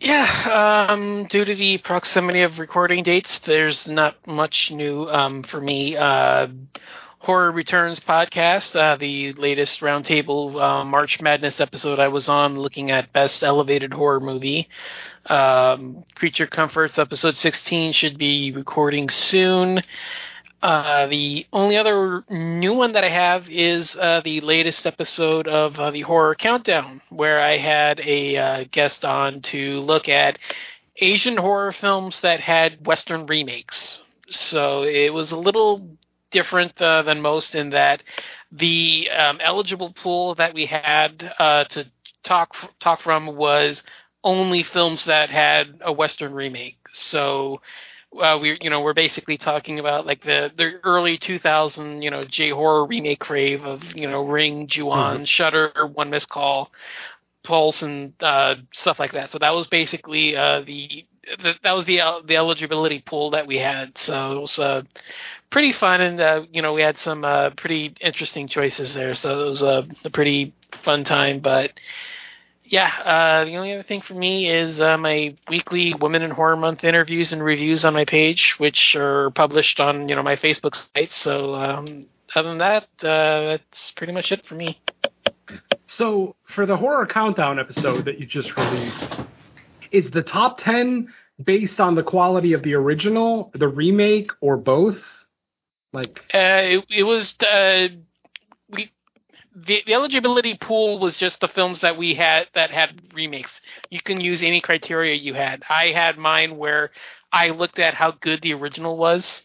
Yeah, 0.00 0.86
um, 0.88 1.26
due 1.26 1.44
to 1.44 1.54
the 1.54 1.78
proximity 1.78 2.40
of 2.40 2.58
recording 2.58 3.02
dates, 3.02 3.38
there's 3.40 3.86
not 3.86 4.26
much 4.26 4.70
new 4.70 5.06
um, 5.08 5.42
for 5.42 5.60
me. 5.60 5.96
Uh, 5.96 6.48
Horror 7.18 7.52
Returns 7.52 8.00
podcast, 8.00 8.74
uh, 8.74 8.96
the 8.96 9.34
latest 9.34 9.80
roundtable 9.80 10.58
uh, 10.58 10.84
March 10.86 11.20
Madness 11.20 11.60
episode 11.60 11.98
I 11.98 12.08
was 12.08 12.30
on, 12.30 12.58
looking 12.58 12.90
at 12.90 13.12
best 13.12 13.42
elevated 13.42 13.92
horror 13.92 14.20
movie. 14.20 14.70
Um, 15.26 16.04
Creature 16.14 16.46
Comforts 16.46 16.98
episode 16.98 17.36
16 17.36 17.92
should 17.92 18.16
be 18.16 18.52
recording 18.52 19.10
soon. 19.10 19.82
Uh, 20.62 21.06
the 21.06 21.46
only 21.54 21.76
other 21.78 22.22
new 22.28 22.74
one 22.74 22.92
that 22.92 23.04
I 23.04 23.08
have 23.08 23.48
is 23.48 23.96
uh, 23.96 24.20
the 24.22 24.40
latest 24.42 24.86
episode 24.86 25.48
of 25.48 25.78
uh, 25.78 25.90
the 25.90 26.02
Horror 26.02 26.34
Countdown, 26.34 27.00
where 27.08 27.40
I 27.40 27.56
had 27.56 28.00
a 28.00 28.36
uh, 28.36 28.64
guest 28.70 29.04
on 29.04 29.40
to 29.42 29.80
look 29.80 30.08
at 30.08 30.38
Asian 30.96 31.38
horror 31.38 31.72
films 31.72 32.20
that 32.20 32.40
had 32.40 32.86
Western 32.86 33.24
remakes. 33.24 34.00
So 34.28 34.82
it 34.82 35.14
was 35.14 35.32
a 35.32 35.38
little 35.38 35.96
different 36.30 36.80
uh, 36.80 37.02
than 37.02 37.22
most 37.22 37.54
in 37.54 37.70
that 37.70 38.02
the 38.52 39.08
um, 39.16 39.38
eligible 39.40 39.94
pool 39.94 40.34
that 40.34 40.52
we 40.52 40.66
had 40.66 41.20
to 41.20 41.86
talk 42.22 42.54
talk 42.80 43.00
from 43.00 43.34
was 43.34 43.82
only 44.22 44.62
films 44.62 45.04
that 45.06 45.30
had 45.30 45.80
a 45.80 45.92
Western 45.92 46.34
remake. 46.34 46.76
So 46.92 47.62
uh, 48.18 48.38
we 48.40 48.58
you 48.60 48.70
know 48.70 48.80
we're 48.80 48.94
basically 48.94 49.36
talking 49.36 49.78
about 49.78 50.06
like 50.06 50.22
the 50.22 50.50
the 50.56 50.80
early 50.82 51.16
2000 51.16 52.02
you 52.02 52.10
know 52.10 52.24
J 52.24 52.50
horror 52.50 52.86
remake 52.86 53.20
crave 53.20 53.64
of 53.64 53.82
you 53.94 54.08
know 54.08 54.24
Ring, 54.24 54.66
Ju-On, 54.66 55.16
mm-hmm. 55.16 55.24
Shutter, 55.24 55.72
One 55.92 56.10
Missed 56.10 56.28
Call, 56.28 56.70
Pulse, 57.44 57.82
and 57.82 58.12
uh, 58.20 58.56
stuff 58.72 58.98
like 58.98 59.12
that. 59.12 59.30
So 59.30 59.38
that 59.38 59.54
was 59.54 59.68
basically 59.68 60.36
uh, 60.36 60.62
the, 60.62 61.06
the, 61.42 61.54
that 61.62 61.72
was 61.72 61.86
the 61.86 62.00
the 62.24 62.36
eligibility 62.36 63.00
pool 63.00 63.30
that 63.30 63.46
we 63.46 63.58
had. 63.58 63.96
So 63.96 64.36
it 64.36 64.40
was 64.40 64.58
uh, 64.58 64.82
pretty 65.50 65.72
fun, 65.72 66.00
and 66.00 66.20
uh, 66.20 66.42
you 66.52 66.62
know 66.62 66.72
we 66.72 66.82
had 66.82 66.98
some 66.98 67.24
uh, 67.24 67.50
pretty 67.50 67.94
interesting 68.00 68.48
choices 68.48 68.92
there. 68.92 69.14
So 69.14 69.46
it 69.46 69.50
was 69.50 69.62
a, 69.62 69.86
a 70.04 70.10
pretty 70.10 70.52
fun 70.82 71.04
time, 71.04 71.38
but 71.38 71.72
yeah, 72.70 72.92
uh, 73.04 73.44
the 73.46 73.56
only 73.56 73.72
other 73.72 73.82
thing 73.82 74.00
for 74.00 74.14
me 74.14 74.48
is 74.48 74.78
uh, 74.78 74.96
my 74.96 75.36
weekly 75.48 75.92
Women 75.92 76.22
in 76.22 76.30
Horror 76.30 76.56
Month 76.56 76.84
interviews 76.84 77.32
and 77.32 77.42
reviews 77.42 77.84
on 77.84 77.94
my 77.94 78.04
page, 78.04 78.54
which 78.58 78.94
are 78.94 79.30
published 79.30 79.80
on 79.80 80.08
you 80.08 80.14
know 80.14 80.22
my 80.22 80.36
Facebook 80.36 80.76
site. 80.76 81.10
So 81.10 81.54
um, 81.54 82.06
other 82.34 82.48
than 82.50 82.58
that, 82.58 82.84
uh, 83.02 83.58
that's 83.58 83.90
pretty 83.96 84.12
much 84.12 84.30
it 84.30 84.46
for 84.46 84.54
me. 84.54 84.80
So 85.88 86.36
for 86.46 86.64
the 86.64 86.76
horror 86.76 87.06
countdown 87.06 87.58
episode 87.58 88.04
that 88.04 88.20
you 88.20 88.26
just 88.26 88.56
released, 88.56 89.20
is 89.90 90.12
the 90.12 90.22
top 90.22 90.58
ten 90.58 91.12
based 91.42 91.80
on 91.80 91.96
the 91.96 92.04
quality 92.04 92.52
of 92.52 92.62
the 92.62 92.74
original, 92.74 93.50
the 93.52 93.66
remake, 93.66 94.30
or 94.40 94.56
both? 94.56 95.00
Like 95.92 96.20
uh, 96.32 96.62
it, 96.62 96.84
it 96.88 97.02
was 97.02 97.34
uh, 97.40 97.88
the, 99.54 99.82
the 99.86 99.94
eligibility 99.94 100.56
pool 100.56 100.98
was 100.98 101.16
just 101.16 101.40
the 101.40 101.48
films 101.48 101.80
that 101.80 101.96
we 101.96 102.14
had 102.14 102.48
that 102.54 102.70
had 102.70 103.00
remakes. 103.12 103.50
You 103.90 104.00
can 104.00 104.20
use 104.20 104.42
any 104.42 104.60
criteria 104.60 105.14
you 105.14 105.34
had. 105.34 105.62
I 105.68 105.88
had 105.88 106.18
mine 106.18 106.56
where 106.56 106.90
I 107.32 107.50
looked 107.50 107.78
at 107.78 107.94
how 107.94 108.12
good 108.12 108.42
the 108.42 108.54
original 108.54 108.96
was. 108.96 109.42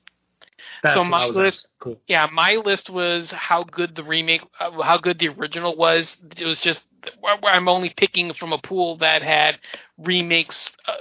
That's 0.84 0.95
so 0.95 1.03
my 1.03 1.25
list, 1.25 1.67
cool. 1.80 2.00
yeah, 2.08 2.27
my 2.32 2.56
list 2.56 2.90
was 2.90 3.32
how 3.32 3.64
good 3.64 3.95
the 3.95 4.03
remake, 4.03 4.42
uh, 4.59 4.82
how 4.84 4.98
good 4.98 5.17
the 5.17 5.30
original 5.30 5.75
was. 5.75 6.16
It 6.38 6.45
was 6.45 6.59
just 6.59 6.85
where 7.19 7.38
I'm 7.43 7.67
only 7.67 7.90
picking 7.90 8.34
from 8.34 8.53
a 8.53 8.59
pool 8.59 8.98
that 8.98 9.24
had 9.24 9.59
remakes, 9.98 10.72
uh, 10.88 10.93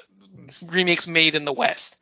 remakes 0.62 1.07
made 1.07 1.34
in 1.34 1.44
the 1.44 1.52
West. 1.52 1.97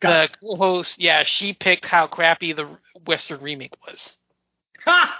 Got 0.00 0.32
the 0.32 0.38
co-host, 0.38 0.98
yeah, 0.98 1.24
she 1.24 1.52
picked 1.52 1.84
how 1.84 2.06
crappy 2.06 2.52
the 2.52 2.78
Western 3.06 3.40
remake 3.40 3.74
was. 3.86 4.16
Ha! 4.84 5.18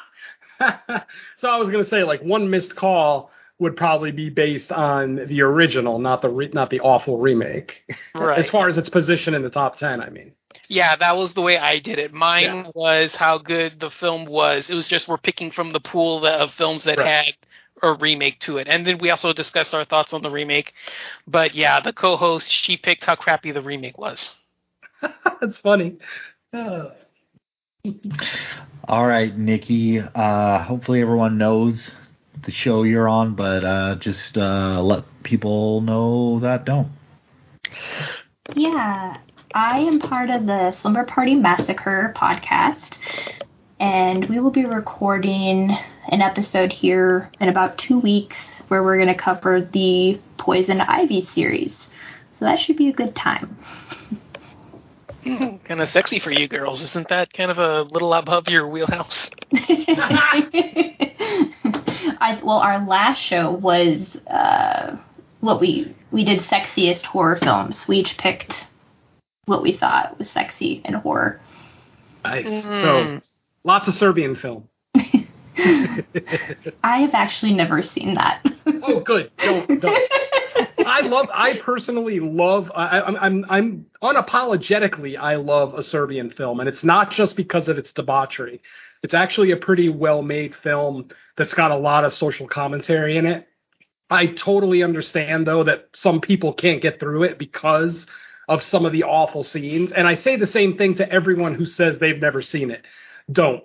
so 1.39 1.49
I 1.49 1.57
was 1.57 1.69
going 1.71 1.83
to 1.85 1.91
say 1.91 2.05
like 2.05 2.23
one 2.23 2.51
missed 2.51 2.77
call 2.77 3.31
would 3.59 3.77
probably 3.77 4.11
be 4.11 4.31
based 4.31 4.73
on 4.73 5.27
the 5.27 5.43
original, 5.43 5.99
not 5.99 6.23
the 6.23 6.29
re- 6.29 6.51
not 6.53 6.71
the 6.71 6.81
awful 6.81 7.19
remake. 7.19 7.83
Right. 8.15 8.39
as 8.39 8.51
far 8.51 8.69
as 8.69 8.77
its 8.77 8.89
position 8.89 9.35
in 9.35 9.43
the 9.43 9.51
top 9.51 9.79
ten, 9.79 10.03
I 10.03 10.11
mean. 10.11 10.33
Yeah, 10.69 10.97
that 10.97 11.17
was 11.17 11.33
the 11.35 11.41
way 11.41 11.59
I 11.59 11.79
did 11.79 11.99
it. 11.99 12.13
Mine 12.13 12.65
yeah. 12.65 12.71
was 12.75 13.15
how 13.15 13.39
good 13.39 13.81
the 13.81 13.91
film 13.91 14.25
was. 14.25 14.69
It 14.69 14.75
was 14.75 14.89
just 14.89 15.09
we're 15.09 15.17
picking 15.17 15.51
from 15.51 15.73
the 15.73 15.81
pool 15.81 16.27
of 16.27 16.53
films 16.55 16.85
that 16.85 16.99
right. 16.99 17.25
had 17.27 17.35
a 17.83 17.93
remake 17.95 18.41
to 18.41 18.59
it, 18.59 18.69
and 18.69 18.87
then 18.87 18.99
we 18.99 19.11
also 19.11 19.33
discussed 19.33 19.75
our 19.75 19.85
thoughts 19.85 20.13
on 20.13 20.23
the 20.23 20.31
remake. 20.31 20.75
But 21.27 21.55
yeah, 21.55 21.81
the 21.81 21.93
co-host 21.93 22.51
she 22.51 22.77
picked 22.77 23.05
how 23.05 23.15
crappy 23.15 23.53
the 23.53 23.63
remake 23.63 23.97
was. 23.97 24.35
That's 25.41 25.59
funny. 25.61 25.97
Uh. 26.53 26.91
All 28.89 29.07
right, 29.07 29.37
Nikki. 29.37 30.01
Uh, 30.01 30.63
hopefully 30.63 31.01
everyone 31.01 31.39
knows 31.39 31.91
the 32.45 32.51
show 32.51 32.83
you're 32.83 33.09
on, 33.09 33.35
but 33.35 33.65
uh, 33.65 33.95
just 33.97 34.37
uh, 34.37 34.81
let 34.83 35.05
people 35.23 35.81
know 35.81 36.41
that 36.41 36.65
don't. 36.65 36.89
Yeah, 38.55 39.19
I 39.55 39.79
am 39.81 40.01
part 40.01 40.31
of 40.31 40.47
the 40.47 40.73
Slumber 40.73 41.05
Party 41.05 41.35
Massacre 41.35 42.13
podcast, 42.17 42.99
and 43.79 44.29
we 44.29 44.41
will 44.41 44.51
be 44.51 44.65
recording 44.65 45.77
an 46.09 46.21
episode 46.23 46.73
here 46.73 47.31
in 47.41 47.49
about 47.49 47.79
two 47.79 47.99
weeks 47.99 48.37
where 48.69 48.83
we're 48.83 48.97
going 48.97 49.09
to 49.09 49.15
cover 49.15 49.61
the 49.61 50.21
Poison 50.37 50.81
Ivy 50.81 51.29
series. 51.35 51.75
So 52.39 52.45
that 52.45 52.59
should 52.59 52.77
be 52.77 52.89
a 52.89 52.93
good 52.93 53.15
time. 53.15 53.59
kind 55.65 55.81
of 55.81 55.89
sexy 55.91 56.19
for 56.19 56.31
you 56.31 56.49
girls, 56.49 56.83
isn't 56.83 57.09
that? 57.09 57.33
Kind 57.33 57.51
of 57.51 57.59
a 57.59 57.83
little 57.83 58.13
above 58.15 58.49
your 58.49 58.69
wheelhouse. 58.69 59.31
I, 62.23 62.39
well, 62.43 62.59
our 62.59 62.87
last 62.87 63.19
show 63.19 63.51
was 63.51 64.17
uh, 64.27 64.97
what 65.41 65.61
we 65.61 65.95
we 66.11 66.25
did 66.25 66.41
sexiest 66.41 67.03
horror 67.03 67.37
films. 67.37 67.79
We 67.89 67.99
each 67.99 68.17
picked 68.19 68.55
what 69.47 69.63
we 69.63 69.77
thought 69.77 70.19
was 70.19 70.31
sexy 70.31 70.83
in 70.85 70.95
horror. 70.95 71.41
Nice. 72.25 72.47
So 72.63 73.21
lots 73.65 73.89
of 73.89 73.97
Serbian 73.97 74.37
film. 74.37 74.69
I 76.83 77.01
have 77.01 77.15
actually 77.15 77.53
never 77.53 77.83
seen 77.83 78.15
that. 78.15 78.45
oh, 78.67 79.01
good. 79.01 79.31
Don't 79.39 79.81
don't. 79.81 80.11
I 80.87 81.01
love. 81.03 81.29
I 81.33 81.59
personally 81.59 82.21
love. 82.21 82.71
I, 82.75 83.01
I'm. 83.01 83.17
I'm. 83.17 83.47
I'm 83.49 83.87
unapologetically. 84.03 85.19
I 85.19 85.37
love 85.37 85.75
a 85.75 85.83
Serbian 85.83 86.31
film, 86.31 86.61
and 86.61 86.69
it's 86.69 86.85
not 86.85 87.11
just 87.11 87.37
because 87.37 87.69
of 87.69 87.79
its 87.79 87.93
debauchery. 87.93 88.61
It's 89.03 89.15
actually 89.15 89.53
a 89.53 89.57
pretty 89.57 89.89
well-made 89.89 90.55
film 90.57 91.09
that's 91.37 91.55
got 91.55 91.71
a 91.71 91.77
lot 91.77 92.05
of 92.05 92.13
social 92.13 92.47
commentary 92.47 93.17
in 93.17 93.27
it. 93.27 93.47
I 94.11 94.27
totally 94.27 94.83
understand 94.83 95.47
though 95.47 95.65
that 95.65 95.89
some 95.95 96.21
people 96.21 96.53
can't 96.53 96.83
get 96.83 97.01
through 97.01 97.25
it 97.25 97.39
because 97.39 98.07
of 98.49 98.63
some 98.63 98.85
of 98.85 98.93
the 98.93 99.05
awful 99.05 99.45
scenes, 99.45 99.93
and 99.93 100.09
I 100.09 100.17
say 100.17 100.37
the 100.37 100.47
same 100.47 100.77
thing 100.77 100.97
to 100.97 101.11
everyone 101.11 101.55
who 101.55 101.67
says 101.67 101.99
they've 101.99 102.21
never 102.21 102.43
seen 102.43 102.71
it. 102.71 102.85
Don't. 103.31 103.65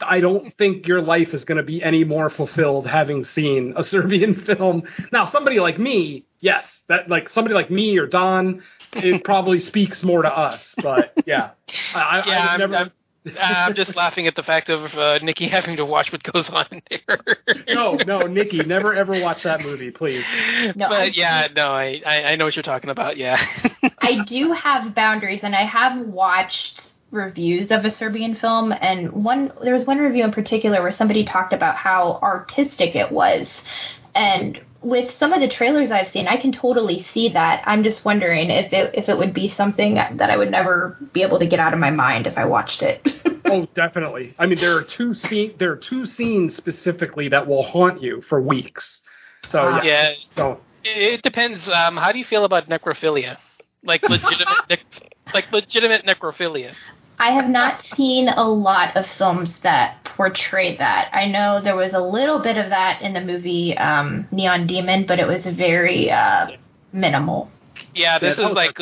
I 0.00 0.20
don't 0.20 0.56
think 0.56 0.86
your 0.86 1.00
life 1.02 1.34
is 1.34 1.44
going 1.44 1.56
to 1.56 1.62
be 1.62 1.82
any 1.82 2.04
more 2.04 2.30
fulfilled 2.30 2.86
having 2.86 3.24
seen 3.24 3.74
a 3.76 3.84
Serbian 3.84 4.34
film. 4.44 4.84
Now, 5.12 5.24
somebody 5.26 5.60
like 5.60 5.78
me, 5.78 6.24
yes, 6.40 6.66
that 6.88 7.08
like 7.08 7.30
somebody 7.30 7.54
like 7.54 7.70
me 7.70 7.98
or 7.98 8.06
Don, 8.06 8.62
it 8.92 9.24
probably 9.24 9.58
speaks 9.58 10.02
more 10.02 10.22
to 10.22 10.36
us. 10.36 10.74
But 10.82 11.12
yeah, 11.26 11.50
I, 11.94 12.22
yeah, 12.26 12.46
I 12.46 12.52
I'm, 12.54 12.60
never. 12.60 12.76
I'm, 12.76 12.92
I'm 13.40 13.74
just 13.74 13.94
laughing 13.94 14.26
at 14.26 14.34
the 14.34 14.42
fact 14.42 14.68
of 14.68 14.92
uh, 14.94 15.18
Nikki 15.22 15.46
having 15.46 15.76
to 15.76 15.84
watch 15.84 16.10
what 16.10 16.22
goes 16.24 16.50
on 16.50 16.66
there. 16.90 17.18
no, 17.68 17.94
no, 17.94 18.26
Nikki, 18.26 18.58
never 18.64 18.92
ever 18.94 19.20
watch 19.20 19.44
that 19.44 19.60
movie, 19.60 19.92
please. 19.92 20.24
No, 20.74 20.88
but 20.88 20.98
I 20.98 21.04
yeah, 21.04 21.48
no, 21.54 21.72
I, 21.72 22.02
I 22.04 22.24
I 22.24 22.36
know 22.36 22.46
what 22.46 22.56
you're 22.56 22.62
talking 22.64 22.90
about. 22.90 23.16
Yeah. 23.16 23.44
I 24.00 24.24
do 24.24 24.52
have 24.52 24.94
boundaries, 24.94 25.40
and 25.42 25.54
I 25.54 25.62
have 25.62 26.06
watched 26.06 26.82
reviews 27.12 27.70
of 27.70 27.84
a 27.84 27.90
Serbian 27.90 28.34
film, 28.34 28.72
and 28.72 29.12
one 29.12 29.52
there 29.62 29.74
was 29.74 29.84
one 29.84 29.98
review 29.98 30.24
in 30.24 30.32
particular 30.32 30.82
where 30.82 30.92
somebody 30.92 31.24
talked 31.24 31.52
about 31.52 31.76
how 31.76 32.18
artistic 32.22 32.96
it 32.96 33.12
was, 33.12 33.48
and 34.14 34.60
with 34.82 35.16
some 35.18 35.32
of 35.32 35.40
the 35.40 35.48
trailers 35.48 35.90
I've 35.90 36.08
seen, 36.08 36.26
I 36.26 36.36
can 36.36 36.50
totally 36.50 37.04
see 37.14 37.28
that. 37.30 37.62
I'm 37.66 37.84
just 37.84 38.04
wondering 38.04 38.50
if 38.50 38.72
it 38.72 38.94
if 38.94 39.08
it 39.08 39.16
would 39.16 39.32
be 39.32 39.48
something 39.48 39.94
that 39.94 40.30
I 40.30 40.36
would 40.36 40.50
never 40.50 40.98
be 41.12 41.22
able 41.22 41.38
to 41.38 41.46
get 41.46 41.60
out 41.60 41.72
of 41.72 41.78
my 41.78 41.90
mind 41.90 42.26
if 42.26 42.36
I 42.36 42.44
watched 42.44 42.82
it. 42.82 43.06
oh, 43.44 43.66
definitely. 43.74 44.34
I 44.38 44.46
mean, 44.46 44.58
there 44.58 44.76
are 44.76 44.82
two 44.82 45.14
scene 45.14 45.54
there 45.58 45.72
are 45.72 45.76
two 45.76 46.06
scenes 46.06 46.56
specifically 46.56 47.28
that 47.28 47.46
will 47.46 47.62
haunt 47.62 48.02
you 48.02 48.22
for 48.22 48.40
weeks. 48.42 49.00
So 49.48 49.68
yeah, 49.68 49.82
yeah. 49.82 50.12
don't. 50.34 50.60
It 50.84 51.22
depends. 51.22 51.68
Um, 51.68 51.96
how 51.96 52.10
do 52.10 52.18
you 52.18 52.24
feel 52.24 52.44
about 52.44 52.68
necrophilia? 52.68 53.38
Like 53.84 54.02
legitimate, 54.08 54.68
nec- 54.68 55.14
like 55.32 55.52
legitimate 55.52 56.04
necrophilia. 56.04 56.74
I 57.22 57.30
have 57.30 57.48
not 57.48 57.84
seen 57.94 58.28
a 58.28 58.42
lot 58.42 58.96
of 58.96 59.06
films 59.06 59.56
that 59.60 60.02
portray 60.02 60.76
that. 60.78 61.08
I 61.12 61.26
know 61.26 61.60
there 61.60 61.76
was 61.76 61.92
a 61.92 62.00
little 62.00 62.40
bit 62.40 62.58
of 62.58 62.70
that 62.70 63.00
in 63.00 63.12
the 63.12 63.20
movie 63.20 63.78
um, 63.78 64.26
Neon 64.32 64.66
Demon, 64.66 65.06
but 65.06 65.20
it 65.20 65.28
was 65.28 65.46
very 65.46 66.10
uh, 66.10 66.48
minimal. 66.92 67.48
Yeah, 67.94 68.18
this 68.18 68.36
Yeah, 68.36 68.42
that 68.44 68.50
is 68.50 68.56
was 68.56 68.56
like, 68.56 68.76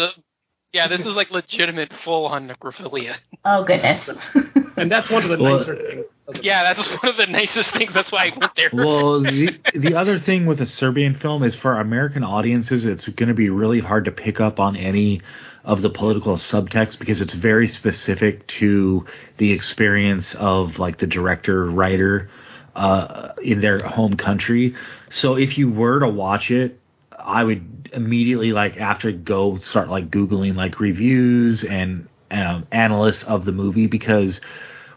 yeah, 0.73 0.89
this 0.89 1.02
is 1.02 1.15
like 1.15 1.31
legitimate 1.31 1.93
full-on 2.02 2.49
necrophilia. 2.49 3.17
Oh 3.44 3.62
goodness. 3.62 4.09
And 4.76 4.90
that's 4.90 5.10
one 5.10 5.23
of 5.24 5.31
the 5.31 5.42
Well- 5.42 5.58
nicer 5.58 5.76
things. 5.76 6.05
Yeah, 6.42 6.62
that's 6.62 6.86
one 6.89 7.08
of 7.10 7.16
the 7.16 7.26
nicest 7.26 7.70
things. 7.73 7.92
That's 7.92 8.12
why 8.12 8.26
I 8.26 8.39
went 8.39 8.55
there. 8.55 8.70
well, 8.73 9.20
the, 9.20 9.58
the 9.74 9.97
other 9.97 10.20
thing 10.20 10.47
with 10.47 10.60
a 10.60 10.66
Serbian 10.66 11.15
film 11.15 11.42
is 11.42 11.57
for 11.57 11.81
American 11.81 12.23
audiences, 12.23 12.86
it's 12.86 13.08
going 13.08 13.28
to 13.31 13.34
be 13.34 13.50
really 13.50 13.81
hard 13.81 14.05
to 14.05 14.12
pick 14.12 14.40
up 14.40 14.60
on 14.60 14.76
any 14.76 15.23
of 15.65 15.82
the 15.82 15.90
political 15.90 16.36
subtext 16.36 17.00
because 17.00 17.20
it's 17.20 17.34
very 17.34 17.66
specific 17.66 18.47
to 18.47 19.05
the 19.39 19.50
experience 19.52 20.34
of 20.36 20.78
like 20.78 20.99
the 20.99 21.07
director 21.07 21.66
writer 21.66 22.31
uh, 22.76 23.32
in 23.42 23.60
their 23.60 23.81
home 23.86 24.16
country. 24.16 24.74
So 25.10 25.34
if 25.34 25.58
you 25.58 25.68
were 25.68 25.99
to 25.99 26.08
watch 26.08 26.52
it, 26.52 26.78
I 27.18 27.42
would 27.42 27.90
immediately 27.92 28.52
like 28.52 28.76
after 28.76 29.10
go 29.10 29.58
start 29.58 29.89
like 29.89 30.10
googling 30.10 30.55
like 30.55 30.78
reviews 30.78 31.65
and 31.65 32.08
um, 32.31 32.67
analysts 32.70 33.23
of 33.25 33.44
the 33.44 33.52
movie 33.52 33.86
because 33.86 34.41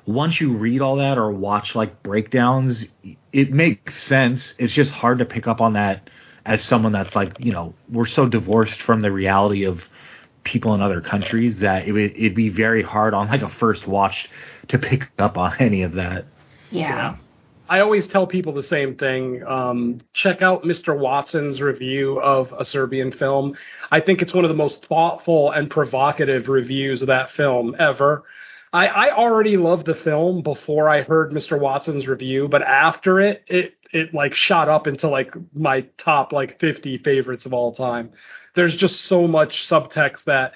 once 0.05 0.39
you 0.41 0.55
read 0.55 0.81
all 0.81 0.97
that 0.97 1.17
or 1.17 1.31
watch 1.31 1.75
like 1.75 2.03
breakdowns, 2.03 2.85
it 3.31 3.51
makes 3.51 4.01
sense. 4.03 4.53
It's 4.57 4.73
just 4.73 4.91
hard 4.91 5.19
to 5.19 5.25
pick 5.25 5.47
up 5.47 5.61
on 5.61 5.73
that 5.73 6.09
as 6.45 6.61
someone 6.63 6.91
that's 6.91 7.15
like, 7.15 7.37
you 7.39 7.51
know, 7.51 7.73
we're 7.89 8.05
so 8.05 8.27
divorced 8.27 8.81
from 8.81 9.01
the 9.01 9.11
reality 9.11 9.63
of 9.63 9.81
people 10.43 10.73
in 10.73 10.81
other 10.81 10.99
countries 10.99 11.59
that 11.59 11.87
it 11.87 11.93
would 11.93 12.11
it'd 12.11 12.35
be 12.35 12.49
very 12.49 12.83
hard 12.83 13.13
on 13.13 13.29
like 13.29 13.41
a 13.41 13.49
first 13.49 13.87
watch 13.87 14.29
to 14.67 14.77
pick 14.77 15.09
up 15.17 15.37
on 15.37 15.55
any 15.59 15.83
of 15.83 15.93
that. 15.93 16.25
Yeah. 16.69 17.15
I 17.73 17.79
always 17.79 18.05
tell 18.05 18.27
people 18.27 18.53
the 18.53 18.61
same 18.61 18.93
thing. 18.97 19.43
Um, 19.47 20.01
check 20.13 20.43
out 20.43 20.61
Mr. 20.61 20.95
Watson's 20.95 21.59
review 21.59 22.21
of 22.21 22.53
a 22.55 22.63
Serbian 22.63 23.11
film. 23.11 23.57
I 23.89 23.99
think 23.99 24.21
it's 24.21 24.31
one 24.31 24.45
of 24.45 24.49
the 24.49 24.55
most 24.55 24.85
thoughtful 24.85 25.49
and 25.49 25.71
provocative 25.71 26.49
reviews 26.49 27.01
of 27.01 27.07
that 27.07 27.31
film 27.31 27.75
ever. 27.79 28.25
I, 28.73 28.85
I 28.85 29.15
already 29.15 29.57
loved 29.57 29.87
the 29.87 29.95
film 29.95 30.43
before 30.43 30.87
I 30.87 31.01
heard 31.01 31.31
Mr. 31.31 31.59
Watson's 31.59 32.07
review, 32.07 32.47
but 32.47 32.61
after 32.61 33.19
it, 33.19 33.43
it 33.47 33.73
it 33.91 34.13
like 34.13 34.35
shot 34.35 34.69
up 34.69 34.85
into 34.85 35.07
like 35.07 35.33
my 35.55 35.81
top 35.97 36.31
like 36.31 36.59
50 36.59 36.99
favorites 36.99 37.47
of 37.47 37.53
all 37.53 37.73
time. 37.73 38.11
There's 38.53 38.75
just 38.75 39.05
so 39.05 39.27
much 39.27 39.67
subtext 39.67 40.25
that 40.25 40.53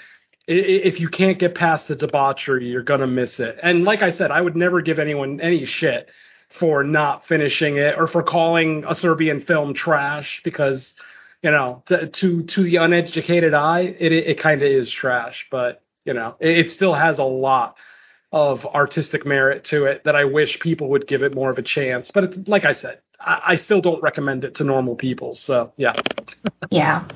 if 0.47 0.99
you 0.99 1.09
can't 1.09 1.39
get 1.39 1.55
past 1.55 1.87
the 1.87 1.95
debauchery, 1.95 2.67
you're 2.67 2.83
gonna 2.83 3.07
miss 3.07 3.39
it. 3.39 3.57
And 3.63 3.85
like 3.85 4.03
I 4.03 4.11
said, 4.11 4.29
I 4.29 4.39
would 4.39 4.55
never 4.55 4.81
give 4.81 4.99
anyone 4.99 5.41
any 5.41 5.65
shit 5.65 6.11
for 6.49 6.83
not 6.83 7.25
finishing 7.27 7.77
it 7.77 7.97
or 7.97 8.07
for 8.07 8.23
calling 8.23 8.83
a 8.87 8.95
Serbian 8.95 9.41
film 9.41 9.73
trash 9.73 10.41
because 10.43 10.93
you 11.43 11.51
know 11.51 11.83
to 11.87 12.07
to, 12.07 12.43
to 12.43 12.63
the 12.63 12.77
uneducated 12.77 13.53
eye 13.53 13.95
it 13.99 14.11
it, 14.11 14.27
it 14.27 14.39
kind 14.39 14.61
of 14.61 14.67
is 14.67 14.89
trash 14.89 15.45
but 15.51 15.81
you 16.05 16.13
know 16.13 16.35
it, 16.39 16.57
it 16.57 16.71
still 16.71 16.93
has 16.93 17.19
a 17.19 17.23
lot 17.23 17.77
of 18.31 18.65
artistic 18.65 19.25
merit 19.25 19.65
to 19.65 19.85
it 19.85 20.03
that 20.05 20.15
I 20.15 20.25
wish 20.25 20.59
people 20.59 20.89
would 20.89 21.07
give 21.07 21.23
it 21.23 21.33
more 21.35 21.49
of 21.49 21.57
a 21.57 21.61
chance 21.63 22.11
but 22.11 22.23
it, 22.25 22.47
like 22.47 22.65
I 22.65 22.73
said 22.73 22.99
I, 23.19 23.41
I 23.47 23.55
still 23.57 23.81
don't 23.81 24.01
recommend 24.01 24.43
it 24.43 24.55
to 24.55 24.63
normal 24.63 24.95
people 24.95 25.35
so 25.35 25.73
yeah 25.77 25.93
Yeah. 26.71 27.07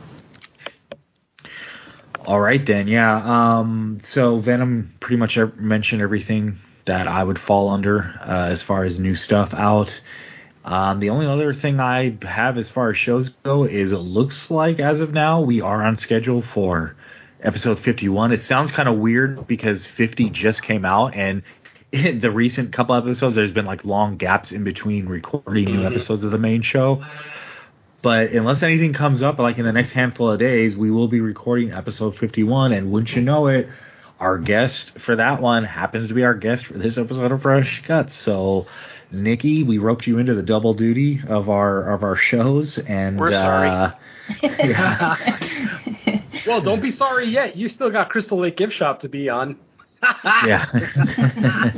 All 2.26 2.40
right 2.40 2.64
then, 2.64 2.88
yeah. 2.88 3.16
Um, 3.60 4.02
so 4.08 4.40
Venom 4.40 4.94
pretty 5.00 5.16
much 5.18 5.38
mentioned 5.58 6.02
everything 6.02 6.60
that 6.86 7.08
I 7.08 7.24
would 7.24 7.40
fall 7.40 7.70
under 7.70 8.14
uh, 8.22 8.50
as 8.50 8.62
far 8.62 8.84
as 8.84 9.00
new 9.00 9.16
stuff 9.16 9.54
out. 9.54 9.90
Um, 10.64 11.00
the 11.00 11.10
only 11.10 11.26
other 11.26 11.54
thing 11.54 11.80
I 11.80 12.18
have 12.22 12.58
as 12.58 12.70
far 12.70 12.92
as 12.92 12.98
shows 12.98 13.30
go 13.44 13.64
is 13.64 13.92
it 13.92 13.98
looks 13.98 14.52
like 14.52 14.80
as 14.80 15.02
of 15.02 15.12
now 15.12 15.42
we 15.42 15.62
are 15.62 15.84
on 15.84 15.98
schedule 15.98 16.44
for 16.54 16.96
episode 17.42 17.80
51. 17.80 18.32
It 18.32 18.44
sounds 18.44 18.72
kind 18.72 18.88
of 18.88 18.98
weird 18.98 19.48
because 19.48 19.86
50 19.86 20.30
just 20.30 20.62
came 20.62 20.86
out 20.86 21.16
and 21.16 21.42
in 21.92 22.20
the 22.22 22.32
recent 22.32 22.74
couple 22.74 22.96
episodes 22.96 23.36
there's 23.36 23.52
been 23.52 23.66
like 23.66 23.84
long 23.86 24.18
gaps 24.18 24.52
in 24.52 24.64
between 24.64 25.08
recording 25.08 25.66
new 25.66 25.86
episodes 25.86 26.24
of 26.24 26.32
the 26.32 26.38
main 26.38 26.62
show. 26.62 27.04
But 28.02 28.32
unless 28.32 28.64
anything 28.64 28.94
comes 28.94 29.22
up, 29.22 29.38
like 29.38 29.60
in 29.60 29.66
the 29.66 29.72
next 29.72 29.92
handful 29.92 30.32
of 30.32 30.40
days, 30.40 30.76
we 30.76 30.90
will 30.90 31.08
be 31.08 31.22
recording 31.22 31.72
episode 31.72 32.18
51. 32.18 32.72
And 32.72 32.92
wouldn't 32.92 33.16
you 33.16 33.22
know 33.22 33.48
it, 33.48 33.68
our 34.22 34.38
guest 34.38 34.92
for 35.04 35.16
that 35.16 35.42
one 35.42 35.64
happens 35.64 36.08
to 36.08 36.14
be 36.14 36.24
our 36.24 36.36
guest 36.36 36.68
for 36.68 36.78
this 36.78 36.98
episode 36.98 37.32
of 37.32 37.42
Fresh 37.42 37.82
Cuts. 37.88 38.16
So, 38.16 38.68
Nikki, 39.12 39.64
we 39.64 39.80
roped 39.80 40.06
you 40.06 40.20
into 40.20 40.36
the 40.36 40.44
double 40.44 40.76
duty 40.76 41.22
of 41.28 41.50
our 41.50 41.92
of 41.92 42.04
our 42.04 42.16
shows, 42.16 42.78
and 42.78 43.20
We're 43.20 43.34
sorry. 43.34 43.70
Uh, 43.70 43.92
yeah, 44.44 46.22
well 46.48 46.62
don't 46.62 46.82
be 46.82 46.92
sorry 46.92 47.26
yet 47.26 47.58
you 47.58 47.68
still 47.68 47.90
got 47.90 48.10
Crystal 48.10 48.38
Lake 48.38 48.56
Gift 48.56 48.74
Shop 48.74 49.02
to 49.02 49.10
be 49.10 49.28
on 49.28 49.58
yeah. 50.24 51.74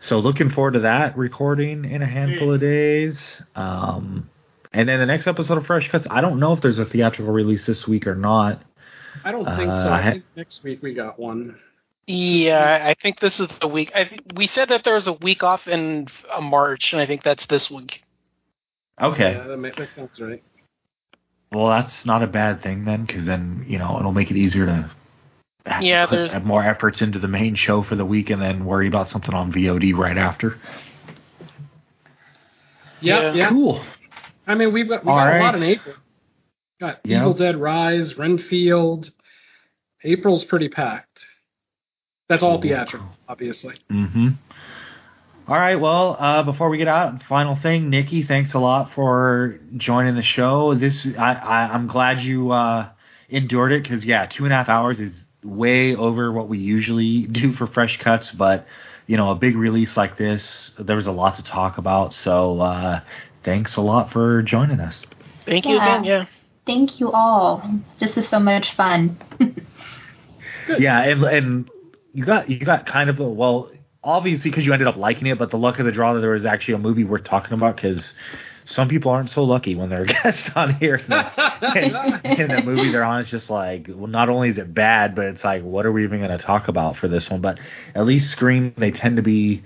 so 0.00 0.18
looking 0.20 0.50
forward 0.50 0.72
to 0.72 0.80
that 0.80 1.16
recording 1.16 1.86
in 1.86 2.02
a 2.02 2.06
handful 2.06 2.52
of 2.52 2.60
days. 2.60 3.18
Um, 3.56 4.28
and 4.72 4.88
then 4.88 5.00
the 5.00 5.06
next 5.06 5.26
episode 5.26 5.58
of 5.58 5.66
Fresh 5.66 5.90
Cuts, 5.90 6.06
I 6.08 6.20
don't 6.20 6.38
know 6.38 6.52
if 6.52 6.60
there's 6.60 6.78
a 6.78 6.84
theatrical 6.84 7.32
release 7.32 7.66
this 7.66 7.88
week 7.88 8.06
or 8.06 8.14
not. 8.14 8.62
I 9.24 9.32
don't 9.32 9.44
think 9.44 9.68
Uh, 9.70 9.84
so 9.84 9.88
I 9.90 9.98
I 9.98 10.10
think 10.12 10.24
next 10.36 10.62
week 10.62 10.82
we 10.82 10.94
got 10.94 11.18
one 11.18 11.56
Yeah, 12.06 12.80
I 12.82 12.94
think 13.00 13.20
this 13.20 13.38
is 13.40 13.48
the 13.60 13.68
week. 13.68 13.92
I 13.94 14.04
think 14.04 14.22
we 14.34 14.46
said 14.46 14.68
that 14.70 14.82
there 14.84 14.94
was 14.94 15.06
a 15.06 15.12
week 15.12 15.42
off 15.42 15.68
in 15.68 16.08
uh, 16.32 16.40
March, 16.40 16.92
and 16.92 17.00
I 17.00 17.06
think 17.06 17.22
that's 17.22 17.46
this 17.46 17.70
week. 17.70 18.02
Okay. 19.00 19.32
Yeah, 19.32 19.46
that, 19.46 19.56
makes, 19.58 19.76
that 19.76 19.88
sounds 19.94 20.18
right. 20.20 20.42
Well, 21.52 21.68
that's 21.68 22.04
not 22.04 22.22
a 22.22 22.26
bad 22.26 22.62
thing 22.62 22.84
then, 22.84 23.04
because 23.04 23.26
then 23.26 23.64
you 23.68 23.78
know 23.78 23.96
it'll 23.98 24.12
make 24.12 24.30
it 24.30 24.36
easier 24.36 24.66
to 24.66 24.90
have, 25.66 25.82
Yeah, 25.82 26.06
put 26.06 26.16
there's- 26.16 26.32
have 26.32 26.44
more 26.44 26.62
efforts 26.64 27.00
into 27.02 27.18
the 27.18 27.28
main 27.28 27.54
show 27.54 27.82
for 27.82 27.94
the 27.96 28.04
week, 28.04 28.30
and 28.30 28.40
then 28.42 28.64
worry 28.64 28.88
about 28.88 29.08
something 29.08 29.34
on 29.34 29.52
VOD 29.52 29.92
right 29.94 30.18
after. 30.18 30.58
Yeah, 33.00 33.20
Yeah. 33.22 33.32
yeah. 33.34 33.48
Cool. 33.50 33.82
I 34.46 34.54
mean, 34.54 34.72
we've 34.72 34.88
got, 34.88 35.04
we 35.04 35.10
All 35.10 35.18
got 35.18 35.36
a 35.36 35.38
lot 35.40 35.54
in 35.54 35.62
April. 35.62 35.94
Got 36.80 37.00
Yeah. 37.04 37.20
Evil 37.20 37.34
Dead 37.34 37.56
Rise, 37.56 38.16
Renfield. 38.16 39.10
April's 40.02 40.44
pretty 40.44 40.68
packed. 40.68 41.20
That's 42.28 42.42
all 42.42 42.60
theatrical, 42.60 43.08
obviously. 43.28 43.74
Mm-hmm. 43.90 44.28
All 45.48 45.56
right. 45.56 45.74
Well, 45.80 46.16
uh, 46.18 46.42
before 46.44 46.68
we 46.70 46.78
get 46.78 46.86
out, 46.88 47.22
final 47.24 47.56
thing, 47.56 47.90
Nikki, 47.90 48.22
thanks 48.22 48.54
a 48.54 48.58
lot 48.58 48.92
for 48.94 49.58
joining 49.76 50.14
the 50.14 50.22
show. 50.22 50.74
This, 50.74 51.06
I, 51.18 51.34
I 51.34 51.74
I'm 51.74 51.86
glad 51.88 52.20
you 52.20 52.52
uh, 52.52 52.88
endured 53.28 53.72
it 53.72 53.82
because 53.82 54.04
yeah, 54.04 54.26
two 54.26 54.44
and 54.44 54.52
a 54.52 54.56
half 54.56 54.68
hours 54.68 55.00
is 55.00 55.12
way 55.42 55.96
over 55.96 56.32
what 56.32 56.48
we 56.48 56.58
usually 56.58 57.22
do 57.26 57.52
for 57.54 57.66
fresh 57.66 57.98
cuts, 57.98 58.30
but 58.30 58.66
you 59.06 59.16
know, 59.16 59.30
a 59.30 59.34
big 59.34 59.56
release 59.56 59.96
like 59.96 60.16
this, 60.16 60.70
there 60.78 60.94
was 60.94 61.08
a 61.08 61.12
lot 61.12 61.34
to 61.36 61.42
talk 61.42 61.78
about. 61.78 62.14
So, 62.14 62.60
uh, 62.60 63.00
thanks 63.42 63.74
a 63.74 63.80
lot 63.80 64.12
for 64.12 64.40
joining 64.42 64.78
us. 64.78 65.04
Thank 65.46 65.64
you 65.66 65.74
Yeah. 65.74 65.82
again. 65.96 66.04
Yeah. 66.04 66.26
Thank 66.70 67.00
you 67.00 67.10
all. 67.10 67.68
This 67.98 68.16
is 68.16 68.28
so 68.28 68.38
much 68.38 68.76
fun. 68.76 69.18
Yeah, 70.78 71.00
and 71.00 71.24
and 71.24 71.70
you 72.12 72.24
got 72.24 72.48
you 72.48 72.60
got 72.60 72.86
kind 72.86 73.10
of 73.10 73.18
a 73.18 73.28
well, 73.28 73.72
obviously 74.04 74.52
because 74.52 74.64
you 74.64 74.72
ended 74.72 74.86
up 74.86 74.96
liking 74.96 75.26
it, 75.26 75.36
but 75.36 75.50
the 75.50 75.58
luck 75.58 75.80
of 75.80 75.86
the 75.86 75.90
draw 75.90 76.14
that 76.14 76.20
there 76.20 76.30
was 76.30 76.44
actually 76.44 76.74
a 76.74 76.78
movie 76.78 77.02
worth 77.02 77.24
talking 77.24 77.54
about 77.54 77.74
because 77.74 78.12
some 78.66 78.88
people 78.88 79.10
aren't 79.10 79.32
so 79.32 79.42
lucky 79.42 79.74
when 79.74 79.88
they're 79.88 80.04
guests 80.22 80.48
on 80.54 80.74
here. 80.74 80.94
in 81.08 81.08
the 81.08 82.62
movie 82.64 82.92
they're 82.92 83.02
on, 83.02 83.22
it's 83.22 83.30
just 83.30 83.50
like, 83.50 83.88
well, 83.88 84.06
not 84.06 84.28
only 84.28 84.48
is 84.48 84.58
it 84.58 84.72
bad, 84.72 85.16
but 85.16 85.24
it's 85.24 85.42
like, 85.42 85.64
what 85.64 85.86
are 85.86 85.92
we 85.92 86.04
even 86.04 86.20
going 86.20 86.30
to 86.30 86.38
talk 86.38 86.68
about 86.68 86.96
for 86.96 87.08
this 87.08 87.28
one? 87.28 87.40
But 87.40 87.58
at 87.96 88.06
least 88.06 88.30
Scream, 88.30 88.74
they 88.76 88.92
tend 88.92 89.16
to 89.16 89.22
be, 89.22 89.64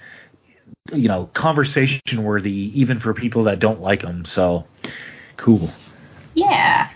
you 0.91 1.08
know, 1.08 1.28
conversation 1.34 2.23
worthy, 2.23 2.73
even 2.81 2.99
for 2.99 3.12
people 3.12 3.44
that 3.44 3.58
don't 3.58 3.83
like 3.83 4.00
them. 4.00 4.24
So 4.24 4.65
cool. 5.36 5.70
Yeah. 6.35 6.91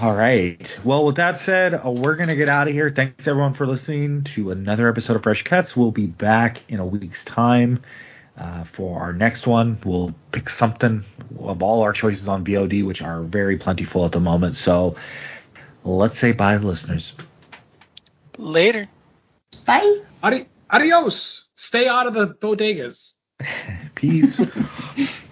All 0.00 0.14
right. 0.14 0.78
Well, 0.84 1.04
with 1.04 1.16
that 1.16 1.40
said, 1.40 1.74
uh, 1.74 1.90
we're 1.90 2.14
going 2.14 2.28
to 2.28 2.36
get 2.36 2.48
out 2.48 2.68
of 2.68 2.74
here. 2.74 2.92
Thanks, 2.94 3.26
everyone, 3.26 3.54
for 3.54 3.66
listening 3.66 4.24
to 4.36 4.52
another 4.52 4.88
episode 4.88 5.16
of 5.16 5.24
Fresh 5.24 5.42
Cuts. 5.42 5.74
We'll 5.76 5.90
be 5.90 6.06
back 6.06 6.62
in 6.68 6.78
a 6.78 6.86
week's 6.86 7.24
time 7.24 7.82
uh, 8.36 8.64
for 8.76 9.00
our 9.00 9.12
next 9.12 9.46
one. 9.46 9.80
We'll 9.84 10.14
pick 10.30 10.50
something 10.50 11.04
of 11.40 11.62
all 11.62 11.82
our 11.82 11.92
choices 11.92 12.28
on 12.28 12.44
VOD, 12.44 12.86
which 12.86 13.02
are 13.02 13.24
very 13.24 13.56
plentiful 13.58 14.04
at 14.04 14.12
the 14.12 14.20
moment. 14.20 14.56
So 14.58 14.94
let's 15.82 16.20
say 16.20 16.30
bye, 16.30 16.58
listeners. 16.58 17.12
Later. 18.36 18.88
Bye. 19.66 20.02
Adi- 20.22 20.48
adios. 20.70 21.44
Stay 21.56 21.88
out 21.88 22.06
of 22.06 22.14
the 22.14 22.28
bodegas. 22.40 23.14
Peace. 23.96 24.40